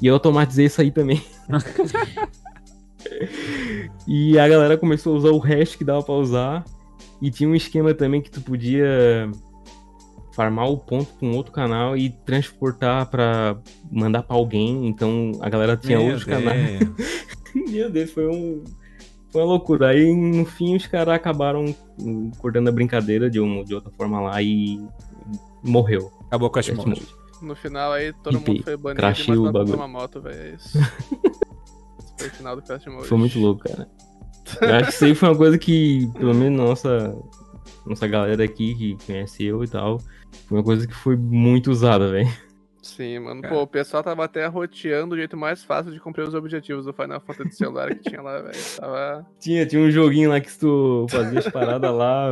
E 0.00 0.06
eu 0.06 0.14
automatizei 0.14 0.66
isso 0.66 0.80
aí 0.80 0.90
também. 0.90 1.22
e 4.06 4.38
a 4.38 4.48
galera 4.48 4.78
começou 4.78 5.14
a 5.14 5.16
usar 5.18 5.30
o 5.30 5.38
hash 5.38 5.76
que 5.76 5.84
dava 5.84 6.02
pra 6.02 6.14
usar. 6.14 6.64
E 7.20 7.30
tinha 7.30 7.48
um 7.48 7.54
esquema 7.54 7.92
também 7.92 8.22
que 8.22 8.30
tu 8.30 8.40
podia 8.40 9.30
farmar 10.32 10.70
o 10.70 10.78
ponto 10.78 11.12
com 11.18 11.32
outro 11.32 11.52
canal 11.52 11.96
e 11.96 12.10
transportar 12.10 13.06
pra 13.06 13.58
mandar 13.90 14.22
pra 14.22 14.36
alguém. 14.36 14.86
Então 14.86 15.32
a 15.40 15.50
galera 15.50 15.76
tinha 15.76 15.98
Meu 15.98 16.06
outros 16.06 16.24
canais. 16.24 16.78
Deus. 16.78 17.30
Meu 17.70 17.90
Deus, 17.90 18.10
foi 18.10 18.26
um. 18.26 18.64
Foi 19.30 19.42
uma 19.42 19.48
loucura. 19.48 19.88
Aí 19.88 20.14
no 20.14 20.44
fim 20.44 20.74
os 20.74 20.86
caras 20.86 21.14
acabaram 21.14 21.74
hum, 22.00 22.30
cortando 22.38 22.68
a 22.68 22.72
brincadeira 22.72 23.28
de, 23.28 23.38
uma, 23.38 23.64
de 23.64 23.74
outra 23.74 23.90
forma 23.90 24.20
lá 24.20 24.42
e 24.42 24.80
morreu. 25.62 26.10
Acabou 26.26 26.48
com 26.48 26.58
a 26.58 26.62
mode. 26.74 27.19
No 27.40 27.54
final 27.56 27.92
aí, 27.92 28.12
todo 28.12 28.40
mundo 28.40 28.62
foi 28.62 28.76
banido 28.76 29.02
e 29.02 29.38
o 29.38 29.42
mais 29.42 29.52
bagulho. 29.52 29.76
uma 29.76 29.88
moto, 29.88 30.20
velho. 30.20 30.40
É 30.40 30.54
isso. 30.54 30.78
Esse 30.78 32.14
foi 32.18 32.28
o 32.28 32.30
final 32.30 32.56
do 32.56 32.62
Crash 32.62 32.86
Mode. 32.86 33.08
Foi 33.08 33.18
muito 33.18 33.38
louco, 33.38 33.62
cara. 33.64 33.88
Eu 34.60 34.74
acho 34.74 34.88
que 34.88 34.94
isso 34.94 35.04
aí 35.04 35.14
foi 35.14 35.28
uma 35.28 35.36
coisa 35.36 35.58
que, 35.58 36.10
pelo 36.18 36.34
menos 36.34 36.58
nossa, 36.58 37.16
nossa 37.86 38.06
galera 38.06 38.42
aqui 38.44 38.74
que 38.74 39.06
conhece 39.06 39.44
eu 39.44 39.62
e 39.62 39.68
tal, 39.68 39.98
foi 40.46 40.58
uma 40.58 40.64
coisa 40.64 40.86
que 40.86 40.94
foi 40.94 41.16
muito 41.16 41.70
usada, 41.70 42.10
velho. 42.10 42.28
Sim, 42.82 43.20
mano. 43.20 43.42
Cara. 43.42 43.54
Pô, 43.54 43.62
o 43.62 43.66
pessoal 43.66 44.02
tava 44.02 44.24
até 44.24 44.46
roteando 44.46 45.14
o 45.14 45.18
jeito 45.18 45.36
mais 45.36 45.62
fácil 45.62 45.92
de 45.92 46.00
cumprir 46.00 46.26
os 46.26 46.34
objetivos 46.34 46.86
do 46.86 46.92
Final 46.92 47.20
Fantasy 47.20 47.50
de 47.50 47.56
celular 47.56 47.94
que 47.94 48.10
tinha 48.10 48.20
lá, 48.20 48.40
velho. 48.40 48.58
Tava. 48.76 49.26
Tinha, 49.38 49.66
tinha 49.66 49.82
um 49.82 49.90
joguinho 49.90 50.30
lá 50.30 50.40
que 50.40 50.50
se 50.50 50.58
tu 50.58 51.06
fazia 51.10 51.38
as 51.38 51.48
paradas 51.48 51.92
lá, 51.94 52.30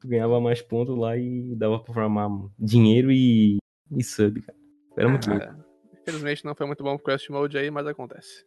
tu 0.00 0.06
ganhava 0.06 0.40
mais 0.40 0.62
pontos 0.62 0.96
lá 0.96 1.16
e 1.16 1.54
dava 1.56 1.80
pra 1.80 1.94
formar 1.94 2.28
dinheiro 2.58 3.10
e, 3.10 3.56
e 3.90 4.02
sub, 4.04 4.40
cara. 4.42 4.58
Era 4.96 5.08
muito 5.08 5.28
louco. 5.30 5.44
É, 5.44 5.54
infelizmente 6.00 6.44
não 6.44 6.54
foi 6.54 6.66
muito 6.66 6.82
bom 6.82 6.96
pro 6.96 7.04
Crash 7.04 7.28
Mode 7.28 7.56
aí, 7.58 7.70
mas 7.70 7.86
acontece. 7.86 8.44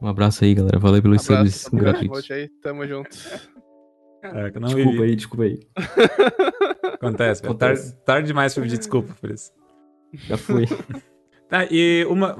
Um 0.00 0.08
abraço 0.08 0.44
aí, 0.44 0.54
galera. 0.54 0.78
Valeu 0.78 1.02
pelos 1.02 1.28
Abraço 1.30 1.58
subs 1.58 1.80
gratuitos. 1.80 2.30
Aí, 2.30 2.48
tamo 2.62 2.86
junto. 2.86 3.10
Caraca, 4.22 4.58
não 4.60 4.68
Desculpa 4.68 4.90
vivi. 4.92 5.02
aí, 5.04 5.16
desculpa 5.16 5.44
aí. 5.44 5.60
Acontece, 6.94 7.42
velho. 7.42 7.52
Acontece. 7.54 7.90
Tarde, 7.92 8.04
tarde 8.04 8.26
demais 8.28 8.54
pra 8.54 8.62
pedir 8.62 8.78
desculpa 8.78 9.14
por 9.20 9.30
isso. 9.30 9.52
Já 10.14 10.36
foi. 10.36 10.64
Tá, 11.48 11.64
e 11.70 12.04
uma, 12.10 12.34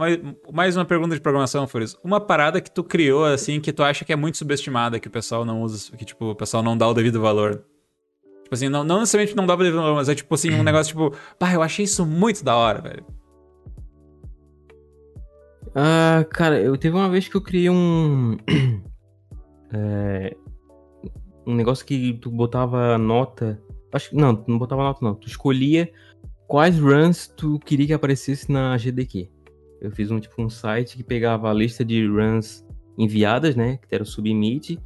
mais- 0.52 0.74
uma 0.74 0.84
pergunta 0.84 1.14
de 1.14 1.20
programação, 1.20 1.64
Furious. 1.68 1.96
Uma 2.02 2.20
parada 2.20 2.60
que 2.60 2.68
tu 2.68 2.82
criou, 2.82 3.24
assim, 3.24 3.60
que 3.60 3.72
tu 3.72 3.84
acha 3.84 4.04
que 4.04 4.12
é 4.12 4.16
muito 4.16 4.36
subestimada, 4.36 4.98
que 4.98 5.06
o 5.06 5.10
pessoal 5.12 5.44
não 5.44 5.62
usa, 5.62 5.96
que, 5.96 6.04
tipo, 6.04 6.32
o 6.32 6.34
pessoal 6.34 6.60
não 6.60 6.76
dá 6.76 6.88
o 6.88 6.92
devido 6.92 7.20
valor. 7.20 7.64
Tipo 8.46 8.54
assim, 8.54 8.68
não, 8.68 8.84
não 8.84 9.00
necessariamente 9.00 9.36
não 9.36 9.44
dá 9.44 9.56
devido 9.56 9.74
valor, 9.74 9.96
mas 9.96 10.08
é 10.08 10.14
tipo 10.14 10.32
assim, 10.32 10.52
um 10.52 10.62
negócio 10.62 10.92
tipo, 10.92 11.18
pá, 11.36 11.52
eu 11.52 11.62
achei 11.62 11.84
isso 11.84 12.06
muito 12.06 12.44
da 12.44 12.54
hora, 12.54 12.80
velho. 12.80 13.04
Ah, 15.74 16.24
cara, 16.30 16.60
eu 16.60 16.78
teve 16.78 16.94
uma 16.94 17.10
vez 17.10 17.26
que 17.26 17.36
eu 17.36 17.40
criei 17.40 17.68
um. 17.68 18.36
é, 19.74 20.36
um 21.44 21.56
negócio 21.56 21.84
que 21.84 22.12
tu 22.22 22.30
botava 22.30 22.96
nota. 22.96 23.60
Acho 23.92 24.10
que. 24.10 24.16
Não, 24.16 24.36
tu 24.36 24.48
não 24.48 24.58
botava 24.60 24.84
nota, 24.84 25.04
não. 25.04 25.16
Tu 25.16 25.26
escolhia 25.26 25.92
quais 26.46 26.78
runs 26.78 27.26
tu 27.26 27.58
queria 27.58 27.88
que 27.88 27.92
aparecesse 27.94 28.52
na 28.52 28.76
GDQ. 28.76 29.28
Eu 29.80 29.90
fiz 29.90 30.08
um 30.12 30.20
tipo 30.20 30.40
um 30.40 30.48
site 30.48 30.96
que 30.96 31.02
pegava 31.02 31.50
a 31.50 31.52
lista 31.52 31.84
de 31.84 32.06
runs 32.06 32.64
enviadas, 32.96 33.56
né? 33.56 33.80
Que 33.88 33.92
era 33.92 34.04
o 34.04 34.06
submit. 34.06 34.78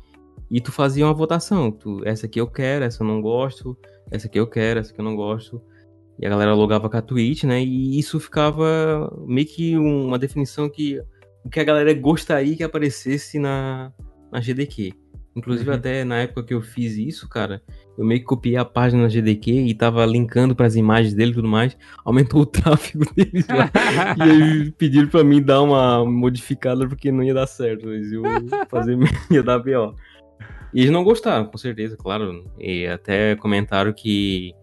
E 0.50 0.60
tu 0.60 0.72
fazia 0.72 1.04
uma 1.06 1.14
votação. 1.14 1.70
Tu, 1.70 2.02
essa 2.04 2.26
aqui 2.26 2.40
eu 2.40 2.46
quero, 2.46 2.84
essa 2.84 3.02
eu 3.02 3.06
não 3.06 3.20
gosto, 3.20 3.76
essa 4.10 4.26
aqui 4.26 4.38
eu 4.38 4.46
quero, 4.46 4.80
essa 4.80 4.90
aqui 4.92 5.00
eu 5.00 5.04
não 5.04 5.14
gosto. 5.14 5.62
E 6.18 6.26
a 6.26 6.28
galera 6.30 6.54
logava 6.54 6.88
com 6.90 6.96
a 6.96 7.02
Twitch, 7.02 7.44
né? 7.44 7.62
E 7.62 7.98
isso 7.98 8.18
ficava 8.20 9.10
meio 9.26 9.46
que 9.46 9.76
uma 9.76 10.18
definição 10.18 10.68
que 10.68 11.00
o 11.44 11.48
que 11.48 11.58
a 11.60 11.64
galera 11.64 11.94
gostaria 11.94 12.54
que 12.56 12.62
aparecesse 12.62 13.38
na, 13.38 13.92
na 14.30 14.40
GDQ. 14.40 14.92
Inclusive, 15.34 15.70
Uhum. 15.70 15.76
até 15.76 16.04
na 16.04 16.16
época 16.18 16.42
que 16.42 16.52
eu 16.52 16.60
fiz 16.60 16.96
isso, 16.98 17.28
cara, 17.28 17.62
eu 17.96 18.04
meio 18.04 18.18
que 18.20 18.26
copiei 18.26 18.56
a 18.56 18.64
página 18.64 19.02
na 19.04 19.08
GDQ 19.08 19.50
e 19.52 19.72
tava 19.74 20.04
linkando 20.04 20.56
pras 20.56 20.74
imagens 20.74 21.14
dele 21.14 21.30
e 21.30 21.34
tudo 21.34 21.46
mais. 21.48 21.76
Aumentou 22.04 22.42
o 22.42 22.44
tráfego 22.46 23.04
deles 23.14 23.46
lá. 23.48 23.70
e 24.18 24.22
aí 24.22 24.70
pediram 24.72 25.06
pra 25.08 25.22
mim 25.22 25.40
dar 25.40 25.62
uma 25.62 26.04
modificada 26.04 26.86
porque 26.86 27.12
não 27.12 27.22
ia 27.22 27.32
dar 27.32 27.46
certo. 27.46 27.88
Eles 27.88 28.10
iam 28.10 28.22
fazer, 28.68 28.98
ia 29.30 29.42
dar 29.42 29.60
B.O. 29.60 29.94
E 30.72 30.80
eles 30.80 30.90
não 30.90 31.02
gostaram, 31.04 31.46
com 31.46 31.58
certeza, 31.58 31.96
claro. 31.96 32.44
E 32.58 32.86
até 32.86 33.34
comentaram 33.36 33.92
que 33.92 34.54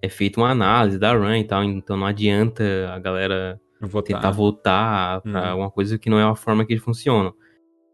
é 0.00 0.08
feita 0.08 0.40
uma 0.40 0.50
análise 0.50 0.98
da 0.98 1.12
run 1.12 1.34
e 1.36 1.44
tal, 1.44 1.64
então 1.64 1.96
não 1.96 2.06
adianta 2.06 2.62
a 2.92 2.98
galera 2.98 3.60
vou 3.80 4.02
tentar 4.02 4.30
voltar 4.30 5.20
pra 5.22 5.30
Uhum. 5.42 5.48
alguma 5.48 5.70
coisa 5.70 5.98
que 5.98 6.08
não 6.08 6.18
é 6.18 6.22
a 6.24 6.34
forma 6.36 6.64
que 6.64 6.72
eles 6.72 6.82
funcionam. 6.84 7.34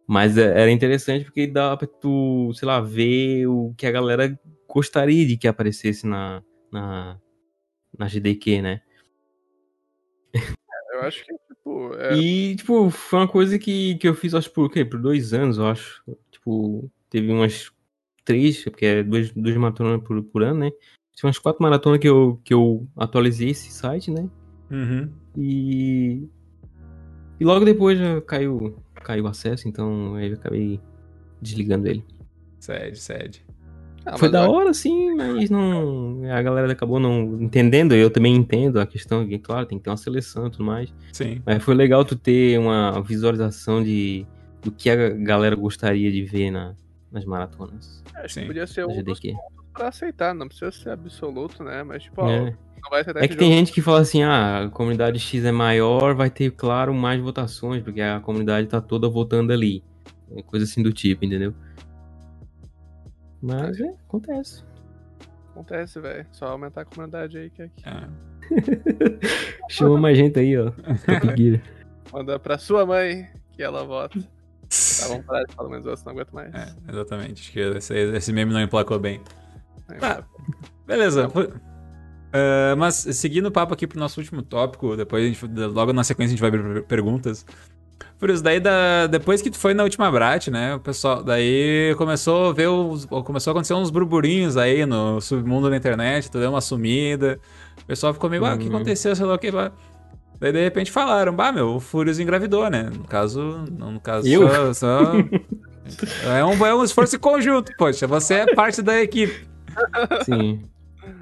Mas 0.06 0.36
é- 0.36 0.60
era 0.60 0.70
interessante 0.70 1.24
porque 1.24 1.46
dá 1.46 1.76
pra 1.76 1.86
tu, 1.86 2.52
sei 2.54 2.66
lá, 2.66 2.80
ver 2.80 3.46
o 3.46 3.72
que 3.76 3.86
a 3.86 3.90
galera 3.90 4.38
gostaria 4.68 5.26
de 5.26 5.36
que 5.36 5.48
aparecesse 5.48 6.06
na, 6.06 6.42
na, 6.70 7.18
na 7.98 8.06
GDQ, 8.08 8.60
né? 8.62 8.80
Eu 10.94 11.00
acho 11.02 11.24
que, 11.24 11.32
tipo, 11.48 11.94
é, 11.94 12.14
E, 12.14 12.56
tipo, 12.56 12.90
foi 12.90 13.18
uma 13.20 13.28
coisa 13.28 13.58
que, 13.58 13.96
que 13.96 14.06
eu 14.08 14.14
fiz, 14.14 14.34
acho, 14.34 14.50
por 14.52 14.70
quê? 14.70 14.84
Por 14.84 15.00
dois 15.00 15.32
anos, 15.32 15.56
eu 15.58 15.66
acho. 15.66 16.02
Tipo, 16.30 16.90
teve 17.12 17.30
umas 17.30 17.70
três, 18.24 18.64
porque 18.64 18.86
é 18.86 19.02
duas, 19.02 19.30
duas 19.32 19.54
maratonas 19.56 20.02
por, 20.02 20.22
por 20.22 20.42
ano, 20.42 20.60
né? 20.60 20.70
Tem 20.70 21.28
umas 21.28 21.38
quatro 21.38 21.62
maratonas 21.62 22.00
que 22.00 22.08
eu, 22.08 22.40
que 22.42 22.54
eu 22.54 22.88
atualizei 22.96 23.50
esse 23.50 23.70
site, 23.70 24.10
né? 24.10 24.26
Uhum. 24.70 25.10
E. 25.36 26.26
E 27.38 27.44
logo 27.44 27.64
depois 27.64 27.98
já 27.98 28.20
caiu, 28.22 28.76
caiu 28.94 29.24
o 29.24 29.28
acesso, 29.28 29.68
então 29.68 30.14
aí 30.14 30.28
eu 30.30 30.34
acabei 30.34 30.80
desligando 31.40 31.86
ele. 31.88 32.04
Sede, 32.58 32.98
sede. 32.98 33.44
Ah, 34.06 34.16
Foi 34.16 34.28
da 34.30 34.44
eu- 34.44 34.50
hora, 34.50 34.72
sim, 34.72 35.14
mas 35.14 35.50
não. 35.50 36.22
A 36.32 36.40
galera 36.42 36.72
acabou 36.72 36.98
não 36.98 37.40
entendendo. 37.42 37.94
Eu 37.94 38.10
também 38.10 38.34
entendo 38.34 38.80
a 38.80 38.86
questão 38.86 39.26
que, 39.26 39.38
claro, 39.38 39.66
tem 39.66 39.78
que 39.78 39.84
ter 39.84 39.90
uma 39.90 39.96
seleção 39.96 40.46
e 40.46 40.50
tudo 40.50 40.64
mais. 40.64 40.92
Sim. 41.12 41.40
Mas 41.44 41.62
foi 41.62 41.74
legal 41.74 42.04
tu 42.04 42.16
ter 42.16 42.58
uma 42.58 43.00
visualização 43.02 43.82
de 43.82 44.26
do 44.62 44.70
que 44.70 44.88
a 44.88 45.10
galera 45.10 45.56
gostaria 45.56 46.10
de 46.12 46.22
ver 46.22 46.52
na, 46.52 46.74
nas 47.12 47.24
maratonas. 47.24 48.02
Acho 48.14 48.22
que 48.34 48.40
Sim, 48.40 48.46
podia 48.46 48.66
ser 48.66 48.86
um 48.86 49.02
dos 49.02 49.20
pra 49.72 49.88
aceitar, 49.88 50.34
não 50.34 50.48
precisa 50.48 50.70
ser 50.72 50.90
absoluto, 50.90 51.62
né? 51.62 51.82
Mas, 51.82 52.02
tipo, 52.04 52.20
ó, 52.22 52.28
É. 52.30 52.40
não 52.82 52.90
vai 52.90 53.00
aceitar 53.02 53.22
É 53.24 53.28
que 53.28 53.36
tem 53.36 53.48
jogo. 53.48 53.58
gente 53.58 53.72
que 53.72 53.80
fala 53.82 54.00
assim, 54.00 54.22
ah, 54.22 54.64
a 54.64 54.70
comunidade 54.70 55.18
X 55.18 55.44
é 55.44 55.52
maior, 55.52 56.14
vai 56.14 56.28
ter, 56.30 56.50
claro, 56.50 56.92
mais 56.92 57.20
votações, 57.20 57.82
porque 57.82 58.00
a 58.00 58.20
comunidade 58.20 58.66
tá 58.66 58.80
toda 58.80 59.08
votando 59.08 59.52
ali. 59.52 59.82
É 60.36 60.42
Coisa 60.42 60.64
assim 60.64 60.82
do 60.82 60.92
tipo, 60.92 61.24
entendeu? 61.24 61.54
Mas 63.40 63.80
é, 63.80 63.88
acontece. 64.08 64.64
Acontece, 65.50 66.00
velho. 66.00 66.26
Só 66.32 66.46
aumentar 66.46 66.82
a 66.82 66.84
comunidade 66.84 67.36
aí 67.38 67.50
que 67.50 67.62
é 67.62 67.64
aqui. 67.66 67.82
É. 67.86 68.08
Chama 69.68 69.98
mais 69.98 70.16
gente 70.16 70.38
aí, 70.38 70.56
ó. 70.56 70.72
Manda 72.12 72.38
pra 72.38 72.56
sua 72.58 72.86
mãe 72.86 73.28
que 73.52 73.62
ela 73.62 73.84
vota. 73.84 74.18
Tá, 75.02 75.08
vamos 75.08 75.24
parar 75.26 75.44
de 75.44 75.54
falar 75.54 75.68
mais 75.68 75.84
outros, 75.86 76.04
não 76.04 76.12
aguento 76.12 76.32
mais. 76.32 76.54
É, 76.54 76.68
exatamente. 76.88 77.42
Acho 77.42 77.52
que 77.52 77.60
esse, 77.60 77.94
esse 77.94 78.32
meme 78.32 78.52
não 78.52 78.60
emplacou 78.60 78.98
bem. 78.98 79.20
Tá. 80.00 80.22
Beleza. 80.86 81.30
Ah, 82.32 82.74
mas 82.76 82.94
seguindo 82.96 83.46
o 83.46 83.50
papo 83.50 83.74
aqui 83.74 83.86
pro 83.86 83.98
nosso 83.98 84.20
último 84.20 84.42
tópico, 84.42 84.96
depois 84.96 85.24
a 85.24 85.28
gente, 85.28 85.46
logo 85.68 85.92
na 85.92 86.02
sequência 86.04 86.30
a 86.30 86.36
gente 86.36 86.40
vai 86.40 86.48
abrir 86.48 86.62
per- 86.74 86.82
perguntas. 86.84 87.44
Por 88.18 88.30
isso, 88.30 88.42
daí 88.42 88.58
da, 88.60 89.06
depois 89.08 89.42
que 89.42 89.50
tu 89.50 89.58
foi 89.58 89.74
na 89.74 89.82
última 89.82 90.10
Brat, 90.10 90.46
né, 90.48 90.74
o 90.76 90.80
pessoal, 90.80 91.22
daí 91.24 91.92
começou 91.98 92.50
a 92.50 92.52
ver 92.52 92.68
os, 92.68 93.04
começou 93.04 93.50
a 93.50 93.52
acontecer 93.52 93.74
uns 93.74 93.90
burburinhos 93.90 94.56
aí 94.56 94.86
no 94.86 95.20
submundo 95.20 95.68
da 95.68 95.76
internet, 95.76 96.30
tu 96.30 96.38
deu 96.38 96.50
uma 96.50 96.60
sumida, 96.60 97.38
o 97.82 97.84
pessoal 97.84 98.14
ficou 98.14 98.30
meio, 98.30 98.44
ah, 98.44 98.54
o 98.54 98.58
que 98.58 98.68
Uhum. 98.68 98.76
aconteceu, 98.76 99.14
sei 99.16 99.26
lá 99.26 99.34
o 99.34 99.38
que, 99.38 99.50
lá. 99.50 99.72
Daí 100.42 100.50
de 100.50 100.60
repente 100.60 100.90
falaram, 100.90 101.32
bah, 101.32 101.52
meu, 101.52 101.76
o 101.76 101.80
Furious 101.80 102.18
engravidou, 102.18 102.68
né, 102.68 102.90
no 102.92 103.04
caso, 103.04 103.64
não, 103.70 103.92
no 103.92 104.00
caso, 104.00 104.26
Eu? 104.26 104.72
só, 104.72 104.74
só- 104.74 105.12
é, 106.36 106.44
um, 106.44 106.66
é 106.66 106.74
um 106.74 106.82
esforço 106.82 107.16
conjunto, 107.20 107.72
poxa, 107.78 108.08
você 108.08 108.34
é 108.34 108.52
parte 108.52 108.82
da 108.82 109.00
equipe. 109.00 109.46
Sim. 110.24 110.62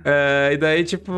É, 0.03 0.51
e 0.55 0.57
daí, 0.57 0.85
tipo, 0.85 1.13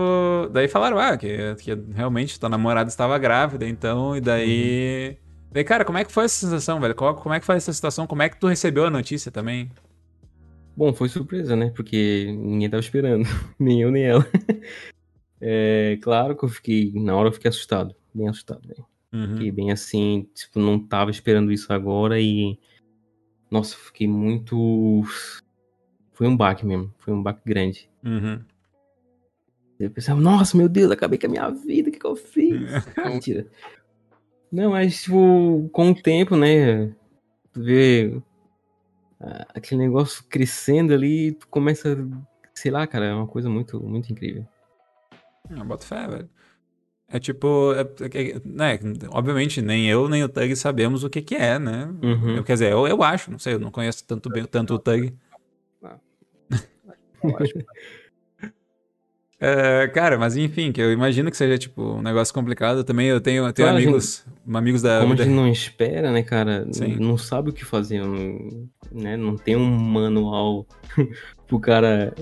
daí 0.52 0.66
falaram, 0.66 0.98
ah, 0.98 1.16
que, 1.16 1.54
que 1.60 1.78
realmente 1.94 2.40
tua 2.40 2.48
namorada 2.48 2.88
estava 2.88 3.16
grávida, 3.18 3.68
então, 3.68 4.16
e 4.16 4.20
daí. 4.20 5.16
Daí, 5.52 5.62
cara, 5.62 5.84
como 5.84 5.98
é 5.98 6.04
que 6.04 6.10
foi 6.10 6.24
essa 6.24 6.34
sensação, 6.46 6.80
velho? 6.80 6.96
Como, 6.96 7.14
como 7.14 7.32
é 7.36 7.38
que 7.38 7.46
foi 7.46 7.54
essa 7.54 7.72
situação? 7.72 8.04
Como 8.04 8.22
é 8.22 8.28
que 8.28 8.36
tu 8.40 8.48
recebeu 8.48 8.84
a 8.84 8.90
notícia 8.90 9.30
também? 9.30 9.70
Bom, 10.76 10.92
foi 10.92 11.08
surpresa, 11.08 11.54
né? 11.54 11.70
Porque 11.76 12.34
ninguém 12.36 12.68
tava 12.68 12.80
esperando. 12.80 13.28
nem 13.60 13.80
eu, 13.82 13.92
nem 13.92 14.04
ela. 14.04 14.26
É, 15.44 15.98
claro 16.00 16.36
que 16.36 16.44
eu 16.44 16.48
fiquei. 16.48 16.92
Na 16.94 17.16
hora 17.16 17.28
eu 17.28 17.32
fiquei 17.32 17.48
assustado. 17.48 17.96
Bem 18.14 18.28
assustado, 18.28 18.66
velho. 18.66 18.86
Uhum. 19.12 19.34
Fiquei 19.34 19.50
bem 19.50 19.72
assim, 19.72 20.28
tipo, 20.32 20.60
não 20.60 20.78
tava 20.78 21.10
esperando 21.10 21.50
isso 21.50 21.72
agora 21.72 22.20
e. 22.20 22.56
Nossa, 23.50 23.76
fiquei 23.76 24.06
muito. 24.06 25.02
Foi 26.12 26.28
um 26.28 26.36
baque 26.36 26.64
mesmo. 26.64 26.94
Foi 26.98 27.12
um 27.12 27.20
baque 27.20 27.42
grande. 27.44 27.90
Uhum. 28.04 28.40
Eu 29.80 29.90
pensava, 29.90 30.20
nossa, 30.20 30.56
meu 30.56 30.68
Deus, 30.68 30.92
acabei 30.92 31.18
com 31.18 31.26
a 31.26 31.30
minha 31.30 31.50
vida, 31.50 31.88
o 31.88 31.92
que, 31.92 31.98
que 31.98 32.06
eu 32.06 32.14
fiz? 32.14 32.70
Ah, 32.96 33.10
Mentira. 33.10 33.48
Não, 34.50 34.70
mas, 34.70 35.02
tipo, 35.02 35.68
com 35.72 35.90
o 35.90 35.94
tempo, 35.94 36.36
né? 36.36 36.94
Tu 37.52 37.62
vê 37.62 38.22
aquele 39.54 39.82
negócio 39.82 40.24
crescendo 40.28 40.94
ali, 40.94 41.32
tu 41.32 41.48
começa. 41.48 41.96
Sei 42.54 42.70
lá, 42.70 42.86
cara, 42.86 43.06
é 43.06 43.14
uma 43.14 43.26
coisa 43.26 43.48
muito, 43.48 43.80
muito 43.80 44.12
incrível. 44.12 44.46
Ah, 45.50 45.64
bota 45.64 45.84
fé, 45.84 46.06
velho. 46.06 46.28
É 47.08 47.18
tipo, 47.18 47.74
é, 47.74 47.80
é- 47.80 48.40
né, 48.44 48.78
obviamente 49.10 49.60
nem 49.60 49.86
eu 49.86 50.08
nem 50.08 50.24
o 50.24 50.28
Tug 50.28 50.56
sabemos 50.56 51.04
o 51.04 51.10
que 51.10 51.20
que 51.20 51.34
é, 51.34 51.58
né? 51.58 51.92
Uhum. 52.02 52.36
Eu, 52.36 52.44
quer 52.44 52.54
dizer, 52.54 52.72
eu, 52.72 52.86
eu 52.86 53.02
acho, 53.02 53.30
não 53.30 53.38
sei, 53.38 53.54
eu 53.54 53.58
não 53.58 53.70
conheço 53.70 54.04
tanto, 54.06 54.30
bem, 54.30 54.44
tanto 54.46 54.74
o 54.74 54.78
Tug. 54.78 55.14
Acho 57.38 57.52
que 57.52 57.64
É, 59.44 59.88
cara, 59.88 60.16
mas 60.16 60.36
enfim, 60.36 60.70
que 60.70 60.80
eu 60.80 60.92
imagino 60.92 61.28
que 61.28 61.36
seja, 61.36 61.58
tipo, 61.58 61.82
um 61.82 62.00
negócio 62.00 62.32
complicado. 62.32 62.84
Também 62.84 63.08
eu 63.08 63.20
tenho, 63.20 63.44
eu 63.44 63.52
tenho 63.52 63.66
Claro, 63.66 63.76
a 63.76 63.82
amigos, 63.82 64.24
amigos 64.46 64.82
da... 64.82 65.00
Como 65.00 65.14
a 65.14 65.16
gente 65.16 65.30
não 65.30 65.48
espera, 65.48 66.12
né, 66.12 66.22
cara? 66.22 66.64
Sim. 66.70 66.94
Não 67.00 67.18
sabe 67.18 67.50
o 67.50 67.52
que 67.52 67.64
fazer, 67.64 68.00
não, 68.00 68.70
né? 68.92 69.16
Não 69.16 69.34
tem 69.36 69.56
um 69.56 69.68
manual 69.68 70.64
pro 71.48 71.58
cara 71.58 72.14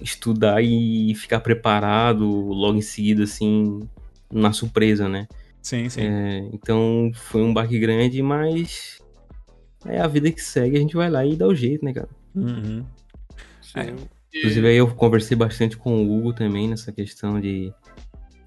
estudar 0.00 0.62
e 0.62 1.14
ficar 1.14 1.40
preparado 1.40 2.24
logo 2.26 2.78
em 2.78 2.82
seguida, 2.82 3.24
assim, 3.24 3.80
na 4.32 4.52
surpresa, 4.52 5.08
né? 5.08 5.26
Sim, 5.62 5.88
sim. 5.88 6.00
É, 6.02 6.48
então 6.52 7.10
foi 7.14 7.42
um 7.42 7.52
baque 7.52 7.78
grande, 7.78 8.22
mas 8.22 9.00
é 9.84 10.00
a 10.00 10.06
vida 10.06 10.30
que 10.30 10.40
segue, 10.40 10.76
a 10.76 10.80
gente 10.80 10.96
vai 10.96 11.10
lá 11.10 11.24
e 11.24 11.36
dá 11.36 11.46
o 11.46 11.54
jeito, 11.54 11.84
né, 11.84 11.92
cara? 11.92 12.08
Uhum. 12.34 12.84
sim. 13.60 13.80
É. 13.80 13.94
Inclusive 14.38 14.68
aí 14.68 14.76
eu 14.76 14.94
conversei 14.94 15.36
bastante 15.36 15.76
com 15.76 16.04
o 16.04 16.18
Hugo 16.18 16.32
também 16.32 16.68
nessa 16.68 16.92
questão 16.92 17.40
de 17.40 17.72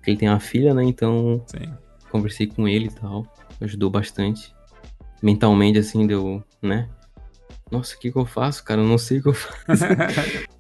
que 0.04 0.12
ele 0.12 0.18
tem 0.18 0.30
uma 0.30 0.40
filha, 0.40 0.74
né? 0.74 0.84
Então 0.84 1.44
Sim. 1.48 1.74
conversei 2.12 2.48
com 2.48 2.68
ele 2.68 2.86
e 2.86 2.92
tal, 2.92 3.26
ajudou 3.60 3.90
bastante. 3.90 4.54
Mentalmente 5.22 5.80
assim 5.80 6.06
deu, 6.06 6.44
né? 6.62 6.88
Nossa, 7.72 7.96
o 7.96 8.00
que 8.00 8.12
que 8.12 8.18
eu 8.18 8.26
faço, 8.26 8.64
cara? 8.64 8.82
Eu 8.82 8.88
não 8.88 8.98
sei 8.98 9.20
o 9.20 9.24
que 9.24 9.30
eu 9.30 9.34
faço. 9.34 9.84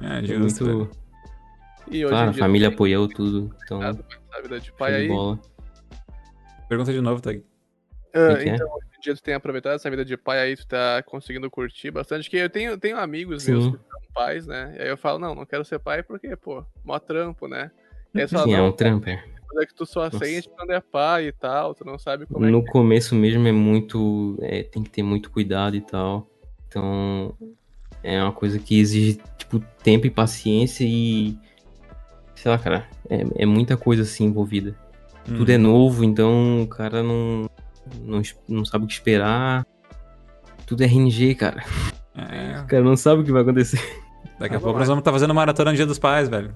é, 0.00 0.18
É 0.18 0.22
justo. 0.24 0.64
muito... 0.64 1.04
E 1.90 2.02
hoje 2.04 2.12
Claro, 2.14 2.28
a 2.30 2.32
dia 2.32 2.42
família 2.42 2.68
tem 2.68 2.74
apoiou 2.74 3.06
tudo, 3.08 3.54
então 3.62 3.82
essa 3.82 4.42
vida 4.42 4.58
de 4.58 4.72
pai 4.72 4.94
aí. 4.94 5.08
bola. 5.08 5.38
Pergunta 6.66 6.90
de 6.92 7.00
novo, 7.02 7.20
Tag. 7.20 7.44
É? 8.14 8.48
então, 8.48 8.66
hoje 8.68 8.86
em 8.96 9.00
dia 9.02 9.14
tu 9.14 9.22
tem 9.22 9.34
aproveitado 9.34 9.74
essa 9.74 9.90
vida 9.90 10.02
de 10.04 10.16
pai 10.16 10.38
aí, 10.40 10.56
tu 10.56 10.66
tá 10.66 11.02
conseguindo 11.02 11.50
curtir 11.50 11.90
bastante. 11.90 12.30
Que 12.30 12.38
eu 12.38 12.48
tenho, 12.48 12.78
tenho 12.78 12.96
amigos 12.98 13.42
Sim. 13.42 13.50
meus 13.52 13.64
que 13.66 13.72
são 13.90 14.00
pais, 14.14 14.46
né? 14.46 14.74
E 14.78 14.82
aí 14.82 14.88
eu 14.88 14.96
falo, 14.96 15.18
não, 15.18 15.34
não 15.34 15.44
quero 15.44 15.62
ser 15.64 15.78
pai 15.78 16.02
porque, 16.02 16.34
pô, 16.36 16.64
mó 16.82 16.98
trampo, 16.98 17.46
né? 17.48 17.70
E 18.14 18.26
fala, 18.28 18.44
Sim, 18.44 18.54
é 18.54 18.62
um 18.62 18.72
tramper. 18.72 19.22
mas 19.52 19.64
é 19.64 19.66
que 19.66 19.74
tu 19.74 19.84
só 19.84 20.08
sente 20.10 20.48
quando 20.48 20.70
é 20.70 20.80
pai 20.80 21.26
e 21.26 21.32
tal, 21.32 21.74
tu 21.74 21.84
não 21.84 21.98
sabe 21.98 22.24
como 22.26 22.46
é 22.46 22.50
No 22.50 22.64
que 22.64 22.70
começo 22.70 23.14
mesmo 23.14 23.46
é 23.46 23.52
muito. 23.52 24.38
é, 24.40 24.62
tem 24.62 24.82
que 24.82 24.88
ter 24.90 25.02
muito 25.02 25.30
cuidado 25.30 25.76
e 25.76 25.82
tal. 25.82 26.30
Então 26.68 27.36
é 28.04 28.22
uma 28.22 28.32
coisa 28.32 28.58
que 28.58 28.78
exige, 28.78 29.18
tipo, 29.38 29.58
tempo 29.82 30.06
e 30.06 30.10
paciência 30.10 30.84
e. 30.86 31.36
Sei 32.34 32.50
lá, 32.50 32.58
cara. 32.58 32.86
É, 33.08 33.42
é 33.42 33.46
muita 33.46 33.76
coisa 33.76 34.02
assim 34.02 34.26
envolvida. 34.26 34.76
Hum. 35.28 35.38
Tudo 35.38 35.50
é 35.50 35.56
novo, 35.58 36.04
então 36.04 36.62
o 36.62 36.68
cara 36.68 37.02
não, 37.02 37.48
não, 38.02 38.20
não 38.46 38.64
sabe 38.64 38.84
o 38.84 38.86
que 38.86 38.92
esperar. 38.92 39.66
Tudo 40.66 40.82
é 40.82 40.86
RNG, 40.86 41.34
cara. 41.34 41.64
É, 42.14 42.60
O 42.62 42.66
cara 42.66 42.82
não 42.82 42.96
sabe 42.96 43.22
o 43.22 43.24
que 43.24 43.32
vai 43.32 43.42
acontecer. 43.42 43.80
daqui 44.38 44.54
a 44.54 44.58
Ah, 44.58 44.60
pouco 44.60 44.78
nós 44.78 44.88
vamos 44.88 45.00
estar 45.00 45.12
fazendo 45.12 45.34
maratona 45.34 45.70
no 45.70 45.76
Dia 45.76 45.86
dos 45.86 45.98
Pais, 45.98 46.28
velho. 46.28 46.54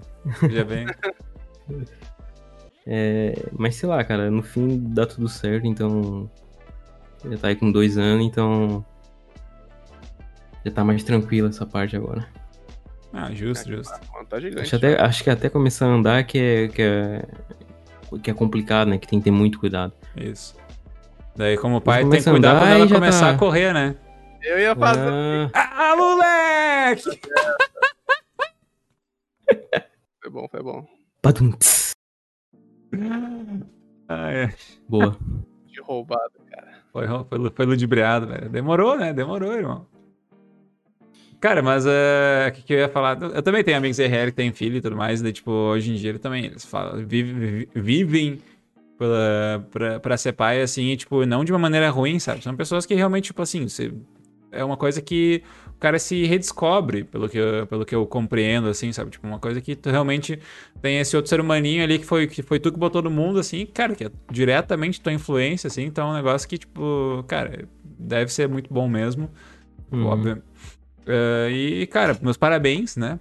Já 0.50 0.64
bem. 0.64 0.86
É, 2.90 3.34
mas 3.52 3.74
sei 3.74 3.86
lá, 3.86 4.02
cara, 4.02 4.30
no 4.30 4.42
fim 4.42 4.78
dá 4.82 5.04
tudo 5.04 5.28
certo, 5.28 5.66
então. 5.66 6.30
Já 7.30 7.36
tá 7.36 7.48
aí 7.48 7.54
com 7.54 7.70
dois 7.70 7.98
anos, 7.98 8.24
então. 8.24 8.82
Já 10.64 10.72
tá 10.72 10.84
mais 10.84 11.02
tranquila 11.02 11.48
essa 11.48 11.64
parte 11.66 11.96
agora. 11.96 12.26
Ah, 13.12 13.32
justo, 13.32 13.68
justo. 13.70 13.92
a 13.94 13.98
conta 14.06 14.26
tá 14.26 14.40
gigante. 14.40 14.62
Acho, 14.62 14.76
até, 14.76 15.00
acho 15.00 15.24
que 15.24 15.30
até 15.30 15.48
começar 15.48 15.86
a 15.86 15.90
andar 15.90 16.24
que 16.24 16.38
é, 16.38 16.68
que 16.68 16.82
é. 16.82 17.24
que 18.22 18.30
é 18.30 18.34
complicado, 18.34 18.88
né? 18.88 18.98
Que 18.98 19.06
tem 19.08 19.18
que 19.18 19.24
ter 19.24 19.30
muito 19.30 19.58
cuidado. 19.58 19.92
Isso. 20.16 20.54
Daí, 21.36 21.56
como 21.56 21.80
pai, 21.80 22.02
tem 22.08 22.20
que 22.22 22.30
cuidar 22.30 22.50
andar 22.50 22.60
quando 22.60 22.72
ela 22.72 22.88
começar 22.88 23.26
tá- 23.28 23.34
a 23.34 23.38
correr, 23.38 23.72
né? 23.72 23.96
Eu 24.42 24.58
ia 24.58 24.74
fazer. 24.76 25.00
Ah, 25.54 25.92
Ah, 25.92 25.96
moleque! 25.96 27.02
Foi 30.20 30.30
bom, 30.30 30.46
foi 30.50 30.62
bom. 30.62 30.86
badum. 31.22 31.52
Ah, 34.08 34.30
é. 34.30 34.52
Boa. 34.88 35.16
De 35.66 35.80
roubado, 35.80 36.32
cara. 36.50 36.74
Foi, 36.92 37.06
foi, 37.24 37.50
foi 37.50 37.66
ludibriado, 37.66 38.26
velho. 38.26 38.48
Demorou, 38.50 38.96
né? 38.98 39.12
Demorou, 39.12 39.52
irmão. 39.54 39.86
Cara, 41.40 41.62
mas 41.62 41.86
é, 41.86 42.48
o 42.48 42.52
que, 42.52 42.62
que 42.62 42.72
eu 42.72 42.78
ia 42.78 42.88
falar? 42.88 43.16
Eu 43.22 43.42
também 43.42 43.62
tenho 43.62 43.76
amigos 43.76 43.98
IRL 43.98 44.30
que 44.32 44.36
têm 44.36 44.52
filho 44.52 44.78
e 44.78 44.80
tudo 44.80 44.96
mais, 44.96 45.22
daí, 45.22 45.32
tipo, 45.32 45.50
hoje 45.52 45.92
em 45.92 45.94
dia 45.94 46.10
ele 46.10 46.18
também, 46.18 46.46
eles 46.46 46.64
falam, 46.64 47.06
vive- 47.06 47.32
vi- 47.32 47.68
vivem 47.80 48.38
pela, 48.98 49.64
pra, 49.70 50.00
pra 50.00 50.16
ser 50.16 50.32
pai, 50.32 50.60
assim, 50.62 50.86
e, 50.90 50.96
tipo, 50.96 51.24
não 51.24 51.44
de 51.44 51.52
uma 51.52 51.58
maneira 51.58 51.88
ruim, 51.90 52.18
sabe? 52.18 52.42
São 52.42 52.56
pessoas 52.56 52.84
que 52.84 52.94
realmente, 52.94 53.26
tipo 53.26 53.40
assim, 53.40 53.68
você 53.68 53.92
é 54.50 54.64
uma 54.64 54.76
coisa 54.76 55.00
que 55.00 55.40
o 55.68 55.78
cara 55.78 55.96
se 56.00 56.24
redescobre, 56.24 57.04
pelo 57.04 57.28
que, 57.28 57.38
eu, 57.38 57.64
pelo 57.68 57.84
que 57.86 57.94
eu 57.94 58.04
compreendo, 58.04 58.68
assim, 58.68 58.90
sabe? 58.92 59.10
Tipo, 59.12 59.28
uma 59.28 59.38
coisa 59.38 59.60
que 59.60 59.76
tu 59.76 59.90
realmente 59.90 60.40
tem 60.82 60.98
esse 60.98 61.14
outro 61.14 61.28
ser 61.28 61.40
humaninho 61.40 61.84
ali 61.84 62.00
que 62.00 62.04
foi, 62.04 62.26
que 62.26 62.42
foi 62.42 62.58
tu 62.58 62.72
que 62.72 62.78
botou 62.78 63.00
no 63.00 63.10
mundo, 63.10 63.38
assim, 63.38 63.64
cara, 63.64 63.94
que 63.94 64.04
é 64.06 64.10
diretamente 64.32 65.00
tua 65.00 65.12
influência, 65.12 65.68
assim, 65.68 65.84
então 65.84 66.08
é 66.08 66.10
um 66.10 66.16
negócio 66.16 66.48
que, 66.48 66.58
tipo, 66.58 67.24
cara, 67.28 67.68
deve 67.84 68.32
ser 68.32 68.48
muito 68.48 68.74
bom 68.74 68.88
mesmo, 68.88 69.30
Uhum. 69.92 70.06
óbvio. 70.06 70.42
Eh, 71.08 71.48
e, 71.82 71.86
cara, 71.86 72.16
meus 72.20 72.36
parabéns, 72.36 72.96
né? 72.96 73.18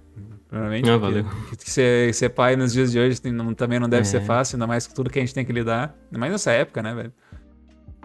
Primeiramente, 0.48 0.88
Ah, 0.90 0.96
valeu. 0.96 1.24
que 1.58 1.70
ser, 1.70 2.12
ser 2.14 2.28
pai 2.30 2.54
nos 2.56 2.72
dias 2.72 2.92
de 2.92 2.98
hoje 2.98 3.20
tem- 3.20 3.32
não- 3.32 3.52
também 3.54 3.78
não 3.78 3.88
deve 3.88 4.02
É. 4.02 4.04
ser 4.04 4.20
fácil, 4.20 4.56
ainda 4.56 4.66
mais 4.66 4.86
com 4.86 4.94
tudo 4.94 5.10
que 5.10 5.18
a 5.18 5.22
gente 5.22 5.34
tem 5.34 5.44
que 5.44 5.52
lidar. 5.52 5.94
Ainda 6.06 6.18
mais 6.18 6.32
nessa 6.32 6.52
época, 6.52 6.82
né, 6.82 6.94
velho? 6.94 7.12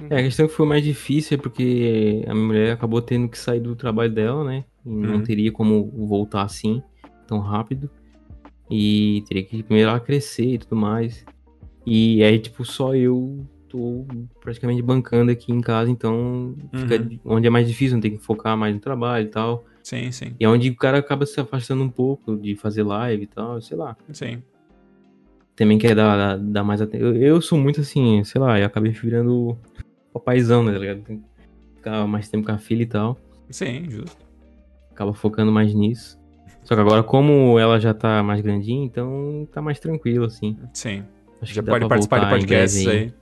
É, 0.09 0.19
a 0.19 0.23
questão 0.23 0.47
que 0.47 0.53
foi 0.53 0.65
mais 0.65 0.83
difícil 0.83 1.37
é 1.37 1.41
porque 1.41 2.23
a 2.27 2.33
minha 2.33 2.45
mulher 2.47 2.71
acabou 2.73 3.01
tendo 3.01 3.29
que 3.29 3.37
sair 3.37 3.59
do 3.59 3.75
trabalho 3.75 4.11
dela, 4.11 4.43
né? 4.43 4.65
E 4.85 4.89
não 4.89 5.15
Uhum. 5.15 5.23
teria 5.23 5.51
como 5.51 5.85
voltar 6.07 6.41
assim, 6.43 6.81
tão 7.27 7.39
rápido. 7.39 7.89
E 8.69 9.23
teria 9.27 9.43
que 9.43 9.63
primeiro 9.63 9.89
ela 9.89 9.99
crescer 9.99 10.45
e 10.55 10.57
tudo 10.57 10.75
mais. 10.75 11.23
E 11.85 12.23
aí, 12.23 12.39
tipo, 12.39 12.65
só 12.65 12.95
eu 12.95 13.45
tô 13.69 14.05
praticamente 14.41 14.81
bancando 14.81 15.31
aqui 15.31 15.51
em 15.51 15.61
casa, 15.61 15.89
então 15.91 16.55
fica 16.73 16.95
Uhum. 16.95 17.19
onde 17.25 17.47
é 17.47 17.49
mais 17.49 17.67
difícil, 17.67 17.95
não 17.95 18.01
tem 18.01 18.11
que 18.11 18.23
focar 18.23 18.57
mais 18.57 18.73
no 18.73 18.81
trabalho 18.81 19.25
e 19.27 19.29
tal. 19.29 19.63
Sim, 19.83 20.11
sim, 20.11 20.33
E 20.39 20.45
é 20.45 20.49
onde 20.49 20.69
o 20.69 20.75
cara 20.75 20.97
acaba 20.97 21.25
se 21.25 21.39
afastando 21.39 21.83
um 21.83 21.89
pouco 21.89 22.37
de 22.37 22.55
fazer 22.55 22.83
live 22.83 23.23
e 23.23 23.27
tal, 23.27 23.61
sei 23.61 23.77
lá. 23.77 23.95
sim. 24.11 24.41
Também 25.55 25.77
quer 25.77 25.93
dar, 25.93 26.37
dar, 26.39 26.63
mais 26.63 26.81
atenção. 26.81 27.09
Eu, 27.09 27.15
eu 27.21 27.41
sou 27.41 27.59
muito 27.59 27.81
assim, 27.81 28.23
sei 28.23 28.41
lá, 28.41 28.59
eu 28.59 28.65
acabei 28.65 28.91
virando 28.91 29.55
papaizão, 30.11 30.63
né, 30.63 30.71
tá 30.71 30.79
ligado? 30.79 31.21
Ficar 31.75 32.07
mais 32.07 32.27
tempo 32.27 32.47
com 32.47 32.51
a 32.53 32.57
filha 32.57 32.81
e 32.81 32.87
tal. 32.87 33.17
Sim, 33.51 33.87
justo. 33.87 34.17
Acaba 34.89 35.13
focando 35.13 35.51
mais 35.51 35.73
nisso. 35.73 36.19
Só 36.63 36.75
que 36.75 36.81
agora, 36.81 37.03
como 37.03 37.59
ela 37.59 37.79
já 37.79 37.93
tá 37.93 38.23
mais 38.23 38.41
grandinha, 38.41 38.85
então 38.85 39.47
tá 39.51 39.61
mais 39.61 39.79
tranquilo, 39.79 40.25
assim. 40.25 40.57
Sim. 40.73 41.03
Acho 41.41 41.53
Já 41.53 41.61
que 41.61 41.69
pode 41.69 41.87
participar 41.87 42.19
de 42.19 42.29
podcasts 42.29 42.87
aí. 42.87 43.13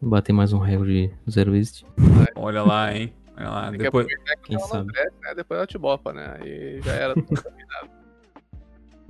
Bater 0.00 0.32
mais 0.32 0.52
um 0.52 0.58
recorde 0.58 1.12
de 1.26 1.32
zero 1.32 1.54
exit. 1.54 1.86
Olha 2.34 2.62
lá, 2.62 2.94
hein? 2.94 3.12
Tem 3.36 3.72
que 3.72 3.78
Depois... 3.78 4.06
que 4.06 4.16
Quem 4.44 4.56
ela 4.56 4.66
sabe? 4.68 4.92
cresce, 4.92 5.16
né? 5.22 5.34
Depois 5.34 5.58
ela 5.58 5.66
te 5.66 5.78
bopa, 5.78 6.12
né? 6.12 6.36
Aí 6.40 6.80
já 6.82 6.92
era. 6.92 7.14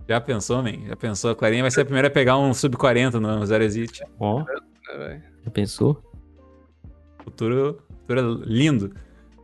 Já 0.07 0.21
pensou, 0.21 0.63
man? 0.63 0.87
Já 0.87 0.97
pensou? 0.97 1.31
A 1.31 1.35
Clarinha 1.35 1.63
vai 1.63 1.71
ser 1.71 1.81
a 1.81 1.85
primeira 1.85 2.09
a 2.09 2.11
pegar 2.11 2.37
um 2.37 2.53
sub-40 2.53 3.15
no 3.15 3.47
Zero 3.47 3.65
Exit. 3.65 4.03
Ó, 4.21 4.41
né, 4.99 5.23
já 5.43 5.51
pensou? 5.51 6.03
Futuro, 7.23 7.83
futuro 8.01 8.43
lindo. 8.45 8.95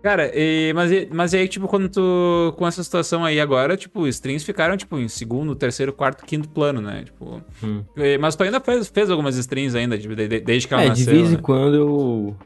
Cara, 0.02 0.30
e, 0.34 0.72
mas, 0.74 0.90
e- 0.92 1.08
mas 1.12 1.32
e 1.32 1.38
aí, 1.38 1.48
tipo, 1.48 1.66
quando 1.68 1.88
tu. 1.88 2.54
Com 2.58 2.66
essa 2.66 2.82
situação 2.82 3.22
aí 3.24 3.38
agora, 3.40 3.76
tipo, 3.76 4.00
os 4.02 4.08
streams 4.16 4.44
ficaram, 4.44 4.76
tipo, 4.76 4.98
em 4.98 5.08
segundo, 5.08 5.54
terceiro, 5.54 5.92
quarto, 5.94 6.24
quinto 6.24 6.48
plano, 6.48 6.80
né? 6.80 7.04
Tipo. 7.04 7.42
Hum. 7.62 7.82
e- 7.96 8.16
Mas 8.18 8.34
tu 8.36 8.42
ainda 8.42 8.60
fez, 8.60 8.88
fez 8.88 9.10
algumas 9.10 9.36
streams 9.36 9.74
ainda, 9.76 9.96
de- 9.98 10.14
de- 10.14 10.40
desde 10.40 10.68
que 10.68 10.74
ela 10.74 10.82
É, 10.84 10.88
de 10.90 10.90
nasceu. 11.04 11.14
vez 11.14 11.32
em 11.32 11.36
né? 11.36 11.42
quando 11.42 11.74
eu, 11.74 12.36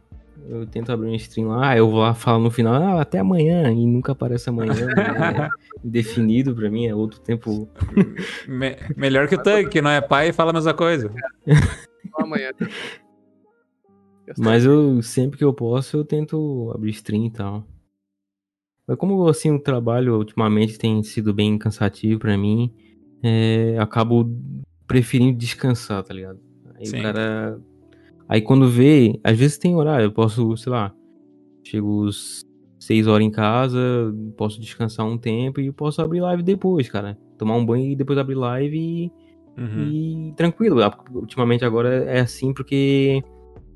eu 0.49 0.67
tento 0.67 0.91
abrir 0.93 1.09
um 1.09 1.15
stream 1.15 1.49
lá, 1.49 1.77
eu 1.77 1.91
vou 1.91 2.01
lá 2.01 2.15
falo 2.15 2.43
no 2.43 2.51
final, 2.51 2.75
ah, 2.75 3.01
até 3.01 3.19
amanhã, 3.19 3.71
e 3.71 3.87
nunca 3.87 4.13
aparece 4.13 4.49
amanhã. 4.49 4.75
né? 4.87 5.51
É 5.83 5.87
indefinido 5.87 6.55
pra 6.55 6.71
mim, 6.71 6.87
é 6.87 6.95
outro 6.95 7.21
tempo. 7.21 7.69
Me- 8.49 8.77
melhor 8.97 9.29
que 9.29 9.35
o 9.35 9.43
Tug, 9.43 9.69
que 9.69 9.83
não 9.83 9.91
é 9.91 10.01
pai 10.01 10.29
e 10.29 10.33
fala 10.33 10.51
a 10.51 10.55
mesma 10.55 10.75
coisa. 10.75 11.11
Amanhã. 12.19 12.51
Mas 14.39 14.65
eu, 14.65 15.03
sempre 15.03 15.39
que 15.39 15.45
eu 15.45 15.53
posso, 15.53 15.99
eu 15.99 16.05
tento 16.05 16.71
abrir 16.75 16.91
stream 16.91 17.27
e 17.27 17.31
tal. 17.31 17.67
Mas 18.87 18.97
como, 18.99 19.27
assim, 19.29 19.51
o 19.51 19.59
trabalho 19.59 20.17
ultimamente 20.17 20.79
tem 20.79 21.03
sido 21.03 21.33
bem 21.33 21.57
cansativo 21.59 22.21
pra 22.21 22.37
mim, 22.37 22.73
é, 23.23 23.77
acabo 23.79 24.31
preferindo 24.87 25.39
descansar, 25.39 26.03
tá 26.03 26.13
ligado? 26.13 26.39
Aí 26.75 26.87
Sim. 26.87 26.99
o 26.99 27.03
cara... 27.03 27.61
Aí 28.29 28.41
quando 28.41 28.69
vê, 28.69 29.19
às 29.23 29.39
vezes 29.39 29.59
tem 29.59 29.75
horário, 29.75 30.07
eu 30.07 30.13
posso, 30.13 30.57
sei 30.57 30.73
lá, 30.73 30.93
chego 31.63 32.09
seis 32.79 33.07
horas 33.07 33.27
em 33.27 33.31
casa, 33.31 33.79
posso 34.37 34.61
descansar 34.61 35.07
um 35.07 35.17
tempo 35.19 35.61
e 35.61 35.71
posso 35.73 36.03
abrir 36.03 36.21
live 36.21 36.43
depois, 36.43 36.89
cara. 36.89 37.19
Tomar 37.39 37.57
um 37.57 37.65
banho 37.65 37.91
e 37.93 37.97
depois 37.97 38.19
abrir 38.19 38.35
live 38.35 38.79
e 38.79 39.13
Uhum. 39.57 39.89
e 39.89 40.35
tranquilo. 40.37 40.81
Ultimamente 41.13 41.65
agora 41.65 41.89
é 42.05 42.21
assim 42.21 42.53
porque, 42.53 43.23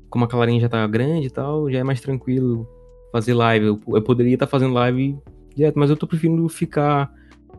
como 0.09 0.25
a 0.25 0.27
Clarinha 0.27 0.59
já 0.59 0.67
tá 0.67 0.85
grande 0.87 1.27
e 1.27 1.29
tal, 1.29 1.71
já 1.71 1.79
é 1.79 1.83
mais 1.83 2.01
tranquilo 2.01 2.67
fazer 3.11 3.33
live. 3.33 3.65
Eu, 3.65 3.81
eu 3.87 4.01
poderia 4.01 4.33
estar 4.33 4.47
fazendo 4.47 4.73
live 4.73 5.17
direto, 5.55 5.79
mas 5.79 5.89
eu 5.89 5.95
tô 5.97 6.05
preferindo 6.05 6.47
ficar 6.49 7.09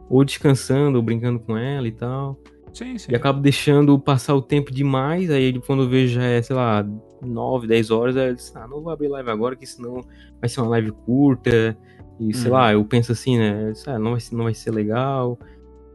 ou 0.08 0.24
descansando 0.24 0.98
ou 0.98 1.02
brincando 1.02 1.40
com 1.40 1.56
ela 1.56 1.88
e 1.88 1.92
tal. 1.92 2.38
Sim, 2.72 2.96
sim. 2.98 3.12
E 3.12 3.14
acabo 3.14 3.40
deixando 3.40 3.98
passar 3.98 4.34
o 4.34 4.42
tempo 4.42 4.70
demais. 4.72 5.30
Aí 5.30 5.58
quando 5.60 5.82
eu 5.84 5.88
vejo 5.88 6.14
já 6.14 6.22
é, 6.24 6.40
sei 6.42 6.54
lá, 6.56 6.86
9, 7.22 7.66
10 7.66 7.90
horas, 7.90 8.16
aí 8.16 8.28
eu 8.30 8.34
disse, 8.34 8.52
ah, 8.56 8.66
não 8.68 8.80
vou 8.80 8.90
abrir 8.92 9.08
live 9.08 9.30
agora, 9.30 9.56
que 9.56 9.66
senão 9.66 10.00
vai 10.40 10.48
ser 10.48 10.60
uma 10.60 10.70
live 10.70 10.92
curta. 10.92 11.76
E 12.18 12.34
sei 12.34 12.46
Uhum. 12.50 12.56
lá, 12.56 12.72
eu 12.72 12.84
penso 12.84 13.12
assim, 13.12 13.38
né? 13.38 13.70
disse, 13.72 13.88
ah, 13.90 13.98
não, 13.98 14.12
vai 14.12 14.20
ser, 14.20 14.34
não 14.34 14.44
vai 14.44 14.54
ser 14.54 14.70
legal. 14.70 15.38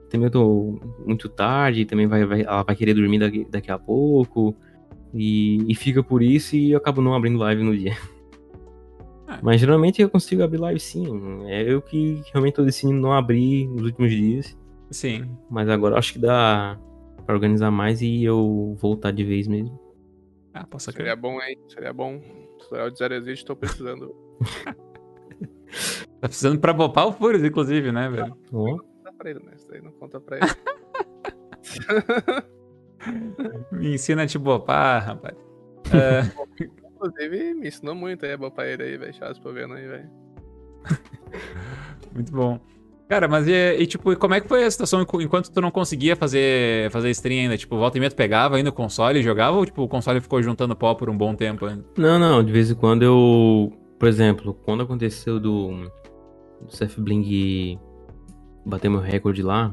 Também 0.09 0.25
eu 0.25 0.31
tô 0.31 0.79
muito 1.05 1.27
tarde, 1.29 1.85
também 1.85 2.07
vai, 2.07 2.25
vai- 2.25 2.41
ela 2.41 2.63
vai 2.63 2.75
querer 2.75 2.93
dormir 2.93 3.19
daqui, 3.19 3.45
daqui 3.49 3.71
a 3.71 3.77
pouco. 3.79 4.55
E, 5.13 5.63
e 5.71 5.75
fica 5.75 6.03
por 6.03 6.21
isso 6.21 6.55
e 6.55 6.71
eu 6.71 6.77
acabo 6.77 7.01
não 7.01 7.13
abrindo 7.15 7.37
live 7.39 7.63
no 7.63 7.75
dia. 7.75 7.95
Ah. 9.27 9.39
Mas 9.41 9.59
geralmente 9.59 10.01
eu 10.01 10.09
consigo 10.09 10.43
abrir 10.43 10.59
live 10.59 10.79
sim. 10.79 11.07
É 11.47 11.63
eu 11.63 11.81
que 11.81 12.21
realmente 12.31 12.55
tô 12.55 12.63
decidindo 12.63 12.99
não 12.99 13.11
abrir 13.13 13.67
nos 13.67 13.83
últimos 13.83 14.11
dias. 14.11 14.57
Sim. 14.91 15.37
Mas 15.49 15.67
agora 15.69 15.97
acho 15.97 16.13
que 16.13 16.19
dá 16.19 16.77
pra 17.25 17.35
organizar 17.35 17.71
mais 17.71 18.01
e 18.01 18.23
eu 18.23 18.75
voltar 18.79 19.11
de 19.11 19.23
vez 19.23 19.47
mesmo. 19.47 19.79
Ah, 20.53 20.65
posso 20.65 20.91
Seria 20.91 21.11
crer. 21.13 21.17
bom, 21.17 21.41
hein? 21.41 21.57
Seria 21.67 21.93
bom. 21.93 22.19
Tutorial 22.59 22.89
de 22.89 22.97
zero 22.97 23.13
existe, 23.15 23.45
tô 23.45 23.55
precisando. 23.55 24.15
Tá 26.21 26.29
precisando 26.29 26.59
pra 26.59 26.71
bopar 26.71 27.07
o 27.07 27.11
Furious, 27.11 27.43
inclusive, 27.43 27.91
né, 27.91 28.07
velho? 28.09 28.35
Ó, 28.53 28.77
Dá 29.03 29.11
pra 29.11 29.29
ele, 29.29 29.39
né? 29.43 29.51
Isso 29.55 29.67
daí 29.69 29.81
não 29.81 29.91
conta 29.91 30.19
pra 30.21 30.37
ele. 30.37 30.45
Me 33.71 33.93
ensina 33.95 34.23
a 34.23 34.27
te 34.27 34.37
bopar, 34.37 35.03
rapaz. 35.05 35.35
É, 35.93 36.21
Inclusive, 36.95 37.53
me 37.53 37.67
ensinou 37.67 37.93
muito 37.93 38.25
aí 38.25 38.33
a 38.33 38.37
bopar 38.37 38.65
ele 38.65 38.81
aí, 38.83 38.97
velho. 38.97 39.13
Chaves 39.13 39.37
pra 39.37 39.51
vendo 39.51 39.75
aí, 39.75 39.87
velho. 39.87 40.09
muito 42.13 42.31
bom. 42.31 42.59
Cara, 43.07 43.27
mas 43.27 43.47
e, 43.47 43.51
e, 43.51 43.85
tipo, 43.85 44.11
e 44.11 44.15
como 44.15 44.33
é 44.33 44.41
que 44.41 44.47
foi 44.47 44.63
a 44.63 44.71
situação 44.71 45.01
enqu- 45.01 45.21
enquanto 45.21 45.51
tu 45.51 45.61
não 45.61 45.69
conseguia 45.69 46.15
fazer, 46.15 46.89
fazer 46.89 47.09
stream 47.11 47.41
ainda? 47.43 47.55
Tipo, 47.57 47.77
volta 47.77 47.97
e 47.97 47.99
meia 47.99 48.09
tu 48.09 48.15
pegava 48.15 48.55
ainda 48.57 48.71
o 48.71 48.73
console 48.73 49.19
e 49.19 49.23
jogava 49.23 49.55
ou 49.57 49.65
tipo, 49.65 49.83
o 49.83 49.87
console 49.87 50.19
ficou 50.19 50.41
juntando 50.41 50.75
pó 50.75 50.95
por 50.95 51.07
um 51.09 51.15
bom 51.17 51.35
tempo 51.35 51.65
ainda? 51.67 51.85
Não, 51.97 52.17
não, 52.17 52.43
de 52.43 52.51
vez 52.51 52.71
em 52.71 52.75
quando 52.75 53.03
eu. 53.03 53.71
Por 53.99 54.07
exemplo, 54.09 54.53
quando 54.65 54.81
aconteceu 54.83 55.39
do. 55.39 55.89
Do 56.61 56.75
Seth 56.75 56.97
Bling 56.99 57.79
bater 58.65 58.89
meu 58.89 58.99
recorde 59.01 59.43
lá, 59.43 59.71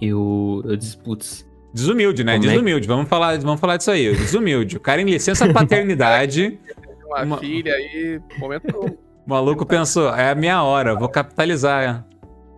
eu. 0.00 0.62
Eu 0.64 0.76
disse, 0.76 0.96
putz, 0.98 1.46
Desumilde, 1.72 2.24
né? 2.24 2.34
Como 2.36 2.46
é 2.46 2.50
Desumilde. 2.50 2.88
Vamos 2.88 3.08
falar, 3.08 3.38
vamos 3.38 3.60
falar 3.60 3.76
disso 3.76 3.90
aí. 3.90 4.12
Desumilde. 4.14 4.76
O 4.76 4.80
cara 4.80 5.00
em 5.00 5.04
licença 5.04 5.52
paternidade, 5.52 6.58
uma, 7.06 7.22
Uma- 7.22 7.38
filha 7.38 7.74
aí, 7.74 8.20
momento 8.38 8.98
o 9.28 9.30
maluco 9.30 9.66
pensou, 9.66 10.08
é 10.08 10.30
a 10.30 10.34
minha 10.34 10.62
hora, 10.62 10.94
vou 10.94 11.06
capitalizar. 11.06 12.08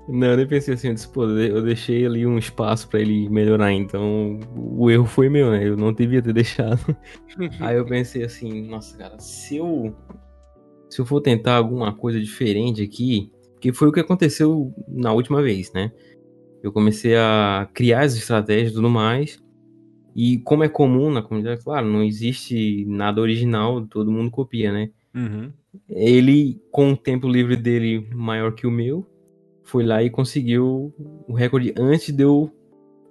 Não, 0.09 0.29
eu 0.29 0.37
nem 0.37 0.47
pensei 0.47 0.75
assim, 0.75 0.89
eu 0.89 0.95
disse, 0.95 1.09
pô, 1.09 1.25
eu 1.25 1.63
deixei 1.63 2.07
ali 2.07 2.25
um 2.25 2.39
espaço 2.39 2.89
pra 2.89 3.01
ele 3.01 3.29
melhorar, 3.29 3.73
então 3.73 4.39
o 4.57 4.89
erro 4.89 5.05
foi 5.05 5.29
meu, 5.29 5.51
né? 5.51 5.67
Eu 5.67 5.77
não 5.77 5.93
devia 5.93 6.23
ter 6.23 6.33
deixado. 6.33 6.97
Aí 7.59 7.77
eu 7.77 7.85
pensei 7.85 8.23
assim, 8.23 8.69
nossa, 8.69 8.97
cara, 8.97 9.19
se 9.19 9.57
eu 9.57 9.93
se 10.89 11.01
eu 11.01 11.07
for 11.07 11.21
tentar 11.21 11.57
alguma 11.57 11.93
coisa 11.93 12.21
diferente 12.21 12.83
aqui, 12.83 13.33
que 13.61 13.73
foi 13.73 13.89
o 13.89 13.93
que 13.93 14.01
aconteceu 14.01 14.73
na 14.89 15.13
última 15.13 15.43
vez, 15.43 15.73
né? 15.73 15.91
Eu 16.63 16.71
comecei 16.71 17.17
a 17.17 17.69
criar 17.75 18.03
as 18.03 18.15
estratégias 18.15 18.71
e 18.71 18.75
tudo 18.75 18.89
mais. 18.89 19.43
E 20.15 20.39
como 20.39 20.63
é 20.63 20.69
comum 20.69 21.11
na 21.11 21.23
comunidade, 21.23 21.65
claro, 21.65 21.89
não 21.89 22.05
existe 22.05 22.85
nada 22.87 23.21
original, 23.21 23.85
todo 23.87 24.13
mundo 24.13 24.31
copia, 24.31 24.73
né? 24.73 24.91
Uhum. 25.15 25.53
Ele, 25.89 26.61
com 26.71 26.93
o 26.93 26.97
tempo 26.97 27.29
livre 27.29 27.57
dele 27.57 28.09
maior 28.13 28.53
que 28.53 28.67
o 28.67 28.71
meu, 28.71 29.07
foi 29.63 29.85
lá 29.85 30.03
e 30.03 30.11
conseguiu 30.11 30.93
o 31.29 31.33
recorde 31.33 31.73
antes 31.79 32.13
de 32.13 32.23
eu, 32.23 32.51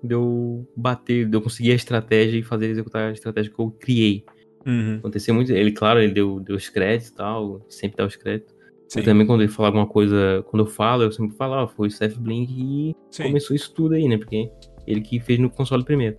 de 0.03 0.14
eu 0.14 0.68
bater, 0.76 1.27
de 1.27 1.36
eu 1.36 1.41
conseguir 1.41 1.72
a 1.72 1.76
estratégia 1.76 2.40
e 2.40 2.44
fazer 2.44 2.68
executar 2.68 3.10
a 3.10 3.14
estratégia 3.14 3.52
que 3.52 3.60
eu 3.60 3.72
criei. 3.72 4.26
Uhum. 4.65 4.98
Aconteceu 4.98 5.34
muito. 5.34 5.52
Ele, 5.52 5.72
claro, 5.72 6.02
ele 6.02 6.14
deu, 6.14 6.40
deu 6.40 6.56
os 6.56 6.68
créditos 6.69 7.10
e 7.10 7.15
tal, 7.15 7.65
sempre 7.69 7.98
dá 7.98 8.06
os 8.06 8.15
créditos. 8.15 8.53
Sim. 8.90 8.99
E 8.99 9.03
também 9.03 9.26
quando 9.26 9.41
ele 9.41 9.52
fala 9.52 9.69
alguma 9.69 9.88
coisa, 9.88 10.44
quando 10.49 10.65
eu 10.65 10.68
falo, 10.68 11.03
eu 11.03 11.11
sempre 11.11 11.38
falo, 11.38 11.53
ah, 11.53 11.68
foi 11.68 11.88
o 11.88 11.91
Seth 11.91 12.18
Blink 12.18 12.52
e 12.52 12.95
Sim. 13.11 13.23
começou 13.23 13.56
isso 13.56 13.73
tudo 13.73 13.94
aí, 13.94 14.07
né? 14.07 14.18
Porque 14.18 14.49
ele 14.88 15.02
que 15.02 15.19
fez 15.19 15.40
no 15.40 15.49
console 15.49 15.86
primeiro. 15.86 16.18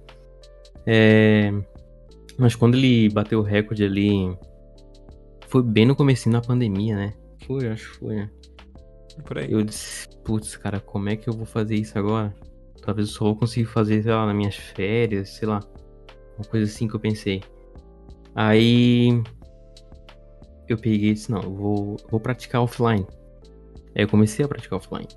É... 0.87 1.53
Mas 2.39 2.55
quando 2.55 2.77
ele 2.77 3.09
bateu 3.11 3.41
o 3.41 3.43
recorde 3.43 3.85
ali, 3.85 4.35
foi 5.51 5.63
bem 5.65 5.85
no 5.85 5.97
comecinho 5.97 6.33
da 6.33 6.41
pandemia, 6.41 6.95
né? 6.95 7.13
Foi, 7.45 7.67
acho 7.67 7.91
que 7.91 7.99
foi. 7.99 8.29
Por 9.25 9.39
aí. 9.39 9.51
Eu 9.51 9.63
disse, 9.63 10.09
putz, 10.25 10.57
cara, 10.57 10.79
como 10.79 11.09
é 11.09 11.17
que 11.17 11.29
eu 11.29 11.35
vou 11.35 11.45
fazer 11.45 11.75
isso 11.75 11.99
agora? 11.99 12.33
Talvez 12.83 13.09
eu 13.09 13.15
só 13.15 13.25
vou 13.25 13.37
conseguir 13.37 13.67
fazer, 13.67 14.03
sei 14.03 14.13
lá, 14.13 14.27
nas 14.27 14.37
minhas 14.37 14.55
férias, 14.55 15.31
sei 15.31 15.49
lá. 15.49 15.61
Uma 16.39 16.45
coisa 16.45 16.71
assim 16.71 16.87
que 16.87 16.95
eu 16.95 17.01
pensei. 17.01 17.43
Aí 18.35 19.23
eu 20.69 20.79
peguei 20.79 21.11
e 21.11 21.15
disse, 21.15 21.31
não, 21.33 21.43
vou, 21.43 21.97
vou 22.09 22.21
praticar 22.21 22.63
offline. 22.63 23.05
Aí 23.95 24.05
eu 24.05 24.09
comecei 24.09 24.45
a 24.45 24.49
praticar 24.49 24.79
offline. 24.79 25.09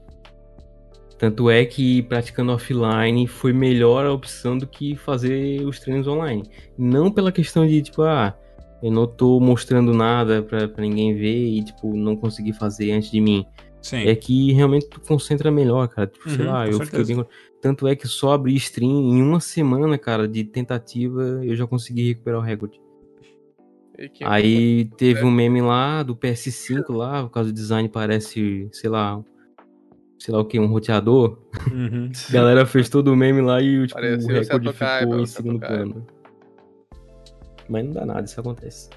Tanto 1.20 1.50
é 1.50 1.64
que 1.64 2.02
praticando 2.04 2.52
offline 2.52 3.28
foi 3.28 3.54
melhor 3.54 4.06
a 4.06 4.12
opção 4.12 4.58
do 4.58 4.66
que 4.66 4.96
fazer 4.96 5.62
os 5.62 5.80
treinos 5.80 6.08
online. 6.08 6.44
Não 6.76 7.12
pela 7.12 7.32
questão 7.32 7.68
de, 7.68 7.84
tipo, 7.84 8.02
ah, 8.02 8.36
eu 8.84 8.92
não 8.92 9.08
tô 9.08 9.40
mostrando 9.40 9.94
nada 9.94 10.44
pra, 10.44 10.68
pra 10.68 10.84
ninguém 10.84 11.16
ver 11.16 11.48
e, 11.48 11.64
tipo, 11.64 11.96
não 11.96 12.18
conseguir 12.18 12.52
fazer 12.52 12.92
antes 12.92 13.10
de 13.10 13.22
mim. 13.22 13.46
Sim. 13.82 14.06
É 14.06 14.14
que 14.16 14.52
realmente 14.52 14.90
tu 14.90 15.00
concentra 15.00 15.50
melhor, 15.50 15.88
cara. 15.88 16.08
Tipo, 16.08 16.30
sei 16.30 16.46
Uhum, 16.46 16.52
lá, 16.52 16.66
com 16.66 16.72
eu 16.72 16.78
certeza. 16.78 17.06
fiquei 17.06 17.16
bem... 17.16 17.26
Tanto 17.62 17.88
é 17.88 17.96
que 17.96 18.08
só 18.10 18.34
abri 18.34 18.56
stream 18.56 18.92
em 18.92 19.22
uma 19.22 19.40
semana, 19.40 19.98
cara, 19.98 20.28
de 20.28 20.44
tentativa, 20.44 21.22
eu 21.44 21.56
já 21.56 21.66
consegui 21.66 22.10
recuperar 22.10 22.40
o 22.42 22.44
recorde. 22.44 22.82
Aí 24.26 24.86
teve 24.98 25.24
um 25.24 25.32
meme 25.32 25.62
lá 25.62 26.04
do 26.04 26.14
PS5 26.16 26.92
lá, 26.94 27.24
por 27.24 27.30
causa 27.30 27.52
do 27.52 27.56
design 27.56 27.88
parece, 27.88 28.68
sei 28.74 28.90
lá, 28.90 29.24
sei 30.20 30.34
lá 30.34 30.42
o 30.42 30.46
que, 30.46 30.60
um 30.60 30.66
roteador. 30.68 31.40
Uhum. 31.72 32.10
A 32.30 32.32
galera 32.34 32.66
fez 32.66 32.90
todo 32.90 33.14
o 33.14 33.16
meme 33.16 33.40
lá 33.42 33.62
e 33.62 33.88
tipo, 33.88 34.00
o 34.00 34.28
recorde 34.28 34.74
Kaiba, 34.74 35.06
ficou 35.06 35.20
em 35.22 35.26
Seto 35.26 35.44
segundo 35.44 35.60
plano. 35.60 36.06
Mas 37.74 37.86
não 37.86 37.92
dá 37.92 38.06
nada, 38.06 38.22
isso 38.24 38.40
acontece. 38.40 38.90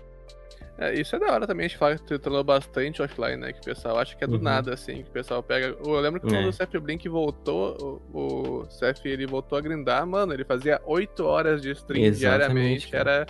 É, 0.78 0.93
isso 1.01 1.16
é 1.16 1.19
da 1.19 1.32
hora 1.32 1.47
também, 1.47 1.65
a 1.65 1.69
gente 1.70 1.78
fala 1.78 1.97
que 1.97 2.03
tu 2.05 2.19
treinou 2.19 2.44
bastante 2.44 3.01
offline, 3.01 3.36
né? 3.39 3.51
Que 3.55 3.61
o 3.61 3.65
pessoal 3.65 3.98
acha 3.98 4.15
que 4.15 4.23
é 4.23 4.27
do 4.27 4.36
Uhum. 4.36 4.43
nada, 4.43 4.74
assim, 4.74 4.97
que 5.03 5.09
o 5.09 5.12
pessoal 5.12 5.43
pega. 5.43 5.74
Eu 5.82 5.98
lembro 6.01 6.20
que 6.20 6.27
quando 6.27 6.44
É. 6.44 6.48
o 6.48 6.53
Seth 6.53 6.78
Blink 6.78 7.09
voltou, 7.09 8.03
o, 8.12 8.19
o 8.61 8.66
Seth 8.70 9.01
ele 9.07 9.27
voltou 9.27 9.57
a 9.57 9.61
grindar, 9.62 10.07
mano, 10.07 10.35
ele 10.35 10.44
fazia 10.44 10.78
8 10.85 11.24
horas 11.24 11.62
de 11.62 11.70
stream 11.70 12.05
Exatamente, 12.05 12.19
diariamente. 12.20 12.89
cara. 12.90 13.11
Era. 13.11 13.27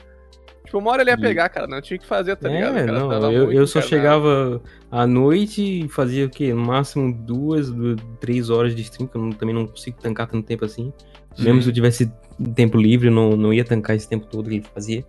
Tipo, 0.64 0.78
uma 0.78 0.90
hora 0.90 1.02
ele 1.02 1.10
ia 1.10 1.16
pegar, 1.18 1.48
cara, 1.48 1.68
não 1.68 1.80
tinha 1.80 1.96
que 1.96 2.04
fazer, 2.04 2.34
tá 2.34 2.48
ligado? 2.48 2.76
é, 2.76 2.82
O 2.82 2.86
cara 3.08 3.20
não, 3.20 3.32
eu, 3.32 3.52
eu 3.52 3.64
só 3.68 3.80
chegava 3.80 4.60
à 4.90 5.06
noite 5.06 5.84
e 5.84 5.88
fazia 5.88 6.26
o 6.26 6.28
quê? 6.28 6.52
No 6.52 6.62
máximo 6.66 7.12
duas, 7.16 7.70
du- 7.70 7.94
três 8.18 8.50
horas 8.50 8.74
de 8.74 8.82
stream, 8.82 9.06
que 9.06 9.16
eu 9.16 9.22
não- 9.22 9.30
também 9.30 9.54
não 9.54 9.68
consigo 9.68 9.96
tancar 10.02 10.26
tanto 10.26 10.44
tempo 10.44 10.64
assim. 10.64 10.92
Mesmo 11.38 11.62
se 11.62 11.68
eu 11.68 11.72
tivesse 11.72 12.12
tempo 12.56 12.76
livre, 12.76 13.06
eu 13.06 13.12
não, 13.12 13.36
não 13.36 13.52
ia 13.54 13.64
tancar 13.64 13.94
esse 13.94 14.08
tempo 14.08 14.26
todo 14.26 14.48
que 14.48 14.56
ele 14.56 14.66
fazia. 14.74 15.04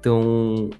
Então, 0.00 0.70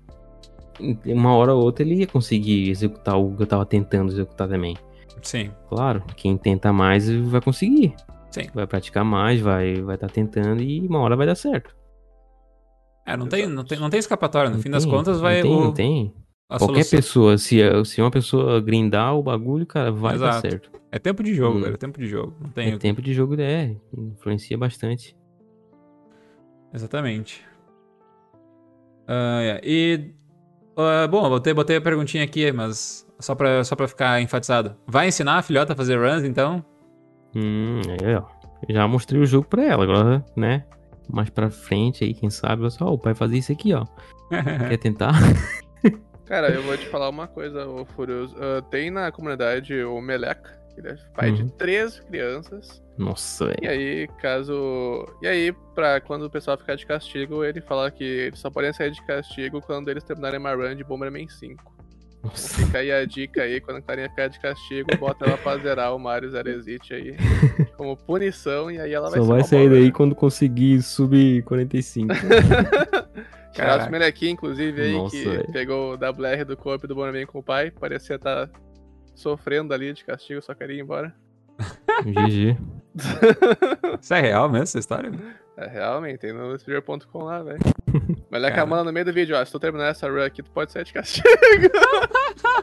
uma 1.06 1.34
hora 1.34 1.54
ou 1.54 1.62
outra 1.62 1.84
ele 1.84 1.96
ia 1.96 2.06
conseguir 2.06 2.70
executar 2.70 3.18
o 3.18 3.36
que 3.36 3.42
eu 3.42 3.46
tava 3.46 3.66
tentando 3.66 4.10
executar 4.10 4.48
também. 4.48 4.76
Sim. 5.22 5.50
Claro, 5.68 6.02
quem 6.16 6.36
tenta 6.38 6.72
mais 6.72 7.08
vai 7.10 7.40
conseguir. 7.42 7.94
Sim. 8.30 8.42
Vai 8.54 8.66
praticar 8.66 9.04
mais, 9.04 9.40
vai 9.40 9.82
vai 9.82 9.96
estar 9.96 10.08
tentando 10.08 10.62
e 10.62 10.80
uma 10.86 11.00
hora 11.00 11.16
vai 11.16 11.26
dar 11.26 11.34
certo. 11.34 11.76
É, 13.06 13.16
não 13.16 13.26
tem, 13.26 13.46
não 13.46 13.64
tem, 13.64 13.78
não 13.78 13.90
tem 13.90 13.98
escapatória. 13.98 14.48
No 14.50 14.56
Não 14.56 14.62
fim 14.62 14.70
das 14.70 14.84
tem, 14.84 14.92
contas, 14.92 15.16
não 15.16 15.22
vai. 15.22 15.42
tem, 15.42 15.50
o- 15.52 15.60
não 15.64 15.72
tem. 15.72 16.14
a 16.48 16.58
Qualquer 16.58 16.84
solução- 16.84 16.98
pessoa, 16.98 17.38
se, 17.38 17.58
se 17.84 18.00
uma 18.00 18.10
pessoa 18.10 18.60
grindar 18.60 19.14
o 19.16 19.22
bagulho, 19.22 19.66
cara, 19.66 19.90
vai 19.92 20.16
dar 20.18 20.28
Exato. 20.30 20.50
certo. 20.50 20.70
É 20.92 20.98
tempo 20.98 21.22
de 21.22 21.34
jogo, 21.34 21.58
Hum. 21.58 21.62
velho. 21.62 21.74
É 21.74 21.76
tempo 21.76 21.98
de 22.00 22.06
jogo. 22.06 22.34
Não 22.40 22.50
tem. 22.50 22.72
É 22.72 22.78
tempo 22.78 23.02
de 23.02 23.12
jogo, 23.12 23.40
é. 23.40 23.76
Influencia 23.96 24.56
bastante. 24.56 25.14
Exatamente. 26.72 27.44
Ah, 29.10 29.40
é. 29.42 29.60
E. 29.64 30.14
ah, 30.76 31.08
bom, 31.08 31.24
eu 31.24 31.30
botei, 31.30 31.52
botei 31.52 31.76
a 31.76 31.80
perguntinha 31.80 32.22
aqui, 32.22 32.52
mas 32.52 33.04
só 33.18 33.34
pra, 33.34 33.64
só 33.64 33.74
pra 33.74 33.88
ficar 33.88 34.22
enfatizado. 34.22 34.76
Vai 34.86 35.08
ensinar 35.08 35.38
a 35.38 35.42
filhota 35.42 35.72
a 35.72 35.76
fazer 35.76 35.96
runs, 35.96 36.22
então? 36.22 36.64
Hum, 37.34 37.80
é, 38.02 38.16
ó. 38.16 38.24
Já 38.68 38.86
mostrei 38.86 39.20
o 39.20 39.26
jogo 39.26 39.48
pra 39.48 39.64
ela, 39.64 39.82
agora, 39.82 40.24
né? 40.36 40.64
Mais 41.12 41.28
pra 41.28 41.50
frente 41.50 42.04
aí, 42.04 42.14
quem 42.14 42.30
sabe, 42.30 42.62
olha 42.62 42.70
só, 42.70 42.86
o 42.86 42.98
pai 42.98 43.14
fazer 43.14 43.38
isso 43.38 43.50
aqui, 43.50 43.74
ó. 43.74 43.84
Quer 44.68 44.76
tentar? 44.76 45.12
Cara, 46.24 46.48
eu 46.50 46.62
vou 46.62 46.76
te 46.76 46.86
falar 46.86 47.08
uma 47.08 47.26
coisa, 47.26 47.66
ô 47.66 47.84
Furioso. 47.84 48.36
Ah, 48.38 48.62
tem 48.62 48.92
na 48.92 49.10
comunidade 49.10 49.82
o 49.82 50.00
Meleca, 50.00 50.59
ele 50.78 50.88
é 50.88 50.96
pai 51.14 51.30
Uhum. 51.30 51.34
de 51.46 51.52
três 51.52 52.00
crianças. 52.00 52.82
Nossa, 52.98 53.44
E 53.62 53.66
velho. 53.66 53.70
aí, 53.70 54.08
caso. 54.20 55.06
E 55.22 55.26
aí, 55.26 55.52
pra 55.74 56.00
quando 56.00 56.24
o 56.24 56.30
pessoal 56.30 56.58
ficar 56.58 56.74
de 56.74 56.84
castigo, 56.86 57.42
ele 57.44 57.60
fala 57.60 57.90
que 57.90 58.04
eles 58.04 58.38
só 58.38 58.50
podem 58.50 58.72
sair 58.72 58.90
de 58.90 59.02
castigo 59.06 59.60
quando 59.62 59.88
eles 59.90 60.04
terminarem 60.04 60.38
uma 60.38 60.54
run 60.54 60.74
de 60.74 60.84
Bomberman 60.84 61.26
5. 61.28 61.62
Então 62.18 62.30
Nossa. 62.30 62.62
fica 62.66 62.78
aí 62.78 62.92
a 62.92 63.02
dica 63.06 63.42
aí, 63.42 63.58
quando 63.62 63.78
a 63.78 63.82
carinha 63.82 64.10
ficar 64.10 64.28
de 64.28 64.38
castigo, 64.38 64.94
bota 64.98 65.24
ela 65.24 65.38
pra 65.38 65.56
zerar 65.56 65.96
o 65.96 65.98
Mario 65.98 66.30
Zero 66.30 66.50
Exit 66.50 66.92
aí. 66.92 67.16
Como 67.78 67.96
punição, 67.96 68.70
e 68.70 68.78
aí 68.78 68.92
ela 68.92 69.08
vai 69.08 69.18
Só 69.20 69.24
vai 69.24 69.42
sair 69.42 69.70
daí 69.70 69.86
né? 69.86 69.90
quando 69.90 70.14
conseguir 70.14 70.82
subir 70.82 71.42
45. 71.44 72.12
Shoutouts 73.50 73.56
Caraca. 73.56 73.82
pro 73.84 73.92
Melequim, 73.92 74.28
inclusive, 74.30 74.82
aí, 74.82 74.92
Nossa, 74.92 75.16
que 75.16 75.24
velho. 75.24 75.52
pegou 75.52 75.92
o 75.94 75.96
WR 75.96 76.44
do 76.46 76.56
corpo 76.56 76.86
do 76.86 76.94
Bomberman 76.94 77.26
com 77.26 77.38
o 77.38 77.42
pai. 77.42 77.70
Parecia 77.70 78.16
estar 78.16 78.48
sofrendo 79.20 79.74
ali 79.74 79.92
de 79.92 80.04
castigo, 80.04 80.42
só 80.42 80.54
queria 80.54 80.76
ir 80.76 80.80
embora. 80.80 81.14
GG. 82.04 82.56
Isso 84.00 84.14
é 84.14 84.20
real 84.20 84.48
mesmo, 84.48 84.64
essa 84.64 84.78
história? 84.78 85.12
É, 85.56 85.66
realmente, 85.66 86.18
tem 86.18 86.32
no 86.32 86.58
Spear.com 86.58 87.24
lá, 87.24 87.42
velho. 87.42 87.60
Meleca 88.30 88.56
Cara. 88.56 88.66
manda 88.66 88.84
no 88.84 88.92
meio 88.92 89.04
do 89.04 89.12
vídeo, 89.12 89.36
ó, 89.36 89.44
se 89.44 89.52
tu 89.52 89.60
terminar 89.60 89.88
essa 89.88 90.08
run 90.08 90.24
aqui, 90.24 90.42
tu 90.42 90.50
pode 90.50 90.72
sair 90.72 90.84
de 90.84 90.92
castigo. 90.92 91.28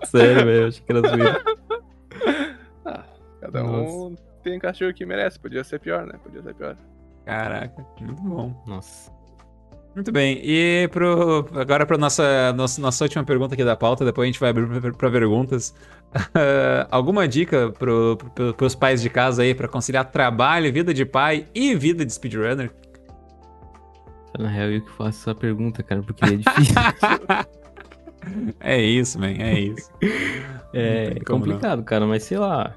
Sério, 0.06 0.46
velho. 0.46 0.68
Achei 0.68 0.84
que 0.84 0.92
era 0.92 1.08
zoeira. 1.08 1.44
Ah, 2.86 3.04
cada 3.40 3.64
um 3.64 4.16
tem 4.44 4.60
castigo 4.60 4.94
que 4.94 5.06
merece. 5.06 5.40
Podia 5.40 5.64
ser 5.64 5.80
pior, 5.80 6.06
né? 6.06 6.20
Podia 6.24 6.42
ser 6.42 6.56
pior. 6.56 6.76
Caraca, 7.26 7.86
muito 8.00 8.22
bom. 8.24 8.64
Nossa. 8.66 9.12
Muito 9.96 10.12
bem. 10.12 10.40
E 10.44 10.88
pro, 10.92 11.48
agora 11.56 11.86
para 11.86 11.98
nossa, 11.98 12.54
nossa 12.54 12.80
nossa 12.80 13.04
última 13.04 13.24
pergunta 13.24 13.56
aqui 13.56 13.64
da 13.64 13.76
pauta, 13.76 14.06
depois 14.06 14.26
a 14.26 14.28
gente 14.28 14.40
vai 14.40 14.52
abrir 14.52 14.94
para 14.94 15.12
perguntas. 15.12 15.74
Ah, 16.14 16.88
alguma 16.92 17.28
dica 17.28 17.72
pro, 17.72 18.18
pro, 18.36 18.54
pros 18.54 18.76
pais 18.76 19.02
de 19.02 19.10
casa 19.10 19.42
aí 19.42 19.56
para 19.56 19.68
conciliar 19.68 20.06
trabalho, 20.12 20.72
vida 20.72 20.94
de 20.94 21.06
pai 21.06 21.48
e 21.54 21.76
vida 21.76 22.06
de 22.06 22.14
speedrunner? 22.14 22.72
Na 24.38 24.50
real, 24.50 24.70
eu 24.70 24.82
que 24.82 24.92
faço 24.92 25.22
essa 25.22 25.36
pergunta, 25.36 25.82
cara, 25.82 26.04
porque 26.04 26.24
é 26.26 26.38
difícil. 26.38 26.76
é 28.60 28.82
isso, 28.82 29.20
man, 29.20 29.32
é 29.32 29.60
isso. 29.60 29.92
É 30.74 31.16
Não 31.16 31.22
complicado, 31.26 31.84
cara, 31.84 32.06
mas 32.06 32.24
sei 32.24 32.38
lá. 32.38 32.76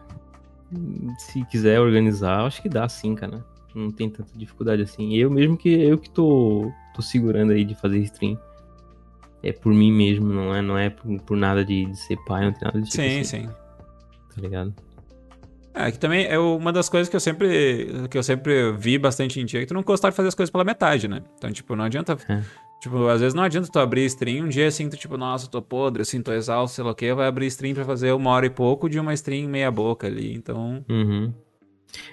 Se 1.18 1.44
quiser 1.46 1.80
organizar, 1.80 2.46
acho 2.46 2.62
que 2.62 2.68
dá 2.68 2.88
sim, 2.88 3.14
cara. 3.14 3.44
Não 3.74 3.90
tem 3.90 4.08
tanta 4.08 4.30
dificuldade 4.36 4.82
assim. 4.82 5.14
Eu 5.14 5.30
mesmo 5.30 5.56
que 5.56 5.68
eu 5.68 5.98
que 5.98 6.08
tô, 6.08 6.72
tô 6.94 7.02
segurando 7.02 7.52
aí 7.52 7.64
de 7.64 7.74
fazer 7.74 7.98
stream. 7.98 8.38
É 9.42 9.52
por 9.52 9.72
mim 9.72 9.90
mesmo, 9.90 10.32
não 10.32 10.54
é, 10.54 10.60
não 10.60 10.76
é 10.76 10.90
por, 10.90 11.20
por 11.22 11.36
nada 11.36 11.64
de, 11.64 11.86
de 11.86 11.96
ser 11.96 12.16
pai, 12.26 12.44
não 12.44 12.52
tem 12.52 12.62
nada 12.62 12.80
de 12.80 12.90
tipo 12.90 13.02
Sim, 13.02 13.20
assim, 13.20 13.24
sim. 13.24 13.48
Tá 14.34 14.40
ligado? 14.40 14.74
É, 15.72 15.90
que 15.90 15.98
também 15.98 16.26
é 16.26 16.38
uma 16.38 16.72
das 16.72 16.88
coisas 16.88 17.08
que 17.08 17.16
eu 17.16 17.20
sempre 17.20 18.06
que 18.10 18.18
eu 18.18 18.22
sempre 18.22 18.72
vi 18.72 18.98
bastante 18.98 19.40
em 19.40 19.46
ti, 19.46 19.56
é 19.56 19.60
que 19.60 19.66
tu 19.66 19.74
não 19.74 19.82
gostar 19.82 20.10
de 20.10 20.16
fazer 20.16 20.28
as 20.28 20.34
coisas 20.34 20.50
pela 20.50 20.64
metade, 20.64 21.06
né? 21.06 21.22
Então, 21.38 21.50
tipo, 21.52 21.74
não 21.76 21.84
adianta. 21.84 22.18
É. 22.28 22.42
Tipo, 22.80 23.08
às 23.08 23.20
vezes 23.20 23.34
não 23.34 23.42
adianta 23.42 23.68
tu 23.70 23.78
abrir 23.78 24.06
stream 24.06 24.46
um 24.46 24.48
dia 24.48 24.66
assim, 24.66 24.88
tu, 24.88 24.96
tipo, 24.96 25.16
nossa, 25.16 25.46
tô 25.48 25.60
podre, 25.60 26.00
assim, 26.00 26.22
tô 26.22 26.32
exausto, 26.32 26.76
sei 26.76 26.84
lá 26.84 26.90
o 26.92 26.94
quê, 26.94 27.12
vai 27.12 27.26
abrir 27.26 27.46
stream 27.46 27.74
pra 27.74 27.84
fazer 27.84 28.10
uma 28.12 28.30
hora 28.30 28.46
e 28.46 28.50
pouco 28.50 28.88
de 28.88 28.98
uma 28.98 29.12
stream 29.12 29.48
meia 29.48 29.70
boca 29.70 30.06
ali. 30.06 30.34
Então. 30.34 30.84
Uhum. 30.88 31.32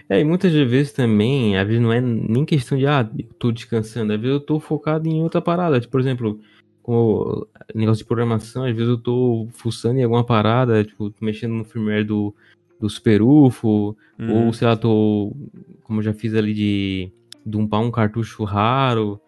É, 0.09 0.19
e 0.19 0.23
muitas 0.23 0.51
vezes 0.51 0.93
também, 0.93 1.57
às 1.57 1.67
vezes 1.67 1.81
não 1.81 1.91
é 1.91 1.99
nem 1.99 2.45
questão 2.45 2.77
de, 2.77 2.87
ah, 2.87 3.09
eu 3.17 3.25
tô 3.37 3.51
descansando, 3.51 4.13
às 4.13 4.19
vezes 4.19 4.33
eu 4.35 4.39
tô 4.39 4.59
focado 4.59 5.07
em 5.07 5.21
outra 5.21 5.41
parada. 5.41 5.79
Tipo, 5.79 5.91
por 5.91 6.01
exemplo, 6.01 6.39
como 6.81 7.45
negócio 7.75 8.03
de 8.03 8.07
programação, 8.07 8.63
às 8.63 8.73
vezes 8.73 8.89
eu 8.89 8.97
tô 8.97 9.47
fuçando 9.51 9.99
em 9.99 10.03
alguma 10.03 10.23
parada, 10.23 10.83
tipo, 10.83 11.13
mexendo 11.19 11.53
no 11.53 11.65
firmware 11.65 12.05
do, 12.05 12.33
do 12.79 12.89
Super 12.89 13.21
UFO, 13.21 13.97
hum, 14.17 14.45
ou 14.45 14.53
sei 14.53 14.67
lá, 14.67 14.77
tô, 14.77 15.35
como 15.83 15.99
eu 15.99 16.03
já 16.03 16.13
fiz 16.13 16.33
ali 16.33 16.53
de, 16.53 17.11
upar 17.53 17.81
um 17.81 17.91
cartucho 17.91 18.45
raro 18.45 19.19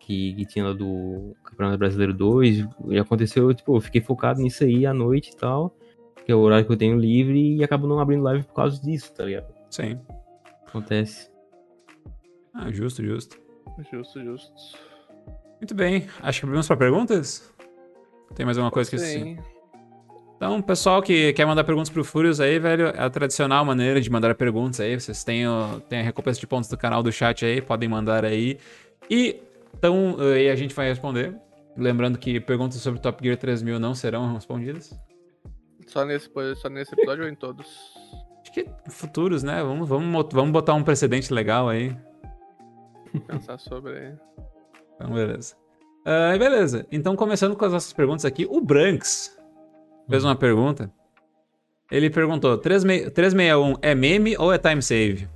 que, 0.00 0.34
que 0.34 0.46
tinha 0.46 0.64
lá 0.64 0.72
do 0.72 1.36
Campeonato 1.44 1.78
Brasileiro 1.78 2.14
2, 2.14 2.66
e 2.88 2.98
aconteceu, 2.98 3.52
tipo, 3.52 3.76
eu 3.76 3.80
fiquei 3.80 4.00
focado 4.00 4.40
nisso 4.40 4.64
aí 4.64 4.86
à 4.86 4.94
noite 4.94 5.32
e 5.32 5.36
tal, 5.36 5.76
que 6.24 6.32
é 6.32 6.34
o 6.34 6.40
horário 6.40 6.64
que 6.64 6.72
eu 6.72 6.76
tenho 6.76 6.98
livre, 6.98 7.56
e 7.56 7.62
acabo 7.62 7.86
não 7.86 8.00
abrindo 8.00 8.22
live 8.22 8.44
por 8.44 8.54
causa 8.54 8.80
disso, 8.80 9.12
tá 9.14 9.24
ligado? 9.24 9.61
Sim. 9.72 9.98
Acontece. 10.66 11.30
Ah, 12.54 12.70
justo, 12.70 13.02
justo. 13.04 13.38
Justo, 13.90 14.22
justo. 14.22 14.52
Muito 15.60 15.74
bem. 15.74 16.06
Acho 16.22 16.40
que 16.40 16.46
abrimos 16.46 16.66
pra 16.66 16.76
perguntas? 16.76 17.50
Tem 18.34 18.44
mais 18.46 18.56
alguma 18.58 18.70
coisa 18.70 18.90
que 18.90 18.98
Sim. 18.98 19.38
Então, 20.36 20.60
pessoal 20.60 21.00
que 21.00 21.32
quer 21.34 21.46
mandar 21.46 21.62
perguntas 21.62 21.88
pro 21.88 22.02
Furious 22.02 22.40
aí, 22.40 22.58
velho, 22.58 22.86
é 22.88 22.98
a 23.00 23.08
tradicional 23.08 23.64
maneira 23.64 24.00
de 24.00 24.10
mandar 24.10 24.34
perguntas 24.34 24.80
aí. 24.80 24.98
Vocês 24.98 25.22
têm, 25.22 25.46
o- 25.46 25.80
têm 25.88 26.00
a 26.00 26.02
recompensa 26.02 26.40
de 26.40 26.46
pontos 26.48 26.68
do 26.68 26.76
canal 26.76 27.00
do 27.02 27.12
chat 27.12 27.44
aí, 27.44 27.62
podem 27.62 27.88
mandar 27.88 28.24
aí. 28.24 28.58
E 29.08 29.40
então, 29.74 30.16
aí 30.18 30.50
a 30.50 30.56
gente 30.56 30.74
vai 30.74 30.88
responder. 30.88 31.34
Lembrando 31.76 32.18
que 32.18 32.40
perguntas 32.40 32.76
sobre 32.80 33.00
Top 33.00 33.22
Gear 33.22 33.36
3000 33.36 33.78
não 33.78 33.94
serão 33.94 34.34
respondidas. 34.34 34.92
Só 35.86 36.04
nesse, 36.04 36.28
só 36.56 36.68
nesse 36.68 36.92
episódio 36.92 37.24
ou 37.24 37.30
em 37.30 37.34
todos? 37.36 37.91
Acho 38.52 38.64
que 38.64 38.90
futuros, 38.90 39.42
né? 39.42 39.62
Vamos, 39.62 39.88
vamos, 39.88 40.26
vamos 40.30 40.52
botar 40.52 40.74
um 40.74 40.84
precedente 40.84 41.32
legal 41.32 41.70
aí. 41.70 41.96
Pensar 43.26 43.58
sobre. 43.58 44.14
Então, 44.94 45.10
beleza. 45.10 45.56
Uh, 46.00 46.38
beleza. 46.38 46.86
Então, 46.92 47.16
começando 47.16 47.56
com 47.56 47.64
as 47.64 47.72
nossas 47.72 47.94
perguntas 47.94 48.26
aqui, 48.26 48.46
o 48.48 48.60
Branks 48.60 49.34
fez 50.06 50.22
uma 50.22 50.36
pergunta. 50.36 50.92
Ele 51.90 52.10
perguntou: 52.10 52.58
361 52.58 53.76
é 53.80 53.94
meme 53.94 54.36
ou 54.36 54.52
é 54.52 54.58
time 54.58 54.82
save? 54.82 55.26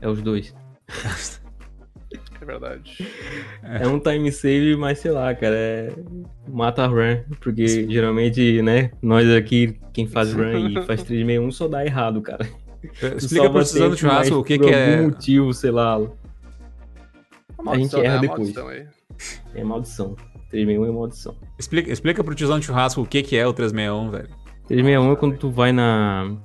É 0.00 0.08
os 0.08 0.22
dois. 0.22 0.54
É 2.40 2.44
verdade. 2.44 2.96
É. 3.62 3.82
é 3.84 3.86
um 3.86 3.98
time 3.98 4.32
save, 4.32 4.76
mas 4.76 4.98
sei 4.98 5.10
lá, 5.10 5.34
cara, 5.34 5.54
é 5.54 5.92
mata 6.48 6.86
run, 6.86 7.18
porque 7.40 7.86
geralmente, 7.88 8.62
né, 8.62 8.90
nós 9.02 9.28
aqui, 9.30 9.78
quem 9.92 10.06
faz 10.06 10.32
run 10.32 10.68
e 10.68 10.74
faz 10.86 11.02
361 11.02 11.50
só 11.52 11.68
dá 11.68 11.84
errado, 11.84 12.22
cara. 12.22 12.48
Explica 13.16 13.50
pro 13.50 13.64
Suzano 13.64 13.96
Churrasco 13.96 14.36
o 14.36 14.44
que, 14.44 14.58
que 14.58 14.70
é. 14.70 14.86
Por 14.86 14.92
algum 14.92 15.10
motivo, 15.10 15.52
sei 15.52 15.70
lá. 15.70 15.96
A, 17.66 17.70
a 17.70 17.78
gente 17.78 17.94
erra 17.96 18.20
né? 18.22 18.28
depois. 18.28 18.54
É 19.54 19.62
maldição. 19.62 20.16
361 20.50 20.84
é 20.84 20.92
maldição. 20.92 21.36
Explica, 21.58 21.92
explica 21.92 22.24
pro 22.24 22.34
tiozão 22.34 22.58
de 22.58 22.66
churrasco 22.66 23.02
o 23.02 23.06
que, 23.06 23.22
que 23.22 23.36
é 23.36 23.46
o 23.46 23.52
361, 23.52 24.10
velho. 24.10 24.28
361 24.66 25.12
é 25.12 25.16
quando 25.16 25.36
tu 25.36 25.50
vai 25.50 25.72
na 25.72 26.36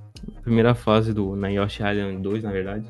primeira 0.44 0.76
fase 0.76 1.14
do. 1.14 1.36
Na 1.36 1.48
Yoshi 1.48 1.82
Island 1.84 2.22
2, 2.22 2.44
na 2.44 2.52
verdade. 2.52 2.86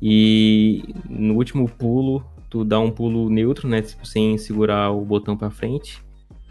E 0.00 0.94
no 1.08 1.34
último 1.34 1.68
pulo, 1.68 2.24
tu 2.56 2.64
dá 2.64 2.80
um 2.80 2.90
pulo 2.90 3.28
neutro, 3.28 3.68
né? 3.68 3.82
Tipo, 3.82 4.06
sem 4.06 4.38
segurar 4.38 4.90
o 4.90 5.04
botão 5.04 5.36
para 5.36 5.50
frente. 5.50 6.02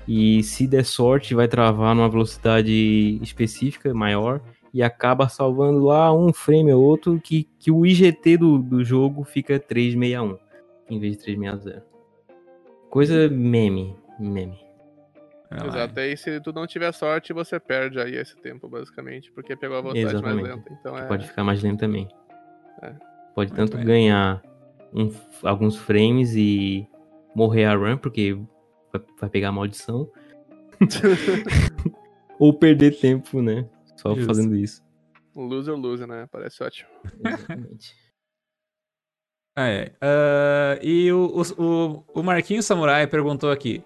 E 0.07 0.44
se 0.44 0.68
der 0.68 0.86
sorte, 0.86 1.34
vai 1.34 1.48
travar 1.48 1.95
numa 1.95 2.07
velocidade 2.07 3.18
específica, 3.23 3.91
maior, 3.91 4.40
e 4.72 4.84
acaba 4.84 5.27
salvando 5.27 5.84
lá 5.86 6.14
um 6.14 6.32
frame 6.32 6.72
ou 6.72 6.84
outro 6.84 7.19
que, 7.19 7.49
que 7.57 7.72
o 7.72 7.86
IGT 7.86 8.38
do, 8.38 8.60
do 8.60 8.84
jogo 8.84 9.23
fica 9.23 9.60
361 9.60 10.38
em 10.88 10.99
vez 10.99 11.18
de 11.18 11.23
360. 11.23 11.84
Coisa 12.88 13.27
meme, 13.27 13.95
meme. 14.19 14.64
Exato, 15.52 15.99
aí 15.99 16.15
se 16.15 16.40
tu 16.41 16.53
não 16.53 16.68
tiver 16.68 16.91
sorte, 16.91 17.34
você 17.34 17.60
perde 17.60 17.99
aí 17.99 18.15
esse 18.15 18.36
tempo, 18.36 18.68
basicamente, 18.68 19.32
porque 19.32 19.56
pegou 19.56 19.77
a 19.77 19.82
velocidade 19.82 20.15
Exatamente. 20.15 20.44
mais 20.44 20.56
lenta. 20.56 20.73
Então 20.80 20.98
é... 20.98 21.07
Pode 21.07 21.27
ficar 21.27 21.44
mais 21.44 21.64
lento 21.64 21.80
também. 21.80 22.07
É. 22.84 22.94
Pode 23.34 23.52
tanto 23.53 23.77
ganhar 23.77 24.41
um, 24.95 25.11
alguns 25.43 25.76
frames 25.76 26.34
e 26.35 26.88
morrer 27.35 27.65
a 27.65 27.76
run, 27.76 27.97
porque 27.97 28.34
vai, 28.91 29.01
vai 29.19 29.30
pegar 29.30 29.49
a 29.49 29.51
maldição. 29.51 30.09
Ou 32.39 32.53
perder 32.53 32.97
tempo, 32.99 33.41
né? 33.41 33.67
Só 33.97 34.13
Justo. 34.15 34.27
fazendo 34.27 34.55
isso. 34.55 34.84
Loser, 35.35 35.76
loser, 35.76 36.07
né? 36.07 36.27
Parece 36.31 36.63
ótimo. 36.63 36.89
Exatamente. 37.23 37.93
é. 39.57 39.91
Uh, 40.01 40.85
e 40.85 41.11
o, 41.11 41.43
o, 41.57 42.03
o 42.13 42.23
Marquinhos 42.23 42.65
Samurai 42.65 43.05
perguntou 43.07 43.51
aqui: 43.51 43.84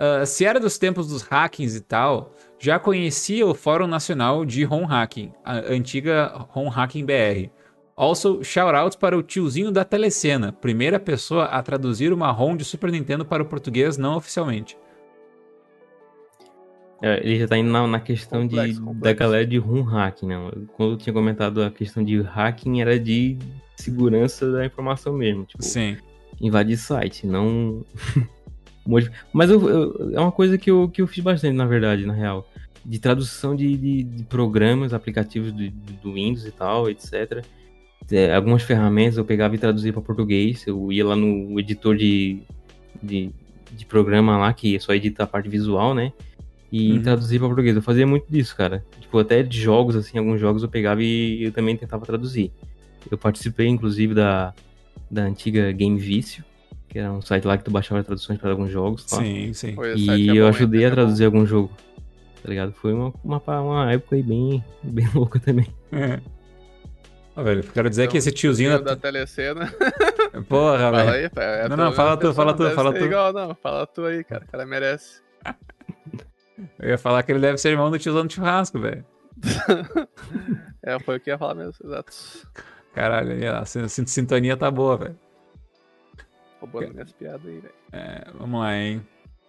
uh, 0.00 0.24
se 0.24 0.44
era 0.44 0.58
dos 0.58 0.78
tempos 0.78 1.08
dos 1.08 1.22
hackings 1.22 1.76
e 1.76 1.80
tal, 1.80 2.32
já 2.58 2.78
conhecia 2.78 3.46
o 3.46 3.54
Fórum 3.54 3.86
Nacional 3.86 4.44
de 4.44 4.64
ROM 4.64 4.86
Hacking, 4.86 5.32
a 5.44 5.58
antiga 5.72 6.28
ROM 6.50 6.68
Hacking 6.68 7.04
BR. 7.04 7.50
Also, 7.96 8.44
shoutouts 8.44 8.94
para 8.94 9.16
o 9.16 9.22
tiozinho 9.22 9.72
da 9.72 9.82
telecena, 9.82 10.52
primeira 10.52 11.00
pessoa 11.00 11.46
a 11.46 11.62
traduzir 11.62 12.12
uma 12.12 12.30
ROM 12.30 12.54
de 12.54 12.62
Super 12.62 12.92
Nintendo 12.92 13.24
para 13.24 13.42
o 13.42 13.46
português 13.46 13.96
não 13.96 14.18
oficialmente. 14.18 14.76
É, 17.00 17.20
ele 17.26 17.38
já 17.38 17.48
tá 17.48 17.56
indo 17.56 17.70
na, 17.70 17.86
na 17.86 18.00
questão 18.00 18.42
complexo, 18.42 18.74
de, 18.74 18.80
complexo. 18.80 19.00
da 19.00 19.12
galera 19.14 19.46
de 19.46 19.56
ROM 19.56 19.82
hacking, 19.82 20.26
né? 20.26 20.36
Quando 20.76 20.92
eu 20.92 20.96
tinha 20.98 21.12
comentado 21.12 21.62
a 21.62 21.70
questão 21.70 22.04
de 22.04 22.20
hacking, 22.20 22.82
era 22.82 23.00
de 23.00 23.38
segurança 23.76 24.52
da 24.52 24.66
informação 24.66 25.14
mesmo. 25.14 25.46
Tipo, 25.46 25.62
Sim. 25.62 25.96
Invadir 26.38 26.76
site, 26.76 27.26
não. 27.26 27.82
Mas 29.32 29.50
eu, 29.50 29.68
eu, 29.68 30.10
é 30.14 30.20
uma 30.20 30.32
coisa 30.32 30.58
que 30.58 30.70
eu, 30.70 30.86
que 30.88 31.00
eu 31.00 31.06
fiz 31.06 31.24
bastante, 31.24 31.54
na 31.54 31.66
verdade, 31.66 32.04
na 32.04 32.12
real. 32.12 32.46
De 32.84 32.98
tradução 32.98 33.56
de, 33.56 33.74
de, 33.74 34.02
de 34.02 34.24
programas, 34.24 34.92
aplicativos 34.92 35.50
do, 35.50 35.70
do 35.70 36.12
Windows 36.12 36.44
e 36.44 36.50
tal, 36.50 36.90
etc 36.90 37.42
é, 38.10 38.34
algumas 38.34 38.62
ferramentas 38.62 39.16
eu 39.16 39.24
pegava 39.24 39.54
e 39.54 39.58
traduzia 39.58 39.92
para 39.92 40.02
português. 40.02 40.66
Eu 40.66 40.92
ia 40.92 41.04
lá 41.04 41.16
no 41.16 41.58
editor 41.58 41.96
de, 41.96 42.38
de, 43.02 43.30
de, 43.72 43.84
programa 43.84 44.38
lá, 44.38 44.52
que 44.52 44.78
só 44.78 44.94
edita 44.94 45.24
a 45.24 45.26
parte 45.26 45.48
visual, 45.48 45.94
né? 45.94 46.12
E 46.70 46.92
uhum. 46.92 47.02
traduzia 47.02 47.38
para 47.38 47.48
português. 47.48 47.74
Eu 47.74 47.82
fazia 47.82 48.06
muito 48.06 48.26
disso, 48.28 48.54
cara. 48.56 48.84
Tipo, 49.00 49.18
até 49.18 49.42
de 49.42 49.60
jogos, 49.60 49.96
assim, 49.96 50.18
alguns 50.18 50.40
jogos 50.40 50.62
eu 50.62 50.68
pegava 50.68 51.02
e 51.02 51.44
eu 51.44 51.52
também 51.52 51.76
tentava 51.76 52.04
traduzir. 52.04 52.52
Eu 53.10 53.18
participei, 53.18 53.68
inclusive, 53.68 54.14
da, 54.14 54.52
da 55.10 55.22
antiga 55.22 55.70
Game 55.72 55.98
Vício, 55.98 56.44
que 56.88 56.98
era 56.98 57.12
um 57.12 57.22
site 57.22 57.44
lá 57.44 57.56
que 57.56 57.64
tu 57.64 57.70
baixava 57.70 58.02
traduções 58.02 58.38
para 58.38 58.50
alguns 58.50 58.70
jogos. 58.70 59.04
Tá? 59.04 59.16
Sim, 59.16 59.52
sim. 59.52 59.74
E 59.96 60.30
é 60.30 60.36
eu 60.36 60.46
ajudei 60.48 60.84
a 60.84 60.90
traduzir 60.90 61.24
é 61.24 61.26
algum 61.26 61.46
jogo, 61.46 61.70
tá 62.42 62.48
ligado? 62.48 62.72
Foi 62.72 62.92
uma, 62.92 63.12
uma, 63.22 63.60
uma 63.60 63.92
época 63.92 64.16
aí 64.16 64.22
bem, 64.22 64.64
bem 64.82 65.08
louca 65.14 65.38
também. 65.38 65.66
É. 65.92 66.20
Ah, 67.36 67.42
velho, 67.42 67.62
quero 67.64 67.90
dizer 67.90 68.04
então, 68.04 68.12
que 68.12 68.18
esse 68.18 68.32
tiozinho 68.32 68.70
da, 68.70 68.94
da 68.94 68.96
telecena. 68.96 69.70
Porra, 70.48 70.78
fala 70.78 71.04
velho. 71.04 71.10
Aí, 71.10 71.30
é, 71.36 71.68
não, 71.68 71.76
não, 71.76 71.92
fala 71.92 72.16
tu, 72.16 72.32
fala 72.32 72.54
tu, 72.54 72.70
fala 72.70 72.94
tu. 72.94 73.04
Igual, 73.04 73.30
não, 73.30 73.54
fala 73.54 73.86
tu 73.86 74.06
aí, 74.06 74.24
cara. 74.24 74.42
O 74.42 74.50
cara 74.50 74.64
merece. 74.64 75.20
Eu 76.78 76.88
ia 76.88 76.96
falar 76.96 77.22
que 77.22 77.30
ele 77.30 77.40
deve 77.40 77.58
ser 77.58 77.68
irmão 77.68 77.90
do 77.90 77.98
tiozão 77.98 78.26
do 78.26 78.32
churrasco, 78.32 78.78
velho. 78.78 79.04
é, 80.82 80.98
foi 80.98 81.18
o 81.18 81.20
que 81.20 81.28
ia 81.28 81.36
falar 81.36 81.54
mesmo, 81.54 81.74
exato. 81.84 82.10
Caralho, 82.94 83.36
a 83.54 83.66
sintonia 83.66 84.56
tá 84.56 84.70
boa, 84.70 84.96
velho. 84.96 85.18
Roubando 86.58 86.94
minhas 86.94 87.12
piadas 87.12 87.44
aí, 87.44 87.58
velho. 87.58 87.74
É, 87.92 88.30
vamos 88.38 88.58
lá, 88.58 88.74
hein. 88.74 89.06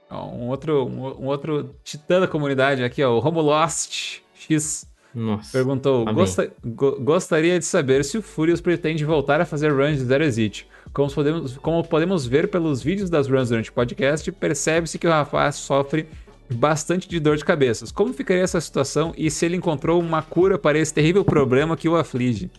Ó, 0.10 0.28
um 0.28 0.50
outro, 0.50 0.86
um, 0.86 1.24
um, 1.24 1.28
outro 1.28 1.74
titã 1.86 2.20
da 2.20 2.28
comunidade 2.28 2.84
aqui, 2.84 3.02
ó, 3.02 3.16
o 3.16 3.20
Romulost 3.20 4.22
X 4.34 4.86
nossa. 5.18 5.52
Perguntou: 5.52 6.06
Gosta, 6.14 6.54
go, 6.64 7.00
gostaria 7.00 7.58
de 7.58 7.66
saber 7.66 8.06
se 8.06 8.20
o 8.20 8.22
Furious 8.22 8.62
pretende 8.62 9.04
voltar 9.04 9.42
a 9.42 9.46
fazer 9.46 9.72
runs 9.72 9.98
de 9.98 10.06
Zero 10.06 10.24
Exit. 10.24 10.68
Como 10.94 11.12
podemos, 11.12 11.58
como 11.58 11.84
podemos 11.84 12.28
ver 12.28 12.48
pelos 12.50 12.84
vídeos 12.84 13.10
das 13.10 13.28
runs 13.28 13.50
durante 13.50 13.72
o 13.72 13.74
podcast, 13.74 14.32
percebe-se 14.32 15.00
que 15.00 15.08
o 15.08 15.10
Rafa 15.10 15.52
sofre 15.52 16.08
bastante 16.54 17.10
de 17.10 17.20
dor 17.20 17.36
de 17.36 17.44
cabeça. 17.44 17.84
Como 17.96 18.14
ficaria 18.14 18.44
essa 18.44 18.62
situação 18.62 19.12
e 19.18 19.32
se 19.32 19.44
ele 19.44 19.56
encontrou 19.56 20.00
uma 20.00 20.22
cura 20.22 20.56
para 20.56 20.78
esse 20.78 20.94
terrível 20.94 21.26
problema 21.26 21.76
que 21.76 21.90
o 21.90 21.96
aflige? 21.96 22.52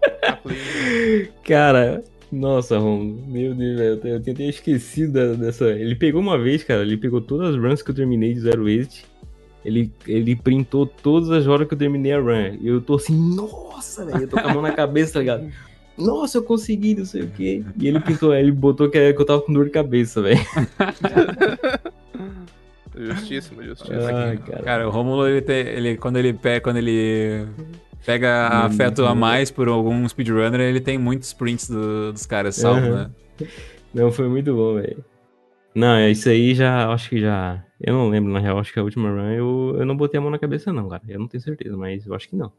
cara, 1.44 2.02
nossa, 2.30 2.78
Ron, 2.78 3.04
meu 3.28 3.54
Deus, 3.54 3.78
eu, 3.78 4.10
eu 4.14 4.22
tinha 4.22 4.48
esquecido 4.48 5.36
dessa. 5.36 5.66
Ele 5.66 5.94
pegou 5.94 6.22
uma 6.22 6.38
vez, 6.38 6.64
cara, 6.64 6.80
ele 6.80 6.96
pegou 6.96 7.20
todas 7.20 7.54
as 7.54 7.60
runs 7.60 7.82
que 7.82 7.90
eu 7.90 7.94
terminei 7.94 8.32
de 8.32 8.40
Zero 8.40 8.66
Exit 8.70 9.11
ele, 9.64 9.92
ele 10.06 10.34
printou 10.34 10.86
todas 10.86 11.30
as 11.30 11.46
horas 11.46 11.68
que 11.68 11.74
eu 11.74 11.78
terminei 11.78 12.12
a 12.12 12.20
run. 12.20 12.58
E 12.60 12.68
eu 12.68 12.80
tô 12.80 12.94
assim, 12.94 13.16
nossa, 13.16 14.04
velho. 14.04 14.22
Eu 14.22 14.28
tô 14.28 14.40
com 14.40 14.48
a 14.48 14.54
mão 14.54 14.62
na 14.62 14.72
cabeça, 14.72 15.14
tá 15.14 15.20
ligado? 15.20 15.50
Nossa, 15.96 16.38
eu 16.38 16.42
consegui, 16.42 16.94
não 16.94 17.04
sei 17.04 17.22
o 17.22 17.28
quê. 17.28 17.62
E 17.78 17.86
ele 17.86 18.00
pintou, 18.00 18.34
ele 18.34 18.50
botou 18.50 18.88
que, 18.88 18.98
eu 18.98 19.24
tava 19.24 19.42
com 19.42 19.52
dor 19.52 19.66
de 19.66 19.70
cabeça, 19.70 20.22
velho. 20.22 20.40
justíssimo, 22.96 23.62
justíssimo. 23.62 23.98
Ah, 23.98 24.36
cara. 24.36 24.62
cara. 24.62 24.88
o 24.88 24.90
Romulo, 24.90 25.28
ele, 25.28 25.42
tem, 25.42 25.58
ele 25.58 25.96
quando 25.96 26.16
ele 26.16 26.32
pega, 26.32 26.60
quando 26.60 26.78
ele 26.78 27.46
pega 28.04 28.48
afeto 28.48 29.04
a 29.04 29.14
mais 29.14 29.50
por 29.50 29.68
algum 29.68 30.08
speedrunner, 30.08 30.60
ele 30.60 30.80
tem 30.80 30.98
muitos 30.98 31.32
prints 31.32 31.68
do, 31.68 32.12
dos 32.12 32.26
caras 32.26 32.56
salvos, 32.56 32.88
uhum. 32.88 32.94
né? 32.94 33.10
Não, 33.94 34.10
foi 34.10 34.28
muito 34.28 34.54
bom, 34.54 34.74
velho. 34.74 35.04
Não, 35.74 35.94
é 35.94 36.10
isso 36.10 36.28
aí 36.28 36.54
já, 36.54 36.92
acho 36.92 37.08
que 37.08 37.20
já. 37.20 37.64
Eu 37.80 37.94
não 37.94 38.08
lembro, 38.08 38.32
na 38.32 38.38
real, 38.38 38.58
acho 38.58 38.72
que 38.72 38.78
a 38.78 38.82
última 38.82 39.10
run 39.10 39.30
eu, 39.30 39.76
eu 39.78 39.86
não 39.86 39.96
botei 39.96 40.18
a 40.18 40.20
mão 40.20 40.30
na 40.30 40.38
cabeça, 40.38 40.72
não, 40.72 40.88
cara. 40.88 41.02
Eu 41.08 41.18
não 41.18 41.26
tenho 41.26 41.42
certeza, 41.42 41.76
mas 41.76 42.06
eu 42.06 42.14
acho 42.14 42.28
que 42.28 42.36
não. 42.36 42.52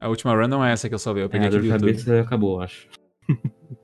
A 0.00 0.08
última 0.08 0.34
run 0.34 0.48
não 0.48 0.64
é 0.64 0.72
essa 0.72 0.88
que 0.88 0.94
eu 0.94 0.98
salvei, 0.98 1.22
eu 1.24 1.28
peguei 1.28 1.48
é, 1.48 1.50
a 1.50 1.78
cabeça 1.78 2.20
acabou, 2.20 2.60
acho. 2.60 2.88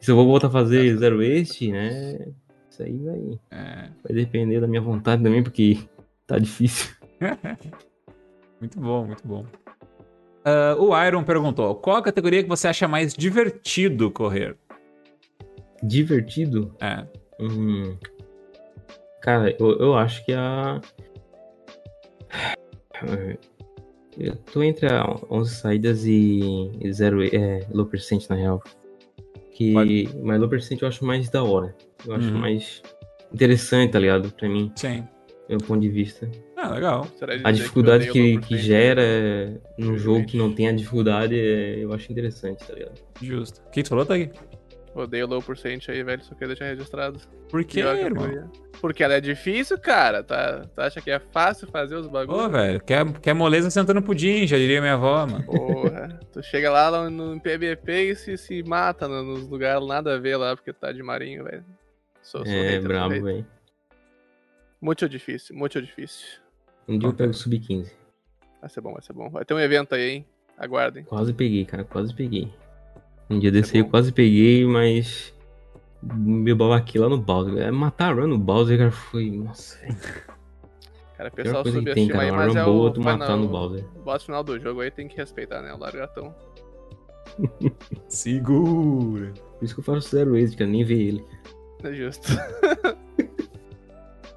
Se 0.00 0.10
eu 0.10 0.16
vou 0.16 0.26
voltar 0.26 0.46
a 0.46 0.50
fazer 0.50 0.96
zero 0.96 1.18
waste, 1.18 1.70
né? 1.70 2.32
Isso 2.70 2.82
aí 2.82 2.96
vai. 2.96 3.40
É. 3.50 3.90
Vai 4.02 4.12
depender 4.14 4.60
da 4.60 4.66
minha 4.66 4.80
vontade 4.80 5.22
também, 5.22 5.42
porque 5.42 5.78
tá 6.26 6.38
difícil. 6.38 6.94
muito 8.58 8.80
bom, 8.80 9.04
muito 9.04 9.28
bom. 9.28 9.44
Uh, 10.40 10.82
o 10.82 11.04
Iron 11.04 11.22
perguntou: 11.22 11.74
qual 11.74 11.98
a 11.98 12.02
categoria 12.02 12.42
que 12.42 12.48
você 12.48 12.68
acha 12.68 12.88
mais 12.88 13.12
divertido 13.12 14.10
correr? 14.10 14.56
Divertido? 15.82 16.74
É. 16.80 17.06
Hum, 17.40 17.96
cara, 19.22 19.54
eu, 19.58 19.78
eu 19.78 19.94
acho 19.94 20.24
que 20.24 20.32
a. 20.32 20.80
Eu 24.18 24.36
tô 24.36 24.62
entre 24.62 24.86
a 24.86 25.06
11 25.30 25.54
saídas 25.54 26.04
e, 26.04 26.40
e 26.78 26.92
zero 26.92 27.24
é, 27.24 27.66
low 27.72 27.86
percent 27.86 28.28
na 28.28 28.36
real. 28.36 28.62
Que, 29.52 29.72
Pode. 29.72 30.08
mas 30.22 30.38
low 30.38 30.48
percent 30.48 30.82
eu 30.82 30.88
acho 30.88 31.04
mais 31.06 31.30
da 31.30 31.42
hora. 31.42 31.74
Eu 32.06 32.14
acho 32.14 32.28
uhum. 32.28 32.38
mais 32.38 32.82
interessante, 33.32 33.92
tá 33.92 33.98
ligado? 33.98 34.30
Pra 34.32 34.46
mim. 34.48 34.70
Sim. 34.76 35.06
Meu 35.48 35.58
ponto 35.58 35.80
de 35.80 35.88
vista. 35.88 36.30
Ah, 36.56 36.74
legal. 36.74 37.06
A 37.42 37.50
dificuldade 37.50 38.10
que, 38.10 38.38
que 38.38 38.48
percent. 38.48 38.60
gera 38.60 39.60
num 39.78 39.96
jogo 39.96 40.26
que 40.26 40.36
não 40.36 40.52
tem 40.52 40.68
a 40.68 40.72
dificuldade, 40.72 41.38
é- 41.38 41.78
eu 41.82 41.92
acho 41.92 42.12
interessante, 42.12 42.66
tá 42.66 42.74
ligado? 42.74 43.00
Justo. 43.22 43.62
O 43.66 43.70
que 43.70 43.82
tu 43.82 43.88
falou, 43.88 44.04
Tag? 44.04 44.30
Odeio 44.94 45.26
low 45.26 45.40
percent 45.40 45.88
aí, 45.88 46.02
velho. 46.02 46.22
Só 46.24 46.34
queria 46.34 46.48
deixar 46.48 46.64
registrado. 46.66 47.20
Por 47.48 47.64
quê, 47.64 47.80
irmão? 47.80 48.50
Porque 48.80 49.04
ela 49.04 49.14
é 49.14 49.20
difícil, 49.20 49.78
cara. 49.78 50.22
Tá, 50.24 50.66
tu 50.74 50.80
acha 50.80 51.00
que 51.00 51.10
é 51.10 51.18
fácil 51.18 51.68
fazer 51.68 51.94
os 51.96 52.06
Ô, 52.06 52.10
bagulhos? 52.10 52.50
velho, 52.50 52.80
quer, 52.82 53.12
quer 53.20 53.34
moleza 53.34 53.70
sentando 53.70 54.02
pudim, 54.02 54.46
já 54.46 54.56
diria 54.56 54.80
minha 54.80 54.94
avó, 54.94 55.26
mano. 55.26 55.44
Porra. 55.44 56.18
tu 56.32 56.42
chega 56.42 56.70
lá 56.70 56.90
no, 57.08 57.34
no 57.34 57.40
PBP 57.40 58.10
e 58.10 58.16
se, 58.16 58.36
se 58.36 58.62
mata 58.64 59.06
no- 59.06 59.22
nos 59.22 59.48
lugares 59.48 59.86
nada 59.86 60.14
a 60.14 60.18
ver 60.18 60.36
lá, 60.36 60.56
porque 60.56 60.72
tá 60.72 60.90
de 60.92 61.02
marinho, 61.02 61.44
velho. 61.44 61.64
Sou, 62.22 62.44
sou 62.44 62.52
É, 62.54 62.80
brabo, 62.80 63.22
velho. 63.22 63.46
Muito 64.80 65.08
difícil, 65.08 65.54
muito 65.54 65.80
difícil. 65.80 66.26
Um 66.88 66.98
dia 66.98 67.08
eu 67.08 67.14
pego 67.14 67.30
o 67.30 67.34
sub-15. 67.34 67.92
Vai 68.60 68.70
ser 68.70 68.80
bom, 68.80 68.92
vai 68.92 69.02
ser 69.02 69.12
bom. 69.12 69.28
Vai 69.30 69.44
ter 69.44 69.54
um 69.54 69.60
evento 69.60 69.94
aí, 69.94 70.10
hein? 70.10 70.26
Aguardem. 70.58 71.04
Quase 71.04 71.32
peguei, 71.32 71.64
cara, 71.64 71.84
quase 71.84 72.14
peguei. 72.14 72.52
Um 73.30 73.38
dia 73.38 73.50
desse 73.52 73.76
É 73.76 73.80
aí 73.80 73.86
eu 73.86 73.90
quase 73.90 74.12
peguei, 74.12 74.64
mas. 74.66 75.32
Meu 76.02 76.56
babaque 76.56 76.98
lá 76.98 77.08
no 77.08 77.18
Bowser. 77.18 77.58
É, 77.58 77.70
matar 77.70 78.10
a 78.10 78.14
run 78.14 78.26
no 78.26 78.38
Bowser, 78.38 78.78
cara, 78.78 78.90
foi. 78.90 79.30
Nossa, 79.30 79.78
velho. 79.78 79.96
Cara, 81.20 81.28
o 81.28 81.36
pessoal 81.36 81.64
subestima 81.66 82.12
cara. 82.12 82.24
aí, 82.24 82.30
Uma 82.30 82.46
mas 82.46 82.54
run 82.54 82.60
é 82.60 82.64
boa 82.64 82.88
o, 82.88 82.92
tu 82.94 83.02
vai 83.02 83.12
matar 83.14 83.36
não, 83.36 83.42
no 83.42 83.48
Bowser. 83.48 83.84
o 83.94 84.00
boss 84.00 84.24
final 84.24 84.42
do 84.42 84.58
jogo 84.58 84.80
aí 84.80 84.90
tem 84.90 85.06
que 85.06 85.18
respeitar, 85.18 85.60
né? 85.60 85.74
O 85.74 85.76
largatão. 85.76 86.34
Segura. 88.08 89.34
Por 89.58 89.64
isso 89.64 89.74
que 89.74 89.80
eu 89.80 89.84
faço 89.84 90.08
zero 90.08 90.34
exit, 90.34 90.56
cara, 90.56 90.70
nem 90.70 90.82
ver 90.82 90.98
ele. 90.98 91.24
É 91.84 91.92
justo. 91.92 92.26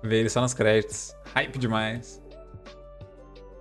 Vê 0.03 0.19
ele 0.19 0.29
só 0.29 0.41
nos 0.41 0.53
créditos. 0.53 1.15
Hype 1.33 1.57
demais. 1.57 2.21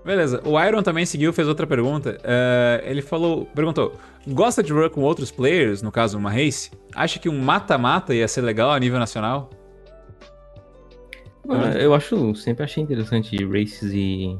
Beleza, 0.04 0.42
o 0.44 0.60
Iron 0.60 0.82
também 0.82 1.06
seguiu, 1.06 1.32
fez 1.32 1.46
outra 1.46 1.64
pergunta. 1.64 2.18
Eh, 2.24 2.82
ele 2.86 3.02
falou, 3.02 3.46
perguntou: 3.54 3.92
gosta 4.26 4.62
de 4.62 4.72
run 4.72 4.88
com 4.88 5.00
outros 5.02 5.30
players, 5.30 5.82
no 5.82 5.90
caso 5.92 6.18
uma 6.18 6.30
race? 6.30 6.70
Acha 6.94 7.18
que 7.18 7.28
um 7.28 7.40
mata-mata 7.40 8.14
ia 8.14 8.28
ser 8.28 8.42
legal 8.42 8.70
a 8.70 8.78
nível 8.78 8.98
nacional? 8.98 9.50
Ah, 11.48 11.72
eu 11.78 11.92
acho, 11.94 12.34
sempre 12.36 12.62
achei 12.64 12.82
interessante 12.82 13.36
races 13.44 13.92
e, 13.92 14.36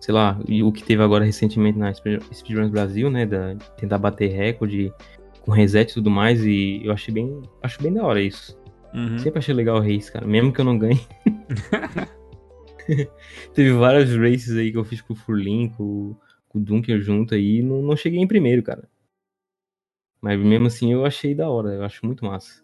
sei 0.00 0.12
lá, 0.14 0.38
e 0.46 0.62
o 0.62 0.70
que 0.70 0.84
teve 0.84 1.02
agora 1.02 1.24
recentemente 1.24 1.78
na 1.78 1.92
Speed- 1.92 2.22
Speedruns 2.32 2.70
Brasil, 2.70 3.08
né, 3.08 3.24
da 3.24 3.54
tentar 3.78 3.98
bater 3.98 4.30
recorde 4.30 4.92
com 5.40 5.52
reset 5.52 5.90
e 5.90 5.94
tudo 5.94 6.10
mais, 6.10 6.44
e 6.44 6.82
eu 6.84 6.92
achei 6.92 7.12
bem, 7.12 7.40
acho 7.62 7.82
bem 7.82 7.92
da 7.92 8.04
hora 8.04 8.20
isso. 8.20 8.58
Uhum. 8.94 9.18
Sempre 9.18 9.38
achei 9.38 9.54
legal 9.54 9.76
o 9.78 9.80
race, 9.80 10.12
cara, 10.12 10.26
mesmo 10.26 10.52
que 10.52 10.60
eu 10.60 10.64
não 10.64 10.78
ganhe. 10.78 11.00
teve 13.54 13.72
várias 13.72 14.14
races 14.14 14.56
aí 14.56 14.70
que 14.70 14.78
eu 14.78 14.84
fiz 14.84 15.00
com 15.00 15.14
o 15.14 15.16
Furlin, 15.16 15.68
com, 15.70 16.14
com 16.48 16.58
o 16.58 16.62
Dunker 16.62 17.00
junto 17.00 17.34
aí, 17.34 17.58
e 17.58 17.62
não, 17.62 17.82
não 17.82 17.96
cheguei 17.96 18.20
em 18.20 18.26
primeiro, 18.26 18.62
cara. 18.62 18.88
Mas 20.24 20.40
mesmo 20.40 20.68
assim 20.68 20.90
eu 20.90 21.04
achei 21.04 21.34
da 21.34 21.46
hora, 21.50 21.68
eu 21.74 21.84
acho 21.84 22.00
muito 22.06 22.24
massa. 22.24 22.62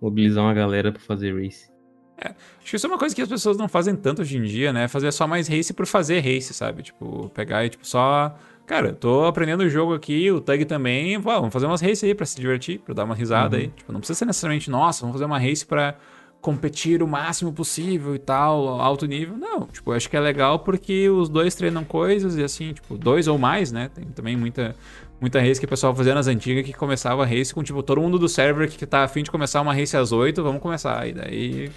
Mobilizar 0.00 0.42
uma 0.42 0.54
galera 0.54 0.90
pra 0.90 1.02
fazer 1.02 1.34
race. 1.38 1.70
Acho 2.18 2.70
que 2.70 2.76
isso 2.76 2.86
é 2.86 2.88
uma 2.88 2.98
coisa 2.98 3.14
que 3.14 3.20
as 3.20 3.28
pessoas 3.28 3.58
não 3.58 3.68
fazem 3.68 3.94
tanto 3.94 4.22
hoje 4.22 4.38
em 4.38 4.42
dia, 4.42 4.72
né? 4.72 4.88
Fazer 4.88 5.12
só 5.12 5.26
mais 5.26 5.46
race 5.46 5.74
por 5.74 5.84
fazer 5.84 6.20
race, 6.20 6.54
sabe? 6.54 6.82
Tipo, 6.82 7.28
pegar 7.34 7.62
e 7.66 7.68
tipo 7.68 7.86
só. 7.86 8.34
Cara, 8.64 8.88
eu 8.88 8.94
tô 8.94 9.26
aprendendo 9.26 9.60
o 9.64 9.68
jogo 9.68 9.92
aqui, 9.92 10.30
o 10.30 10.40
Tug 10.40 10.64
também. 10.64 11.20
Pô, 11.20 11.28
vamos 11.30 11.52
fazer 11.52 11.66
umas 11.66 11.82
races 11.82 12.04
aí 12.04 12.14
pra 12.14 12.24
se 12.24 12.40
divertir, 12.40 12.78
pra 12.78 12.94
dar 12.94 13.04
uma 13.04 13.14
risada 13.14 13.56
Uhum. 13.56 13.62
aí. 13.64 13.68
Tipo, 13.68 13.92
não 13.92 14.00
precisa 14.00 14.18
ser 14.20 14.24
necessariamente, 14.24 14.70
nossa, 14.70 15.02
vamos 15.02 15.14
fazer 15.16 15.26
uma 15.26 15.38
race 15.38 15.66
pra 15.66 15.96
competir 16.40 17.02
o 17.02 17.08
máximo 17.08 17.52
possível 17.52 18.14
e 18.14 18.18
tal, 18.18 18.80
alto 18.80 19.06
nível. 19.06 19.36
Não, 19.36 19.66
tipo, 19.66 19.92
eu 19.92 19.96
acho 19.96 20.08
que 20.08 20.16
é 20.16 20.20
legal 20.20 20.58
porque 20.60 21.08
os 21.10 21.28
dois 21.28 21.54
treinam 21.54 21.84
coisas 21.84 22.36
e 22.36 22.42
assim, 22.44 22.72
tipo, 22.72 22.96
dois 22.96 23.28
ou 23.28 23.36
mais, 23.38 23.72
né? 23.72 23.90
Tem 23.94 24.04
também 24.06 24.36
muita, 24.36 24.74
muita 25.20 25.40
race 25.40 25.58
que 25.60 25.66
o 25.66 25.68
pessoal 25.68 25.94
fazia 25.94 26.14
nas 26.14 26.26
antigas 26.26 26.64
que 26.64 26.72
começava 26.72 27.22
a 27.22 27.26
race 27.26 27.54
com, 27.54 27.62
tipo, 27.62 27.82
todo 27.82 28.00
mundo 28.00 28.18
do 28.18 28.28
server 28.28 28.70
que 28.70 28.86
tá 28.86 29.04
afim 29.04 29.22
de 29.22 29.30
começar 29.30 29.60
uma 29.60 29.74
race 29.74 29.96
às 29.96 30.12
8, 30.12 30.42
vamos 30.42 30.60
começar. 30.60 31.06
E 31.08 31.12
daí. 31.12 31.70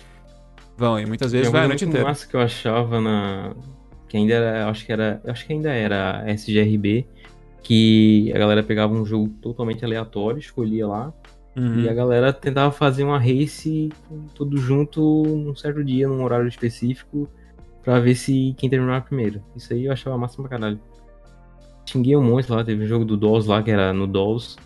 Vão, 0.78 1.00
e 1.00 1.06
muitas 1.06 1.32
vezes 1.32 1.52
vai 1.52 1.66
a 1.66 1.68
noite 1.68 1.86
muito 1.86 1.96
inteira. 1.96 2.10
massa 2.10 2.28
que 2.28 2.36
eu 2.36 2.42
achava 2.42 3.02
na. 3.02 3.56
Que 4.08 4.18
ainda 4.18 4.34
era. 4.34 4.70
Acho 4.70 4.86
que 4.86 4.92
era. 4.92 5.22
Acho 5.26 5.46
que 5.46 5.54
ainda 5.54 5.72
era 5.72 6.24
a 6.24 6.32
SGRB. 6.32 7.08
Que 7.64 8.32
a 8.34 8.38
galera 8.38 8.64
pegava 8.64 8.94
um 8.94 9.06
jogo 9.06 9.28
totalmente 9.42 9.84
aleatório, 9.84 10.40
escolhia 10.40 10.88
lá. 10.88 11.12
Uhum. 11.56 11.82
E 11.82 11.90
a 11.90 11.94
galera 11.94 12.32
tentava 12.32 12.72
fazer 12.72 13.04
uma 13.04 13.18
race 13.18 13.90
tudo 14.36 14.58
junto 14.58 15.24
num 15.24 15.56
certo 15.56 15.84
dia, 15.84 16.08
num 16.08 16.24
horário 16.24 16.48
específico. 16.48 17.28
Pra 17.84 18.00
ver 18.00 18.16
se 18.16 18.54
quem 18.58 18.70
terminava 18.70 19.04
primeiro. 19.04 19.42
Isso 19.56 19.74
aí 19.74 19.86
eu 19.86 19.92
achava 19.92 20.18
massa 20.18 20.36
pra 20.38 20.50
caralho. 20.50 20.80
Xinguei 21.88 22.16
um 22.18 22.24
monte 22.24 22.52
lá, 22.52 22.64
teve 22.64 22.84
um 22.84 22.88
jogo 22.88 23.06
do 23.06 23.16
Dolls 23.16 23.50
lá, 23.50 23.64
que 23.64 23.72
era 23.72 23.94
no 23.94 24.06
Dolls. 24.06 24.58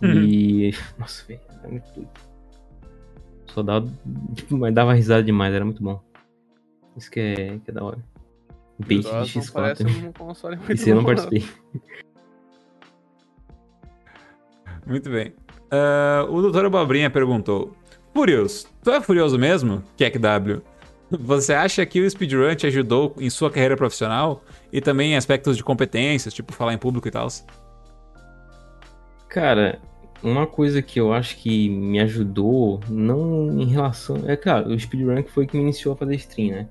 Uhum. 0.00 0.22
E. 0.22 0.74
Nossa, 0.96 1.26
velho, 1.26 1.40
era 1.60 1.68
muito 1.68 1.92
doido. 1.92 2.10
Só 3.48 3.62
dava. 3.62 3.88
Mas 4.50 4.74
dava 4.74 4.94
risada 4.94 5.22
demais, 5.22 5.52
era 5.52 5.64
muito 5.64 5.82
bom. 5.82 6.00
Isso 6.96 7.10
que 7.10 7.20
é, 7.20 7.34
que 7.58 7.70
é 7.70 7.72
da 7.72 7.84
hora. 7.84 7.98
Bait 8.78 9.02
de 9.02 9.12
Nós 9.12 9.34
não 9.34 9.42
X4. 9.42 9.52
parece 9.52 9.84
um 9.84 10.12
console 10.12 10.56
muito 10.58 10.72
Esse 10.72 10.90
eu 10.90 10.96
não 10.96 11.04
participei. 11.04 11.44
Muito 14.86 15.10
bem. 15.10 15.34
Ah, 15.70 16.26
o 16.30 16.40
Doutor 16.40 16.64
Abobrinha 16.64 17.10
perguntou: 17.10 17.76
Furioso, 18.14 18.68
tu 18.82 18.90
é 18.90 19.00
furioso 19.00 19.38
mesmo? 19.38 19.82
KekW. 19.96 20.62
Você 21.10 21.54
acha 21.54 21.84
que 21.86 22.00
o 22.00 22.10
speedrun 22.10 22.54
te 22.54 22.66
ajudou 22.66 23.14
em 23.18 23.30
sua 23.30 23.50
carreira 23.50 23.76
profissional? 23.76 24.42
E 24.72 24.80
também 24.80 25.12
em 25.12 25.16
aspectos 25.16 25.56
de 25.56 25.64
competências, 25.64 26.34
tipo 26.34 26.52
falar 26.52 26.74
em 26.74 26.78
público 26.78 27.08
e 27.08 27.10
tal? 27.10 27.28
Cara, 29.28 29.80
uma 30.22 30.46
coisa 30.46 30.82
que 30.82 31.00
eu 31.00 31.12
acho 31.12 31.36
que 31.36 31.68
me 31.70 32.00
ajudou, 32.00 32.80
não 32.88 33.58
em 33.58 33.66
relação. 33.66 34.16
É 34.26 34.36
claro, 34.36 34.70
o 34.70 34.78
speedrun 34.78 35.22
foi 35.24 35.46
que 35.46 35.56
me 35.56 35.62
iniciou 35.62 35.94
a 35.94 35.96
fazer 35.96 36.14
stream, 36.16 36.50
né? 36.50 36.68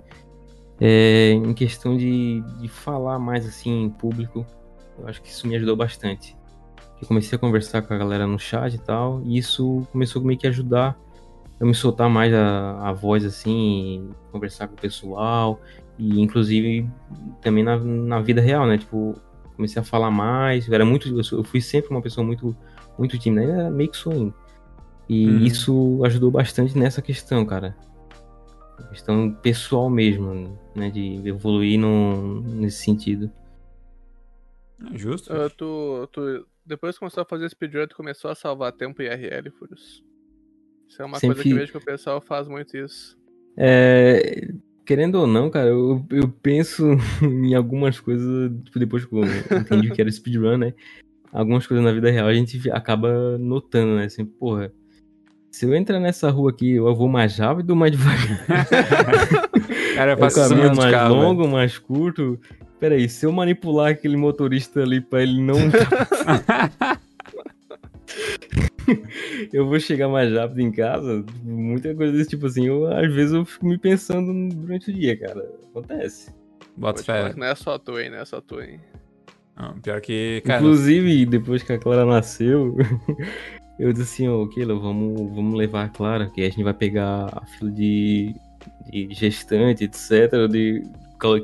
É, 0.80 1.32
em 1.32 1.54
questão 1.54 1.98
de, 1.98 2.42
de 2.60 2.68
falar 2.68 3.18
mais 3.18 3.48
assim 3.48 3.86
em 3.86 3.90
público, 3.90 4.46
eu 5.00 5.08
acho 5.08 5.22
que 5.22 5.30
isso 5.30 5.48
me 5.48 5.56
ajudou 5.56 5.76
bastante. 5.76 6.38
Eu 7.02 7.08
comecei 7.08 7.36
a 7.36 7.40
conversar 7.40 7.82
com 7.82 7.94
a 7.94 7.98
galera 7.98 8.28
no 8.28 8.38
chat 8.38 8.74
e 8.74 8.78
tal, 8.78 9.22
e 9.24 9.38
isso 9.38 9.88
começou 9.92 10.22
meio 10.22 10.38
que 10.38 10.46
a 10.46 10.52
ajudar 10.52 10.96
eu 11.60 11.68
me 11.68 11.74
soltar 11.74 12.10
mais 12.10 12.34
a, 12.34 12.90
a 12.90 12.94
voz 12.94 13.26
assim, 13.26 14.10
conversar 14.32 14.68
com 14.68 14.76
o 14.76 14.78
pessoal, 14.78 15.60
e 15.98 16.20
inclusive 16.22 16.88
também 17.42 17.64
na, 17.64 17.78
na 17.78 18.20
vida 18.22 18.42
real, 18.42 18.68
né? 18.68 18.78
Tipo, 18.78 19.16
comecei 19.56 19.82
a 19.82 19.86
falar 19.86 20.12
mais, 20.12 20.68
eu 20.68 20.74
era 20.74 20.86
muito. 20.86 21.10
Eu, 21.32 21.44
fui 21.44 21.60
sempre 21.60 21.90
uma 21.90 22.02
pessoa 22.02 22.26
muito, 22.26 22.56
muito 22.98 23.18
tímida, 23.18 23.42
ainda 23.42 23.70
meio 23.72 23.90
que 23.90 23.98
sou 23.98 24.14
ainda. 24.14 24.34
E 25.10 25.26
Uhum. 25.26 25.38
isso 25.46 26.02
ajudou 26.06 26.30
bastante 26.30 26.78
nessa 26.78 27.02
questão, 27.02 27.46
cara. 27.46 27.76
Questão 28.90 29.34
pessoal 29.34 29.90
mesmo, 29.90 30.58
né? 30.76 30.90
De 30.92 31.28
evoluir 31.28 31.80
no, 31.80 32.42
nesse 32.42 32.84
sentido. 32.84 33.32
Justo. 34.94 35.34
Ah, 35.34 35.50
tu, 35.50 36.08
tu, 36.12 36.46
depois 36.66 36.96
que 36.96 37.00
começou 37.00 37.22
a 37.22 37.26
fazer 37.26 37.50
speedrun, 37.50 37.88
tu 37.88 37.96
começou 37.96 38.30
a 38.30 38.36
salvar 38.36 38.72
tempo 38.72 39.02
IRL, 39.02 39.50
Furious. 39.50 40.04
Isso 40.88 41.02
é 41.02 41.06
uma 41.06 41.20
Sempre- 41.20 41.36
coisa 41.36 41.44
que 41.44 41.52
eu 41.54 41.58
vejo 41.58 41.72
que 41.72 41.78
o 41.78 41.82
pessoal 41.86 42.22
faz 42.22 42.48
muito 42.48 42.78
isso. 42.78 43.18
É, 43.58 44.48
querendo 44.86 45.16
ou 45.16 45.28
não, 45.28 45.50
cara, 45.50 45.68
eu, 45.70 46.06
eu 46.12 46.28
penso 46.42 46.86
em 47.22 47.54
algumas 47.56 48.00
coisas, 48.00 48.52
tipo, 48.64 48.80
depois 48.80 49.06
que 49.06 49.14
eu 49.14 49.24
entendi 49.60 49.90
o 49.90 49.94
que 49.94 50.02
era 50.02 50.12
speedrun, 50.12 50.58
né? 50.58 50.74
Algumas 51.32 51.68
coisas 51.68 51.84
na 51.86 51.92
vida 51.92 52.10
real 52.10 52.28
a 52.28 52.34
gente 52.34 52.70
acaba 52.72 53.38
notando, 53.38 53.96
né? 53.96 54.06
Assim, 54.06 54.24
porra, 54.26 54.72
se 55.52 55.66
eu 55.66 55.76
entrar 55.76 56.00
nessa 56.00 56.30
rua 56.30 56.52
aqui, 56.52 56.72
eu 56.74 56.96
vou 56.96 57.10
mais 57.10 57.38
rápido 57.38 57.72
ou 57.72 57.76
mais 57.76 57.92
devagar? 57.92 58.48
Cara, 59.96 60.12
eu 60.12 60.14
É 60.14 60.16
o 60.16 60.20
faço 60.20 60.50
caminho 60.50 60.76
mais 60.76 60.92
carro, 60.92 61.16
velho. 61.16 61.28
longo, 61.28 61.48
mais 61.48 61.78
curto? 61.78 62.40
Peraí, 62.80 63.10
se 63.10 63.26
eu 63.26 63.32
manipular 63.32 63.92
aquele 63.92 64.16
motorista 64.16 64.82
ali 64.84 65.02
pra 65.02 65.24
ele 65.24 65.42
não. 65.42 65.56
eu 69.54 69.68
vou 69.68 69.80
chegar 69.80 70.08
mais 70.08 70.34
rápido 70.34 70.62
em 70.62 70.72
casa? 70.72 71.26
Muita 71.44 71.94
coisa 71.94 72.14
desse 72.14 72.32
tipo 72.32 72.46
assim. 72.46 72.68
Eu, 72.68 72.88
às 72.88 73.14
vezes 73.14 73.34
eu 73.34 73.46
fico 73.46 73.66
me 73.66 73.78
pensando 73.78 74.56
durante 74.56 74.90
o 74.90 74.94
dia, 74.94 75.18
cara. 75.18 75.50
Acontece. 75.70 76.34
Bota 76.76 76.94
Vou 76.98 77.04
te 77.04 77.06
falar 77.06 77.30
fé. 77.32 77.40
não 77.40 77.48
é 77.48 77.56
só 77.56 77.78
tu, 77.78 78.00
hein? 78.00 78.10
Não 78.10 78.18
é 78.20 78.26
só 78.26 78.40
tu, 78.40 78.62
hein? 78.62 78.80
Não, 79.56 79.80
pior 79.80 80.00
que, 80.02 80.42
cara. 80.46 80.60
Inclusive, 80.60 81.26
depois 81.26 81.64
que 81.64 81.74
a 81.74 81.80
Clara 81.80 82.06
nasceu, 82.06 82.78
eu 83.80 83.92
disse 83.92 84.24
assim, 84.24 84.28
ô 84.28 84.48
Keila, 84.48 84.76
vamos, 84.76 85.36
vamos 85.36 85.56
levar 85.56 85.86
a 85.86 85.90
Clara, 85.90 86.30
que 86.30 86.42
a 86.42 86.50
gente 86.50 86.64
vai 86.64 86.74
pegar 86.74 87.26
a 87.32 87.46
fila 87.46 87.72
de, 87.72 88.36
de 88.92 89.08
gestante, 89.12 89.86
etc., 89.86 90.48
de 90.50 90.84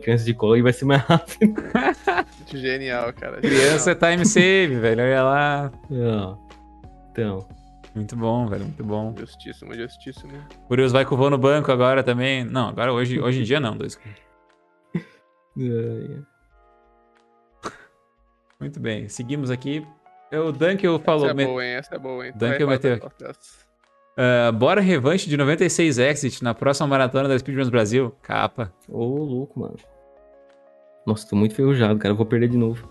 criança 0.01 0.23
de 0.23 0.33
colo 0.33 0.55
e 0.55 0.61
vai 0.61 0.72
ser 0.72 0.85
mais 0.85 1.01
rápido. 1.01 1.55
Genial, 2.53 3.11
cara. 3.13 3.41
Criança 3.41 3.91
é 3.91 3.95
time 3.95 4.25
save, 4.25 4.75
velho. 4.75 5.01
Olha 5.01 5.23
lá. 5.23 5.72
Ó, 5.91 6.38
Então, 7.14 7.48
Muito 7.93 8.16
bom, 8.16 8.48
velho. 8.48 8.64
Muito 8.66 8.83
bom. 8.83 9.14
Justíssimo, 9.16 9.75
justíssimo. 9.75 10.33
Curioso 10.67 10.93
vai 10.93 11.06
com 11.06 11.14
o 11.14 11.17
voo 11.17 11.30
no 11.30 11.38
banco 11.38 11.72
agora 11.72 12.01
também. 12.03 12.43
Não, 12.43 12.69
agora 12.69 12.92
hoje, 12.92 13.19
hoje 13.19 13.42
em 13.42 13.43
dia 13.43 13.59
não, 13.59 13.77
dois. 13.77 14.00
É, 15.56 16.17
Muito 18.59 18.80
bem, 18.80 19.08
seguimos 19.08 19.51
aqui. 19.51 19.85
O 20.32 20.51
Dunkel 20.51 20.98
falou. 20.98 21.30
Essa 21.30 21.42
é 21.42 21.45
boa, 21.45 21.64
hein? 21.64 21.72
Essa 21.74 21.95
é 21.95 22.00
boa, 22.00 22.25
hein? 22.25 22.33
Dunkel 22.35 22.67
meteu. 22.67 23.00
Ah, 24.17 24.51
bora 24.51 24.82
revanche 24.82 25.30
de 25.30 25.38
96 25.38 26.00
Exit 26.00 26.43
na 26.43 26.56
próxima 26.56 26.88
maratona 26.88 27.30
da 27.30 27.38
Speedruns 27.38 27.69
Brasil. 27.69 28.16
Capa. 28.24 28.74
Ô, 28.90 29.06
louco, 29.06 29.59
mano. 29.59 29.75
Nossa, 31.06 31.27
tô 31.27 31.35
muito 31.35 31.51
enferrujado, 31.51 32.00
cara. 32.00 32.14
Eu 32.14 32.17
vou 32.17 32.25
perder 32.25 32.50
de 32.50 32.58
novo. 32.58 32.90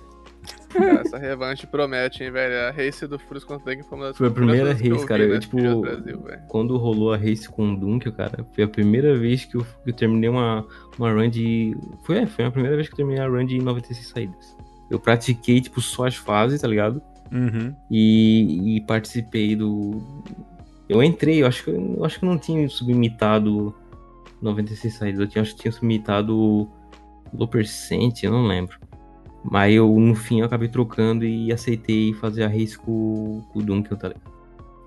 Cara, 0.68 1.00
essa 1.00 1.18
revanche 1.18 1.66
promete, 1.66 2.24
hein, 2.24 2.30
velho? 2.30 2.68
A 2.68 2.70
race 2.70 3.06
do 3.06 3.18
Furus 3.18 3.44
contra 3.44 3.62
o 3.62 3.74
Dunkel 3.74 3.84
foi 3.88 3.98
uma 3.98 4.06
das 4.08 4.16
Foi 4.16 4.28
a 4.28 4.30
primeira 4.30 4.70
eu 4.70 4.72
race, 4.72 4.82
vi 4.82 5.06
cara, 5.06 5.22
eu, 5.22 5.34
na 5.34 5.40
tipo, 5.40 5.80
Brasil. 5.80 6.24
Quando 6.48 6.76
rolou 6.76 7.12
a 7.12 7.16
race 7.16 7.48
com 7.48 7.72
o 7.72 7.76
Dunkel, 7.76 8.12
cara, 8.12 8.46
foi 8.54 8.64
a 8.64 8.68
primeira 8.68 9.16
vez 9.16 9.44
que 9.44 9.56
eu, 9.56 9.62
que 9.62 9.90
eu 9.90 9.92
terminei 9.92 10.28
uma, 10.28 10.66
uma 10.98 11.12
run 11.12 11.28
de. 11.28 11.76
Foi, 12.04 12.18
é, 12.18 12.26
foi 12.26 12.44
a 12.44 12.50
primeira 12.50 12.76
vez 12.76 12.88
que 12.88 12.94
eu 12.94 12.96
terminei 12.96 13.22
a 13.22 13.28
run 13.28 13.44
de 13.44 13.58
96 13.60 14.08
saídas. 14.08 14.56
Eu 14.90 14.98
pratiquei, 14.98 15.60
tipo, 15.60 15.80
só 15.80 16.06
as 16.06 16.16
fases, 16.16 16.60
tá 16.60 16.68
ligado? 16.68 17.02
Uhum. 17.30 17.74
E, 17.90 18.76
e 18.76 18.80
participei 18.82 19.54
do. 19.56 20.02
Eu 20.88 21.02
entrei, 21.02 21.42
eu 21.42 21.46
acho 21.46 21.64
que 21.64 21.70
eu, 21.70 21.94
eu 21.96 22.04
acho 22.04 22.18
que 22.18 22.24
eu 22.24 22.28
não 22.28 22.38
tinha 22.38 22.68
subimitado 22.68 23.74
96 24.42 24.94
saídas, 24.94 25.20
eu 25.20 25.26
tinha, 25.26 25.42
acho 25.42 25.54
que 25.54 25.62
tinha 25.62 25.72
subimitado 25.72 26.68
Low 27.32 27.48
Percent, 27.48 28.22
eu 28.22 28.32
não 28.32 28.46
lembro. 28.46 28.78
Mas 29.44 29.74
eu, 29.74 29.88
no 29.98 30.14
fim, 30.14 30.40
eu 30.40 30.46
acabei 30.46 30.68
trocando 30.68 31.24
e 31.24 31.52
aceitei 31.52 32.12
fazer 32.14 32.44
a 32.44 32.48
race 32.48 32.78
com, 32.78 33.42
com 33.52 33.58
o 33.58 33.62
Dunkel, 33.62 33.96
tá 33.96 34.08
ligado? 34.08 34.32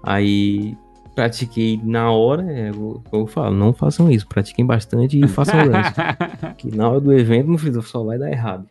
Aí 0.02 0.78
pratiquei 1.16 1.80
na 1.82 2.12
hora, 2.12 2.44
é, 2.52 2.70
eu, 2.70 3.02
eu 3.12 3.26
falo, 3.26 3.56
não 3.56 3.74
façam 3.74 4.12
isso, 4.12 4.28
pratiquem 4.28 4.66
bastante 4.66 5.20
e 5.20 5.28
façam 5.28 5.56
runs. 5.60 5.88
que 6.58 6.76
na 6.76 6.90
hora 6.90 7.00
do 7.00 7.14
evento, 7.14 7.50
meu 7.50 7.58
filho, 7.58 7.82
só 7.82 8.04
vai 8.04 8.18
dar 8.20 8.30
errado. 8.30 8.70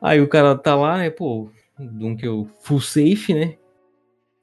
Aí 0.00 0.20
o 0.20 0.28
cara 0.28 0.56
tá 0.56 0.74
lá, 0.76 0.98
né, 0.98 1.10
pô, 1.10 1.50
Dunkel 1.78 2.46
full 2.62 2.80
safe, 2.80 3.34
né? 3.34 3.56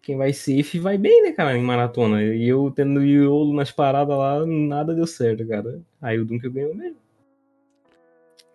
Quem 0.02 0.18
vai 0.18 0.34
safe 0.34 0.80
vai 0.80 0.98
bem, 0.98 1.24
né, 1.24 1.32
cara, 1.32 1.58
em 1.58 1.64
maratona. 1.64 2.22
E 2.22 2.48
eu 2.48 2.70
tendo 2.76 3.04
iolo 3.04 3.56
nas 3.56 3.72
paradas 3.72 4.18
lá, 4.18 4.46
nada 4.46 4.94
deu 4.94 5.08
certo, 5.08 5.48
cara. 5.48 5.82
Aí 6.02 6.20
o 6.20 6.26
Dunkel 6.26 6.52
ganhou 6.52 6.76
mesmo. 6.76 6.98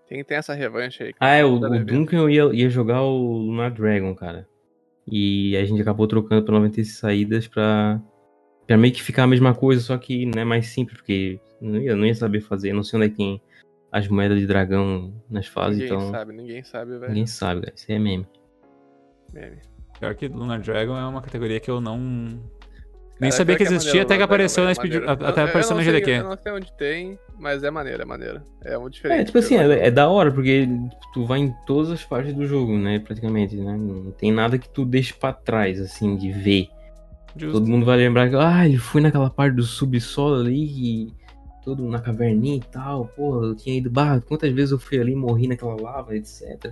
Quem 0.08 0.24
tem 0.24 0.36
essa 0.38 0.54
revanche 0.54 1.02
aí? 1.02 1.14
Ah, 1.20 1.34
é, 1.34 1.44
o, 1.44 1.54
o. 1.54 1.84
Duncan 1.84 2.30
ia, 2.30 2.44
ia 2.52 2.70
jogar 2.70 3.02
o 3.02 3.38
Lunar 3.38 3.70
Dragon, 3.70 4.14
cara. 4.14 4.48
E 5.06 5.56
a 5.56 5.64
gente 5.64 5.80
acabou 5.80 6.06
trocando 6.06 6.44
pra 6.44 6.54
96 6.54 6.98
saídas 6.98 7.46
pra, 7.46 8.00
pra 8.66 8.76
meio 8.76 8.92
que 8.92 9.02
ficar 9.02 9.24
a 9.24 9.26
mesma 9.26 9.54
coisa, 9.54 9.80
só 9.82 9.96
que 9.98 10.26
né, 10.26 10.44
mais 10.44 10.68
simples, 10.68 10.96
porque 10.98 11.38
não 11.60 11.80
ia, 11.80 11.94
não 11.94 12.06
ia 12.06 12.14
saber 12.14 12.40
fazer. 12.40 12.72
Não 12.72 12.82
sei 12.82 12.98
onde 12.98 13.06
é 13.06 13.10
que 13.10 13.16
tem 13.16 13.40
as 13.92 14.08
moedas 14.08 14.38
de 14.38 14.46
dragão 14.46 15.14
nas 15.30 15.46
fases, 15.46 15.78
Ninguém 15.78 15.96
então 15.96 16.10
sabe, 16.10 16.32
ninguém 16.32 16.62
sabe, 16.62 16.90
velho. 16.92 17.08
ninguém 17.08 17.26
sabe, 17.26 17.60
cara. 17.62 17.74
Isso 17.74 17.86
aí 17.88 17.96
é 17.96 17.98
meme. 17.98 18.26
Meme. 19.32 19.58
Pior 19.98 20.14
que 20.14 20.28
Lunar 20.28 20.60
Dragon 20.60 20.96
é 20.96 21.06
uma 21.06 21.20
categoria 21.22 21.58
que 21.60 21.70
eu 21.70 21.80
não. 21.80 22.40
Nem 23.20 23.30
sabia 23.30 23.56
que 23.56 23.62
é 23.62 23.66
existia 23.66 23.88
maneiro, 23.90 24.06
até 24.06 24.14
que 24.14 24.18
Lord 24.18 24.24
apareceu 24.24 24.64
na 24.64 24.70
é 24.70 24.74
maneiro. 24.74 25.10
até 25.10 25.40
Eu- 25.42 25.46
apareceu 25.46 25.76
sei- 25.76 25.84
GDQ. 25.84 26.10
Eu 26.10 26.24
não 26.24 26.36
sei 26.36 26.52
onde 26.52 26.72
tem, 26.74 27.18
mas 27.38 27.62
é 27.64 27.70
maneiro, 27.70 28.02
é 28.02 28.04
maneiro. 28.04 28.42
É 28.64 28.78
um 28.78 28.88
diferente. 28.88 29.20
É, 29.20 29.24
tipo 29.24 29.38
assim, 29.38 29.56
é, 29.56 29.86
é 29.86 29.90
da 29.90 30.08
hora, 30.08 30.30
porque 30.30 30.68
tu 31.12 31.24
vai 31.26 31.40
em 31.40 31.54
todas 31.66 31.90
as 31.90 32.04
partes 32.04 32.32
do 32.34 32.46
jogo, 32.46 32.76
né, 32.78 32.98
praticamente, 32.98 33.56
né? 33.56 33.76
Não 33.76 34.12
tem 34.12 34.30
nada 34.32 34.58
que 34.58 34.68
tu 34.68 34.84
deixe 34.84 35.12
pra 35.14 35.32
trás, 35.32 35.80
assim, 35.80 36.16
de 36.16 36.30
ver. 36.30 36.68
Justo. 37.36 37.58
Todo 37.60 37.68
mundo 37.70 37.84
vai 37.86 37.96
lembrar 37.96 38.28
que, 38.28 38.36
ah, 38.36 38.66
ele 38.66 38.78
foi 38.78 39.00
naquela 39.00 39.30
parte 39.30 39.54
do 39.54 39.62
subsolo 39.62 40.36
ali, 40.40 40.64
e 41.06 41.14
todo 41.64 41.82
na 41.88 41.98
caverninha 42.00 42.56
e 42.56 42.60
tal, 42.60 43.06
pô, 43.16 43.44
eu 43.44 43.54
tinha 43.54 43.76
ido, 43.76 43.90
bah, 43.90 44.20
quantas 44.26 44.50
vezes 44.52 44.72
eu 44.72 44.78
fui 44.78 44.98
ali 44.98 45.14
morri 45.14 45.46
naquela 45.46 45.74
lava, 45.80 46.16
etc. 46.16 46.70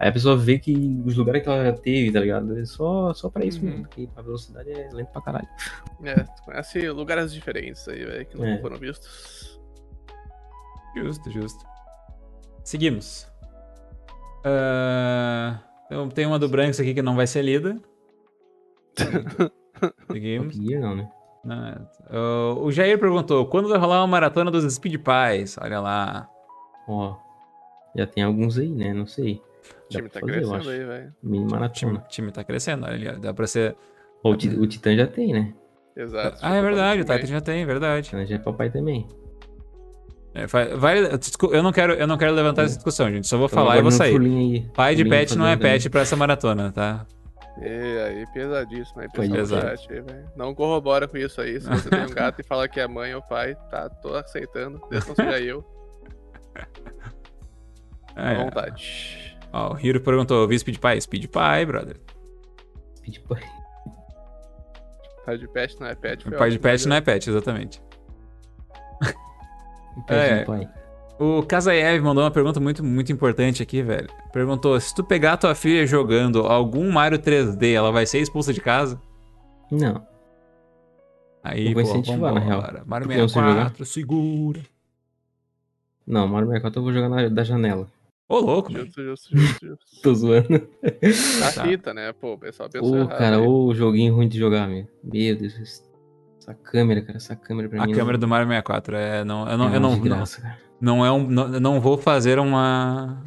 Aí 0.00 0.08
a 0.08 0.12
pessoa 0.12 0.36
vê 0.36 0.58
que 0.58 0.72
os 1.04 1.16
lugares 1.16 1.42
que 1.42 1.48
ela 1.48 1.64
já 1.64 1.72
teve, 1.72 2.12
tá 2.12 2.20
ligado? 2.20 2.56
É 2.58 2.64
só, 2.64 3.12
só 3.12 3.28
pra 3.28 3.44
isso 3.44 3.58
Uhum. 3.60 3.66
mesmo, 3.70 3.82
porque 3.82 4.08
a 4.14 4.22
velocidade 4.22 4.70
é 4.70 4.88
lenta 4.92 5.10
pra 5.10 5.22
caralho. 5.22 5.48
É, 6.04 6.14
tu 6.22 6.42
conhece 6.44 6.88
lugares 6.90 7.32
diferentes 7.32 7.86
aí, 7.88 8.04
velho, 8.04 8.26
que 8.26 8.38
não 8.38 8.46
É. 8.46 8.58
foram 8.60 8.76
vistos. 8.76 9.60
Justo, 10.96 11.30
justo. 11.30 11.64
Seguimos. 12.64 13.26
Tem 16.14 16.26
uma 16.26 16.38
do 16.38 16.48
Branks 16.48 16.78
aqui 16.80 16.94
que 16.94 17.02
não 17.02 17.16
vai 17.16 17.26
ser 17.26 17.42
lida. 17.42 17.80
Seguimos. 20.10 20.56
Não, 20.58 20.96
né? 20.96 21.10
O- 22.10 22.64
o 22.64 22.72
Jair 22.72 22.98
perguntou: 22.98 23.46
quando 23.46 23.68
vai 23.68 23.78
rolar 23.78 24.00
uma 24.00 24.06
maratona 24.06 24.50
dos 24.50 24.70
Speed 24.74 24.96
Pies? 25.02 25.56
Olha 25.58 25.80
lá. 25.80 26.28
Ó, 26.88 27.16
já 27.96 28.06
tem 28.06 28.22
alguns 28.24 28.58
aí, 28.58 28.68
né? 28.68 28.92
Não 28.92 29.06
sei. 29.06 29.40
O 29.88 29.90
time 29.90 30.08
tá 30.08 30.20
fazer, 30.20 30.32
crescendo 30.32 30.70
aí, 30.70 30.84
velho. 30.84 31.14
Mini 31.22 31.38
O 31.44 31.46
time, 31.46 31.50
maratona. 31.52 31.98
o 32.04 32.08
time 32.08 32.32
tá 32.32 32.44
crescendo, 32.44 32.86
ó, 32.86 33.18
Dá 33.18 33.32
pra 33.34 33.46
ser. 33.46 33.74
O, 34.22 34.30
o 34.30 34.66
Titã 34.66 34.94
já 34.96 35.06
tem, 35.06 35.32
né? 35.32 35.54
Exato. 35.96 36.38
Ah, 36.42 36.54
é 36.56 36.62
verdade, 36.62 37.00
o 37.00 37.04
Tá 37.04 37.14
Titan 37.16 37.26
já 37.32 37.40
tem, 37.40 37.62
é 37.62 37.66
verdade. 37.66 38.10
Já 38.26 38.36
é 38.36 38.38
papai 38.38 38.70
também. 38.70 39.06
É, 40.34 40.46
vai- 40.46 41.00
eu, 41.52 41.62
não 41.62 41.72
quero, 41.72 41.94
eu 41.94 42.06
não 42.06 42.16
quero 42.18 42.32
levantar 42.32 42.62
essa 42.64 42.74
discussão, 42.76 43.10
gente. 43.10 43.26
Só 43.26 43.36
vou 43.38 43.46
Então, 43.46 43.58
falar 43.64 43.78
e 43.78 43.82
vou 43.82 43.90
sair. 43.90 44.70
Pai 44.74 44.94
de 44.94 45.04
pet 45.04 45.36
não 45.36 45.46
é 45.46 45.56
pet 45.56 45.88
pra 45.90 46.02
essa 46.02 46.14
maratona, 46.16 46.70
tá? 46.70 47.06
E 47.60 47.66
aí, 47.66 48.24
pesadíssimo 48.32 49.00
aí, 49.00 49.08
Pode 49.12 49.32
pessoal 49.32 49.60
chat. 49.76 49.88
Não 50.36 50.54
corrobora 50.54 51.08
com 51.08 51.16
isso 51.16 51.40
aí. 51.40 51.60
Se 51.60 51.66
você 51.68 51.90
tem 51.90 52.04
um 52.04 52.10
gato 52.14 52.40
e 52.40 52.44
fala 52.44 52.68
que 52.68 52.78
é 52.78 52.86
mãe 52.86 53.12
ou 53.16 53.20
pai, 53.22 53.56
tá, 53.68 53.88
tô 53.88 54.14
aceitando. 54.14 54.78
Que 54.82 54.94
não 54.94 55.14
seja 55.16 55.40
eu, 55.40 55.64
à 58.14 58.30
É. 58.30 58.44
vontade. 58.44 59.27
Ó, 59.52 59.74
o 59.74 59.78
Hiro 59.78 60.00
perguntou: 60.00 60.46
vi 60.46 60.58
Speed 60.58 60.78
Pie? 60.78 61.00
Speed 61.00 61.26
Pie, 61.26 61.66
brother. 61.66 61.96
Speed 62.96 63.18
Pai. 63.20 63.42
Pai 65.28 65.36
de 65.36 65.46
pet 65.46 65.78
não 65.78 65.86
é 65.86 65.94
pet. 65.94 66.24
foi 66.24 66.38
Pai 66.38 66.50
de 66.50 66.58
pet 66.58 66.84
né? 66.84 66.88
não 66.88 66.96
é 66.96 67.00
pet, 67.02 67.28
exatamente. 67.28 67.82
É. 70.08 70.46
O 71.18 71.42
Kazaev 71.42 72.00
mandou 72.04 72.22
uma 72.22 72.30
pergunta 72.30 72.60
muito, 72.60 72.84
muito 72.84 73.10
importante 73.10 73.60
aqui, 73.60 73.82
velho. 73.82 74.08
Perguntou: 74.32 74.78
se 74.80 74.94
tu 74.94 75.02
pegar 75.02 75.36
tua 75.36 75.54
filha 75.54 75.84
jogando 75.84 76.46
algum 76.46 76.90
Mario 76.92 77.18
3D, 77.18 77.74
ela 77.74 77.90
vai 77.90 78.06
ser 78.06 78.20
expulsa 78.20 78.54
de 78.54 78.60
casa? 78.60 79.00
Não. 79.70 80.06
Aí, 81.42 81.66
Eu 81.66 81.74
vou 81.74 81.82
pô, 81.82 81.90
incentivar, 81.90 82.32
na 82.32 82.40
real. 82.40 82.62
Mario 82.86 83.08
Tu 83.08 83.10
quer 83.10 83.20
você 83.20 83.34
jogar? 83.34 83.54
64, 83.54 83.84
segura. 83.86 84.60
Não, 86.06 86.28
Mario 86.28 86.48
64 86.48 86.78
eu 86.78 86.84
vou 86.84 86.92
jogar 86.92 87.08
na, 87.08 87.28
da 87.28 87.42
janela. 87.42 87.88
Ô, 88.28 88.38
louco. 88.40 88.70
Justo, 88.70 89.02
justo, 89.02 89.36
justo, 89.36 89.66
justo. 89.66 89.86
Tô 90.02 90.14
zoando. 90.14 90.68
A 91.42 91.52
Tá. 91.52 91.64
fita, 91.64 91.94
né? 91.94 92.12
Pô, 92.12 92.34
o 92.34 92.38
pessoal 92.38 92.68
pensou 92.68 93.02
Ô, 93.04 93.08
cara, 93.08 93.40
ô 93.40 93.72
joguinho 93.74 94.14
ruim 94.14 94.28
de 94.28 94.38
jogar, 94.38 94.68
meu. 94.68 94.86
Meu 95.02 95.36
Deus. 95.36 95.82
Essa 96.38 96.54
câmera, 96.54 97.00
cara, 97.02 97.16
essa 97.16 97.34
câmera 97.34 97.68
pra 97.68 97.82
A 97.82 97.86
mim. 97.86 97.92
câmera 97.92 98.12
não, 98.12 98.20
do 98.20 98.28
Mario 98.28 98.46
64 98.48 98.96
é. 98.96 99.24
Não, 99.24 99.48
eu 99.48 99.56
não, 99.58 99.68
é 99.70 99.76
eu 99.76 99.80
não, 99.80 99.92
uma 99.94 100.04
não, 100.06 100.24
não 100.80 101.06
é 101.06 101.12
um. 101.12 101.26
Não, 101.26 101.54
eu 101.54 101.60
não 101.60 101.80
vou 101.80 101.96
fazer 101.98 102.38
uma. 102.38 103.22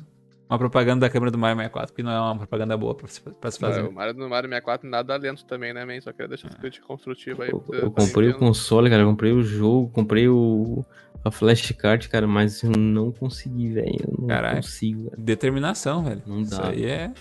Uma 0.51 0.57
propaganda 0.59 1.05
da 1.05 1.09
câmera 1.09 1.31
do 1.31 1.37
Mario 1.37 1.55
64, 1.55 1.93
porque 1.93 2.03
não 2.03 2.11
é 2.11 2.19
uma 2.19 2.35
propaganda 2.35 2.75
boa 2.75 2.93
pra 2.93 3.07
se, 3.07 3.21
pra 3.21 3.49
se 3.49 3.61
Não, 3.61 3.69
fazer. 3.69 3.87
o 3.87 3.91
Mario, 3.93 4.13
no 4.15 4.27
Mario 4.29 4.49
64 4.49 4.89
nada 4.89 5.15
lento 5.15 5.45
também, 5.45 5.73
né, 5.73 5.85
man? 5.85 6.01
Só 6.01 6.11
queria 6.11 6.27
deixar 6.27 6.49
essa 6.49 6.57
crítica 6.57 6.85
construtiva 6.85 7.45
aí. 7.45 7.51
Eu, 7.51 7.63
eu 7.71 7.89
comprei 7.89 8.25
o 8.27 8.31
Nintendo. 8.33 8.37
console, 8.47 8.89
cara, 8.89 9.01
eu 9.03 9.07
comprei 9.07 9.31
o 9.31 9.41
jogo, 9.41 9.89
comprei 9.91 10.27
o 10.27 10.83
a 11.23 11.31
flashcard, 11.31 12.09
cara, 12.09 12.27
mas 12.27 12.61
eu 12.63 12.71
não 12.71 13.13
consegui, 13.13 13.69
velho. 13.69 13.95
Eu 14.07 14.15
não 14.19 14.27
Caralho. 14.27 14.57
consigo, 14.57 15.09
cara. 15.11 15.21
Determinação, 15.21 16.03
velho. 16.03 16.21
Não 16.27 16.41
Isso 16.41 16.59
dá. 16.59 16.67
aí 16.67 16.83
é. 16.85 17.13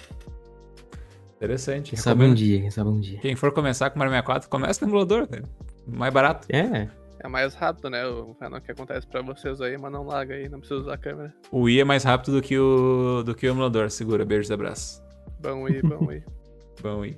Interessante. 1.36 1.90
Quem 1.90 1.98
sabe 1.98 2.24
um 2.24 2.34
dia, 2.34 2.60
quem 2.60 2.70
sabe 2.70 2.90
um 2.90 2.98
dia. 3.00 3.18
Quem 3.20 3.36
for 3.36 3.52
começar 3.52 3.90
com 3.90 3.96
o 3.96 3.98
Mario 4.00 4.10
64, 4.12 4.48
começa 4.48 4.84
no 4.84 4.90
emulador, 4.90 5.26
velho. 5.28 5.44
Mais 5.86 6.12
barato. 6.12 6.46
É, 6.50 6.88
É 7.22 7.28
mais 7.28 7.54
rápido, 7.54 7.90
né? 7.90 8.06
O 8.06 8.34
que 8.64 8.72
acontece 8.72 9.06
pra 9.06 9.20
vocês 9.20 9.60
aí, 9.60 9.76
mas 9.78 9.92
não 9.92 10.04
larga 10.04 10.34
aí, 10.34 10.48
não 10.48 10.58
precisa 10.58 10.80
usar 10.80 10.94
a 10.94 10.98
câmera. 10.98 11.34
O 11.52 11.60
Wii 11.62 11.80
é 11.80 11.84
mais 11.84 12.02
rápido 12.02 12.32
do 12.36 12.42
que 12.42 12.58
o, 12.58 13.22
do 13.22 13.34
que 13.34 13.46
o 13.46 13.50
emulador. 13.50 13.90
Segura, 13.90 14.24
beijos 14.24 14.48
e 14.48 14.54
abraços. 14.54 15.02
Bom 15.40 15.66
aí, 15.66 15.82
bom 15.82 16.08
aí. 16.10 16.22
Bom 16.82 17.00
Wii. 17.00 17.14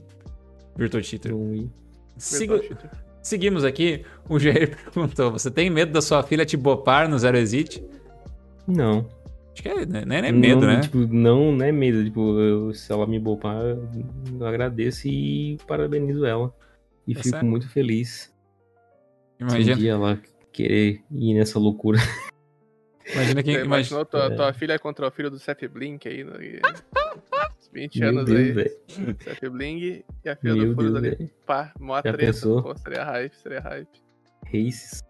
Virtual 0.76 1.02
Cheater. 1.04 1.32
um 1.34 1.50
Wii. 1.52 1.70
Sigo- 2.16 2.58
Cheater. 2.60 2.90
Seguimos 3.22 3.64
aqui. 3.64 4.04
O 4.28 4.40
Jair 4.40 4.76
perguntou: 4.92 5.30
Você 5.30 5.48
tem 5.52 5.70
medo 5.70 5.92
da 5.92 6.02
sua 6.02 6.20
filha 6.24 6.44
te 6.44 6.56
bopar 6.56 7.08
no 7.08 7.16
Zero 7.16 7.36
Exit? 7.36 7.84
Não. 8.66 9.06
Acho 9.52 9.62
que 9.62 9.68
é, 9.68 9.86
né? 9.86 10.04
não 10.04 10.16
é 10.16 10.32
medo, 10.32 10.62
não, 10.62 10.66
né? 10.68 10.80
Tipo, 10.80 10.98
não, 10.98 11.52
não 11.52 11.64
é 11.64 11.70
medo. 11.70 12.02
Tipo, 12.02 12.40
eu- 12.40 12.74
se 12.74 12.90
ela 12.90 13.06
me 13.06 13.20
bopar, 13.20 13.56
eu 13.62 14.44
agradeço 14.46 15.06
e 15.06 15.58
parabenizo 15.68 16.24
ela. 16.24 16.52
E 17.06 17.14
Tá 17.14 17.20
fico 17.20 17.30
certo. 17.36 17.46
muito 17.46 17.68
feliz. 17.68 18.31
Se 19.50 19.54
um 19.54 19.56
Imagina, 19.58 19.76
dia 19.76 19.92
ela 19.92 20.20
querer 20.52 21.00
ir 21.10 21.34
nessa 21.34 21.58
loucura. 21.58 21.98
imagina 23.12 23.42
quem. 23.42 23.54
Você 23.54 23.60
Imagina, 23.64 23.64
imaginou 23.64 24.04
tua, 24.04 24.24
É. 24.26 24.30
tua 24.30 24.52
filha 24.52 24.78
contra 24.78 25.06
o 25.06 25.10
filho 25.10 25.30
do 25.30 25.38
Seth 25.38 25.66
Blink 25.68 26.08
aí? 26.08 26.24
né? 26.24 26.32
E- 26.42 26.60
20 27.74 28.00
Meu 28.00 28.08
anos 28.10 28.24
Deus, 28.26 28.38
aí. 28.38 28.52
velho. 28.52 28.70
Seth 29.20 29.48
Blink 29.50 30.04
e 30.24 30.28
a 30.28 30.36
filha 30.36 30.54
Meu 30.54 30.68
do 30.68 30.74
Furus 30.74 30.94
ali. 30.94 31.30
Pá, 31.46 31.72
mó 31.80 31.96
Já 31.96 32.02
treta. 32.02 32.18
pensou? 32.18 32.62
Pô, 32.62 32.76
seria 32.76 33.02
hype, 33.04 33.32
seria 33.34 33.60
hype. 33.60 33.88
Races. 34.44 35.02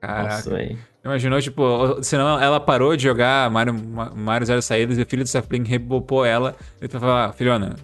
Caraca. 0.00 0.34
Nossa. 0.34 0.78
Imaginou, 1.04 1.40
tipo, 1.40 2.00
senão 2.02 2.40
ela 2.40 2.60
parou 2.60 2.96
de 2.96 3.02
jogar 3.02 3.50
Mario, 3.50 3.74
Ma- 3.74 4.10
Mario 4.14 4.46
Zero 4.46 4.62
Saídas 4.62 4.98
e 4.98 5.02
o 5.02 5.06
filho 5.06 5.24
do 5.24 5.28
Saflin 5.28 5.64
rebopou 5.64 6.24
ela. 6.24 6.54
E 6.80 6.86
tu 6.86 6.92
vai 6.92 7.00
falar, 7.00 7.32
filhona, 7.32 7.74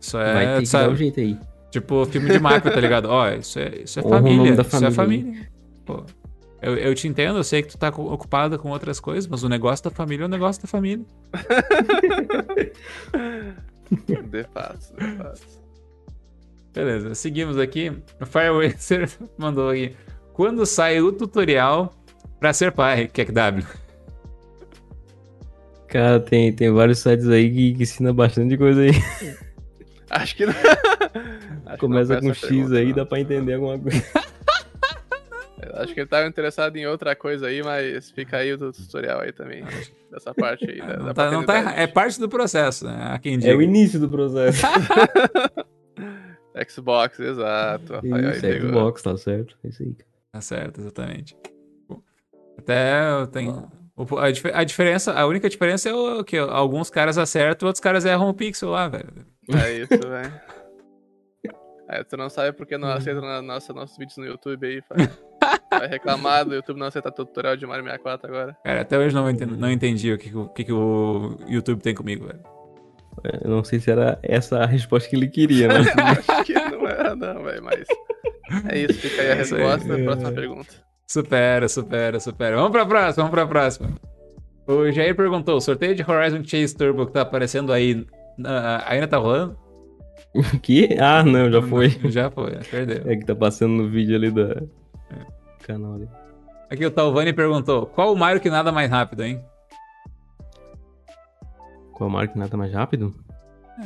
isso 0.00 0.18
é. 0.18 0.34
Vai 0.34 0.54
ter 0.56 0.60
que 0.62 0.66
sabe, 0.66 0.86
dar 0.86 0.90
um 0.92 0.96
jeito 0.96 1.20
aí. 1.20 1.38
Tipo, 1.74 2.06
filme 2.06 2.30
de 2.30 2.38
máfia, 2.38 2.70
tá 2.70 2.80
ligado? 2.80 3.06
Ó, 3.06 3.28
isso 3.30 3.58
é, 3.58 3.80
isso 3.82 3.98
é 3.98 4.02
família. 4.04 4.54
da 4.54 4.62
Isso 4.62 4.76
é 4.76 4.90
família. 4.92 5.24
família. 5.24 5.48
Pô, 5.84 6.04
eu, 6.62 6.76
eu 6.76 6.94
te 6.94 7.08
entendo, 7.08 7.36
eu 7.36 7.42
sei 7.42 7.64
que 7.64 7.70
tu 7.70 7.76
tá 7.76 7.88
ocupada 7.88 8.56
com 8.56 8.70
outras 8.70 9.00
coisas, 9.00 9.26
mas 9.26 9.42
o 9.42 9.48
negócio 9.48 9.82
da 9.82 9.90
família 9.90 10.22
é 10.22 10.26
o 10.26 10.28
negócio 10.28 10.62
da 10.62 10.68
família. 10.68 11.04
De 14.30 14.44
fato, 14.44 14.94
de 14.96 15.16
fato. 15.16 15.40
Beleza, 16.72 17.12
seguimos 17.16 17.58
aqui. 17.58 17.90
O 18.20 18.26
Firewayser 18.26 19.10
mandou 19.36 19.70
aqui. 19.70 19.96
Quando 20.32 20.64
sai 20.64 21.00
o 21.00 21.10
tutorial 21.10 21.92
pra 22.38 22.52
ser 22.52 22.70
pai, 22.70 23.08
QW? 23.08 23.66
Cara, 25.88 26.20
tem, 26.20 26.52
tem 26.52 26.70
vários 26.70 27.00
sites 27.00 27.28
aí 27.28 27.50
que, 27.52 27.74
que 27.74 27.82
ensina 27.82 28.12
bastante 28.12 28.56
coisa 28.56 28.80
aí. 28.80 28.92
Acho 30.08 30.36
que 30.36 30.46
não. 30.46 30.54
Começa 31.78 32.20
com 32.20 32.34
X 32.34 32.48
pergunta, 32.48 32.76
aí, 32.76 32.86
não. 32.88 32.94
dá 32.94 33.06
pra 33.06 33.20
entender 33.20 33.54
alguma 33.54 33.78
coisa. 33.78 34.02
Eu 35.62 35.80
Acho 35.82 35.94
que 35.94 36.00
ele 36.00 36.08
tava 36.08 36.26
interessado 36.28 36.76
em 36.76 36.86
outra 36.86 37.16
coisa 37.16 37.46
aí, 37.46 37.62
mas 37.62 38.10
fica 38.10 38.36
aí 38.36 38.52
o 38.52 38.72
tutorial 38.72 39.20
aí 39.20 39.32
também. 39.32 39.64
Dessa 40.10 40.34
parte 40.34 40.70
aí. 40.70 40.78
Da, 40.78 40.96
Não 40.98 41.14
tá, 41.14 41.30
não 41.30 41.44
tá 41.44 41.72
é 41.74 41.86
parte 41.86 42.20
do 42.20 42.28
processo, 42.28 42.84
né? 42.84 43.08
Há 43.12 43.18
quem 43.18 43.34
É 43.34 43.38
diga. 43.38 43.56
o 43.56 43.62
início 43.62 43.98
do 43.98 44.08
processo. 44.08 44.62
Xbox, 46.68 47.18
exato. 47.18 47.94
Rafael 47.94 48.14
aí 48.14 48.30
Isso, 48.36 48.46
é 48.46 48.52
pegou. 48.52 48.68
Xbox, 48.70 49.02
tá 49.02 49.16
certo. 49.16 49.56
É 49.64 49.68
isso 49.68 49.82
aí. 49.82 49.92
cara. 49.94 50.08
Tá 50.32 50.40
certo, 50.40 50.80
exatamente. 50.80 51.36
Até 52.58 53.10
eu 53.20 53.26
tenho. 53.26 53.70
A, 54.18 54.30
dif- 54.30 54.50
a 54.52 54.64
diferença, 54.64 55.12
a 55.12 55.26
única 55.26 55.48
diferença 55.48 55.88
é 55.88 55.94
o 55.94 56.24
que 56.24 56.36
alguns 56.36 56.90
caras 56.90 57.16
acertam, 57.16 57.66
outros 57.68 57.80
caras 57.80 58.04
erram 58.04 58.28
o 58.28 58.34
pixel 58.34 58.70
lá, 58.70 58.88
velho. 58.88 59.08
É 59.48 59.72
isso, 59.72 60.08
velho. 60.08 60.32
É, 61.88 62.02
tu 62.02 62.16
não 62.16 62.30
sabe 62.30 62.56
porque 62.56 62.78
não 62.78 62.88
aceita 62.88 63.20
na 63.20 63.42
nossa, 63.42 63.72
nossos 63.72 63.96
vídeos 63.96 64.16
no 64.16 64.24
YouTube 64.24 64.66
aí, 64.66 64.82
vai, 64.88 65.08
vai 65.80 65.88
reclamar 65.88 66.44
do 66.44 66.54
YouTube 66.54 66.78
não 66.78 66.86
aceitar 66.86 67.10
tutorial 67.10 67.56
de 67.56 67.66
Mario 67.66 67.84
64 67.84 68.28
agora. 68.28 68.56
Cara, 68.64 68.80
até 68.80 68.98
hoje 68.98 69.14
não 69.14 69.28
entendi, 69.28 69.56
não 69.56 69.70
entendi 69.70 70.12
o 70.12 70.18
que, 70.18 70.30
que 70.54 70.64
que, 70.64 70.72
o 70.72 71.36
YouTube 71.46 71.82
tem 71.82 71.94
comigo, 71.94 72.26
velho. 72.26 72.40
Eu 73.42 73.50
não 73.50 73.62
sei 73.62 73.78
se 73.78 73.90
era 73.90 74.18
essa 74.22 74.58
a 74.58 74.66
resposta 74.66 75.08
que 75.08 75.16
ele 75.16 75.28
queria, 75.28 75.68
né? 75.68 75.80
Acho 76.28 76.44
que 76.44 76.54
não 76.54 76.88
era 76.88 77.14
não, 77.14 77.42
velho, 77.42 77.62
mas... 77.62 77.86
É 78.70 78.78
isso, 78.78 78.94
fica 78.94 79.22
aí 79.22 79.32
a 79.32 79.36
É 79.36 79.42
isso 79.42 79.54
aí. 79.54 79.62
resposta, 79.62 79.98
próxima 80.02 80.32
pergunta. 80.32 80.74
Supera, 81.06 81.68
supera, 81.68 82.18
supera. 82.18 82.56
Vamos 82.56 82.72
pra 82.72 82.86
próxima, 82.86 83.24
vamos 83.24 83.30
pra 83.30 83.46
próxima. 83.46 83.90
O 84.66 84.90
Jair 84.90 85.14
perguntou: 85.14 85.56
o 85.56 85.60
sorteio 85.60 85.94
de 85.94 86.02
Horizon 86.02 86.42
Chase 86.44 86.74
Turbo 86.74 87.06
que 87.06 87.12
tá 87.12 87.20
aparecendo 87.20 87.72
aí 87.72 88.06
ah, 88.44 88.82
ainda 88.86 89.06
tá 89.06 89.18
rolando? 89.18 89.56
O 90.54 90.58
quê? 90.60 90.96
Ah, 91.00 91.22
não, 91.22 91.50
já 91.50 91.62
foi. 91.68 91.90
Já 92.10 92.30
foi, 92.30 92.56
perdeu. 92.70 93.10
É 93.10 93.16
que 93.16 93.24
tá 93.24 93.36
passando 93.36 93.72
no 93.74 93.88
vídeo 93.88 94.16
ali 94.16 94.30
da 94.30 94.62
canal 95.62 95.94
ali. 95.94 96.08
Aqui 96.68 96.84
o 96.84 96.90
Talvani 96.90 97.32
perguntou: 97.32 97.86
qual 97.86 98.12
o 98.12 98.16
Mario 98.16 98.40
que 98.40 98.50
nada 98.50 98.72
mais 98.72 98.90
rápido, 98.90 99.22
hein? 99.22 99.44
Qual 101.92 102.10
marca 102.10 102.32
que 102.32 102.38
nada 102.38 102.56
mais 102.56 102.72
rápido? 102.72 103.14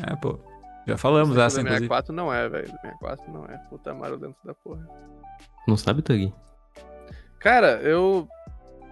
É, 0.06 0.16
pô. 0.16 0.38
Já 0.86 0.96
falamos 0.96 1.36
essa, 1.36 1.56
do 1.56 1.60
inclusive. 1.60 1.88
64 1.88 2.14
não 2.14 2.32
é, 2.32 2.48
velho. 2.48 2.64
Do 2.64 2.80
64 2.80 3.32
não 3.32 3.44
é. 3.44 3.58
Puta 3.68 3.92
Mario 3.94 4.16
dentro 4.16 4.38
da 4.42 4.54
porra. 4.54 4.88
Não 5.66 5.76
sabe, 5.76 6.00
Tug? 6.00 6.32
Cara, 7.38 7.80
eu 7.82 8.26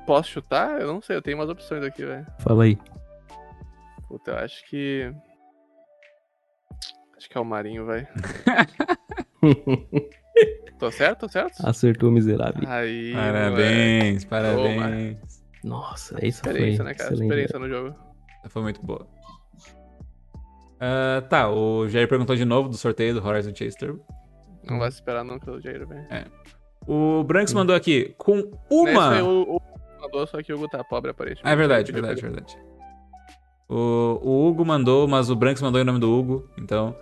posso 0.06 0.28
chutar? 0.30 0.78
Eu 0.80 0.88
não 0.88 1.00
sei, 1.00 1.16
eu 1.16 1.22
tenho 1.22 1.38
umas 1.38 1.48
opções 1.48 1.82
aqui, 1.82 2.04
velho. 2.04 2.26
Fala 2.40 2.64
aí. 2.64 2.78
Puta, 4.08 4.32
eu 4.32 4.38
acho 4.38 4.68
que. 4.68 5.10
Acho 7.16 7.30
que 7.30 7.38
é 7.38 7.40
o 7.40 7.44
Marinho, 7.44 7.86
velho. 7.86 8.06
Tô 10.78 10.90
certo? 10.90 11.20
Tô 11.20 11.28
certo? 11.28 11.66
Acertou 11.66 12.10
miserável. 12.10 12.68
Aí. 12.68 13.12
Parabéns, 13.14 14.24
parabéns. 14.24 15.16
Nossa, 15.64 16.14
isso 16.24 16.42
foi 16.42 16.52
Experiência, 16.52 16.84
né, 16.84 16.94
cara? 16.94 17.08
excelente. 17.10 17.24
Experiência 17.24 17.58
no 17.58 17.68
jogo. 17.68 17.94
Foi 18.48 18.62
muito 18.62 18.82
boa. 18.84 19.06
Ah, 20.78 21.22
tá, 21.28 21.50
o 21.50 21.88
Jair 21.88 22.06
perguntou 22.08 22.36
de 22.36 22.44
novo 22.44 22.68
do 22.68 22.76
sorteio 22.76 23.14
do 23.14 23.26
Horizon 23.26 23.54
Chase 23.54 23.76
Turbo. 23.78 24.04
Não 24.64 24.78
vai 24.78 24.90
se 24.90 24.98
esperar 24.98 25.24
não 25.24 25.38
pelo 25.38 25.60
Jair, 25.60 25.86
velho. 25.86 26.06
O 26.86 27.24
Branks 27.24 27.54
mandou 27.54 27.74
aqui, 27.74 28.14
com 28.18 28.38
Esse 28.38 28.50
uma. 28.70 29.10
foi 29.10 29.22
o, 29.22 29.56
o 29.56 29.62
mandou, 30.00 30.26
só 30.26 30.42
que 30.42 30.52
o 30.52 30.56
Hugo 30.56 30.68
tá 30.68 30.84
pobre, 30.84 31.10
aparentemente. 31.10 31.48
Ah, 31.48 31.52
é 31.52 31.56
verdade, 31.56 31.90
verdade, 31.90 32.20
verdade. 32.20 32.58
O, 33.68 34.20
o 34.22 34.46
Hugo 34.48 34.64
mandou, 34.64 35.08
mas 35.08 35.28
o 35.28 35.36
Branks 35.36 35.62
mandou 35.62 35.80
em 35.80 35.84
nome 35.84 35.98
do 35.98 36.12
Hugo, 36.12 36.48
então. 36.56 36.96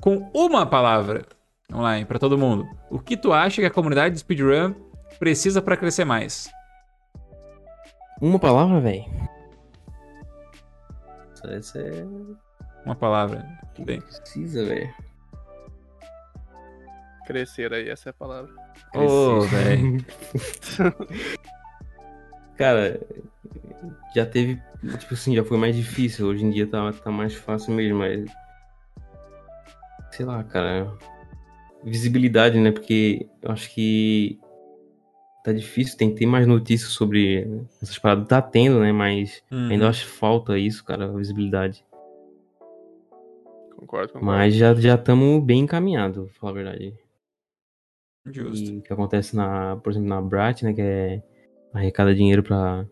Com 0.00 0.30
uma 0.34 0.66
palavra, 0.66 1.24
vamos 1.68 1.84
lá, 1.84 1.98
hein, 1.98 2.06
pra 2.06 2.18
todo 2.18 2.38
mundo. 2.38 2.66
O 2.90 2.98
que 2.98 3.16
tu 3.16 3.32
acha 3.32 3.60
que 3.60 3.66
a 3.66 3.70
comunidade 3.70 4.14
de 4.14 4.20
speedrun 4.20 4.74
precisa 5.18 5.60
pra 5.60 5.76
crescer 5.76 6.04
mais? 6.04 6.50
Uma 8.20 8.38
palavra, 8.38 8.80
velho. 8.80 9.04
Essa 11.44 11.80
é. 11.80 12.04
Uma 12.84 12.94
palavra. 12.94 13.44
Bem. 13.78 14.00
Precisa, 14.00 14.64
velho. 14.64 14.94
Crescer 17.26 17.72
aí, 17.72 17.88
essa 17.88 18.08
é 18.08 18.10
a 18.10 18.14
palavra. 18.14 18.52
Ô, 18.94 19.40
velho. 19.42 20.04
Cara, 22.56 23.00
já 24.14 24.26
teve. 24.26 24.60
Tipo 24.98 25.14
assim, 25.14 25.34
já 25.34 25.44
foi 25.44 25.56
mais 25.58 25.76
difícil. 25.76 26.26
Hoje 26.26 26.44
em 26.44 26.50
dia 26.50 26.66
tá, 26.66 26.92
tá 26.92 27.10
mais 27.10 27.34
fácil 27.34 27.72
mesmo, 27.74 27.98
mas. 27.98 28.30
Sei 30.10 30.26
lá, 30.26 30.42
cara. 30.44 30.92
Visibilidade, 31.84 32.58
né? 32.60 32.70
Porque 32.72 33.28
eu 33.40 33.50
acho 33.50 33.70
que. 33.72 34.38
Tá 35.44 35.52
difícil, 35.52 35.98
tem 35.98 36.10
que 36.10 36.16
ter 36.20 36.26
mais 36.26 36.46
notícias 36.46 36.92
sobre 36.92 37.48
essas 37.82 37.98
paradas. 37.98 38.28
Tá 38.28 38.40
tendo, 38.40 38.78
né? 38.78 38.92
Mas 38.92 39.42
Uhum. 39.50 39.70
ainda 39.70 39.88
acho 39.88 40.04
que 40.06 40.12
falta 40.12 40.56
isso, 40.56 40.84
cara, 40.84 41.06
a 41.06 41.12
visibilidade. 41.16 41.84
Concordo, 43.74 44.12
concordo. 44.12 44.24
Mas 44.24 44.54
já 44.54 44.72
já 44.74 44.94
estamos 44.94 45.42
bem 45.42 45.60
encaminhados, 45.62 46.30
pra 46.30 46.40
falar 46.40 46.52
a 46.52 46.54
verdade. 46.54 46.94
Justo. 48.26 48.70
E 48.70 48.78
o 48.78 48.82
que 48.82 48.92
acontece 48.92 49.34
na, 49.34 49.76
por 49.82 49.90
exemplo, 49.90 50.08
na 50.08 50.20
Brat, 50.22 50.62
né, 50.62 50.72
que 50.72 50.80
é 50.80 51.22
arrecada 51.72 52.14
dinheiro 52.14 52.42
pra 52.42 52.86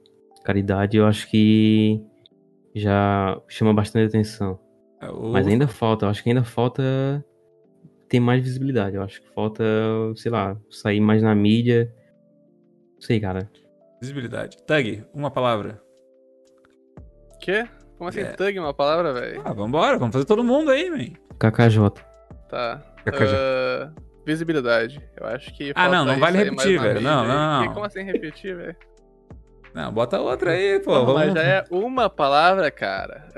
caridade, 0.44 0.97
eu 0.97 1.07
acho 1.07 1.28
que 1.31 2.02
já 2.75 3.41
chama 3.49 3.73
bastante 3.75 4.09
atenção. 4.09 4.59
É, 5.00 5.10
o- 5.10 5.33
Mas 5.33 5.47
ainda 5.47 5.67
falta, 5.68 6.07
eu 6.07 6.10
acho 6.10 6.23
que 6.23 6.28
ainda 6.31 6.44
falta 6.44 6.83
ter 8.09 8.20
mais 8.20 8.42
visibilidade. 8.42 8.97
Eu 8.97 9.02
acho 9.02 9.20
que 9.23 9.28
falta, 9.34 9.65
sei 10.17 10.31
lá, 10.31 10.57
sair 10.70 11.00
mais 11.00 11.23
na 11.23 11.34
mídia. 11.34 11.92
Não 12.94 13.00
sei, 13.02 13.20
cara. 13.20 13.50
Visibilidade. 14.00 14.57
Tag, 14.67 15.05
uma 15.15 15.31
palavra. 15.31 15.81
Quê? 17.41 17.67
Como 17.97 18.09
assim, 18.09 18.20
É. 18.20 18.33
tug 18.33 18.59
uma 18.59 18.73
palavra, 18.75 19.12
velho? 19.12 19.42
Ah, 19.44 19.52
vambora, 19.52 19.99
vamos 19.99 20.12
fazer 20.15 20.25
todo 20.25 20.42
mundo 20.44 20.70
aí, 20.70 20.91
man. 20.91 21.12
KKJ. 21.39 21.91
Tá. 22.49 22.83
KKJ. 23.05 23.34
Ah, 23.36 23.92
visibilidade. 24.31 25.02
Eu 25.17 25.26
acho 25.26 25.52
que. 25.55 25.73
Ah, 25.75 25.89
não, 25.89 26.05
não 26.05 26.18
vale 26.18 26.39
repetir, 26.39 26.81
velho. 26.81 27.00
Não, 27.00 27.23
mídia. 27.23 27.34
não, 27.34 27.62
E 27.62 27.67
não. 27.67 27.75
Como 27.75 27.86
assim 27.86 28.02
repetir, 28.02 28.57
velho? 28.57 28.76
Não, 29.75 29.92
bota 29.92 30.20
outra 30.20 30.52
aí, 30.52 30.81
pô. 30.81 30.92
Não, 30.92 31.07
vamos... 31.07 31.20
Mas 31.20 31.33
já 31.34 31.42
é 31.42 31.65
uma 31.70 32.09
palavra, 32.10 32.70
cara. 32.70 33.28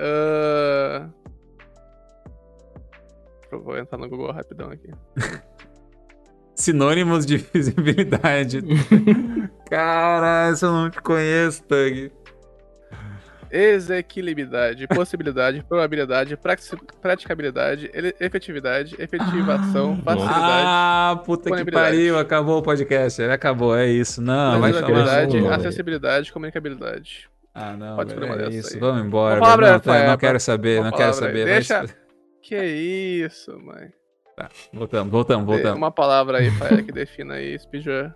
Eu 3.51 3.63
vou 3.63 3.77
entrar 3.77 3.99
no 3.99 4.09
Google 4.09 4.33
rapidão 4.33 4.71
aqui. 4.71 4.91
Sinônimos 6.55 7.27
de 7.27 7.39
visibilidade. 7.53 8.63
Caralho, 9.69 10.57
eu 10.61 10.73
não 10.73 10.91
te 10.91 11.01
conheço, 11.03 11.63
Tug. 11.65 12.13
Exequilibilidade, 13.53 14.87
possibilidade, 14.89 15.63
probabilidade, 15.69 16.39
praticabilidade, 17.01 17.91
efetividade, 18.19 18.97
efetivação, 18.99 20.01
facilidade, 20.03 20.65
Ah, 20.67 21.23
puta 21.25 21.51
que 21.55 21.71
pariu, 21.71 22.19
acabou 22.19 22.59
o 22.59 22.63
podcast. 22.63 23.21
Ele 23.21 23.33
acabou, 23.33 23.77
é 23.77 23.87
isso. 23.87 24.23
Não, 24.23 24.59
vai 24.61 24.73
tomar. 24.73 25.55
acessibilidade, 25.57 26.33
comunicabilidade. 26.33 27.29
Ah, 27.55 27.75
não, 27.77 27.97
Pode 27.97 28.15
velho, 28.15 28.27
uma 28.33 28.43
é 28.45 28.49
isso. 28.49 28.73
aí. 28.75 28.81
Vamos 28.81 29.05
embora. 29.05 29.35
Uma 29.35 29.41
palavra, 29.43 29.73
não, 29.73 29.81
tá, 29.81 29.93
Rafael, 29.93 30.11
não 30.11 30.17
quero 30.17 30.41
saber, 30.41 30.83
não 30.83 30.91
quero 30.93 31.13
saber. 31.13 31.45
Deixa- 31.45 31.87
se- 31.87 31.95
Que 32.43 32.57
isso, 32.65 33.59
mãe. 33.59 33.91
Voltamos, 34.73 35.13
voltamos, 35.13 35.47
voltamos. 35.47 35.77
Uma 35.77 35.91
palavra 35.93 36.39
aí, 36.39 36.51
Fael, 36.53 36.83
que 36.83 36.91
defina 36.91 37.35
aí 37.35 37.57
speedrun. 37.59 38.11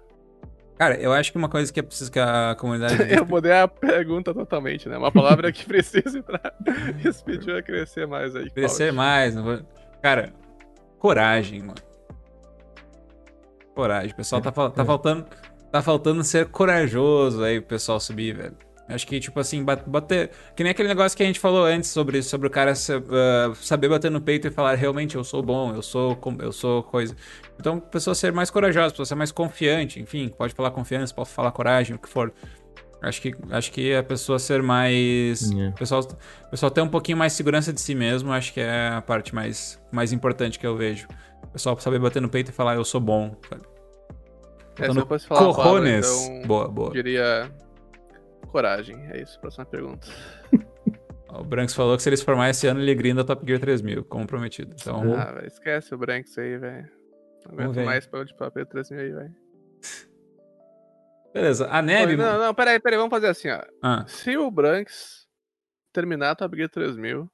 Cara, 0.79 0.97
eu 0.97 1.13
acho 1.13 1.33
que 1.33 1.39
uma 1.39 1.49
coisa 1.49 1.73
que 1.73 1.81
é 1.81 1.83
preciso 1.83 2.13
que 2.13 2.19
a 2.19 2.55
comunidade. 2.59 2.97
Eu 3.11 3.25
mudei 3.25 3.53
a 3.53 3.67
pergunta 3.67 4.35
totalmente, 4.35 4.89
né? 4.89 4.99
Uma 4.99 5.11
palavra 5.11 5.51
que 5.51 5.65
precise 5.67 6.21
pra 6.23 6.53
speedrun 7.13 7.63
crescer 7.63 8.07
mais 8.07 8.37
aí. 8.37 8.51
Crescer 8.51 8.93
Claudio. 8.93 8.95
mais. 8.95 9.35
Não 9.35 9.43
vou... 9.43 9.59
Cara, 10.03 10.35
coragem, 10.99 11.61
mano. 11.61 11.75
Coragem. 13.75 14.13
O 14.13 14.17
pessoal 14.17 14.43
tá, 14.43 14.53
tá 14.53 14.85
faltando. 14.85 15.27
Tá 15.73 15.83
faltando 15.83 16.23
ser 16.23 16.47
corajoso 16.47 17.43
aí 17.43 17.61
pro 17.61 17.71
pessoal 17.71 17.99
subir, 17.99 18.35
velho. 18.37 18.57
Acho 18.89 19.07
que, 19.07 19.19
tipo 19.19 19.39
assim, 19.41 19.65
bater. 19.65 20.31
Que 20.55 20.63
nem 20.63 20.71
aquele 20.71 20.89
negócio 20.89 21.17
que 21.17 21.23
a 21.23 21.27
gente 21.27 21.41
falou 21.41 21.65
antes 21.65 21.91
sobre, 21.91 22.23
sobre 22.23 22.47
o 22.47 22.51
cara 22.51 22.73
uh, 22.73 23.55
saber 23.57 23.89
bater 23.89 24.11
no 24.11 24.21
peito 24.21 24.47
e 24.47 24.51
falar 24.51 24.75
realmente 24.77 25.17
eu 25.17 25.25
sou 25.25 25.43
bom, 25.43 25.75
eu 25.75 25.83
sou, 25.83 26.17
eu 26.39 26.53
sou 26.53 26.85
coisa. 26.85 27.17
Então, 27.59 27.79
a 27.79 27.81
pessoa 27.81 28.15
ser 28.15 28.33
mais 28.33 28.49
corajosa, 28.49 28.89
a 28.89 28.91
pessoa 28.91 29.07
ser 29.07 29.17
mais 29.17 29.33
confiante, 29.33 30.01
enfim, 30.01 30.29
pode 30.29 30.55
falar 30.55 30.71
confiança, 30.71 31.13
pode 31.13 31.29
falar 31.31 31.51
coragem, 31.51 31.97
o 31.97 31.99
que 31.99 32.09
for. 32.09 32.33
Acho 33.03 33.21
que, 33.21 33.35
acho 33.51 33.73
que 33.73 33.95
a 33.95 34.03
pessoa 34.05 34.39
ser 34.39 34.63
mais. 34.63 35.51
Yeah. 35.51 35.75
O 35.75 35.79
pessoal, 35.79 36.07
pessoal 36.51 36.71
ter 36.71 36.81
um 36.81 36.89
pouquinho 36.89 37.19
mais 37.19 37.33
segurança 37.33 37.73
de 37.73 37.81
si 37.81 37.95
mesmo, 37.95 38.33
acho 38.33 38.53
que 38.53 38.61
é 38.61 38.89
a 38.89 39.03
parte 39.03 39.35
mais, 39.35 39.81
mais 39.91 40.13
importante 40.13 40.59
que 40.61 40.67
eu 40.67 40.77
vejo. 40.77 41.09
O 41.43 41.49
pessoal 41.49 41.79
saber 41.81 41.99
bater 41.99 42.23
no 42.23 42.29
peito 42.29 42.51
e 42.51 42.55
falar 42.55 42.77
eu 42.77 42.85
sou 42.85 43.01
bom, 43.01 43.37
sabe? 43.51 43.63
É, 44.79 44.93
se 44.93 44.99
eu 44.99 45.07
fosse 45.07 45.27
falar 45.27 45.41
Corrones. 45.41 46.07
Palavra, 46.07 46.35
então, 46.35 46.49
boa, 46.49 46.69
boa. 46.69 46.91
diria 46.93 47.51
coragem. 48.57 49.07
É 49.13 49.21
isso, 49.21 49.39
próxima 49.39 49.67
pergunta. 49.67 50.09
o 51.29 51.45
Branks 51.45 51.75
falou 51.75 51.95
que 51.95 52.03
se 52.03 52.09
eles 52.09 52.23
formar 52.23 52.49
esse 52.49 52.67
ano, 52.67 52.81
ele 52.81 52.95
grinda 52.95 53.23
Top 53.23 53.45
Gear 53.47 53.61
3000, 53.61 54.03
como 54.05 54.27
prometido. 54.27 54.75
Então... 54.81 55.15
Ah, 55.15 55.33
véio, 55.33 55.47
esquece 55.47 55.95
o 55.95 55.99
Branks 55.99 56.39
aí, 56.39 56.57
velho. 56.57 56.89
Não 57.45 57.53
aguento 57.53 57.85
mais 57.85 58.07
pra 58.07 58.25
de 58.25 58.35
papel 58.35 58.65
3000 58.65 58.99
aí, 58.99 59.13
velho. 59.13 59.35
Beleza, 61.35 61.69
a 61.71 61.83
neve. 61.83 62.17
Não, 62.17 62.39
não, 62.39 62.55
peraí, 62.55 62.81
peraí, 62.81 62.97
vamos 62.97 63.11
fazer 63.11 63.29
assim, 63.29 63.51
ó. 63.51 63.63
Ah. 63.83 64.07
Se 64.09 64.39
o 64.39 64.51
Branks 64.51 65.27
terminar 65.93 66.31
a 66.31 66.35
Top 66.35 66.57
Gear 66.57 66.71
3000, 66.71 67.31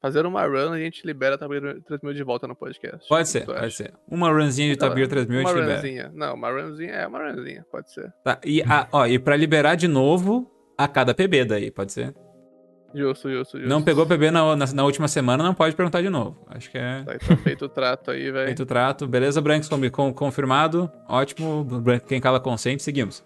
fazer 0.00 0.24
uma 0.24 0.44
run, 0.46 0.72
a 0.72 0.78
gente 0.78 1.06
libera 1.06 1.36
a 1.40 1.48
Gear 1.48 1.80
3000 1.86 2.14
de 2.14 2.22
volta 2.22 2.48
no 2.48 2.56
podcast. 2.56 3.06
Pode 3.08 3.28
ser, 3.28 3.44
pode 3.44 3.58
acha? 3.58 3.70
ser. 3.70 3.94
Uma 4.08 4.30
runzinha 4.30 4.70
de 4.70 4.76
Top 4.76 4.96
Gear 4.96 5.08
3000 5.08 5.40
uma 5.40 5.48
a 5.48 5.52
gente 5.52 5.60
libera. 5.60 5.80
Runzinha. 5.80 6.12
Não, 6.14 6.34
uma 6.34 6.50
runzinha, 6.50 6.92
é 6.92 7.06
uma 7.06 7.30
runzinha, 7.30 7.66
pode 7.70 7.92
ser. 7.92 8.12
Tá, 8.24 8.40
e, 8.44 8.62
a, 8.62 8.88
ó, 8.92 9.06
e 9.06 9.18
pra 9.18 9.36
liberar 9.36 9.74
de 9.74 9.86
novo 9.86 10.50
a 10.76 10.88
cada 10.88 11.14
PB 11.14 11.44
daí, 11.44 11.70
pode 11.70 11.92
ser? 11.92 12.14
Justo, 12.94 13.30
justo, 13.30 13.56
justo. 13.56 13.68
Não 13.68 13.82
pegou 13.82 14.04
PB 14.04 14.30
na, 14.30 14.56
na, 14.56 14.66
na, 14.66 14.84
última 14.84 15.06
semana, 15.06 15.44
não 15.44 15.54
pode 15.54 15.76
perguntar 15.76 16.02
de 16.02 16.08
novo. 16.08 16.44
Acho 16.48 16.70
que 16.70 16.78
é. 16.78 17.04
Tá, 17.04 17.18
tá 17.18 17.36
feito 17.36 17.66
o 17.66 17.68
trato 17.68 18.10
aí, 18.10 18.32
velho. 18.32 18.46
Feito 18.46 18.62
o 18.64 18.66
trato. 18.66 19.06
Beleza, 19.06 19.40
Branks, 19.40 19.68
com, 19.92 20.12
confirmado. 20.12 20.90
Ótimo. 21.08 21.66
Quem 22.08 22.20
cala 22.20 22.40
consente, 22.40 22.82
seguimos. 22.82 23.24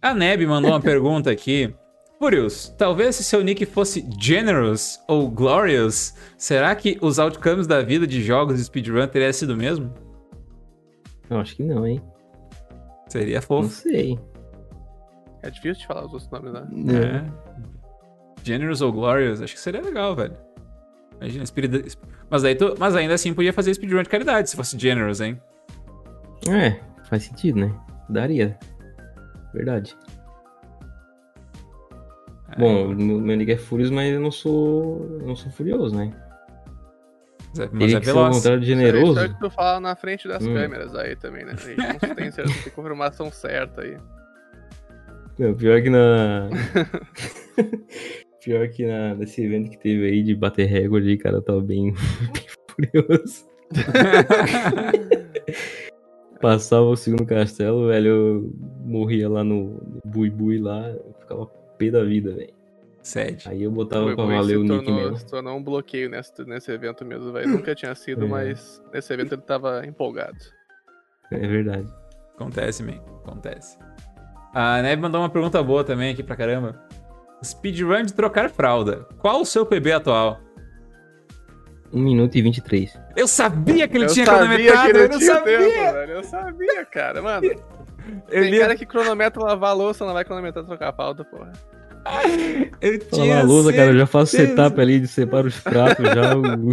A 0.00 0.14
Neb 0.14 0.46
mandou 0.46 0.70
uma 0.70 0.80
pergunta 0.80 1.30
aqui. 1.30 1.74
Furious, 2.22 2.68
talvez 2.78 3.16
se 3.16 3.24
seu 3.24 3.42
nick 3.42 3.66
fosse 3.66 4.08
Generous 4.16 5.00
ou 5.08 5.28
Glorious, 5.28 6.14
será 6.38 6.72
que 6.72 6.96
os 7.02 7.18
outcomes 7.18 7.66
da 7.66 7.82
vida 7.82 8.06
de 8.06 8.22
jogos 8.22 8.58
de 8.58 8.62
speedrun 8.62 9.08
teria 9.08 9.32
sido 9.32 9.54
o 9.54 9.56
mesmo? 9.56 9.92
Eu 11.28 11.40
acho 11.40 11.56
que 11.56 11.64
não, 11.64 11.84
hein? 11.84 12.00
Seria 13.08 13.42
fofo. 13.42 13.62
Não 13.62 13.68
sei. 13.68 14.16
É 15.42 15.50
difícil 15.50 15.80
de 15.80 15.86
falar 15.88 16.06
os 16.06 16.12
outros 16.12 16.30
nomes, 16.30 16.52
né? 16.52 16.68
É. 16.94 17.16
é. 17.16 17.24
Generous 18.44 18.80
ou 18.82 18.92
Glorious, 18.92 19.42
acho 19.42 19.54
que 19.54 19.60
seria 19.60 19.82
legal, 19.82 20.14
velho. 20.14 20.36
Imagina, 21.20 21.44
Spirit... 21.44 21.98
mas, 22.30 22.42
daí 22.42 22.54
tu... 22.54 22.76
mas 22.78 22.94
ainda 22.94 23.14
assim 23.14 23.34
podia 23.34 23.52
fazer 23.52 23.74
speedrun 23.74 24.04
de 24.04 24.08
caridade 24.08 24.48
se 24.48 24.54
fosse 24.54 24.78
Generous, 24.78 25.20
hein? 25.20 25.42
É, 26.48 26.78
faz 27.02 27.24
sentido, 27.24 27.58
né? 27.58 27.74
Daria. 28.08 28.56
Verdade. 29.52 29.96
É. 32.52 32.58
Bom, 32.58 32.94
meu 32.94 33.36
nick 33.36 33.52
é 33.52 33.56
Furious, 33.56 33.90
mas 33.90 34.12
eu 34.12 34.20
não 34.20 34.30
sou. 34.30 35.18
Eu 35.20 35.26
não 35.26 35.36
sou 35.36 35.50
furioso, 35.50 35.96
né? 35.96 36.12
Mas 37.56 37.58
é, 37.58 37.68
mas 37.72 37.94
é 37.94 38.00
veloz. 38.00 38.36
Ser 38.36 38.58
um 38.58 38.62
generoso. 38.62 39.12
Isso 39.12 39.20
é 39.20 39.28
que 39.28 39.40
tu 39.40 39.50
fala 39.50 39.80
na 39.80 39.94
frente 39.94 40.26
das 40.26 40.44
hum. 40.44 40.54
câmeras 40.54 40.94
aí 40.94 41.14
também, 41.16 41.44
né? 41.44 41.52
A 41.52 41.56
gente 41.56 41.76
não 41.76 41.98
tem, 42.14 42.30
certeza, 42.30 42.64
tem 42.64 42.72
confirmação 42.72 43.30
certa 43.30 43.82
aí. 43.82 43.96
Não, 45.38 45.54
pior 45.54 45.82
que 45.82 45.90
na. 45.90 46.48
pior 48.42 48.68
que 48.68 48.86
na, 48.86 49.14
nesse 49.14 49.44
evento 49.44 49.70
que 49.70 49.78
teve 49.78 50.06
aí 50.06 50.22
de 50.22 50.34
bater 50.34 50.66
recorde, 50.66 51.16
cara, 51.16 51.36
eu 51.36 51.42
tava 51.42 51.60
bem, 51.60 51.92
bem 52.32 52.46
furioso. 52.70 53.46
Passava 56.40 56.86
o 56.86 56.96
segundo 56.96 57.24
castelo, 57.24 57.88
velho, 57.88 58.08
eu 58.08 58.52
morria 58.84 59.28
lá 59.28 59.44
no, 59.44 59.74
no 59.74 60.00
Bui 60.04 60.28
Bui 60.28 60.58
lá, 60.58 60.88
eu 60.88 61.14
ficava 61.20 61.46
pé 61.84 61.90
da 61.90 62.04
vida, 62.04 62.34
velho. 62.34 62.52
Sede. 63.02 63.48
Aí 63.48 63.64
eu 63.64 63.70
botava 63.70 64.04
Bui, 64.04 64.14
pra 64.14 64.24
valer 64.24 64.58
o 64.58 64.62
nick 64.62 64.90
mesmo. 64.90 65.16
Se 65.16 65.26
tornou 65.26 65.56
um 65.56 65.62
bloqueio 65.62 66.08
nesse, 66.08 66.44
nesse 66.44 66.70
evento 66.70 67.04
mesmo, 67.04 67.32
velho. 67.32 67.48
Nunca 67.50 67.74
tinha 67.74 67.94
sido, 67.94 68.24
é. 68.26 68.28
mas 68.28 68.82
nesse 68.92 69.12
evento 69.12 69.34
ele 69.34 69.42
tava 69.42 69.84
empolgado. 69.84 70.38
É 71.32 71.46
verdade. 71.46 71.92
Acontece, 72.34 72.82
man. 72.82 73.00
Acontece. 73.24 73.76
A 74.54 74.80
Neve 74.82 75.02
mandou 75.02 75.20
uma 75.20 75.30
pergunta 75.30 75.62
boa 75.62 75.82
também 75.82 76.12
aqui 76.12 76.22
pra 76.22 76.36
caramba. 76.36 76.80
Speedrun 77.42 78.04
de 78.04 78.12
trocar 78.12 78.50
fralda. 78.50 79.06
Qual 79.18 79.40
o 79.40 79.46
seu 79.46 79.66
PB 79.66 79.92
atual? 79.92 80.40
1 81.92 81.98
minuto 82.00 82.36
e 82.36 82.42
23. 82.42 82.98
Eu 83.16 83.26
sabia 83.26 83.88
que 83.88 83.96
ele 83.96 84.04
eu 84.04 84.08
tinha 84.12 84.24
cronometrado, 84.24 84.88
ele 84.88 84.98
eu 84.98 85.08
não 85.08 85.18
tinha 85.18 85.34
sabia. 85.34 85.58
Tempo, 85.58 85.92
velho. 85.92 86.12
Eu 86.12 86.24
sabia, 86.24 86.84
cara, 86.86 87.20
mano. 87.20 87.50
Eu 88.28 88.42
Tem 88.42 88.50
li... 88.50 88.58
cara 88.58 88.76
que 88.76 88.86
cronometra 88.86 89.42
lavar 89.42 89.70
a 89.70 89.74
louça, 89.74 90.04
não 90.04 90.12
vai 90.12 90.24
cronometrar 90.24 90.64
trocar 90.64 90.88
a 90.88 90.92
pauta, 90.92 91.24
porra. 91.24 91.52
Eu 92.80 92.98
tinha 92.98 93.34
lavar 93.34 93.44
a 93.44 93.46
louça, 93.46 93.72
cara, 93.72 93.90
eu 93.92 93.98
já 93.98 94.06
faço 94.06 94.36
setup 94.36 94.80
ali, 94.80 95.06
separo 95.06 95.46
os 95.46 95.60
pratos 95.60 96.04
já, 96.04 96.36
o... 96.36 96.72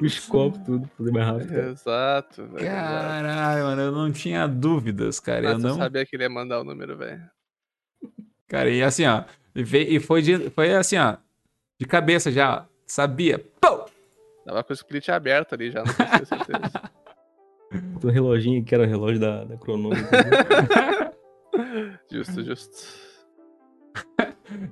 os 0.00 0.18
copos, 0.20 0.58
tudo, 0.64 0.86
pra 0.86 0.96
fazer 0.96 1.10
mais 1.12 1.26
rápido. 1.26 1.48
Cara. 1.48 1.70
Exato, 1.70 2.46
velho. 2.46 2.66
Caralho, 2.66 3.64
mano, 3.64 3.82
eu 3.82 3.92
não 3.92 4.10
tinha 4.10 4.46
dúvidas, 4.46 5.20
cara. 5.20 5.42
Mas 5.42 5.62
eu 5.62 5.68
não 5.68 5.76
sabia 5.76 6.06
que 6.06 6.16
ele 6.16 6.22
ia 6.22 6.30
mandar 6.30 6.60
o 6.60 6.64
número, 6.64 6.96
velho. 6.96 7.20
Cara, 8.48 8.70
e 8.70 8.82
assim, 8.82 9.04
ó, 9.04 9.24
e 9.54 10.00
foi, 10.00 10.22
de, 10.22 10.48
foi 10.48 10.74
assim, 10.74 10.96
ó, 10.96 11.16
de 11.78 11.86
cabeça 11.86 12.32
já, 12.32 12.66
Sabia. 12.90 13.38
Pum! 13.60 13.84
Tava 14.44 14.64
com 14.64 14.72
o 14.72 14.74
split 14.74 15.08
aberto 15.10 15.54
ali 15.54 15.70
já, 15.70 15.84
não 15.84 15.94
tinha 15.94 16.24
certeza. 16.24 16.90
o 18.02 18.08
reloginho 18.08 18.64
que 18.64 18.74
era 18.74 18.84
o 18.84 18.86
relógio 18.86 19.20
da, 19.20 19.44
da 19.44 19.56
cronômetro. 19.56 20.06
justo, 22.10 22.42
justo. 22.42 23.10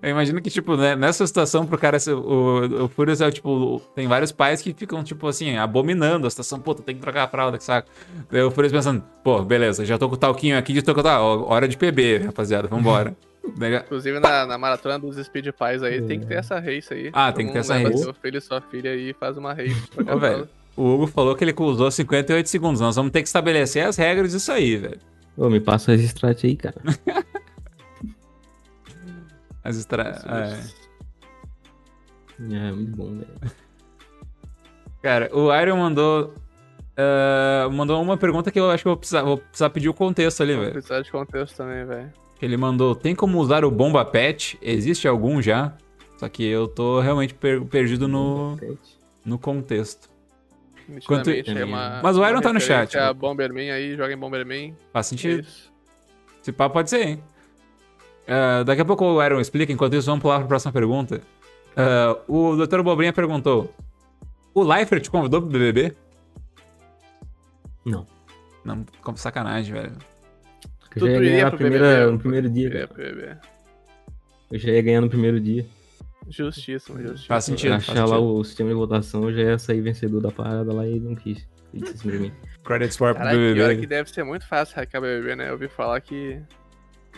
Eu 0.03 0.11
imagino 0.11 0.41
que, 0.43 0.51
tipo, 0.51 0.77
né, 0.77 0.97
nessa 0.97 1.27
situação, 1.27 1.67
pro 1.67 1.79
cara, 1.79 1.99
o, 2.09 2.85
o 2.85 2.89
Furious 2.89 3.21
é, 3.21 3.31
tipo, 3.31 3.81
tem 3.95 4.09
vários 4.09 4.33
pais 4.33 4.61
que 4.61 4.75
ficam, 4.75 5.05
tipo, 5.05 5.27
assim, 5.27 5.57
abominando 5.57 6.27
a 6.27 6.31
situação. 6.31 6.59
Pô, 6.59 6.75
tu 6.75 6.83
tem 6.83 6.95
que 6.95 7.01
trocar 7.01 7.25
a 7.25 7.29
fralda, 7.29 7.61
saco? 7.61 7.89
Daí 8.31 8.43
o 8.43 8.51
Furious 8.51 8.73
pensando, 8.73 9.03
pô, 9.23 9.43
beleza, 9.43 9.85
já 9.85 9.99
tô 9.99 10.09
com 10.09 10.15
o 10.15 10.19
talquinho 10.19 10.59
aqui, 10.59 10.75
já 10.75 10.83
tô 10.83 10.95
com 10.95 11.03
tá, 11.03 11.21
hora 11.21 11.69
de 11.69 11.77
PB, 11.77 12.19
rapaziada, 12.19 12.69
vambora. 12.69 13.17
Inclusive 13.85 14.21
na, 14.21 14.45
na, 14.45 14.59
maratona 14.59 14.99
dos 14.99 15.17
Speed 15.17 15.47
Pies 15.47 15.83
aí, 15.83 15.99
é. 15.99 16.01
tem 16.03 16.21
que 16.21 16.27
ter 16.27 16.35
essa 16.35 16.59
race 16.59 16.93
aí. 16.93 17.11
Ah, 17.15 17.33
tem 17.33 17.47
que 17.47 17.53
ter 17.53 17.61
essa 17.61 17.79
race. 17.79 18.03
Seu 18.03 18.13
filho 18.13 18.37
e 18.37 18.41
sua 18.41 18.61
filha 18.61 18.91
aí 18.91 19.15
faz 19.15 19.39
uma 19.39 19.55
race. 19.55 19.89
Ô, 20.13 20.19
velho, 20.19 20.47
o 20.79 20.95
Hugo 20.95 21.07
falou 21.07 21.35
que 21.35 21.45
ele 21.45 21.55
usou 21.59 21.91
58 21.91 22.49
segundos. 22.49 22.81
Nós 22.81 22.97
vamos 22.97 23.11
ter 23.11 23.23
que 23.23 23.29
estabelecer 23.29 23.85
as 23.85 23.97
regras 23.97 24.33
disso 24.33 24.53
aí, 24.53 24.77
velho. 24.77 25.01
Ô, 25.37 25.49
me 25.51 25.61
passa 25.61 25.93
as 25.93 26.01
strat 26.01 26.45
aí, 26.45 26.57
cara. 26.57 26.77
as 29.65 29.77
strat... 29.77 30.25
É. 30.27 30.59
é, 32.55 32.73
muito 32.73 32.97
bom, 32.97 33.11
velho. 33.17 33.53
Cara, 35.03 35.31
o 35.37 35.55
Iron 35.55 35.77
mandou 35.77 36.35
Uh, 36.99 37.71
mandou 37.71 38.03
uma 38.03 38.17
pergunta 38.17 38.51
que 38.51 38.59
eu 38.59 38.69
acho 38.73 38.83
que 38.83 38.89
eu 38.89 38.91
vou 38.91 38.97
precisar, 38.97 39.23
vou 39.23 39.39
precisar 39.39 39.71
pedir 39.71 39.89
o 39.89 39.95
contexto 39.95 40.43
ali, 40.43 40.55
velho. 40.55 40.65
Vou 40.65 40.73
precisar 40.73 41.01
de 41.01 41.13
contexto 41.13 41.57
também, 41.57 41.87
velho. 41.87 42.13
Ele 42.43 42.57
mandou: 42.57 42.93
tem 42.97 43.15
como 43.15 43.39
usar 43.39 43.65
o 43.65 43.71
Bomba 43.71 44.05
Pet? 44.05 44.59
Existe 44.61 45.07
algum 45.07 45.41
já? 45.41 45.77
Só 46.17 46.29
que 46.29 46.45
eu 46.45 46.67
tô 46.67 46.99
realmente 47.01 47.35
per 47.35 47.65
perdido 47.67 48.09
no, 48.09 48.59
no 49.25 49.39
contexto. 49.39 50.08
Quanto... 51.07 51.31
É 51.31 51.65
uma, 51.65 52.01
Mas 52.03 52.17
o 52.17 52.27
Iron 52.27 52.41
tá 52.41 52.53
no 52.53 52.61
chat. 52.61 52.97
A 52.97 53.13
Bomberman 53.13 53.71
aí, 53.71 53.97
joga 53.97 54.13
em 54.13 54.17
Bomberman. 54.17 54.75
Faz 54.93 55.07
sentido. 55.07 55.41
Isso. 55.41 55.73
Esse 56.41 56.53
papo 56.53 56.73
pode 56.75 56.89
ser, 56.89 57.07
hein? 57.07 57.23
Uh, 58.27 58.65
daqui 58.65 58.81
a 58.81 58.85
pouco 58.85 59.05
o 59.05 59.23
Iron 59.23 59.41
explica, 59.41 59.73
enquanto 59.73 59.95
isso, 59.97 60.07
vamos 60.07 60.23
pular 60.23 60.39
pra 60.39 60.49
próxima 60.49 60.73
pergunta. 60.73 61.21
Uh, 61.77 62.53
o 62.53 62.67
Dr. 62.67 62.83
Bobrinha 62.83 63.13
perguntou: 63.13 63.73
O 64.55 64.63
Leifert 64.63 65.03
te 65.03 65.11
convidou 65.11 65.41
pro 65.41 65.51
BBB? 65.51 65.95
Não. 67.85 68.07
Não, 68.65 68.85
como 69.03 69.17
sacanagem, 69.17 69.73
velho. 69.73 69.93
Eu 70.97 71.07
já 71.07 71.13
ia 71.13 71.21
ganhar 71.21 71.51
primeira, 71.53 72.11
no 72.11 72.19
primeiro 72.19 72.51
dia. 72.51 72.89
Eu 74.51 74.59
já 74.59 74.73
ia 74.73 74.83
ganhar 74.83 75.01
no 75.01 75.09
primeiro 75.09 75.41
dia. 75.41 75.65
Justíssimo, 76.31 76.99
justíssimo. 77.01 77.27
Faz 77.27 77.45
sentido. 77.45 77.75
Achar 77.75 77.95
faz 77.95 78.11
lá 78.11 78.17
sentido. 78.17 78.35
o 78.35 78.45
sistema 78.45 78.71
de 78.71 78.75
votação, 78.77 79.25
eu 79.25 79.33
já 79.33 79.43
ia 79.43 79.59
sair 79.59 79.81
vencedor 79.81 80.21
da 80.21 80.31
parada 80.31 80.73
lá 80.73 80.87
e 80.87 80.99
não 80.99 81.15
quis. 81.15 81.47
Ele 81.75 82.33
Credit 82.65 82.95
Swap 82.95 83.17
pro 83.17 83.27
BBB. 83.27 83.77
Que 83.77 83.87
deve 83.87 84.11
ser 84.11 84.25
muito 84.25 84.47
fácil 84.47 84.77
hackear 84.77 85.03
BBB, 85.03 85.37
né? 85.37 85.49
Eu 85.49 85.53
ouvi 85.53 85.69
falar 85.69 86.01
que 86.01 86.41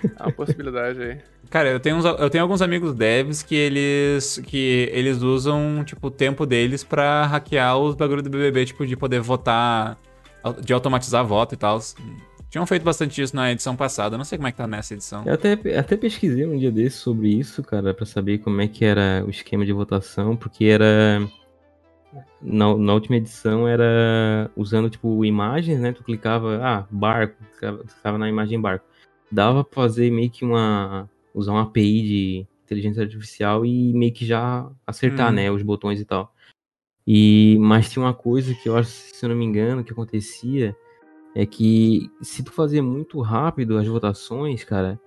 é 0.04 0.22
uma 0.22 0.32
possibilidade 0.32 1.00
aí. 1.00 1.18
Cara, 1.50 1.68
eu 1.68 1.80
tenho, 1.80 1.96
uns, 1.96 2.04
eu 2.04 2.30
tenho 2.30 2.42
alguns 2.42 2.62
amigos 2.62 2.94
devs 2.94 3.42
que 3.42 3.56
eles 3.56 4.40
que 4.46 4.88
eles 4.92 5.20
usam, 5.22 5.82
tipo, 5.84 6.06
o 6.06 6.10
tempo 6.10 6.46
deles 6.46 6.84
pra 6.84 7.26
hackear 7.26 7.76
os 7.76 7.96
bagulhos 7.96 8.22
do 8.22 8.30
BBB, 8.30 8.66
tipo, 8.66 8.86
de 8.86 8.96
poder 8.96 9.20
votar, 9.20 9.98
de 10.62 10.72
automatizar 10.72 11.24
voto 11.24 11.54
e 11.54 11.58
tal. 11.58 11.80
Tinham 12.50 12.66
feito 12.66 12.82
bastante 12.82 13.22
isso 13.22 13.34
na 13.36 13.52
edição 13.52 13.76
passada, 13.76 14.18
não 14.18 14.24
sei 14.24 14.36
como 14.36 14.48
é 14.48 14.50
que 14.50 14.58
tá 14.58 14.66
nessa 14.66 14.92
edição. 14.92 15.22
Eu 15.24 15.34
até, 15.34 15.52
até 15.78 15.96
pesquisei 15.96 16.44
um 16.44 16.58
dia 16.58 16.72
desse 16.72 16.96
sobre 16.96 17.28
isso, 17.28 17.62
cara, 17.62 17.94
pra 17.94 18.04
saber 18.04 18.38
como 18.38 18.60
é 18.60 18.66
que 18.66 18.84
era 18.84 19.24
o 19.24 19.30
esquema 19.30 19.64
de 19.64 19.72
votação, 19.72 20.36
porque 20.36 20.64
era. 20.64 21.22
Na, 22.42 22.76
na 22.76 22.92
última 22.94 23.16
edição 23.16 23.68
era 23.68 24.50
usando, 24.56 24.90
tipo, 24.90 25.24
imagens, 25.24 25.78
né? 25.78 25.92
Tu 25.92 26.02
clicava, 26.02 26.58
ah, 26.60 26.86
barco, 26.90 27.36
clicava, 27.52 27.84
clicava 27.84 28.18
na 28.18 28.28
imagem 28.28 28.60
barco. 28.60 28.84
Dava 29.30 29.62
pra 29.62 29.82
fazer 29.82 30.10
meio 30.10 30.28
que 30.28 30.44
uma. 30.44 31.08
usar 31.32 31.52
uma 31.52 31.62
API 31.62 32.02
de 32.02 32.46
inteligência 32.64 33.02
artificial 33.04 33.64
e 33.64 33.92
meio 33.92 34.12
que 34.12 34.26
já 34.26 34.68
acertar, 34.84 35.30
Hum. 35.30 35.34
né, 35.36 35.50
os 35.52 35.62
botões 35.62 36.00
e 36.00 36.04
tal. 36.04 36.34
E, 37.06 37.56
mas 37.60 37.88
tinha 37.90 38.04
uma 38.04 38.14
coisa 38.14 38.52
que 38.54 38.68
eu 38.68 38.76
acho, 38.76 38.90
se 38.90 39.24
eu 39.24 39.28
não 39.28 39.36
me 39.36 39.44
engano, 39.44 39.84
que 39.84 39.92
acontecia 39.92 40.74
é 41.34 41.46
que 41.46 42.10
se 42.22 42.42
tu 42.42 42.52
fazia 42.52 42.82
muito 42.82 43.20
rápido 43.20 43.76
as 43.78 43.86
votações, 43.86 44.64
cara, 44.64 45.00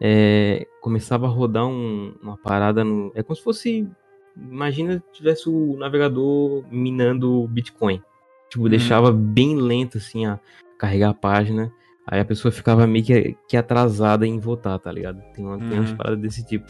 é, 0.00 0.66
começava 0.80 1.26
a 1.26 1.30
rodar 1.30 1.66
um- 1.66 2.14
uma 2.22 2.36
parada 2.36 2.84
no. 2.84 3.10
É 3.14 3.22
como 3.22 3.36
se 3.36 3.42
fosse. 3.42 3.88
Imagina 4.36 5.02
se 5.12 5.18
tivesse 5.18 5.48
o 5.48 5.76
navegador 5.78 6.64
minando 6.70 7.46
Bitcoin. 7.48 8.02
Tipo, 8.50 8.64
Uhum. 8.64 8.68
deixava 8.70 9.10
bem 9.10 9.56
lento 9.56 9.96
assim 9.98 10.26
a 10.26 10.38
carregar 10.78 11.10
a 11.10 11.14
página. 11.14 11.72
Aí 12.06 12.20
a 12.20 12.24
pessoa 12.24 12.52
ficava 12.52 12.86
meio 12.86 13.04
que, 13.04 13.36
que 13.48 13.56
atrasada 13.56 14.26
em 14.26 14.38
votar, 14.38 14.78
tá 14.78 14.92
ligado? 14.92 15.20
Tem, 15.34 15.44
uma, 15.44 15.58
tem 15.58 15.78
umas 15.78 15.90
Uhum. 15.90 15.96
paradas 15.96 16.20
desse 16.20 16.46
tipo. 16.46 16.66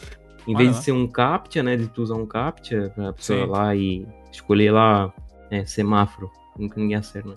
Em 0.47 0.55
vez 0.55 0.71
de 0.77 0.83
ser 0.83 0.93
um 0.93 1.05
CAPTCHA, 1.07 1.61
né? 1.61 1.75
De 1.75 1.87
tu 1.89 2.01
usar 2.01 2.15
um 2.15 2.25
CAPTCHA 2.25 2.89
pra 2.95 3.13
pessoa 3.13 3.37
Sim. 3.39 3.43
ir 3.43 3.49
lá 3.49 3.75
e 3.75 4.07
escolher 4.31 4.71
lá 4.71 5.13
é, 5.51 5.65
semáforo. 5.65 6.31
Nunca 6.57 6.79
ninguém 6.79 6.95
acerta, 6.97 7.29
né? 7.29 7.35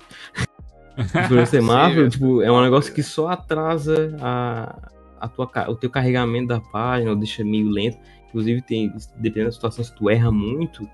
Semáforo, 1.46 2.08
tipo, 2.08 2.42
é 2.42 2.50
um 2.50 2.60
negócio 2.62 2.92
que 2.92 3.02
só 3.02 3.28
atrasa 3.28 4.16
a, 4.20 4.90
a 5.20 5.28
tua, 5.28 5.48
o 5.68 5.74
teu 5.74 5.90
carregamento 5.90 6.48
da 6.48 6.60
página, 6.60 7.10
ou 7.10 7.16
deixa 7.16 7.44
meio 7.44 7.68
lento. 7.68 7.98
Inclusive, 8.28 8.62
tem, 8.62 8.92
dependendo 9.16 9.46
da 9.46 9.52
situação, 9.52 9.84
se 9.84 9.94
tu 9.94 10.08
erra 10.08 10.30
muito, 10.30 10.88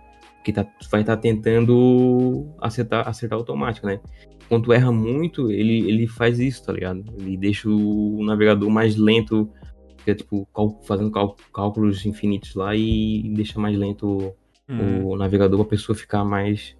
que 0.44 0.52
tá, 0.52 0.64
tu 0.64 0.88
vai 0.90 1.00
estar 1.02 1.16
tentando 1.18 2.46
acertar, 2.60 3.06
acertar 3.08 3.38
automático, 3.38 3.86
né? 3.86 4.00
Quando 4.48 4.64
tu 4.64 4.72
erra 4.72 4.92
muito, 4.92 5.50
ele, 5.50 5.88
ele 5.88 6.06
faz 6.06 6.38
isso, 6.38 6.64
tá 6.64 6.72
ligado? 6.72 7.04
Ele 7.18 7.36
deixa 7.36 7.68
o 7.68 8.22
navegador 8.24 8.70
mais 8.70 8.96
lento, 8.96 9.50
fica, 9.98 10.14
tipo, 10.14 10.46
cal- 10.54 10.80
fazendo 10.84 11.10
cal- 11.10 11.36
cálculos 11.52 12.06
infinitos 12.06 12.54
lá 12.54 12.74
e 12.76 13.22
deixa 13.34 13.58
mais 13.58 13.76
lento 13.76 14.32
Hum. 14.68 15.04
o 15.10 15.16
navegador 15.16 15.60
pra 15.60 15.68
pessoa 15.70 15.94
ficar 15.94 16.24
mais, 16.24 16.74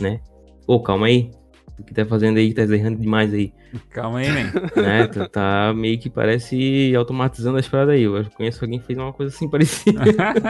né? 0.00 0.20
Ô, 0.64 0.78
calma 0.78 1.06
aí. 1.06 1.30
O 1.78 1.84
que 1.84 1.92
tá 1.92 2.06
fazendo 2.06 2.38
aí? 2.38 2.54
Tá 2.54 2.62
errando 2.62 2.98
demais 2.98 3.32
aí. 3.34 3.52
Calma 3.90 4.20
aí, 4.20 4.28
man. 4.28 4.52
né? 4.80 5.06
Tu 5.06 5.28
tá 5.28 5.72
meio 5.74 5.98
que 5.98 6.08
parece 6.08 6.94
automatizando 6.96 7.58
as 7.58 7.68
paradas 7.68 7.94
aí. 7.94 8.02
Eu 8.02 8.24
conheço 8.30 8.64
alguém 8.64 8.78
que 8.78 8.86
fez 8.86 8.98
uma 8.98 9.12
coisa 9.12 9.34
assim 9.34 9.48
parecida. 9.50 10.00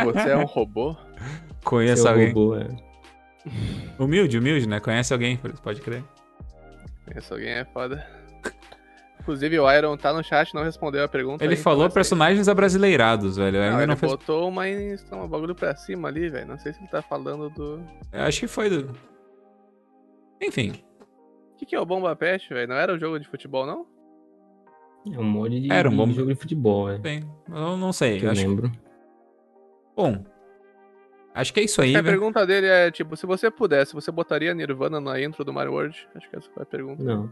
Você 0.04 0.30
é 0.30 0.36
um 0.36 0.44
robô? 0.44 0.96
Conheço 1.64 2.02
Seu 2.02 2.12
alguém. 2.12 2.28
robô, 2.28 2.56
é. 2.56 2.68
Humilde, 3.98 4.38
humilde, 4.38 4.68
né? 4.68 4.78
Conhece 4.80 5.12
alguém, 5.12 5.38
pode 5.62 5.80
crer. 5.80 6.02
Esse 7.14 7.32
alguém 7.32 7.50
é 7.50 7.64
foda. 7.64 8.04
Inclusive, 9.20 9.58
o 9.58 9.72
Iron 9.72 9.96
tá 9.96 10.12
no 10.12 10.22
chat 10.22 10.54
não 10.54 10.62
respondeu 10.62 11.02
a 11.02 11.08
pergunta. 11.08 11.44
Ele 11.44 11.54
aí, 11.54 11.60
falou 11.60 11.78
então, 11.78 11.86
assim, 11.86 11.94
personagens 11.94 12.48
abrasileirados, 12.48 13.36
velho. 13.36 13.58
Não, 13.58 13.64
Ainda 13.64 13.78
ele 13.78 13.86
não 13.86 13.96
fez. 13.96 14.12
botou 14.12 14.48
uma, 14.48 14.62
um 14.64 15.28
bagulho 15.28 15.52
pra 15.54 15.74
cima 15.74 16.06
ali, 16.06 16.28
velho. 16.28 16.46
Não 16.46 16.58
sei 16.58 16.72
se 16.72 16.78
ele 16.78 16.88
tá 16.88 17.02
falando 17.02 17.50
do. 17.50 17.80
Eu 18.12 18.22
Acho 18.22 18.38
que 18.40 18.46
foi 18.46 18.70
do. 18.70 18.94
Enfim. 20.40 20.74
O 21.56 21.58
que, 21.58 21.64
que 21.66 21.74
é 21.74 21.80
o 21.80 21.86
Bomba 21.86 22.14
Pet, 22.14 22.48
velho? 22.52 22.68
Não 22.68 22.76
era 22.76 22.92
um 22.94 22.98
jogo 22.98 23.18
de 23.18 23.26
futebol, 23.26 23.64
não? 23.64 23.86
É 25.10 25.18
um 25.18 25.24
mod 25.24 25.58
de, 25.60 25.72
Era 25.72 25.88
um 25.88 25.96
bom- 25.96 26.10
jogo 26.10 26.28
de 26.34 26.38
futebol, 26.38 26.90
é. 26.90 26.98
Bem, 26.98 27.22
eu 27.48 27.76
não 27.76 27.92
sei. 27.92 28.18
Que 28.20 28.26
eu 28.26 28.30
Acho... 28.30 28.46
lembro. 28.46 28.70
Bom. 29.96 30.24
Acho 31.34 31.52
que 31.54 31.60
é 31.60 31.64
isso 31.64 31.80
aí, 31.80 31.94
a 31.96 32.02
velho. 32.02 32.12
pergunta 32.18 32.46
dele 32.46 32.66
é, 32.66 32.90
tipo, 32.90 33.16
se 33.16 33.24
você 33.26 33.50
pudesse, 33.50 33.94
você 33.94 34.10
botaria 34.10 34.52
Nirvana 34.54 35.00
na 35.00 35.20
intro 35.20 35.44
do 35.44 35.52
Mario 35.52 35.72
World? 35.72 36.08
Acho 36.14 36.28
que 36.30 36.36
essa 36.36 36.50
foi 36.50 36.62
a 36.62 36.66
pergunta. 36.66 37.02
Não. 37.02 37.30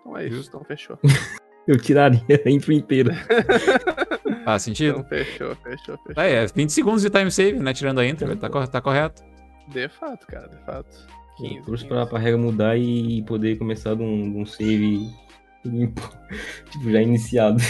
Então 0.00 0.16
é 0.16 0.26
isso, 0.26 0.48
então 0.48 0.62
fechou. 0.64 0.98
Eu 1.66 1.76
tiraria 1.78 2.20
a 2.46 2.50
intro 2.50 2.72
inteira. 2.72 3.12
Faz 4.44 4.62
sentido? 4.62 4.98
Então 4.98 5.04
fechou, 5.04 5.54
fechou, 5.56 5.96
fechou. 5.98 6.14
Tá, 6.14 6.24
é 6.24 6.46
20 6.46 6.70
segundos 6.70 7.02
de 7.02 7.10
time 7.10 7.30
save, 7.30 7.58
né? 7.58 7.72
Tirando 7.74 7.98
a 8.00 8.06
intro, 8.06 8.26
velho. 8.26 8.38
Tá, 8.40 8.48
cor- 8.48 8.68
tá 8.68 8.80
correto. 8.80 9.22
De 9.68 9.88
fato, 9.88 10.26
cara, 10.26 10.48
de 10.48 10.56
fato. 10.64 11.06
15, 11.38 11.54
Torço 11.62 11.84
15. 11.84 11.86
pra, 11.88 12.06
pra 12.06 12.18
regra 12.18 12.38
mudar 12.38 12.76
e 12.76 13.22
poder 13.22 13.56
começar 13.58 13.94
de 13.94 14.02
um, 14.02 14.32
de 14.32 14.38
um 14.38 14.46
save 14.46 15.08
limpo. 15.64 16.02
tipo, 16.70 16.90
já 16.90 17.02
iniciado. 17.02 17.62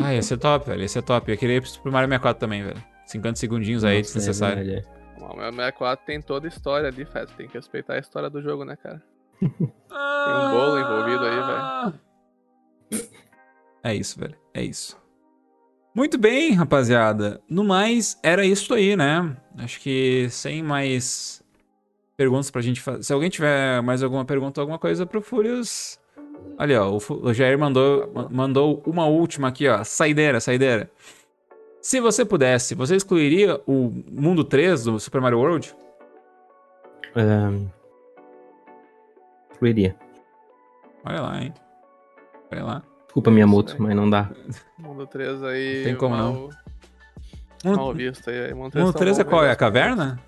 Ah, 0.00 0.14
ia 0.14 0.22
ser 0.22 0.36
top, 0.38 0.66
velho. 0.66 0.82
Ia 0.82 0.88
ser 0.88 1.02
top. 1.02 1.30
Eu 1.30 1.38
queria 1.38 1.56
ir 1.56 1.62
pro 1.82 1.92
Mario 1.92 2.08
64 2.08 2.40
também, 2.40 2.62
velho. 2.64 2.82
50 3.06 3.36
segundinhos 3.38 3.84
aí, 3.84 3.98
Nossa, 3.98 4.10
é 4.10 4.14
desnecessário. 4.14 4.64
verdade, 4.64 4.86
é. 4.88 5.22
O 5.22 5.36
Mario 5.36 5.52
64 5.56 6.06
tem 6.06 6.20
toda 6.20 6.46
a 6.46 6.48
história 6.48 6.88
ali, 6.88 7.04
Fez. 7.04 7.30
Tem 7.32 7.46
que 7.48 7.54
respeitar 7.54 7.94
a 7.94 7.98
história 7.98 8.28
do 8.30 8.42
jogo, 8.42 8.64
né, 8.64 8.76
cara? 8.76 9.02
Tem 9.40 10.34
um 10.34 10.50
bolo 10.50 10.78
envolvido 10.78 11.24
aí, 11.24 11.36
velho. 12.90 13.06
É 13.84 13.94
isso, 13.94 14.18
velho. 14.18 14.34
É 14.52 14.62
isso. 14.62 14.98
Muito 15.94 16.18
bem, 16.18 16.52
rapaziada. 16.52 17.40
No 17.48 17.64
mais, 17.64 18.18
era 18.22 18.44
isso 18.44 18.74
aí, 18.74 18.96
né? 18.96 19.36
Acho 19.58 19.80
que 19.80 20.28
sem 20.30 20.62
mais 20.62 21.42
perguntas 22.16 22.50
pra 22.50 22.62
gente 22.62 22.80
fazer. 22.80 23.02
Se 23.02 23.12
alguém 23.12 23.28
tiver 23.28 23.80
mais 23.82 24.02
alguma 24.02 24.24
pergunta, 24.24 24.60
alguma 24.60 24.78
coisa 24.78 25.04
pro 25.06 25.20
Furious. 25.20 25.98
Olha, 26.58 26.82
ó, 26.84 26.98
o, 26.98 27.32
Jair 27.34 27.58
mandou, 27.58 28.10
ma- 28.14 28.28
mandou 28.30 28.82
uma 28.86 29.06
última 29.06 29.48
aqui, 29.48 29.68
ó. 29.68 29.82
Saideira, 29.84 30.40
saideira. 30.40 30.90
Se 31.80 32.00
você 32.00 32.24
pudesse, 32.24 32.74
você 32.74 32.96
excluiria 32.96 33.60
o 33.66 33.92
mundo 34.10 34.42
3 34.42 34.84
do 34.84 34.98
Super 35.00 35.20
Mario 35.20 35.38
World? 35.38 35.74
Ahn, 37.14 37.66
Excluiria. 39.52 39.96
Olha 41.04 41.20
lá, 41.20 41.42
hein? 41.42 41.54
Olha 42.52 42.64
lá. 42.64 42.82
Desculpa, 43.06 43.30
minha 43.30 43.46
moto, 43.46 43.76
mas 43.78 43.94
não 43.96 44.08
dá. 44.10 44.30
Mundo 44.78 45.06
3 45.06 45.42
aí. 45.44 45.76
Não 45.78 45.84
tem 45.84 45.96
como 45.96 46.14
mal, 46.16 46.32
não. 47.64 47.74
Mal 47.76 47.86
Mundo, 47.86 47.96
visto 47.96 48.28
aí. 48.28 48.52
Mundo 48.52 48.72
3, 48.72 48.84
mundo 48.84 48.92
tá 48.92 48.98
3 48.98 49.18
é 49.18 49.24
bom, 49.24 49.30
qual? 49.30 49.44
É 49.44 49.50
a 49.50 49.56
caverna? 49.56 50.20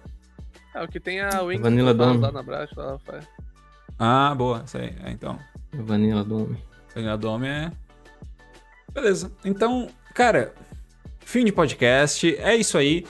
É 0.81 0.85
o 0.85 0.89
que 0.89 1.01
tem 1.01 1.21
a 1.21 1.43
Wings 1.43 1.61
Vanilla 1.63 1.93
Dome. 1.95 2.19
lá 2.21 2.31
na 2.33 2.43
Brás, 2.43 2.71
lá 2.77 2.99
faz. 3.01 3.27
Ah, 3.99 4.35
boa. 4.37 4.63
Isso 4.65 4.79
aí. 4.79 4.95
É, 5.05 5.11
então. 5.11 5.39
Vanilla 5.73 6.23
Dome. 6.25 6.57
Vanilla 6.95 7.17
Dome 7.19 7.47
é. 7.49 7.71
Beleza. 8.93 9.31
Então, 9.45 9.89
cara, 10.15 10.53
fim 11.21 11.45
de 11.45 11.53
podcast. 11.53 12.37
É 12.39 12.55
isso 12.57 12.79
aí. 12.79 13.05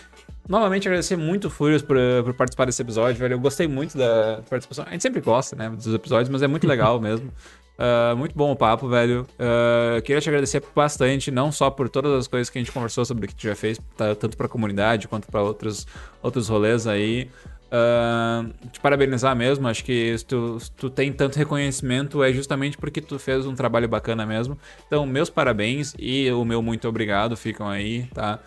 Novamente 0.49 0.89
agradecer 0.89 1.17
muito 1.17 1.49
o 1.49 1.51
Furious 1.51 1.83
por, 1.83 1.97
por 2.25 2.33
participar 2.35 2.65
desse 2.65 2.81
episódio, 2.81 3.17
velho. 3.21 3.35
Eu 3.35 3.39
gostei 3.41 3.69
muito 3.69 3.99
da 3.99 4.41
participação. 4.49 4.87
A 4.89 4.93
gente 4.93 5.03
sempre 5.03 5.21
gosta, 5.21 5.55
né, 5.55 5.69
dos 5.69 5.93
episódios, 5.93 6.31
mas 6.31 6.41
é 6.43 6.47
muito 6.47 6.67
legal 6.67 6.99
mesmo. 7.01 7.31
Ah, 7.79 8.15
muito 8.17 8.35
bom 8.35 8.51
o 8.51 8.57
papo, 8.57 8.89
velho. 8.89 9.27
Ah, 9.39 10.01
queria 10.01 10.21
te 10.23 10.29
agradecer 10.29 10.63
bastante, 10.75 11.31
não 11.31 11.53
só 11.53 11.71
por 11.71 11.91
todas 11.91 12.13
as 12.15 12.27
coisas 12.27 12.49
que 12.49 12.59
a 12.59 12.63
gente 12.63 12.73
conversou 12.73 13.05
sobre 13.05 13.27
o 13.27 13.29
que 13.29 13.35
tu 13.35 13.43
já 13.43 13.55
fez, 13.55 13.79
tá- 13.95 14.15
tanto 14.15 14.39
pra 14.39 14.49
comunidade 14.49 15.07
quanto 15.07 15.29
pra 15.31 15.43
outros, 15.43 15.87
outros 16.23 16.49
rolês 16.49 16.87
aí. 16.87 17.31
Ah, 17.71 18.45
te 18.73 18.81
parabenizar 18.81 19.37
mesmo, 19.37 19.69
acho 19.69 19.85
que 19.85 20.17
se 20.17 20.25
tu, 20.25 20.59
se 20.59 20.71
tu 20.73 20.89
tem 20.89 21.13
tanto 21.13 21.37
reconhecimento 21.37 22.23
é 22.23 22.33
justamente 22.33 22.79
porque 22.79 23.01
tu 23.01 23.19
fez 23.19 23.47
um 23.47 23.55
trabalho 23.55 23.89
bacana 23.89 24.25
mesmo. 24.25 24.59
Então, 24.87 25.05
meus 25.07 25.29
parabéns 25.31 25.95
e 25.99 26.31
o 26.33 26.45
meu 26.45 26.63
muito 26.63 26.89
obrigado 26.89 27.37
ficam 27.37 27.69
aí, 27.69 28.07
tá? 28.15 28.39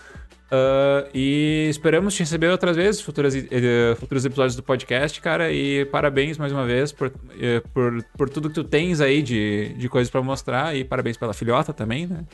Ah, 0.54 1.08
e 1.14 1.68
esperamos 1.70 2.14
te 2.14 2.20
receber 2.22 2.50
outras 2.50 2.76
vezes, 2.76 3.00
futuras, 3.02 3.34
eh, 3.36 3.96
futuros 4.00 4.26
episódios 4.26 4.56
do 4.56 4.64
podcast, 4.64 5.22
cara. 5.22 5.52
E 5.52 5.86
parabéns 5.86 6.38
mais 6.38 6.52
uma 6.52 6.66
vez 6.66 6.92
por, 6.92 7.12
eh, 7.40 7.62
por, 7.74 8.04
por 8.18 8.30
tudo 8.30 8.50
que 8.50 8.56
tu 8.56 8.64
tens 8.64 9.00
aí 9.02 9.22
de, 9.22 9.74
de 9.78 9.88
coisas 9.90 10.10
pra 10.12 10.22
mostrar. 10.22 10.76
E 10.76 10.84
parabéns 10.84 11.16
pela 11.18 11.34
filhota 11.34 11.72
também, 11.74 12.06
né? 12.08 12.26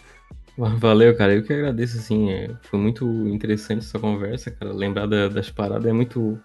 Valeu, 0.57 1.15
cara. 1.15 1.35
Eu 1.35 1.43
que 1.43 1.53
agradeço, 1.53 1.97
assim. 1.99 2.31
é, 2.31 2.55
Foi 2.63 2.79
muito 2.79 3.05
interessante 3.27 3.79
essa 3.85 3.99
conversa, 3.99 4.49
cara. 4.51 4.73
Lembrar 4.73 5.05
da- 5.07 5.27
das 5.29 5.49
paradas 5.51 5.85
é 5.87 5.93
muito. 5.93 6.39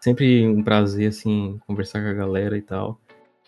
Sempre 0.00 0.46
um 0.46 0.62
prazer, 0.62 1.08
assim, 1.08 1.58
conversar 1.66 2.00
com 2.02 2.08
a 2.08 2.14
galera 2.14 2.56
e 2.56 2.62
tal. 2.62 3.00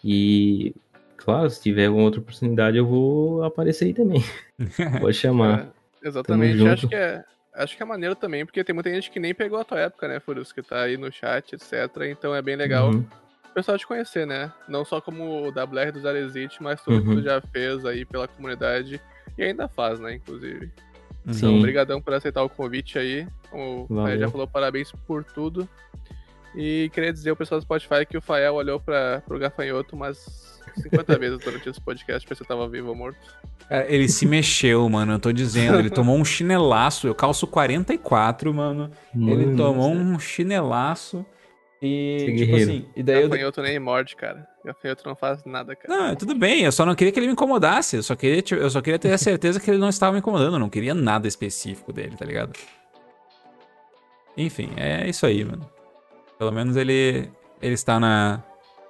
E, 0.04 0.74
claro, 1.16 1.48
se 1.50 1.62
tiver 1.62 1.86
alguma 1.86 2.04
outra 2.04 2.20
oportunidade, 2.20 2.76
eu 2.76 2.86
vou 2.86 3.44
aparecer 3.44 3.86
aí 3.86 3.94
também. 3.94 4.22
Pode 5.00 5.16
chamar. 5.16 5.68
É, 6.02 6.08
exatamente. 6.08 6.66
Acho 6.66 6.88
que 6.88 6.94
é. 6.94 7.22
Acho 7.52 7.76
que 7.76 7.82
é 7.82 7.86
maneiro 7.86 8.14
também, 8.14 8.46
porque 8.46 8.62
tem 8.62 8.72
muita 8.74 8.90
gente 8.90 9.10
que 9.10 9.18
nem 9.18 9.34
pegou 9.34 9.58
a 9.58 9.64
tua 9.64 9.80
época, 9.80 10.06
né, 10.06 10.20
Furious, 10.20 10.52
que 10.52 10.62
tá 10.62 10.82
aí 10.82 10.96
no 10.96 11.10
chat, 11.12 11.52
etc. 11.52 11.72
Então 12.08 12.32
é 12.32 12.40
bem 12.40 12.54
legal 12.54 12.90
Uhum. 12.90 13.04
o 13.50 13.52
pessoal 13.52 13.76
te 13.76 13.84
conhecer, 13.86 14.24
né? 14.24 14.52
Não 14.68 14.84
só 14.84 15.00
como 15.00 15.24
o 15.24 15.48
WR 15.48 15.90
do 15.92 16.00
Zarezite, 16.00 16.62
mas 16.62 16.80
tudo 16.80 17.02
que 17.02 17.08
Uhum. 17.08 17.16
tu 17.16 17.22
já 17.22 17.40
fez 17.40 17.84
aí 17.84 18.04
pela 18.04 18.28
comunidade 18.28 19.00
e 19.36 19.42
ainda 19.42 19.66
faz, 19.66 19.98
né, 19.98 20.14
inclusive. 20.14 20.70
Então, 21.24 21.34
Sim. 21.34 21.58
obrigadão 21.58 22.00
por 22.00 22.14
aceitar 22.14 22.42
o 22.44 22.48
convite 22.48 22.98
aí. 22.98 23.26
Como 23.50 23.86
o 23.90 24.16
já 24.16 24.30
falou, 24.30 24.46
parabéns 24.46 24.92
por 25.06 25.24
tudo. 25.24 25.68
E 26.54 26.90
queria 26.92 27.12
dizer 27.12 27.30
ao 27.30 27.36
pessoal 27.36 27.60
do 27.60 27.64
Spotify 27.64 28.04
que 28.08 28.16
o 28.16 28.20
Fael 28.20 28.54
olhou 28.54 28.80
para 28.80 29.22
pro 29.26 29.38
gafanhoto, 29.38 29.96
mas 29.96 30.60
50 30.82 31.18
vezes 31.18 31.38
durante 31.38 31.68
esse 31.68 31.80
podcast 31.80 32.26
pra 32.26 32.34
ver 32.34 32.36
se 32.38 32.42
eu 32.42 32.46
tava 32.48 32.68
vivo 32.68 32.88
ou 32.88 32.94
morto. 32.94 33.18
Cara, 33.68 33.86
ele 33.88 34.08
se 34.08 34.26
mexeu, 34.26 34.88
mano. 34.88 35.12
Eu 35.12 35.18
tô 35.20 35.30
dizendo. 35.32 35.78
Ele 35.78 35.90
tomou 35.90 36.16
um 36.16 36.24
chinelaço. 36.24 37.06
Eu 37.06 37.14
calço 37.14 37.46
44, 37.46 38.52
mano. 38.52 38.90
ele 39.14 39.46
Mano, 39.46 39.56
tomou 39.56 39.90
um 39.92 40.18
chinelaço. 40.18 41.24
E, 41.82 42.16
Esse 42.16 42.26
tipo 42.26 42.38
guerreiro. 42.38 42.70
assim, 42.72 42.86
e 42.94 43.02
daí 43.02 43.22
eu. 43.22 43.28
Gafanhoto 43.28 43.62
nem 43.62 43.78
morde, 43.78 44.16
cara. 44.16 44.46
Gafanhoto 44.64 45.08
não 45.08 45.16
faz 45.16 45.44
nada, 45.44 45.74
cara. 45.76 46.08
Não, 46.08 46.16
tudo 46.16 46.34
bem, 46.34 46.64
eu 46.64 46.72
só 46.72 46.84
não 46.84 46.94
queria 46.94 47.12
que 47.12 47.18
ele 47.18 47.26
me 47.28 47.32
incomodasse. 47.32 47.96
Eu 47.96 48.02
só 48.02 48.14
queria, 48.16 48.42
eu 48.58 48.68
só 48.68 48.82
queria 48.82 48.98
ter 48.98 49.12
a 49.12 49.18
certeza 49.18 49.58
que 49.60 49.70
ele 49.70 49.78
não 49.78 49.88
estava 49.88 50.12
me 50.12 50.18
incomodando. 50.18 50.54
Eu 50.56 50.58
não 50.60 50.68
queria 50.68 50.92
nada 50.94 51.26
específico 51.26 51.92
dele, 51.92 52.16
tá 52.18 52.24
ligado? 52.26 52.52
Enfim, 54.36 54.70
é 54.76 55.08
isso 55.08 55.24
aí, 55.24 55.44
mano. 55.44 55.66
Pelo 56.40 56.52
menos 56.52 56.74
ele. 56.74 57.30
Ele 57.60 57.74
está 57.74 58.00
na. 58.00 58.42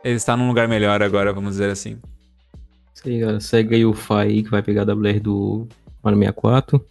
Ele 0.05 0.15
está 0.15 0.37
num 0.37 0.47
lugar 0.47 0.69
melhor 0.69 1.03
agora, 1.03 1.33
vamos 1.33 1.51
dizer 1.55 1.69
assim. 1.69 2.01
Isso 2.95 3.09
aí, 3.09 3.19
galera. 3.19 3.41
Segue 3.41 3.75
aí 3.75 3.85
o 3.85 3.93
Fai 3.93 4.29
aí, 4.29 4.43
que 4.45 4.51
vai 4.51 4.63
pegar 4.63 4.89
a 4.89 4.95
WR 4.95 5.19
do 5.21 5.67
Mario 6.01 6.17
64. 6.21 6.87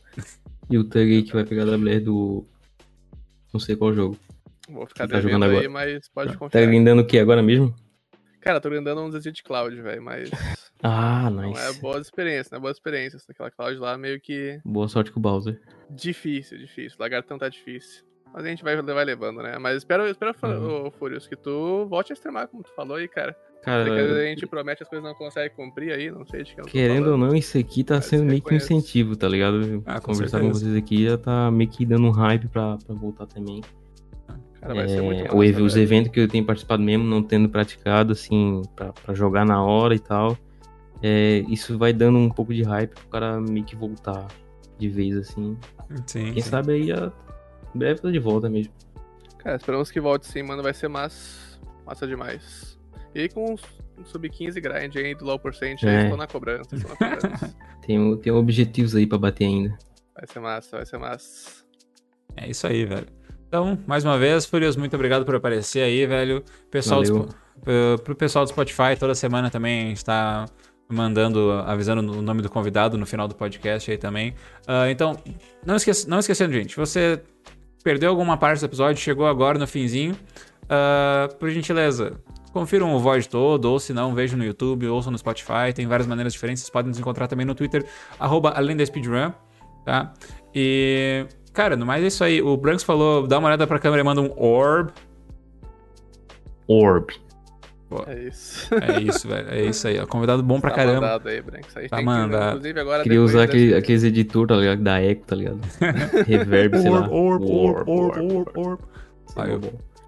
E 0.69 0.77
o 0.77 0.83
Tug 0.83 0.99
aí 0.99 1.23
que 1.23 1.31
vai 1.31 1.45
pegar 1.45 1.63
a 1.63 1.77
WR 1.77 2.01
do. 2.03 2.45
Não 3.53 3.59
sei 3.61 3.77
qual 3.77 3.93
jogo. 3.93 4.17
Vou 4.67 4.85
ficar 4.85 5.07
Tá 5.07 5.21
jogando 5.21 5.43
aí, 5.45 5.49
agora. 5.51 5.69
mas 5.69 6.09
pode 6.09 6.33
Tá 6.33 6.37
confiar. 6.37 6.65
grindando 6.67 7.03
o 7.03 7.05
que 7.05 7.17
agora 7.17 7.41
mesmo? 7.41 7.73
Cara, 8.41 8.59
tô 8.59 8.69
grindando 8.69 8.99
um 9.01 9.15
Exit 9.15 9.41
Cloud, 9.43 9.81
velho, 9.81 10.03
mas 10.03 10.29
Ah, 10.83 11.29
não 11.29 11.43
é 11.43 11.47
nice. 11.67 11.79
boas 11.81 12.05
experiências, 12.05 12.51
não 12.51 12.57
é 12.57 12.61
boas 12.61 12.75
experiências. 12.75 13.25
Aquela 13.29 13.49
Cloud 13.49 13.77
lá 13.79 13.97
meio 13.97 14.19
que 14.19 14.59
Boa 14.65 14.89
sorte 14.89 15.09
com 15.11 15.19
o 15.19 15.23
Bowser. 15.23 15.59
difícil, 15.89 16.57
difícil. 16.57 16.97
O 16.99 17.01
lagartão 17.01 17.37
tá 17.37 17.47
difícil. 17.47 18.03
Mas 18.33 18.45
a 18.45 18.47
gente 18.47 18.63
vai, 18.63 18.79
vai 18.81 19.05
levando, 19.05 19.41
né? 19.41 19.57
Mas 19.59 19.77
espero, 19.77 20.07
espero 20.07 20.33
Uhum. 20.43 20.87
ô, 20.87 20.91
Furious, 20.91 21.27
que 21.27 21.35
tu 21.35 21.85
volte 21.89 22.13
a 22.13 22.15
streamar, 22.15 22.47
como 22.47 22.63
tu 22.63 22.69
falou 22.75 22.97
aí, 22.97 23.07
cara. 23.07 23.35
Cara, 23.63 23.91
a 23.91 24.25
gente 24.27 24.47
promete 24.47 24.83
as 24.83 24.87
coisas 24.89 25.03
e 25.05 25.11
não 25.11 25.17
consegue 25.17 25.53
cumprir 25.53 25.91
aí, 25.91 26.09
não 26.09 26.25
sei 26.25 26.43
de 26.43 26.55
que 26.55 26.61
querendo 26.61 27.11
ou 27.11 27.17
não, 27.17 27.35
isso 27.35 27.57
aqui 27.57 27.83
tá 27.83 27.95
Mas 27.95 28.05
sendo 28.05 28.23
meio 28.23 28.41
que 28.41 28.53
um 28.53 28.57
incentivo, 28.57 29.17
tá 29.17 29.27
ligado? 29.27 29.83
Ah, 29.85 29.99
com 29.99 30.13
Conversar 30.13 30.39
com 30.39 30.45
certeza. 30.45 30.65
vocês 30.71 30.77
aqui 30.77 31.03
já 31.05 31.17
tá 31.17 31.51
meio 31.51 31.69
que 31.69 31.85
dando 31.85 32.07
um 32.07 32.11
hype 32.11 32.47
pra, 32.47 32.77
pra 32.77 32.95
voltar 32.95 33.25
também. 33.25 33.61
Cara, 34.61 34.73
vai 34.73 34.87
ser 34.87 34.99
É, 34.99 35.01
muito 35.01 35.21
o 35.33 35.37
massa, 35.37 35.45
ev- 35.49 35.61
os 35.61 35.73
velho. 35.73 35.83
eventos 35.83 36.11
que 36.11 36.19
eu 36.21 36.27
tenho 36.29 36.45
participado 36.45 36.81
mesmo, 36.83 37.03
não 37.03 37.21
tendo 37.21 37.49
praticado, 37.49 38.13
assim, 38.13 38.61
pra, 38.77 38.93
pra 38.93 39.13
jogar 39.13 39.45
na 39.45 39.61
hora 39.61 39.93
e 39.93 39.99
tal, 39.99 40.37
é, 41.01 41.43
isso 41.49 41.77
vai 41.77 41.91
dando 41.91 42.17
um 42.17 42.29
pouco 42.29 42.53
de 42.53 42.63
hype 42.63 42.91
pro 42.93 43.07
cara 43.07 43.41
meio 43.41 43.65
que 43.65 43.75
voltar 43.75 44.25
de 44.77 44.87
vez, 44.87 45.17
assim. 45.17 45.57
Sim. 46.05 46.31
Quem 46.33 46.41
sim. 46.41 46.49
sabe 46.49 46.73
aí, 46.73 46.91
a... 46.93 47.11
breve 47.73 48.01
tá 48.01 48.09
de 48.11 48.19
volta 48.19 48.49
mesmo. 48.49 48.73
Cara, 49.39 49.55
esperamos 49.55 49.89
que 49.91 49.99
volte 49.99 50.27
sim, 50.27 50.43
mano. 50.43 50.61
Vai 50.63 50.73
ser 50.73 50.87
massa, 50.87 51.59
massa 51.85 52.05
demais. 52.07 52.77
E 53.15 53.21
aí 53.21 53.29
com 53.29 53.53
um 53.53 54.05
sub-15 54.05 54.61
grind 54.61 54.95
aí 54.95 55.15
do 55.15 55.25
low 55.25 55.39
percent, 55.39 55.83
aí 55.83 55.89
É. 55.89 56.01
estou 56.03 56.17
na 56.17 56.27
cobrança, 56.27 56.75
estou 56.75 56.89
na 56.91 56.95
cobrança. 56.95 57.55
Tenho, 57.81 58.17
tenho 58.17 58.35
objetivos 58.35 58.95
aí 58.95 59.07
pra 59.07 59.17
bater 59.17 59.45
ainda. 59.45 59.75
vai 60.15 60.27
ser 60.27 60.39
massa, 60.39 60.77
vai 60.77 60.85
ser 60.85 60.97
massa. 60.99 61.63
É 62.37 62.47
isso 62.47 62.67
aí, 62.67 62.85
velho. 62.85 63.07
Então, 63.47 63.79
mais 63.87 64.05
uma 64.05 64.15
vez, 64.15 64.45
Furious, 64.45 64.75
muito 64.75 64.95
obrigado 64.95 65.25
por 65.25 65.33
aparecer 65.33 65.81
aí, 65.81 66.05
velho. 66.05 66.43
Pessoal 66.69 67.01
do 67.01 67.27
pro- 68.03 68.15
pessoal 68.15 68.45
do 68.45 68.49
Spotify, 68.49 68.95
toda 68.99 69.15
semana 69.15 69.49
também 69.49 69.85
a 69.85 69.89
gente 69.89 70.05
tá 70.05 70.45
mandando, 70.87 71.51
avisando 71.65 72.19
o 72.19 72.21
nome 72.21 72.43
do 72.43 72.49
convidado 72.49 72.95
no 72.95 73.07
final 73.07 73.27
do 73.27 73.33
podcast 73.33 73.89
aí 73.89 73.97
também. 73.97 74.35
Ah, 74.67 74.91
então, 74.91 75.17
não, 75.65 75.75
esquece, 75.75 76.07
não 76.07 76.19
esquecendo, 76.19 76.53
gente, 76.53 76.75
você 76.75 77.23
perdeu 77.83 78.09
alguma 78.09 78.37
parte 78.37 78.59
do 78.59 78.65
episódio, 78.65 79.01
chegou 79.01 79.27
agora 79.27 79.57
no 79.57 79.67
finzinho, 79.67 80.15
ah, 80.69 81.29
por 81.39 81.49
gentileza, 81.49 82.19
confiram 82.51 82.93
o 82.93 82.99
Void 82.99 83.27
todo, 83.29 83.65
ou 83.65 83.79
se 83.79 83.93
não, 83.93 84.13
vejam 84.13 84.37
no 84.37 84.45
YouTube, 84.45 84.87
ouçam 84.87 85.11
no 85.11 85.17
Spotify, 85.17 85.73
tem 85.73 85.87
várias 85.87 86.07
maneiras 86.07 86.33
diferentes, 86.33 86.63
vocês 86.63 86.69
podem 86.69 86.89
nos 86.89 86.99
encontrar 86.99 87.27
também 87.27 87.45
no 87.45 87.55
Twitter, 87.55 87.85
arroba 88.19 88.49
além 88.55 88.75
da 88.75 88.85
speedrun, 88.85 89.31
tá? 89.85 90.13
E, 90.53 91.25
cara, 91.53 91.75
no 91.75 91.85
mais 91.85 92.03
é 92.03 92.07
isso 92.07 92.23
aí, 92.23 92.41
o 92.41 92.55
Branks 92.57 92.83
falou, 92.83 93.27
dá 93.27 93.39
uma 93.39 93.47
olhada 93.47 93.65
pra 93.65 93.79
câmera 93.79 94.01
e 94.01 94.05
manda 94.05 94.21
um 94.21 94.31
orb, 94.37 94.91
Orb. 96.69 97.11
É 98.07 98.19
isso. 98.19 98.69
é 98.75 98.99
isso, 99.01 99.27
velho, 99.27 99.49
é 99.49 99.61
isso 99.65 99.87
aí, 99.87 99.99
ó, 99.99 100.05
convidado 100.05 100.43
bom 100.43 100.59
pra 100.61 100.69
tá 100.69 100.75
caramba. 100.77 101.01
mandado 101.01 101.27
aí, 101.29 101.41
Branco. 101.41 101.67
Isso 101.67 101.79
aí 101.79 101.89
Tá 101.89 101.95
tem 101.97 102.05
mandado. 102.05 102.41
Que, 102.43 102.47
inclusive 102.49 102.79
agora 102.79 103.03
Queria 103.03 103.21
usar 103.21 103.39
dessa- 103.39 103.43
aquele, 103.51 103.75
aqueles 103.75 104.03
editores, 104.03 104.47
tá 104.47 104.55
ligado? 104.55 104.81
Da 104.83 105.01
Echo, 105.03 105.21
tá 105.25 105.35
ligado? 105.35 105.59
Reverb, 106.27 106.77
sei 106.79 106.89
lá. 106.89 107.09
Orb, 107.09 107.45
orb, 107.45 107.83
orb, 107.89 108.33
orb, 108.35 108.49
orb. 108.55 108.81
Aí, 109.35 109.55
o 109.55 109.61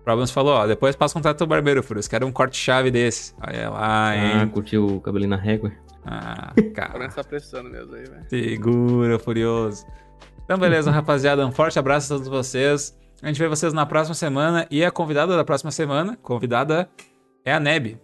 Problems 0.03 0.31
falou, 0.31 0.53
ó, 0.55 0.65
depois 0.67 0.95
passa 0.95 1.17
um 1.17 1.21
contato 1.21 1.39
do 1.39 1.47
barbeiro, 1.47 1.83
Furious, 1.83 2.07
quero 2.07 2.25
um 2.25 2.31
corte-chave 2.31 2.89
desse. 2.89 3.33
Olha 3.45 3.69
lá, 3.69 4.09
Ah, 4.09 4.41
hein. 4.41 4.47
curtiu 4.49 4.85
o 4.85 4.99
cabelinho 5.01 5.29
na 5.29 5.35
régua? 5.37 5.71
Ah, 6.05 6.53
O 6.57 6.71
cara. 6.73 6.93
Branco 6.97 7.13
tá 7.15 7.23
precisando 7.23 7.69
mesmo 7.69 7.93
aí, 7.93 8.03
velho. 8.05 8.25
Segura, 8.27 9.19
Furioso. 9.19 9.85
Então, 10.43 10.57
beleza, 10.57 10.89
rapaziada. 10.89 11.45
Um 11.45 11.51
forte 11.51 11.77
abraço 11.77 12.11
a 12.11 12.17
todos 12.17 12.27
vocês. 12.27 12.97
A 13.21 13.27
gente 13.27 13.37
vê 13.37 13.47
vocês 13.47 13.71
na 13.73 13.85
próxima 13.85 14.15
semana. 14.15 14.65
E 14.71 14.83
a 14.83 14.89
convidada 14.89 15.37
da 15.37 15.43
próxima 15.45 15.69
semana, 15.69 16.17
convidada, 16.23 16.89
é 17.43 17.53
a 17.53 17.59
Neb. 17.59 17.97